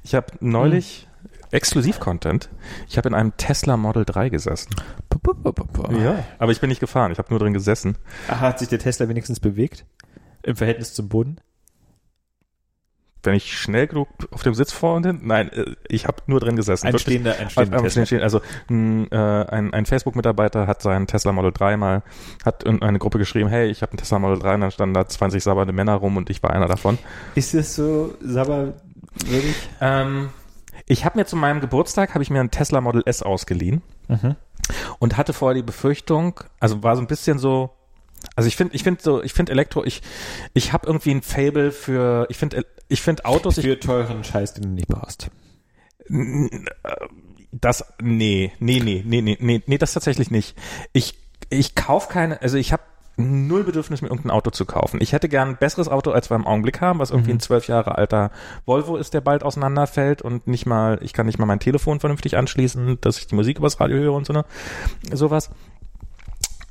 Ich 0.04 0.16
habe 0.16 0.28
neulich 0.40 1.08
Exklusiv-Content. 1.52 2.50
Ich 2.88 2.98
habe 2.98 3.10
in 3.10 3.16
einem 3.16 3.36
Tesla 3.38 3.76
Model 3.76 4.06
3 4.06 4.30
gesessen. 4.30 4.76
Ja. 6.00 6.24
Aber 6.38 6.52
ich 6.52 6.62
bin 6.62 6.70
nicht 6.70 6.80
gefahren, 6.80 7.12
ich 7.12 7.18
habe 7.18 7.30
nur 7.32 7.40
drin 7.40 7.54
gesessen. 7.54 7.98
Ach, 8.28 8.40
hat 8.40 8.60
sich 8.60 8.68
der 8.68 8.80
Tesla 8.80 9.10
wenigstens 9.10 9.40
bewegt? 9.40 9.86
Im 10.44 10.56
Verhältnis 10.56 10.94
zum 10.94 11.10
Boden? 11.10 11.42
Wenn 13.24 13.34
ich 13.36 13.58
schnell 13.58 13.88
genug 13.88 14.08
auf 14.32 14.44
dem 14.44 14.54
Sitz 14.54 14.72
vor 14.72 14.96
und 14.96 15.06
hin, 15.06 15.20
nein, 15.24 15.50
äh, 15.52 15.76
ich 15.90 16.08
habe 16.08 16.18
nur 16.28 16.40
drin 16.40 16.56
gesessen. 16.56 16.88
Ein 16.88 16.94
Wirklich. 16.94 17.04
stehender, 17.04 17.36
ein 17.38 17.50
stehender 17.50 17.84
Tesla. 17.84 18.20
also 18.20 18.42
mh, 18.70 19.08
äh, 19.12 19.46
ein, 19.50 19.74
ein 19.74 19.86
Facebook-Mitarbeiter 19.86 20.68
hat 20.68 20.82
seinen 20.82 21.06
Tesla 21.08 21.32
Model 21.32 21.52
3 21.52 21.78
mal, 21.78 22.04
hat 22.46 22.64
in 22.64 22.82
eine 22.82 23.00
Gruppe 23.00 23.18
geschrieben, 23.18 23.50
hey, 23.50 23.68
ich 23.70 23.82
habe 23.82 23.92
einen 23.92 23.98
Tesla 24.00 24.20
Model 24.20 24.40
3 24.40 24.54
und 24.56 24.62
dann 24.62 24.72
standen 24.72 24.94
da 24.94 25.06
20 25.08 25.44
sabbernde 25.44 25.74
Männer 25.74 25.96
rum 25.96 26.16
und 26.18 26.30
ich 26.30 26.42
war 26.44 26.52
einer 26.52 26.68
davon. 26.68 26.98
Ist 27.36 27.54
das 27.54 27.76
so, 27.76 28.14
Sabber, 28.22 28.74
wirklich? 29.26 29.56
Ähm, 29.82 30.30
ich 30.86 31.06
habe 31.06 31.18
mir 31.20 31.26
zu 31.26 31.36
meinem 31.36 31.60
Geburtstag, 31.62 32.14
habe 32.14 32.24
ich 32.24 32.30
mir 32.30 32.40
einen 32.40 32.52
Tesla 32.52 32.82
Model 32.82 33.04
S 33.06 33.22
ausgeliehen 33.22 33.82
Mhm. 34.08 34.36
und 34.98 35.18
hatte 35.18 35.34
vorher 35.34 35.56
die 35.56 35.62
Befürchtung, 35.62 36.40
also 36.60 36.82
war 36.84 36.96
so 36.96 37.02
ein 37.02 37.08
bisschen 37.08 37.38
so, 37.38 37.70
also 38.36 38.48
ich 38.48 38.56
finde, 38.56 38.76
ich 38.76 38.84
finde 38.84 39.02
so, 39.04 39.22
ich 39.24 39.34
finde 39.34 39.52
Elektro, 39.52 39.84
ich, 39.86 40.02
ich 40.54 40.74
habe 40.74 40.88
irgendwie 40.88 41.12
ein 41.12 41.22
Fable 41.22 41.72
für, 41.72 42.26
ich 42.30 42.38
finde, 42.38 42.66
ich 42.90 43.02
finde 43.02 43.26
Autos, 43.26 43.58
ich, 43.58 43.66
Für 43.66 43.80
teuren 43.80 44.24
Scheiß, 44.24 44.56
den 44.56 44.64
du 44.64 44.70
nicht 44.70 44.88
brauchst. 44.88 45.30
das, 47.52 47.86
nee, 48.02 48.52
nee, 48.60 48.80
nee, 48.80 49.04
nee, 49.06 49.22
nee, 49.22 49.38
nee, 49.40 49.64
nee, 49.66 49.78
das 49.78 49.94
tatsächlich 49.94 50.32
nicht. 50.32 50.58
Ich, 50.94 51.18
ich 51.50 51.76
kauf 51.76 52.10
keine, 52.10 52.42
also 52.42 52.58
ich 52.58 52.72
habe 52.74 52.84
null 53.18 53.64
Bedürfnis, 53.66 54.02
mir 54.02 54.08
irgendein 54.08 54.32
Auto 54.32 54.50
zu 54.50 54.66
kaufen. 54.66 55.02
Ich 55.02 55.12
hätte 55.12 55.28
gern 55.28 55.50
ein 55.50 55.58
besseres 55.58 55.90
Auto, 55.90 56.12
als 56.12 56.30
wir 56.30 56.36
im 56.36 56.48
Augenblick 56.48 56.80
haben, 56.80 57.00
was 57.00 57.12
irgendwie 57.12 57.32
Mhm. 57.32 57.38
ein 57.38 57.42
zwölf 57.42 57.68
Jahre 57.68 57.98
alter 57.98 58.32
Volvo 58.66 58.96
ist, 58.96 59.14
der 59.14 59.20
bald 59.22 59.44
auseinanderfällt 59.44 60.22
und 60.22 60.48
nicht 60.48 60.66
mal, 60.66 61.00
ich 61.02 61.12
kann 61.14 61.26
nicht 61.26 61.38
mal 61.38 61.46
mein 61.46 61.60
Telefon 61.60 62.00
vernünftig 62.00 62.38
anschließen, 62.38 63.00
dass 63.02 63.18
ich 63.18 63.28
die 63.28 63.36
Musik 63.36 63.58
übers 63.60 63.80
Radio 63.82 63.98
höre 63.98 64.14
und 64.14 64.26
so 64.26 64.32
ne, 64.34 64.46
sowas. 65.12 65.50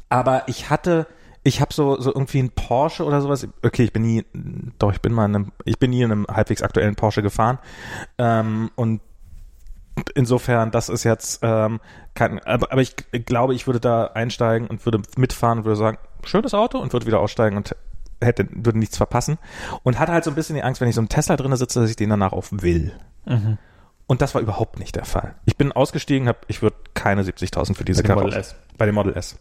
Aber 0.09 0.45
ich 0.47 0.71
hatte, 0.71 1.07
ich 1.43 1.61
habe 1.61 1.73
so, 1.73 2.01
so 2.01 2.13
irgendwie 2.13 2.41
ein 2.41 2.51
Porsche 2.51 3.05
oder 3.05 3.21
sowas. 3.21 3.47
Okay, 3.65 3.85
ich 3.85 3.93
bin 3.93 4.03
nie, 4.03 4.25
doch, 4.79 4.93
ich 4.93 5.01
bin 5.01 5.13
mal 5.13 5.27
in 5.27 5.35
einem, 5.35 5.53
ich 5.65 5.79
bin 5.79 5.91
nie 5.91 6.03
in 6.03 6.13
einem 6.13 6.27
halbwegs 6.27 6.63
aktuellen 6.63 6.97
Porsche 6.97 7.23
gefahren. 7.23 7.59
Ähm, 8.19 8.71
und 8.75 9.01
insofern, 10.15 10.71
das 10.71 10.89
ist 10.89 11.05
jetzt 11.05 11.41
ähm, 11.43 11.81
kein, 12.15 12.39
aber, 12.41 12.73
aber 12.73 12.81
ich 12.81 12.95
glaube, 13.27 13.55
ich 13.55 13.67
würde 13.67 13.81
da 13.81 14.07
einsteigen 14.07 14.69
und 14.69 14.85
würde 14.85 15.03
mitfahren 15.17 15.59
und 15.59 15.65
würde 15.65 15.77
sagen, 15.77 15.99
schönes 16.25 16.55
Auto 16.55 16.79
und 16.79 16.93
würde 16.93 17.07
wieder 17.07 17.21
aussteigen 17.21 17.57
und 17.57 17.75
hätte, 18.21 18.49
würde 18.51 18.79
nichts 18.79 18.97
verpassen. 18.97 19.39
Und 19.83 19.99
hatte 19.99 20.13
halt 20.13 20.25
so 20.25 20.31
ein 20.31 20.35
bisschen 20.35 20.57
die 20.57 20.63
Angst, 20.63 20.81
wenn 20.81 20.89
ich 20.89 20.95
so 20.95 21.01
im 21.01 21.09
Tesla 21.09 21.37
drinne 21.37 21.57
sitze, 21.57 21.81
dass 21.81 21.91
ich 21.91 21.97
den 21.97 22.11
danach 22.11 22.33
auch 22.33 22.47
will. 22.51 22.93
Mhm. 23.27 23.59
Und 24.09 24.23
das 24.23 24.35
war 24.35 24.41
überhaupt 24.41 24.79
nicht 24.79 24.97
der 24.97 25.05
Fall. 25.05 25.35
Ich 25.45 25.57
bin 25.57 25.71
ausgestiegen, 25.71 26.29
hab, 26.29 26.47
ich 26.49 26.63
würde 26.63 26.77
keine 26.95 27.23
70.000 27.23 27.77
für 27.77 27.85
diese 27.85 28.03
Bei 28.03 28.09
dem 28.09 28.15
Karre 28.15 28.25
Model. 28.27 28.45
Bei 28.79 28.87
dem 28.87 28.95
Model 28.95 29.15
S. 29.15 29.39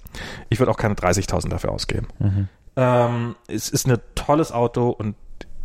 Ich 0.49 0.59
würde 0.59 0.71
auch 0.71 0.77
keine 0.77 0.93
30.000 0.93 1.49
dafür 1.49 1.71
ausgeben. 1.71 2.07
Mhm. 2.19 2.49
Ähm, 2.75 3.35
es 3.47 3.69
ist 3.69 3.87
ein 3.87 3.97
tolles 4.13 4.51
Auto 4.51 4.89
und 4.89 5.15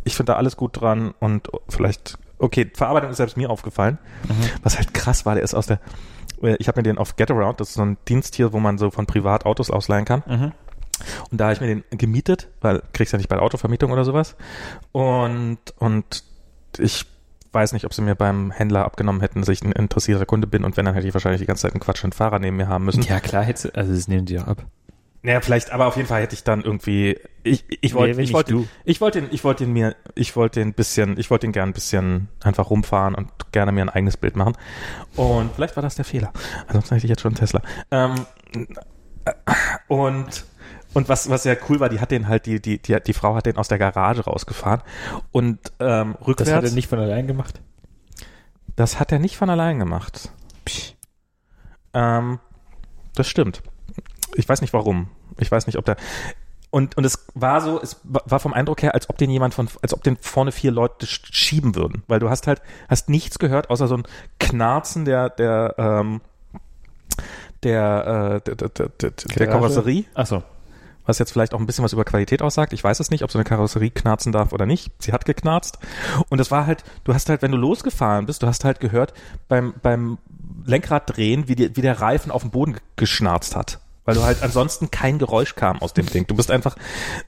ich 0.05 0.15
finde 0.15 0.31
da 0.31 0.37
alles 0.37 0.55
gut 0.55 0.79
dran 0.79 1.13
und 1.19 1.49
vielleicht, 1.67 2.17
okay, 2.39 2.71
Verarbeitung 2.73 3.09
ist 3.11 3.17
selbst 3.17 3.35
mir 3.35 3.49
aufgefallen. 3.49 3.97
Mhm. 4.27 4.49
Was 4.63 4.77
halt 4.77 4.93
krass 4.93 5.25
war, 5.25 5.35
der 5.35 5.43
ist 5.43 5.53
aus 5.53 5.67
der, 5.67 5.79
äh, 6.41 6.55
ich 6.59 6.69
habe 6.69 6.79
mir 6.79 6.83
den 6.83 6.97
auf 6.97 7.17
Getaround, 7.17 7.59
das 7.59 7.69
ist 7.69 7.75
so 7.75 7.83
ein 7.83 7.97
Dienst 8.07 8.35
hier, 8.35 8.53
wo 8.53 8.59
man 8.59 8.77
so 8.77 8.89
von 8.89 9.05
privat 9.05 9.45
Autos 9.45 9.69
ausleihen 9.69 10.05
kann. 10.05 10.23
Mhm. 10.25 10.51
Und 11.29 11.41
da 11.41 11.45
habe 11.45 11.53
ich 11.55 11.61
mir 11.61 11.67
den 11.67 11.83
gemietet, 11.91 12.47
weil 12.61 12.81
kriegst 12.93 13.11
ja 13.11 13.17
nicht 13.17 13.27
bei 13.27 13.35
der 13.35 13.43
Autovermietung 13.43 13.91
oder 13.91 14.05
sowas. 14.05 14.37
Und, 14.93 15.59
und 15.77 16.23
ich 16.77 17.05
weiß 17.53 17.73
nicht, 17.73 17.85
ob 17.85 17.93
sie 17.93 18.01
mir 18.01 18.15
beim 18.15 18.51
Händler 18.51 18.85
abgenommen 18.85 19.21
hätten, 19.21 19.39
dass 19.39 19.49
ich 19.49 19.63
ein 19.63 19.71
interessierter 19.71 20.25
Kunde 20.25 20.47
bin 20.47 20.63
und 20.63 20.75
wenn, 20.77 20.85
dann 20.85 20.95
hätte 20.95 21.07
ich 21.07 21.13
wahrscheinlich 21.13 21.41
die 21.41 21.47
ganze 21.47 21.63
Zeit 21.63 21.73
einen 21.73 21.81
Quatsch 21.81 22.03
und 22.03 22.15
Fahrer 22.15 22.39
neben 22.39 22.57
mir 22.57 22.67
haben 22.67 22.85
müssen. 22.85 23.03
Ja, 23.03 23.19
klar, 23.19 23.43
hätte, 23.43 23.73
also 23.75 23.93
das 23.93 24.07
nehmen 24.07 24.25
die 24.25 24.39
auch 24.39 24.47
ab. 24.47 24.65
Naja, 25.25 25.39
vielleicht, 25.39 25.71
aber 25.71 25.87
auf 25.87 25.95
jeden 25.95 26.09
Fall 26.09 26.21
hätte 26.21 26.35
ich 26.35 26.43
dann 26.43 26.61
irgendwie, 26.61 27.17
ich, 27.43 27.63
ich 27.79 27.93
wollte, 27.93 28.17
Nee, 28.17 28.23
ich 28.23 28.33
wollte, 28.33 28.65
ich 28.83 28.99
wollte 28.99 29.21
den, 29.21 29.29
ich 29.31 29.45
wollte 29.45 29.63
den 29.63 29.71
mir, 29.71 29.95
ich 30.15 30.35
wollte 30.35 30.59
den 30.59 30.73
bisschen, 30.73 31.17
ich 31.17 31.31
wollte 31.31 31.47
den 31.47 31.53
gern 31.53 31.69
ein 31.69 31.73
bisschen 31.73 32.27
einfach 32.43 32.69
rumfahren 32.69 33.15
und 33.15 33.29
gerne 33.53 33.71
mir 33.71 33.83
ein 33.83 33.89
eigenes 33.89 34.17
Bild 34.17 34.35
machen. 34.35 34.57
Und 35.15 35.53
vielleicht 35.55 35.77
war 35.77 35.83
das 35.83 35.95
der 35.95 36.03
Fehler. 36.03 36.33
Ansonsten 36.67 36.95
hätte 36.95 37.05
ich 37.05 37.09
jetzt 37.09 37.21
schon 37.21 37.29
einen 37.29 37.37
Tesla. 37.37 37.61
Ähm, 37.91 38.25
und, 39.87 40.45
und 40.93 41.09
was, 41.09 41.29
was 41.29 41.43
sehr 41.43 41.57
cool 41.69 41.79
war, 41.79 41.89
die 41.89 41.99
hat 41.99 42.11
den 42.11 42.27
halt, 42.27 42.45
die, 42.45 42.61
die, 42.61 42.79
die, 42.81 42.97
die 43.05 43.13
Frau 43.13 43.35
hat 43.35 43.45
den 43.45 43.57
aus 43.57 43.67
der 43.67 43.77
Garage 43.77 44.21
rausgefahren 44.25 44.81
und, 45.31 45.59
ähm, 45.79 46.15
rückwärts. 46.25 46.49
Das 46.49 46.53
hat 46.55 46.63
er 46.65 46.71
nicht 46.71 46.87
von 46.87 46.99
allein 46.99 47.27
gemacht. 47.27 47.61
Das 48.75 48.99
hat 48.99 49.11
er 49.11 49.19
nicht 49.19 49.37
von 49.37 49.49
allein 49.49 49.79
gemacht. 49.79 50.31
Ähm, 51.93 52.39
das 53.15 53.27
stimmt. 53.27 53.61
Ich 54.35 54.47
weiß 54.49 54.61
nicht 54.61 54.73
warum. 54.73 55.09
Ich 55.39 55.51
weiß 55.51 55.67
nicht, 55.67 55.77
ob 55.77 55.85
der. 55.85 55.95
Und, 56.71 56.97
und 56.97 57.03
es 57.03 57.27
war 57.35 57.61
so, 57.61 57.79
es 57.79 57.99
wa- 58.03 58.23
war 58.25 58.39
vom 58.39 58.51
Eindruck 58.53 58.81
her, 58.81 58.95
als 58.95 59.07
ob 59.09 59.19
den 59.19 59.29
jemand 59.29 59.53
von, 59.53 59.67
als 59.83 59.93
ob 59.93 60.01
den 60.03 60.17
vorne 60.17 60.51
vier 60.51 60.71
Leute 60.71 61.05
sch- 61.05 61.31
schieben 61.31 61.75
würden. 61.75 62.01
Weil 62.07 62.19
du 62.19 62.31
hast 62.31 62.47
halt, 62.47 62.63
hast 62.89 63.09
nichts 63.09 63.37
gehört, 63.37 63.69
außer 63.69 63.87
so 63.87 63.97
ein 63.97 64.03
Knarzen 64.39 65.05
der, 65.05 65.29
der, 65.29 65.75
ähm, 65.77 66.21
der, 67.61 68.41
äh, 68.41 68.41
der, 68.41 68.55
der, 68.55 68.69
der, 68.69 68.89
der, 68.89 69.11
der 69.11 69.47
Karosserie 69.47 70.05
Achso. 70.15 70.41
Was 71.05 71.19
jetzt 71.19 71.31
vielleicht 71.31 71.53
auch 71.53 71.59
ein 71.59 71.65
bisschen 71.65 71.83
was 71.83 71.93
über 71.93 72.05
Qualität 72.05 72.41
aussagt. 72.41 72.73
Ich 72.73 72.83
weiß 72.83 72.99
es 72.99 73.11
nicht, 73.11 73.23
ob 73.23 73.31
so 73.31 73.37
eine 73.37 73.43
Karosserie 73.43 73.91
knarzen 73.91 74.31
darf 74.31 74.53
oder 74.53 74.65
nicht. 74.65 74.91
Sie 74.99 75.13
hat 75.13 75.25
geknarzt. 75.25 75.77
Und 76.29 76.37
das 76.37 76.51
war 76.51 76.65
halt, 76.65 76.83
du 77.03 77.13
hast 77.13 77.29
halt, 77.29 77.41
wenn 77.41 77.51
du 77.51 77.57
losgefahren 77.57 78.25
bist, 78.25 78.43
du 78.43 78.47
hast 78.47 78.63
halt 78.63 78.79
gehört 78.79 79.13
beim, 79.47 79.73
beim 79.81 80.17
Lenkrad 80.65 81.15
drehen, 81.15 81.47
wie, 81.47 81.55
die, 81.55 81.75
wie 81.75 81.81
der 81.81 81.99
Reifen 81.99 82.31
auf 82.31 82.41
dem 82.41 82.51
Boden 82.51 82.73
ge- 82.73 82.81
geschnarzt 82.95 83.55
hat. 83.55 83.79
Weil 84.05 84.15
du 84.15 84.23
halt 84.23 84.43
ansonsten 84.43 84.91
kein 84.91 85.17
Geräusch 85.17 85.55
kam 85.55 85.81
aus 85.81 85.93
dem 85.93 86.05
Ding. 86.05 86.27
Du 86.27 86.35
bist 86.35 86.51
einfach 86.51 86.75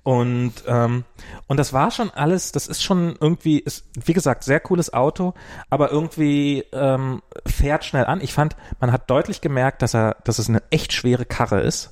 und 0.03 0.53
ähm, 0.67 1.05
und 1.47 1.57
das 1.57 1.73
war 1.73 1.91
schon 1.91 2.09
alles. 2.11 2.51
Das 2.51 2.67
ist 2.67 2.83
schon 2.83 3.15
irgendwie, 3.19 3.59
ist 3.59 3.85
wie 4.03 4.13
gesagt 4.13 4.43
sehr 4.43 4.59
cooles 4.59 4.93
Auto, 4.93 5.33
aber 5.69 5.91
irgendwie 5.91 6.65
ähm, 6.73 7.21
fährt 7.45 7.85
schnell 7.85 8.05
an. 8.05 8.21
Ich 8.21 8.33
fand, 8.33 8.55
man 8.79 8.91
hat 8.91 9.09
deutlich 9.09 9.41
gemerkt, 9.41 9.81
dass 9.81 9.93
er, 9.93 10.17
dass 10.23 10.39
es 10.39 10.49
eine 10.49 10.63
echt 10.69 10.93
schwere 10.93 11.25
Karre 11.25 11.61
ist. 11.61 11.91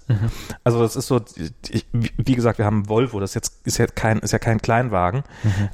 Also 0.63 0.81
das 0.81 0.95
ist 0.95 1.07
so, 1.07 1.21
ich, 1.69 1.85
wie 1.91 2.35
gesagt, 2.35 2.57
wir 2.57 2.65
haben 2.65 2.89
Volvo. 2.89 3.19
Das 3.19 3.31
ist 3.31 3.35
jetzt 3.35 3.65
ist 3.65 3.77
ja 3.77 3.87
kein 3.87 4.19
ist 4.19 4.31
ja 4.31 4.39
kein 4.39 4.61
Kleinwagen, 4.61 5.23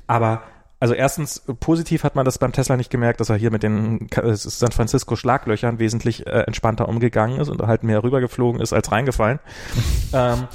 aber 0.08 0.44
also 0.80 0.94
erstens, 0.94 1.44
positiv 1.60 2.04
hat 2.04 2.16
man 2.16 2.26
das 2.26 2.38
beim 2.38 2.52
Tesla 2.54 2.78
nicht 2.78 2.90
gemerkt, 2.90 3.20
dass 3.20 3.30
er 3.30 3.36
hier 3.36 3.52
mit 3.52 3.64
den 3.64 4.10
Ka- 4.10 4.34
San 4.36 4.72
Francisco 4.72 5.16
Schlaglöchern 5.16 5.80
wesentlich 5.80 6.26
äh, 6.26 6.42
entspannter 6.42 6.88
umgegangen 6.88 7.40
ist 7.40 7.50
und 7.50 7.62
halt 7.62 7.84
mehr 7.84 8.04
rübergeflogen 8.04 8.62
ist 8.62 8.72
als 8.74 8.92
reingefallen. 8.92 9.40
ähm, 10.14 10.48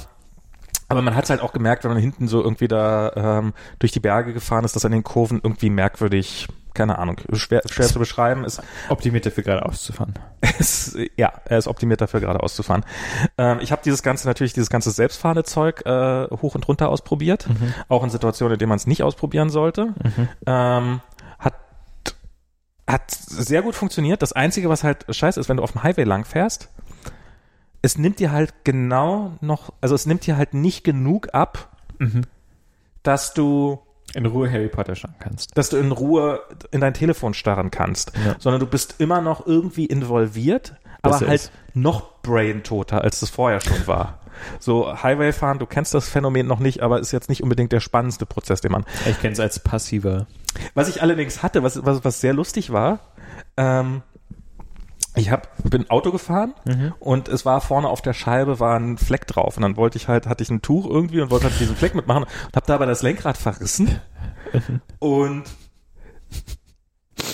aber 0.89 1.03
man 1.03 1.15
hat 1.17 1.25
es 1.25 1.31
halt 1.31 1.41
auch 1.41 1.53
gemerkt, 1.53 1.85
wenn 1.85 1.91
man 1.91 2.01
hinten 2.01 2.29
so 2.29 2.43
irgendwie 2.43 2.69
da 2.69 3.13
ähm, 3.17 3.53
durch 3.79 3.93
die 3.93 4.01
Berge 4.01 4.33
gefahren 4.33 4.65
ist, 4.65 4.77
dass 4.77 4.85
an 4.85 4.93
den 4.93 5.03
Kurven 5.05 5.41
irgendwie 5.43 5.71
merkwürdig, 5.71 6.47
keine 6.75 6.99
Ahnung, 6.99 7.21
schwer, 7.33 7.63
schwer 7.71 7.87
zu 7.87 7.99
beschreiben 7.99 8.45
ist. 8.45 8.63
Optimiert 8.89 9.27
dafür 9.27 9.45
gerade 9.45 9.65
auszufahren. 9.65 10.15
Es, 10.59 10.97
ja, 11.17 11.33
er 11.47 11.59
ist 11.59 11.67
optimiert 11.67 12.01
dafür, 12.01 12.21
geradeaus 12.21 12.55
zu 12.55 12.63
fahren. 12.63 12.85
Ähm, 13.39 13.59
ich 13.61 13.73
habe 13.73 13.83
dieses 13.85 14.03
ganze, 14.03 14.29
natürlich 14.29 14.53
dieses 14.53 14.71
ganze 14.71 14.91
selbstfahrende 14.93 15.43
Zeug 15.43 15.85
äh, 15.85 16.29
hoch 16.31 16.55
und 16.55 16.69
runter 16.69 16.91
ausprobiert. 16.91 17.49
Auch 17.89 18.05
in 18.05 18.11
Situationen, 18.11 18.53
in 18.53 18.59
denen 18.59 18.69
man 18.69 18.77
es 18.77 18.87
nicht 18.87 19.03
ausprobieren 19.03 19.51
sollte. 19.51 19.95
Ähm, 20.47 21.01
hat, 21.39 21.55
hat 22.87 23.11
sehr 23.11 23.63
gut 23.63 23.75
funktioniert. 23.75 24.23
Das 24.23 24.33
Einzige, 24.33 24.69
was 24.69 24.85
halt 24.85 25.07
scheiße 25.09 25.41
ist, 25.41 25.49
wenn 25.49 25.57
du 25.57 25.63
auf 25.63 25.73
dem 25.73 25.83
Highway 25.83 26.05
lang 26.05 26.25
fährst, 26.25 26.69
es 27.83 27.99
nimmt 27.99 28.21
dir 28.21 28.31
halt 28.31 28.65
genau 28.65 29.37
noch, 29.41 29.73
also 29.81 29.95
es 29.95 30.07
nimmt 30.07 30.27
dir 30.27 30.37
halt 30.37 30.55
nicht 30.55 30.85
genug 30.85 31.35
ab, 31.35 31.77
dass 33.03 33.35
du 33.35 33.81
In 34.15 34.27
Ruhe 34.27 34.51
Harry 34.51 34.69
Potter 34.69 34.95
schauen 34.95 35.15
kannst. 35.19 35.57
dass 35.57 35.69
du 35.71 35.77
in 35.77 35.93
Ruhe 35.93 36.41
in 36.71 36.81
dein 36.81 36.95
Telefon 36.95 37.35
starren 37.35 37.71
kannst, 37.71 38.13
Ja. 38.25 38.37
sondern 38.39 38.61
du 38.61 38.67
bist 38.67 38.97
immer 38.99 39.21
noch 39.21 39.47
irgendwie 39.47 39.87
involviert, 39.87 40.75
aber 41.03 41.21
halt 41.21 41.31
ist. 41.33 41.53
noch 41.75 42.21
braintoter, 42.23 43.03
als 43.03 43.21
das 43.21 43.31
vorher 43.31 43.61
schon 43.61 43.87
war. 43.87 44.19
So 44.59 45.01
Highway 45.03 45.33
fahren, 45.33 45.59
du 45.59 45.67
kennst 45.67 45.95
das 45.95 46.09
Phänomen 46.09 46.47
noch 46.47 46.59
nicht, 46.59 46.83
aber 46.83 46.99
ist 47.01 47.13
jetzt 47.13 47.29
nicht 47.29 47.43
unbedingt 47.43 47.71
der 47.73 47.81
spannendste 47.81 48.27
Prozess, 48.27 48.61
den 48.61 48.73
man. 48.73 48.85
Ich 49.09 49.21
kenne 49.21 49.33
es 49.33 49.41
als 49.41 49.59
passiver. 49.61 50.27
Was 50.75 50.89
ich 50.89 51.03
allerdings 51.03 51.43
hatte, 51.43 51.63
was 51.63 51.85
was, 51.85 52.05
was 52.05 52.21
sehr 52.21 52.33
lustig 52.35 52.73
war, 52.73 52.99
ähm, 53.57 54.03
ich 55.17 55.31
hab, 55.31 55.49
bin 55.63 55.89
Auto 55.91 56.11
gefahren 56.11 56.55
und 56.99 57.29
es 57.29 57.45
war 57.45 57.61
vorne 57.61 57.89
auf 57.89 58.03
der 58.03 58.15
Scheibe 58.15 58.59
war 58.61 58.79
ein 58.79 58.99
Fleck 58.99 59.27
drauf. 59.27 59.57
Und 59.57 59.63
dann 59.63 59.77
wollte 59.77 59.97
ich 59.97 60.09
halt 60.09 60.27
hatte 60.27 60.43
ich 60.43 60.51
ein 60.51 60.63
Tuch 60.63 60.89
irgendwie 60.89 61.21
und 61.21 61.31
wollte 61.31 61.47
halt 61.47 61.61
diesen 61.61 61.77
Fleck 61.77 61.95
mitmachen 61.95 62.25
und 62.25 62.57
habe 62.57 62.67
dabei 62.67 62.87
das 62.87 63.03
Lenkrad 63.03 63.37
verrissen. 63.37 64.01
Und 64.99 65.45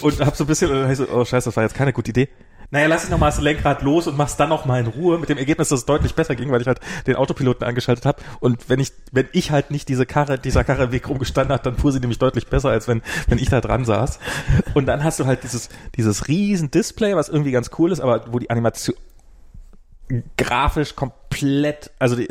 und 0.03 0.21
hab 0.21 0.37
so 0.37 0.45
ein 0.45 0.47
bisschen 0.47 0.71
und 0.71 0.77
dann 0.77 0.85
hab 0.85 0.93
ich 0.93 0.99
so, 0.99 1.09
oh 1.09 1.25
scheiße, 1.25 1.49
das 1.49 1.57
war 1.57 1.65
jetzt 1.65 1.75
keine 1.75 1.93
gute 1.93 2.11
Idee. 2.11 2.29
Naja, 2.71 2.87
lass 2.87 3.05
ich 3.05 3.11
noch 3.11 3.19
mal 3.19 3.27
das 3.27 3.41
Lenkrad 3.41 3.83
los 3.83 4.07
und 4.07 4.17
mach's 4.17 4.37
dann 4.37 4.49
noch 4.49 4.65
mal 4.65 4.81
in 4.81 4.87
Ruhe 4.87 5.19
mit 5.19 5.29
dem 5.29 5.39
Ergebnis, 5.39 5.69
dass 5.71 5.81
es 5.81 5.87
deutlich 5.87 6.15
besser 6.15 6.37
ging, 6.37 6.51
weil 6.51 6.61
ich 6.61 6.67
halt 6.67 6.81
den 7.07 7.17
Autopiloten 7.17 7.67
angeschaltet 7.67 8.07
habe 8.07 8.23
und 8.41 8.69
wenn 8.69 8.79
ich 8.79 8.93
wenn 9.13 9.29
ich 9.33 9.51
halt 9.51 9.71
nicht 9.71 9.89
diese 9.89 10.07
Karre 10.07 10.39
dieser 10.39 10.65
Karre 10.65 10.93
Weg 10.93 11.09
rumgestanden 11.09 11.53
hat, 11.53 11.67
dann 11.67 11.77
fuhr 11.77 11.93
sie 11.93 12.01
nämlich 12.01 12.19
deutlich 12.19 12.47
besser 12.47 12.71
als 12.71 12.87
wenn 12.87 13.03
wenn 13.29 13.39
ich 13.39 13.49
da 13.49 13.61
dran 13.61 13.85
saß. 13.85 14.19
Und 14.75 14.87
dann 14.87 15.03
hast 15.03 15.19
du 15.19 15.27
halt 15.27 15.43
dieses 15.43 15.69
dieses 15.97 16.29
riesen 16.29 16.71
Display, 16.71 17.17
was 17.17 17.29
irgendwie 17.29 17.53
ganz 17.53 17.71
cool 17.79 17.93
ist, 17.93 18.01
aber 18.01 18.33
wo 18.33 18.39
die 18.39 18.51
Animation 18.51 18.97
grafisch 20.37 20.97
komplett, 20.97 21.91
also 21.99 22.17
die, 22.17 22.29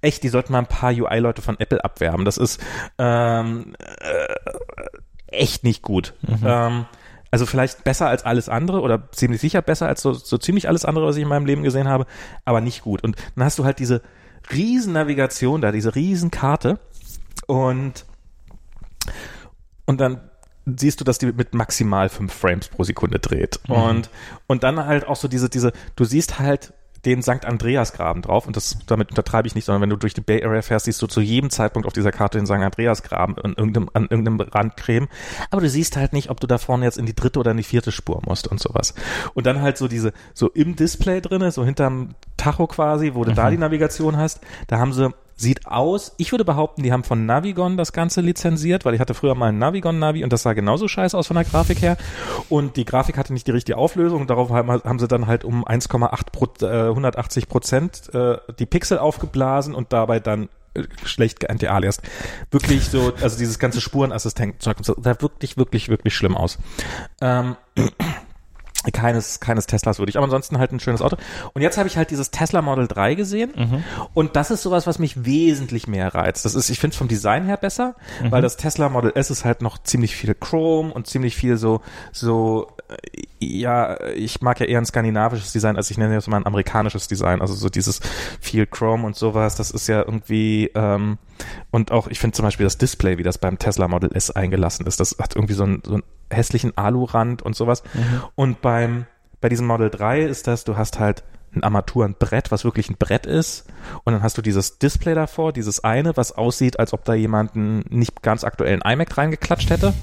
echt, 0.00 0.22
die 0.22 0.28
sollten 0.28 0.52
mal 0.52 0.60
ein 0.60 0.66
paar 0.66 0.92
UI-Leute 0.92 1.42
von 1.42 1.58
Apple 1.60 1.84
abwerben. 1.84 2.24
Das 2.24 2.38
ist 2.38 2.60
ähm, 2.98 3.74
äh, 3.78 4.26
echt 5.26 5.64
nicht 5.64 5.82
gut. 5.82 6.14
Ähm, 6.44 6.86
also 7.34 7.46
vielleicht 7.46 7.82
besser 7.82 8.06
als 8.06 8.24
alles 8.24 8.48
andere 8.48 8.80
oder 8.80 9.10
ziemlich 9.10 9.40
sicher 9.40 9.60
besser 9.60 9.88
als 9.88 10.00
so, 10.00 10.12
so 10.12 10.38
ziemlich 10.38 10.68
alles 10.68 10.84
andere, 10.84 11.04
was 11.04 11.16
ich 11.16 11.22
in 11.22 11.28
meinem 11.28 11.46
Leben 11.46 11.64
gesehen 11.64 11.88
habe, 11.88 12.06
aber 12.44 12.60
nicht 12.60 12.82
gut. 12.82 13.02
Und 13.02 13.16
dann 13.34 13.44
hast 13.44 13.58
du 13.58 13.64
halt 13.64 13.80
diese 13.80 14.02
riesen 14.52 14.92
Navigation 14.92 15.60
da, 15.60 15.72
diese 15.72 15.96
riesen 15.96 16.30
Karte 16.30 16.78
und 17.48 18.04
und 19.84 20.00
dann 20.00 20.20
siehst 20.64 21.00
du, 21.00 21.04
dass 21.04 21.18
die 21.18 21.26
mit 21.26 21.54
maximal 21.54 22.08
fünf 22.08 22.32
Frames 22.32 22.68
pro 22.68 22.84
Sekunde 22.84 23.18
dreht. 23.18 23.58
Und, 23.66 24.10
und 24.46 24.62
dann 24.62 24.86
halt 24.86 25.04
auch 25.04 25.16
so 25.16 25.26
diese, 25.26 25.48
diese, 25.48 25.72
du 25.96 26.04
siehst 26.04 26.38
halt 26.38 26.72
den 27.04 27.22
St. 27.22 27.44
Andreas-Graben 27.44 28.22
drauf 28.22 28.46
und 28.46 28.56
das, 28.56 28.78
damit 28.86 29.10
untertreibe 29.10 29.46
ich 29.46 29.54
nicht, 29.54 29.64
sondern 29.64 29.82
wenn 29.82 29.90
du 29.90 29.96
durch 29.96 30.14
die 30.14 30.20
Bay 30.20 30.44
Area 30.44 30.62
fährst, 30.62 30.86
siehst 30.86 31.00
du 31.02 31.06
zu 31.06 31.20
jedem 31.20 31.50
Zeitpunkt 31.50 31.86
auf 31.86 31.92
dieser 31.92 32.12
Karte 32.12 32.38
den 32.38 32.46
St. 32.46 32.52
Andreas-Graben 32.52 33.38
an 33.38 33.54
irgendeinem, 33.56 33.90
an 33.92 34.06
irgendeinem 34.10 34.40
Rand 34.40 34.76
creme. 34.76 35.08
Aber 35.50 35.60
du 35.60 35.68
siehst 35.68 35.96
halt 35.96 36.12
nicht, 36.12 36.30
ob 36.30 36.40
du 36.40 36.46
da 36.46 36.58
vorne 36.58 36.84
jetzt 36.84 36.98
in 36.98 37.06
die 37.06 37.14
dritte 37.14 37.38
oder 37.38 37.50
in 37.50 37.56
die 37.56 37.62
vierte 37.62 37.92
Spur 37.92 38.20
musst 38.26 38.48
und 38.48 38.60
sowas. 38.60 38.94
Und 39.34 39.46
dann 39.46 39.60
halt 39.60 39.78
so 39.78 39.88
diese, 39.88 40.12
so 40.32 40.48
im 40.48 40.76
Display 40.76 41.20
drinne, 41.20 41.50
so 41.50 41.64
hinterm 41.64 42.14
Tacho 42.36 42.66
quasi, 42.66 43.12
wo 43.14 43.24
du 43.24 43.32
da 43.32 43.50
die 43.50 43.58
Navigation 43.58 44.16
hast, 44.16 44.40
da 44.66 44.78
haben 44.78 44.92
sie 44.92 45.10
Sieht 45.36 45.66
aus, 45.66 46.14
ich 46.16 46.32
würde 46.32 46.44
behaupten, 46.44 46.82
die 46.82 46.92
haben 46.92 47.02
von 47.02 47.26
Navigon 47.26 47.76
das 47.76 47.92
Ganze 47.92 48.20
lizenziert, 48.20 48.84
weil 48.84 48.94
ich 48.94 49.00
hatte 49.00 49.14
früher 49.14 49.34
mal 49.34 49.48
ein 49.48 49.58
Navigon-Navi 49.58 50.22
und 50.22 50.32
das 50.32 50.42
sah 50.42 50.52
genauso 50.52 50.86
scheiße 50.86 51.16
aus 51.16 51.26
von 51.26 51.34
der 51.34 51.44
Grafik 51.44 51.82
her. 51.82 51.96
Und 52.48 52.76
die 52.76 52.84
Grafik 52.84 53.18
hatte 53.18 53.32
nicht 53.32 53.46
die 53.46 53.50
richtige 53.50 53.76
Auflösung 53.76 54.20
und 54.20 54.30
darauf 54.30 54.50
haben, 54.50 54.98
sie 54.98 55.08
dann 55.08 55.26
halt 55.26 55.44
um 55.44 55.64
1,8 55.64 56.30
Pro, 56.30 56.46
äh, 56.64 56.88
180 56.88 57.48
Prozent 57.48 58.14
äh, 58.14 58.38
die 58.58 58.66
Pixel 58.66 58.98
aufgeblasen 58.98 59.74
und 59.74 59.92
dabei 59.92 60.20
dann 60.20 60.48
äh, 60.74 60.84
schlecht 61.04 61.40
geanti-aliased. 61.40 62.02
Wirklich 62.50 62.84
so, 62.84 63.12
also 63.20 63.36
dieses 63.36 63.58
ganze 63.58 63.80
Spurenassistent-Zeug 63.80 64.76
sah 64.82 65.20
wirklich, 65.20 65.56
wirklich, 65.56 65.88
wirklich 65.88 66.14
schlimm 66.14 66.36
aus. 66.36 66.58
Ähm, 67.20 67.56
keines, 68.92 69.40
keines 69.40 69.66
Teslas 69.66 69.98
würde 69.98 70.10
ich, 70.10 70.16
aber 70.16 70.24
ansonsten 70.24 70.58
halt 70.58 70.72
ein 70.72 70.80
schönes 70.80 71.02
Auto. 71.02 71.16
Und 71.52 71.62
jetzt 71.62 71.78
habe 71.78 71.88
ich 71.88 71.96
halt 71.96 72.10
dieses 72.10 72.30
Tesla 72.30 72.62
Model 72.62 72.86
3 72.88 73.14
gesehen 73.14 73.52
und 74.14 74.36
das 74.36 74.50
ist 74.50 74.62
sowas, 74.62 74.86
was 74.86 74.98
mich 74.98 75.24
wesentlich 75.24 75.86
mehr 75.86 76.14
reizt. 76.14 76.44
Das 76.44 76.54
ist, 76.54 76.70
ich 76.70 76.78
finde 76.78 76.94
es 76.94 76.98
vom 76.98 77.08
Design 77.08 77.44
her 77.44 77.56
besser, 77.56 77.94
weil 78.30 78.42
das 78.42 78.56
Tesla 78.56 78.88
Model 78.88 79.12
S 79.14 79.30
ist 79.30 79.44
halt 79.44 79.62
noch 79.62 79.78
ziemlich 79.82 80.16
viel 80.16 80.34
Chrome 80.34 80.92
und 80.92 81.06
ziemlich 81.06 81.36
viel 81.36 81.56
so, 81.56 81.80
so, 82.12 82.68
äh, 82.88 82.96
ja, 83.40 84.00
ich 84.14 84.40
mag 84.40 84.60
ja 84.60 84.66
eher 84.66 84.78
ein 84.78 84.86
skandinavisches 84.86 85.52
Design, 85.52 85.76
als 85.76 85.90
ich 85.90 85.98
nenne 85.98 86.14
jetzt 86.14 86.28
mal 86.28 86.38
ein 86.38 86.46
amerikanisches 86.46 87.08
Design. 87.08 87.40
Also 87.40 87.54
so 87.54 87.68
dieses 87.68 88.00
viel 88.40 88.66
Chrome 88.66 89.06
und 89.06 89.16
sowas, 89.16 89.54
das 89.56 89.70
ist 89.70 89.86
ja 89.86 90.00
irgendwie, 90.00 90.70
ähm, 90.74 91.18
und 91.70 91.92
auch, 91.92 92.08
ich 92.08 92.18
finde 92.18 92.34
zum 92.34 92.44
Beispiel 92.44 92.64
das 92.64 92.78
Display, 92.78 93.18
wie 93.18 93.22
das 93.22 93.38
beim 93.38 93.58
Tesla 93.58 93.88
Model 93.88 94.14
S 94.14 94.30
eingelassen 94.30 94.86
ist, 94.86 95.00
das 95.00 95.16
hat 95.20 95.36
irgendwie 95.36 95.54
so 95.54 95.64
einen, 95.64 95.82
so 95.84 95.94
einen 95.94 96.02
hässlichen 96.34 96.76
Alurand 96.76 97.42
und 97.42 97.56
sowas. 97.56 97.82
Und 98.34 98.60
beim, 98.60 99.06
bei 99.40 99.48
diesem 99.48 99.66
Model 99.66 99.90
3 99.90 100.22
ist 100.22 100.46
das, 100.46 100.64
du 100.64 100.76
hast 100.76 100.98
halt 100.98 101.24
ein 101.56 101.62
Armaturenbrett, 101.62 102.50
was 102.50 102.64
wirklich 102.64 102.90
ein 102.90 102.96
Brett 102.98 103.26
ist. 103.26 103.66
Und 104.04 104.12
dann 104.12 104.22
hast 104.22 104.36
du 104.38 104.42
dieses 104.42 104.78
Display 104.78 105.14
davor, 105.14 105.52
dieses 105.52 105.84
eine, 105.84 106.16
was 106.16 106.32
aussieht, 106.32 106.78
als 106.78 106.92
ob 106.92 107.04
da 107.04 107.14
jemand 107.14 107.54
einen 107.54 107.84
nicht 107.90 108.22
ganz 108.22 108.44
aktuellen 108.44 108.80
iMac 108.82 109.16
reingeklatscht 109.16 109.70
hätte. 109.70 109.94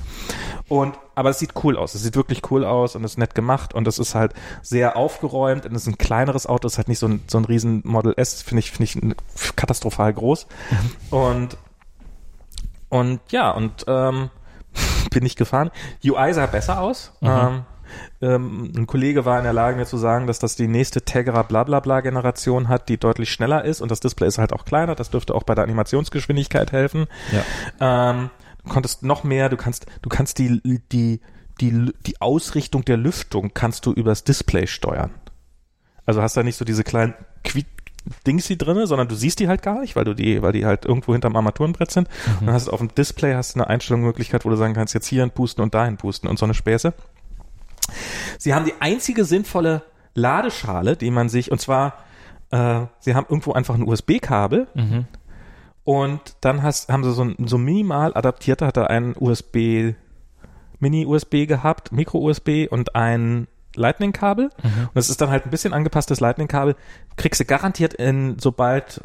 Und, 0.68 0.98
aber 1.16 1.32
es 1.32 1.40
sieht 1.40 1.52
cool 1.64 1.78
aus. 1.78 1.95
Es 1.95 2.03
sieht 2.03 2.16
wirklich 2.16 2.49
cool 2.52 2.64
aus 2.64 2.95
und 2.95 3.03
ist 3.03 3.18
nett 3.18 3.36
gemacht 3.36 3.74
und 3.74 3.88
es 3.88 3.99
ist 3.99 4.16
halt 4.16 4.34
sehr 4.62 4.95
aufgeräumt 4.95 5.66
und 5.66 5.76
es 5.76 5.84
ist 5.84 5.88
ein 5.88 5.98
kleineres 5.98 6.48
Auto. 6.48 6.68
Es 6.68 6.74
ist 6.74 6.78
halt 6.78 6.88
nicht 6.88 6.99
so 6.99 7.08
ein, 7.08 7.22
so 7.28 7.38
ein 7.38 7.45
riesen 7.45 7.82
Model 7.84 8.14
S, 8.16 8.41
finde 8.41 8.60
ich, 8.60 8.72
finde 8.72 8.84
ich 8.84 9.56
katastrophal 9.56 10.14
groß. 10.14 10.48
Mhm. 10.70 11.18
Und, 11.18 11.58
und 12.90 13.20
ja, 13.32 13.52
und, 13.52 13.86
ähm, 13.88 14.30
bin 15.11 15.26
ich 15.26 15.35
gefahren. 15.35 15.72
UI 16.03 16.34
sah 16.34 16.45
besser 16.45 16.80
aus. 16.80 17.14
Mhm. 17.22 17.30
Ähm, 17.30 17.65
ähm, 18.22 18.72
ein 18.76 18.88
Kollege 18.88 19.26
war 19.26 19.38
in 19.38 19.43
der 19.43 19.53
Lage, 19.53 19.77
mir 19.77 19.85
zu 19.85 19.98
sagen, 19.98 20.27
dass 20.27 20.39
das 20.39 20.56
die 20.56 20.68
nächste 20.68 21.02
Tegra 21.02 21.43
blablabla 21.43 22.02
Generation 22.02 22.69
hat, 22.69 22.89
die 22.89 22.98
deutlich 22.98 23.31
schneller 23.31 23.65
ist 23.65 23.81
und 23.81 23.91
das 23.91 23.99
Display 23.99 24.27
ist 24.27 24.38
halt 24.38 24.53
auch 24.53 24.65
kleiner. 24.65 24.95
Das 24.95 25.10
dürfte 25.10 25.35
auch 25.35 25.43
bei 25.43 25.56
der 25.56 25.64
Animationsgeschwindigkeit 25.64 26.72
helfen. 26.72 27.07
Ja. 27.31 28.11
Ähm, 28.11 28.30
du 28.64 28.69
konntest 28.69 29.03
noch 29.03 29.23
mehr, 29.23 29.49
du 29.49 29.57
kannst, 29.57 29.88
du 30.02 30.10
kannst 30.10 30.39
die, 30.39 30.61
die, 30.64 31.19
die, 31.60 31.93
die 32.06 32.22
Ausrichtung 32.22 32.85
der 32.85 32.98
Lüftung 32.98 33.52
kannst 33.53 33.85
du 33.85 33.91
übers 33.91 34.23
Display 34.23 34.68
steuern. 34.68 35.11
Also 36.06 36.22
hast 36.22 36.38
da 36.38 36.43
nicht 36.43 36.57
so 36.57 36.65
diese 36.65 36.84
kleinen 36.84 37.14
Quiet 37.43 37.68
Dings 38.26 38.48
die 38.48 38.57
drinne, 38.57 38.88
sondern 38.88 39.07
du 39.07 39.15
siehst 39.15 39.40
die 39.40 39.48
halt 39.48 39.61
gar 39.61 39.82
nicht, 39.82 39.95
weil 39.95 40.06
du 40.06 40.14
die, 40.14 40.41
weil 40.41 40.53
die 40.53 40.65
halt 40.65 40.86
irgendwo 40.86 41.14
hinterm 41.14 41.36
Armaturenbrett 41.36 41.91
sind. 41.91 42.10
Mhm. 42.40 42.45
dann 42.48 42.56
hast 42.56 42.68
du 42.68 42.72
auf 42.72 42.80
dem 42.80 42.94
Display 42.94 43.34
hast 43.36 43.56
du 43.56 43.60
eine 43.60 43.69
Einstellungsmöglichkeit, 43.69 44.45
wo 44.45 44.49
du 44.49 44.56
sagen 44.56 44.73
kannst, 44.73 44.94
jetzt 44.94 45.07
hierhin 45.07 45.32
pusten 45.32 45.64
und 45.64 45.73
dahin 45.73 45.98
pusten 45.98 46.30
und 46.30 46.40
so 46.40 46.45
eine 46.45 46.53
Späße. 46.53 46.94
Sie 48.38 48.53
haben 48.53 48.65
die 48.65 48.73
einzige 48.80 49.26
sinnvolle 49.26 49.84
Ladeschale, 50.14 50.95
die 50.95 51.11
man 51.11 51.30
sich, 51.30 51.52
und 51.52 51.60
zwar, 51.60 51.95
äh, 52.52 52.82
sie 52.99 53.15
haben 53.15 53.26
irgendwo 53.30 53.53
einfach 53.53 53.76
ein 53.76 53.88
USB-Kabel 53.88 54.68
mhm. 54.73 55.06
und 55.84 56.22
dann 56.41 56.64
hast, 56.64 56.90
haben 56.90 57.03
sie 57.03 57.14
so 57.14 57.23
ein 57.23 57.36
so 57.45 57.57
minimal 57.57 58.14
adaptierter, 58.15 58.68
hat 58.68 58.78
er 58.78 58.90
einen 58.90 59.15
USB, 59.18 59.94
Mini-USB 60.80 61.48
gehabt, 61.48 61.91
Micro-USB 61.91 62.68
und 62.69 62.95
ein 62.95 63.48
Lightning-Kabel. 63.76 64.45
Mhm. 64.64 64.69
Und 64.84 64.95
das 64.95 65.10
ist 65.10 65.22
dann 65.22 65.30
halt 65.30 65.45
ein 65.45 65.49
bisschen 65.49 65.73
angepasstes 65.73 66.19
Lightning-Kabel. 66.19 66.76
Kriegst 67.15 67.39
du 67.39 67.45
garantiert 67.45 67.93
in, 67.93 68.38
sobald 68.39 69.02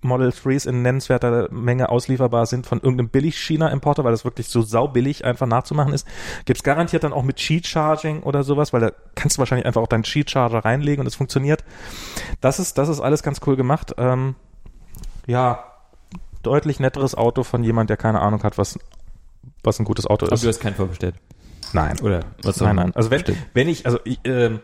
Model 0.00 0.28
3s 0.28 0.68
in 0.68 0.82
nennenswerter 0.82 1.48
Menge 1.50 1.88
auslieferbar 1.88 2.46
sind 2.46 2.66
von 2.66 2.78
irgendeinem 2.78 3.08
Billig-China-Importer, 3.08 4.04
weil 4.04 4.12
das 4.12 4.24
wirklich 4.24 4.48
so 4.48 4.62
saubillig 4.62 5.24
einfach 5.24 5.46
nachzumachen 5.46 5.92
ist. 5.92 6.06
Gibt's 6.44 6.62
garantiert 6.62 7.04
dann 7.04 7.12
auch 7.12 7.24
mit 7.24 7.36
Cheat-Charging 7.36 8.22
oder 8.22 8.44
sowas, 8.44 8.72
weil 8.72 8.80
da 8.80 8.92
kannst 9.16 9.36
du 9.36 9.38
wahrscheinlich 9.40 9.66
einfach 9.66 9.82
auch 9.82 9.88
deinen 9.88 10.04
Cheat-Charger 10.04 10.64
reinlegen 10.64 11.00
und 11.00 11.06
es 11.06 11.16
funktioniert. 11.16 11.64
Das 12.40 12.60
ist, 12.60 12.78
das 12.78 12.88
ist 12.88 13.00
alles 13.00 13.22
ganz 13.22 13.40
cool 13.46 13.56
gemacht. 13.56 13.94
Ähm, 13.98 14.36
ja, 15.26 15.64
deutlich 16.42 16.78
netteres 16.78 17.16
Auto 17.16 17.42
von 17.42 17.64
jemand, 17.64 17.90
der 17.90 17.96
keine 17.96 18.20
Ahnung 18.20 18.44
hat, 18.44 18.56
was, 18.56 18.78
was 19.64 19.80
ein 19.80 19.84
gutes 19.84 20.06
Auto 20.06 20.26
ist. 20.26 20.32
Aber 20.32 20.40
du 20.40 20.48
hast 20.48 20.60
keinen 20.60 20.76
vorbestellt. 20.76 21.16
Nein. 21.72 22.00
Oder 22.00 22.20
was 22.42 22.60
Nein, 22.60 22.76
nein. 22.76 22.92
Also 22.94 23.10
wenn, 23.10 23.22
wenn 23.54 23.68
ich, 23.68 23.86
also 23.86 23.98
ich, 24.04 24.20
ähm, 24.24 24.60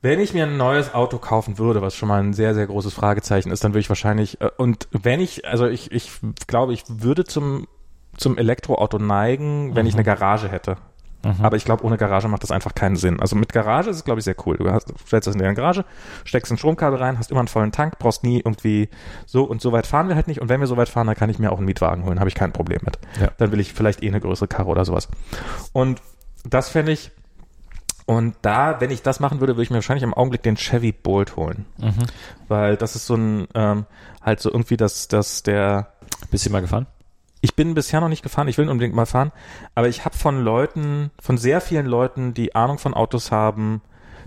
wenn 0.00 0.20
ich 0.20 0.32
mir 0.32 0.46
ein 0.46 0.56
neues 0.56 0.94
Auto 0.94 1.18
kaufen 1.18 1.58
würde, 1.58 1.82
was 1.82 1.96
schon 1.96 2.08
mal 2.08 2.20
ein 2.22 2.32
sehr, 2.32 2.54
sehr 2.54 2.66
großes 2.66 2.94
Fragezeichen 2.94 3.50
ist, 3.50 3.64
dann 3.64 3.72
würde 3.72 3.80
ich 3.80 3.88
wahrscheinlich, 3.88 4.40
äh, 4.40 4.50
und 4.56 4.88
wenn 4.92 5.20
ich, 5.20 5.46
also 5.46 5.66
ich, 5.66 5.90
ich 5.90 6.12
glaube, 6.46 6.72
ich 6.72 6.84
würde 6.88 7.24
zum, 7.24 7.66
zum 8.16 8.38
Elektroauto 8.38 8.98
neigen, 8.98 9.74
wenn 9.74 9.84
mhm. 9.84 9.88
ich 9.88 9.94
eine 9.94 10.04
Garage 10.04 10.48
hätte. 10.48 10.76
Mhm. 11.24 11.44
Aber 11.44 11.56
ich 11.56 11.64
glaube, 11.64 11.84
ohne 11.84 11.96
Garage 11.96 12.28
macht 12.28 12.42
das 12.42 12.50
einfach 12.50 12.74
keinen 12.74 12.96
Sinn. 12.96 13.20
Also 13.20 13.36
mit 13.36 13.52
Garage 13.52 13.90
ist 13.90 13.96
es, 13.96 14.04
glaube 14.04 14.20
ich, 14.20 14.24
sehr 14.24 14.36
cool. 14.46 14.56
Du 14.56 14.70
hast, 14.70 14.92
stellst 15.06 15.26
das 15.26 15.34
in 15.34 15.40
deine 15.40 15.54
Garage, 15.54 15.84
steckst 16.24 16.52
ein 16.52 16.58
Stromkabel 16.58 16.98
rein, 16.98 17.18
hast 17.18 17.30
immer 17.30 17.40
einen 17.40 17.48
vollen 17.48 17.72
Tank, 17.72 17.98
brauchst 17.98 18.22
nie 18.22 18.38
irgendwie 18.38 18.88
so 19.26 19.44
und 19.44 19.60
so 19.60 19.72
weit 19.72 19.86
fahren 19.86 20.08
wir 20.08 20.14
halt 20.14 20.28
nicht. 20.28 20.40
Und 20.40 20.48
wenn 20.48 20.60
wir 20.60 20.66
so 20.66 20.76
weit 20.76 20.88
fahren, 20.88 21.06
dann 21.06 21.16
kann 21.16 21.30
ich 21.30 21.38
mir 21.38 21.50
auch 21.52 21.58
einen 21.58 21.66
Mietwagen 21.66 22.04
holen, 22.04 22.20
habe 22.20 22.28
ich 22.28 22.34
kein 22.34 22.52
Problem 22.52 22.80
mit. 22.84 22.98
Ja. 23.20 23.30
Dann 23.38 23.52
will 23.52 23.60
ich 23.60 23.72
vielleicht 23.72 24.02
eh 24.02 24.08
eine 24.08 24.20
größere 24.20 24.48
Karre 24.48 24.68
oder 24.68 24.84
sowas. 24.84 25.08
Und 25.72 26.00
das 26.44 26.68
fände 26.68 26.92
ich, 26.92 27.10
und 28.06 28.36
da, 28.40 28.80
wenn 28.80 28.90
ich 28.90 29.02
das 29.02 29.20
machen 29.20 29.40
würde, 29.40 29.54
würde 29.54 29.64
ich 29.64 29.70
mir 29.70 29.76
wahrscheinlich 29.76 30.02
im 30.02 30.14
Augenblick 30.14 30.42
den 30.42 30.56
Chevy 30.56 30.92
Bolt 30.92 31.36
holen. 31.36 31.66
Mhm. 31.76 32.06
Weil 32.48 32.76
das 32.78 32.96
ist 32.96 33.06
so 33.06 33.16
ein, 33.16 33.48
ähm, 33.54 33.84
halt 34.22 34.40
so 34.40 34.50
irgendwie 34.50 34.78
das, 34.78 35.08
das 35.08 35.42
der. 35.42 35.92
Bist 36.30 36.46
du 36.46 36.50
mal 36.50 36.62
gefahren? 36.62 36.86
Ich 37.40 37.54
bin 37.54 37.74
bisher 37.74 38.00
noch 38.00 38.08
nicht 38.08 38.22
gefahren, 38.22 38.48
ich 38.48 38.58
will 38.58 38.68
unbedingt 38.68 38.94
mal 38.94 39.06
fahren, 39.06 39.32
aber 39.74 39.88
ich 39.88 40.04
habe 40.04 40.16
von 40.16 40.42
Leuten, 40.42 41.10
von 41.20 41.38
sehr 41.38 41.60
vielen 41.60 41.86
Leuten, 41.86 42.34
die 42.34 42.54
Ahnung 42.54 42.78
von 42.78 42.94
Autos 42.94 43.30
haben, 43.30 43.80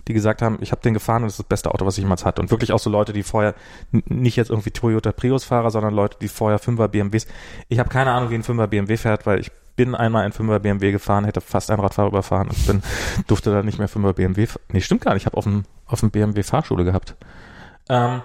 die 0.08 0.14
gesagt 0.14 0.42
haben, 0.42 0.58
ich 0.62 0.72
habe 0.72 0.82
den 0.82 0.94
gefahren 0.94 1.24
und 1.24 1.28
das 1.28 1.34
ist 1.34 1.40
das 1.40 1.48
beste 1.48 1.72
Auto, 1.72 1.86
was 1.86 1.98
ich 1.98 2.04
jemals 2.04 2.26
hatte. 2.26 2.42
Und 2.42 2.50
wirklich 2.50 2.72
auch 2.72 2.80
so 2.80 2.90
Leute, 2.90 3.14
die 3.14 3.24
vorher, 3.24 3.54
nicht 3.92 4.36
jetzt 4.36 4.50
irgendwie 4.50 4.72
Toyota 4.72 5.12
Prius-Fahrer, 5.12 5.70
sondern 5.70 5.94
Leute, 5.94 6.18
die 6.20 6.28
vorher 6.28 6.58
Fünfer 6.58 6.88
BMWs. 6.88 7.28
Ich 7.70 7.80
habe 7.80 7.90
keine 7.90 8.12
Ahnung, 8.12 8.30
wie 8.32 8.36
ein 8.36 8.44
Fünfer 8.44 8.68
BMW 8.68 8.98
fährt, 8.98 9.26
weil 9.26 9.40
ich 9.40 9.52
bin 9.76 9.96
einmal 9.96 10.26
ein 10.26 10.32
5er 10.32 10.60
BMW 10.60 10.92
gefahren, 10.92 11.26
hätte 11.26 11.42
fast 11.42 11.72
ein 11.72 11.80
Radfahrer 11.80 12.10
überfahren 12.10 12.50
und 12.50 12.68
bin, 12.68 12.84
durfte 13.28 13.52
dann 13.52 13.66
nicht 13.66 13.80
mehr 13.80 13.90
5er 13.90 14.14
BMW. 14.14 14.48
Nee, 14.72 14.82
stimmt 14.82 15.02
gar 15.02 15.14
nicht. 15.14 15.24
Ich 15.24 15.26
habe 15.26 15.38
auf 15.38 15.46
dem, 15.46 15.64
auf 15.86 16.00
dem 16.00 16.12
BMW 16.12 16.44
Fahrschule 16.44 16.84
gehabt. 16.84 17.16
Ähm, 17.90 18.22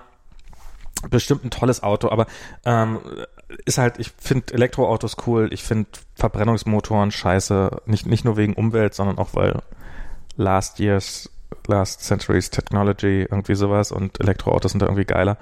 bestimmt 1.10 1.44
ein 1.44 1.50
tolles 1.50 1.82
Auto, 1.82 2.10
aber 2.10 2.26
ähm, 2.64 2.98
ist 3.64 3.78
halt, 3.78 3.98
ich 3.98 4.12
finde 4.18 4.54
Elektroautos 4.54 5.16
cool, 5.26 5.48
ich 5.52 5.62
finde 5.62 5.88
Verbrennungsmotoren 6.14 7.10
scheiße, 7.10 7.82
nicht, 7.86 8.06
nicht 8.06 8.24
nur 8.24 8.36
wegen 8.36 8.54
Umwelt, 8.54 8.94
sondern 8.94 9.18
auch 9.18 9.30
weil 9.34 9.62
last 10.36 10.78
year's, 10.78 11.30
last 11.66 12.02
century's 12.02 12.50
technology, 12.50 13.22
irgendwie 13.22 13.54
sowas 13.54 13.92
und 13.92 14.20
Elektroautos 14.20 14.72
sind 14.72 14.80
da 14.80 14.86
irgendwie 14.86 15.04
geiler. 15.04 15.38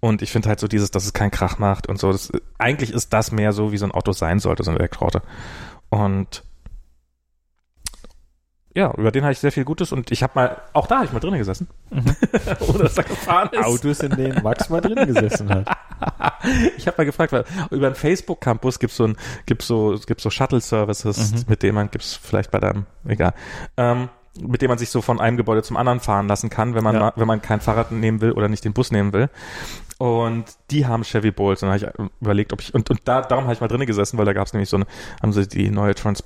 Und 0.00 0.20
ich 0.20 0.32
finde 0.32 0.48
halt 0.48 0.60
so 0.60 0.68
dieses, 0.68 0.90
dass 0.90 1.06
es 1.06 1.12
keinen 1.12 1.30
Krach 1.30 1.58
macht 1.58 1.88
und 1.88 1.98
so. 1.98 2.12
Das, 2.12 2.30
eigentlich 2.58 2.92
ist 2.92 3.12
das 3.12 3.32
mehr 3.32 3.52
so, 3.52 3.72
wie 3.72 3.78
so 3.78 3.86
ein 3.86 3.92
Auto 3.92 4.12
sein 4.12 4.38
sollte, 4.38 4.62
so 4.62 4.70
ein 4.70 4.76
Elektroauto. 4.76 5.20
Und 5.88 6.42
ja, 8.76 8.92
über 8.96 9.12
den 9.12 9.22
habe 9.22 9.32
ich 9.32 9.38
sehr 9.38 9.52
viel 9.52 9.64
Gutes 9.64 9.92
und 9.92 10.10
ich 10.10 10.22
habe 10.24 10.32
mal, 10.34 10.56
auch 10.72 10.88
da 10.88 10.96
habe 10.96 11.06
ich 11.06 11.12
mal 11.12 11.20
drin 11.20 11.38
gesessen. 11.38 11.68
Mhm. 11.90 12.16
Oder 12.68 12.84
dass 12.84 12.98
er 12.98 13.04
gefahren 13.04 13.50
ist. 13.52 13.64
Autos, 13.64 14.00
in 14.00 14.10
denen 14.10 14.42
Max 14.42 14.68
mal 14.68 14.80
drin 14.80 15.06
gesessen 15.06 15.48
hat. 15.48 15.68
ich 16.76 16.86
habe 16.86 16.96
mal 16.98 17.04
gefragt, 17.04 17.32
weil 17.32 17.44
über 17.70 17.90
den 17.90 17.94
Facebook-Campus 17.94 18.78
gibt 18.78 18.92
so 18.92 19.06
ein, 19.06 19.16
gibt's 19.46 19.66
so, 19.66 19.98
gibt's 20.06 20.22
so 20.22 20.30
Shuttle-Services, 20.30 21.32
mhm. 21.32 21.44
mit 21.48 21.62
denen 21.62 21.74
man, 21.74 21.90
gibt's 21.90 22.14
vielleicht 22.14 22.50
bei 22.50 22.60
deinem, 22.60 22.86
egal. 23.06 23.34
Ähm, 23.76 24.08
mit 24.40 24.62
dem 24.62 24.68
man 24.68 24.78
sich 24.78 24.90
so 24.90 25.00
von 25.00 25.20
einem 25.20 25.36
Gebäude 25.36 25.62
zum 25.62 25.76
anderen 25.76 26.00
fahren 26.00 26.26
lassen 26.26 26.50
kann, 26.50 26.74
wenn 26.74 26.82
man, 26.82 26.96
ja. 26.96 27.12
wenn 27.16 27.26
man 27.26 27.40
kein 27.40 27.60
Fahrrad 27.60 27.92
nehmen 27.92 28.20
will 28.20 28.32
oder 28.32 28.48
nicht 28.48 28.64
den 28.64 28.72
Bus 28.72 28.90
nehmen 28.90 29.12
will. 29.12 29.30
Und 29.98 30.44
die 30.70 30.86
haben 30.86 31.04
Chevy 31.04 31.30
Bolts. 31.30 31.62
Und 31.62 31.68
habe 31.70 31.78
ich 31.78 32.10
überlegt, 32.20 32.52
ob 32.52 32.60
ich, 32.60 32.74
und, 32.74 32.90
und 32.90 33.00
da, 33.04 33.22
darum 33.22 33.44
habe 33.44 33.54
ich 33.54 33.60
mal 33.60 33.68
drinnen 33.68 33.86
gesessen, 33.86 34.18
weil 34.18 34.24
da 34.24 34.32
gab 34.32 34.46
es 34.46 34.52
nämlich 34.52 34.68
so 34.68 34.76
eine, 34.76 34.86
haben 35.22 35.32
sie 35.32 35.46
die 35.46 35.70
neue 35.70 35.94
Trans 35.94 36.24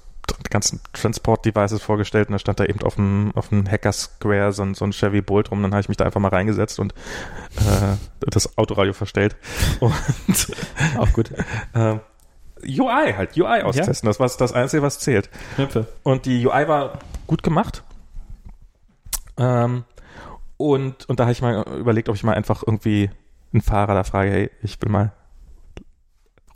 ganzen 0.51 0.81
Transport-Devices 0.93 1.83
vorgestellt 1.83 2.29
und 2.29 2.33
da 2.33 2.39
stand 2.39 2.61
da 2.61 2.65
eben 2.65 2.83
auf 2.83 2.95
dem, 2.97 3.33
auf 3.35 3.49
dem 3.49 3.69
Hacker 3.71 3.93
Square 3.93 4.53
so 4.53 4.63
ein, 4.63 4.75
so 4.75 4.85
ein 4.85 4.93
Chevy 4.93 5.21
Bolt 5.21 5.51
rum. 5.51 5.63
Dann 5.63 5.73
habe 5.73 5.81
ich 5.81 5.89
mich 5.89 5.97
da 5.97 6.05
einfach 6.05 6.21
mal 6.21 6.29
reingesetzt 6.29 6.79
und 6.79 6.93
äh, 7.57 7.97
das 8.21 8.57
Autoradio 8.59 8.93
verstellt. 8.93 9.37
Und 9.81 9.93
auch 10.99 11.13
gut. 11.13 11.31
Äh, 11.75 11.99
UI 12.67 13.13
halt, 13.17 13.37
UI 13.37 13.63
austesten. 13.63 14.07
Ja. 14.07 14.11
Das 14.11 14.21
war 14.21 14.29
das 14.29 14.53
Einzige, 14.53 14.83
was 14.83 14.99
zählt. 14.99 15.31
Knöpfe. 15.55 15.87
Und 16.03 16.27
die 16.27 16.47
UI 16.47 16.67
war 16.67 16.99
gut 17.27 17.43
gemacht. 17.43 17.85
Ähm, 19.37 19.85
und, 20.57 21.09
und 21.09 21.21
da 21.21 21.25
habe 21.25 21.33
ich 21.33 21.41
mal 21.41 21.63
überlegt, 21.79 22.09
ob 22.09 22.17
ich 22.17 22.25
mal 22.25 22.35
einfach 22.35 22.65
irgendwie 22.67 23.11
einen 23.53 23.63
Fahrer 23.63 23.95
da 23.95 24.05
frage, 24.05 24.31
hey, 24.31 24.51
ich 24.63 24.81
will 24.83 24.91
mal, 24.91 25.13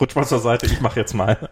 rutsch 0.00 0.16
mal 0.16 0.26
zur 0.26 0.40
Seite, 0.40 0.66
ich 0.66 0.80
mache 0.80 1.00
jetzt 1.00 1.14
mal. 1.14 1.50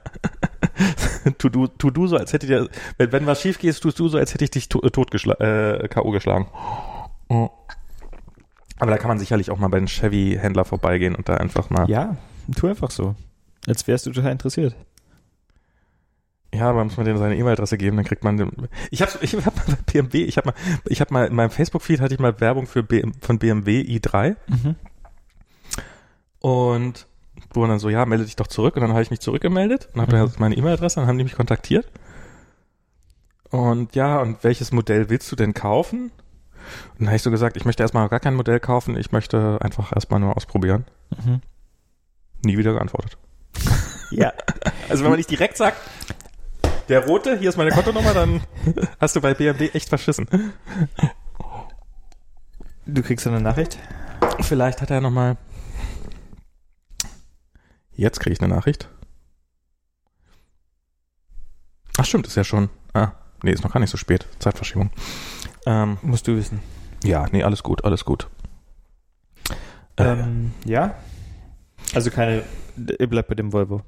tu, 1.39 1.49
du, 1.49 1.67
tu 1.67 1.91
du 1.91 2.07
so, 2.07 2.17
als 2.17 2.33
hätte 2.33 2.47
dir, 2.47 2.69
wenn, 2.99 3.13
wenn 3.13 3.27
was 3.27 3.41
schief 3.41 3.59
geht, 3.59 3.81
tust 3.81 3.99
du 3.99 4.09
so, 4.09 4.19
als 4.19 4.35
hätte 4.35 4.45
ich 4.45 4.51
dich 4.51 4.69
to, 4.69 4.81
tot 4.91 5.11
geschla 5.11 5.35
äh, 5.35 5.89
K.O. 5.89 6.11
geschlagen. 6.11 6.49
Oh. 7.29 7.51
Aber 8.79 8.91
da 8.91 8.99
kann 8.99 9.09
man 9.09 9.19
sicherlich 9.19 9.51
auch 9.51 9.59
mal 9.59 9.69
bei 9.69 9.79
den 9.79 9.89
Chevy-Händler 9.89 10.65
vorbeigehen 10.65 11.15
und 11.15 11.29
da 11.29 11.35
einfach 11.35 11.71
mal. 11.71 11.89
Ja, 11.89 12.17
tu 12.57 12.67
einfach 12.67 12.91
so. 12.91 13.15
Als 13.67 13.87
wärst 13.87 14.07
du 14.07 14.13
total 14.13 14.33
interessiert. 14.33 14.75
Ja, 16.53 16.73
man 16.73 16.89
muss 16.89 16.97
man 16.97 17.07
denen 17.07 17.19
seine 17.19 17.37
E-Mail-Adresse 17.37 17.79
geben, 17.79 17.97
dann 17.97 18.05
kriegt 18.05 18.25
man 18.25 18.37
den. 18.37 18.69
Ich 18.91 19.03
habe 19.03 19.13
ich 19.21 19.35
hab 19.35 19.55
mal 19.57 19.65
bei 19.67 19.93
BMW, 19.93 20.25
ich 20.25 20.37
habe 20.37 20.49
mal 20.49 20.55
ich 20.87 21.01
habe 21.01 21.13
mal 21.13 21.27
in 21.27 21.35
meinem 21.35 21.51
Facebook 21.51 21.83
Feed 21.83 22.01
hatte 22.01 22.15
ich 22.15 22.21
mal 22.21 22.41
Werbung 22.41 22.67
für 22.67 22.83
BM, 22.83 23.15
von 23.21 23.39
BMW 23.39 23.83
i3. 23.83 24.37
Mhm. 24.49 24.75
Und 26.41 27.07
wo 27.53 27.67
dann 27.67 27.79
so, 27.79 27.89
ja, 27.89 28.05
melde 28.07 28.25
dich 28.25 28.37
doch 28.37 28.47
zurück. 28.47 28.77
Und 28.77 28.83
dann 28.83 28.93
habe 28.93 29.03
ich 29.03 29.11
mich 29.11 29.21
zurückgemeldet 29.21 29.89
und 29.95 30.01
habe 30.01 30.17
mhm. 30.17 30.21
dann 30.21 30.33
meine 30.39 30.57
E-Mail-Adresse, 30.57 31.01
dann 31.01 31.09
haben 31.09 31.19
die 31.19 31.25
mich 31.25 31.37
kontaktiert. 31.37 31.87
Und 33.51 33.95
ja, 33.95 34.21
und 34.21 34.45
welches 34.45 34.73
Modell 34.73 35.11
willst 35.11 35.31
du 35.31 35.37
denn 35.37 35.55
kaufen? 35.55 36.13
Und 36.93 37.01
dann 37.01 37.09
habe 37.09 37.17
ich 37.17 37.23
so 37.23 37.31
gesagt, 37.31 37.57
ich 37.57 37.65
möchte 37.65 37.83
erstmal 37.83 38.09
gar 38.09 38.21
kein 38.21 38.35
Modell 38.35 38.61
kaufen, 38.61 38.97
ich 38.97 39.13
möchte 39.13 39.59
einfach 39.61 39.93
erstmal 39.93 40.21
nur 40.21 40.37
ausprobieren. 40.37 40.85
Mhm. 41.25 41.41
Nie 42.45 42.59
wieder 42.59 42.73
geantwortet. 42.73 43.17
Ja. 44.13 44.33
Also 44.89 45.05
wenn 45.05 45.11
man 45.11 45.19
nicht 45.19 45.31
direkt 45.31 45.57
sagt, 45.57 45.77
der 46.89 47.07
rote, 47.07 47.39
hier 47.39 47.49
ist 47.49 47.57
meine 47.57 47.71
Kontonummer, 47.71 48.13
dann 48.13 48.41
hast 49.01 49.15
du 49.15 49.21
bei 49.21 49.35
BMW 49.35 49.69
echt 49.73 49.89
verschissen. 49.89 50.27
Du 52.87 53.03
kriegst 53.03 53.25
eine 53.29 53.41
Nachricht? 53.41 53.79
Vielleicht 54.41 54.83
hat 54.83 54.91
er 54.91 55.01
nochmal 55.01 55.37
Jetzt 58.01 58.19
kriege 58.19 58.33
ich 58.33 58.41
eine 58.41 58.55
Nachricht. 58.55 58.89
Ach 61.99 62.05
stimmt, 62.07 62.27
ist 62.27 62.35
ja 62.35 62.45
schon. 62.45 62.71
Ah, 62.95 63.13
nee, 63.43 63.53
ist 63.53 63.63
noch 63.63 63.75
gar 63.75 63.81
nicht 63.81 63.91
so 63.91 63.99
spät. 63.99 64.27
Zeitverschiebung. 64.39 64.91
Ähm, 65.67 65.99
Musst 66.01 66.27
du 66.27 66.35
wissen. 66.35 66.61
ja, 67.05 67.27
nee, 67.31 67.43
alles 67.43 67.63
gut, 67.63 67.85
alles 67.85 68.07
gut. 68.07 68.27
Äh, 69.97 70.05
Ähm, 70.05 70.55
ja? 70.65 70.95
Also 71.95 72.11
keine, 72.11 72.43
ihr 72.99 73.07
bleibt 73.07 73.29
bei 73.29 73.35
dem 73.35 73.53
Volvo. 73.53 73.83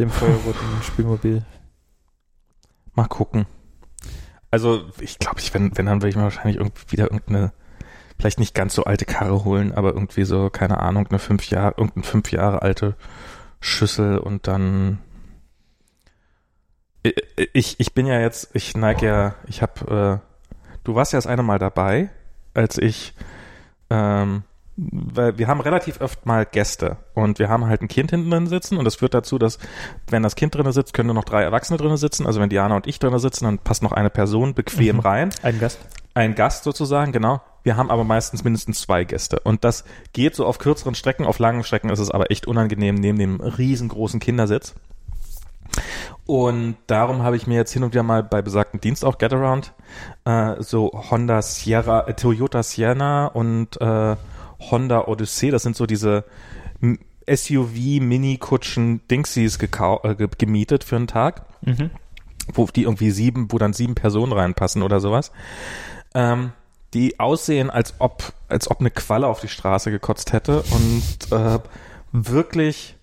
Dem 0.00 0.10
feuerroten 0.10 0.82
Spielmobil. 0.82 1.44
Mal 2.94 3.06
gucken. 3.06 3.46
Also, 4.50 4.90
ich 4.98 5.20
glaube, 5.20 5.38
ich, 5.38 5.54
wenn, 5.54 5.78
wenn, 5.78 5.86
dann 5.86 6.02
würde 6.02 6.08
ich 6.08 6.16
mir 6.16 6.24
wahrscheinlich 6.24 6.56
irgendwie 6.56 6.90
wieder 6.90 7.04
irgendeine, 7.04 7.52
vielleicht 8.22 8.38
nicht 8.38 8.54
ganz 8.54 8.74
so 8.74 8.84
alte 8.84 9.04
Karre 9.04 9.42
holen, 9.44 9.74
aber 9.74 9.94
irgendwie 9.94 10.22
so, 10.22 10.48
keine 10.48 10.78
Ahnung, 10.78 11.08
eine 11.08 11.18
fünf 11.18 11.50
Jahre, 11.50 11.74
irgendeine 11.76 12.04
fünf 12.04 12.30
Jahre 12.30 12.62
alte 12.62 12.94
Schüssel 13.58 14.16
und 14.16 14.46
dann. 14.46 15.00
Ich, 17.52 17.80
ich 17.80 17.94
bin 17.94 18.06
ja 18.06 18.20
jetzt, 18.20 18.50
ich 18.54 18.76
neige 18.76 19.06
ja, 19.06 19.34
ich 19.48 19.60
habe, 19.60 20.20
äh, 20.22 20.76
du 20.84 20.94
warst 20.94 21.12
ja 21.12 21.16
das 21.16 21.26
eine 21.26 21.42
Mal 21.42 21.58
dabei, 21.58 22.10
als 22.54 22.78
ich, 22.78 23.12
ähm, 23.90 24.44
weil 24.76 25.36
wir 25.36 25.48
haben 25.48 25.60
relativ 25.60 26.00
oft 26.00 26.24
mal 26.24 26.46
Gäste 26.46 26.98
und 27.14 27.40
wir 27.40 27.48
haben 27.48 27.66
halt 27.66 27.82
ein 27.82 27.88
Kind 27.88 28.10
hinten 28.10 28.30
drin 28.30 28.46
sitzen 28.46 28.76
und 28.78 28.84
das 28.84 28.94
führt 28.94 29.14
dazu, 29.14 29.36
dass 29.36 29.58
wenn 30.10 30.22
das 30.22 30.36
Kind 30.36 30.54
drin 30.54 30.70
sitzt, 30.70 30.94
können 30.94 31.08
nur 31.08 31.16
noch 31.16 31.24
drei 31.24 31.42
Erwachsene 31.42 31.76
drin 31.76 31.96
sitzen. 31.96 32.24
Also 32.24 32.40
wenn 32.40 32.50
Diana 32.50 32.76
und 32.76 32.86
ich 32.86 33.00
drin 33.00 33.18
sitzen, 33.18 33.46
dann 33.46 33.58
passt 33.58 33.82
noch 33.82 33.90
eine 33.92 34.10
Person 34.10 34.54
bequem 34.54 34.96
Mhm. 34.98 35.00
rein. 35.02 35.30
Ein 35.42 35.58
Gast. 35.58 35.80
Ein 36.14 36.34
Gast 36.34 36.64
sozusagen, 36.64 37.12
genau. 37.12 37.40
Wir 37.62 37.76
haben 37.76 37.90
aber 37.90 38.04
meistens 38.04 38.44
mindestens 38.44 38.80
zwei 38.82 39.04
Gäste. 39.04 39.38
Und 39.40 39.64
das 39.64 39.84
geht 40.12 40.34
so 40.34 40.44
auf 40.46 40.58
kürzeren 40.58 40.94
Strecken, 40.94 41.24
auf 41.24 41.38
langen 41.38 41.62
Strecken 41.64 41.90
ist 41.90 42.00
es 42.00 42.10
aber 42.10 42.30
echt 42.30 42.46
unangenehm 42.46 42.96
neben 42.96 43.18
dem 43.18 43.40
riesengroßen 43.40 44.20
Kindersitz. 44.20 44.74
Und 46.26 46.76
darum 46.86 47.22
habe 47.22 47.36
ich 47.36 47.46
mir 47.46 47.54
jetzt 47.56 47.72
hin 47.72 47.82
und 47.82 47.92
wieder 47.92 48.02
mal 48.02 48.22
bei 48.22 48.42
besagten 48.42 48.80
Dienst 48.80 49.04
auch 49.04 49.18
Getaround 49.18 49.72
äh, 50.24 50.54
so 50.62 50.90
Honda 51.10 51.42
Sierra, 51.42 52.06
äh, 52.06 52.14
Toyota 52.14 52.62
Sienna 52.62 53.26
und 53.26 53.80
äh, 53.80 54.16
Honda 54.70 55.06
Odyssey, 55.08 55.50
das 55.50 55.62
sind 55.62 55.74
so 55.76 55.86
diese 55.86 56.24
M- 56.80 56.98
SUV 57.28 58.00
Mini-Kutschen 58.00 59.00
Dingsies 59.08 59.58
gekau- 59.58 60.04
äh, 60.08 60.14
ge 60.14 60.28
gemietet 60.38 60.84
für 60.84 60.96
einen 60.96 61.06
Tag 61.08 61.46
Mhm. 61.64 61.90
wo 62.54 62.66
die 62.66 62.82
irgendwie 62.82 63.10
sieben, 63.12 63.50
wo 63.50 63.58
dann 63.58 63.72
sieben 63.72 63.94
Personen 63.94 64.32
reinpassen 64.32 64.82
oder 64.82 64.98
sowas, 65.00 65.30
ähm, 66.14 66.52
die 66.94 67.18
aussehen, 67.20 67.70
als 67.70 67.94
ob, 67.98 68.32
als 68.48 68.70
ob 68.70 68.80
eine 68.80 68.90
Qualle 68.90 69.26
auf 69.26 69.40
die 69.40 69.48
Straße 69.48 69.90
gekotzt 69.90 70.32
hätte 70.32 70.62
und 70.62 71.32
äh, 71.32 71.58
wirklich 72.12 72.96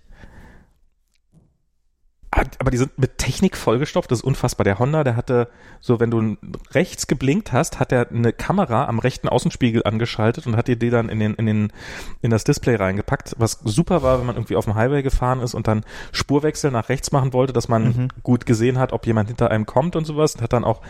aber 2.59 2.69
die 2.69 2.77
sind 2.77 2.97
mit 2.99 3.17
Technik 3.17 3.57
vollgestopft, 3.57 4.11
das 4.11 4.19
ist 4.19 4.23
unfassbar. 4.23 4.63
Der 4.63 4.77
Honda, 4.77 5.03
der 5.03 5.15
hatte 5.15 5.49
so, 5.81 5.99
wenn 5.99 6.11
du 6.11 6.37
rechts 6.71 7.07
geblinkt 7.07 7.51
hast, 7.51 7.79
hat 7.79 7.91
er 7.91 8.09
eine 8.11 8.33
Kamera 8.33 8.85
am 8.85 8.99
rechten 8.99 9.27
Außenspiegel 9.27 9.83
angeschaltet 9.83 10.45
und 10.45 10.55
hat 10.55 10.67
dir 10.67 10.75
die 10.75 10.91
dann 10.91 11.09
in 11.09 11.19
den, 11.19 11.33
in 11.33 11.47
den, 11.47 11.73
in 12.21 12.29
das 12.29 12.43
Display 12.43 12.75
reingepackt, 12.75 13.35
was 13.39 13.59
super 13.63 14.03
war, 14.03 14.19
wenn 14.19 14.27
man 14.27 14.35
irgendwie 14.35 14.57
auf 14.57 14.65
dem 14.65 14.75
Highway 14.75 15.01
gefahren 15.01 15.39
ist 15.41 15.55
und 15.55 15.67
dann 15.67 15.83
Spurwechsel 16.11 16.69
nach 16.69 16.89
rechts 16.89 17.11
machen 17.11 17.33
wollte, 17.33 17.51
dass 17.53 17.67
man 17.67 17.79
Mhm. 17.79 18.07
gut 18.21 18.45
gesehen 18.45 18.77
hat, 18.77 18.93
ob 18.93 19.07
jemand 19.07 19.29
hinter 19.29 19.49
einem 19.49 19.65
kommt 19.65 19.95
und 19.95 20.05
sowas 20.05 20.35
und 20.35 20.41
hat 20.41 20.53
dann 20.53 20.63
auch 20.63 20.81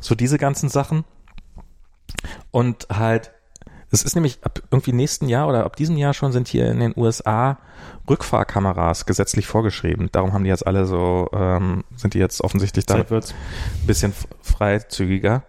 so 0.00 0.16
diese 0.16 0.38
ganzen 0.38 0.68
Sachen 0.68 1.04
und 2.50 2.86
halt 2.90 3.32
es 3.90 4.02
ist 4.02 4.14
nämlich 4.14 4.38
ab 4.42 4.60
irgendwie 4.70 4.92
nächsten 4.92 5.28
Jahr 5.28 5.48
oder 5.48 5.64
ab 5.64 5.76
diesem 5.76 5.96
Jahr 5.96 6.12
schon 6.12 6.32
sind 6.32 6.46
hier 6.46 6.70
in 6.70 6.80
den 6.80 6.92
USA 6.96 7.58
Rückfahrkameras 8.08 9.06
gesetzlich 9.06 9.46
vorgeschrieben. 9.46 10.10
Darum 10.12 10.32
haben 10.32 10.44
die 10.44 10.50
jetzt 10.50 10.66
alle 10.66 10.84
so, 10.84 11.28
ähm, 11.32 11.84
sind 11.96 12.14
die 12.14 12.18
jetzt 12.18 12.42
offensichtlich 12.42 12.84
da 12.84 12.96
ein 12.96 13.22
bisschen 13.86 14.12
freizügiger. 14.42 15.44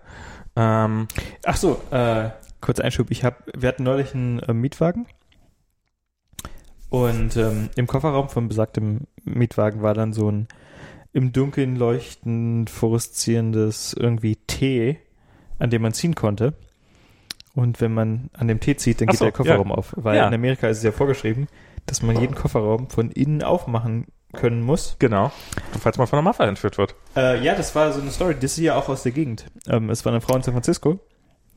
Ähm, 0.55 1.07
Ach 1.45 1.57
so, 1.57 1.81
äh, 1.91 2.29
kurz 2.61 2.79
Einschub. 2.79 3.11
Ich 3.11 3.25
hab, 3.25 3.43
wir 3.53 3.67
hatten 3.67 3.83
neulich 3.83 4.13
einen 4.13 4.39
äh, 4.39 4.53
Mietwagen 4.53 5.05
und 6.89 7.35
ähm, 7.35 7.69
im 7.75 7.87
Kofferraum 7.87 8.29
von 8.29 8.47
besagtem 8.47 9.01
Mietwagen 9.23 9.81
war 9.81 9.93
dann 9.93 10.13
so 10.13 10.31
ein 10.31 10.47
im 11.11 11.33
Dunkeln 11.33 11.75
leuchtend 11.75 12.69
fluoreszierendes 12.69 13.93
irgendwie 13.93 14.35
T, 14.35 14.99
an 15.59 15.69
dem 15.69 15.81
man 15.81 15.93
ziehen 15.93 16.15
konnte. 16.15 16.53
Und 17.55 17.81
wenn 17.81 17.93
man 17.93 18.29
an 18.33 18.47
dem 18.47 18.59
T 18.59 18.75
zieht, 18.77 19.01
dann 19.01 19.07
geht 19.07 19.17
so, 19.19 19.25
der 19.25 19.31
Kofferraum 19.33 19.71
auf. 19.71 19.93
Weil 19.97 20.17
Ja. 20.17 20.27
in 20.27 20.33
Amerika 20.33 20.67
ist 20.67 20.77
es 20.77 20.83
ja 20.83 20.91
vorgeschrieben, 20.91 21.47
dass 21.85 22.01
man 22.01 22.19
jeden 22.19 22.35
Kofferraum 22.35 22.89
von 22.89 23.11
innen 23.11 23.43
aufmachen 23.43 24.05
können 24.33 24.61
muss. 24.61 24.95
genau. 24.99 25.31
Falls 25.79 25.97
man 25.97 26.05
von 26.07 26.17
der 26.17 26.23
Mafia 26.23 26.45
entführt 26.45 26.77
wird. 26.77 26.95
Äh, 27.15 27.43
ja, 27.43 27.55
das 27.55 27.73
war 27.75 27.91
so 27.91 27.99
eine 27.99 28.11
Story. 28.11 28.35
Das 28.35 28.51
ist 28.51 28.57
ja 28.59 28.75
auch 28.75 28.87
aus 28.87 29.01
der 29.03 29.11
Gegend. 29.11 29.45
Ähm, 29.67 29.89
es 29.89 30.05
war 30.05 30.11
eine 30.13 30.21
Frau 30.21 30.35
in 30.35 30.43
San 30.43 30.53
Francisco, 30.53 30.99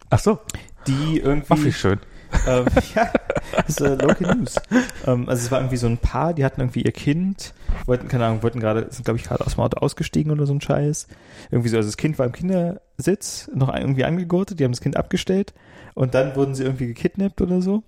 Ach 0.09 0.19
so. 0.19 0.39
die 0.87 0.93
Ach, 0.93 1.07
wie 1.07 1.19
irgendwie 1.19 1.73
schön. 1.73 2.01
Ähm, 2.47 2.67
ja, 2.95 3.11
das 3.57 3.69
ist 3.69 3.81
äh, 3.81 3.95
Local 3.95 4.37
News. 4.37 4.57
ähm, 5.07 5.29
also 5.29 5.45
es 5.45 5.51
war 5.51 5.61
irgendwie 5.61 5.77
so 5.77 5.87
ein 5.87 5.99
Paar, 5.99 6.35
die 6.35 6.45
hatten 6.45 6.61
irgendwie 6.61 6.83
ihr 6.83 6.93
Kind, 6.93 7.55
wollten, 7.87 8.09
keine 8.09 8.27
Ahnung, 8.27 8.43
wollten 8.43 8.61
gerade, 8.61 8.87
sind 8.91 9.05
glaube 9.05 9.19
ich 9.19 9.25
gerade 9.25 9.45
aus 9.45 9.55
dem 9.55 9.61
Auto 9.61 9.79
ausgestiegen 9.79 10.33
oder 10.33 10.47
so 10.47 10.55
ein 10.55 10.61
Scheiß. 10.61 11.09
Irgendwie 11.51 11.69
so, 11.69 11.77
also 11.77 11.89
das 11.89 11.97
Kind 11.97 12.19
war 12.19 12.27
im 12.27 12.33
Kindersitz, 12.33 13.51
noch 13.55 13.75
irgendwie 13.75 14.05
angegurtet, 14.05 14.61
die 14.61 14.65
haben 14.65 14.73
das 14.73 14.81
Kind 14.81 14.97
abgestellt 14.97 15.53
und 15.95 16.15
dann 16.15 16.35
wurden 16.37 16.55
sie 16.55 16.65
irgendwie 16.65 16.87
gekidnappt 16.87 17.41
oder 17.41 17.61
so. 17.63 17.83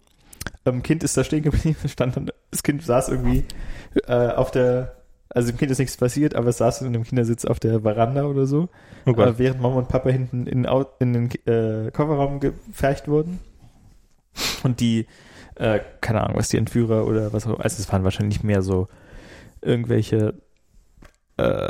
Ähm, 0.66 0.82
Kind 0.82 1.02
ist 1.04 1.16
da 1.16 1.24
stehen 1.24 1.42
geblieben, 1.42 1.76
stand 1.88 2.16
dann, 2.16 2.30
das 2.50 2.62
Kind 2.62 2.82
saß 2.82 3.08
irgendwie 3.08 3.44
äh, 4.06 4.28
auf 4.28 4.50
der, 4.50 4.96
also 5.30 5.50
dem 5.50 5.58
Kind 5.58 5.70
ist 5.70 5.78
nichts 5.78 5.96
passiert, 5.96 6.34
aber 6.34 6.48
es 6.48 6.58
saß 6.58 6.82
in 6.82 6.88
einem 6.88 7.04
Kindersitz 7.04 7.44
auf 7.44 7.58
der 7.60 7.80
Veranda 7.80 8.24
oder 8.24 8.46
so, 8.46 8.68
Oh 9.06 9.12
Gott. 9.12 9.26
äh, 9.26 9.38
während 9.38 9.60
Mama 9.60 9.76
und 9.76 9.88
Papa 9.88 10.10
hinten 10.10 10.46
in, 10.46 10.66
in 11.00 11.12
den 11.12 11.30
äh, 11.46 11.90
Kofferraum 11.90 12.40
gefercht 12.40 13.08
wurden. 13.08 13.40
Und 14.62 14.81
die, 14.81 15.06
äh, 15.56 15.81
keine 16.01 16.23
Ahnung, 16.23 16.36
was 16.36 16.48
die 16.48 16.56
Entführer 16.59 17.06
oder 17.06 17.32
was 17.32 17.47
auch 17.47 17.59
also 17.61 17.81
es 17.81 17.93
waren 17.93 18.05
wahrscheinlich 18.05 18.43
mehr 18.43 18.62
so 18.62 18.89
irgendwelche 19.61 20.35
äh, 21.36 21.69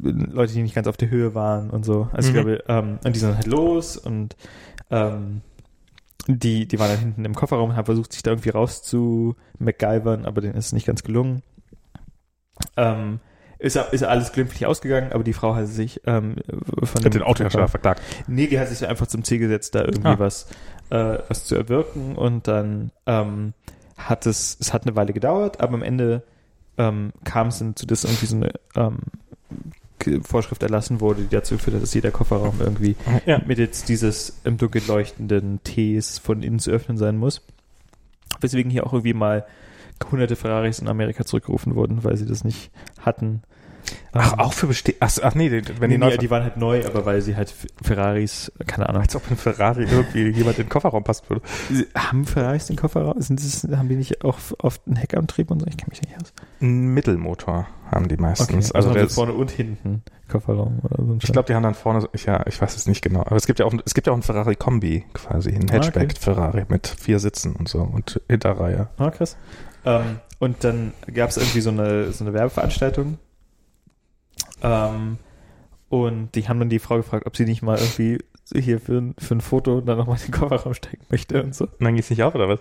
Leute, 0.00 0.52
die 0.52 0.62
nicht 0.62 0.74
ganz 0.74 0.86
auf 0.88 0.96
der 0.96 1.10
Höhe 1.10 1.34
waren 1.34 1.70
und 1.70 1.84
so. 1.84 2.08
Also 2.12 2.30
Mhm. 2.30 2.36
ich 2.36 2.42
glaube, 2.42 2.64
ähm, 2.68 2.98
und 3.04 3.14
die 3.14 3.20
sind 3.20 3.34
halt 3.34 3.46
los 3.46 3.96
und 3.96 4.36
ähm, 4.90 5.40
die, 6.26 6.66
die 6.66 6.78
waren 6.78 6.88
dann 6.90 6.98
hinten 6.98 7.24
im 7.24 7.34
Kofferraum 7.34 7.70
und 7.70 7.76
haben 7.76 7.84
versucht, 7.86 8.12
sich 8.12 8.22
da 8.22 8.30
irgendwie 8.32 8.48
raus 8.50 8.82
zu 8.82 9.36
MacGyvern, 9.58 10.24
aber 10.24 10.40
denen 10.40 10.54
ist 10.54 10.66
es 10.66 10.72
nicht 10.72 10.86
ganz 10.86 11.02
gelungen. 11.02 11.42
Ähm, 12.76 13.20
ist, 13.58 13.76
ist 13.76 14.04
alles 14.04 14.32
glimpflich 14.32 14.66
ausgegangen, 14.66 15.12
aber 15.12 15.24
die 15.24 15.32
Frau 15.32 15.54
hat 15.54 15.66
sich 15.68 16.00
ähm, 16.06 16.36
von 16.82 17.04
Hat 17.04 17.14
den 17.14 17.22
Autohersteller 17.22 17.68
verklagt. 17.68 18.02
Nee, 18.26 18.46
die 18.46 18.58
hat 18.58 18.68
sich 18.68 18.86
einfach 18.86 19.06
zum 19.06 19.22
Ziel 19.24 19.38
gesetzt, 19.38 19.74
da 19.74 19.80
irgendwie 19.82 20.08
Ah. 20.08 20.18
was, 20.18 20.46
äh, 20.90 21.18
was 21.28 21.44
zu 21.44 21.54
erwirken 21.54 22.16
und 22.16 22.48
dann 22.48 22.90
ähm, 23.06 23.52
hat 23.96 24.26
es, 24.26 24.56
es 24.60 24.72
hat 24.72 24.86
eine 24.86 24.96
Weile 24.96 25.12
gedauert, 25.12 25.60
aber 25.60 25.74
am 25.74 25.82
Ende 25.82 26.22
ähm, 26.78 27.12
kam 27.24 27.48
es 27.48 27.58
dann 27.60 27.76
zu, 27.76 27.86
dass 27.86 28.04
irgendwie 28.04 28.26
so 28.26 28.36
eine 28.36 28.52
ähm, 28.74 28.98
Vorschrift 30.22 30.62
erlassen 30.62 31.00
wurde, 31.00 31.22
die 31.22 31.28
dazu 31.34 31.54
geführt 31.54 31.76
hat, 31.76 31.82
dass 31.82 31.94
jeder 31.94 32.10
Kofferraum 32.10 32.56
irgendwie 32.60 32.96
Ja. 33.24 33.40
mit 33.46 33.58
jetzt 33.58 33.88
dieses 33.88 34.40
im 34.44 34.58
Dunkeln 34.58 34.86
leuchtenden 34.86 35.60
Ts 35.64 36.18
von 36.18 36.42
innen 36.42 36.58
zu 36.58 36.70
öffnen 36.70 36.98
sein 36.98 37.16
muss. 37.16 37.40
Weswegen 38.40 38.70
hier 38.70 38.86
auch 38.86 38.92
irgendwie 38.92 39.14
mal 39.14 39.46
hunderte 40.10 40.36
Ferraris 40.36 40.80
in 40.80 40.88
Amerika 40.88 41.24
zurückgerufen 41.24 41.74
wurden, 41.76 42.04
weil 42.04 42.16
sie 42.16 42.26
das 42.26 42.44
nicht 42.44 42.70
hatten. 43.00 43.42
Ach, 44.12 44.32
Ähm, 44.34 44.38
auch 44.38 44.52
für 44.52 44.66
beste 44.68 44.94
Ach, 45.00 45.10
ach 45.22 45.34
nee, 45.34 45.50
wenn 45.50 45.90
die 45.90 45.98
nee, 45.98 45.98
neu 45.98 46.16
die 46.16 46.30
waren 46.30 46.42
halt 46.44 46.56
neu, 46.56 46.84
aber 46.86 47.04
weil 47.04 47.20
sie 47.20 47.34
halt 47.36 47.52
Ferraris, 47.82 48.52
keine 48.66 48.88
Ahnung, 48.88 49.02
als 49.02 49.14
ob 49.16 49.28
ein 49.30 49.36
Ferrari 49.36 49.84
irgendwie 49.84 50.28
jemand 50.38 50.58
in 50.58 50.64
den 50.64 50.68
Kofferraum 50.70 51.04
passen 51.04 51.24
würde. 51.28 51.42
Sie- 51.70 51.86
Haben 51.96 52.24
Ferraris 52.24 52.66
den 52.66 52.76
Kofferraum? 52.76 53.20
Sind 53.20 53.40
das, 53.40 53.66
haben 53.76 53.88
die 53.88 53.96
nicht 53.96 54.24
auch 54.24 54.38
oft 54.58 54.82
einen 54.86 54.96
Heckantrieb 54.96 55.50
und 55.50 55.60
so? 55.60 55.66
Ich 55.66 55.76
kenne 55.76 55.90
mich 55.90 56.00
nicht 56.02 56.14
aus. 56.16 56.32
Einen 56.60 56.94
Mittelmotor 56.94 57.66
haben 57.90 58.08
die 58.08 58.16
meistens. 58.16 58.72
also 58.72 58.88
also 58.88 58.92
der 58.94 59.04
ist, 59.04 59.14
vorne 59.14 59.32
und 59.32 59.50
hinten 59.50 60.02
Kofferraum 60.28 60.78
oder 60.82 61.04
so. 61.04 61.12
ein 61.12 61.18
ich 61.22 61.32
glaube, 61.32 61.46
die 61.46 61.54
haben 61.54 61.62
dann 61.62 61.74
vorne, 61.74 62.00
so- 62.00 62.08
ich, 62.12 62.24
ja, 62.26 62.44
ich 62.46 62.60
weiß 62.60 62.76
es 62.76 62.86
nicht 62.86 63.02
genau. 63.02 63.20
Aber 63.20 63.36
es 63.36 63.46
gibt 63.46 63.58
ja 63.58 63.66
auch, 63.66 63.74
es 63.84 63.94
gibt 63.94 64.06
ja 64.06 64.12
auch 64.12 64.16
einen 64.16 64.22
Ferrari 64.22 64.56
Kombi 64.56 65.04
quasi, 65.12 65.50
einen 65.50 65.62
Ah, 65.70 65.76
okay. 65.76 65.76
Hatchback 65.86 66.18
Ferrari 66.18 66.64
mit 66.68 66.86
vier 66.86 67.18
Sitzen 67.18 67.54
und 67.56 67.68
so 67.68 67.80
und 67.80 68.20
Hinterreihe. 68.28 68.88
Ah, 68.98 69.10
krass. 69.10 69.36
Ähm, 69.84 70.18
und 70.38 70.64
dann 70.64 70.92
gab 71.12 71.30
es 71.30 71.36
irgendwie 71.36 71.60
so 71.60 71.70
eine, 71.70 72.10
so 72.12 72.24
eine 72.24 72.32
Werbeveranstaltung. 72.32 73.18
Ähm, 74.64 75.18
und 75.90 76.34
die 76.34 76.48
haben 76.48 76.58
dann 76.58 76.70
die 76.70 76.78
Frau 76.80 76.96
gefragt, 76.96 77.26
ob 77.26 77.36
sie 77.36 77.44
nicht 77.44 77.62
mal 77.62 77.78
irgendwie 77.78 78.18
hier 78.52 78.78
für, 78.80 78.98
ein- 78.98 79.14
für 79.18 79.34
ein 79.36 79.40
Foto 79.40 79.80
dann 79.80 79.96
nochmal 79.96 80.18
den 80.18 80.30
Kofferraum 80.32 80.74
stecken 80.74 81.04
möchte 81.08 81.42
und 81.42 81.54
so. 81.54 81.64
Und 81.64 81.80
dann 81.80 81.94
geht's 81.94 82.10
nicht 82.10 82.22
auf, 82.22 82.34
oder 82.34 82.48
was? 82.48 82.58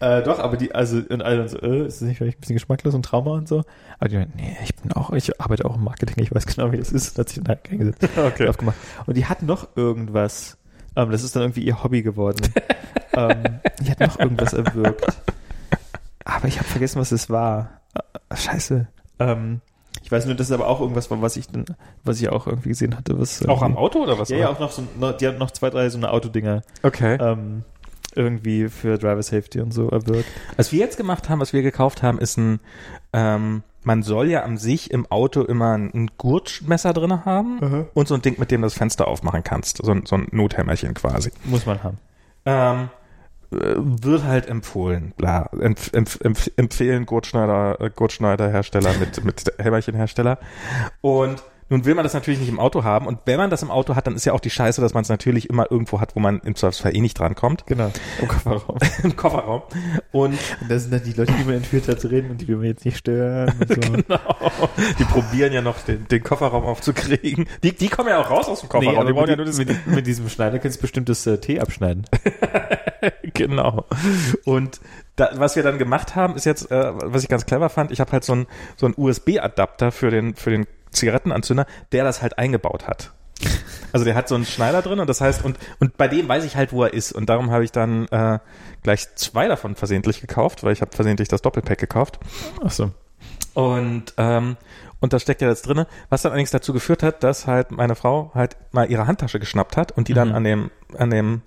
Äh, 0.00 0.22
doch, 0.22 0.38
aber 0.38 0.56
die, 0.56 0.74
also, 0.74 0.98
und 0.98 1.22
alle 1.22 1.38
dann 1.38 1.48
so, 1.48 1.58
äh, 1.58 1.86
ist 1.86 2.00
das 2.00 2.08
nicht 2.08 2.18
vielleicht 2.18 2.38
ein 2.38 2.40
bisschen 2.40 2.56
geschmacklos 2.56 2.94
und 2.94 3.04
Trauma 3.04 3.32
und 3.32 3.48
so? 3.48 3.64
Aber 3.98 4.08
die 4.08 4.16
meinten, 4.16 4.36
nee, 4.36 4.56
ich 4.62 4.74
bin 4.76 4.92
auch, 4.92 5.10
ich 5.12 5.40
arbeite 5.40 5.64
auch 5.64 5.76
im 5.76 5.84
Marketing, 5.84 6.22
ich 6.22 6.32
weiß 6.34 6.46
genau, 6.46 6.70
wie 6.72 6.76
das 6.76 6.92
ist, 6.92 7.18
hat 7.18 7.28
sich 7.30 7.38
dann 7.42 7.48
halt 7.48 7.70
eingesetzt, 7.70 8.06
Okay. 8.16 8.48
aufgemacht. 8.48 8.76
Und 9.06 9.16
die 9.16 9.26
hatten 9.26 9.46
noch 9.46 9.68
irgendwas, 9.76 10.56
ähm, 10.94 11.10
das 11.10 11.24
ist 11.24 11.34
dann 11.34 11.42
irgendwie 11.42 11.64
ihr 11.64 11.82
Hobby 11.82 12.02
geworden. 12.02 12.52
ähm, 13.16 13.60
die 13.80 13.90
hat 13.90 14.00
noch 14.00 14.18
irgendwas 14.18 14.52
erwirkt. 14.52 15.04
Aber 16.24 16.46
ich 16.48 16.58
habe 16.58 16.68
vergessen, 16.68 17.00
was 17.00 17.12
es 17.12 17.28
war. 17.28 17.80
Äh, 18.30 18.36
scheiße. 18.36 18.86
Ähm, 19.18 19.60
Ich 20.04 20.12
weiß 20.12 20.26
nur, 20.26 20.34
das 20.34 20.48
ist 20.48 20.52
aber 20.52 20.68
auch 20.68 20.80
irgendwas 20.82 21.10
war, 21.10 21.22
was 21.22 21.36
ich 21.38 21.48
dann, 21.48 21.64
was 22.04 22.20
ich 22.20 22.28
auch 22.28 22.46
irgendwie 22.46 22.68
gesehen 22.68 22.94
hatte. 22.96 23.18
Was 23.18 23.42
Auch 23.48 23.62
am 23.62 23.72
irgendwie- 23.72 23.80
Auto 23.82 24.02
oder 24.02 24.18
was? 24.18 24.28
Ja, 24.28 24.36
ja, 24.36 24.48
auch 24.50 24.60
noch 24.60 24.70
so, 24.70 24.82
die 25.18 25.26
haben 25.26 25.38
noch 25.38 25.50
zwei, 25.50 25.70
drei 25.70 25.88
so 25.88 25.96
eine 25.96 26.10
Autodinger 26.12 26.60
Okay. 26.82 27.16
ähm, 27.18 27.64
irgendwie 28.14 28.68
für 28.68 28.98
Driver 28.98 29.22
Safety 29.22 29.60
und 29.60 29.72
so 29.72 29.88
erwirkt. 29.88 30.28
Was 30.56 30.72
wir 30.72 30.78
jetzt 30.78 30.98
gemacht 30.98 31.28
haben, 31.30 31.40
was 31.40 31.54
wir 31.54 31.62
gekauft 31.62 32.02
haben, 32.02 32.18
ist 32.18 32.36
ein, 32.36 32.60
ähm, 33.14 33.62
man 33.82 34.02
soll 34.02 34.28
ja 34.28 34.42
an 34.42 34.58
sich 34.58 34.90
im 34.90 35.10
Auto 35.10 35.42
immer 35.42 35.72
ein, 35.76 36.10
Gurtmesser 36.18 36.92
drin 36.92 37.24
haben 37.24 37.86
und 37.94 38.06
so 38.06 38.14
ein 38.14 38.20
Ding, 38.22 38.36
mit 38.38 38.50
dem 38.50 38.60
du 38.60 38.66
das 38.66 38.74
Fenster 38.74 39.08
aufmachen 39.08 39.42
kannst. 39.42 39.78
So 39.82 39.90
ein, 39.90 40.04
so 40.06 40.16
ein 40.16 40.28
Nothämmerchen 40.32 40.92
quasi. 40.94 41.32
Muss 41.44 41.64
man 41.66 41.82
haben. 41.82 41.98
Ähm, 42.46 42.76
äh, 42.82 42.86
wird 43.54 44.24
halt 44.24 44.46
empfohlen, 44.46 45.12
bla, 45.16 45.48
empf, 45.58 45.92
empf, 45.92 46.18
empf, 46.20 46.50
empfehlen 46.56 47.06
Gurtschneider, 47.06 47.80
äh, 47.80 47.90
Gurtschneider-Hersteller 47.90 48.94
mit, 48.98 49.24
mit 49.24 49.52
Hämmerchen-Hersteller. 49.58 50.38
Und 51.00 51.42
nun 51.74 51.84
will 51.84 51.94
man 51.94 52.04
das 52.04 52.14
natürlich 52.14 52.40
nicht 52.40 52.48
im 52.48 52.60
Auto 52.60 52.84
haben. 52.84 53.06
Und 53.06 53.18
wenn 53.24 53.38
man 53.38 53.50
das 53.50 53.62
im 53.62 53.70
Auto 53.70 53.96
hat, 53.96 54.06
dann 54.06 54.14
ist 54.14 54.24
ja 54.24 54.32
auch 54.32 54.40
die 54.40 54.50
Scheiße, 54.50 54.80
dass 54.80 54.94
man 54.94 55.02
es 55.02 55.08
natürlich 55.08 55.50
immer 55.50 55.70
irgendwo 55.70 56.00
hat, 56.00 56.14
wo 56.16 56.20
man 56.20 56.40
im 56.40 56.54
Zweifelsfall 56.54 56.94
eh 56.96 57.00
nicht 57.00 57.18
drankommt. 57.18 57.66
Genau. 57.66 57.90
Im 58.20 58.28
Kofferraum. 58.28 58.78
Im 59.02 59.16
Kofferraum. 59.16 59.62
Und 60.12 60.34
Und 60.60 60.70
das 60.70 60.82
sind 60.82 60.92
dann 60.92 61.02
die 61.02 61.12
Leute, 61.12 61.32
die 61.32 61.44
man 61.44 61.54
entführt 61.56 61.88
hat, 61.88 62.00
zu 62.00 62.08
reden 62.08 62.30
und 62.30 62.40
die 62.40 62.48
will 62.48 62.56
man 62.56 62.66
jetzt 62.66 62.84
nicht 62.84 62.96
stören. 62.96 63.52
So. 63.68 63.74
Genau. 63.94 64.18
Die 64.98 65.04
probieren 65.04 65.52
ja 65.52 65.60
noch 65.60 65.78
den, 65.82 66.08
den 66.08 66.22
Kofferraum 66.22 66.64
aufzukriegen. 66.64 67.46
Die, 67.62 67.72
die 67.72 67.88
kommen 67.88 68.08
ja 68.08 68.20
auch 68.20 68.30
raus 68.30 68.48
aus 68.48 68.60
dem 68.60 68.68
Kofferraum. 68.68 68.96
aber 68.96 69.06
die 69.06 69.12
brauchen 69.12 69.30
ja 69.30 69.36
mit, 69.36 69.38
nur 69.38 69.46
das 69.46 69.58
mit, 69.58 69.86
mit 69.86 70.06
diesem 70.06 70.28
Schneider 70.28 70.58
kannst 70.58 70.78
du 70.78 70.80
bestimmt 70.82 71.08
das 71.08 71.26
äh, 71.26 71.38
Tee 71.38 71.60
abschneiden. 71.60 72.04
genau. 73.34 73.84
Und 74.44 74.80
da, 75.16 75.30
was 75.34 75.56
wir 75.56 75.62
dann 75.62 75.78
gemacht 75.78 76.16
haben, 76.16 76.34
ist 76.34 76.46
jetzt, 76.46 76.70
äh, 76.70 76.92
was 76.94 77.22
ich 77.22 77.28
ganz 77.28 77.46
clever 77.46 77.68
fand, 77.68 77.90
ich 77.92 78.00
habe 78.00 78.12
halt 78.12 78.24
so 78.24 78.32
einen 78.32 78.46
so 78.76 78.86
einen 78.86 78.94
USB-Adapter 78.96 79.92
für 79.92 80.10
den, 80.10 80.34
für 80.34 80.50
den 80.50 80.66
Zigarettenanzünder, 80.94 81.66
der 81.92 82.04
das 82.04 82.22
halt 82.22 82.38
eingebaut 82.38 82.86
hat. 82.86 83.12
Also 83.92 84.04
der 84.04 84.14
hat 84.14 84.28
so 84.28 84.34
einen 84.34 84.46
Schneider 84.46 84.80
drin 84.82 85.00
und 85.00 85.08
das 85.08 85.20
heißt, 85.20 85.44
und, 85.44 85.58
und 85.78 85.96
bei 85.96 86.08
dem 86.08 86.28
weiß 86.28 86.44
ich 86.44 86.56
halt, 86.56 86.72
wo 86.72 86.82
er 86.84 86.92
ist. 86.94 87.12
Und 87.12 87.28
darum 87.28 87.50
habe 87.50 87.64
ich 87.64 87.72
dann 87.72 88.06
äh, 88.08 88.38
gleich 88.82 89.14
zwei 89.16 89.48
davon 89.48 89.74
versehentlich 89.76 90.20
gekauft, 90.20 90.62
weil 90.64 90.72
ich 90.72 90.80
habe 90.80 90.92
versehentlich 90.94 91.28
das 91.28 91.42
Doppelpack 91.42 91.78
gekauft. 91.78 92.18
Ach 92.64 92.70
so. 92.70 92.90
Und, 93.54 94.14
ähm, 94.16 94.56
und 95.00 95.12
da 95.12 95.18
steckt 95.20 95.42
ja 95.42 95.48
das 95.48 95.62
drinne, 95.62 95.86
was 96.08 96.22
dann 96.22 96.32
allerdings 96.32 96.50
dazu 96.50 96.72
geführt 96.72 97.02
hat, 97.02 97.22
dass 97.22 97.46
halt 97.46 97.70
meine 97.70 97.94
Frau 97.94 98.30
halt 98.34 98.56
mal 98.72 98.90
ihre 98.90 99.06
Handtasche 99.06 99.38
geschnappt 99.38 99.76
hat 99.76 99.92
und 99.92 100.08
die 100.08 100.14
dann 100.14 100.30
Mhm. 100.30 100.34
an 100.34 100.44
dem, 100.44 100.70
an 100.96 101.10
dem, 101.10 101.42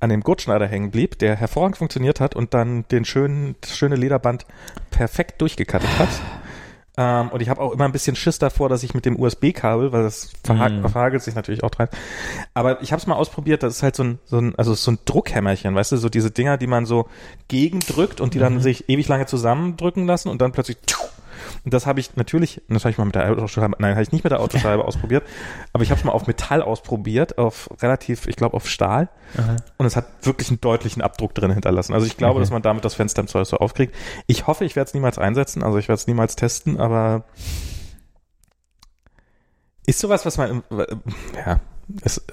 an 0.00 0.08
dem 0.10 0.20
Gurtschneider 0.22 0.66
hängen 0.66 0.90
blieb, 0.90 1.18
der 1.18 1.36
hervorragend 1.36 1.76
funktioniert 1.76 2.18
hat 2.20 2.34
und 2.34 2.54
dann 2.54 2.88
den 2.88 3.04
schönen, 3.04 3.56
das 3.60 3.76
schöne 3.76 3.96
Lederband 3.96 4.46
perfekt 4.90 5.40
durchgekattet 5.42 5.90
hat. 5.98 6.08
Ähm, 6.96 7.28
und 7.30 7.40
ich 7.42 7.48
habe 7.48 7.60
auch 7.60 7.72
immer 7.72 7.84
ein 7.86 7.92
bisschen 7.92 8.14
Schiss 8.14 8.38
davor, 8.38 8.68
dass 8.68 8.82
ich 8.84 8.94
mit 8.94 9.04
dem 9.04 9.18
USB-Kabel, 9.18 9.90
weil 9.92 10.04
das 10.04 10.30
verha 10.44 10.68
Mhm. 10.68 10.88
verhagelt 10.88 11.22
sich 11.22 11.34
natürlich 11.34 11.64
auch 11.64 11.70
dran. 11.70 11.88
Aber 12.54 12.80
ich 12.82 12.92
habe 12.92 13.00
es 13.00 13.06
mal 13.08 13.16
ausprobiert, 13.16 13.62
das 13.64 13.76
ist 13.76 13.82
halt 13.82 13.96
so 13.96 14.04
ein, 14.04 14.18
so 14.26 14.38
ein, 14.38 14.54
also 14.56 14.74
so 14.74 14.92
ein 14.92 14.98
Druckhämmerchen, 15.04 15.74
weißt 15.74 15.92
du, 15.92 15.96
so 15.96 16.08
diese 16.08 16.30
Dinger, 16.30 16.56
die 16.56 16.68
man 16.68 16.86
so 16.86 17.08
gegendrückt 17.48 18.20
und 18.20 18.34
die 18.34 18.38
dann 18.38 18.60
sich 18.60 18.88
ewig 18.88 19.08
lange 19.08 19.26
zusammendrücken 19.26 20.06
lassen 20.06 20.28
und 20.28 20.40
dann 20.40 20.52
plötzlich 20.52 20.76
und 21.64 21.72
das 21.74 21.86
habe 21.86 21.98
ich 22.00 22.14
natürlich, 22.16 22.60
das 22.68 22.84
habe 22.84 22.90
ich 22.90 22.98
mal 22.98 23.04
mit 23.06 23.14
der 23.14 23.30
Autoscheibe, 23.30 23.74
nein, 23.78 23.92
habe 23.92 24.02
ich 24.02 24.12
nicht 24.12 24.22
mit 24.24 24.30
der 24.30 24.40
Autoscheibe 24.40 24.84
ausprobiert, 24.86 25.24
aber 25.72 25.82
ich 25.82 25.90
habe 25.90 25.98
es 25.98 26.04
mal 26.04 26.12
auf 26.12 26.26
Metall 26.26 26.62
ausprobiert, 26.62 27.38
auf 27.38 27.68
relativ, 27.82 28.26
ich 28.26 28.36
glaube 28.36 28.54
auf 28.56 28.68
Stahl 28.68 29.08
Aha. 29.38 29.56
und 29.78 29.86
es 29.86 29.96
hat 29.96 30.06
wirklich 30.22 30.48
einen 30.50 30.60
deutlichen 30.60 31.02
Abdruck 31.02 31.34
drin 31.34 31.50
hinterlassen. 31.52 31.94
Also 31.94 32.06
ich 32.06 32.16
glaube, 32.16 32.34
Okay. 32.34 32.40
dass 32.42 32.50
man 32.50 32.62
damit 32.62 32.84
das 32.84 32.94
Fenster 32.94 33.22
im 33.22 33.28
Zweifel 33.28 33.46
so 33.46 33.56
aufkriegt. 33.58 33.94
Ich 34.26 34.46
hoffe, 34.46 34.64
ich 34.64 34.76
werde 34.76 34.88
es 34.88 34.94
niemals 34.94 35.18
einsetzen, 35.18 35.62
also 35.62 35.78
ich 35.78 35.88
werde 35.88 36.00
es 36.00 36.06
niemals 36.06 36.36
testen, 36.36 36.78
aber 36.80 37.24
ist 39.86 39.98
sowas, 40.00 40.24
was 40.24 40.38
man, 40.38 40.62
ja, 41.34 41.60
es, 42.02 42.24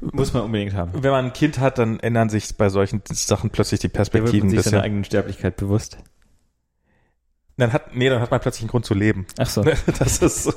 Muss 0.00 0.32
man 0.32 0.42
unbedingt 0.44 0.74
haben. 0.74 0.92
wenn 1.02 1.10
man 1.10 1.26
ein 1.26 1.32
Kind 1.34 1.58
hat, 1.58 1.78
dann 1.78 2.00
ändern 2.00 2.30
sich 2.30 2.56
bei 2.56 2.70
solchen 2.70 3.02
Sachen 3.10 3.50
plötzlich 3.50 3.80
die 3.80 3.88
Da 3.88 3.98
wird 3.98 4.10
Perspektiven 4.10 4.48
man 4.48 4.56
sich 4.56 4.64
seiner 4.64 4.82
eigenen 4.82 5.04
Sterblichkeit 5.04 5.56
bewusst. 5.56 5.98
Dann 7.58 7.72
hat, 7.72 7.94
nee, 7.94 8.08
dann 8.08 8.20
hat 8.20 8.30
man 8.30 8.40
plötzlich 8.40 8.62
einen 8.62 8.70
Grund 8.70 8.86
zu 8.86 8.94
leben. 8.94 9.26
Ach 9.36 9.48
so. 9.48 9.64
Das 9.98 10.18
ist 10.18 10.44
so. 10.44 10.52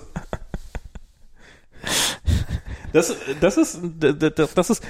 Das, 2.94 3.16
das 3.40 3.58
ist, 3.58 3.80
das 4.00 4.70
ist, 4.70 4.84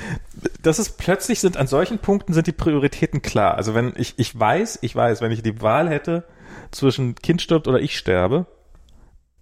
das 0.62 0.80
ist 0.80 0.98
plötzlich 0.98 1.40
sind 1.40 1.56
an 1.56 1.68
solchen 1.68 2.00
Punkten 2.00 2.34
sind 2.34 2.48
die 2.48 2.52
Prioritäten 2.52 3.22
klar. 3.22 3.56
Also 3.56 3.76
wenn 3.76 3.94
ich, 3.96 4.16
ich 4.18 4.38
weiß, 4.38 4.80
ich 4.82 4.96
weiß, 4.96 5.22
wenn 5.22 5.32
ich 5.32 5.44
die 5.44 5.62
Wahl 5.62 5.88
hätte 5.90 6.26
zwischen 6.72 7.16
Kind 7.16 7.42
stirbt 7.42 7.68
oder 7.68 7.80
ich 7.80 7.98
sterbe, 7.98 8.48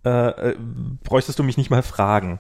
äh, 0.06 0.50
äh, 0.50 0.56
bräuchtest 1.04 1.40
du 1.40 1.44
mich 1.44 1.58
nicht 1.58 1.70
mal 1.70 1.84
fragen. 1.84 2.40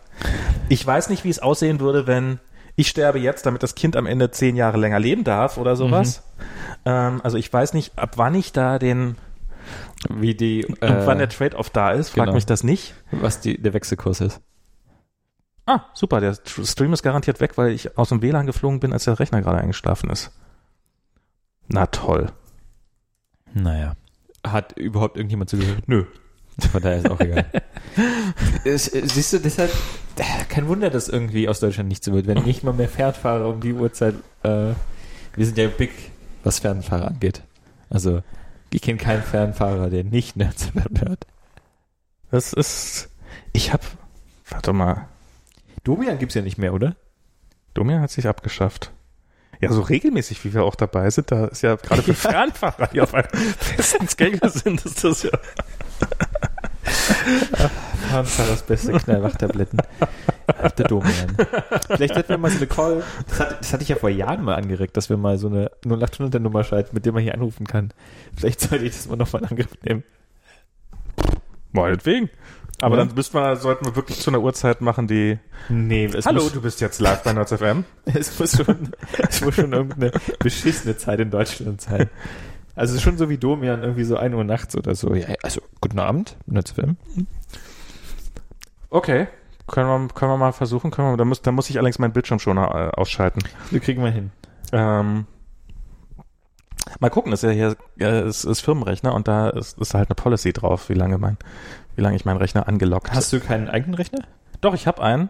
Ich 0.68 0.86
weiß 0.86 1.10
nicht, 1.10 1.24
wie 1.24 1.30
es 1.30 1.40
aussehen 1.40 1.80
würde, 1.80 2.06
wenn 2.06 2.40
ich 2.76 2.90
sterbe 2.90 3.20
jetzt, 3.20 3.46
damit 3.46 3.64
das 3.64 3.76
Kind 3.76 3.96
am 3.96 4.06
Ende 4.06 4.32
zehn 4.32 4.56
Jahre 4.56 4.78
länger 4.78 5.00
leben 5.00 5.24
darf 5.24 5.58
oder 5.58 5.76
sowas. 5.76 6.24
Ähm, 6.86 7.20
also 7.24 7.38
ich 7.38 7.52
weiß 7.52 7.74
nicht, 7.74 7.98
ab 7.98 8.14
wann 8.18 8.36
ich 8.36 8.54
da 8.54 8.80
den, 8.80 9.18
Wie 10.10 10.34
die, 10.34 10.66
und 10.66 10.82
äh, 10.82 11.06
wann 11.06 11.18
der 11.18 11.28
Trade-off 11.30 11.70
da 11.70 11.92
ist, 11.92 12.10
frag 12.10 12.26
genau. 12.26 12.36
mich 12.36 12.46
das 12.46 12.64
nicht. 12.64 12.94
was 13.12 13.42
die, 13.42 13.62
der 13.62 13.74
Wechselkurs 13.74 14.22
ist. 14.22 14.40
Ah, 15.66 15.82
super, 15.94 16.22
der 16.22 16.34
Tr- 16.34 16.66
Stream 16.66 16.94
ist 16.94 17.04
garantiert 17.04 17.40
weg, 17.42 17.58
weil 17.58 17.72
ich 17.74 17.98
aus 17.98 18.10
dem 18.10 18.22
WLAN 18.22 18.46
geflogen 18.46 18.80
bin, 18.80 18.94
als 18.94 19.04
der 19.04 19.20
Rechner 19.20 19.42
gerade 19.42 19.60
eingeschlafen 19.60 20.10
ist. 20.10 20.32
Na 21.68 21.86
toll. 21.86 22.32
Naja. 23.54 23.94
Hat 24.48 24.78
überhaupt 24.78 25.18
irgendjemand 25.18 25.50
zugehört? 25.50 25.84
Nö. 25.88 26.06
Von 26.72 26.82
daher 26.82 26.98
ist 26.98 27.10
auch 27.10 27.20
egal. 27.20 27.46
äh, 28.64 28.78
siehst 28.78 29.34
du, 29.34 29.40
deshalb, 29.40 29.72
äh, 30.18 30.46
kein 30.50 30.68
Wunder, 30.68 30.90
dass 30.90 31.08
irgendwie 31.10 31.48
aus 31.48 31.60
Deutschland 31.60 31.90
nichts 31.90 32.06
so 32.06 32.14
wird, 32.14 32.28
wenn 32.28 32.44
nicht 32.44 32.64
mal 32.64 32.74
mehr 32.74 32.90
Fernfahrer 32.90 33.48
um 33.48 33.60
die 33.62 33.74
Uhrzeit, 33.74 34.16
äh, 34.44 34.74
wir 35.36 35.46
sind 35.46 35.58
ja 35.58 35.68
big, 35.68 35.92
was 36.44 36.60
Fernfahrer 36.60 37.08
angeht. 37.10 37.44
Also, 37.90 38.24
ich 38.72 38.82
kenne 38.82 38.98
keinen 38.98 39.24
Fernfahrer, 39.24 39.90
der 39.90 40.04
nicht 40.04 40.36
Nerdsabat 40.36 41.02
hört. 41.02 41.28
Das 42.32 42.54
ist, 42.54 43.10
ich 43.54 43.74
hab, 43.74 43.82
warte 44.50 44.74
mal, 44.74 45.08
Domian 45.84 46.20
gibt's 46.20 46.36
ja 46.36 46.42
nicht 46.42 46.58
mehr, 46.58 46.74
oder? 46.74 46.96
Domian 47.74 48.02
hat 48.02 48.12
sich 48.12 48.28
abgeschafft. 48.28 48.92
Ja, 49.62 49.72
so 49.72 49.82
regelmäßig, 49.82 50.46
wie 50.46 50.54
wir 50.54 50.64
auch 50.64 50.76
dabei 50.76 51.10
sind, 51.10 51.32
da 51.32 51.48
ist 51.48 51.64
ja 51.64 51.76
gerade 51.76 52.04
für 52.04 52.14
Fernfahrer, 52.30 52.88
die 52.88 53.02
auf 53.02 53.14
einem 53.14 53.28
festen 53.30 54.08
Schedule 54.08 54.50
sind, 54.50 54.86
ist 54.86 55.04
das 55.04 55.24
ja. 55.24 55.32
Fernfahrers 58.10 58.64
beste 58.64 58.92
Knallwachtabletten. 58.94 59.80
Der 60.78 60.88
Domian. 60.88 61.38
Vielleicht 61.88 62.16
hätten 62.16 62.30
wir 62.30 62.38
mal 62.38 62.50
so 62.50 62.58
eine 62.58 62.68
Call, 62.68 63.04
das, 63.30 63.40
hat, 63.40 63.60
das 63.60 63.72
hatte 63.74 63.84
ich 63.84 63.90
ja 63.90 63.96
vor 63.96 64.10
Jahren 64.10 64.44
mal 64.44 64.56
angeregt, 64.56 64.98
dass 64.98 65.10
wir 65.10 65.18
mal 65.18 65.38
so 65.38 65.48
eine 65.48 65.70
0800er 65.86 66.40
Nummer 66.40 66.64
schalten, 66.64 66.90
mit 66.94 67.06
der 67.06 67.14
man 67.14 67.22
hier 67.22 67.34
anrufen 67.36 67.68
kann. 67.68 67.92
Vielleicht 68.36 68.62
sollte 68.62 68.86
ich 68.86 68.94
das 68.96 69.08
mal 69.08 69.16
nochmal 69.16 69.44
in 69.44 69.50
Angriff 69.50 69.70
nehmen. 69.84 70.04
Meinetwegen. 71.72 72.30
Aber 72.82 72.98
Ja. 72.98 73.04
dann 73.06 73.14
müssten 73.16 73.38
wir, 73.38 73.56
sollten 73.58 73.86
wir 73.86 73.96
wirklich 73.96 74.20
zu 74.20 74.32
einer 74.32 74.40
Uhrzeit 74.42 74.82
machen, 74.82 75.08
die, 75.08 75.38
Nee, 75.68 76.06
es 76.06 76.26
hallo, 76.26 76.44
muss, 76.44 76.54
du 76.54 76.62
bist 76.62 76.80
jetzt 76.82 77.00
live 77.02 77.24
bei 77.24 77.34
Nerds 77.34 77.52
FM. 77.54 77.84
es 78.06 78.40
muss 78.40 78.56
schon, 78.56 78.90
es 79.30 79.42
muss 79.42 79.56
schon 79.56 79.74
irgendeine 79.74 80.12
beschissene 80.40 80.98
Zeit 80.98 81.20
in 81.20 81.30
Deutschland 81.30 81.82
sein. 81.82 82.10
Also 82.76 82.98
schon 82.98 83.18
so 83.18 83.30
wie 83.30 83.38
Domian, 83.38 83.82
irgendwie 83.84 84.06
so 84.06 84.16
1 84.16 84.34
Uhr 84.34 84.46
nachts 84.46 84.76
oder 84.78 84.96
so. 84.96 85.14
Ja, 85.14 85.28
also, 85.44 85.62
guten 85.82 86.00
Abend, 86.00 86.38
Netzfilm. 86.46 86.96
Okay. 88.90 89.28
Können 89.68 89.88
wir, 89.88 90.14
können 90.14 90.32
wir 90.32 90.38
mal 90.38 90.52
versuchen, 90.52 90.90
können 90.90 91.12
wir, 91.12 91.18
da 91.18 91.26
muss, 91.26 91.42
da 91.42 91.52
muss 91.52 91.70
ich 91.70 91.78
allerdings 91.78 92.00
meinen 92.00 92.14
Bildschirm 92.14 92.40
schon 92.40 92.58
äh, 92.58 92.62
ausschalten. 92.62 93.42
Wir 93.70 93.80
kriegen 93.80 94.04
wir 94.04 94.10
hin. 94.10 94.32
Ähm, 94.72 95.26
mal 97.00 97.10
gucken, 97.10 97.32
ist 97.34 97.44
ja 97.44 97.52
hier, 97.52 97.76
äh, 98.00 98.28
ist, 98.28 98.46
ist 98.46 98.62
Firmenrechner 98.62 99.14
und 99.14 99.28
da 99.28 99.50
ist, 99.50 99.78
ist 99.78 99.94
halt 99.94 100.10
eine 100.10 100.16
Policy 100.16 100.54
drauf, 100.54 100.90
wie 100.90 100.96
lange 100.96 101.18
mein, 101.20 101.38
wie 101.96 102.02
lange 102.02 102.16
ich 102.16 102.26
meinen 102.26 102.38
Rechner 102.38 102.68
angelockt. 102.68 103.12
Hast 103.14 103.32
du 103.32 103.40
keinen 103.40 103.70
eigenen 103.70 103.94
Rechner? 103.94 104.20
Doch, 104.62 104.74
ich 104.74 104.88
habe 104.88 105.04
einen, 105.04 105.30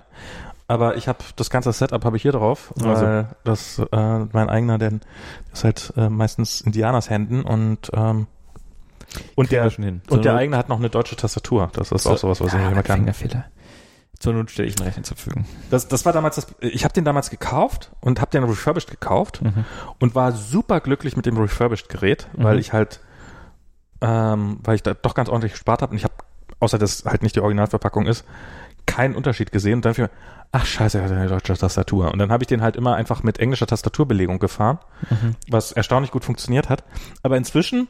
aber 0.68 0.96
ich 0.96 1.08
habe 1.08 1.20
das 1.36 1.50
ganze 1.50 1.74
Setup 1.74 2.06
habe 2.06 2.16
ich 2.16 2.22
hier 2.22 2.32
drauf, 2.32 2.74
Also. 2.78 2.90
weil 3.06 3.28
das 3.44 3.80
äh, 3.80 4.20
mein 4.32 4.50
eigener, 4.50 4.78
denn 4.78 5.02
ist 5.52 5.64
halt 5.66 5.94
äh, 5.98 6.10
meistens 6.10 6.62
Indianers 6.62 7.10
Händen 7.10 7.42
und 7.42 7.90
ähm, 7.94 8.28
und 9.36 9.52
der 9.52 9.72
und 10.10 10.26
der 10.26 10.36
eigene 10.36 10.58
hat 10.58 10.70
noch 10.70 10.80
eine 10.80 10.90
deutsche 10.90 11.16
Tastatur. 11.16 11.70
Das 11.74 11.92
ist 11.92 12.04
So- 12.04 12.12
auch 12.12 12.18
sowas, 12.18 12.42
was 12.42 12.54
ich 12.54 12.60
nicht 12.60 12.74
mehr 12.74 12.84
kann. 12.84 13.00
Fingerfehler. 13.00 13.46
Zur 14.20 14.34
Not 14.34 14.52
stelle 14.52 14.68
ich 14.68 14.78
einen 14.78 14.88
Rechner 14.90 15.04
Verfügung. 15.06 15.46
Das, 15.70 15.88
das 15.88 16.06
war 16.06 16.12
damals 16.12 16.36
das. 16.36 16.48
Ich 16.60 16.84
habe 16.84 16.94
den 16.94 17.06
damals 17.06 17.30
gekauft 17.30 17.92
und 18.02 18.20
habe 18.20 18.32
den 18.32 18.44
refurbished 18.44 18.90
gekauft 18.92 19.42
Mhm. 19.42 19.64
und 20.00 20.14
war 20.14 20.34
super 20.34 20.82
glücklich 20.82 21.16
mit 21.16 21.26
dem 21.26 21.38
refurbished 21.38 21.88
Gerät, 21.88 22.28
weil 22.34 22.56
Mhm. 22.56 22.60
ich 22.60 22.74
halt, 22.74 23.00
ähm, 24.02 24.60
weil 24.64 24.76
ich 24.76 24.84
da 24.84 24.94
doch 24.94 25.14
ganz 25.14 25.30
ordentlich 25.30 25.54
gespart 25.54 25.82
habe 25.82 25.92
und 25.92 25.98
ich 25.98 26.04
habe, 26.04 26.14
außer 26.60 26.78
dass 26.78 27.06
halt 27.06 27.24
nicht 27.24 27.36
die 27.36 27.42
Originalverpackung 27.42 28.08
ist, 28.08 28.26
keinen 28.86 29.16
Unterschied 29.16 29.52
gesehen 29.52 29.76
und 29.76 29.86
dann 29.86 29.94
für 29.94 30.10
ach 30.52 30.66
scheiße, 30.66 30.98
er 30.98 31.04
hat 31.06 31.12
eine 31.12 31.28
deutsche 31.28 31.54
Tastatur 31.56 32.12
und 32.12 32.18
dann 32.18 32.32
habe 32.32 32.44
ich 32.44 32.48
den 32.48 32.62
halt 32.64 32.76
immer 32.76 32.96
einfach 32.96 33.22
mit 33.22 33.38
englischer 33.40 33.68
Tastaturbelegung 33.68 34.40
gefahren, 34.40 34.80
Mhm. 35.10 35.36
was 35.48 35.72
erstaunlich 35.72 36.12
gut 36.12 36.26
funktioniert 36.26 36.70
hat. 36.70 36.84
Aber 37.22 37.38
inzwischen 37.38 37.88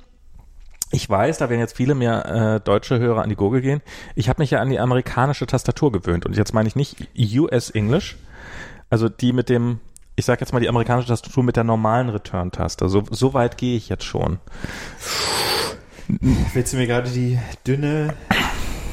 Ich 0.92 1.08
weiß, 1.08 1.38
da 1.38 1.50
werden 1.50 1.60
jetzt 1.60 1.78
viele 1.78 1.94
mehr 1.94 2.26
äh, 2.26 2.60
deutsche 2.60 2.98
Hörer 2.98 3.22
an 3.22 3.30
die 3.30 3.36
Gurgel 3.36 3.62
gehen. 3.62 3.82
Ich 4.16 4.28
habe 4.28 4.42
mich 4.42 4.52
ja 4.52 4.60
an 4.60 4.70
die 4.70 4.80
amerikanische 4.80 5.46
Tastatur 5.46 5.92
gewöhnt 5.92 6.26
und 6.26 6.36
jetzt 6.36 6.54
meine 6.54 6.68
ich 6.68 6.76
nicht 6.76 7.08
US 7.16 7.70
English, 7.70 8.18
also 8.90 9.08
die 9.08 9.32
mit 9.32 9.50
dem, 9.50 9.80
ich 10.16 10.26
sag 10.26 10.40
jetzt 10.42 10.52
mal 10.52 10.60
die 10.60 10.70
amerikanische 10.70 11.10
Tastatur 11.10 11.44
mit 11.44 11.56
der 11.58 11.64
normalen 11.64 12.10
Return-Taste. 12.10 12.90
So, 12.90 13.04
so 13.12 13.34
weit 13.36 13.58
gehe 13.58 13.78
ich 13.78 13.90
jetzt 13.90 14.04
schon. 14.04 14.40
Willst 16.54 16.74
du 16.74 16.78
mir 16.78 16.88
gerade 16.88 17.12
die 17.12 17.38
dünne, 17.68 18.16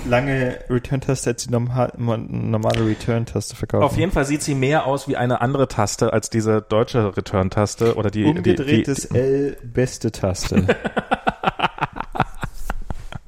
lange 0.06 0.58
Return-Taste 0.68 1.30
als 1.30 1.46
die 1.46 1.50
normal, 1.50 1.94
normale 1.96 2.86
Return-Taste 2.86 3.56
verkaufen? 3.56 3.84
Auf 3.84 3.96
jeden 3.96 4.12
Fall 4.12 4.26
sieht 4.26 4.42
sie 4.42 4.54
mehr 4.54 4.84
aus 4.84 5.08
wie 5.08 5.16
eine 5.16 5.40
andere 5.40 5.66
Taste 5.66 6.12
als 6.12 6.28
diese 6.28 6.60
deutsche 6.60 7.16
Return-Taste 7.16 7.94
oder 7.94 8.10
die 8.10 8.24
Umgedrehtes 8.24 9.08
die, 9.08 9.14
die, 9.14 9.18
L 9.18 9.56
beste 9.62 10.12
Taste. 10.12 10.66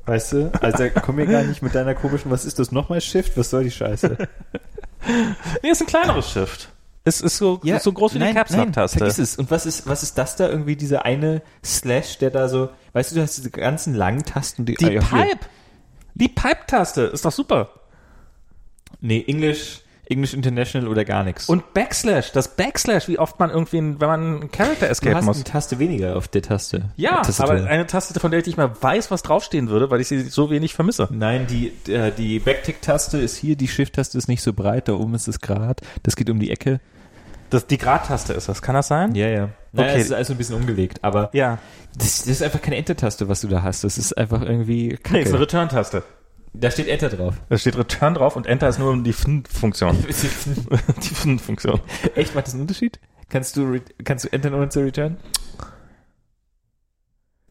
weißt 0.08 0.32
du? 0.32 0.52
Also 0.60 0.84
komm 1.02 1.16
mir 1.16 1.26
gar 1.26 1.44
nicht 1.44 1.62
mit 1.62 1.74
deiner 1.74 1.94
komischen, 1.94 2.30
was 2.30 2.44
ist 2.44 2.58
das 2.58 2.72
nochmal 2.72 3.00
Shift? 3.00 3.36
Was 3.36 3.50
soll 3.50 3.64
die 3.64 3.70
Scheiße? 3.70 4.16
Nee, 5.62 5.70
ist 5.70 5.80
ein 5.80 5.86
kleineres 5.86 6.28
Shift. 6.28 6.70
Es 7.04 7.20
ist 7.20 7.38
so, 7.38 7.60
ist 7.62 7.84
so 7.84 7.92
groß 7.92 8.14
wie 8.14 8.18
nein, 8.18 8.30
die 8.30 8.34
Caps 8.34 8.54
Lock 8.54 8.72
Taste. 8.72 8.98
Vergiss 8.98 9.18
es. 9.18 9.36
Und 9.36 9.50
was 9.50 9.64
ist, 9.64 9.86
was 9.86 10.02
ist 10.02 10.18
das 10.18 10.34
da 10.36 10.48
irgendwie, 10.48 10.74
dieser 10.76 11.04
eine 11.04 11.40
Slash, 11.64 12.18
der 12.18 12.30
da 12.30 12.48
so, 12.48 12.70
weißt 12.92 13.12
du, 13.12 13.14
du 13.14 13.22
hast 13.22 13.38
diese 13.38 13.50
ganzen 13.50 13.94
langen 13.94 14.24
Tasten, 14.24 14.66
die, 14.66 14.74
Die 14.74 14.86
ah, 14.86 14.90
ja, 14.90 15.08
hier. 15.08 15.22
Pipe. 15.22 15.46
Die 16.14 16.28
Pipe-Taste 16.28 17.02
ist 17.02 17.24
doch 17.24 17.32
super. 17.32 17.70
Nee, 19.00 19.24
English, 19.26 19.82
English 20.10 20.34
International 20.34 20.88
oder 20.88 21.04
gar 21.04 21.24
nichts. 21.24 21.48
Und 21.48 21.74
Backslash, 21.74 22.32
das 22.32 22.56
Backslash, 22.56 23.08
wie 23.08 23.18
oft 23.18 23.38
man 23.38 23.50
irgendwie, 23.50 23.78
wenn 23.78 23.96
man 24.08 24.20
einen 24.42 24.50
Character 24.50 24.86
du 24.86 24.90
Escape 24.92 25.16
hast 25.16 25.24
muss. 25.24 25.36
eine 25.36 25.44
Taste 25.44 25.78
weniger 25.78 26.16
auf 26.16 26.28
der 26.28 26.42
Taste. 26.42 26.90
Ja, 26.96 27.22
Tastatur. 27.22 27.54
aber 27.56 27.66
eine 27.68 27.86
Taste, 27.86 28.18
von 28.18 28.30
der 28.30 28.40
ich 28.40 28.46
nicht 28.46 28.56
mal 28.58 28.70
weiß, 28.80 29.10
was 29.10 29.22
draufstehen 29.22 29.68
würde, 29.68 29.90
weil 29.90 30.00
ich 30.00 30.08
sie 30.08 30.20
so 30.22 30.50
wenig 30.50 30.74
vermisse. 30.74 31.08
Nein, 31.10 31.46
die, 31.46 31.72
äh, 31.92 32.10
die 32.12 32.38
Backtick-Taste 32.38 33.18
ist 33.18 33.36
hier, 33.36 33.56
die 33.56 33.68
Shift-Taste 33.68 34.16
ist 34.18 34.28
nicht 34.28 34.42
so 34.42 34.52
breit, 34.52 34.88
da 34.88 34.94
oben 34.94 35.14
ist 35.14 35.28
es 35.28 35.40
Grad, 35.40 35.80
das 36.02 36.16
geht 36.16 36.30
um 36.30 36.38
die 36.40 36.50
Ecke. 36.50 36.80
Das, 37.50 37.66
die 37.66 37.78
Grad-Taste 37.78 38.34
ist 38.34 38.48
das, 38.48 38.60
kann 38.60 38.74
das 38.74 38.88
sein? 38.88 39.14
Ja, 39.14 39.26
ja. 39.28 39.48
Naja, 39.72 39.90
Okay. 39.92 40.00
es 40.00 40.06
ist 40.06 40.12
alles 40.12 40.28
so 40.28 40.34
ein 40.34 40.36
bisschen 40.38 40.56
umgelegt, 40.56 40.98
aber 41.02 41.30
Ja. 41.32 41.58
das, 41.96 42.18
das 42.18 42.26
ist 42.28 42.42
einfach 42.42 42.60
keine 42.60 42.76
Enter-Taste, 42.76 43.28
was 43.28 43.40
du 43.40 43.48
da 43.48 43.62
hast. 43.62 43.84
Das 43.84 43.96
ist 43.96 44.16
einfach 44.18 44.42
irgendwie 44.42 44.88
Nee, 44.88 44.96
kacke. 44.96 45.20
ist 45.20 45.28
eine 45.28 45.40
Return-Taste. 45.40 46.02
Da 46.52 46.70
steht 46.70 46.88
Enter 46.88 47.08
drauf. 47.08 47.34
Da 47.48 47.58
steht 47.58 47.76
Return 47.76 48.14
drauf 48.14 48.36
und 48.36 48.46
Enter 48.46 48.68
ist 48.68 48.78
nur 48.78 48.96
die 49.02 49.12
Fun-Funktion. 49.12 49.96
die 50.06 51.14
Fun-Funktion. 51.14 51.80
Echt, 52.14 52.34
macht 52.34 52.46
das 52.46 52.54
einen 52.54 52.62
Unterschied? 52.62 52.98
Kannst 53.28 53.56
du, 53.56 53.78
kannst 54.04 54.24
du 54.24 54.32
Enter 54.32 54.54
ohne 54.54 54.68
zu 54.68 54.80
return? 54.80 55.18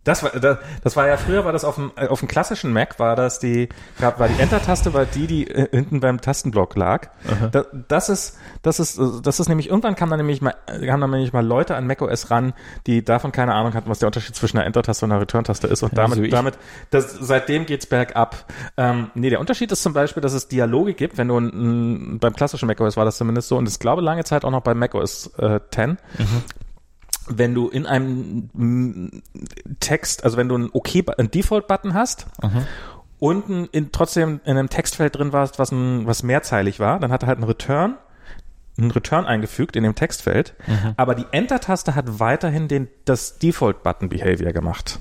Das 0.08 0.24
war, 0.24 0.30
das, 0.30 0.58
das 0.84 0.96
war 0.96 1.06
ja 1.08 1.18
früher, 1.18 1.44
war 1.44 1.52
das 1.52 1.66
auf 1.66 1.76
dem, 1.76 1.92
auf 1.98 2.20
dem 2.20 2.30
klassischen 2.30 2.72
Mac, 2.72 2.98
war 2.98 3.18
das 3.18 3.40
die, 3.40 3.68
gab, 4.00 4.20
war 4.20 4.30
die 4.30 4.42
Enter-Taste, 4.42 4.94
war 4.94 5.06
die, 5.06 5.28
die 5.28 5.48
äh, 5.50 5.68
hinten 5.70 6.00
beim 6.00 6.22
Tastenblock 6.22 6.78
lag. 6.78 7.10
Da, 7.52 7.66
das 7.90 8.08
ist, 8.08 8.38
das 8.62 8.80
ist, 8.80 8.98
das 9.24 9.42
ist 9.42 9.50
nämlich, 9.50 9.70
irgendwann 9.70 9.96
kam 9.96 10.10
dann 10.10 10.20
nämlich 10.20 10.42
mal, 10.42 10.56
kamen 10.66 11.02
dann 11.02 11.10
nämlich 11.10 11.34
mal 11.34 11.46
Leute 11.46 11.76
an 11.76 11.88
macOS 11.88 12.32
ran, 12.32 12.54
die 12.86 13.04
davon 13.04 13.34
keine 13.34 13.54
Ahnung 13.54 13.74
hatten, 13.74 13.90
was 13.90 14.00
der 14.00 14.08
Unterschied 14.08 14.34
zwischen 14.34 14.58
einer 14.58 14.66
Enter-Taste 14.66 15.04
und 15.04 15.12
einer 15.12 15.20
Return-Taste 15.20 15.68
ist. 15.68 15.84
Und 15.84 15.98
damit, 15.98 16.16
so 16.16 16.22
wie 16.24 16.28
ich. 16.28 16.32
damit, 16.32 16.58
das, 16.90 17.12
seitdem 17.12 17.66
geht's 17.66 17.86
bergab. 17.86 18.46
Ähm, 18.78 19.12
nee, 19.14 19.30
der 19.30 19.42
Unterschied 19.42 19.72
ist 19.74 19.84
zum 19.84 19.92
Beispiel, 19.92 20.22
dass 20.22 20.32
es 20.32 20.48
Dialoge 20.48 20.94
gibt, 20.94 21.18
wenn 21.18 21.28
du, 21.28 21.38
ein, 21.38 22.20
beim 22.20 22.34
klassischen 22.34 22.68
macOS 22.68 22.96
war 22.96 23.04
das 23.04 23.18
zumindest 23.18 23.50
so, 23.50 23.58
und 23.58 23.68
ich 23.68 23.78
glaube 23.78 24.02
lange 24.02 24.24
Zeit 24.24 24.46
auch 24.46 24.52
noch 24.52 24.62
bei 24.62 24.74
macOS 24.74 25.34
äh, 25.38 25.60
10, 25.70 25.98
wenn 27.30 27.54
du 27.54 27.68
in 27.70 27.86
einem 27.86 29.22
Text, 29.80 30.24
also 30.24 30.38
wenn 30.38 30.50
du 30.50 30.56
einen 30.56 30.70
OK, 30.72 30.90
einen 31.18 31.32
Default-Button 31.32 31.94
hast 31.94 32.28
und 33.20 33.50
ein, 33.50 33.66
in, 33.72 33.92
trotzdem 33.92 34.40
in 34.46 34.58
einem 34.58 34.70
Textfeld 34.70 35.16
drin 35.16 35.34
warst, 35.34 35.60
was, 35.60 35.72
ein, 35.72 36.06
was 36.08 36.24
mehrzeilig 36.24 36.80
war, 36.80 37.00
dann 37.00 37.12
hat 37.12 37.24
er 37.24 37.28
halt 37.28 37.38
einen 37.38 37.48
Return, 37.48 37.96
einen 38.78 38.92
Return 38.92 39.26
eingefügt 39.26 39.76
in 39.76 39.84
dem 39.84 39.96
Textfeld, 39.96 40.54
aber 40.98 41.16
die 41.16 41.26
Enter-Taste 41.32 41.96
hat 41.96 42.20
weiterhin 42.20 42.68
den, 42.68 42.88
das 43.06 43.40
Default-Button-Behavior 43.40 44.54
gemacht. 44.54 45.00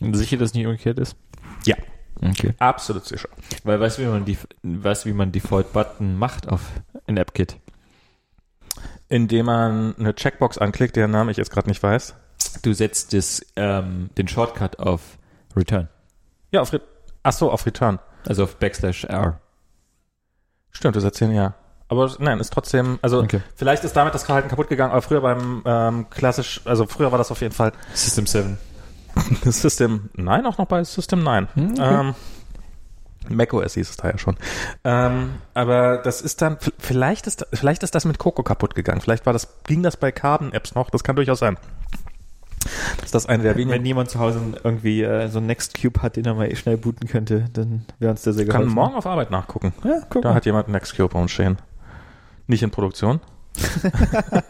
Sicher, 0.00 0.36
dass 0.36 0.50
es 0.50 0.54
nicht 0.54 0.66
umgekehrt 0.66 0.98
ist? 0.98 1.16
Ja, 1.64 1.76
Okay. 2.22 2.54
absolut 2.58 3.04
sicher. 3.04 3.28
Weil 3.64 3.78
weißt 3.78 3.98
du, 3.98 4.02
wie 4.02 4.06
man 4.06 4.24
die, 4.24 4.38
weißt 4.62 5.04
du, 5.04 5.10
wie 5.10 5.12
man 5.12 5.32
Default-Button 5.32 6.16
macht 6.18 6.48
auf 6.48 6.62
in 7.06 7.18
AppKit? 7.18 7.56
Indem 9.08 9.46
man 9.46 9.94
eine 9.98 10.14
Checkbox 10.14 10.58
anklickt, 10.58 10.96
deren 10.96 11.10
Namen 11.12 11.30
ich 11.30 11.36
jetzt 11.36 11.50
gerade 11.50 11.68
nicht 11.68 11.82
weiß. 11.82 12.14
Du 12.62 12.72
setzt 12.72 13.12
das, 13.12 13.40
ähm, 13.56 14.10
den 14.18 14.28
Shortcut 14.28 14.78
auf 14.78 15.00
Return. 15.56 15.88
Ja, 16.50 16.60
auf, 16.60 16.72
Re 16.72 16.80
ach 17.22 17.32
so, 17.32 17.50
auf 17.50 17.66
Return. 17.66 17.98
Also 18.26 18.44
auf 18.44 18.56
Backslash 18.56 19.04
R. 19.04 19.40
Stimmt, 20.70 20.96
du 20.96 21.00
setzt 21.00 21.20
den 21.20 21.32
ja. 21.32 21.54
Aber 21.88 22.10
nein, 22.18 22.40
ist 22.40 22.52
trotzdem, 22.52 22.98
also 23.00 23.20
Okay. 23.22 23.40
vielleicht 23.54 23.84
ist 23.84 23.94
damit 23.96 24.12
das 24.12 24.24
Verhalten 24.24 24.48
kaputt 24.48 24.68
gegangen, 24.68 24.90
aber 24.90 25.02
früher 25.02 25.20
beim 25.20 25.62
ähm, 25.64 26.10
klassisch, 26.10 26.60
also 26.64 26.86
früher 26.86 27.12
war 27.12 27.18
das 27.18 27.30
auf 27.30 27.40
jeden 27.40 27.54
Fall 27.54 27.72
System 27.94 28.26
7. 28.26 28.58
System 29.44 30.10
9, 30.14 30.46
auch 30.46 30.58
noch 30.58 30.66
bei 30.66 30.82
System 30.82 31.22
9. 31.22 31.48
Hm, 31.54 31.70
okay. 31.72 32.00
ähm, 32.00 32.14
macOS 33.30 33.74
hieß 33.74 33.90
es 33.90 33.96
da 33.96 34.08
ja 34.10 34.18
schon. 34.18 34.36
Ähm, 34.84 35.34
aber 35.54 35.98
das 35.98 36.20
ist 36.22 36.42
dann, 36.42 36.58
vielleicht 36.78 37.26
ist, 37.26 37.46
vielleicht 37.52 37.82
ist 37.82 37.94
das 37.94 38.04
mit 38.04 38.18
Coco 38.18 38.42
kaputt 38.42 38.74
gegangen. 38.74 39.00
Vielleicht 39.00 39.26
war 39.26 39.32
das, 39.32 39.48
ging 39.64 39.82
das 39.82 39.96
bei 39.96 40.12
Carbon-Apps 40.12 40.74
noch, 40.74 40.90
das 40.90 41.04
kann 41.04 41.16
durchaus 41.16 41.38
sein. 41.38 41.56
Ist 43.04 43.14
das 43.14 43.26
eine 43.26 43.44
der 43.44 43.52
Wenn 43.56 43.68
wenigen? 43.68 43.86
jemand 43.86 44.10
zu 44.10 44.18
Hause 44.18 44.40
irgendwie 44.64 45.02
äh, 45.02 45.28
so 45.28 45.38
einen 45.38 45.46
Nextcube 45.46 46.02
hat, 46.02 46.16
den 46.16 46.24
er 46.24 46.34
mal 46.34 46.54
schnell 46.56 46.76
booten 46.76 47.06
könnte, 47.08 47.44
dann 47.52 47.84
wäre 48.00 48.10
uns 48.10 48.22
der 48.22 48.32
sehr 48.32 48.42
Ich 48.44 48.48
kann 48.50 48.62
geholfen. 48.62 48.74
morgen 48.74 48.94
auf 48.96 49.06
Arbeit 49.06 49.30
nachgucken. 49.30 49.72
Ja, 49.84 50.00
guck 50.10 50.22
Da 50.22 50.34
hat 50.34 50.46
jemand 50.46 50.66
einen 50.66 50.72
Nextcube 50.72 51.12
bei 51.14 51.20
uns 51.20 51.30
stehen. 51.30 51.58
Nicht 52.48 52.62
in 52.64 52.70
Produktion. 52.72 53.20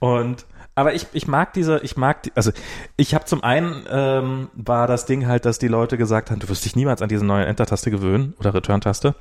Und 0.00 0.44
aber 0.76 0.92
ich, 0.92 1.06
ich 1.14 1.26
mag 1.26 1.54
diese, 1.54 1.78
ich 1.78 1.96
mag, 1.96 2.22
die, 2.22 2.32
also 2.34 2.52
ich 2.98 3.14
habe 3.14 3.24
zum 3.24 3.42
einen 3.42 3.86
ähm, 3.90 4.48
war 4.52 4.86
das 4.86 5.06
Ding 5.06 5.26
halt, 5.26 5.46
dass 5.46 5.58
die 5.58 5.68
Leute 5.68 5.96
gesagt 5.96 6.30
haben, 6.30 6.38
du 6.38 6.50
wirst 6.50 6.66
dich 6.66 6.76
niemals 6.76 7.00
an 7.00 7.08
diese 7.08 7.24
neue 7.24 7.46
Enter-Taste 7.46 7.90
gewöhnen 7.90 8.34
oder 8.38 8.52
Return-Taste. 8.52 9.14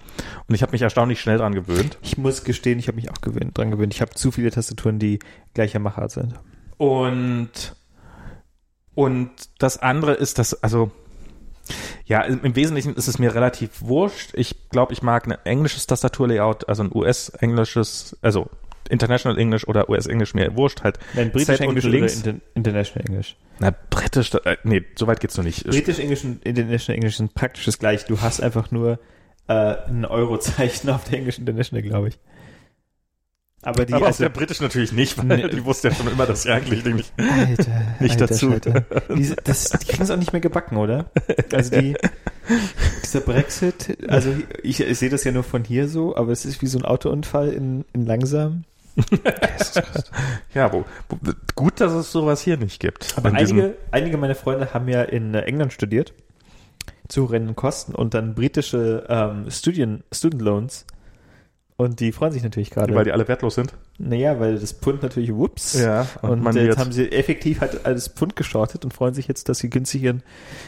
Und 0.47 0.53
ich 0.53 0.61
habe 0.61 0.73
mich 0.73 0.81
erstaunlich 0.81 1.21
schnell 1.21 1.37
dran 1.37 1.55
gewöhnt. 1.55 1.97
Ich 2.01 2.17
muss 2.17 2.43
gestehen, 2.43 2.77
ich 2.77 2.89
habe 2.89 2.97
mich 2.97 3.09
auch 3.09 3.21
gewöhnt, 3.21 3.57
dran 3.57 3.71
gewöhnt. 3.71 3.93
Ich 3.93 4.01
habe 4.01 4.11
zu 4.11 4.31
viele 4.31 4.51
Tastaturen, 4.51 4.99
die 4.99 5.19
gleicher 5.53 5.79
Machart 5.79 6.11
sind. 6.11 6.33
Und 6.75 7.75
und 8.93 9.31
das 9.57 9.81
andere 9.81 10.11
ist, 10.13 10.39
dass 10.39 10.61
also 10.61 10.91
ja, 12.03 12.21
im 12.21 12.43
im 12.43 12.57
Wesentlichen 12.57 12.95
ist 12.95 13.07
es 13.07 13.17
mir 13.17 13.33
relativ 13.33 13.81
wurscht. 13.81 14.31
Ich 14.33 14.69
glaube, 14.69 14.91
ich 14.91 15.01
mag 15.01 15.25
ein 15.25 15.37
englisches 15.45 15.87
Tastaturlayout, 15.87 16.67
also 16.67 16.83
ein 16.83 16.91
US-englisches, 16.93 18.17
also 18.21 18.49
International 18.89 19.37
English 19.37 19.67
oder 19.67 19.89
US-Englisch 19.89 20.33
mir 20.33 20.55
wurscht 20.55 20.83
halt. 20.83 20.99
Nein, 21.13 21.31
britisch 21.31 21.59
Englisch 21.59 21.85
oder. 21.85 21.97
Inter 21.97 22.35
International 22.53 23.07
Englisch. 23.07 23.35
Na, 23.59 23.73
britisch, 23.89 24.33
äh, 24.43 24.57
nee, 24.63 24.83
so 24.95 25.07
weit 25.07 25.19
geht's 25.19 25.37
noch 25.37 25.43
nicht. 25.43 25.65
Britisch 25.65 25.99
Englisch 25.99 26.23
und 26.23 26.43
International 26.45 26.95
English 26.97 27.17
sind 27.17 27.33
praktisch 27.33 27.65
das 27.65 27.79
gleiche. 27.79 28.05
Du 28.07 28.21
hast 28.21 28.41
einfach 28.41 28.71
nur 28.71 28.99
äh, 29.47 29.75
ein 29.87 30.05
Eurozeichen 30.05 30.89
auf 30.91 31.05
der 31.05 31.19
Englisch 31.19 31.39
International, 31.39 31.81
glaube 31.81 32.09
ich. 32.09 32.19
Aber 33.61 33.83
die, 33.85 33.93
Aber 33.93 34.03
auf 34.03 34.07
also, 34.09 34.23
der 34.25 34.29
britisch 34.29 34.61
natürlich 34.61 34.91
nicht, 34.91 35.17
weil 35.17 35.25
Nee. 35.25 35.47
die 35.49 35.65
wusste 35.65 35.87
ja 35.89 35.95
schon 35.95 36.07
immer, 36.07 36.27
dass 36.27 36.45
ich 36.45 36.51
eigentlich 36.51 36.85
nicht. 36.85 37.11
Alter, 37.17 37.65
Nicht 37.99 38.11
alter 38.21 38.27
dazu. 38.27 38.51
Schalter. 38.51 38.85
Diese, 39.15 39.35
das, 39.37 39.69
die 39.71 39.87
kriegen 39.87 40.03
es 40.03 40.11
auch 40.11 40.17
nicht 40.17 40.33
mehr 40.33 40.41
gebacken, 40.41 40.77
oder? 40.77 41.09
Also 41.51 41.79
die, 41.79 41.95
dieser 43.03 43.21
Brexit, 43.21 43.97
also 44.07 44.35
ich, 44.61 44.81
ich 44.81 44.99
sehe 44.99 45.09
das 45.09 45.23
ja 45.23 45.31
nur 45.31 45.41
von 45.43 45.63
hier 45.63 45.87
so, 45.87 46.15
aber 46.15 46.31
es 46.31 46.45
ist 46.45 46.61
wie 46.61 46.67
so 46.67 46.77
ein 46.77 46.85
Autounfall 46.85 47.49
in, 47.53 47.85
in 47.91 48.05
langsam. 48.05 48.65
Ja, 50.53 50.71
wo, 50.71 50.85
wo, 51.09 51.17
gut, 51.55 51.81
dass 51.81 51.91
es 51.93 52.11
sowas 52.11 52.41
hier 52.41 52.57
nicht 52.57 52.79
gibt. 52.79 53.13
Aber 53.17 53.33
einige, 53.33 53.75
einige 53.91 54.17
meiner 54.17 54.35
Freunde 54.35 54.73
haben 54.73 54.87
ja 54.87 55.03
in 55.03 55.33
England 55.33 55.73
studiert, 55.73 56.13
zu 57.07 57.23
horrenden 57.27 57.55
Kosten 57.55 57.93
und 57.93 58.13
dann 58.13 58.35
britische 58.35 59.05
ähm, 59.09 59.49
Studien, 59.51 60.03
Student 60.13 60.41
Loans. 60.41 60.85
Und 61.77 61.99
die 61.99 62.13
freuen 62.13 62.31
sich 62.31 62.41
natürlich 62.41 62.71
gerade. 62.71 62.95
weil 62.95 63.03
die 63.03 63.11
alle 63.11 63.27
wertlos 63.27 63.55
sind. 63.55 63.73
naja, 63.97 64.39
weil 64.39 64.57
das 64.57 64.71
Pfund 64.71 65.03
natürlich, 65.03 65.33
whoops. 65.33 65.73
Ja, 65.73 66.07
Und, 66.21 66.41
äh, 66.45 66.59
jetzt 66.59 66.67
jetzt, 66.67 66.77
haben 66.77 66.93
sie 66.93 67.11
effektiv 67.11 67.59
halt 67.59 67.85
alles 67.85 68.07
Pfund 68.07 68.37
geschortet 68.37 68.85
und 68.85 68.93
freuen 68.93 69.13
sich 69.13 69.27
jetzt, 69.27 69.49
dass 69.49 69.59
sie 69.59 69.69
günstig 69.69 70.03
ihren, 70.03 70.23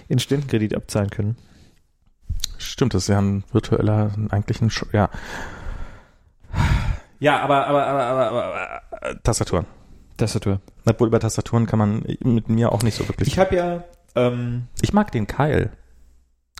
ihren 0.09 0.19
Stundenkredit 0.19 0.75
abzahlen 0.75 1.09
können. 1.09 1.37
Stimmt, 2.57 2.93
das 2.93 3.03
ist 3.03 3.07
ja 3.07 3.19
ein 3.21 3.45
virtueller, 3.53 4.11
eigentlich 4.31 4.61
ein, 4.61 4.69
Sch- 4.69 4.87
ja. 4.91 5.09
Ja, 7.19 7.39
aber, 7.39 7.67
aber, 7.67 7.85
aber, 7.87 8.03
aber, 8.03 8.27
aber, 8.27 8.43
aber 8.43 9.09
äh, 9.09 9.15
Tastaturen. 9.23 9.65
Tastatur. 10.17 10.59
Obwohl 10.85 11.07
über 11.07 11.19
Tastaturen 11.19 11.65
kann 11.65 11.79
man 11.79 12.03
mit 12.23 12.49
mir 12.49 12.71
auch 12.71 12.83
nicht 12.83 12.95
so 12.95 13.07
wirklich. 13.07 13.27
Ich 13.27 13.39
habe 13.39 13.55
ja, 13.55 13.83
ähm, 14.15 14.67
Ich 14.81 14.93
mag 14.93 15.11
den 15.11 15.27
Keil. 15.27 15.71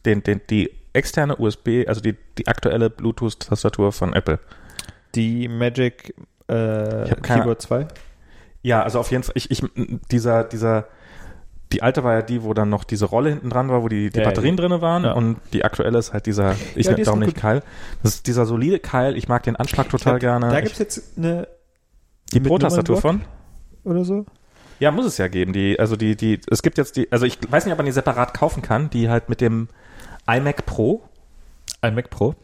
Den, 0.06 0.24
den, 0.24 0.42
die 0.50 0.72
externe 0.94 1.36
USB, 1.38 1.86
also 1.88 2.02
die, 2.02 2.16
die 2.38 2.48
aktuelle 2.48 2.90
Bluetooth-Tastatur 2.90 3.92
von 3.92 4.14
Apple. 4.14 4.40
die 5.16 5.48
Magic 5.48 6.14
äh, 6.48 7.16
Keyboard 7.22 7.62
2. 7.62 7.88
Ja, 8.62 8.84
also 8.84 9.00
auf 9.00 9.12
jeden 9.12 9.24
Fall, 9.24 9.34
ich, 9.36 9.52
ich, 9.52 9.64
dieser, 10.12 10.44
dieser, 10.44 10.88
die 11.74 11.84
alte 11.84 12.04
war 12.04 12.14
ja 12.14 12.22
die, 12.22 12.44
wo 12.44 12.54
dann 12.54 12.70
noch 12.70 12.84
diese 12.86 13.06
Rolle 13.06 13.30
hinten 13.32 13.50
dran 13.50 13.70
war, 13.70 13.84
wo 13.84 13.90
die, 13.90 14.10
die 14.10 14.20
Ja, 14.20 14.26
Batterien 14.26 14.56
ja. 14.56 14.62
drinne 14.62 14.82
waren 14.82 15.04
Ja. 15.04 15.14
und 15.14 15.38
die 15.54 15.66
aktuelle 15.66 15.98
ist 16.00 16.14
halt 16.14 16.26
dieser, 16.26 16.56
ich 16.76 16.86
Ja, 16.86 16.92
nenne 16.94 17.04
darum 17.04 17.20
auch 17.20 17.26
nicht 17.26 17.36
gut. 17.36 17.42
Keil. 17.42 17.64
Das 18.04 18.16
ist 18.16 18.28
dieser 18.28 18.46
solide 18.46 18.80
Keil, 18.80 19.18
ich 19.18 19.28
mag 19.28 19.44
den 19.44 19.56
Anschlag 19.56 19.90
total 19.90 20.14
Da- 20.14 20.20
gerne. 20.20 20.50
Da 20.50 20.58
Ich- 20.60 20.64
gibt's 20.66 20.80
jetzt 20.80 21.18
eine 21.18 21.48
die 22.34 22.40
Pro-Tastatur 22.40 23.02
von? 23.02 23.22
Oder 23.84 24.04
so. 24.06 24.26
Ja, 24.80 24.92
muss 24.92 25.06
es 25.06 25.18
ja 25.18 25.28
geben. 25.28 25.54
Die, 25.54 25.80
also 25.80 25.96
die, 25.96 26.16
die, 26.16 26.40
es 26.52 26.62
gibt 26.62 26.78
jetzt 26.78 26.96
die, 26.98 27.12
also 27.12 27.26
ich 27.26 27.38
weiß 27.50 27.66
nicht, 27.66 27.72
ob 27.74 27.80
man 27.80 27.86
die 27.86 27.92
separat 27.92 28.34
kaufen 28.34 28.62
kann, 28.62 28.90
die 28.90 29.10
halt 29.10 29.28
mit 29.30 29.42
dem 29.42 29.70
iMac 30.30 30.66
Pro, 30.66 31.02
Ein 31.82 31.96
Mac 31.96 32.10
Pro. 32.10 32.36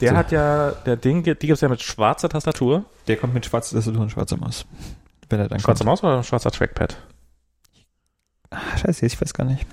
der 0.00 0.10
So. 0.10 0.16
hat 0.16 0.32
ja, 0.32 0.70
der 0.84 0.96
Ding, 0.96 1.22
die 1.22 1.34
gibt's 1.34 1.60
ja 1.60 1.68
mit 1.68 1.82
schwarzer 1.82 2.28
Tastatur. 2.28 2.84
Der 3.08 3.16
kommt 3.16 3.34
mit 3.34 3.46
schwarzer 3.46 3.76
Tastatur 3.76 4.02
und 4.02 4.10
schwarzer 4.10 4.36
Maus. 4.36 4.66
Wenn 5.28 5.40
er 5.40 5.48
dann 5.48 5.60
Schwarzer 5.60 5.84
kommt. 5.84 6.02
Maus 6.02 6.04
oder 6.04 6.22
schwarzer 6.22 6.50
Trackpad? 6.50 6.96
Ah, 8.50 8.76
scheiße, 8.78 9.06
ich 9.06 9.20
weiß 9.20 9.34
gar 9.34 9.44
nicht. 9.44 9.66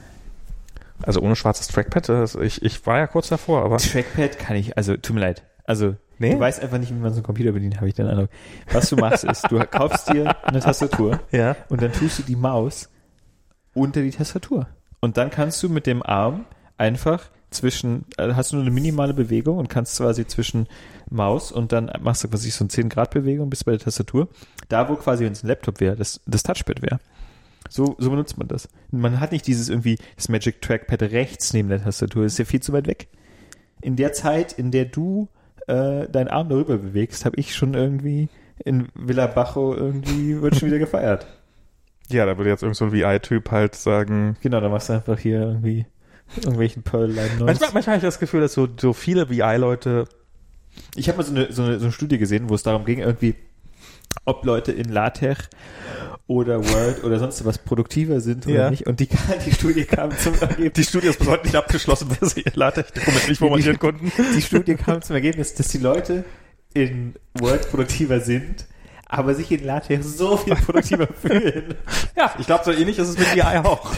Also 1.03 1.22
ohne 1.22 1.35
schwarzes 1.35 1.68
Trackpad, 1.68 2.10
das, 2.10 2.35
ich, 2.35 2.61
ich 2.64 2.85
war 2.85 2.98
ja 3.00 3.08
kurz 3.08 3.27
davor, 3.30 3.64
aber. 3.66 3.77
Trackpad 3.77 4.40
kann 4.40 4.56
ich, 4.56 4.77
also 4.77 4.95
tut 4.95 5.16
mir 5.16 5.22
leid. 5.22 5.43
Also 5.66 5.95
Nee? 6.19 6.34
du 6.35 6.40
weißt 6.40 6.61
einfach 6.61 6.77
nicht, 6.77 6.92
wie 6.92 7.00
man 7.00 7.11
so 7.11 7.18
einen 7.18 7.24
Computer 7.26 7.52
bedient, 7.52 7.77
habe 7.77 7.88
ich 7.90 7.95
den 7.95 8.08
Eindruck. 8.08 8.30
Was 8.72 8.90
du 8.90 8.95
machst 8.95 9.24
ist, 9.24 9.50
du 9.52 9.60
kaufst 9.66 10.10
dir 10.14 10.35
eine 10.45 10.60
Tastatur 10.60 11.19
Ja. 11.32 11.56
und 11.69 11.82
dann 11.82 11.92
tust 11.92 12.19
du 12.19 12.24
die 12.24 12.35
Maus 12.35 12.90
unter 13.74 14.02
die 14.02 14.11
Tastatur. 14.11 14.68
Und 15.02 15.18
dann 15.18 15.32
kannst 15.32 15.61
du 15.64 15.69
mit 15.69 15.88
dem 15.88 16.03
Arm 16.03 16.45
einfach 16.77 17.24
zwischen, 17.50 18.06
also 18.16 18.35
hast 18.35 18.52
du 18.52 18.56
nur 18.58 18.64
eine 18.64 18.72
minimale 18.74 19.14
Bewegung 19.14 19.58
und 19.58 19.69
kannst 19.69 19.98
quasi 19.98 20.26
zwischen 20.27 20.68
Maus 21.10 21.52
und 21.52 21.72
dann 21.72 21.92
machst 22.02 22.24
du 22.24 22.27
quasi 22.30 22.52
so 22.52 22.64
eine 22.64 22.69
10 22.69 22.90
Grad 22.90 23.11
Bewegung 23.11 23.50
bis 23.50 23.64
bei 23.64 23.72
der 23.72 23.80
Tastatur. 23.82 24.27
Da, 24.69 24.88
wo 24.90 24.95
quasi, 24.95 25.26
wenn 25.26 25.34
es 25.34 25.43
ein 25.43 25.48
Laptop 25.48 25.80
wäre, 25.80 25.95
das, 25.95 26.22
das 26.26 26.43
Touchpad 26.43 26.82
wäre. 26.84 27.00
So, 27.74 27.95
so 27.98 28.11
benutzt 28.11 28.38
man 28.38 28.48
das. 28.48 28.69
Man 28.92 29.19
hat 29.19 29.32
nicht 29.32 29.48
dieses 29.48 29.68
irgendwie, 29.68 29.98
das 30.16 30.30
Magic 30.30 30.61
Trackpad 30.61 31.02
rechts 31.02 31.53
neben 31.53 31.69
der 31.69 31.84
Tastatur, 31.84 32.22
das 32.22 32.34
ist 32.34 32.38
ja 32.38 32.45
viel 32.45 32.61
zu 32.61 32.72
weit 32.72 32.85
weg. 32.85 33.08
In 33.82 33.95
der 33.95 34.14
Zeit, 34.14 34.53
in 34.53 34.69
der 34.69 34.85
du 34.85 35.27
äh, 35.66 36.08
deinen 36.08 36.27
Arm 36.27 36.50
darüber 36.50 36.77
bewegst, 36.77 37.26
habe 37.26 37.35
ich 37.40 37.56
schon 37.56 37.74
irgendwie 37.74 38.30
in 38.64 38.90
Villa 38.93 39.26
Bajo 39.26 39.74
irgendwie, 39.74 40.40
wird 40.40 40.56
schon 40.56 40.68
wieder 40.68 40.77
gefeiert. 40.77 41.26
Ja, 42.10 42.27
da 42.27 42.38
würde 42.38 42.52
jetzt 42.52 42.61
irgend 42.61 42.76
so 42.76 42.85
ein 42.85 42.93
VI-Typ 42.93 43.50
halt 43.50 43.74
sagen. 43.74 44.38
Genau, 44.42 44.61
dann 44.61 44.69
machst 44.69 44.90
du 44.90 44.93
einfach 44.93 45.18
hier 45.18 45.42
irgendwie 45.42 45.88
irgendwelchen 46.35 46.84
Pearl-Line 46.84 47.40
Manchmal, 47.40 47.72
manchmal 47.74 47.95
habe 47.95 47.98
ich 47.98 48.03
das 48.03 48.19
Gefühl, 48.19 48.42
dass 48.42 48.53
so, 48.53 48.68
so 48.80 48.93
viele 48.93 49.32
VI-Leute. 49.32 50.06
Ich 50.95 51.08
habe 51.08 51.18
mal 51.18 51.24
so 51.24 51.34
eine, 51.34 51.52
so, 51.52 51.64
eine, 51.64 51.80
so 51.80 51.85
eine 51.85 51.92
Studie 51.92 52.19
gesehen, 52.19 52.50
wo 52.50 52.53
es 52.53 52.61
darum 52.61 52.85
ging, 52.85 53.00
irgendwie, 53.00 53.34
ob 54.25 54.45
Leute 54.45 54.72
in 54.72 54.90
LaTeX 54.90 55.50
oder 56.27 56.64
Word 56.67 57.03
oder 57.03 57.19
sonst 57.19 57.43
was 57.45 57.58
produktiver 57.58 58.22
sind 58.22 58.45
oder 58.48 58.56
Ja. 58.56 58.69
nicht. 58.72 58.88
Und 58.88 59.00
die, 59.00 59.08
die 59.45 59.51
Studie 59.51 59.83
kam 59.85 60.17
zum 60.17 60.35
Ergebnis. 60.35 60.74
Die 60.74 60.83
Studie 60.83 61.08
ist 61.08 61.19
bis 61.19 61.27
heute 61.27 61.45
nicht 61.45 61.56
abgeschlossen, 61.56 62.09
wer 62.19 62.27
sie 62.30 62.43
LaTeX-Dokument 62.53 63.27
nicht 63.27 63.40
formatieren 63.40 63.80
konnten. 63.80 64.11
Die 64.35 64.42
Studie 64.42 64.75
kam 64.75 65.01
zum 65.01 65.16
Ergebnis, 65.16 65.53
dass 65.56 65.67
die 65.67 65.80
Leute 65.80 66.24
in 66.74 67.16
Word 67.40 67.69
produktiver 67.69 68.19
sind, 68.19 68.66
aber 69.08 69.35
sich 69.35 69.51
in 69.51 69.64
LaTeX 69.66 70.17
so 70.17 70.38
viel 70.38 70.56
produktiver 70.56 71.08
fühlen. 71.22 71.75
Ja, 72.16 72.33
ich 72.40 72.45
glaube, 72.48 72.64
so 72.66 72.72
ähnlich 72.72 72.98
ist 72.98 73.09
es 73.09 73.17
mit 73.17 73.35
VI 73.35 73.59
auch. 73.64 73.92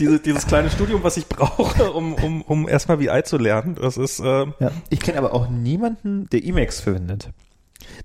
Diese, 0.00 0.18
dieses 0.20 0.46
kleine 0.46 0.68
Studium, 0.70 1.02
was 1.04 1.16
ich 1.16 1.26
brauche, 1.28 1.90
um, 1.92 2.14
um, 2.14 2.42
um 2.42 2.68
erstmal 2.68 2.98
VI 3.00 3.22
zu 3.24 3.38
lernen, 3.38 3.76
das 3.80 3.96
ist, 3.96 4.18
ähm, 4.22 4.52
Ja. 4.58 4.70
Ich 4.90 5.00
kenne 5.00 5.18
aber 5.18 5.32
auch 5.32 5.48
niemanden, 5.48 6.28
der 6.30 6.44
Emacs 6.44 6.80
verwendet. 6.80 7.30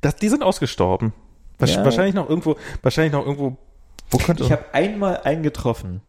Das, 0.02 0.16
die 0.16 0.30
sind 0.30 0.44
ausgestorben. 0.44 1.14
Ja. 1.60 1.84
Wahrscheinlich 1.84 2.16
noch 2.16 2.28
irgendwo, 2.30 2.56
wahrscheinlich 2.82 3.14
noch 3.14 3.24
irgendwo, 3.26 3.58
wo 4.10 4.18
könnte, 4.18 4.44
Ich 4.44 4.52
habe 4.52 4.66
einmal 4.74 5.22
einen 5.24 5.44
getroffen 5.44 6.02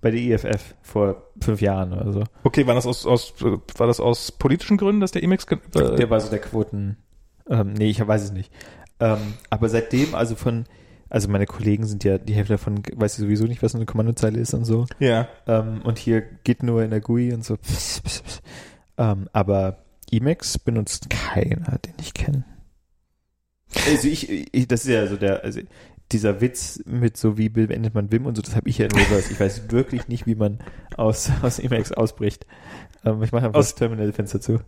bei 0.00 0.10
der 0.12 0.20
IFF 0.20 0.74
vor 0.82 1.22
fünf 1.42 1.60
Jahren 1.60 1.92
oder 1.92 2.12
so. 2.12 2.24
okay, 2.44 2.66
war 2.66 2.74
das 2.74 2.86
aus, 2.86 3.04
aus, 3.06 3.34
äh, 3.40 3.56
war 3.78 3.86
das 3.86 3.98
aus 4.00 4.30
politischen 4.32 4.76
Gründen, 4.76 5.00
dass 5.00 5.10
der 5.12 5.22
Emacs, 5.24 5.46
ge- 5.46 5.58
äh, 5.74 5.96
Der 5.96 6.10
war 6.10 6.20
so 6.20 6.30
der 6.30 6.38
Quoten. 6.40 6.96
Ähm, 7.48 7.72
nee, 7.72 7.90
ich 7.90 8.06
weiß 8.06 8.22
es 8.22 8.32
nicht. 8.32 8.52
Ähm, 9.00 9.18
aber 9.50 9.68
seitdem, 9.68 10.14
also 10.14 10.36
von, 10.36 10.64
also 11.10 11.28
meine 11.28 11.46
Kollegen 11.46 11.86
sind 11.86 12.04
ja, 12.04 12.18
die 12.18 12.34
Hälfte 12.34 12.52
davon 12.54 12.82
weiß 12.94 13.14
ich 13.14 13.20
sowieso 13.24 13.44
nicht, 13.46 13.62
was 13.62 13.74
eine 13.74 13.86
Kommandozeile 13.86 14.38
ist 14.38 14.54
und 14.54 14.64
so. 14.64 14.86
ja. 15.00 15.26
Ähm, 15.46 15.80
und 15.84 15.98
hier 15.98 16.20
geht 16.22 16.62
nur 16.62 16.82
in 16.84 16.90
der 16.90 17.00
GUI 17.00 17.32
und 17.32 17.44
so. 17.44 17.56
Ähm, 18.96 19.28
aber 19.32 19.78
Emacs 20.12 20.56
benutzt 20.58 21.10
keiner, 21.10 21.78
den 21.84 21.94
ich 22.00 22.14
kenne. 22.14 22.44
Also 23.86 24.08
ich, 24.08 24.54
ich, 24.54 24.68
das 24.68 24.82
ist 24.84 24.90
ja 24.90 25.06
so 25.06 25.16
der, 25.16 25.44
also 25.44 25.60
dieser 26.12 26.40
Witz 26.40 26.82
mit 26.86 27.16
so 27.16 27.38
wie 27.38 27.48
beendet 27.48 27.94
man 27.94 28.12
Wim 28.12 28.26
und 28.26 28.36
so, 28.36 28.42
das 28.42 28.54
habe 28.56 28.68
ich 28.68 28.78
ja 28.78 28.86
in 28.86 28.92
Reverse. 28.92 29.32
Ich 29.32 29.40
weiß 29.40 29.70
wirklich 29.70 30.08
nicht, 30.08 30.26
wie 30.26 30.34
man 30.34 30.58
aus, 30.96 31.30
aus 31.42 31.58
Emacs 31.58 31.92
ausbricht. 31.92 32.46
Ähm, 33.04 33.22
ich 33.22 33.32
mache 33.32 33.46
einfach 33.46 33.58
Aus- 33.58 33.68
das 33.70 33.74
Terminal-Fenster 33.76 34.40
zu. 34.40 34.60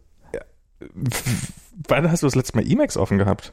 Wann 1.88 2.10
hast 2.10 2.22
du 2.22 2.26
das 2.26 2.34
letzte 2.34 2.56
Mal 2.56 2.66
Emacs 2.70 2.96
offen 2.96 3.18
gehabt? 3.18 3.52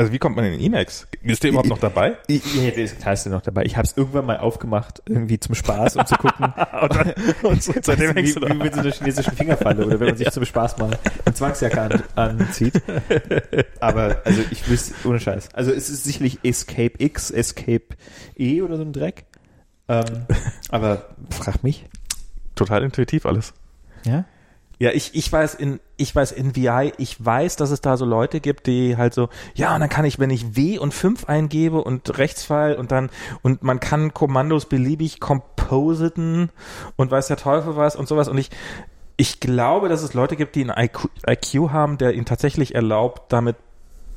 Also 0.00 0.12
wie 0.12 0.18
kommt 0.18 0.34
man 0.34 0.46
in 0.46 0.58
Emacs? 0.58 1.06
Ist 1.22 1.42
der 1.42 1.50
überhaupt 1.50 1.68
noch 1.68 1.78
dabei? 1.78 2.16
Ich, 2.26 2.54
ja, 2.54 2.70
klar 2.70 3.12
ist 3.12 3.26
ja 3.26 3.30
noch 3.30 3.42
dabei. 3.42 3.66
Ich 3.66 3.76
habe 3.76 3.86
es 3.86 3.94
irgendwann 3.94 4.24
mal 4.24 4.38
aufgemacht, 4.38 5.02
irgendwie 5.04 5.38
zum 5.38 5.54
Spaß, 5.54 5.96
um 5.96 6.06
zu 6.06 6.14
gucken. 6.14 6.46
und, 6.80 6.94
dann, 6.94 7.12
und 7.42 7.62
so, 7.62 7.74
seitdem 7.82 8.12
wie, 8.12 8.20
hängst 8.20 8.36
du 8.36 8.48
wie 8.48 8.54
mit 8.54 8.72
so 8.72 8.80
einer 8.80 8.92
chinesischen 8.92 9.36
Fingerfalle 9.36 9.84
oder 9.84 10.00
wenn 10.00 10.08
man 10.08 10.16
sich 10.16 10.30
zum 10.30 10.46
Spaß 10.46 10.78
mal 10.78 10.98
eine 11.26 11.34
Zwangsjacke 11.34 11.82
an, 11.82 12.02
anzieht. 12.16 12.80
Aber 13.80 14.22
also 14.24 14.40
ich 14.50 14.66
wüsste, 14.70 14.94
ohne 15.06 15.20
Scheiß. 15.20 15.54
Also 15.54 15.70
es 15.70 15.90
ist 15.90 16.04
sicherlich 16.04 16.38
Escape 16.44 16.94
X, 16.96 17.30
Escape 17.30 17.88
E 18.38 18.62
oder 18.62 18.78
so 18.78 18.82
ein 18.84 18.94
Dreck. 18.94 19.26
Ähm, 19.88 20.24
aber 20.70 21.10
frag 21.28 21.62
mich. 21.62 21.84
Total 22.54 22.82
intuitiv 22.84 23.26
alles. 23.26 23.52
Ja? 24.06 24.24
Ja, 24.80 24.92
ich, 24.92 25.14
ich 25.14 25.30
weiß 25.30 25.56
in, 25.56 25.78
ich 25.98 26.16
weiß 26.16 26.32
in 26.32 26.56
VI, 26.56 26.94
ich 26.96 27.22
weiß, 27.22 27.56
dass 27.56 27.70
es 27.70 27.82
da 27.82 27.98
so 27.98 28.06
Leute 28.06 28.40
gibt, 28.40 28.66
die 28.66 28.96
halt 28.96 29.12
so, 29.12 29.28
ja, 29.54 29.74
und 29.74 29.80
dann 29.80 29.90
kann 29.90 30.06
ich, 30.06 30.18
wenn 30.18 30.30
ich 30.30 30.56
W 30.56 30.78
und 30.78 30.94
5 30.94 31.26
eingebe 31.26 31.82
und 31.84 32.16
Rechtsfall 32.16 32.76
und 32.76 32.90
dann, 32.90 33.10
und 33.42 33.62
man 33.62 33.78
kann 33.78 34.14
Kommandos 34.14 34.64
beliebig 34.64 35.20
compositen 35.20 36.50
und 36.96 37.10
weiß 37.10 37.26
der 37.26 37.36
Teufel 37.36 37.76
was 37.76 37.94
und 37.94 38.08
sowas. 38.08 38.26
Und 38.26 38.38
ich, 38.38 38.48
ich 39.18 39.38
glaube, 39.38 39.90
dass 39.90 40.02
es 40.02 40.14
Leute 40.14 40.34
gibt, 40.34 40.56
die 40.56 40.62
einen 40.62 40.82
IQ, 40.82 41.10
IQ 41.28 41.72
haben, 41.72 41.98
der 41.98 42.14
ihnen 42.14 42.24
tatsächlich 42.24 42.74
erlaubt, 42.74 43.30
damit 43.30 43.56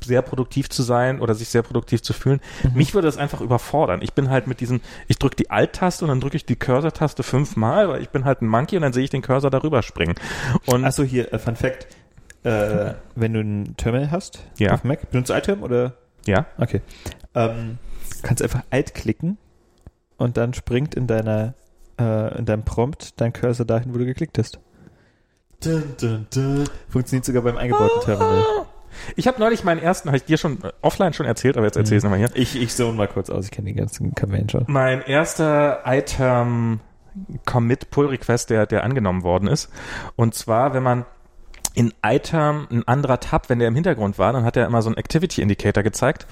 sehr 0.04 0.22
produktiv 0.22 0.68
zu 0.70 0.82
sein 0.82 1.20
oder 1.20 1.34
sich 1.34 1.48
sehr 1.48 1.62
produktiv 1.62 2.02
zu 2.02 2.12
fühlen. 2.12 2.40
Mich 2.74 2.94
würde 2.94 3.06
das 3.08 3.16
einfach 3.16 3.40
überfordern. 3.40 4.00
Ich 4.02 4.12
bin 4.12 4.30
halt 4.30 4.46
mit 4.46 4.60
diesem, 4.60 4.80
ich 5.08 5.18
drücke 5.18 5.36
die 5.36 5.50
Alt-Taste 5.50 6.04
und 6.04 6.08
dann 6.10 6.20
drücke 6.20 6.36
ich 6.36 6.46
die 6.46 6.56
Cursor-Taste 6.56 7.22
fünfmal, 7.22 7.88
weil 7.88 8.02
ich 8.02 8.10
bin 8.10 8.24
halt 8.24 8.42
ein 8.42 8.48
Monkey 8.48 8.76
und 8.76 8.82
dann 8.82 8.92
sehe 8.92 9.04
ich 9.04 9.10
den 9.10 9.22
Cursor 9.22 9.50
darüber 9.50 9.82
springen. 9.82 10.14
Und 10.66 10.84
Achso, 10.84 11.02
hier, 11.02 11.32
äh, 11.32 11.38
Fun 11.38 11.56
Fact. 11.56 11.86
Äh, 12.44 12.94
wenn 13.14 13.32
du 13.32 13.40
ein 13.40 13.74
Terminal 13.76 14.10
hast 14.10 14.40
Ja. 14.58 14.72
auf 14.74 14.84
Mac, 14.84 15.10
benutzt 15.10 15.30
du 15.30 15.34
iTerm 15.34 15.62
oder? 15.62 15.94
ja, 16.26 16.46
Okay. 16.58 16.80
Ähm, 17.34 17.78
kannst 18.22 18.42
einfach 18.42 18.62
Alt 18.70 18.94
klicken 18.94 19.38
und 20.18 20.36
dann 20.36 20.54
springt 20.54 20.94
in 20.94 21.06
deiner 21.06 21.54
äh, 21.98 22.38
in 22.38 22.44
deinem 22.44 22.64
Prompt 22.64 23.20
dein 23.20 23.32
Cursor 23.32 23.64
dahin, 23.66 23.94
wo 23.94 23.98
du 23.98 24.04
geklickt 24.04 24.36
hast. 24.38 24.58
Dun, 25.62 25.82
dun, 26.00 26.26
dun. 26.34 26.64
Funktioniert 26.88 27.24
sogar 27.24 27.42
beim 27.42 27.56
eingebauten 27.56 28.00
Terminal. 28.02 28.42
Ich 29.16 29.26
habe 29.26 29.40
neulich 29.40 29.64
meinen 29.64 29.80
ersten, 29.80 30.08
habe 30.08 30.16
ich 30.16 30.24
dir 30.24 30.36
schon 30.36 30.62
äh, 30.62 30.72
offline 30.82 31.12
schon 31.12 31.26
erzählt, 31.26 31.56
aber 31.56 31.66
jetzt 31.66 31.76
erzähl 31.76 31.96
ich 31.96 31.98
es 31.98 32.04
nochmal 32.04 32.18
hier. 32.18 32.30
Ich, 32.34 32.60
ich 32.60 32.74
zone 32.74 32.96
mal 32.96 33.08
kurz 33.08 33.30
aus, 33.30 33.46
ich 33.46 33.50
kenne 33.50 33.66
den 33.66 33.76
ganzen 33.76 34.14
Command 34.14 34.52
schon. 34.52 34.64
Mein 34.66 35.02
erster 35.02 35.82
Item 35.86 36.80
Commit 37.44 37.90
Pull 37.90 38.06
Request, 38.06 38.50
der, 38.50 38.66
der 38.66 38.84
angenommen 38.84 39.22
worden 39.22 39.48
ist. 39.48 39.70
Und 40.16 40.34
zwar, 40.34 40.74
wenn 40.74 40.82
man 40.82 41.06
in 41.74 41.92
Item 42.04 42.68
ein 42.70 42.86
anderer 42.86 43.18
Tab, 43.18 43.50
wenn 43.50 43.58
der 43.58 43.68
im 43.68 43.74
Hintergrund 43.74 44.18
war, 44.18 44.32
dann 44.32 44.44
hat 44.44 44.56
er 44.56 44.66
immer 44.66 44.80
so 44.80 44.88
einen 44.88 44.96
Activity 44.96 45.42
Indicator 45.42 45.82
gezeigt. 45.82 46.26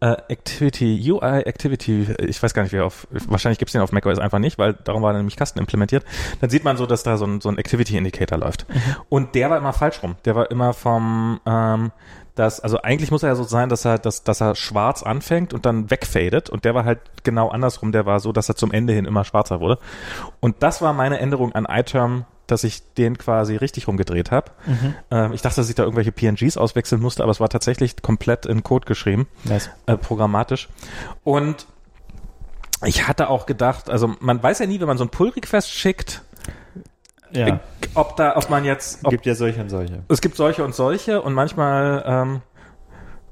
Äh, 0.00 0.16
Activity, 0.28 1.10
UI 1.10 1.42
Activity, 1.42 2.08
ich 2.18 2.42
weiß 2.42 2.52
gar 2.52 2.64
nicht, 2.64 2.72
wie 2.72 2.80
auf, 2.80 3.06
wahrscheinlich 3.10 3.60
gibt's 3.60 3.72
den 3.72 3.80
auf 3.80 3.92
macOS 3.92 4.18
einfach 4.18 4.40
nicht, 4.40 4.58
weil 4.58 4.74
darum 4.74 5.02
war 5.02 5.12
nämlich 5.12 5.36
Kasten 5.36 5.60
implementiert. 5.60 6.04
Dann 6.40 6.50
sieht 6.50 6.64
man 6.64 6.76
so, 6.76 6.86
dass 6.86 7.04
da 7.04 7.16
so 7.16 7.24
ein, 7.24 7.40
so 7.40 7.48
ein 7.48 7.58
Activity 7.58 7.96
Indicator 7.96 8.38
läuft. 8.38 8.66
Und 9.08 9.36
der 9.36 9.50
war 9.50 9.58
immer 9.58 9.72
falsch 9.72 10.02
rum. 10.02 10.16
Der 10.24 10.34
war 10.34 10.50
immer 10.50 10.72
vom, 10.72 11.40
ähm, 11.46 11.92
das, 12.34 12.58
also 12.58 12.80
eigentlich 12.82 13.10
muss 13.12 13.22
er 13.22 13.28
ja 13.28 13.34
so 13.36 13.44
sein, 13.44 13.68
dass 13.68 13.84
er, 13.84 13.98
dass, 13.98 14.24
dass 14.24 14.40
er 14.40 14.56
schwarz 14.56 15.02
anfängt 15.02 15.54
und 15.54 15.64
dann 15.64 15.90
wegfadet. 15.90 16.50
Und 16.50 16.64
der 16.64 16.74
war 16.74 16.84
halt 16.84 16.98
genau 17.22 17.50
andersrum. 17.50 17.92
Der 17.92 18.04
war 18.04 18.18
so, 18.18 18.32
dass 18.32 18.48
er 18.48 18.56
zum 18.56 18.72
Ende 18.72 18.92
hin 18.94 19.04
immer 19.04 19.24
schwarzer 19.24 19.60
wurde. 19.60 19.78
Und 20.40 20.56
das 20.62 20.82
war 20.82 20.92
meine 20.92 21.20
Änderung 21.20 21.52
an 21.52 21.66
iTerm, 21.66 22.24
dass 22.52 22.62
ich 22.64 22.82
den 22.94 23.18
quasi 23.18 23.56
richtig 23.56 23.88
rumgedreht 23.88 24.30
habe. 24.30 24.52
Ähm, 25.10 25.32
ich 25.32 25.42
dachte, 25.42 25.56
dass 25.56 25.68
ich 25.68 25.74
da 25.74 25.82
irgendwelche 25.82 26.12
PNGs 26.12 26.56
auswechseln 26.56 27.00
musste, 27.02 27.22
aber 27.22 27.32
es 27.32 27.40
war 27.40 27.48
tatsächlich 27.48 28.00
komplett 28.02 28.46
in 28.46 28.62
Code 28.62 28.86
geschrieben, 28.86 29.26
Nice. 29.44 29.70
äh, 29.86 29.96
programmatisch. 29.96 30.68
Und 31.24 31.66
ich 32.84 33.08
hatte 33.08 33.28
auch 33.28 33.46
gedacht, 33.46 33.90
also 33.90 34.14
man 34.20 34.42
weiß 34.42 34.58
ja 34.60 34.66
nie, 34.66 34.80
wenn 34.80 34.86
man 34.88 34.98
so 34.98 35.04
ein 35.04 35.08
Pull-Request 35.10 35.70
schickt, 35.70 36.22
Ja, 37.32 37.46
äh, 37.46 37.58
ob 37.94 38.16
da, 38.16 38.36
ob 38.36 38.50
man 38.50 38.64
jetzt, 38.64 39.00
ob 39.04 39.10
gibt 39.10 39.24
ja 39.26 39.34
solche 39.34 39.60
und 39.60 39.68
solche. 39.70 40.02
es 40.08 40.20
gibt 40.20 40.36
solche 40.36 40.64
und 40.64 40.74
solche 40.74 41.22
und 41.22 41.32
manchmal 41.34 42.02
ähm, 42.06 42.42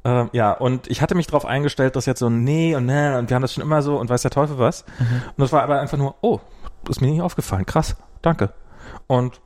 Ähm, 0.03 0.31
ja, 0.33 0.53
und 0.53 0.89
ich 0.91 1.03
hatte 1.03 1.15
mich 1.15 1.27
darauf 1.27 1.45
eingestellt, 1.45 1.95
dass 1.95 2.07
jetzt 2.07 2.21
so, 2.21 2.31
nee 2.31 2.75
und 2.75 2.87
ne, 2.87 3.19
und 3.19 3.29
wir 3.29 3.35
haben 3.35 3.43
das 3.43 3.53
schon 3.53 3.63
immer 3.63 3.83
so 3.83 3.99
und 3.99 4.09
weiß 4.09 4.23
der 4.23 4.31
Teufel 4.31 4.59
was. 4.59 4.83
Und 4.99 5.35
das 5.37 5.53
war 5.53 5.63
aber 5.63 5.79
einfach 5.79 5.99
nur, 5.99 6.15
oh, 6.23 6.41
ist 6.89 7.03
mir 7.03 7.09
nicht 7.11 7.21
aufgefallen. 7.21 7.67
Krass, 7.67 7.97
danke. 8.23 8.55
Und 9.11 9.41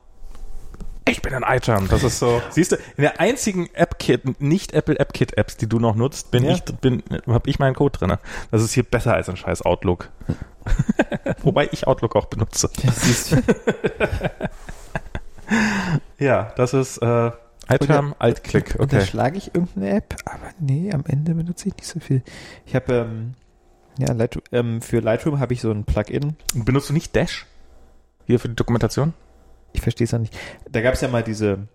ich 1.07 1.23
bin 1.23 1.33
ein 1.33 1.43
iTunes. 1.43 1.89
Das 1.89 2.03
ist 2.03 2.19
so. 2.19 2.39
Siehst 2.51 2.71
du, 2.73 2.75
in 2.75 3.01
der 3.01 3.19
einzigen 3.19 3.67
App-Kit, 3.73 4.39
nicht 4.39 4.73
Apple 4.73 4.99
App-Kit-Apps, 4.99 5.57
die 5.57 5.67
du 5.67 5.79
noch 5.79 5.95
nutzt, 5.95 6.29
bin 6.29 6.43
Ja. 6.43 6.51
ich, 6.53 6.63
bin, 6.63 7.01
hab 7.27 7.47
ich 7.47 7.57
meinen 7.57 7.73
Code 7.73 7.97
drinne. 7.97 8.19
Das 8.51 8.61
ist 8.61 8.73
hier 8.73 8.83
besser 8.83 9.15
als 9.15 9.27
ein 9.27 9.37
scheiß 9.37 9.63
Outlook. 9.63 10.09
Wobei 11.41 11.67
ich 11.71 11.87
Outlook 11.87 12.15
auch 12.15 12.25
benutze. 12.25 12.69
Siehst 13.01 13.31
du. 13.31 13.37
Ja, 16.17 16.53
das 16.55 16.73
ist 16.73 16.97
äh, 16.99 17.31
iTunes, 17.69 18.15
Alt-Click. 18.19 18.71
Okay. 18.75 18.81
Unterschlage 18.81 19.37
ich 19.37 19.53
irgendeine 19.53 19.91
App, 19.97 20.15
aber 20.25 20.49
nee, 20.59 20.91
am 20.91 21.03
Ende 21.07 21.35
benutze 21.35 21.67
ich 21.67 21.75
nicht 21.75 21.87
so 21.87 21.99
viel. 21.99 22.23
Ich 22.65 22.73
habe 22.73 22.93
ähm, 22.93 23.33
ja 23.99 24.11
Lightroom, 24.13 24.43
ähm, 24.51 24.81
für 24.81 24.99
Lightroom 25.01 25.39
habe 25.39 25.53
ich 25.53 25.61
so 25.61 25.69
ein 25.71 25.83
Plugin. 25.83 26.35
Benutzt 26.55 26.89
du 26.89 26.93
nicht 26.93 27.15
Dash? 27.15 27.45
Hier 28.25 28.39
für 28.39 28.49
die 28.49 28.55
Dokumentation? 28.55 29.13
Ich 29.75 29.81
verstehe 29.81 30.05
es 30.05 30.13
auch 30.13 30.19
nicht. 30.19 30.35
Da 30.71 30.81
gab 30.81 30.93
es 30.93 31.01
ja 31.01 31.07
mal 31.07 31.23
diese 31.23 31.67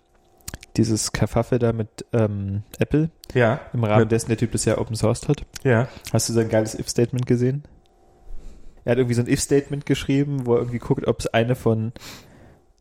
dieses 0.76 1.12
Kerfuffle 1.12 1.58
da 1.58 1.72
mit 1.72 2.06
ähm, 2.12 2.62
Apple 2.78 3.10
Ja. 3.34 3.60
im 3.72 3.82
Rahmen 3.84 4.08
dessen 4.08 4.28
der 4.28 4.36
Typ 4.38 4.52
das 4.52 4.64
ja 4.64 4.78
Open 4.78 4.94
Sourced 4.96 5.28
hat. 5.28 5.44
Ja. 5.64 5.88
Hast 6.12 6.28
du 6.28 6.32
sein 6.32 6.48
geiles 6.48 6.78
If-Statement 6.78 7.26
gesehen? 7.26 7.64
Er 8.84 8.92
hat 8.92 8.98
irgendwie 8.98 9.14
so 9.14 9.22
ein 9.22 9.28
If-Statement 9.28 9.84
geschrieben, 9.84 10.46
wo 10.46 10.54
er 10.54 10.60
irgendwie 10.60 10.78
guckt, 10.78 11.06
ob 11.08 11.18
es 11.20 11.26
eine 11.26 11.54
von 11.56 11.92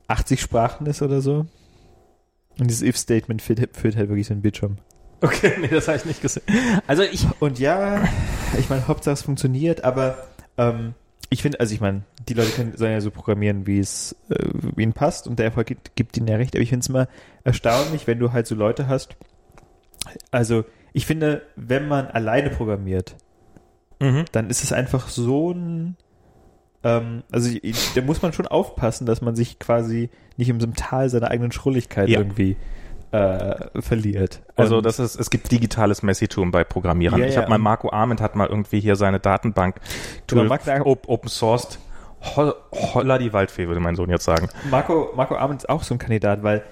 80 0.07 0.39
Sprachen 0.39 0.85
ist 0.87 1.01
oder 1.01 1.21
so. 1.21 1.45
Und 2.59 2.67
dieses 2.69 2.83
If-Statement 2.83 3.41
führt, 3.41 3.75
führt 3.75 3.95
halt 3.95 4.09
wirklich 4.09 4.27
so 4.27 4.33
einen 4.33 4.41
Bildschirm. 4.43 4.77
Okay, 5.21 5.53
nee, 5.59 5.67
das 5.67 5.87
habe 5.87 5.97
ich 5.97 6.05
nicht 6.05 6.21
gesehen. 6.21 6.43
Also 6.87 7.03
ich. 7.03 7.25
Und 7.39 7.57
ja, 7.59 8.03
ich 8.57 8.69
meine, 8.69 8.87
Hauptsache 8.87 9.13
es 9.13 9.21
funktioniert, 9.23 9.83
aber 9.83 10.27
ähm, 10.57 10.93
ich 11.29 11.41
finde, 11.41 11.59
also 11.59 11.73
ich 11.73 11.81
meine, 11.81 12.03
die 12.27 12.33
Leute 12.33 12.51
können, 12.51 12.75
sollen 12.77 12.91
ja 12.93 13.01
so 13.01 13.11
programmieren, 13.11 13.67
wie 13.67 13.79
es 13.79 14.15
äh, 14.29 14.49
wie 14.75 14.83
ihnen 14.83 14.93
passt 14.93 15.27
und 15.27 15.37
der 15.39 15.45
Erfolg 15.45 15.67
gibt, 15.67 15.95
gibt 15.95 16.17
ihnen 16.17 16.27
ja 16.27 16.37
recht, 16.37 16.55
aber 16.55 16.63
ich 16.63 16.69
finde 16.69 16.81
es 16.83 16.89
immer 16.89 17.07
erstaunlich, 17.43 18.07
wenn 18.07 18.19
du 18.19 18.31
halt 18.33 18.47
so 18.47 18.55
Leute 18.55 18.87
hast. 18.87 19.15
Also 20.31 20.65
ich 20.93 21.05
finde, 21.05 21.43
wenn 21.55 21.87
man 21.87 22.07
alleine 22.07 22.49
programmiert, 22.49 23.15
Mhm. 24.01 24.23
dann 24.31 24.49
ist 24.49 24.63
es 24.63 24.71
einfach 24.71 25.09
so 25.09 25.51
ein 25.51 25.97
ähm, 26.85 27.23
also 27.31 27.49
ich, 27.61 27.93
da 27.93 28.01
muss 28.01 28.21
man 28.21 28.31
schon 28.31 28.47
aufpassen, 28.47 29.05
dass 29.05 29.21
man 29.21 29.35
sich 29.35 29.59
quasi 29.59 30.09
nicht 30.37 30.49
einem 30.49 30.73
Tal 30.73 31.09
seiner 31.09 31.29
eigenen 31.29 31.51
Schrulligkeit 31.51 32.07
Ja. 32.07 32.19
irgendwie 32.19 32.55
äh, 33.11 33.81
verliert. 33.81 34.41
Also 34.55 34.81
das 34.81 34.99
ist, 34.99 35.19
es 35.19 35.29
gibt 35.29 35.51
digitales 35.51 36.03
Messitum 36.03 36.51
bei 36.51 36.63
Programmierern. 36.63 37.19
Ja, 37.19 37.25
ich 37.25 37.35
ja, 37.35 37.41
habe 37.41 37.49
mal 37.49 37.57
Marco 37.57 37.91
Arment 37.91 38.21
hat 38.21 38.35
mal 38.35 38.47
irgendwie 38.47 38.79
hier 38.79 38.95
seine 38.95 39.19
Datenbank 39.19 39.77
op 40.83 41.07
Open 41.09 41.29
Sourced. 41.29 41.79
Hol 42.35 42.53
Holla 42.73 43.17
die 43.17 43.31
Waldfee, 43.31 43.67
würde 43.67 43.79
mein 43.79 43.95
Sohn 43.95 44.09
jetzt 44.09 44.25
sagen. 44.25 44.49
Marco, 44.69 45.11
Marco 45.15 45.35
Arment 45.35 45.61
ist 45.61 45.69
auch 45.69 45.83
so 45.83 45.95
ein 45.95 45.99
Kandidat, 45.99 46.43
weil 46.43 46.63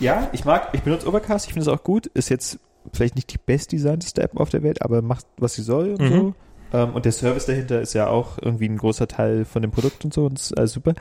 ja, 0.00 0.28
ich 0.32 0.44
mag, 0.44 0.68
ich 0.72 0.82
benutze 0.82 1.08
Overcast, 1.08 1.46
ich 1.46 1.52
finde 1.54 1.70
es 1.70 1.76
auch 1.76 1.82
gut, 1.82 2.06
ist 2.06 2.28
jetzt 2.28 2.58
vielleicht 2.92 3.14
nicht 3.14 3.32
die 3.32 3.38
bestdesignte 3.38 4.20
App 4.20 4.38
auf 4.38 4.50
der 4.50 4.62
Welt, 4.62 4.82
aber 4.82 5.02
macht, 5.02 5.26
was 5.36 5.54
sie 5.54 5.62
soll 5.62 5.90
und 5.90 6.00
Mhm. 6.00 6.10
so. 6.10 6.34
Ähm, 6.72 6.90
und 6.94 7.04
der 7.04 7.12
Service 7.12 7.46
dahinter 7.46 7.80
ist 7.80 7.94
ja 7.94 8.08
auch 8.08 8.38
irgendwie 8.40 8.68
ein 8.68 8.76
großer 8.76 9.08
Teil 9.08 9.44
von 9.44 9.62
dem 9.62 9.70
Produkt 9.70 10.04
und 10.04 10.12
so 10.12 10.26
und 10.26 10.38
ist 10.38 10.56
alles 10.56 10.72
super. 10.72 10.94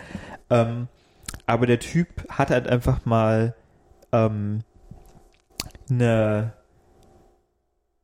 Ähm, 0.50 0.88
aber 1.46 1.66
der 1.66 1.80
Typ 1.80 2.08
hat 2.30 2.52
halt 2.52 2.68
einfach 2.68 3.06
mal 3.06 3.54
ähm, 4.26 4.60
eine 5.90 6.54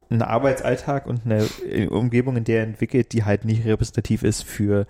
einen 0.09 0.21
Arbeitsalltag 0.21 1.07
und 1.07 1.21
eine 1.25 1.47
Umgebung, 1.89 2.37
in 2.37 2.43
der 2.43 2.59
er 2.59 2.63
entwickelt, 2.65 3.13
die 3.13 3.23
halt 3.23 3.45
nicht 3.45 3.65
repräsentativ 3.65 4.23
ist 4.23 4.43
für 4.43 4.85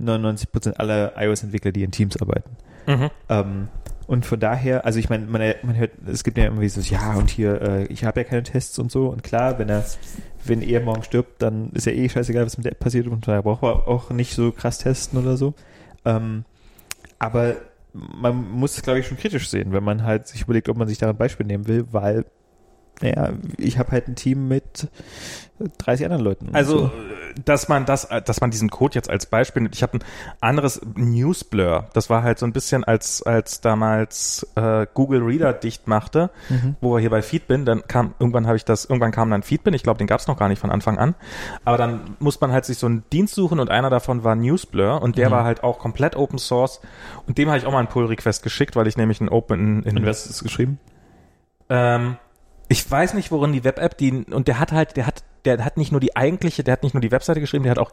99% 0.00 0.74
aller 0.74 1.12
iOS-Entwickler, 1.16 1.70
die 1.70 1.84
in 1.84 1.92
Teams 1.92 2.20
arbeiten. 2.20 2.56
Mhm. 2.86 3.10
Ähm, 3.28 3.68
und 4.06 4.26
von 4.26 4.38
daher, 4.38 4.84
also 4.84 4.98
ich 4.98 5.08
meine, 5.08 5.26
man, 5.26 5.40
man 5.62 5.76
hört, 5.76 5.92
es 6.06 6.24
gibt 6.24 6.36
ja 6.36 6.44
irgendwie 6.44 6.68
so, 6.68 6.80
ja, 6.80 7.14
und 7.14 7.30
hier, 7.30 7.62
äh, 7.62 7.84
ich 7.84 8.04
habe 8.04 8.20
ja 8.20 8.24
keine 8.24 8.42
Tests 8.42 8.78
und 8.78 8.90
so. 8.90 9.06
Und 9.08 9.22
klar, 9.22 9.58
wenn 9.58 9.68
er, 9.68 9.84
wenn 10.44 10.60
er 10.60 10.80
morgen 10.80 11.04
stirbt, 11.04 11.40
dann 11.40 11.70
ist 11.70 11.86
ja 11.86 11.92
eh 11.92 12.08
scheißegal, 12.08 12.44
was 12.44 12.58
mit 12.58 12.66
der 12.66 12.72
App 12.72 12.80
passiert 12.80 13.06
und 13.06 13.26
da 13.26 13.40
braucht 13.40 13.62
man 13.62 13.72
auch 13.72 14.10
nicht 14.10 14.34
so 14.34 14.52
krass 14.52 14.78
testen 14.78 15.18
oder 15.18 15.36
so. 15.36 15.54
Ähm, 16.04 16.44
aber 17.18 17.56
man 17.94 18.50
muss 18.50 18.76
es, 18.76 18.82
glaube 18.82 18.98
ich, 18.98 19.06
schon 19.06 19.16
kritisch 19.16 19.48
sehen, 19.48 19.72
wenn 19.72 19.84
man 19.84 20.02
halt 20.02 20.26
sich 20.26 20.42
überlegt, 20.42 20.68
ob 20.68 20.76
man 20.76 20.88
sich 20.88 20.98
daran 20.98 21.16
Beispiel 21.16 21.46
nehmen 21.46 21.68
will, 21.68 21.86
weil, 21.92 22.26
naja, 23.02 23.32
ich 23.58 23.78
habe 23.78 23.90
halt 23.92 24.08
ein 24.08 24.14
Team 24.14 24.48
mit 24.48 24.88
30 25.78 26.06
anderen 26.06 26.24
Leuten. 26.24 26.48
Also, 26.52 26.78
so. 26.86 26.92
dass 27.44 27.68
man 27.68 27.84
das, 27.86 28.08
dass 28.24 28.40
man 28.40 28.50
diesen 28.50 28.70
Code 28.70 28.94
jetzt 28.94 29.08
als 29.08 29.26
Beispiel 29.26 29.62
nimmt. 29.62 29.74
Ich 29.74 29.82
habe 29.82 29.98
ein 29.98 30.04
anderes 30.40 30.80
Newsblur. 30.96 31.88
Das 31.92 32.10
war 32.10 32.22
halt 32.22 32.38
so 32.38 32.46
ein 32.46 32.52
bisschen 32.52 32.82
als 32.84 33.22
als 33.22 33.60
damals 33.60 34.46
äh, 34.56 34.86
Google 34.94 35.22
Reader 35.22 35.52
dicht 35.52 35.86
machte, 35.86 36.30
Mhm. 36.48 36.76
wo 36.80 36.94
wir 36.94 37.00
hier 37.00 37.10
bei 37.10 37.22
Feedbin, 37.22 37.64
dann 37.64 37.86
kam 37.86 38.14
irgendwann 38.18 38.46
habe 38.46 38.56
ich 38.56 38.64
das, 38.64 38.84
irgendwann 38.84 39.12
kam 39.12 39.30
dann 39.30 39.42
Feedbin. 39.42 39.74
Ich 39.74 39.82
glaube, 39.84 39.98
den 39.98 40.06
gab 40.08 40.20
es 40.20 40.26
noch 40.26 40.36
gar 40.36 40.48
nicht 40.48 40.58
von 40.60 40.70
Anfang 40.70 40.98
an. 40.98 41.14
Aber 41.64 41.76
dann 41.76 42.16
muss 42.18 42.40
man 42.40 42.50
halt 42.52 42.64
sich 42.64 42.78
so 42.78 42.86
einen 42.86 43.04
Dienst 43.12 43.34
suchen 43.34 43.60
und 43.60 43.70
einer 43.70 43.90
davon 43.90 44.24
war 44.24 44.34
Newsblur 44.34 45.02
und 45.02 45.18
der 45.18 45.28
Mhm. 45.28 45.32
war 45.32 45.44
halt 45.44 45.62
auch 45.62 45.78
komplett 45.78 46.16
Open 46.16 46.38
Source 46.38 46.80
und 47.26 47.38
dem 47.38 47.48
habe 47.48 47.58
ich 47.58 47.66
auch 47.66 47.72
mal 47.72 47.78
einen 47.78 47.88
Pull 47.88 48.06
Request 48.06 48.42
geschickt, 48.42 48.74
weil 48.76 48.86
ich 48.88 48.96
nämlich 48.96 49.20
einen 49.20 49.28
Open 49.30 49.82
in, 49.84 49.98
Und 49.98 50.06
was 50.06 50.26
ist 50.26 50.42
geschrieben? 50.42 50.78
ähm, 51.70 52.16
ich 52.68 52.90
weiß 52.90 53.14
nicht, 53.14 53.30
worin 53.30 53.52
die 53.52 53.64
Web-App, 53.64 53.98
die, 53.98 54.24
und 54.24 54.48
der 54.48 54.58
hat 54.58 54.72
halt, 54.72 54.96
der 54.96 55.06
hat, 55.06 55.22
der 55.44 55.64
hat 55.64 55.76
nicht 55.76 55.92
nur 55.92 56.00
die 56.00 56.16
eigentliche, 56.16 56.64
der 56.64 56.72
hat 56.72 56.82
nicht 56.82 56.94
nur 56.94 57.00
die 57.00 57.10
Webseite 57.10 57.40
geschrieben, 57.40 57.64
der 57.64 57.72
hat 57.72 57.78
auch 57.78 57.92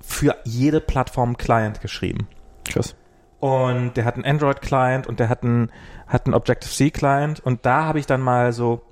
für 0.00 0.36
jede 0.44 0.80
Plattform 0.80 1.36
Client 1.36 1.80
geschrieben. 1.80 2.28
Krass. 2.64 2.94
Und 3.40 3.96
der 3.96 4.04
hat 4.04 4.16
einen 4.16 4.24
Android-Client 4.24 5.06
und 5.06 5.20
der 5.20 5.28
hat 5.28 5.42
einen, 5.42 5.70
hat 6.06 6.26
einen 6.26 6.34
Objective-C-Client 6.34 7.40
und 7.40 7.64
da 7.66 7.84
habe 7.84 7.98
ich 7.98 8.06
dann 8.06 8.20
mal 8.20 8.52
so, 8.52 8.82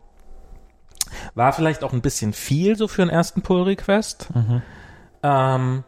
war 1.35 1.53
vielleicht 1.53 1.83
auch 1.83 1.93
ein 1.93 2.03
bisschen 2.03 2.33
viel 2.33 2.77
so 2.77 2.86
für 2.86 3.03
einen 3.03 3.11
ersten 3.11 3.43
Pull-Request. 3.43 4.35
Mhm. 4.35 4.62
Ähm, 5.23 5.85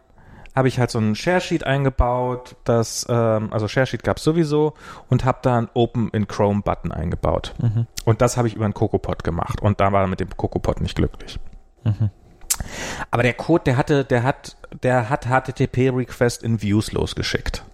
habe 0.59 0.69
ich 0.69 0.79
halt 0.79 0.91
so 0.91 0.99
einen 0.99 1.15
Share-Sheet 1.15 1.65
eingebaut, 1.65 2.57
das, 2.65 3.07
ähm, 3.09 3.53
also 3.53 3.69
Share-Sheet 3.69 4.03
gab 4.03 4.19
es 4.19 4.25
sowieso 4.25 4.75
und 5.09 5.25
habe 5.25 5.39
da 5.43 5.57
einen 5.57 5.71
Open 5.73 6.11
in 6.11 6.29
Chrome-Button 6.29 6.93
eingebaut. 6.93 7.55
Mhm. 7.59 7.87
Und 8.05 8.21
das 8.21 8.37
habe 8.37 8.49
ich 8.49 8.55
über 8.55 8.67
einen 8.67 8.75
CocoaPod 8.75 9.25
gemacht 9.25 9.63
und 9.63 9.81
da 9.81 9.93
war 9.93 10.03
er 10.03 10.09
mit 10.09 10.21
dem 10.21 10.37
CocoaPod 10.37 10.81
nicht 10.81 10.97
glücklich. 10.97 11.39
Mhm. 11.85 12.11
Aber 13.11 13.23
der 13.23 13.35
Code, 13.35 13.65
der 13.65 13.77
hatte, 13.77 14.05
der 14.05 14.23
hat, 14.25 14.57
der 14.83 15.09
hat 15.09 15.27
HTTP-Request 15.27 16.43
in 16.43 16.61
Views 16.61 16.93
losgeschickt. 16.93 17.65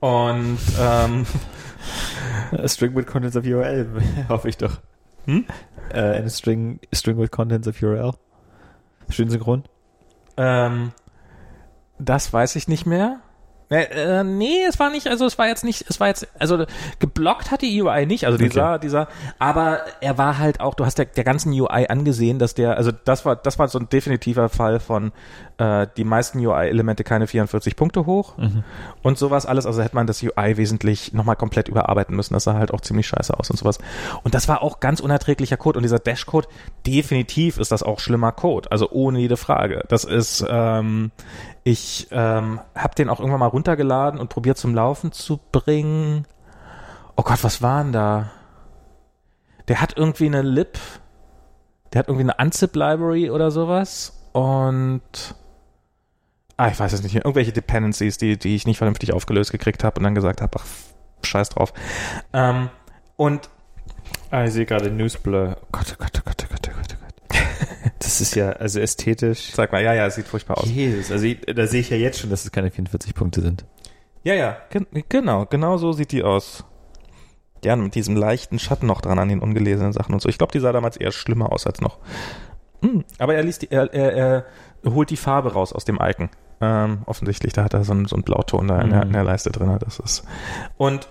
Und 0.00 0.58
ähm, 0.78 1.26
A 2.52 2.68
string 2.68 2.94
with 2.94 3.06
contents 3.06 3.36
of 3.36 3.44
URL, 3.44 3.88
hoffe 4.28 4.48
ich 4.48 4.56
doch. 4.56 4.80
Hm? 5.26 5.46
Äh, 5.90 6.00
eine 6.00 6.30
String, 6.30 6.80
string 6.94 7.18
with 7.18 7.30
contents 7.30 7.66
of 7.66 7.80
URL. 7.82 8.12
Schön 9.08 9.30
synchron. 9.30 9.64
ähm, 10.36 10.92
das 11.98 12.32
weiß 12.32 12.56
ich 12.56 12.68
nicht 12.68 12.86
mehr. 12.86 13.20
Äh, 13.70 14.20
äh, 14.20 14.24
nee, 14.24 14.62
es 14.68 14.78
war 14.78 14.90
nicht, 14.90 15.08
also 15.08 15.24
es 15.24 15.38
war 15.38 15.48
jetzt 15.48 15.64
nicht, 15.64 15.86
es 15.88 15.98
war 15.98 16.08
jetzt, 16.08 16.28
also 16.38 16.66
geblockt 16.98 17.50
hat 17.50 17.62
die 17.62 17.82
UI 17.82 18.04
nicht, 18.04 18.26
also 18.26 18.36
dieser, 18.36 18.78
dieser, 18.78 19.08
aber 19.38 19.80
er 20.02 20.18
war 20.18 20.38
halt 20.38 20.60
auch, 20.60 20.74
du 20.74 20.84
hast 20.84 20.98
der, 20.98 21.06
der 21.06 21.24
ganzen 21.24 21.50
UI 21.50 21.86
angesehen, 21.88 22.38
dass 22.38 22.54
der, 22.54 22.76
also 22.76 22.92
das 22.92 23.24
war, 23.24 23.36
das 23.36 23.58
war 23.58 23.68
so 23.68 23.78
ein 23.78 23.88
definitiver 23.88 24.50
Fall 24.50 24.80
von 24.80 25.12
äh, 25.58 25.86
die 25.96 26.04
meisten 26.04 26.38
UI-Elemente 26.44 27.04
keine 27.04 27.26
44 27.26 27.76
Punkte 27.76 28.06
hoch 28.06 28.34
und 29.02 29.18
sowas 29.18 29.46
alles, 29.46 29.66
also 29.66 29.82
hätte 29.82 29.94
man 29.94 30.06
das 30.06 30.22
UI 30.22 30.56
wesentlich 30.56 31.12
nochmal 31.12 31.36
komplett 31.36 31.68
überarbeiten 31.68 32.16
müssen, 32.16 32.34
das 32.34 32.44
sah 32.44 32.54
halt 32.54 32.72
auch 32.72 32.80
ziemlich 32.80 33.06
scheiße 33.06 33.38
aus 33.38 33.50
und 33.50 33.56
sowas. 33.56 33.78
Und 34.22 34.34
das 34.34 34.48
war 34.48 34.62
auch 34.62 34.80
ganz 34.80 35.00
unerträglicher 35.00 35.56
Code 35.56 35.78
und 35.78 35.82
dieser 35.82 35.98
Dash-Code, 35.98 36.48
definitiv 36.86 37.58
ist 37.58 37.72
das 37.72 37.82
auch 37.82 38.00
schlimmer 38.00 38.32
Code, 38.32 38.70
also 38.72 38.90
ohne 38.90 39.20
jede 39.20 39.36
Frage. 39.36 39.84
Das 39.88 40.04
ist, 40.04 40.44
ähm, 40.48 41.12
ich 41.62 42.08
ähm, 42.10 42.60
habe 42.74 42.94
den 42.94 43.08
auch 43.08 43.20
irgendwann 43.20 43.40
mal 43.40 43.46
runtergeladen 43.46 44.20
und 44.20 44.28
probiert 44.28 44.58
zum 44.58 44.74
Laufen 44.74 45.12
zu 45.12 45.38
bringen. 45.52 46.26
Oh 47.16 47.22
Gott, 47.22 47.44
was 47.44 47.62
war 47.62 47.82
denn 47.82 47.92
da? 47.92 48.30
Der 49.68 49.80
hat 49.80 49.96
irgendwie 49.96 50.26
eine 50.26 50.42
Lib, 50.42 50.78
der 51.92 52.00
hat 52.00 52.08
irgendwie 52.08 52.30
eine 52.30 52.44
Unzip-Library 52.44 53.30
oder 53.30 53.50
sowas 53.50 54.20
und 54.32 55.02
ah, 56.56 56.68
ich 56.68 56.78
weiß 56.78 56.92
es 56.92 57.02
nicht 57.02 57.14
mehr, 57.14 57.24
irgendwelche 57.24 57.52
Dependencies, 57.52 58.18
die, 58.18 58.38
die 58.38 58.54
ich 58.54 58.66
nicht 58.66 58.78
vernünftig 58.78 59.12
aufgelöst 59.12 59.52
gekriegt 59.52 59.84
habe 59.84 59.98
und 59.98 60.04
dann 60.04 60.14
gesagt 60.14 60.40
habe, 60.40 60.58
ach, 60.58 60.66
scheiß 61.22 61.50
drauf. 61.50 61.72
Ähm, 62.32 62.70
und 63.16 63.48
Ah, 64.30 64.44
ich 64.44 64.52
sehe 64.52 64.66
gerade 64.66 64.90
Newsblur. 64.90 65.56
Oh 65.62 65.66
Gott, 65.70 65.92
oh 65.92 65.96
Gott, 65.96 66.10
oh 66.18 66.22
Gott, 66.24 66.44
oh 66.44 66.48
Gott, 66.50 66.68
oh 66.68 66.76
Gott, 66.76 66.96
oh 66.96 66.96
Gott. 67.00 67.92
Das 67.98 68.20
ist 68.20 68.34
ja, 68.34 68.50
also 68.50 68.80
ästhetisch. 68.80 69.52
sag 69.52 69.72
mal, 69.72 69.82
ja, 69.82 69.94
ja, 69.94 70.06
es 70.06 70.16
sieht 70.16 70.26
furchtbar 70.26 70.58
aus. 70.58 70.68
Jesus, 70.68 71.10
also 71.10 71.24
ich, 71.24 71.40
da 71.42 71.66
sehe 71.66 71.80
ich 71.80 71.90
ja 71.90 71.96
jetzt 71.96 72.18
schon, 72.18 72.30
dass 72.30 72.44
es 72.44 72.52
keine 72.52 72.70
44 72.70 73.14
Punkte 73.14 73.40
sind. 73.40 73.64
Ja, 74.24 74.34
ja, 74.34 74.56
gen 74.70 74.86
genau, 75.08 75.46
genau 75.46 75.76
so 75.76 75.92
sieht 75.92 76.12
die 76.12 76.22
aus. 76.22 76.64
Ja, 77.64 77.76
mit 77.76 77.94
diesem 77.94 78.16
leichten 78.16 78.58
Schatten 78.58 78.86
noch 78.86 79.00
dran 79.00 79.18
an 79.18 79.28
den 79.28 79.38
ungelesenen 79.38 79.92
Sachen 79.92 80.14
und 80.14 80.20
so. 80.20 80.28
Ich 80.28 80.36
glaube, 80.36 80.52
die 80.52 80.60
sah 80.60 80.72
damals 80.72 80.96
eher 80.96 81.12
schlimmer 81.12 81.52
aus 81.52 81.66
als 81.66 81.80
noch. 81.80 81.98
Hm, 82.82 83.04
aber 83.18 83.34
er 83.36 83.42
liest 83.42 83.62
die, 83.62 83.70
er, 83.70 83.92
er, 83.94 84.12
er 84.12 84.44
holt 84.84 85.10
die 85.10 85.16
Farbe 85.16 85.52
raus 85.52 85.72
aus 85.72 85.84
dem 85.84 85.98
Icon. 86.02 86.28
Ähm, 86.64 87.02
offensichtlich, 87.06 87.52
da 87.52 87.64
hat 87.64 87.74
er 87.74 87.84
so 87.84 87.92
einen, 87.92 88.06
so 88.06 88.16
einen 88.16 88.22
Blauton 88.24 88.68
da 88.68 88.80
in, 88.80 88.90
der, 88.90 89.02
in 89.02 89.12
der 89.12 89.24
Leiste 89.24 89.50
drin. 89.50 89.76
Das 89.80 89.98
ist. 89.98 90.24
Und 90.76 91.08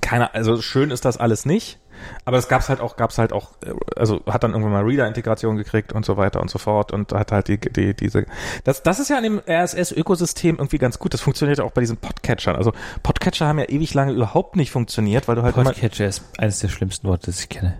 keiner, 0.00 0.34
also 0.34 0.60
schön 0.60 0.90
ist 0.90 1.04
das 1.04 1.16
alles 1.16 1.44
nicht. 1.46 1.78
Aber 2.24 2.36
es 2.38 2.46
gab's 2.46 2.68
halt 2.68 2.80
auch, 2.80 2.96
gab's 2.96 3.18
halt 3.18 3.32
auch, 3.32 3.52
äh, 3.64 3.72
also 3.96 4.20
hat 4.26 4.44
dann 4.44 4.52
irgendwann 4.52 4.72
mal 4.72 4.84
Reader-Integration 4.84 5.56
gekriegt 5.56 5.92
und 5.92 6.04
so 6.04 6.16
weiter 6.16 6.40
und 6.40 6.48
so 6.48 6.58
fort 6.58 6.92
und 6.92 7.12
hat 7.12 7.32
halt 7.32 7.48
die, 7.48 7.58
die, 7.58 7.92
diese, 7.94 8.26
das, 8.62 8.84
das 8.84 9.00
ist 9.00 9.08
ja 9.10 9.16
an 9.16 9.24
dem 9.24 9.40
RSS-Ökosystem 9.48 10.56
irgendwie 10.58 10.78
ganz 10.78 10.98
gut. 11.00 11.12
Das 11.12 11.20
funktioniert 11.20 11.58
ja 11.58 11.64
auch 11.64 11.72
bei 11.72 11.80
diesen 11.80 11.96
Podcatchern. 11.96 12.54
Also 12.54 12.72
Podcatcher 13.02 13.46
haben 13.48 13.58
ja 13.58 13.64
ewig 13.68 13.94
lange 13.94 14.12
überhaupt 14.12 14.54
nicht 14.54 14.70
funktioniert, 14.70 15.26
weil 15.26 15.34
du 15.36 15.42
halt 15.42 15.56
Podcatcher 15.56 16.06
ist 16.06 16.22
eines 16.38 16.60
der 16.60 16.68
schlimmsten 16.68 17.08
Worte, 17.08 17.26
das 17.26 17.40
ich 17.40 17.48
kenne. 17.48 17.78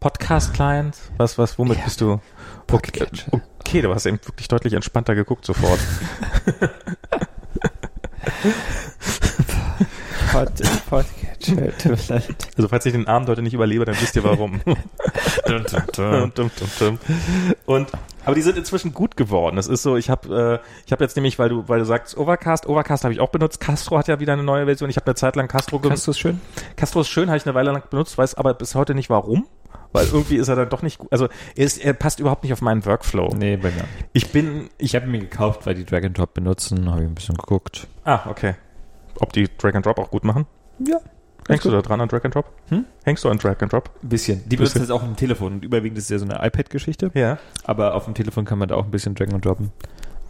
Podcast-Client, 0.00 0.96
was, 1.16 1.38
was, 1.38 1.58
womit 1.58 1.78
Ja. 1.78 1.84
bist 1.84 2.00
du? 2.00 2.20
Okay, 2.72 2.90
Podcatcher. 2.92 3.42
okay, 3.60 3.82
du 3.82 3.94
hast 3.94 4.06
eben 4.06 4.18
wirklich 4.24 4.48
deutlich 4.48 4.72
entspannter 4.72 5.14
geguckt 5.14 5.44
sofort. 5.44 5.78
Pod, 10.32 10.50
Podcatcher, 10.88 11.78
tut 11.78 11.92
mir 11.92 11.98
leid. 12.08 12.48
Also 12.56 12.68
falls 12.68 12.86
ich 12.86 12.92
den 12.92 13.06
Abend 13.06 13.28
heute 13.28 13.42
nicht 13.42 13.54
überlebe, 13.54 13.84
dann 13.84 13.94
wisst 14.00 14.16
ihr 14.16 14.24
warum. 14.24 14.60
Und 17.66 17.90
aber 18.24 18.34
die 18.34 18.42
sind 18.42 18.56
inzwischen 18.56 18.94
gut 18.94 19.16
geworden. 19.16 19.56
Das 19.56 19.66
ist 19.66 19.82
so, 19.82 19.96
ich 19.96 20.08
habe 20.10 20.60
äh, 20.62 20.66
ich 20.86 20.92
habe 20.92 21.04
jetzt 21.04 21.14
nämlich, 21.16 21.38
weil 21.38 21.50
du 21.50 21.68
weil 21.68 21.78
du 21.80 21.84
sagst 21.84 22.16
Overcast, 22.16 22.66
Overcast 22.66 23.04
habe 23.04 23.12
ich 23.12 23.20
auch 23.20 23.28
benutzt. 23.28 23.60
Castro 23.60 23.98
hat 23.98 24.08
ja 24.08 24.18
wieder 24.18 24.32
eine 24.32 24.42
neue 24.42 24.64
Version. 24.64 24.88
Ich 24.90 24.96
habe 24.96 25.06
eine 25.06 25.14
Zeit 25.14 25.36
lang 25.36 25.46
Castro 25.48 25.78
genutzt. 25.78 26.06
Du 26.06 26.12
es 26.12 26.18
schön? 26.18 26.40
Castro 26.76 27.02
ist 27.02 27.08
schön, 27.08 27.28
habe 27.28 27.36
ich 27.36 27.46
eine 27.46 27.54
Weile 27.54 27.72
lang 27.72 27.82
benutzt, 27.90 28.16
weiß 28.16 28.34
aber 28.34 28.54
bis 28.54 28.74
heute 28.74 28.94
nicht 28.94 29.10
warum, 29.10 29.46
weil 29.92 30.06
irgendwie 30.06 30.36
ist 30.36 30.48
er 30.48 30.56
dann 30.56 30.68
doch 30.68 30.82
nicht 30.82 30.98
gut. 30.98 31.12
Also 31.12 31.28
er, 31.56 31.64
ist, 31.64 31.78
er 31.78 31.92
passt 31.92 32.20
überhaupt 32.20 32.42
nicht 32.42 32.52
auf 32.52 32.62
meinen 32.62 32.84
Workflow. 32.84 33.34
Nee, 33.36 33.56
bei 33.56 33.70
mir 33.70 33.76
nicht. 33.76 33.86
Ich 34.12 34.32
bin 34.32 34.68
Ich 34.78 34.94
habe 34.94 35.06
ihn 35.06 35.12
mir 35.12 35.20
gekauft, 35.20 35.66
weil 35.66 35.74
die 35.74 35.84
Drag 35.84 36.02
and 36.04 36.16
Drop 36.18 36.34
benutzen, 36.34 36.90
habe 36.90 37.02
ich 37.02 37.08
ein 37.08 37.14
bisschen 37.14 37.36
geguckt. 37.36 37.86
Ah, 38.04 38.28
okay. 38.28 38.54
Ob 39.20 39.32
die 39.32 39.48
Drag 39.58 39.74
and 39.74 39.86
Drop 39.86 39.98
auch 39.98 40.10
gut 40.10 40.24
machen? 40.24 40.46
Ja. 40.78 40.98
Hängst 41.48 41.64
du 41.66 41.70
da 41.70 41.82
dran 41.82 42.00
an 42.00 42.08
Drag 42.08 42.24
and 42.24 42.34
Drop? 42.34 42.46
Hm? 42.70 42.86
Hängst 43.04 43.22
du 43.22 43.28
an 43.28 43.38
Drag 43.38 43.60
and 43.60 43.72
Drop? 43.72 43.90
Ein 44.02 44.08
bisschen. 44.08 44.48
Die 44.48 44.56
benutzen 44.56 44.78
das 44.78 44.90
auch 44.90 45.02
im 45.02 45.14
Telefon. 45.14 45.54
Und 45.54 45.64
überwiegend 45.64 45.98
ist 45.98 46.04
es 46.04 46.10
ja 46.10 46.18
so 46.18 46.24
eine 46.24 46.44
iPad-Geschichte. 46.46 47.10
Ja. 47.14 47.38
Aber 47.64 47.94
auf 47.94 48.06
dem 48.06 48.14
Telefon 48.14 48.44
kann 48.46 48.58
man 48.58 48.68
da 48.68 48.76
auch 48.76 48.84
ein 48.84 48.90
bisschen 48.90 49.14
draggen 49.14 49.34
und 49.34 49.44
droppen. 49.44 49.70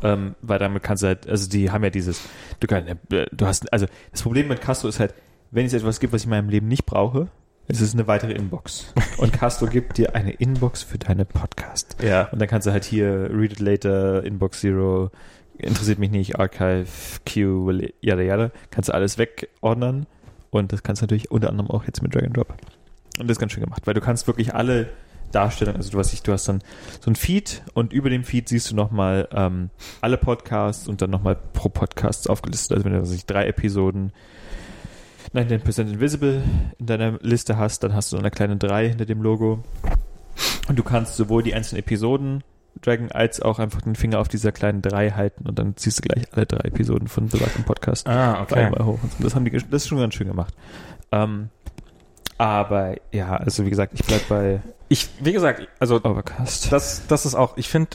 Ähm, 0.03 0.35
weil 0.43 0.59
damit 0.59 0.83
kannst 0.83 1.03
du 1.03 1.07
halt, 1.07 1.29
also 1.29 1.49
die 1.49 1.71
haben 1.71 1.85
ja 1.85 1.91
dieses, 1.91 2.21
du 2.61 2.67
kannst, 2.67 2.91
äh, 3.13 3.27
du 3.33 3.47
hast, 3.47 3.73
also 3.73 3.87
das 4.11 4.23
Problem 4.23 4.49
mit 4.49 4.61
Castro 4.61 4.89
ist 4.89 4.99
halt, 5.01 5.15
wenn 5.51 5.67
es 5.67 5.73
etwas 5.73 6.01
gibt, 6.01 6.13
was 6.13 6.23
ich 6.23 6.27
in 6.27 6.31
meinem 6.31 6.49
Leben 6.49 6.67
nicht 6.67 6.85
brauche, 6.85 7.29
es 7.67 7.81
ist 7.81 7.95
eine 7.95 8.07
weitere 8.07 8.33
Inbox. 8.33 8.93
Und 9.17 9.33
Castro 9.33 9.67
gibt 9.67 9.97
dir 9.97 10.15
eine 10.15 10.33
Inbox 10.33 10.83
für 10.83 10.99
deine 10.99 11.25
Podcast. 11.25 11.97
Ja. 12.03 12.29
Und 12.31 12.41
dann 12.41 12.49
kannst 12.49 12.67
du 12.67 12.73
halt 12.73 12.85
hier 12.85 13.31
Read 13.33 13.53
It 13.53 13.61
Later, 13.61 14.25
Inbox 14.25 14.61
Zero, 14.61 15.11
interessiert 15.59 15.99
mich 15.99 16.11
nicht, 16.11 16.39
Archive, 16.39 16.87
Q, 17.27 17.71
yada 18.01 18.23
yada, 18.23 18.51
kannst 18.71 18.89
du 18.89 18.95
alles 18.95 19.19
wegordnen. 19.19 20.07
Und 20.51 20.73
das 20.73 20.83
kannst 20.83 21.03
du 21.03 21.05
natürlich 21.05 21.31
unter 21.31 21.49
anderem 21.49 21.71
auch 21.71 21.85
jetzt 21.85 22.03
mit 22.03 22.15
Drag 22.15 22.23
and 22.23 22.37
Drop. 22.37 22.55
Und 23.19 23.29
das 23.29 23.37
ist 23.37 23.41
ganz 23.41 23.53
schön 23.53 23.65
gemacht, 23.65 23.87
weil 23.87 23.95
du 23.95 24.01
kannst 24.01 24.27
wirklich 24.27 24.55
alle 24.55 24.89
Darstellungen, 25.33 25.79
also 25.79 25.91
du 25.91 25.99
hast, 25.99 26.27
du 26.27 26.33
hast 26.33 26.47
dann 26.47 26.63
so 27.01 27.11
ein 27.11 27.17
Feed 27.17 27.63
und 27.75 27.93
über 27.93 28.09
dem 28.09 28.25
Feed 28.25 28.49
siehst 28.49 28.71
du 28.71 28.77
nochmal 28.77 29.29
ähm, 29.33 29.71
alle 30.01 30.17
Podcasts 30.17 30.87
und 30.87 31.03
dann 31.03 31.11
nochmal 31.11 31.35
pro 31.35 31.69
Podcast 31.69 32.31
aufgelistet. 32.31 32.77
Also 32.77 32.85
wenn 32.85 33.03
du 33.03 33.13
ich, 33.13 33.27
drei 33.27 33.47
Episoden 33.47 34.13
19% 35.35 35.81
Invisible 35.93 36.43
in 36.79 36.87
deiner 36.87 37.19
Liste 37.21 37.57
hast, 37.57 37.83
dann 37.83 37.95
hast 37.95 38.13
du 38.13 38.19
eine 38.19 38.31
kleine 38.31 38.57
3 38.57 38.89
hinter 38.91 39.05
dem 39.07 39.23
Logo. 39.23 39.63
Und 40.69 40.79
du 40.79 40.83
kannst 40.83 41.17
sowohl 41.17 41.43
die 41.43 41.55
einzelnen 41.55 41.81
Episoden 41.81 42.43
draggen, 42.83 43.13
als 43.13 43.41
auch 43.41 43.59
einfach 43.59 43.83
den 43.83 43.95
Finger 43.95 44.19
auf 44.19 44.29
dieser 44.29 44.53
kleinen 44.53 44.83
3 44.83 45.13
halten 45.13 45.47
und 45.47 45.59
dann 45.59 45.77
ziehst 45.77 45.99
du 45.99 46.03
gleich 46.03 46.27
alle 46.33 46.45
drei 46.47 46.69
Episoden 46.69 47.07
von 47.09 47.29
besagtem 47.29 47.65
Podcast 47.65 48.07
Ah, 48.09 48.43
auf 48.43 48.53
einmal 48.53 48.85
hoch. 48.85 48.99
So. 49.19 49.25
Das 49.25 49.35
haben 49.35 49.45
die, 49.45 49.51
das 49.53 49.63
ist 49.83 49.89
schon 49.89 49.99
ganz 49.99 50.15
schön 50.15 50.27
gemacht. 50.27 50.55
Ähm, 51.13 51.51
aber 52.37 52.97
ja, 53.13 53.37
also 53.37 53.65
wie 53.65 53.71
gesagt, 53.71 53.93
ich 53.95 54.05
bleib 54.05 54.29
bei 54.29 54.61
Ich, 54.89 55.09
wie 55.21 55.33
gesagt, 55.33 55.69
also 55.79 55.97
Overcast. 56.03 56.73
das, 56.73 57.07
das 57.07 57.27
ist 57.27 57.35
auch, 57.37 57.57
ich 57.57 57.69
finde 57.69 57.91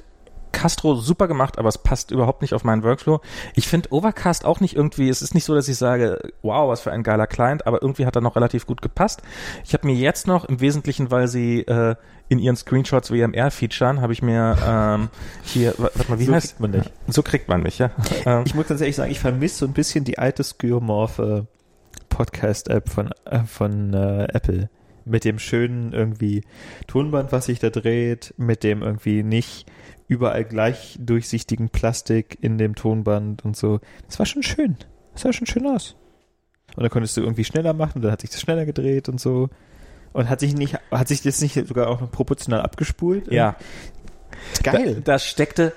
Castro 0.52 0.96
super 0.96 1.28
gemacht, 1.28 1.58
aber 1.58 1.70
es 1.70 1.78
passt 1.78 2.12
überhaupt 2.12 2.42
nicht 2.42 2.54
auf 2.54 2.64
meinen 2.64 2.84
Workflow. 2.84 3.22
Ich 3.56 3.68
finde 3.68 3.92
Overcast 3.94 4.46
auch 4.46 4.60
nicht 4.60 4.76
irgendwie, 4.76 5.10
es 5.10 5.22
ist 5.22 5.34
nicht 5.36 5.46
so, 5.46 5.54
dass 5.56 5.68
ich 5.68 5.78
sage, 5.78 6.20
wow, 6.42 6.70
was 6.70 6.82
für 6.82 6.92
ein 6.92 7.04
geiler 7.04 7.28
Client, 7.28 7.68
aber 7.68 7.82
irgendwie 7.82 8.06
hat 8.06 8.16
er 8.16 8.22
noch 8.22 8.36
relativ 8.36 8.66
gut 8.66 8.82
gepasst. 8.82 9.22
Ich 9.64 9.74
habe 9.74 9.88
mir 9.88 9.96
jetzt 9.96 10.28
noch, 10.28 10.46
im 10.46 10.60
Wesentlichen, 10.60 11.12
weil 11.12 11.28
sie 11.28 11.62
äh, 11.62 11.96
in 12.30 12.40
ihren 12.40 12.56
Screenshots 12.56 13.12
WMR 13.12 13.52
featuren, 13.52 14.02
habe 14.02 14.14
ich 14.14 14.22
mir 14.22 14.58
ähm, 14.68 15.10
hier, 15.44 15.74
wa- 15.78 15.90
warte 15.96 16.12
mal, 16.12 16.20
wie 16.20 16.26
so 16.26 16.34
heißt 16.34 16.48
kriegt 16.48 16.60
man 16.60 16.72
nicht. 16.72 16.92
So 17.08 17.24
kriegt 17.24 17.48
man 17.48 17.64
mich, 17.64 17.80
ja. 17.80 17.92
Ähm, 18.26 18.44
Ich 18.46 18.54
muss 18.56 18.68
ganz 18.68 18.82
ehrlich 18.82 18.96
sagen, 18.96 19.12
ich 19.12 19.20
vermisse 19.20 19.58
so 19.60 19.66
ein 19.66 19.74
bisschen 19.74 20.04
die 20.04 20.18
alte 20.20 20.44
skeuomorphe 20.44 21.48
Podcast-App 22.10 22.90
von, 22.90 23.12
äh, 23.26 23.44
von 23.44 23.94
äh, 23.94 24.26
Apple. 24.34 24.70
Mit 25.06 25.26
dem 25.26 25.40
schönen 25.40 25.92
irgendwie 25.94 26.44
Tonband, 26.88 27.32
was 27.32 27.46
sich 27.46 27.58
da 27.60 27.70
dreht, 27.72 28.34
mit 28.38 28.64
dem 28.64 28.84
irgendwie 28.84 29.24
nicht 29.24 29.66
überall 30.10 30.44
gleich 30.44 30.98
durchsichtigen 31.00 31.70
Plastik 31.70 32.38
in 32.42 32.58
dem 32.58 32.76
Tonband 32.76 33.46
und 33.46 33.56
so. 33.56 33.80
Das 34.08 34.20
war 34.20 34.26
schon 34.26 34.44
schön. 34.44 34.76
Das 35.14 35.22
sah 35.22 35.32
schon 35.32 35.48
schön 35.48 35.66
aus. 35.68 35.96
Und 36.76 36.84
dann 36.84 36.90
konntest 36.90 37.16
du 37.16 37.22
irgendwie 37.22 37.46
schneller 37.46 37.74
machen 37.74 37.98
und 37.98 38.02
dann 38.02 38.12
hat 38.12 38.22
sich 38.22 38.32
das 38.32 38.42
schneller 38.42 38.66
gedreht 38.66 39.08
und 39.08 39.22
so. 39.22 39.50
Und 40.12 40.28
hat 40.28 40.40
sich 40.40 40.56
nicht, 40.56 40.78
hat 40.92 41.08
sich 41.08 41.22
das 41.22 41.40
nicht 41.42 41.54
sogar 41.68 41.88
auch 41.88 42.02
noch 42.02 42.12
proportional 42.12 42.62
abgespult? 42.62 43.32
ja. 43.32 43.56
Geil. 44.64 44.96
Da, 44.96 45.14
da 45.14 45.20
steckte, 45.20 45.74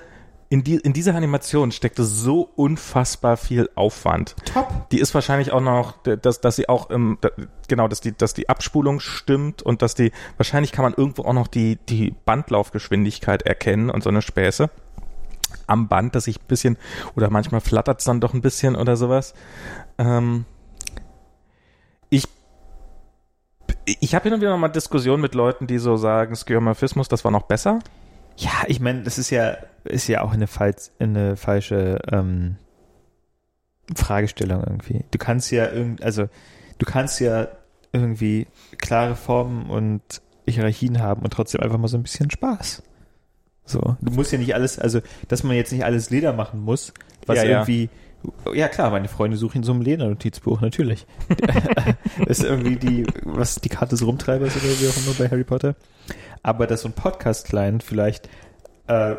in, 0.53 0.63
die, 0.63 0.75
in 0.75 0.93
dieser 0.93 1.15
Animation 1.15 1.71
steckte 1.71 2.03
so 2.03 2.47
unfassbar 2.55 3.37
viel 3.37 3.71
Aufwand. 3.73 4.35
top. 4.53 4.87
Die 4.91 4.99
ist 4.99 5.15
wahrscheinlich 5.15 5.51
auch 5.51 5.61
noch, 5.61 5.97
dass, 6.03 6.41
dass 6.41 6.57
sie 6.57 6.69
auch, 6.69 6.89
da, 6.89 7.31
genau, 7.67 7.87
dass 7.87 8.01
die, 8.01 8.15
dass 8.15 8.35
die 8.35 8.49
Abspulung 8.49 8.99
stimmt 8.99 9.63
und 9.63 9.81
dass 9.81 9.95
die, 9.95 10.11
wahrscheinlich 10.37 10.71
kann 10.71 10.83
man 10.83 10.93
irgendwo 10.93 11.23
auch 11.23 11.33
noch 11.33 11.47
die, 11.47 11.79
die 11.89 12.13
Bandlaufgeschwindigkeit 12.25 13.41
erkennen 13.41 13.89
und 13.89 14.03
so 14.03 14.11
eine 14.11 14.21
Späße 14.21 14.69
am 15.65 15.87
Band, 15.87 16.13
dass 16.13 16.27
ich 16.27 16.39
ein 16.39 16.47
bisschen, 16.47 16.77
oder 17.15 17.31
manchmal 17.31 17.61
flattert 17.61 18.01
es 18.01 18.05
dann 18.05 18.21
doch 18.21 18.35
ein 18.35 18.41
bisschen 18.41 18.75
oder 18.75 18.95
sowas. 18.95 19.33
Ähm, 19.97 20.45
ich 22.11 22.27
ich 23.85 24.13
habe 24.13 24.25
hin 24.25 24.33
und 24.33 24.41
wieder 24.41 24.51
noch 24.51 24.59
mal 24.59 24.67
Diskussionen 24.67 25.21
mit 25.23 25.33
Leuten, 25.33 25.65
die 25.65 25.79
so 25.79 25.97
sagen, 25.97 26.35
Skeuomorphismus, 26.35 27.07
das 27.07 27.23
war 27.23 27.31
noch 27.31 27.47
besser. 27.47 27.79
Ja, 28.37 28.63
ich 28.67 28.79
meine, 28.79 29.03
das 29.03 29.17
ist 29.17 29.29
ja, 29.29 29.57
ist 29.83 30.07
ja 30.07 30.21
auch 30.21 30.33
eine, 30.33 30.47
falsch, 30.47 30.89
eine 30.99 31.35
falsche 31.35 31.99
ähm, 32.11 32.57
Fragestellung 33.95 34.63
irgendwie. 34.63 35.05
Du 35.11 35.17
kannst 35.17 35.51
ja 35.51 35.71
irgend, 35.71 36.01
also 36.03 36.27
du 36.77 36.85
kannst 36.85 37.19
ja 37.19 37.47
irgendwie 37.91 38.47
klare 38.77 39.15
Formen 39.15 39.69
und 39.69 40.01
Hierarchien 40.47 40.99
haben 40.99 41.21
und 41.21 41.31
trotzdem 41.31 41.61
einfach 41.61 41.77
mal 41.77 41.87
so 41.87 41.97
ein 41.97 42.03
bisschen 42.03 42.31
Spaß. 42.31 42.83
So, 43.65 43.95
du 44.01 44.11
musst 44.11 44.31
ja 44.31 44.37
nicht 44.39 44.55
alles, 44.55 44.77
also 44.77 44.99
dass 45.29 45.43
man 45.43 45.55
jetzt 45.55 45.71
nicht 45.71 45.85
alles 45.85 46.09
Leder 46.09 46.33
machen 46.33 46.59
muss, 46.59 46.93
was 47.25 47.37
Ja, 47.37 47.43
ja. 47.43 47.49
irgendwie 47.59 47.89
ja 48.53 48.67
klar, 48.67 48.89
meine 48.91 49.07
Freunde 49.07 49.37
suchen 49.37 49.57
in 49.57 49.63
so 49.63 49.73
einem 49.73 49.81
Leder-Notizbuch, 49.81 50.61
natürlich. 50.61 51.05
ist 52.25 52.43
irgendwie 52.43 52.75
die, 52.77 53.05
was 53.23 53.55
die 53.55 53.69
Karte 53.69 53.95
des 53.95 54.05
Rumtreibers 54.05 54.55
oder 54.55 54.65
wie 54.65 54.87
auch 54.87 54.97
immer 54.97 55.15
bei 55.17 55.29
Harry 55.29 55.43
Potter. 55.43 55.75
Aber 56.43 56.67
dass 56.67 56.81
so 56.81 56.89
ein 56.89 56.93
Podcast-Client 56.93 57.83
vielleicht 57.83 58.29
äh, 58.87 59.15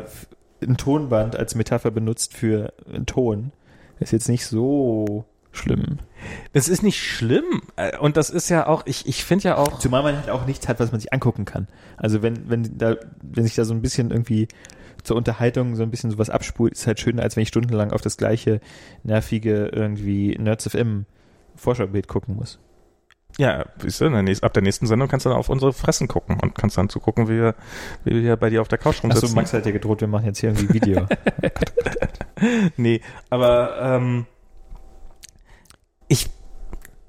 ein 0.61 0.77
Tonband 0.77 1.35
als 1.35 1.55
Metapher 1.55 1.91
benutzt 1.91 2.33
für 2.33 2.73
einen 2.87 3.05
Ton, 3.05 3.51
ist 3.99 4.11
jetzt 4.13 4.29
nicht 4.29 4.45
so 4.45 5.25
schlimm. 5.51 5.99
Das 6.53 6.67
ist 6.67 6.83
nicht 6.83 7.01
schlimm. 7.01 7.61
Äh, 7.75 7.97
Und 7.97 8.17
das 8.17 8.29
ist 8.29 8.49
ja 8.49 8.67
auch, 8.67 8.83
ich, 8.85 9.07
ich 9.07 9.23
finde 9.23 9.45
ja 9.45 9.57
auch, 9.57 9.79
Zumal 9.79 10.03
man 10.03 10.17
halt 10.17 10.29
auch 10.29 10.45
nichts 10.45 10.67
hat, 10.67 10.79
was 10.79 10.91
man 10.91 11.01
sich 11.01 11.13
angucken 11.13 11.45
kann. 11.45 11.67
Also 11.97 12.21
wenn, 12.21 12.49
wenn 12.49 12.77
da, 12.77 12.95
wenn 13.21 13.43
sich 13.43 13.55
da 13.55 13.65
so 13.65 13.73
ein 13.73 13.81
bisschen 13.81 14.11
irgendwie 14.11 14.47
zur 15.03 15.15
Unterhaltung 15.17 15.75
so 15.75 15.83
ein 15.83 15.91
bisschen 15.91 16.11
sowas 16.11 16.29
abspult, 16.29 16.73
ist 16.73 16.87
halt 16.87 16.99
schöner, 16.99 17.23
als 17.23 17.35
wenn 17.35 17.43
ich 17.43 17.49
stundenlang 17.49 17.91
auf 17.91 18.01
das 18.01 18.17
gleiche 18.17 18.59
nervige 19.03 19.67
irgendwie 19.67 20.35
Nerds 20.37 20.67
FM 20.67 21.05
Vorschaubild 21.55 22.07
gucken 22.07 22.35
muss. 22.35 22.59
Ja, 23.37 23.65
siehst 23.79 23.99
du, 23.99 24.07
ab 24.41 24.53
der 24.53 24.63
nächsten 24.63 24.87
Sendung 24.87 25.09
kannst 25.09 25.25
du 25.25 25.29
dann 25.29 25.37
auf 25.37 25.49
unsere 25.49 25.73
Fressen 25.73 26.07
gucken 26.07 26.39
und 26.41 26.55
kannst 26.55 26.77
dann 26.77 26.87
zugucken, 26.89 27.27
wie 27.27 27.37
wir, 27.37 27.55
wie 28.05 28.23
wir 28.23 28.37
bei 28.37 28.49
dir 28.49 28.61
auf 28.61 28.69
der 28.69 28.77
Couch 28.77 28.97
Achso, 28.97 29.07
rumsitzen. 29.07 29.35
Max 29.35 29.53
hat 29.53 29.65
ja 29.65 29.71
gedroht, 29.71 30.01
wir 30.01 30.07
machen 30.07 30.25
jetzt 30.25 30.39
hier 30.39 30.51
irgendwie 30.51 30.73
Video. 30.73 31.07
nee, 32.77 33.01
aber 33.29 33.77
ähm, 33.81 34.25
ich, 36.07 36.29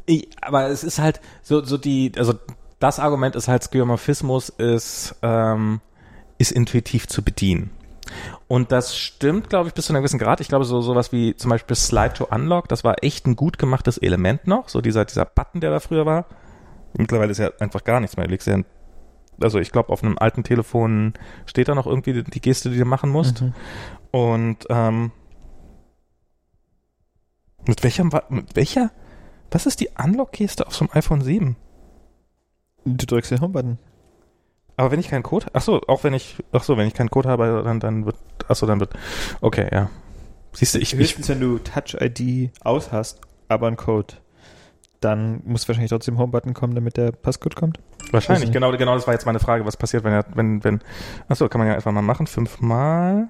ich, 0.06 0.28
aber 0.40 0.68
es 0.68 0.82
ist 0.82 0.98
halt 0.98 1.20
so, 1.42 1.64
so 1.64 1.78
die, 1.78 2.12
also 2.16 2.34
das 2.80 2.98
Argument 2.98 3.36
ist 3.36 3.46
halt, 3.46 3.62
Skeuomorphismus 3.62 4.48
ist, 4.48 5.14
ähm, 5.22 5.80
ist 6.38 6.50
intuitiv 6.50 7.06
zu 7.06 7.22
bedienen. 7.22 7.70
Und 8.48 8.70
das 8.70 8.96
stimmt, 8.96 9.50
glaube 9.50 9.68
ich, 9.68 9.74
bis 9.74 9.86
zu 9.86 9.92
einem 9.92 10.02
gewissen 10.02 10.18
Grad. 10.18 10.40
Ich 10.40 10.48
glaube, 10.48 10.64
so 10.64 10.80
sowas 10.80 11.10
wie 11.10 11.34
zum 11.34 11.50
Beispiel 11.50 11.74
Slide 11.74 12.14
to 12.14 12.28
Unlock, 12.30 12.68
das 12.68 12.84
war 12.84 13.02
echt 13.02 13.26
ein 13.26 13.34
gut 13.34 13.58
gemachtes 13.58 13.98
Element 13.98 14.46
noch. 14.46 14.68
So 14.68 14.80
dieser, 14.80 15.04
dieser 15.04 15.24
Button, 15.24 15.60
der 15.60 15.70
da 15.70 15.80
früher 15.80 16.06
war. 16.06 16.26
Mittlerweile 16.96 17.32
ist 17.32 17.38
ja 17.38 17.50
einfach 17.58 17.82
gar 17.82 18.00
nichts 18.00 18.16
mehr. 18.16 18.26
Du 18.26 18.30
legst 18.30 18.46
ja 18.46 18.62
also 19.40 19.58
ich 19.58 19.72
glaube, 19.72 19.90
auf 19.90 20.02
einem 20.02 20.18
alten 20.18 20.44
Telefon 20.44 21.14
steht 21.44 21.68
da 21.68 21.74
noch 21.74 21.86
irgendwie 21.86 22.22
die 22.22 22.40
Geste, 22.40 22.70
die 22.70 22.78
du 22.78 22.84
machen 22.84 23.10
musst. 23.10 23.42
Mhm. 23.42 23.54
Und 24.10 24.66
ähm, 24.70 25.12
mit 27.66 27.82
welcher, 27.82 28.04
mit 28.28 28.56
welcher, 28.56 28.90
was 29.50 29.66
ist 29.66 29.80
die 29.80 29.90
Unlock-Geste 30.02 30.66
auf 30.66 30.74
so 30.74 30.84
einem 30.84 30.94
iPhone 30.94 31.20
7? 31.20 31.56
Du 32.84 33.06
drückst 33.06 33.32
den 33.32 33.40
Homebutton. 33.40 33.78
Aber 34.76 34.90
wenn 34.90 35.00
ich 35.00 35.08
keinen 35.08 35.22
Code, 35.22 35.46
ach 35.54 35.62
so, 35.62 35.80
auch 35.86 36.04
wenn 36.04 36.12
ich, 36.14 36.36
ach 36.52 36.62
so, 36.62 36.76
wenn 36.76 36.86
ich 36.86 36.94
keinen 36.94 37.10
Code 37.10 37.28
habe, 37.28 37.62
dann, 37.64 37.80
dann 37.80 38.04
wird, 38.06 38.16
ach 38.48 38.56
so, 38.56 38.66
dann 38.66 38.80
wird, 38.80 38.92
okay, 39.40 39.68
ja. 39.72 39.88
Siehst 40.52 40.74
du, 40.74 40.78
ich, 40.78 40.92
ich, 40.92 40.98
Höchstens, 40.98 41.28
wenn 41.28 41.40
du 41.40 41.58
Touch-ID 41.58 42.50
aus 42.62 42.92
hast, 42.92 43.20
aber 43.48 43.68
ein 43.68 43.76
Code, 43.76 44.14
dann 45.00 45.40
muss 45.44 45.66
wahrscheinlich 45.68 45.90
trotzdem 45.90 46.18
Homebutton 46.18 46.52
kommen, 46.54 46.74
damit 46.74 46.96
der 46.96 47.12
Passcode 47.12 47.54
kommt. 47.56 47.78
wahrscheinlich, 48.12 48.42
Also- 48.48 48.52
genau, 48.52 48.70
genau, 48.76 48.94
das 48.94 49.06
war 49.06 49.14
jetzt 49.14 49.26
meine 49.26 49.38
Frage, 49.40 49.64
was 49.64 49.76
passiert, 49.76 50.04
wenn 50.04 50.12
er, 50.12 50.24
wenn, 50.34 50.62
wenn, 50.64 50.80
ach 51.28 51.36
so, 51.36 51.48
kann 51.48 51.58
man 51.58 51.68
ja 51.68 51.74
einfach 51.74 51.92
mal 51.92 52.02
machen, 52.02 52.26
fünfmal, 52.26 53.28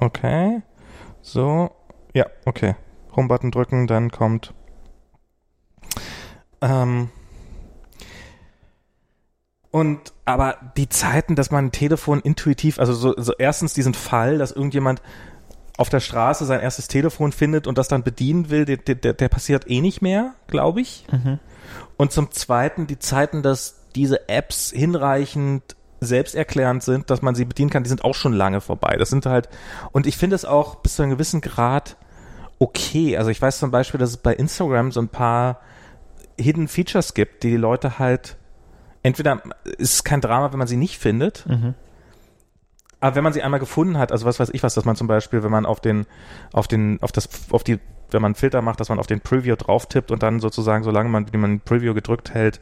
okay, 0.00 0.62
so, 1.20 1.70
ja, 2.14 2.26
okay, 2.46 2.76
Home-Button 3.16 3.50
drücken, 3.50 3.86
dann 3.86 4.10
kommt, 4.10 4.52
ähm, 6.60 7.10
und 9.72 10.12
aber 10.26 10.56
die 10.76 10.88
Zeiten, 10.88 11.34
dass 11.34 11.50
man 11.50 11.66
ein 11.66 11.72
Telefon 11.72 12.20
intuitiv, 12.20 12.78
also 12.78 12.92
so, 12.92 13.14
so 13.16 13.32
erstens 13.38 13.72
diesen 13.74 13.94
Fall, 13.94 14.38
dass 14.38 14.52
irgendjemand 14.52 15.02
auf 15.78 15.88
der 15.88 16.00
Straße 16.00 16.44
sein 16.44 16.60
erstes 16.60 16.88
Telefon 16.88 17.32
findet 17.32 17.66
und 17.66 17.78
das 17.78 17.88
dann 17.88 18.02
bedienen 18.02 18.50
will, 18.50 18.66
der, 18.66 18.76
der, 18.76 19.14
der 19.14 19.28
passiert 19.30 19.68
eh 19.68 19.80
nicht 19.80 20.02
mehr, 20.02 20.34
glaube 20.46 20.82
ich. 20.82 21.06
Und 21.96 22.12
zum 22.12 22.30
Zweiten 22.30 22.86
die 22.86 22.98
Zeiten, 22.98 23.42
dass 23.42 23.88
diese 23.94 24.28
Apps 24.28 24.70
hinreichend 24.70 25.74
selbsterklärend 26.00 26.82
sind, 26.82 27.08
dass 27.08 27.22
man 27.22 27.34
sie 27.34 27.46
bedienen 27.46 27.70
kann, 27.70 27.82
die 27.82 27.88
sind 27.88 28.04
auch 28.04 28.14
schon 28.14 28.34
lange 28.34 28.60
vorbei. 28.60 28.96
Das 28.98 29.08
sind 29.08 29.24
halt, 29.24 29.48
und 29.92 30.06
ich 30.06 30.18
finde 30.18 30.36
es 30.36 30.44
auch 30.44 30.76
bis 30.76 30.96
zu 30.96 31.02
einem 31.02 31.12
gewissen 31.12 31.40
Grad 31.40 31.96
okay. 32.58 33.16
Also 33.16 33.30
ich 33.30 33.40
weiß 33.40 33.58
zum 33.58 33.70
Beispiel, 33.70 33.98
dass 33.98 34.10
es 34.10 34.16
bei 34.18 34.34
Instagram 34.34 34.92
so 34.92 35.00
ein 35.00 35.08
paar 35.08 35.60
Hidden 36.38 36.68
Features 36.68 37.14
gibt, 37.14 37.42
die 37.42 37.50
die 37.50 37.56
Leute 37.56 37.98
halt 37.98 38.36
entweder 39.02 39.42
ist 39.78 39.94
es 39.94 40.04
kein 40.04 40.20
Drama, 40.20 40.52
wenn 40.52 40.58
man 40.58 40.68
sie 40.68 40.76
nicht 40.76 40.98
findet, 40.98 41.44
aber 43.02 43.16
wenn 43.16 43.24
man 43.24 43.32
sie 43.32 43.42
einmal 43.42 43.58
gefunden 43.58 43.98
hat, 43.98 44.12
also 44.12 44.26
was 44.26 44.38
weiß 44.38 44.50
ich 44.52 44.62
was, 44.62 44.74
dass 44.74 44.84
man 44.84 44.94
zum 44.94 45.08
Beispiel, 45.08 45.42
wenn 45.42 45.50
man 45.50 45.66
auf 45.66 45.80
den, 45.80 46.06
auf 46.52 46.68
den, 46.68 47.02
auf 47.02 47.10
das, 47.10 47.28
auf 47.50 47.64
die, 47.64 47.80
wenn 48.12 48.22
man 48.22 48.30
einen 48.30 48.34
Filter 48.36 48.62
macht, 48.62 48.78
dass 48.78 48.90
man 48.90 49.00
auf 49.00 49.08
den 49.08 49.20
Preview 49.20 49.56
drauf 49.56 49.86
tippt 49.86 50.12
und 50.12 50.22
dann 50.22 50.38
sozusagen, 50.38 50.84
solange 50.84 51.08
man, 51.08 51.32
wie 51.32 51.36
man 51.36 51.58
Preview 51.58 51.94
gedrückt 51.94 52.32
hält, 52.32 52.60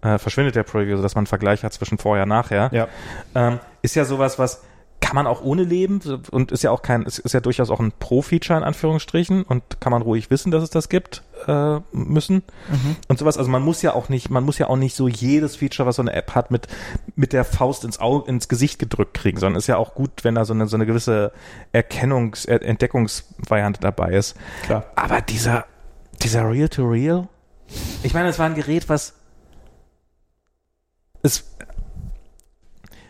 äh, 0.00 0.16
verschwindet 0.16 0.56
der 0.56 0.62
Preview, 0.62 0.96
sodass 0.96 1.14
man 1.14 1.22
einen 1.22 1.26
Vergleich 1.26 1.62
hat 1.62 1.74
zwischen 1.74 1.98
vorher 1.98 2.22
und 2.22 2.30
nachher. 2.30 2.70
Ja. 2.72 2.88
Ähm, 3.34 3.60
ist 3.82 3.94
ja 3.94 4.06
sowas, 4.06 4.38
was 4.38 4.62
kann 5.02 5.16
man 5.16 5.26
auch 5.26 5.42
ohne 5.42 5.64
leben 5.64 6.00
und 6.30 6.52
ist 6.52 6.62
ja 6.62 6.70
auch 6.70 6.80
kein, 6.80 7.02
ist, 7.02 7.18
ist 7.18 7.32
ja 7.34 7.40
durchaus 7.40 7.68
auch 7.70 7.80
ein 7.80 7.92
Pro-Feature 7.98 8.58
in 8.58 8.64
Anführungsstrichen 8.64 9.42
und 9.42 9.62
kann 9.80 9.90
man 9.90 10.00
ruhig 10.00 10.30
wissen, 10.30 10.50
dass 10.50 10.62
es 10.62 10.70
das 10.70 10.88
gibt 10.88 11.22
äh, 11.46 11.80
müssen 11.92 12.42
und 13.08 13.18
sowas. 13.18 13.36
Also 13.36 13.50
man 13.50 13.62
muss 13.62 13.82
ja 13.82 13.92
auch 13.94 14.08
nicht, 14.08 14.30
man 14.30 14.44
muss 14.44 14.58
ja 14.58 14.68
auch 14.68 14.76
nicht 14.76 14.94
so 14.94 15.08
jedes 15.08 15.56
Feature, 15.56 15.86
was 15.86 15.96
so 15.96 16.02
eine 16.02 16.12
App 16.14 16.34
hat, 16.34 16.50
mit 16.50 16.68
mit 17.16 17.32
der 17.34 17.44
Faust 17.44 17.84
ins 17.84 17.98
Auge, 18.00 18.30
ins 18.30 18.48
Gesicht 18.48 18.78
gedrückt 18.78 19.14
kriegen, 19.14 19.38
sondern 19.38 19.58
ist 19.58 19.66
ja 19.66 19.76
auch 19.76 19.94
gut, 19.94 20.22
wenn 20.22 20.34
da 20.36 20.44
so 20.44 20.54
eine 20.54 20.66
so 20.68 20.76
eine 20.76 20.86
gewisse 20.86 21.32
Erkennungs, 21.72 22.44
Er- 22.44 22.62
Entdeckungsvariante 22.62 23.80
dabei 23.80 24.12
ist. 24.12 24.36
Klar. 24.62 24.84
Aber 24.94 25.20
dieser 25.20 25.66
dieser 26.22 26.48
Real 26.48 26.68
to 26.68 26.84
Real, 26.84 27.28
ich 28.04 28.14
meine, 28.14 28.28
es 28.28 28.38
war 28.38 28.46
ein 28.46 28.54
Gerät, 28.54 28.88
was 28.88 29.14
es 31.22 31.44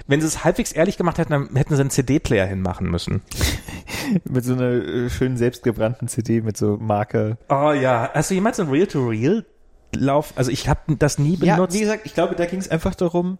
wenn 0.06 0.20
sie 0.20 0.26
es 0.26 0.44
halbwegs 0.44 0.72
ehrlich 0.72 0.96
gemacht 0.96 1.18
hätten, 1.18 1.32
dann 1.32 1.54
hätten 1.56 1.74
sie 1.74 1.80
einen 1.80 1.90
CD-Player 1.90 2.46
hinmachen 2.46 2.90
müssen. 2.90 3.22
Mit 4.24 4.44
so 4.44 4.52
einer 4.54 4.70
äh, 4.72 5.10
schönen 5.10 5.36
selbstgebrannten 5.36 6.08
CD 6.08 6.40
mit 6.40 6.56
so 6.56 6.76
Marke. 6.76 7.38
Oh 7.48 7.72
ja. 7.72 8.10
Hast 8.12 8.30
du 8.30 8.34
jemals 8.34 8.58
einen 8.60 8.70
Real-to-Real-Lauf? 8.70 10.32
Also 10.36 10.50
ich 10.50 10.68
habe 10.68 10.96
das 10.96 11.18
nie 11.18 11.36
Ja, 11.40 11.56
benutzt. 11.56 11.76
wie 11.76 11.80
gesagt, 11.80 12.02
ich 12.04 12.14
glaube, 12.14 12.34
da 12.34 12.46
ging 12.46 12.58
es 12.58 12.68
einfach 12.70 12.94
darum, 12.94 13.38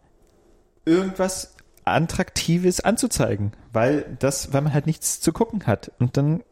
irgendwas 0.85 1.55
Attraktives 1.85 2.81
anzuzeigen, 2.81 3.53
weil 3.73 4.17
das, 4.19 4.53
weil 4.53 4.63
man 4.63 4.73
halt 4.73 4.87
nichts 4.87 5.21
zu 5.21 5.33
gucken 5.33 5.67
hat. 5.67 5.91
Und 5.99 6.17
dann 6.17 6.43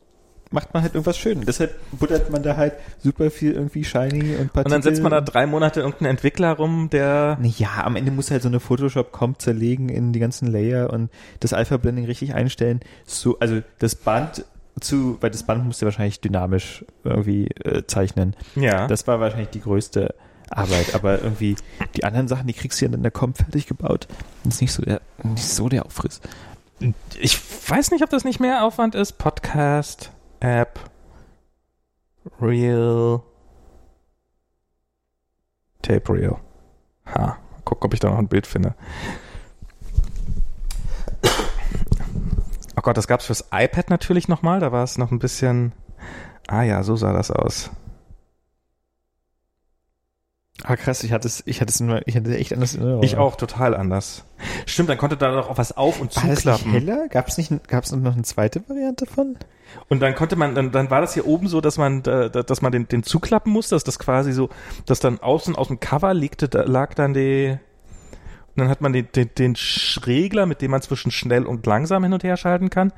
macht 0.51 0.75
man 0.75 0.83
halt 0.83 0.95
irgendwas 0.95 1.17
schön. 1.17 1.43
Deshalb 1.43 1.77
buttert 1.93 2.31
man 2.31 2.43
da 2.43 2.57
halt 2.57 2.75
super 2.99 3.31
viel 3.31 3.53
irgendwie 3.53 3.85
shiny 3.85 4.37
und 4.37 4.53
Partikel. 4.53 4.65
und 4.65 4.71
dann 4.73 4.83
setzt 4.83 5.03
man 5.03 5.13
da 5.13 5.21
drei 5.21 5.47
Monate 5.47 5.81
irgendeinen 5.81 6.11
Entwickler 6.11 6.53
rum, 6.55 6.91
der 6.91 7.39
Ja, 7.43 7.85
am 7.85 7.97
Ende 7.97 8.11
muss 8.11 8.31
halt 8.31 8.43
so 8.43 8.49
eine 8.49 8.61
Photoshop-Comp 8.61 9.41
zerlegen 9.41 9.89
in 9.89 10.13
die 10.13 10.19
ganzen 10.19 10.49
Layer 10.49 10.91
und 10.93 11.11
das 11.39 11.53
Alpha-Blending 11.53 12.05
richtig 12.07 12.35
einstellen. 12.35 12.81
So, 13.07 13.39
also 13.39 13.63
das 13.79 13.95
Band 13.95 14.45
zu, 14.81 15.19
weil 15.21 15.31
das 15.31 15.45
Band 15.45 15.65
musste 15.65 15.85
wahrscheinlich 15.85 16.21
dynamisch 16.21 16.85
irgendwie 17.05 17.47
äh, 17.65 17.85
zeichnen. 17.87 18.35
ja. 18.57 18.87
Das 18.89 19.07
war 19.07 19.21
wahrscheinlich 19.21 19.51
die 19.51 19.61
größte 19.61 20.15
Arbeit, 20.49 20.95
aber 20.95 21.23
irgendwie 21.23 21.55
die 21.95 22.03
anderen 22.05 22.27
Sachen, 22.27 22.47
die 22.49 22.55
kriegst 22.55 22.81
du 22.81 22.87
ja 22.87 22.93
in 22.93 23.03
der 23.03 23.13
Comp 23.13 23.37
fertig 23.37 23.67
gebaut. 23.67 24.09
Das 24.43 24.55
ist 24.55 24.61
nicht 24.63 24.73
so 24.73 24.83
der, 24.83 25.01
nicht 25.23 25.47
so 25.47 25.69
der 25.69 25.87
Aufriss. 25.87 26.21
ich 27.21 27.39
weiß 27.69 27.93
nicht, 27.93 28.03
ob 28.03 28.11
das 28.11 28.25
nicht 28.25 28.41
mehr 28.41 28.65
Aufwand 28.65 28.97
ist. 28.97 29.19
Podcast, 29.19 30.11
App, 30.41 30.81
Real, 32.41 33.23
Tape 35.83 36.13
Real. 36.13 36.39
Ha, 37.07 37.39
guck, 37.65 37.85
ob 37.85 37.95
ich 37.95 38.01
da 38.01 38.11
noch 38.11 38.19
ein 38.19 38.29
Bild 38.29 38.47
finde. 38.47 38.75
Oh 42.77 42.83
Gott, 42.83 42.97
das 42.97 43.07
gab's 43.07 43.27
fürs 43.27 43.45
iPad 43.53 43.91
natürlich 43.91 44.29
nochmal. 44.29 44.61
Da 44.61 44.73
war 44.73 44.83
es 44.85 44.97
noch 44.97 45.11
ein 45.11 45.19
bisschen. 45.19 45.73
Ah 46.49 46.63
ja, 46.63 46.83
so 46.83 46.97
sah 46.97 47.13
das 47.13 47.31
aus. 47.31 47.71
Ah 50.65 50.77
krass, 50.77 51.03
ich 51.05 51.13
hatte 51.13 51.27
es, 51.29 51.43
ich 51.47 51.61
hatte 51.61 51.71
es 51.71 51.81
nur, 51.81 52.07
ich 52.07 52.17
hatte 52.17 52.37
echt 52.37 52.53
anders 52.53 52.75
in 52.75 52.81
Erinnerung. 52.81 53.03
Ich 53.05 53.17
auch 53.17 53.37
total 53.37 53.75
anders. 53.75 54.25
Stimmt, 54.67 54.89
dann 54.89 54.99
konnte 54.99 55.17
da 55.17 55.33
noch 55.35 55.49
auch 55.51 55.59
was 55.59 55.77
auf 55.77 56.01
und 56.01 56.15
War 56.17 56.23
das 56.25 56.45
nicht 56.45 56.59
zuklappen. 56.59 56.73
heller? 56.73 57.09
Gab 57.09 57.29
es 57.29 57.39
nicht, 57.39 57.69
gab 57.69 57.85
es 57.85 57.93
noch 57.93 58.13
eine 58.13 58.23
zweite 58.23 58.63
Variante 58.69 59.07
von? 59.07 59.37
Und 59.89 60.01
dann 60.01 60.15
konnte 60.15 60.37
man, 60.37 60.55
dann, 60.55 60.73
dann 60.73 60.91
war 60.91 61.01
das 61.01 61.15
hier 61.15 61.27
oben 61.27 61.47
so, 61.49 61.61
dass 61.61 61.79
man, 61.79 62.03
dass 62.03 62.61
man 62.63 62.73
den, 62.73 62.89
den 62.89 63.03
zuklappen 63.05 63.53
musste, 63.53 63.77
dass 63.77 63.85
das 63.85 63.99
quasi 63.99 64.33
so, 64.33 64.49
dass 64.85 64.99
dann 65.01 65.21
außen 65.21 65.55
aus 65.55 65.69
dem 65.69 65.79
Cover 65.81 66.13
liegte, 66.13 66.49
da 66.49 66.63
lag 66.63 66.95
dann 66.95 67.15
die, 67.15 67.59
dann 68.61 68.69
hat 68.69 68.81
man 68.81 68.93
den, 68.93 69.09
den, 69.15 69.31
den 69.37 69.55
Sch- 69.57 70.07
Regler, 70.07 70.47
mit 70.47 70.63
dem 70.63 70.71
man 70.71 70.81
zwischen 70.83 71.11
schnell 71.11 71.45
und 71.47 71.67
langsam 71.67 72.03
hin 72.05 72.13
und 72.13 72.23
her 72.23 72.37
schalten 72.37 72.71
kann. 72.71 72.93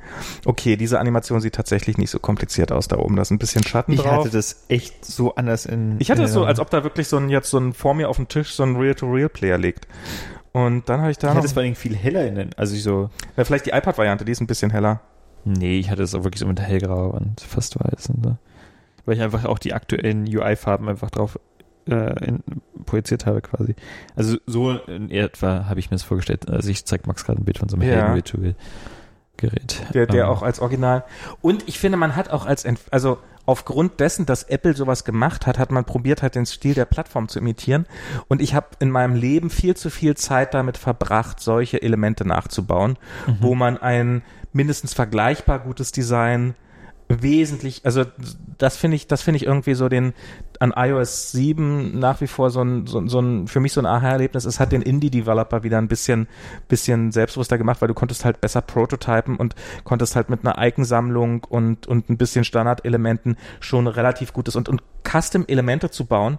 Okay, 0.44 0.76
diese 0.76 1.00
Animation 1.00 1.40
sieht 1.40 1.54
tatsächlich 1.54 1.96
nicht 1.98 2.10
so 2.10 2.18
kompliziert 2.18 2.72
aus 2.72 2.88
da 2.88 2.98
oben. 2.98 3.16
Da 3.16 3.22
ist 3.22 3.30
ein 3.30 3.38
bisschen 3.38 3.62
Schatten 3.64 3.92
Ich 3.92 4.00
drauf. 4.00 4.24
hatte 4.24 4.30
das 4.30 4.64
echt 4.68 5.04
so 5.04 5.34
anders 5.34 5.64
in. 5.66 5.96
ich 6.00 6.10
hatte 6.10 6.24
es 6.24 6.32
so, 6.32 6.44
als 6.44 6.60
ob 6.60 6.68
da 6.70 6.84
wirklich 6.84 7.08
so 7.08 7.16
ein, 7.16 7.28
jetzt 7.30 7.48
so 7.50 7.58
ein 7.58 7.72
vor 7.72 7.94
mir 7.94 8.08
auf 8.08 8.16
dem 8.16 8.28
Tisch 8.28 8.52
so 8.52 8.62
ein 8.62 8.76
Real-to-Real-Player 8.76 9.58
liegt. 9.58 9.86
Und 10.52 10.88
dann 10.88 11.00
habe 11.00 11.10
ich 11.10 11.16
da 11.18 11.30
ich 11.30 11.34
hatte 11.36 11.46
es 11.46 11.52
vor 11.54 11.62
allem 11.62 11.74
viel 11.74 11.96
heller 11.96 12.26
in 12.26 12.34
den, 12.34 12.50
also 12.58 12.74
ich 12.74 12.82
so, 12.82 13.08
ja, 13.38 13.44
vielleicht 13.44 13.64
die 13.66 13.70
iPad-Variante, 13.70 14.24
die 14.26 14.32
ist 14.32 14.40
ein 14.42 14.46
bisschen 14.46 14.70
heller. 14.70 15.00
nee, 15.44 15.78
ich 15.78 15.90
hatte 15.90 16.02
es 16.02 16.14
auch 16.14 16.24
wirklich 16.24 16.40
so 16.40 16.46
mit 16.46 16.60
hellgrau 16.60 17.08
und 17.10 17.40
fast 17.40 17.78
weiß 17.82 18.10
und 18.10 18.24
so. 18.24 18.36
Weil 19.04 19.16
ich 19.16 19.22
einfach 19.22 19.44
auch 19.46 19.58
die 19.58 19.72
aktuellen 19.72 20.24
UI-Farben 20.28 20.88
einfach 20.88 21.10
drauf 21.10 21.38
äh, 21.88 22.24
in, 22.26 22.42
projiziert 22.86 23.26
habe 23.26 23.40
quasi. 23.40 23.74
Also 24.16 24.36
so 24.46 24.72
in 24.72 25.10
etwa 25.10 25.66
habe 25.68 25.80
ich 25.80 25.90
mir 25.90 25.96
das 25.96 26.02
vorgestellt. 26.04 26.50
Also 26.50 26.68
ich 26.70 26.84
zeig 26.84 27.06
Max 27.06 27.24
gerade 27.24 27.40
ein 27.40 27.44
Bild 27.44 27.58
von 27.58 27.68
so 27.68 27.76
einem 27.76 27.88
Ja. 27.88 27.94
hellen 28.02 28.14
Virtual 28.14 28.54
Gerät. 29.38 29.82
Der, 29.94 30.06
der 30.06 30.24
Ähm, 30.24 30.30
auch 30.30 30.42
als 30.42 30.60
Original. 30.60 31.04
Und 31.40 31.66
ich 31.68 31.78
finde, 31.78 31.96
man 31.98 32.14
hat 32.14 32.30
auch 32.30 32.46
als, 32.46 32.64
Ent 32.64 32.78
also 32.90 33.18
aufgrund 33.44 33.98
dessen, 33.98 34.24
dass 34.24 34.44
Apple 34.44 34.74
sowas 34.76 35.04
gemacht 35.04 35.46
hat, 35.48 35.58
hat 35.58 35.72
man 35.72 35.84
probiert 35.84 36.22
halt 36.22 36.36
den 36.36 36.46
Stil 36.46 36.74
der 36.74 36.84
Plattform 36.84 37.28
zu 37.28 37.40
imitieren. 37.40 37.86
Und 38.28 38.40
ich 38.40 38.54
habe 38.54 38.68
in 38.78 38.90
meinem 38.90 39.16
Leben 39.16 39.50
viel 39.50 39.74
zu 39.76 39.90
viel 39.90 40.16
Zeit 40.16 40.54
damit 40.54 40.76
verbracht, 40.78 41.40
solche 41.40 41.82
Elemente 41.82 42.24
nachzubauen, 42.24 42.98
Mhm. 43.26 43.36
wo 43.40 43.54
man 43.56 43.78
ein 43.78 44.22
mindestens 44.52 44.94
vergleichbar 44.94 45.58
gutes 45.60 45.90
Design 45.90 46.54
wesentlich, 47.08 47.82
also 47.84 48.04
das 48.58 48.76
finde 48.76 48.96
ich, 48.96 49.06
das 49.06 49.22
finde 49.22 49.36
ich 49.36 49.44
irgendwie 49.46 49.74
so 49.74 49.88
den 49.88 50.14
an 50.62 50.72
iOS 50.76 51.32
7 51.32 51.98
nach 51.98 52.20
wie 52.20 52.28
vor 52.28 52.50
so 52.50 52.62
ein, 52.62 52.86
so, 52.86 53.04
so 53.08 53.18
ein 53.18 53.48
für 53.48 53.58
mich 53.58 53.72
so 53.72 53.80
ein 53.80 53.86
Aha-Erlebnis. 53.86 54.44
Es 54.44 54.60
hat 54.60 54.70
den 54.70 54.80
Indie-Developer 54.80 55.64
wieder 55.64 55.78
ein 55.78 55.88
bisschen, 55.88 56.28
bisschen 56.68 57.10
selbstbewusster 57.10 57.58
gemacht, 57.58 57.80
weil 57.80 57.88
du 57.88 57.94
konntest 57.94 58.24
halt 58.24 58.40
besser 58.40 58.60
prototypen 58.60 59.36
und 59.36 59.56
konntest 59.82 60.14
halt 60.14 60.30
mit 60.30 60.46
einer 60.46 60.64
Iconsammlung 60.64 61.42
und, 61.42 61.88
und 61.88 62.08
ein 62.08 62.16
bisschen 62.16 62.44
Standardelementen 62.44 63.36
schon 63.58 63.88
relativ 63.88 64.32
gutes 64.32 64.54
und, 64.54 64.68
und 64.68 64.84
Custom-Elemente 65.02 65.90
zu 65.90 66.04
bauen 66.04 66.38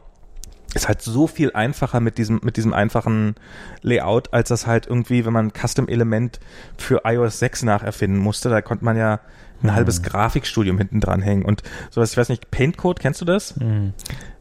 ist 0.73 0.87
halt 0.87 1.01
so 1.01 1.27
viel 1.27 1.51
einfacher 1.51 1.99
mit 1.99 2.17
diesem, 2.17 2.39
mit 2.43 2.57
diesem 2.57 2.73
einfachen 2.73 3.35
Layout, 3.81 4.33
als 4.33 4.49
das 4.49 4.65
halt 4.65 4.87
irgendwie, 4.87 5.23
wenn 5.25 5.33
man 5.33 5.47
ein 5.47 5.53
Custom-Element 5.53 6.39
für 6.77 7.01
iOS 7.03 7.39
6 7.39 7.63
nacherfinden 7.63 8.19
musste, 8.19 8.49
da 8.49 8.61
konnte 8.61 8.85
man 8.85 8.97
ja 8.97 9.19
ein 9.63 9.67
Mhm. 9.67 9.75
halbes 9.75 10.03
Grafikstudium 10.03 10.77
hinten 10.77 10.99
dran 10.99 11.21
hängen 11.21 11.43
und 11.45 11.63
sowas, 11.89 12.11
ich 12.11 12.17
weiß 12.17 12.29
nicht, 12.29 12.51
Paintcode, 12.51 12.99
kennst 12.99 13.21
du 13.21 13.25
das? 13.25 13.55
Mhm. 13.57 13.93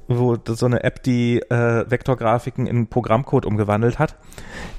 Wo 0.09 0.36
das 0.36 0.59
so 0.59 0.67
eine 0.67 0.83
App, 0.83 1.02
die 1.02 1.39
äh, 1.41 1.89
Vektorgrafiken 1.89 2.67
in 2.67 2.89
Programmcode 2.89 3.47
umgewandelt 3.47 3.99
hat. 3.99 4.17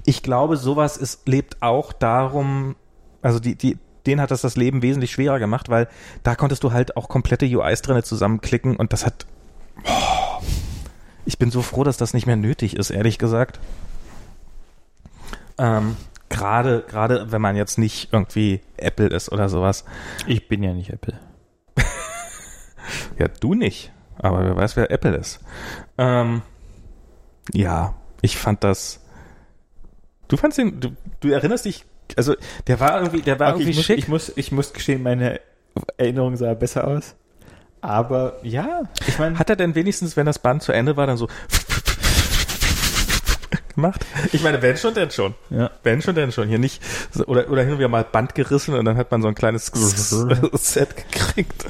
Ich 0.05 0.21
glaube, 0.21 0.57
sowas 0.57 0.97
ist, 0.97 1.27
lebt 1.27 1.61
auch 1.61 1.93
darum, 1.93 2.75
also 3.21 3.39
die, 3.39 3.55
die, 3.55 3.77
denen 4.05 4.19
hat 4.21 4.31
das 4.31 4.41
das 4.41 4.57
Leben 4.57 4.81
wesentlich 4.81 5.11
schwerer 5.13 5.39
gemacht, 5.39 5.69
weil 5.69 5.87
da 6.23 6.35
konntest 6.35 6.63
du 6.63 6.73
halt 6.73 6.97
auch 6.97 7.07
komplette 7.07 7.45
UIs 7.45 7.81
drinne 7.81 8.03
zusammenklicken 8.03 8.75
und 8.75 8.91
das 8.91 9.05
hat, 9.05 9.25
oh, 9.85 10.43
ich 11.25 11.37
bin 11.39 11.51
so 11.51 11.61
froh, 11.61 11.85
dass 11.85 11.95
das 11.95 12.13
nicht 12.13 12.27
mehr 12.27 12.35
nötig 12.35 12.75
ist, 12.75 12.89
ehrlich 12.89 13.17
gesagt. 13.17 13.59
Ähm, 15.57 15.95
gerade, 16.33 16.83
gerade 16.87 17.31
wenn 17.31 17.41
man 17.41 17.55
jetzt 17.55 17.77
nicht 17.77 18.11
irgendwie 18.11 18.61
Apple 18.77 19.07
ist 19.07 19.31
oder 19.31 19.49
sowas. 19.49 19.85
Ich 20.27 20.47
bin 20.47 20.63
ja 20.63 20.73
nicht 20.73 20.89
Apple. 20.91 21.19
Ja, 23.17 23.27
du 23.39 23.53
nicht. 23.53 23.91
Aber 24.17 24.43
wer 24.43 24.55
weiß, 24.57 24.75
wer 24.75 24.91
Apple 24.91 25.15
ist. 25.15 25.39
Ähm, 25.97 26.41
ja, 27.53 27.95
ich 28.21 28.37
fand 28.37 28.63
das. 28.63 28.99
Du 30.27 30.35
fandst 30.37 30.57
ihn, 30.59 30.79
du, 30.79 30.89
du 31.21 31.29
erinnerst 31.29 31.65
dich, 31.65 31.85
also 32.17 32.35
der 32.67 32.79
war 32.79 32.99
irgendwie, 32.99 33.21
der 33.21 33.39
war 33.39 33.53
Okay, 33.53 33.61
irgendwie 33.63 33.71
ich, 33.71 33.77
muss, 33.77 33.85
schick. 33.85 33.97
ich, 33.99 34.07
muss, 34.07 34.31
ich 34.35 34.51
muss 34.51 34.73
gestehen, 34.73 35.01
meine 35.01 35.39
Erinnerung 35.97 36.35
sah 36.35 36.53
besser 36.53 36.87
aus. 36.87 37.15
Aber 37.81 38.37
ja, 38.43 38.83
ich 39.07 39.17
meine, 39.19 39.37
Hat 39.39 39.49
er 39.49 39.55
denn 39.55 39.75
wenigstens, 39.75 40.15
wenn 40.15 40.25
das 40.25 40.39
Band 40.39 40.63
zu 40.63 40.71
Ende 40.71 40.95
war, 40.95 41.07
dann 41.07 41.17
so 41.17 41.27
gemacht? 43.75 44.05
Ich 44.31 44.43
meine, 44.43 44.61
wenn 44.61 44.77
schon, 44.77 44.93
denn 44.93 45.11
schon. 45.11 45.33
ja. 45.49 45.71
Wenn 45.83 46.01
schon, 46.01 46.15
denn 46.15 46.31
schon. 46.31 46.47
Hier 46.47 46.59
nicht, 46.59 46.81
oder, 47.27 47.49
oder 47.49 47.61
hin 47.63 47.71
und 47.73 47.77
wieder 47.79 47.89
mal 47.89 48.03
Band 48.03 48.35
gerissen 48.35 48.73
und 48.75 48.85
dann 48.85 48.97
hat 48.97 49.11
man 49.11 49.21
so 49.21 49.27
ein 49.27 49.35
kleines 49.35 49.67
Set 50.53 50.95
gekriegt. 50.95 51.65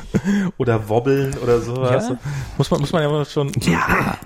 Oder 0.57 0.89
wobbeln 0.89 1.37
oder 1.37 1.61
sowas. 1.61 2.09
Ja. 2.09 2.17
Muss 2.57 2.71
man, 2.71 2.81
muss 2.81 2.91
man 2.91 3.03
ja 3.03 3.09
immer 3.09 3.25
schon. 3.25 3.51
Ja. 3.61 4.17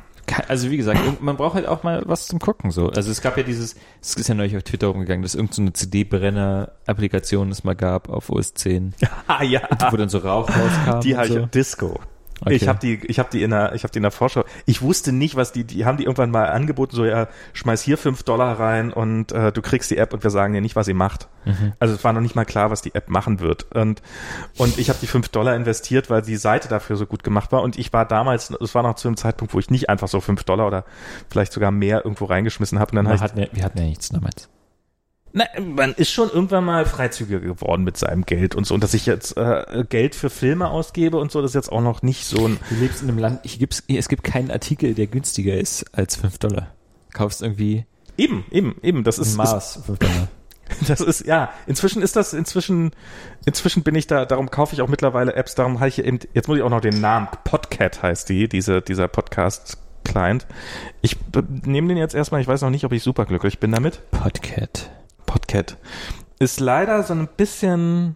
Also 0.50 0.70
wie 0.70 0.76
gesagt, 0.78 1.22
man 1.22 1.38
braucht 1.38 1.56
halt 1.56 1.68
auch 1.68 1.84
mal 1.84 2.04
was 2.06 2.28
zum 2.28 2.40
Gucken 2.40 2.70
so. 2.72 2.90
Also 2.90 3.12
es 3.12 3.22
gab 3.22 3.38
ja 3.38 3.44
dieses, 3.44 3.76
es 4.02 4.16
ist 4.16 4.28
ja 4.28 4.36
neulich 4.36 4.58
auf 4.58 4.64
Twitter 4.64 4.88
rumgegangen, 4.88 5.22
dass 5.22 5.36
irgendeine 5.36 5.68
so 5.68 5.74
CD-Brenner-Applikation 5.74 7.50
es 7.50 7.64
mal 7.64 7.76
gab 7.76 8.10
auf 8.10 8.30
OS 8.30 8.54
10, 8.54 8.94
Ah, 9.28 9.44
ja. 9.44 9.62
wo 9.90 9.96
dann 9.96 10.10
so 10.10 10.18
Rauch 10.18 10.50
rauskam. 10.50 11.00
Die 11.02 11.16
habe 11.16 11.28
so. 11.28 11.46
Disco. 11.46 12.00
Okay. 12.42 12.54
Ich 12.54 12.68
habe 12.68 12.80
die, 12.80 13.00
ich 13.08 13.20
habe 13.20 13.30
die 13.32 13.42
in 13.42 13.52
der, 13.52 13.74
ich 13.74 13.84
habe 13.84 13.92
die 13.92 13.98
in 13.98 14.04
der 14.04 14.12
Vorschau. 14.12 14.44
Ich 14.66 14.82
wusste 14.82 15.12
nicht, 15.12 15.36
was 15.36 15.52
die, 15.52 15.64
die 15.64 15.86
haben 15.86 15.98
die 15.98 16.04
irgendwann 16.04 16.32
mal 16.32 16.50
angeboten, 16.50 16.96
so 16.96 17.06
ja, 17.06 17.28
schmeiß 17.54 17.82
hier 17.82 17.98
fünf 17.98 18.24
Dollar 18.24 18.60
rein 18.60 18.94
und 18.94 19.32
äh, 19.32 19.52
du 19.52 19.62
kriegst 19.62 19.90
die 19.90 19.98
App 19.98 20.14
und 20.14 20.24
wir 20.24 20.30
sagen 20.30 20.54
dir 20.54 20.62
nicht, 20.62 20.76
was 20.76 20.86
sie 20.86 20.94
macht. 20.94 21.28
Mhm. 21.46 21.74
Also 21.80 21.96
es 21.96 22.04
war 22.04 22.14
noch 22.14 22.22
nicht 22.22 22.36
mal 22.36 22.46
klar, 22.46 22.70
was 22.70 22.82
die 22.82 22.94
App 22.94 23.10
machen 23.10 23.40
wird. 23.40 23.68
Und 23.74 24.02
und 24.58 24.78
ich 24.78 24.90
habe 24.90 25.00
die 25.02 25.08
fünf 25.08 25.30
Dollar 25.30 25.56
investiert, 25.56 26.10
weil 26.10 26.22
die 26.22 26.36
Seite 26.36 26.68
dafür 26.68 26.96
so 26.96 27.06
gut 27.06 27.24
gemacht 27.24 27.52
war. 27.52 27.64
Und 27.64 27.78
ich 27.78 27.92
war 27.94 28.06
damals, 28.06 28.50
es 28.50 28.76
war 28.76 28.84
noch 28.84 28.96
zu 28.96 29.08
einem 29.08 29.18
Zeitpunkt, 29.18 29.54
wo 29.54 29.60
ich 29.60 29.70
nicht 29.70 29.90
einfach 29.90 30.08
so 30.08 30.22
fünf 30.22 30.44
Dollar 30.44 30.68
oder 30.68 30.86
vielleicht 31.30 31.54
sogar 31.54 31.72
mehr 31.72 32.04
irgendwo 32.04 32.26
reingeschmissen 32.26 32.80
habe. 32.80 32.92
Und 32.92 32.98
dann 32.98 33.08
Wir 33.08 33.16
ich 33.16 33.22
hatten, 33.22 33.40
ja, 33.40 33.48
wir 33.52 33.64
hatten 33.64 33.78
ja 33.80 33.86
nichts 33.86 34.10
damals. 34.10 34.50
Na, 35.38 35.46
man 35.62 35.94
ist 35.94 36.12
schon 36.12 36.30
irgendwann 36.30 36.66
mal 36.66 36.86
freizügiger 36.86 37.40
geworden 37.40 37.84
mit 37.84 37.96
seinem 37.98 38.26
Geld 38.26 38.56
und 38.56 38.66
so. 38.66 38.74
Und 38.74 38.84
dass 38.84 38.94
ich 38.94 39.06
jetzt 39.06 39.38
äh, 39.38 39.86
Geld 39.88 40.16
für 40.16 40.30
Filme 40.30 40.70
ausgebe 40.70 41.18
und 41.18 41.32
so, 41.32 41.42
das 41.42 41.52
ist 41.52 41.56
jetzt 41.56 41.72
auch 41.72 41.82
noch 41.82 42.02
nicht 42.02 42.26
so 42.26 42.48
ein. 42.48 42.60
Du 42.70 42.76
lebst 42.76 43.04
in 43.04 43.10
einem 43.10 43.20
Land, 43.20 43.40
ich 43.44 43.60
gibt's, 43.60 43.84
es 43.88 44.10
gibt 44.10 44.24
keinen 44.24 44.52
Artikel, 44.52 44.96
der 44.96 45.08
günstiger 45.08 45.56
ist 45.56 45.86
als 45.96 46.16
5 46.16 46.40
Dollar. 46.40 46.74
Kaufst 47.14 47.42
irgendwie 47.42 47.86
Eben, 48.18 48.46
eben, 48.50 48.76
eben. 48.82 49.04
Das 49.04 49.20
ist, 49.20 49.38
Mars 49.38 49.80
5 49.86 50.00
Dollar. 50.00 50.28
das 50.88 51.02
ist 51.02 51.26
ja. 51.26 51.52
Inzwischen 51.68 52.02
ist 52.02 52.16
das 52.16 52.34
inzwischen. 52.34 52.92
Inzwischen 53.46 53.84
bin 53.84 53.96
ich 53.96 54.08
da. 54.08 54.26
Darum 54.26 54.50
kaufe 54.50 54.74
ich 54.74 54.82
auch 54.82 54.88
mittlerweile 54.88 55.36
Apps. 55.36 55.56
Darum 55.56 55.80
habe 55.80 55.90
ich 55.90 56.04
eben. 56.04 56.20
Jetzt 56.34 56.48
muss 56.48 56.58
ich 56.58 56.64
auch 56.64 56.70
noch 56.70 56.82
den 56.82 57.00
Namen. 57.00 57.28
Podcat 57.44 58.02
heißt 58.02 58.28
die. 58.30 58.50
Diese 58.50 58.82
dieser 58.82 59.08
Podcast. 59.08 59.78
Client. 60.04 60.48
Ich 61.02 61.18
nehme 61.66 61.90
den 61.90 61.98
jetzt 61.98 62.16
erstmal, 62.16 62.40
ich 62.40 62.48
weiß 62.48 62.62
noch 62.62 62.70
nicht, 62.70 62.86
ob 62.86 62.94
ich 62.94 63.04
super 63.04 63.26
glücklich 63.26 63.60
bin 63.60 63.74
damit. 63.74 64.10
Podcat. 64.12 64.90
Podcat. 65.28 65.78
Ist 66.40 66.60
leider 66.60 67.04
so 67.04 67.14
ein 67.14 67.28
bisschen, 67.38 68.16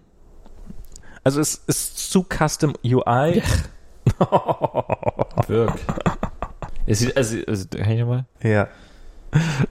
also 1.23 1.40
es 1.40 1.61
ist 1.67 2.09
zu 2.11 2.23
Custom 2.23 2.73
UI. 2.83 3.43
Wirk. 5.48 5.73
Es 6.88 6.99
sieht, 6.99 7.15
also, 7.15 7.38
also, 7.48 7.67
kann 7.69 7.91
ich 7.91 7.99
nochmal? 7.99 8.25
ja. 8.41 8.67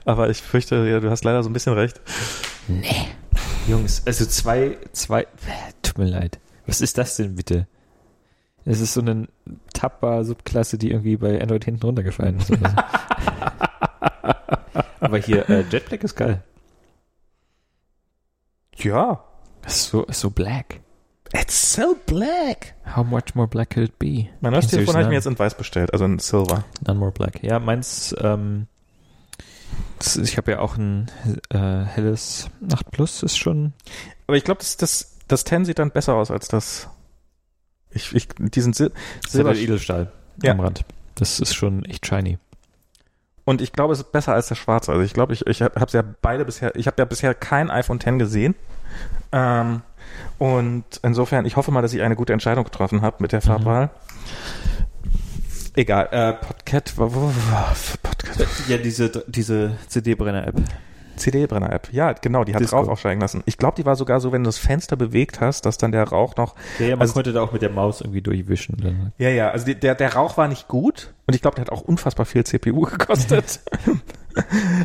Aber 0.05 0.29
ich 0.29 0.41
fürchte, 0.41 0.87
ja, 0.87 1.01
du 1.01 1.11
hast 1.11 1.23
leider 1.23 1.43
so 1.43 1.49
ein 1.49 1.53
bisschen 1.53 1.73
recht. 1.73 1.99
Nee. 2.67 3.09
Jungs, 3.67 4.01
also 4.07 4.25
zwei, 4.25 4.77
zwei, 4.91 5.27
tut 5.83 5.97
mir 5.97 6.05
leid. 6.05 6.39
Was 6.65 6.81
ist 6.81 6.97
das 6.97 7.17
denn 7.17 7.35
bitte? 7.35 7.67
Es 8.65 8.79
ist 8.79 8.93
so 8.93 9.01
eine 9.01 9.27
Tapper-Subklasse, 9.73 10.77
die 10.77 10.91
irgendwie 10.91 11.17
bei 11.17 11.41
Android 11.41 11.65
hinten 11.65 11.85
runtergefallen 11.85 12.37
ist. 12.37 12.47
So. 12.47 12.55
Aber 14.99 15.17
hier, 15.17 15.49
äh, 15.49 15.63
Jetpack 15.69 16.03
ist 16.03 16.15
geil. 16.15 16.43
Ja. 18.77 19.23
Ist 19.65 19.85
so, 19.89 20.05
so 20.09 20.29
black. 20.29 20.81
It's 21.33 21.73
so 21.75 21.95
black. 22.07 22.75
How 22.95 23.05
much 23.05 23.35
more 23.35 23.47
black 23.47 23.71
could 23.71 23.87
it 23.89 23.99
be? 23.99 24.27
Mein 24.41 24.51
neues 24.51 24.67
Telefon 24.67 24.95
habe 24.95 25.03
ich 25.03 25.09
mir 25.09 25.15
jetzt 25.15 25.27
in 25.27 25.37
weiß 25.39 25.55
bestellt, 25.55 25.93
also 25.93 26.03
in 26.05 26.19
Silver. 26.19 26.65
None 26.85 26.99
more 26.99 27.11
black. 27.11 27.41
Ja, 27.41 27.59
meins, 27.59 28.13
ähm, 28.19 28.67
das, 29.99 30.17
ich 30.17 30.35
habe 30.37 30.51
ja 30.51 30.59
auch 30.59 30.75
ein 30.75 31.09
äh, 31.49 31.57
helles 31.57 32.49
8 32.71 32.91
Plus, 32.91 33.23
ist 33.23 33.37
schon. 33.37 33.73
Aber 34.27 34.35
ich 34.35 34.43
glaube, 34.43 34.59
das, 34.59 34.75
das, 34.75 35.19
das 35.27 35.45
10 35.45 35.63
sieht 35.65 35.79
dann 35.79 35.91
besser 35.91 36.15
aus 36.15 36.31
als 36.31 36.49
das. 36.49 36.89
Ich, 37.91 38.13
ich, 38.13 38.27
diesen 38.37 38.73
Sil 38.75 38.91
Silber 39.27 39.53
Silber. 39.53 39.55
Edelstahl 39.55 40.11
Ja. 40.43 40.51
am 40.51 40.59
Rand. 40.59 40.83
Das 41.15 41.39
ist 41.39 41.53
schon 41.53 41.85
echt 41.85 42.05
shiny. 42.05 42.39
Und 43.45 43.61
ich 43.61 43.73
glaube, 43.73 43.93
es 43.93 43.99
ist 43.99 44.11
besser 44.11 44.33
als 44.33 44.47
der 44.47 44.55
schwarze. 44.55 44.91
Also 44.91 45.03
ich 45.03 45.13
glaube, 45.13 45.33
ich, 45.33 45.45
ich 45.47 45.61
habe 45.61 45.85
ja 45.91 46.03
beide 46.21 46.45
bisher, 46.45 46.75
ich 46.75 46.87
habe 46.87 46.95
ja 46.99 47.05
bisher 47.05 47.33
kein 47.33 47.69
iPhone 47.71 47.99
10 47.99 48.19
gesehen. 48.19 48.55
Ähm, 49.31 49.81
und 50.37 50.83
insofern, 51.03 51.45
ich 51.45 51.55
hoffe 51.55 51.71
mal, 51.71 51.81
dass 51.81 51.93
ich 51.93 52.01
eine 52.01 52.15
gute 52.15 52.33
Entscheidung 52.33 52.63
getroffen 52.63 53.01
habe 53.01 53.17
mit 53.19 53.31
der 53.31 53.41
Farbwahl. 53.41 53.89
Egal, 55.75 56.09
äh, 56.11 56.33
Podcat, 56.33 56.93
Podcat, 56.95 58.47
Ja, 58.67 58.77
diese, 58.77 59.09
diese 59.27 59.77
CD-Brenner-App. 59.87 60.55
CD-Brenner-App. 61.15 61.89
Ja, 61.91 62.13
genau, 62.13 62.43
die 62.43 62.53
hat 62.53 62.61
Disco. 62.61 62.77
Rauch 62.77 62.87
aufsteigen 62.87 63.21
lassen. 63.21 63.43
Ich 63.45 63.57
glaube, 63.57 63.75
die 63.75 63.85
war 63.85 63.95
sogar 63.95 64.19
so, 64.19 64.31
wenn 64.31 64.43
du 64.43 64.47
das 64.47 64.57
Fenster 64.57 64.95
bewegt 64.95 65.39
hast, 65.41 65.65
dass 65.65 65.77
dann 65.77 65.91
der 65.91 66.03
Rauch 66.03 66.35
noch 66.35 66.55
Ja, 66.79 66.85
ja 66.87 66.95
man 66.95 67.01
Also- 67.01 67.13
konnte 67.13 67.33
da 67.33 67.41
auch 67.41 67.51
mit 67.51 67.61
der 67.61 67.69
Maus 67.69 68.01
irgendwie 68.01 68.21
durchwischen. 68.21 68.77
Dann. 68.81 69.11
Ja, 69.17 69.29
ja, 69.29 69.49
also 69.49 69.65
die, 69.65 69.75
der, 69.75 69.95
der 69.95 70.13
Rauch 70.13 70.37
war 70.37 70.47
nicht 70.47 70.67
gut 70.67 71.13
und 71.27 71.35
ich 71.35 71.41
glaube, 71.41 71.55
der 71.55 71.65
hat 71.65 71.71
auch 71.71 71.81
unfassbar 71.81 72.25
viel 72.25 72.43
CPU 72.43 72.81
gekostet. 72.81 73.59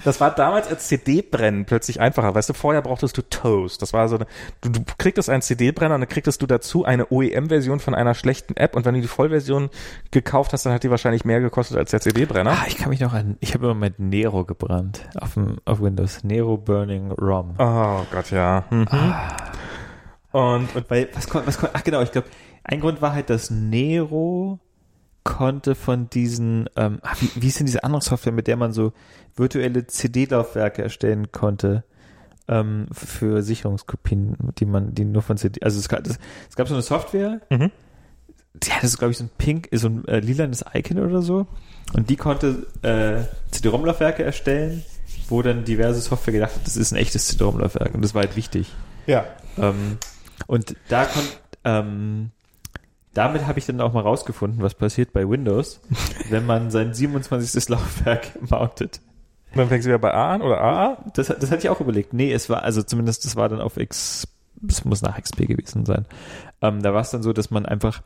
das 0.05 0.21
war 0.21 0.35
damals 0.35 0.69
als 0.69 0.89
CD-Brennen 0.89 1.65
plötzlich 1.65 2.01
einfacher. 2.01 2.35
Weißt 2.35 2.49
du, 2.49 2.55
vorher 2.55 2.83
brauchtest 2.83 3.17
du 3.17 3.23
Toast. 3.23 3.83
Das 3.83 3.93
war 3.93 4.09
so 4.09 4.17
eine, 4.17 4.27
du, 4.61 4.71
du 4.71 4.81
kriegtest 4.99 5.31
einen 5.31 5.43
CD-Brenner 5.43 5.95
und 5.95 6.01
dann 6.03 6.09
kriegtest 6.09 6.43
du 6.43 6.47
dazu 6.47 6.85
eine 6.85 7.11
OEM-Version 7.11 7.81
von 7.81 7.95
einer 7.95 8.15
schlechten 8.15 8.57
App 8.57 8.77
und 8.77 8.85
wenn 8.85 8.95
du 8.95 9.01
die 9.01 9.09
Vollversion 9.09 9.71
gekauft 10.11 10.53
hast, 10.53 10.67
dann 10.67 10.73
hat 10.73 10.83
die 10.83 10.91
wahrscheinlich 10.91 11.25
mehr 11.25 11.41
gekostet 11.41 11.77
als 11.77 11.91
der 11.91 12.01
CD-Brenner. 12.01 12.51
Ah, 12.51 12.65
ich 12.67 12.77
kann 12.77 12.91
mich 12.91 13.01
noch 13.01 13.13
an, 13.13 13.37
ich 13.41 13.55
habe 13.55 13.67
immer 13.67 13.75
mit 13.75 13.99
Nero 13.99 14.45
gebrannt 14.45 15.09
auf, 15.21 15.35
dem, 15.35 15.59
auf 15.65 15.81
Windows. 15.81 16.25
Nero 16.25 16.57
Burning 16.57 17.13
ROM. 17.13 17.55
Oh 17.59 18.03
Gott, 18.11 18.31
ja. 18.31 18.65
Mhm. 18.71 18.87
Und, 20.33 20.77
und 20.77 20.91
Weil, 20.91 21.09
was 21.15 21.29
kon, 21.29 21.43
was 21.47 21.59
kon, 21.59 21.71
ach 21.73 21.83
genau, 21.83 22.03
ich 22.03 22.13
glaube, 22.13 22.29
ein 22.65 22.81
Grund 22.81 23.01
war 23.01 23.13
halt, 23.13 23.31
dass 23.31 23.51
Nero 23.51 24.59
konnte 25.25 25.75
von 25.75 26.09
diesen, 26.09 26.69
ähm, 26.77 26.99
ach, 27.03 27.17
wie, 27.21 27.31
wie 27.35 27.49
ist 27.49 27.59
denn 27.59 27.67
diese 27.67 27.85
andere 27.85 28.03
Software, 28.03 28.33
mit 28.33 28.47
der 28.47 28.57
man 28.57 28.73
so 28.73 28.93
virtuelle 29.37 29.87
CD-Laufwerke 29.87 30.83
erstellen 30.83 31.31
konnte, 31.33 31.85
ähm, 32.49 32.87
für 32.93 33.43
Sicherungskopien, 33.43 34.37
die 34.59 34.67
man, 34.67 34.95
die 34.95 35.05
nur 35.05 35.23
von 35.23 35.37
CD, 35.37 35.61
also 35.63 35.79
es 35.79 35.89
gab, 35.89 36.05
das, 36.05 36.19
es 36.49 36.57
gab 36.57 36.69
so 36.69 36.75
eine 36.75 36.83
Software, 36.83 37.41
Mhm. 37.51 37.71
die 38.55 38.73
hatte 38.73 38.87
so, 38.89 38.99
glaube 38.99 39.13
ich, 39.13 39.19
so 39.19 39.25
ein 39.25 39.31
pink, 39.37 39.69
so 39.73 39.89
ein 39.89 40.07
äh, 40.09 40.21
lilanes 40.21 40.65
Icon 40.75 40.99
oder 41.01 41.23
so, 41.23 41.47
und 41.95 42.09
die 42.09 42.17
konnte 42.17 42.67
äh, 42.83 43.23
CD-ROM-Laufwerke 43.51 44.23
erstellen, 44.25 44.83
wo 45.29 45.43
dann 45.43 45.65
diverse 45.65 46.01
Software 46.01 46.33
gedacht 46.35 46.55
hat, 46.55 46.67
das 46.67 46.77
ist 46.77 46.93
ein 46.93 46.97
echtes 46.97 47.27
CD-ROM-Laufwerk, 47.29 47.95
und 47.95 48.03
das 48.03 48.15
war 48.15 48.23
halt 48.23 48.37
wichtig. 48.37 48.73
ja. 49.07 49.25
Ähm, 49.59 49.99
und 50.47 50.77
da 50.89 51.07
kon, 51.07 51.23
ähm, 51.65 52.31
damit 53.15 53.47
habe 53.47 53.59
ich 53.59 53.65
dann 53.67 53.81
auch 53.81 53.93
mal 53.95 54.03
rausgefunden, 54.03 54.63
was 54.63 54.75
passiert 54.75 55.13
bei 55.15 55.29
Windows, 55.29 55.81
wenn 56.31 56.45
man 56.47 56.71
sein 56.71 56.93
27. 56.95 57.71
Laufwerk 57.71 58.39
mountet. 58.51 59.01
Dann 59.57 59.69
fängst 59.69 59.87
du 59.87 59.89
wieder 59.89 59.99
bei 59.99 60.13
A 60.13 60.35
an 60.35 60.43
oder 60.43 60.61
AA? 60.61 60.99
Das, 61.15 61.29
das 61.29 61.51
hatte 61.51 61.59
ich 61.59 61.69
auch 61.69 61.81
überlegt. 61.81 62.13
Nee, 62.13 62.33
es 62.33 62.49
war, 62.49 62.63
also 62.63 62.83
zumindest 62.83 63.25
das 63.25 63.37
war 63.37 63.49
dann 63.49 63.61
auf 63.61 63.77
X, 63.77 64.29
es 64.69 64.85
muss 64.85 65.03
nach 65.03 65.21
XP 65.21 65.47
gewesen 65.47 65.85
sein. 65.87 66.07
Ähm, 66.63 66.83
da 66.83 66.95
war 66.95 67.01
es 67.01 67.11
dann 67.11 67.23
so, 67.23 67.33
dass 67.33 67.51
man 67.51 67.67
einfach, 67.67 68.03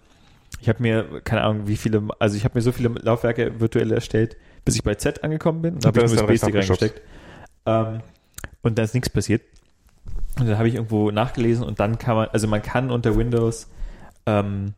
ich 0.60 0.68
habe 0.68 0.82
mir, 0.82 1.20
keine 1.22 1.42
Ahnung, 1.42 1.66
wie 1.66 1.76
viele, 1.76 2.08
also 2.18 2.36
ich 2.36 2.44
habe 2.44 2.58
mir 2.58 2.62
so 2.62 2.72
viele 2.72 2.88
Laufwerke 2.88 3.60
virtuell 3.60 3.92
erstellt, 3.92 4.36
bis 4.64 4.76
ich 4.76 4.82
bei 4.82 4.94
Z 4.94 5.24
angekommen 5.24 5.62
bin. 5.62 5.74
Und 5.74 5.84
da 5.84 5.88
habe 5.88 6.00
ich 6.00 6.10
einen 6.10 6.20
USB-Stick 6.20 6.54
reingesteckt. 6.54 7.02
Ähm, 7.66 8.00
und 8.62 8.78
da 8.78 8.82
ist 8.82 8.94
nichts 8.94 9.10
passiert. 9.10 9.42
Und 10.38 10.48
dann 10.48 10.58
habe 10.58 10.68
ich 10.68 10.74
irgendwo 10.74 11.10
nachgelesen 11.10 11.64
und 11.64 11.80
dann 11.80 11.98
kann 11.98 12.16
man, 12.16 12.28
also 12.28 12.46
man 12.46 12.62
kann 12.62 12.90
unter 12.90 13.16
Windows 13.16 13.68
ähm, 14.26 14.74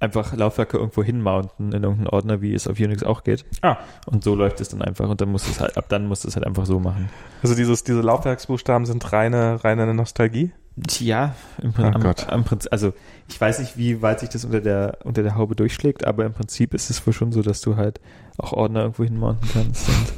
einfach 0.00 0.34
Laufwerke 0.34 0.76
irgendwo 0.78 1.02
hinmounten 1.02 1.72
in 1.72 1.82
irgendeinen 1.82 2.08
Ordner, 2.08 2.40
wie 2.40 2.54
es 2.54 2.68
auf 2.68 2.78
Unix 2.78 3.02
auch 3.02 3.24
geht. 3.24 3.44
Ah. 3.62 3.78
Und 4.06 4.22
so 4.22 4.34
läuft 4.34 4.60
es 4.60 4.68
dann 4.68 4.82
einfach. 4.82 5.08
Und 5.08 5.20
dann 5.20 5.30
musst 5.30 5.46
du 5.46 5.50
es 5.50 5.60
halt, 5.60 5.76
ab 5.76 5.86
dann 5.88 6.06
musst 6.06 6.24
du 6.24 6.28
es 6.28 6.36
halt 6.36 6.46
einfach 6.46 6.66
so 6.66 6.78
machen. 6.78 7.08
Also 7.42 7.54
dieses, 7.54 7.84
diese 7.84 8.00
Laufwerksbuchstaben 8.00 8.86
sind 8.86 9.12
reine, 9.12 9.62
reine 9.64 9.92
Nostalgie? 9.94 10.52
Ja, 11.00 11.34
im 11.60 11.70
Oh 11.70 11.72
Prinzip, 11.72 11.94
am, 11.96 12.02
Gott. 12.02 12.28
am 12.28 12.44
Prinzip, 12.44 12.72
also 12.72 12.92
ich 13.28 13.40
weiß 13.40 13.58
nicht, 13.58 13.76
wie 13.76 14.00
weit 14.00 14.20
sich 14.20 14.28
das 14.28 14.44
unter 14.44 14.60
der, 14.60 14.98
unter 15.02 15.24
der 15.24 15.34
Haube 15.34 15.56
durchschlägt, 15.56 16.04
aber 16.06 16.24
im 16.24 16.32
Prinzip 16.32 16.72
ist 16.72 16.88
es 16.90 17.04
wohl 17.04 17.12
schon 17.12 17.32
so, 17.32 17.42
dass 17.42 17.60
du 17.60 17.76
halt 17.76 18.00
auch 18.36 18.52
Ordner 18.52 18.82
irgendwo 18.82 19.02
hinmounten 19.02 19.48
kannst 19.52 19.88
und 19.88 20.12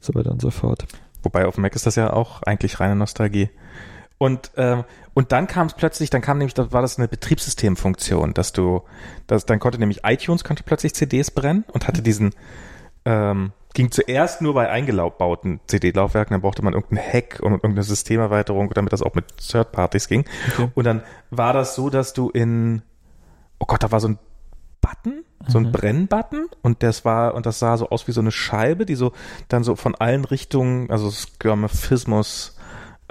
so 0.00 0.14
weiter 0.14 0.30
und 0.30 0.40
so 0.40 0.50
fort. 0.50 0.86
Wobei 1.22 1.46
auf 1.46 1.58
Mac 1.58 1.74
ist 1.74 1.84
das 1.86 1.96
ja 1.96 2.12
auch 2.12 2.42
eigentlich 2.42 2.80
reine 2.80 2.96
Nostalgie. 2.96 3.50
Und, 4.22 4.52
ähm, 4.56 4.84
und 5.14 5.32
dann 5.32 5.48
kam 5.48 5.66
es 5.66 5.74
plötzlich, 5.74 6.08
dann 6.08 6.22
kam 6.22 6.38
nämlich, 6.38 6.54
da 6.54 6.70
war 6.70 6.80
das 6.80 6.96
eine 6.96 7.08
Betriebssystemfunktion, 7.08 8.34
dass 8.34 8.52
du, 8.52 8.82
dass, 9.26 9.46
dann 9.46 9.58
konnte 9.58 9.80
nämlich 9.80 10.04
iTunes 10.04 10.44
konnte 10.44 10.62
plötzlich 10.62 10.94
CDs 10.94 11.32
brennen 11.32 11.64
und 11.72 11.88
hatte 11.88 12.02
diesen, 12.02 12.30
ähm, 13.04 13.50
ging 13.74 13.90
zuerst 13.90 14.40
nur 14.40 14.54
bei 14.54 14.70
eingebauten 14.70 15.58
CD-Laufwerken, 15.66 16.34
dann 16.34 16.40
brauchte 16.40 16.62
man 16.62 16.72
irgendeinen 16.72 17.04
Hack 17.04 17.40
und 17.42 17.50
irgendeine 17.50 17.82
Systemerweiterung, 17.82 18.70
damit 18.70 18.92
das 18.92 19.02
auch 19.02 19.16
mit 19.16 19.24
Third-Parties 19.38 20.06
ging. 20.06 20.24
Okay. 20.52 20.68
Und 20.72 20.84
dann 20.84 21.02
war 21.30 21.52
das 21.52 21.74
so, 21.74 21.90
dass 21.90 22.12
du 22.12 22.30
in, 22.30 22.82
oh 23.58 23.66
Gott, 23.66 23.82
da 23.82 23.90
war 23.90 23.98
so 23.98 24.06
ein 24.06 24.20
Button, 24.80 25.24
so 25.48 25.58
ein 25.58 25.64
Mhm. 25.64 25.72
Brennbutton 25.72 26.46
und 26.62 26.84
das 26.84 27.04
war, 27.04 27.34
und 27.34 27.44
das 27.44 27.58
sah 27.58 27.76
so 27.76 27.88
aus 27.88 28.06
wie 28.06 28.12
so 28.12 28.20
eine 28.20 28.30
Scheibe, 28.30 28.86
die 28.86 28.94
so 28.94 29.14
dann 29.48 29.64
so 29.64 29.74
von 29.74 29.96
allen 29.96 30.24
Richtungen, 30.24 30.92
also 30.92 31.10
Skirmophismus 31.10 32.56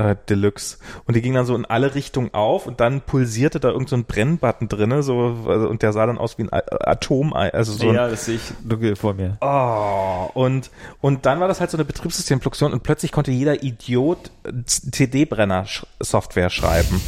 äh, 0.02 0.16
Deluxe 0.30 0.78
und 1.06 1.16
die 1.16 1.22
ging 1.22 1.34
dann 1.34 1.46
so 1.46 1.56
in 1.56 1.66
alle 1.66 1.94
Richtungen 1.96 2.34
auf 2.34 2.66
und 2.66 2.80
dann 2.80 3.02
pulsierte 3.02 3.60
da 3.60 3.70
irgend 3.70 3.90
so 3.90 3.96
ein 3.96 4.06
Brennbutton 4.06 4.68
drinne, 4.68 5.04
so 5.04 5.38
also, 5.48 5.68
und 5.70 5.82
der 5.82 5.94
sah 5.94 6.06
dann 6.06 6.18
aus 6.18 6.38
wie 6.38 6.44
ein 6.44 6.54
A- 6.54 6.64
Atom, 6.90 7.34
also 7.34 7.74
so 7.74 7.90
ein, 7.90 7.96
ja, 7.96 8.08
das 8.08 8.26
sehe 8.26 8.36
ich 8.38 9.00
vor 9.00 9.14
mir. 9.14 9.38
Oh, 9.42 10.30
und, 10.34 10.72
und 11.02 11.26
dann 11.26 11.40
war 11.40 11.48
das 11.48 11.60
halt 11.60 11.70
so 11.72 11.78
eine 11.78 11.86
Betriebssystemfunktion 11.86 12.74
und 12.74 12.84
plötzlich 12.84 13.12
konnte 13.12 13.32
jeder 13.32 13.64
Idiot 13.64 14.32
CD-Brenner-Software 14.66 16.50
schreiben. 16.50 17.02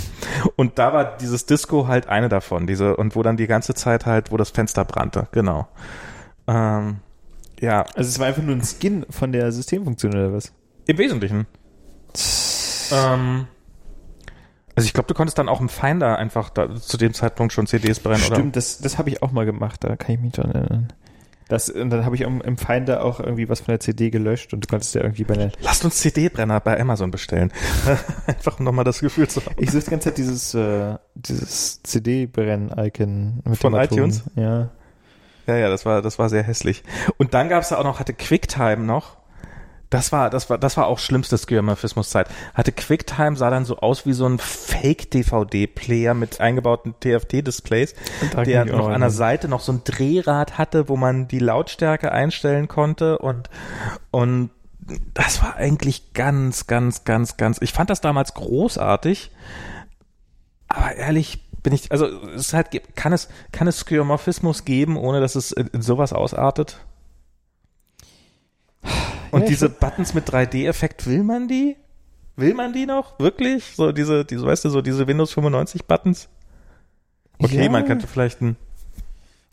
Und 0.55 0.79
da 0.79 0.93
war 0.93 1.17
dieses 1.17 1.45
Disco 1.45 1.87
halt 1.87 2.07
eine 2.09 2.29
davon, 2.29 2.67
diese, 2.67 2.95
und 2.95 3.15
wo 3.15 3.23
dann 3.23 3.37
die 3.37 3.47
ganze 3.47 3.73
Zeit 3.73 4.05
halt, 4.05 4.31
wo 4.31 4.37
das 4.37 4.49
Fenster 4.51 4.85
brannte, 4.85 5.27
genau. 5.31 5.67
Ähm, 6.47 6.97
ja, 7.59 7.81
Also 7.95 8.09
es 8.09 8.19
war 8.19 8.27
einfach 8.27 8.43
nur 8.43 8.55
ein 8.55 8.63
Skin 8.63 9.05
von 9.09 9.31
der 9.31 9.51
Systemfunktion 9.51 10.13
oder 10.13 10.33
was? 10.33 10.51
im 10.85 10.97
Wesentlichen. 10.97 11.47
Ähm, 12.91 13.47
also 14.75 14.87
ich 14.87 14.93
glaube, 14.93 15.07
du 15.07 15.13
konntest 15.13 15.37
dann 15.37 15.49
auch 15.49 15.61
im 15.61 15.69
Finder 15.69 16.17
einfach 16.17 16.49
da, 16.49 16.75
zu 16.75 16.97
dem 16.97 17.13
Zeitpunkt 17.13 17.53
schon 17.53 17.67
CDs 17.67 17.99
brennen, 17.99 18.23
oder? 18.25 18.35
Stimmt, 18.35 18.55
das, 18.55 18.79
das 18.79 18.97
habe 18.97 19.09
ich 19.09 19.21
auch 19.21 19.31
mal 19.31 19.45
gemacht, 19.45 19.83
da 19.83 19.95
kann 19.95 20.15
ich 20.15 20.21
mich 20.21 20.33
dran 20.33 20.51
erinnern. 20.51 20.93
Das, 21.49 21.69
und 21.69 21.89
dann 21.89 22.05
habe 22.05 22.15
ich 22.15 22.21
im, 22.21 22.41
im 22.41 22.57
Finder 22.57 23.03
auch 23.03 23.19
irgendwie 23.19 23.49
was 23.49 23.59
von 23.59 23.73
der 23.73 23.79
CD 23.79 24.09
gelöscht 24.09 24.53
und 24.53 24.63
du 24.63 24.67
konntest 24.67 24.95
ja 24.95 25.01
irgendwie 25.01 25.23
bei 25.23 25.35
der. 25.35 25.51
Lasst 25.61 25.85
uns 25.85 25.97
CD-Brenner 25.97 26.59
bei 26.61 26.79
Amazon 26.79 27.11
bestellen. 27.11 27.51
einfach 28.27 28.59
um 28.59 28.65
nochmal 28.65 28.85
das 28.85 29.01
Gefühl 29.01 29.27
zu 29.27 29.45
haben. 29.45 29.55
Ich 29.59 29.69
suche 29.69 29.83
die 29.83 29.89
ganze 29.91 30.09
Zeit 30.09 30.17
dieses, 30.17 30.53
äh, 30.55 30.95
dieses 31.13 31.83
CD-Brenn-Icon 31.83 33.41
mit 33.43 33.59
Von 33.59 33.75
iTunes? 33.75 34.23
Ja. 34.35 34.69
Ja, 35.45 35.57
ja, 35.57 35.69
das 35.69 35.85
war, 35.85 36.01
das 36.01 36.17
war 36.17 36.29
sehr 36.29 36.43
hässlich. 36.43 36.83
Und 37.17 37.33
dann 37.33 37.49
gab's 37.49 37.69
da 37.69 37.77
auch 37.77 37.83
noch, 37.83 37.99
hatte 37.99 38.13
QuickTime 38.13 38.77
noch. 38.77 39.17
Das 39.93 40.11
war, 40.11 40.31
das 40.31 40.49
war, 40.49 40.57
das 40.57 40.75
war 40.75 40.87
auch 40.87 40.97
schlimmste 40.97 41.37
Skeuomorphismus-Zeit. 41.37 42.27
Hatte 42.55 42.71
QuickTime, 42.71 43.37
sah 43.37 43.51
dann 43.51 43.63
so 43.63 43.77
aus 43.77 44.07
wie 44.07 44.13
so 44.13 44.25
ein 44.25 44.39
Fake-DVD-Player 44.39 46.15
mit 46.15 46.41
eingebauten 46.41 46.95
TFT-Displays, 46.99 47.93
der 48.43 48.65
noch 48.65 48.87
an 48.87 49.01
der. 49.01 49.11
Seite 49.11 49.47
noch 49.47 49.59
so 49.59 49.71
ein 49.71 49.83
Drehrad 49.83 50.57
hatte, 50.57 50.89
wo 50.89 50.97
man 50.97 51.27
die 51.27 51.37
Lautstärke 51.37 52.11
einstellen 52.11 52.67
konnte 52.67 53.19
und, 53.19 53.51
und 54.09 54.49
das 55.13 55.43
war 55.43 55.57
eigentlich 55.57 56.13
ganz, 56.13 56.65
ganz, 56.65 57.03
ganz, 57.03 57.37
ganz, 57.37 57.59
ich 57.61 57.71
fand 57.71 57.91
das 57.91 58.01
damals 58.01 58.33
großartig, 58.33 59.29
aber 60.69 60.95
ehrlich 60.95 61.47
bin 61.61 61.71
ich, 61.71 61.91
also 61.91 62.07
es 62.07 62.47
ist 62.47 62.53
halt, 62.53 62.95
kann 62.95 63.13
es, 63.13 63.29
kann 63.51 63.67
es 63.67 63.77
Skeuomorphismus 63.77 64.65
geben, 64.65 64.97
ohne 64.97 65.21
dass 65.21 65.35
es 65.35 65.51
in, 65.51 65.67
in 65.67 65.83
sowas 65.83 66.13
ausartet? 66.13 66.79
Und 69.31 69.41
Ja, 69.41 69.47
diese 69.47 69.69
Buttons 69.69 70.13
mit 70.13 70.29
3D-Effekt, 70.29 71.07
will 71.07 71.23
man 71.23 71.47
die? 71.47 71.75
Will 72.35 72.53
man 72.53 72.73
die 72.73 72.85
noch? 72.85 73.19
Wirklich? 73.19 73.73
So 73.75 73.91
diese, 73.91 74.25
diese, 74.25 74.45
weißt 74.45 74.65
du, 74.65 74.69
so 74.69 74.81
diese 74.81 75.07
Windows 75.07 75.33
95 75.33 75.85
Buttons? 75.85 76.29
Okay, 77.39 77.63
Ja. 77.65 77.69
man 77.69 77.85
könnte 77.85 78.07
vielleicht 78.07 78.41
ein, 78.41 78.55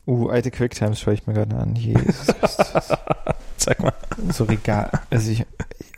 Uh, 0.06 0.28
alte 0.28 0.50
Quicktimes 0.50 0.98
schaue 0.98 1.14
ich 1.14 1.26
mir 1.26 1.34
gerade 1.34 1.54
an. 1.56 1.76
Jesus 1.76 2.26
Christus. 2.26 2.88
sag 3.58 3.80
mal. 3.80 3.92
so 4.30 4.44
Regal. 4.44 4.90
Also 5.10 5.30
ich, 5.30 5.44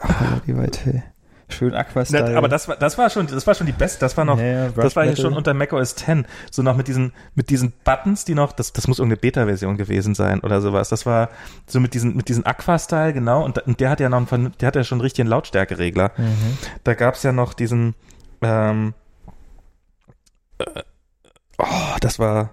oh, 0.02 0.40
die 0.46 0.56
Weite. 0.56 1.02
Schön 1.52 1.74
Aquastyle. 1.74 2.30
Na, 2.30 2.38
aber 2.38 2.48
das 2.48 2.68
war, 2.68 2.76
das 2.76 2.98
war 2.98 3.10
schon, 3.10 3.26
das 3.26 3.46
war 3.46 3.54
schon 3.54 3.66
die 3.66 3.72
beste, 3.72 4.00
das 4.00 4.16
war 4.16 4.24
noch, 4.24 4.38
Ja, 4.40 4.68
das 4.70 4.96
war 4.96 5.04
hier 5.04 5.16
schon 5.16 5.34
unter 5.34 5.54
macOS 5.54 5.94
10. 5.96 6.26
So 6.50 6.62
noch 6.62 6.76
mit 6.76 6.88
diesen, 6.88 7.12
mit 7.34 7.50
diesen 7.50 7.72
Buttons, 7.84 8.24
die 8.24 8.34
noch, 8.34 8.52
das, 8.52 8.72
das 8.72 8.88
muss 8.88 8.98
irgendeine 8.98 9.20
Beta-Version 9.20 9.76
gewesen 9.76 10.14
sein 10.14 10.40
oder 10.40 10.60
sowas. 10.60 10.88
Das 10.88 11.06
war 11.06 11.28
so 11.66 11.80
mit 11.80 11.94
diesen, 11.94 12.16
mit 12.16 12.28
diesen 12.28 12.46
Aqua-Style, 12.46 13.12
genau. 13.12 13.44
Und, 13.44 13.58
und 13.66 13.80
der 13.80 13.90
hat 13.90 14.00
ja 14.00 14.08
noch, 14.08 14.32
einen, 14.32 14.52
der 14.60 14.66
hat 14.68 14.76
ja 14.76 14.84
schon 14.84 14.96
einen 14.96 15.02
richtigen 15.02 15.28
Lautstärkeregler. 15.28 16.12
Mhm. 16.16 16.58
Da 16.84 16.94
gab's 16.94 17.22
ja 17.22 17.32
noch 17.32 17.54
diesen, 17.54 17.94
ähm, 18.40 18.94
äh, 20.58 20.82
oh, 21.58 21.96
das 22.00 22.18
war 22.18 22.50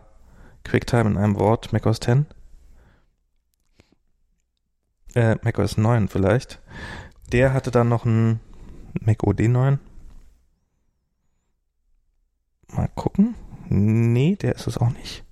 QuickTime 0.64 1.12
in 1.12 1.18
einem 1.18 1.40
Wort, 1.40 1.74
macOS 1.74 2.00
10. 2.00 2.26
Äh, 5.16 5.38
macOS 5.42 5.78
9 5.78 6.08
vielleicht. 6.08 6.60
Der 7.32 7.54
hatte 7.54 7.72
dann 7.72 7.90
noch 7.90 8.06
ein 8.06 8.40
Mac 8.94 9.24
OD 9.24 9.42
9. 9.48 9.80
Mal 12.72 12.88
gucken. 12.96 13.36
Nee, 13.70 14.36
der 14.36 14.56
ist 14.56 14.68
es 14.68 14.78
auch 14.78 14.90
nicht. 14.92 15.24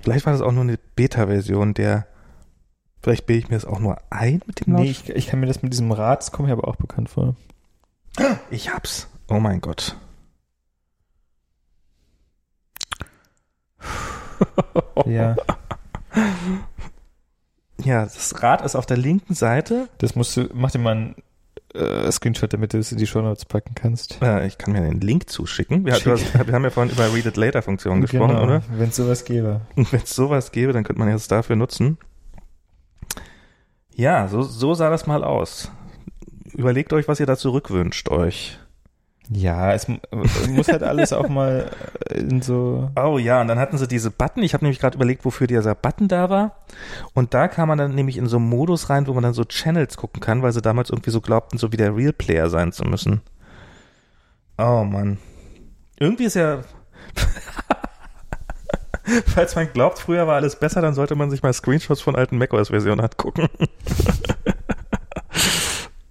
Vielleicht 0.00 0.26
war 0.26 0.32
das 0.32 0.42
auch 0.42 0.52
nur 0.52 0.62
eine 0.62 0.78
Beta-Version, 0.96 1.74
der. 1.74 2.06
Vielleicht 3.02 3.26
bilde 3.26 3.40
ich 3.44 3.50
mir 3.50 3.56
das 3.56 3.64
auch 3.64 3.80
nur 3.80 3.98
ein 4.10 4.42
mit 4.46 4.64
dem 4.64 4.74
Nee, 4.74 4.86
Lautstärke. 4.88 5.12
ich, 5.18 5.24
ich 5.24 5.30
kann 5.30 5.40
mir 5.40 5.46
das 5.46 5.62
mit 5.62 5.72
diesem 5.72 5.90
Rad, 5.90 6.20
das 6.20 6.30
kommt 6.32 6.46
mir 6.48 6.52
aber 6.52 6.68
auch 6.68 6.76
bekannt 6.76 7.08
vor. 7.10 7.34
Ich 8.50 8.72
hab's. 8.72 9.08
Oh 9.28 9.40
mein 9.40 9.60
Gott. 9.60 9.96
Ja. 15.06 15.34
Ja, 17.82 18.02
das 18.04 18.42
Rad 18.42 18.62
ist 18.62 18.76
auf 18.76 18.86
der 18.86 18.96
linken 18.96 19.34
Seite. 19.34 19.88
Das 19.98 20.14
musst 20.14 20.36
du, 20.36 20.48
mach 20.52 20.70
dir 20.70 20.78
mal 20.78 20.92
einen 20.96 21.14
äh, 21.74 22.10
Screenshot, 22.10 22.52
damit 22.52 22.72
du 22.72 22.78
es 22.78 22.92
in 22.92 22.98
die 22.98 23.06
Shownotes 23.06 23.44
packen 23.44 23.74
kannst. 23.74 24.20
Äh, 24.22 24.46
ich 24.46 24.58
kann 24.58 24.72
mir 24.72 24.82
den 24.82 25.00
Link 25.00 25.28
zuschicken. 25.28 25.84
Wir, 25.84 25.94
hast, 25.94 26.06
wir 26.06 26.54
haben 26.54 26.64
ja 26.64 26.70
vorhin 26.70 26.92
über 26.92 27.12
Read 27.12 27.26
It 27.26 27.36
Later 27.36 27.62
Funktion 27.62 28.00
gesprochen, 28.00 28.36
oder? 28.36 28.62
Wenn 28.70 28.90
es 28.90 28.96
sowas 28.96 29.24
gäbe. 29.24 29.62
Wenn 29.76 30.00
es 30.02 30.14
sowas 30.14 30.52
gäbe, 30.52 30.72
dann 30.72 30.84
könnte 30.84 31.00
man 31.00 31.08
es 31.08 31.28
dafür 31.28 31.56
nutzen. 31.56 31.98
Ja, 33.94 34.28
so, 34.28 34.42
so 34.42 34.74
sah 34.74 34.90
das 34.90 35.06
mal 35.06 35.22
aus. 35.24 35.70
Überlegt 36.52 36.92
euch, 36.92 37.08
was 37.08 37.20
ihr 37.20 37.26
da 37.26 37.36
zurückwünscht 37.36 38.08
euch. 38.10 38.58
Ja, 39.30 39.72
es, 39.72 39.88
mu- 39.88 39.98
es 40.24 40.48
muss 40.48 40.68
halt 40.68 40.82
alles 40.82 41.12
auch 41.12 41.28
mal 41.28 41.70
äh, 42.10 42.18
in 42.18 42.42
so. 42.42 42.90
Oh 42.96 43.18
ja, 43.18 43.40
und 43.40 43.48
dann 43.48 43.58
hatten 43.58 43.78
sie 43.78 43.88
diese 43.88 44.10
Button. 44.10 44.42
Ich 44.42 44.52
habe 44.52 44.64
nämlich 44.64 44.80
gerade 44.80 44.96
überlegt, 44.96 45.24
wofür 45.24 45.46
dieser 45.46 45.74
Button 45.74 46.08
da 46.08 46.28
war. 46.28 46.56
Und 47.14 47.32
da 47.32 47.48
kam 47.48 47.68
man 47.68 47.78
dann 47.78 47.94
nämlich 47.94 48.16
in 48.16 48.26
so 48.26 48.36
einen 48.36 48.48
Modus 48.48 48.90
rein, 48.90 49.06
wo 49.06 49.14
man 49.14 49.22
dann 49.22 49.34
so 49.34 49.44
Channels 49.44 49.96
gucken 49.96 50.20
kann, 50.20 50.42
weil 50.42 50.52
sie 50.52 50.60
damals 50.60 50.90
irgendwie 50.90 51.10
so 51.10 51.20
glaubten, 51.20 51.58
so 51.58 51.72
wie 51.72 51.76
der 51.76 51.96
Real 51.96 52.12
Player 52.12 52.50
sein 52.50 52.72
zu 52.72 52.84
müssen. 52.84 53.22
Oh 54.58 54.84
Mann. 54.84 55.18
Irgendwie 55.98 56.24
ist 56.24 56.34
ja. 56.34 56.62
Falls 59.26 59.54
man 59.56 59.72
glaubt, 59.72 59.98
früher 59.98 60.26
war 60.26 60.36
alles 60.36 60.56
besser, 60.56 60.80
dann 60.80 60.94
sollte 60.94 61.14
man 61.14 61.30
sich 61.30 61.42
mal 61.42 61.52
Screenshots 61.52 62.00
von 62.00 62.16
alten 62.16 62.38
macOS-Versionen 62.38 63.00
angucken. 63.00 63.48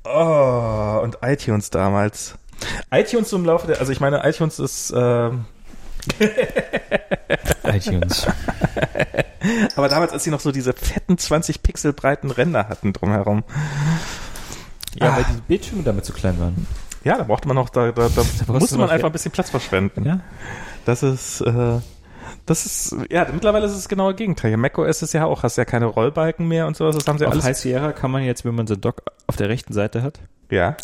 oh, 0.04 1.00
und 1.04 1.18
iTunes 1.22 1.70
damals. 1.70 2.38
iTunes 2.92 3.32
im 3.34 3.46
Laufe 3.46 3.68
der, 3.68 3.80
also 3.80 3.92
ich 3.92 4.00
meine, 4.00 4.28
iTunes 4.28 4.60
ist, 4.60 4.94
ähm, 4.96 5.46
iTunes. 7.64 8.28
aber 9.76 9.90
damals, 9.90 10.12
als 10.14 10.24
sie 10.24 10.32
noch 10.32 10.40
so 10.40 10.52
diese 10.52 10.74
fetten 10.74 11.18
20 11.18 11.64
Pixel 11.64 11.94
breiten 11.94 12.32
Ränder 12.32 12.68
hatten 12.70 12.94
drumherum. 12.94 13.44
Ja, 14.96 15.12
Ah. 15.12 15.18
weil 15.18 15.24
die 15.36 15.42
Bildschirme 15.48 15.84
damit 15.84 16.06
zu 16.06 16.14
klein 16.14 16.40
waren. 16.40 16.68
Ja, 17.04 17.18
da 17.18 17.24
brauchte 17.24 17.48
man 17.48 17.56
noch, 17.56 17.70
da, 17.70 17.92
da, 17.92 18.10
da, 18.10 18.22
brauchst 18.46 18.48
musste 18.48 18.78
man 18.78 18.90
einfach 18.90 19.08
ein 19.08 19.12
bisschen 19.14 19.32
Platz 19.32 19.50
verschwenden. 19.50 20.06
Ja. 20.06 20.20
Das 20.86 21.04
ist, 21.04 21.42
äh, 21.42 21.80
Das 22.46 22.66
ist, 22.66 22.96
ja, 23.10 23.28
mittlerweile 23.32 23.66
ist 23.66 23.74
es 23.74 23.88
genau 23.88 24.12
das 24.12 24.18
Gegenteil. 24.18 24.58
macOS 24.58 25.02
ist 25.02 25.14
ja 25.14 25.26
auch, 25.26 25.44
hast 25.44 25.58
ja 25.58 25.66
keine 25.66 25.86
Rollbalken 25.86 26.48
mehr 26.48 26.68
und 26.68 26.76
sowas, 26.76 26.96
das 26.96 27.08
haben 27.08 27.18
sie 27.20 27.26
Auf 27.26 27.34
alles. 27.34 27.46
High 27.46 27.58
Sierra 27.58 27.92
kann 27.94 28.12
man 28.12 28.24
jetzt, 28.24 28.46
wenn 28.46 28.56
man 28.56 28.68
so 28.68 28.76
Dock 28.76 29.04
auf 29.28 29.36
der 29.38 29.50
rechten 29.50 29.74
Seite 29.74 30.02
hat, 30.02 30.20
ja. 30.50 30.76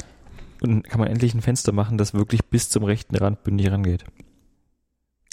Und 0.62 0.84
kann 0.84 1.00
man 1.00 1.10
endlich 1.10 1.34
ein 1.34 1.42
Fenster 1.42 1.72
machen, 1.72 1.98
das 1.98 2.14
wirklich 2.14 2.46
bis 2.46 2.70
zum 2.70 2.84
rechten 2.84 3.16
Rand 3.16 3.44
bündig 3.44 3.72
rangeht. 3.72 4.06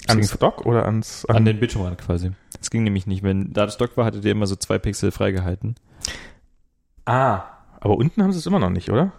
Ans 0.07 0.37
Dock 0.37 0.65
oder 0.65 0.85
ans, 0.85 1.25
An 1.25 1.45
den 1.45 1.59
Bildschirmrand 1.59 1.97
quasi. 1.97 2.31
Das 2.59 2.69
ging 2.69 2.83
nämlich 2.83 3.07
nicht. 3.07 3.23
Wenn 3.23 3.53
da 3.53 3.65
das 3.65 3.77
Dock 3.77 3.97
war, 3.97 4.05
hattet 4.05 4.23
ihr 4.25 4.31
immer 4.31 4.47
so 4.47 4.55
zwei 4.55 4.77
Pixel 4.77 5.11
freigehalten. 5.11 5.75
Ah. 7.05 7.43
Aber 7.79 7.97
unten 7.97 8.21
haben 8.21 8.31
sie 8.31 8.39
es 8.39 8.45
immer 8.45 8.59
noch 8.59 8.69
nicht, 8.69 8.89
oder? 8.89 9.13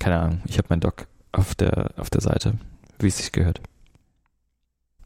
Keine 0.00 0.18
Ahnung. 0.18 0.42
Ich 0.46 0.58
habe 0.58 0.68
mein 0.70 0.80
Dock 0.80 1.06
auf 1.32 1.54
der, 1.54 1.92
auf 1.96 2.10
der 2.10 2.20
Seite, 2.20 2.54
wie 2.98 3.08
es 3.08 3.18
sich 3.18 3.32
gehört. 3.32 3.60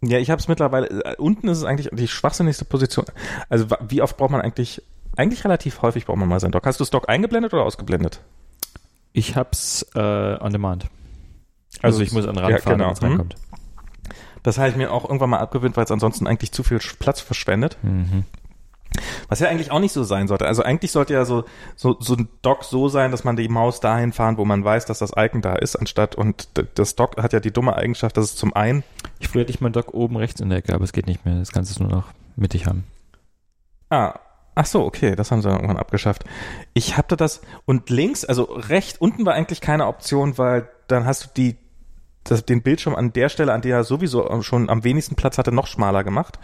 Ja, 0.02 0.18
ich 0.18 0.30
habe 0.30 0.40
es 0.40 0.48
mittlerweile, 0.48 0.88
äh, 0.88 1.16
unten 1.16 1.48
ist 1.48 1.58
es 1.58 1.64
eigentlich 1.64 1.88
die 1.92 2.08
schwachsinnigste 2.08 2.64
Position. 2.64 3.06
Also 3.48 3.66
wie 3.88 4.02
oft 4.02 4.16
braucht 4.16 4.30
man 4.30 4.40
eigentlich, 4.40 4.82
eigentlich 5.16 5.44
relativ 5.44 5.82
häufig 5.82 6.06
braucht 6.06 6.18
man 6.18 6.28
mal 6.28 6.40
sein 6.40 6.50
Dock. 6.50 6.66
Hast 6.66 6.80
du 6.80 6.82
das 6.84 6.90
Dock 6.90 7.08
eingeblendet 7.08 7.54
oder 7.54 7.64
ausgeblendet? 7.64 8.20
Ich 9.12 9.36
hab's 9.36 9.86
äh, 9.94 9.98
on 10.40 10.52
demand. 10.52 10.86
Also, 11.80 12.00
ich 12.02 12.12
muss 12.12 12.26
an 12.26 12.34
den 12.34 12.44
Rand 12.44 12.52
ja, 12.52 12.58
fahren, 12.60 12.78
genau. 12.78 12.86
wenn 12.88 12.92
es 12.94 13.00
Mhm. 13.00 13.06
reinkommt. 13.08 13.34
Das 14.42 14.58
habe 14.58 14.68
ich 14.70 14.76
mir 14.76 14.92
auch 14.92 15.04
irgendwann 15.04 15.30
mal 15.30 15.38
abgewöhnt, 15.38 15.76
weil 15.76 15.84
es 15.84 15.90
ansonsten 15.90 16.26
eigentlich 16.26 16.52
zu 16.52 16.62
viel 16.62 16.78
Platz 16.98 17.20
verschwendet. 17.20 17.78
Mhm. 17.82 18.24
Was 19.28 19.40
ja 19.40 19.48
eigentlich 19.48 19.70
auch 19.70 19.78
nicht 19.78 19.92
so 19.92 20.04
sein 20.04 20.28
sollte. 20.28 20.46
Also 20.46 20.62
eigentlich 20.62 20.90
sollte 20.92 21.14
ja 21.14 21.24
so, 21.24 21.44
so, 21.76 21.96
so 22.00 22.14
ein 22.14 22.28
Dock 22.42 22.62
so 22.64 22.88
sein, 22.88 23.10
dass 23.10 23.24
man 23.24 23.36
die 23.36 23.48
Maus 23.48 23.80
dahin 23.80 24.12
fahren, 24.12 24.36
wo 24.36 24.44
man 24.44 24.62
weiß, 24.64 24.84
dass 24.84 24.98
das 24.98 25.12
Icon 25.16 25.40
da 25.40 25.54
ist, 25.54 25.76
anstatt, 25.76 26.14
und 26.14 26.48
das 26.74 26.94
Dock 26.96 27.16
hat 27.22 27.32
ja 27.32 27.40
die 27.40 27.52
dumme 27.52 27.74
Eigenschaft, 27.76 28.16
dass 28.18 28.26
es 28.26 28.36
zum 28.36 28.52
einen, 28.54 28.82
Ich 29.18 29.28
früher 29.28 29.42
hatte 29.42 29.50
ich 29.50 29.62
mein 29.62 29.72
Dock 29.72 29.94
oben 29.94 30.16
rechts 30.16 30.40
in 30.42 30.50
der 30.50 30.58
Ecke, 30.58 30.74
aber 30.74 30.84
es 30.84 30.92
geht 30.92 31.06
nicht 31.06 31.24
mehr. 31.24 31.36
Das 31.38 31.52
kannst 31.52 31.78
du 31.78 31.84
nur 31.84 31.92
noch 31.92 32.08
mittig 32.36 32.66
haben. 32.66 32.84
ah, 33.90 34.18
ach 34.54 34.66
so, 34.66 34.84
okay, 34.84 35.16
das 35.16 35.30
haben 35.30 35.42
sie 35.42 35.48
dann 35.48 35.56
irgendwann 35.56 35.78
abgeschafft. 35.78 36.24
Ich 36.74 36.96
hatte 36.96 37.16
das, 37.16 37.40
und 37.64 37.90
links, 37.90 38.24
also 38.24 38.44
rechts, 38.44 38.98
unten 38.98 39.24
war 39.24 39.34
eigentlich 39.34 39.60
keine 39.60 39.86
Option, 39.86 40.38
weil 40.38 40.68
dann 40.88 41.06
hast 41.06 41.24
du 41.24 41.28
die, 41.36 41.56
das, 42.24 42.44
den 42.44 42.62
Bildschirm 42.62 42.94
an 42.94 43.12
der 43.12 43.28
Stelle, 43.28 43.52
an 43.52 43.62
der 43.62 43.78
er 43.78 43.84
sowieso 43.84 44.42
schon 44.42 44.70
am 44.70 44.84
wenigsten 44.84 45.16
Platz 45.16 45.38
hatte, 45.38 45.50
noch 45.50 45.66
schmaler 45.66 46.04
gemacht. 46.04 46.38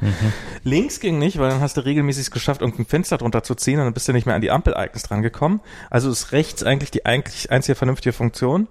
Links 0.65 0.99
ging 0.99 1.19
nicht, 1.19 1.39
weil 1.39 1.51
dann 1.51 1.61
hast 1.61 1.77
du 1.77 1.85
regelmäßig 1.85 2.23
es 2.23 2.31
geschafft, 2.31 2.63
irgendein 2.63 2.87
Fenster 2.87 3.17
drunter 3.19 3.45
zu 3.45 3.55
ziehen 3.55 3.79
und 3.79 3.85
dann 3.85 3.95
bist 3.95 4.09
du 4.09 4.13
nicht 4.13 4.27
mehr 4.27 4.35
an 4.35 4.41
die 4.41 4.51
Ampel-Icons 4.51 5.05
dran 5.05 5.23
gekommen. 5.23 5.61
Also 5.89 6.11
ist 6.11 6.33
rechts 6.33 6.65
eigentlich 6.65 6.91
die 6.91 7.07
eigentlich 7.07 7.53
einzige 7.53 7.77
vernünftige 7.77 8.13
Funktion. 8.13 8.67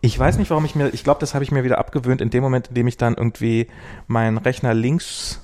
Ich 0.00 0.16
weiß 0.16 0.38
nicht, 0.38 0.50
warum 0.50 0.64
ich 0.64 0.76
mir, 0.76 0.90
ich 0.90 1.02
glaube, 1.02 1.18
das 1.18 1.34
habe 1.34 1.42
ich 1.42 1.50
mir 1.50 1.64
wieder 1.64 1.78
abgewöhnt 1.78 2.20
in 2.20 2.30
dem 2.30 2.44
Moment, 2.44 2.68
in 2.68 2.74
dem 2.74 2.86
ich 2.86 2.96
dann 2.96 3.14
irgendwie 3.14 3.66
meinen 4.06 4.38
Rechner 4.38 4.72
links, 4.72 5.40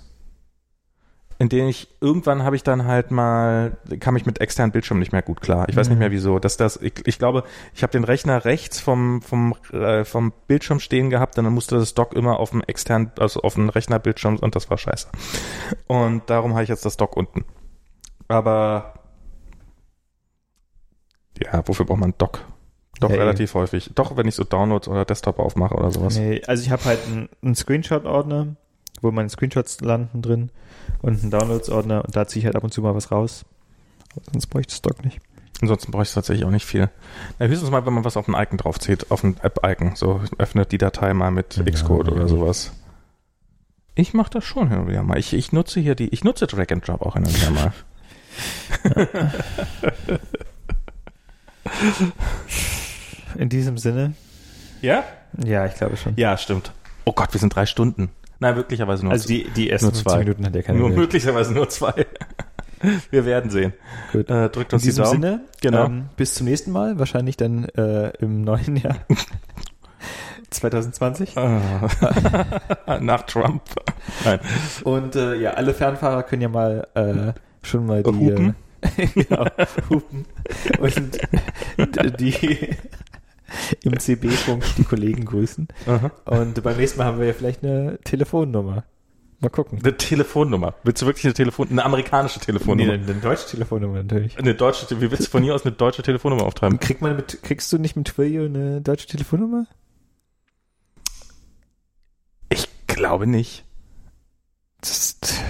in 1.41 1.49
dem 1.49 1.68
ich, 1.68 1.86
irgendwann 2.00 2.42
habe 2.42 2.57
ich 2.57 2.65
dann 2.65 2.84
halt 2.86 3.12
mal, 3.12 3.76
kam 4.00 4.17
ich 4.17 4.26
mit 4.26 4.41
externen 4.41 4.73
Bildschirmen 4.73 4.99
nicht 4.99 5.12
mehr 5.12 5.23
gut 5.23 5.41
klar. 5.41 5.68
Ich 5.68 5.76
weiß 5.76 5.86
Mhm. 5.86 5.92
nicht 5.94 5.99
mehr 6.00 6.10
wieso. 6.10 6.39
Dass 6.41 6.57
das, 6.57 6.76
ich, 6.76 7.07
ich 7.07 7.18
glaube, 7.18 7.44
ich 7.75 7.83
habe 7.84 7.92
den 7.92 8.02
Rechner 8.05 8.44
rechts 8.44 8.81
vom, 8.81 9.23
vom, 9.23 9.55
äh, 9.73 10.05
vom 10.05 10.33
Bildschirm 10.49 10.81
stehen 10.81 11.10
gehabt 11.10 11.39
und 11.39 11.44
dann 11.44 11.52
musste 11.55 11.76
das 11.76 11.94
Dock 11.94 12.15
immer 12.15 12.41
auf 12.41 12.50
dem 12.50 12.62
externen, 12.62 13.12
also 13.20 13.42
auf 13.42 13.55
dem 13.55 13.68
Rechnerbildschirm 13.68 14.36
und 14.39 14.57
das 14.57 14.68
war 14.68 14.78
scheiße. 14.78 15.08
Und 15.86 16.28
darum 16.28 16.55
habe 16.55 16.65
ich 16.65 16.68
jetzt 16.68 16.84
das 16.84 16.97
Dock 16.97 17.17
unten. 17.17 17.44
Aber 18.26 18.94
ja, 21.41 21.62
wofür 21.67 21.86
braucht 21.86 22.00
man 22.00 22.15
Dock? 22.18 22.41
Doch 23.00 23.10
Ja, 23.10 23.17
relativ 23.17 23.55
häufig. 23.55 23.92
Doch, 23.94 24.17
wenn 24.17 24.26
ich 24.26 24.34
so 24.34 24.42
Downloads 24.42 24.89
oder 24.89 25.05
Desktop 25.05 25.39
aufmache 25.39 25.75
oder 25.76 25.92
sowas. 25.92 26.18
Nee, 26.18 26.42
also 26.49 26.65
ich 26.65 26.70
habe 26.73 26.84
halt 26.84 26.99
einen, 27.07 27.28
einen 27.42 27.55
Screenshot-Ordner, 27.55 28.57
wo 29.01 29.10
meine 29.10 29.28
Screenshots 29.28 29.81
landen 29.81 30.23
drin 30.23 30.51
und 31.02 31.20
einen 31.20 31.31
Downloads-Ordner 31.31 32.05
und 32.05 32.17
da 32.17 32.27
ziehe 32.27 32.41
ich 32.41 32.47
halt 32.47 32.57
ab 32.57 32.65
und 32.65 32.73
zu 32.73 32.83
mal 32.83 32.94
was 32.94 33.10
raus. 33.10 33.44
Sonst 34.33 34.47
brauche 34.47 34.62
ich 34.62 34.67
das 34.68 34.83
Dock 34.83 35.05
nicht. 35.05 35.20
Ansonsten 35.60 35.91
brauche 35.91 36.05
ich 36.05 36.12
tatsächlich 36.12 36.44
auch 36.44 36.51
nicht 36.51 36.65
viel. 36.67 36.89
Na, 37.39 37.47
höchstens 37.47 37.70
mal, 37.70 37.85
wenn 37.85 37.93
man 37.93 38.05
was 38.05 38.17
auf 38.17 38.28
ein 38.28 38.35
Icon 38.35 38.59
draufzieht, 38.59 39.10
auf 39.10 39.25
ein 39.25 39.36
App-Icon. 39.43 39.97
So 39.97 40.20
öffnet 40.39 40.70
die 40.70 40.78
Datei 40.78 41.12
mal 41.15 41.31
mit 41.33 41.57
Ja, 41.57 41.65
Xcode 41.65 42.07
ja. 42.09 42.12
oder 42.12 42.28
sowas. 42.28 42.73
Ich 43.97 44.15
mache 44.15 44.31
das 44.31 44.44
schon 44.44 44.68
hin 44.68 44.78
und 44.78 44.89
wieder 44.89 45.02
mal. 45.02 45.18
Ich, 45.18 45.33
ich 45.35 45.51
nutze 45.52 45.81
hier 45.81 45.97
die, 45.97 46.09
ich 46.10 46.23
nutze 46.23 46.47
Drag 46.47 46.70
and 46.70 46.86
Drop 46.86 47.02
auch 47.02 47.15
hin 47.15 47.25
und 47.25 47.35
wieder 47.35 47.51
mal. 47.51 47.73
In 53.36 53.49
diesem 53.49 53.78
Sinne? 53.78 54.15
Ja? 54.81 55.05
Ja, 55.44 55.67
ich 55.67 55.75
glaube 55.75 55.97
schon. 55.97 56.15
Ja, 56.17 56.36
stimmt. 56.39 56.73
Oh 57.05 57.12
Gott, 57.12 57.33
wir 57.35 57.41
sind 57.41 57.55
drei 57.55 57.67
Stunden. 57.67 58.10
Nein, 58.41 58.55
möglicherweise 58.55 59.05
nur, 59.05 59.12
Also 59.12 59.26
die, 59.28 59.49
die 59.50 59.68
ersten 59.70 59.86
nur 59.86 59.94
zwei. 59.94 60.10
15 60.12 60.18
Minuten 60.20 60.47
hat 60.47 60.55
ja 60.55 60.62
keine 60.62 60.78
nur 60.78 60.89
Welt. 60.91 60.99
möglicherweise 60.99 61.52
nur 61.55 61.68
zwei. 61.68 62.07
wir 63.10 63.25
werden 63.25 63.50
sehen. 63.50 63.73
Gut. 64.12 64.31
Äh, 64.31 64.49
drückt 64.50 64.73
In 64.73 64.76
uns 64.76 64.83
die 64.83 64.89
diesem 64.91 65.05
Daumen. 65.05 65.23
Sinne, 65.23 65.41
Genau. 65.60 65.86
ähm, 65.86 66.08
bis 66.17 66.34
zum 66.34 66.47
nächsten 66.47 66.70
Mal, 66.70 66.99
wahrscheinlich 66.99 67.36
dann 67.36 67.65
äh, 67.70 68.10
im 68.18 68.42
neuen 68.42 68.76
Jahr 68.76 68.97
2020. 70.50 71.36
Ah. 71.36 71.89
Nach 73.00 73.23
Trump. 73.23 73.62
Nein. 74.25 74.41
Und 74.84 75.17
äh, 75.17 75.34
ja, 75.36 75.50
alle 75.52 75.75
Fernfahrer 75.75 76.23
können 76.23 76.42
ja 76.42 76.49
mal 76.49 76.86
äh, 76.94 77.33
schon 77.62 77.86
mal 77.86 78.02
die 78.02 78.10
Hupen. 78.10 78.55
Äh, 78.97 79.07
genau, 79.08 79.44
hupen 79.91 80.25
und 80.86 82.20
die 82.20 82.76
im 83.83 83.99
CB-Funk 83.99 84.65
die 84.77 84.85
Kollegen 84.85 85.25
grüßen. 85.25 85.68
Aha. 85.86 86.10
Und 86.25 86.62
beim 86.62 86.77
nächsten 86.77 86.99
Mal 86.99 87.07
haben 87.07 87.18
wir 87.18 87.27
ja 87.27 87.33
vielleicht 87.33 87.62
eine 87.65 87.99
Telefonnummer. 88.05 88.85
Mal 89.41 89.51
gucken. 89.51 89.78
Eine 89.81 89.97
Telefonnummer. 89.97 90.75
Willst 90.83 91.01
du 91.01 91.07
wirklich 91.07 91.25
eine 91.25 91.35
Telefon, 91.35 91.68
eine 91.70 91.85
amerikanische 91.85 92.41
Telefonnummer? 92.41 92.97
Nee, 92.97 93.02
eine, 93.05 93.12
eine 93.12 93.20
deutsche 93.20 93.47
Telefonnummer 93.47 94.02
natürlich. 94.02 94.36
Eine 94.36 94.55
deutsche, 94.55 95.01
wie 95.01 95.10
willst 95.12 95.27
du 95.27 95.31
von 95.31 95.44
hier 95.44 95.55
aus 95.55 95.65
eine 95.65 95.73
deutsche 95.73 96.02
Telefonnummer 96.02 96.43
auftreiben? 96.43 96.81
Kriegt 96.81 97.02
man 97.02 97.15
mit, 97.15 97.43
kriegst 97.44 97.73
du 97.73 97.78
nicht 97.78 97.94
mit 97.94 98.09
Twilio 98.09 98.47
eine 98.47 98.81
deutsche 98.81 99.07
Telefonnummer? 99.07 99.67
Ich 102.49 102.68
glaube 102.89 103.28
nicht. 103.28 103.65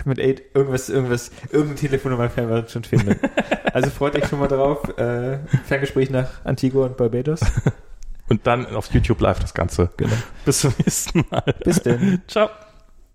Mit 0.05 0.20
8 0.20 0.43
irgendwas, 0.55 0.89
irgendwas, 0.89 1.31
irgendeine 1.51 1.77
Telefonnummer 1.77 2.36
werden 2.36 2.51
wir 2.51 2.68
schon 2.68 2.85
finden. 2.85 3.18
Also 3.70 3.91
freut 3.91 4.17
euch 4.17 4.27
schon 4.27 4.41
mal 4.41 4.49
drauf. 4.49 4.97
Äh, 4.97 5.41
Ferngespräch 5.67 6.09
nach 6.09 6.43
Antigua 6.44 6.86
und 6.86 6.97
Barbados. 6.97 7.41
Und 8.28 8.47
dann 8.47 8.66
auf 8.74 8.92
YouTube 8.92 9.20
live 9.20 9.39
das 9.40 9.55
Ganze. 9.55 9.90
Genau. 9.97 10.12
Bis 10.44 10.60
zum 10.60 10.74
nächsten 10.78 11.24
Mal. 11.31 11.55
Bis 11.65 11.82
denn. 11.82 12.23
Ciao. 12.28 12.50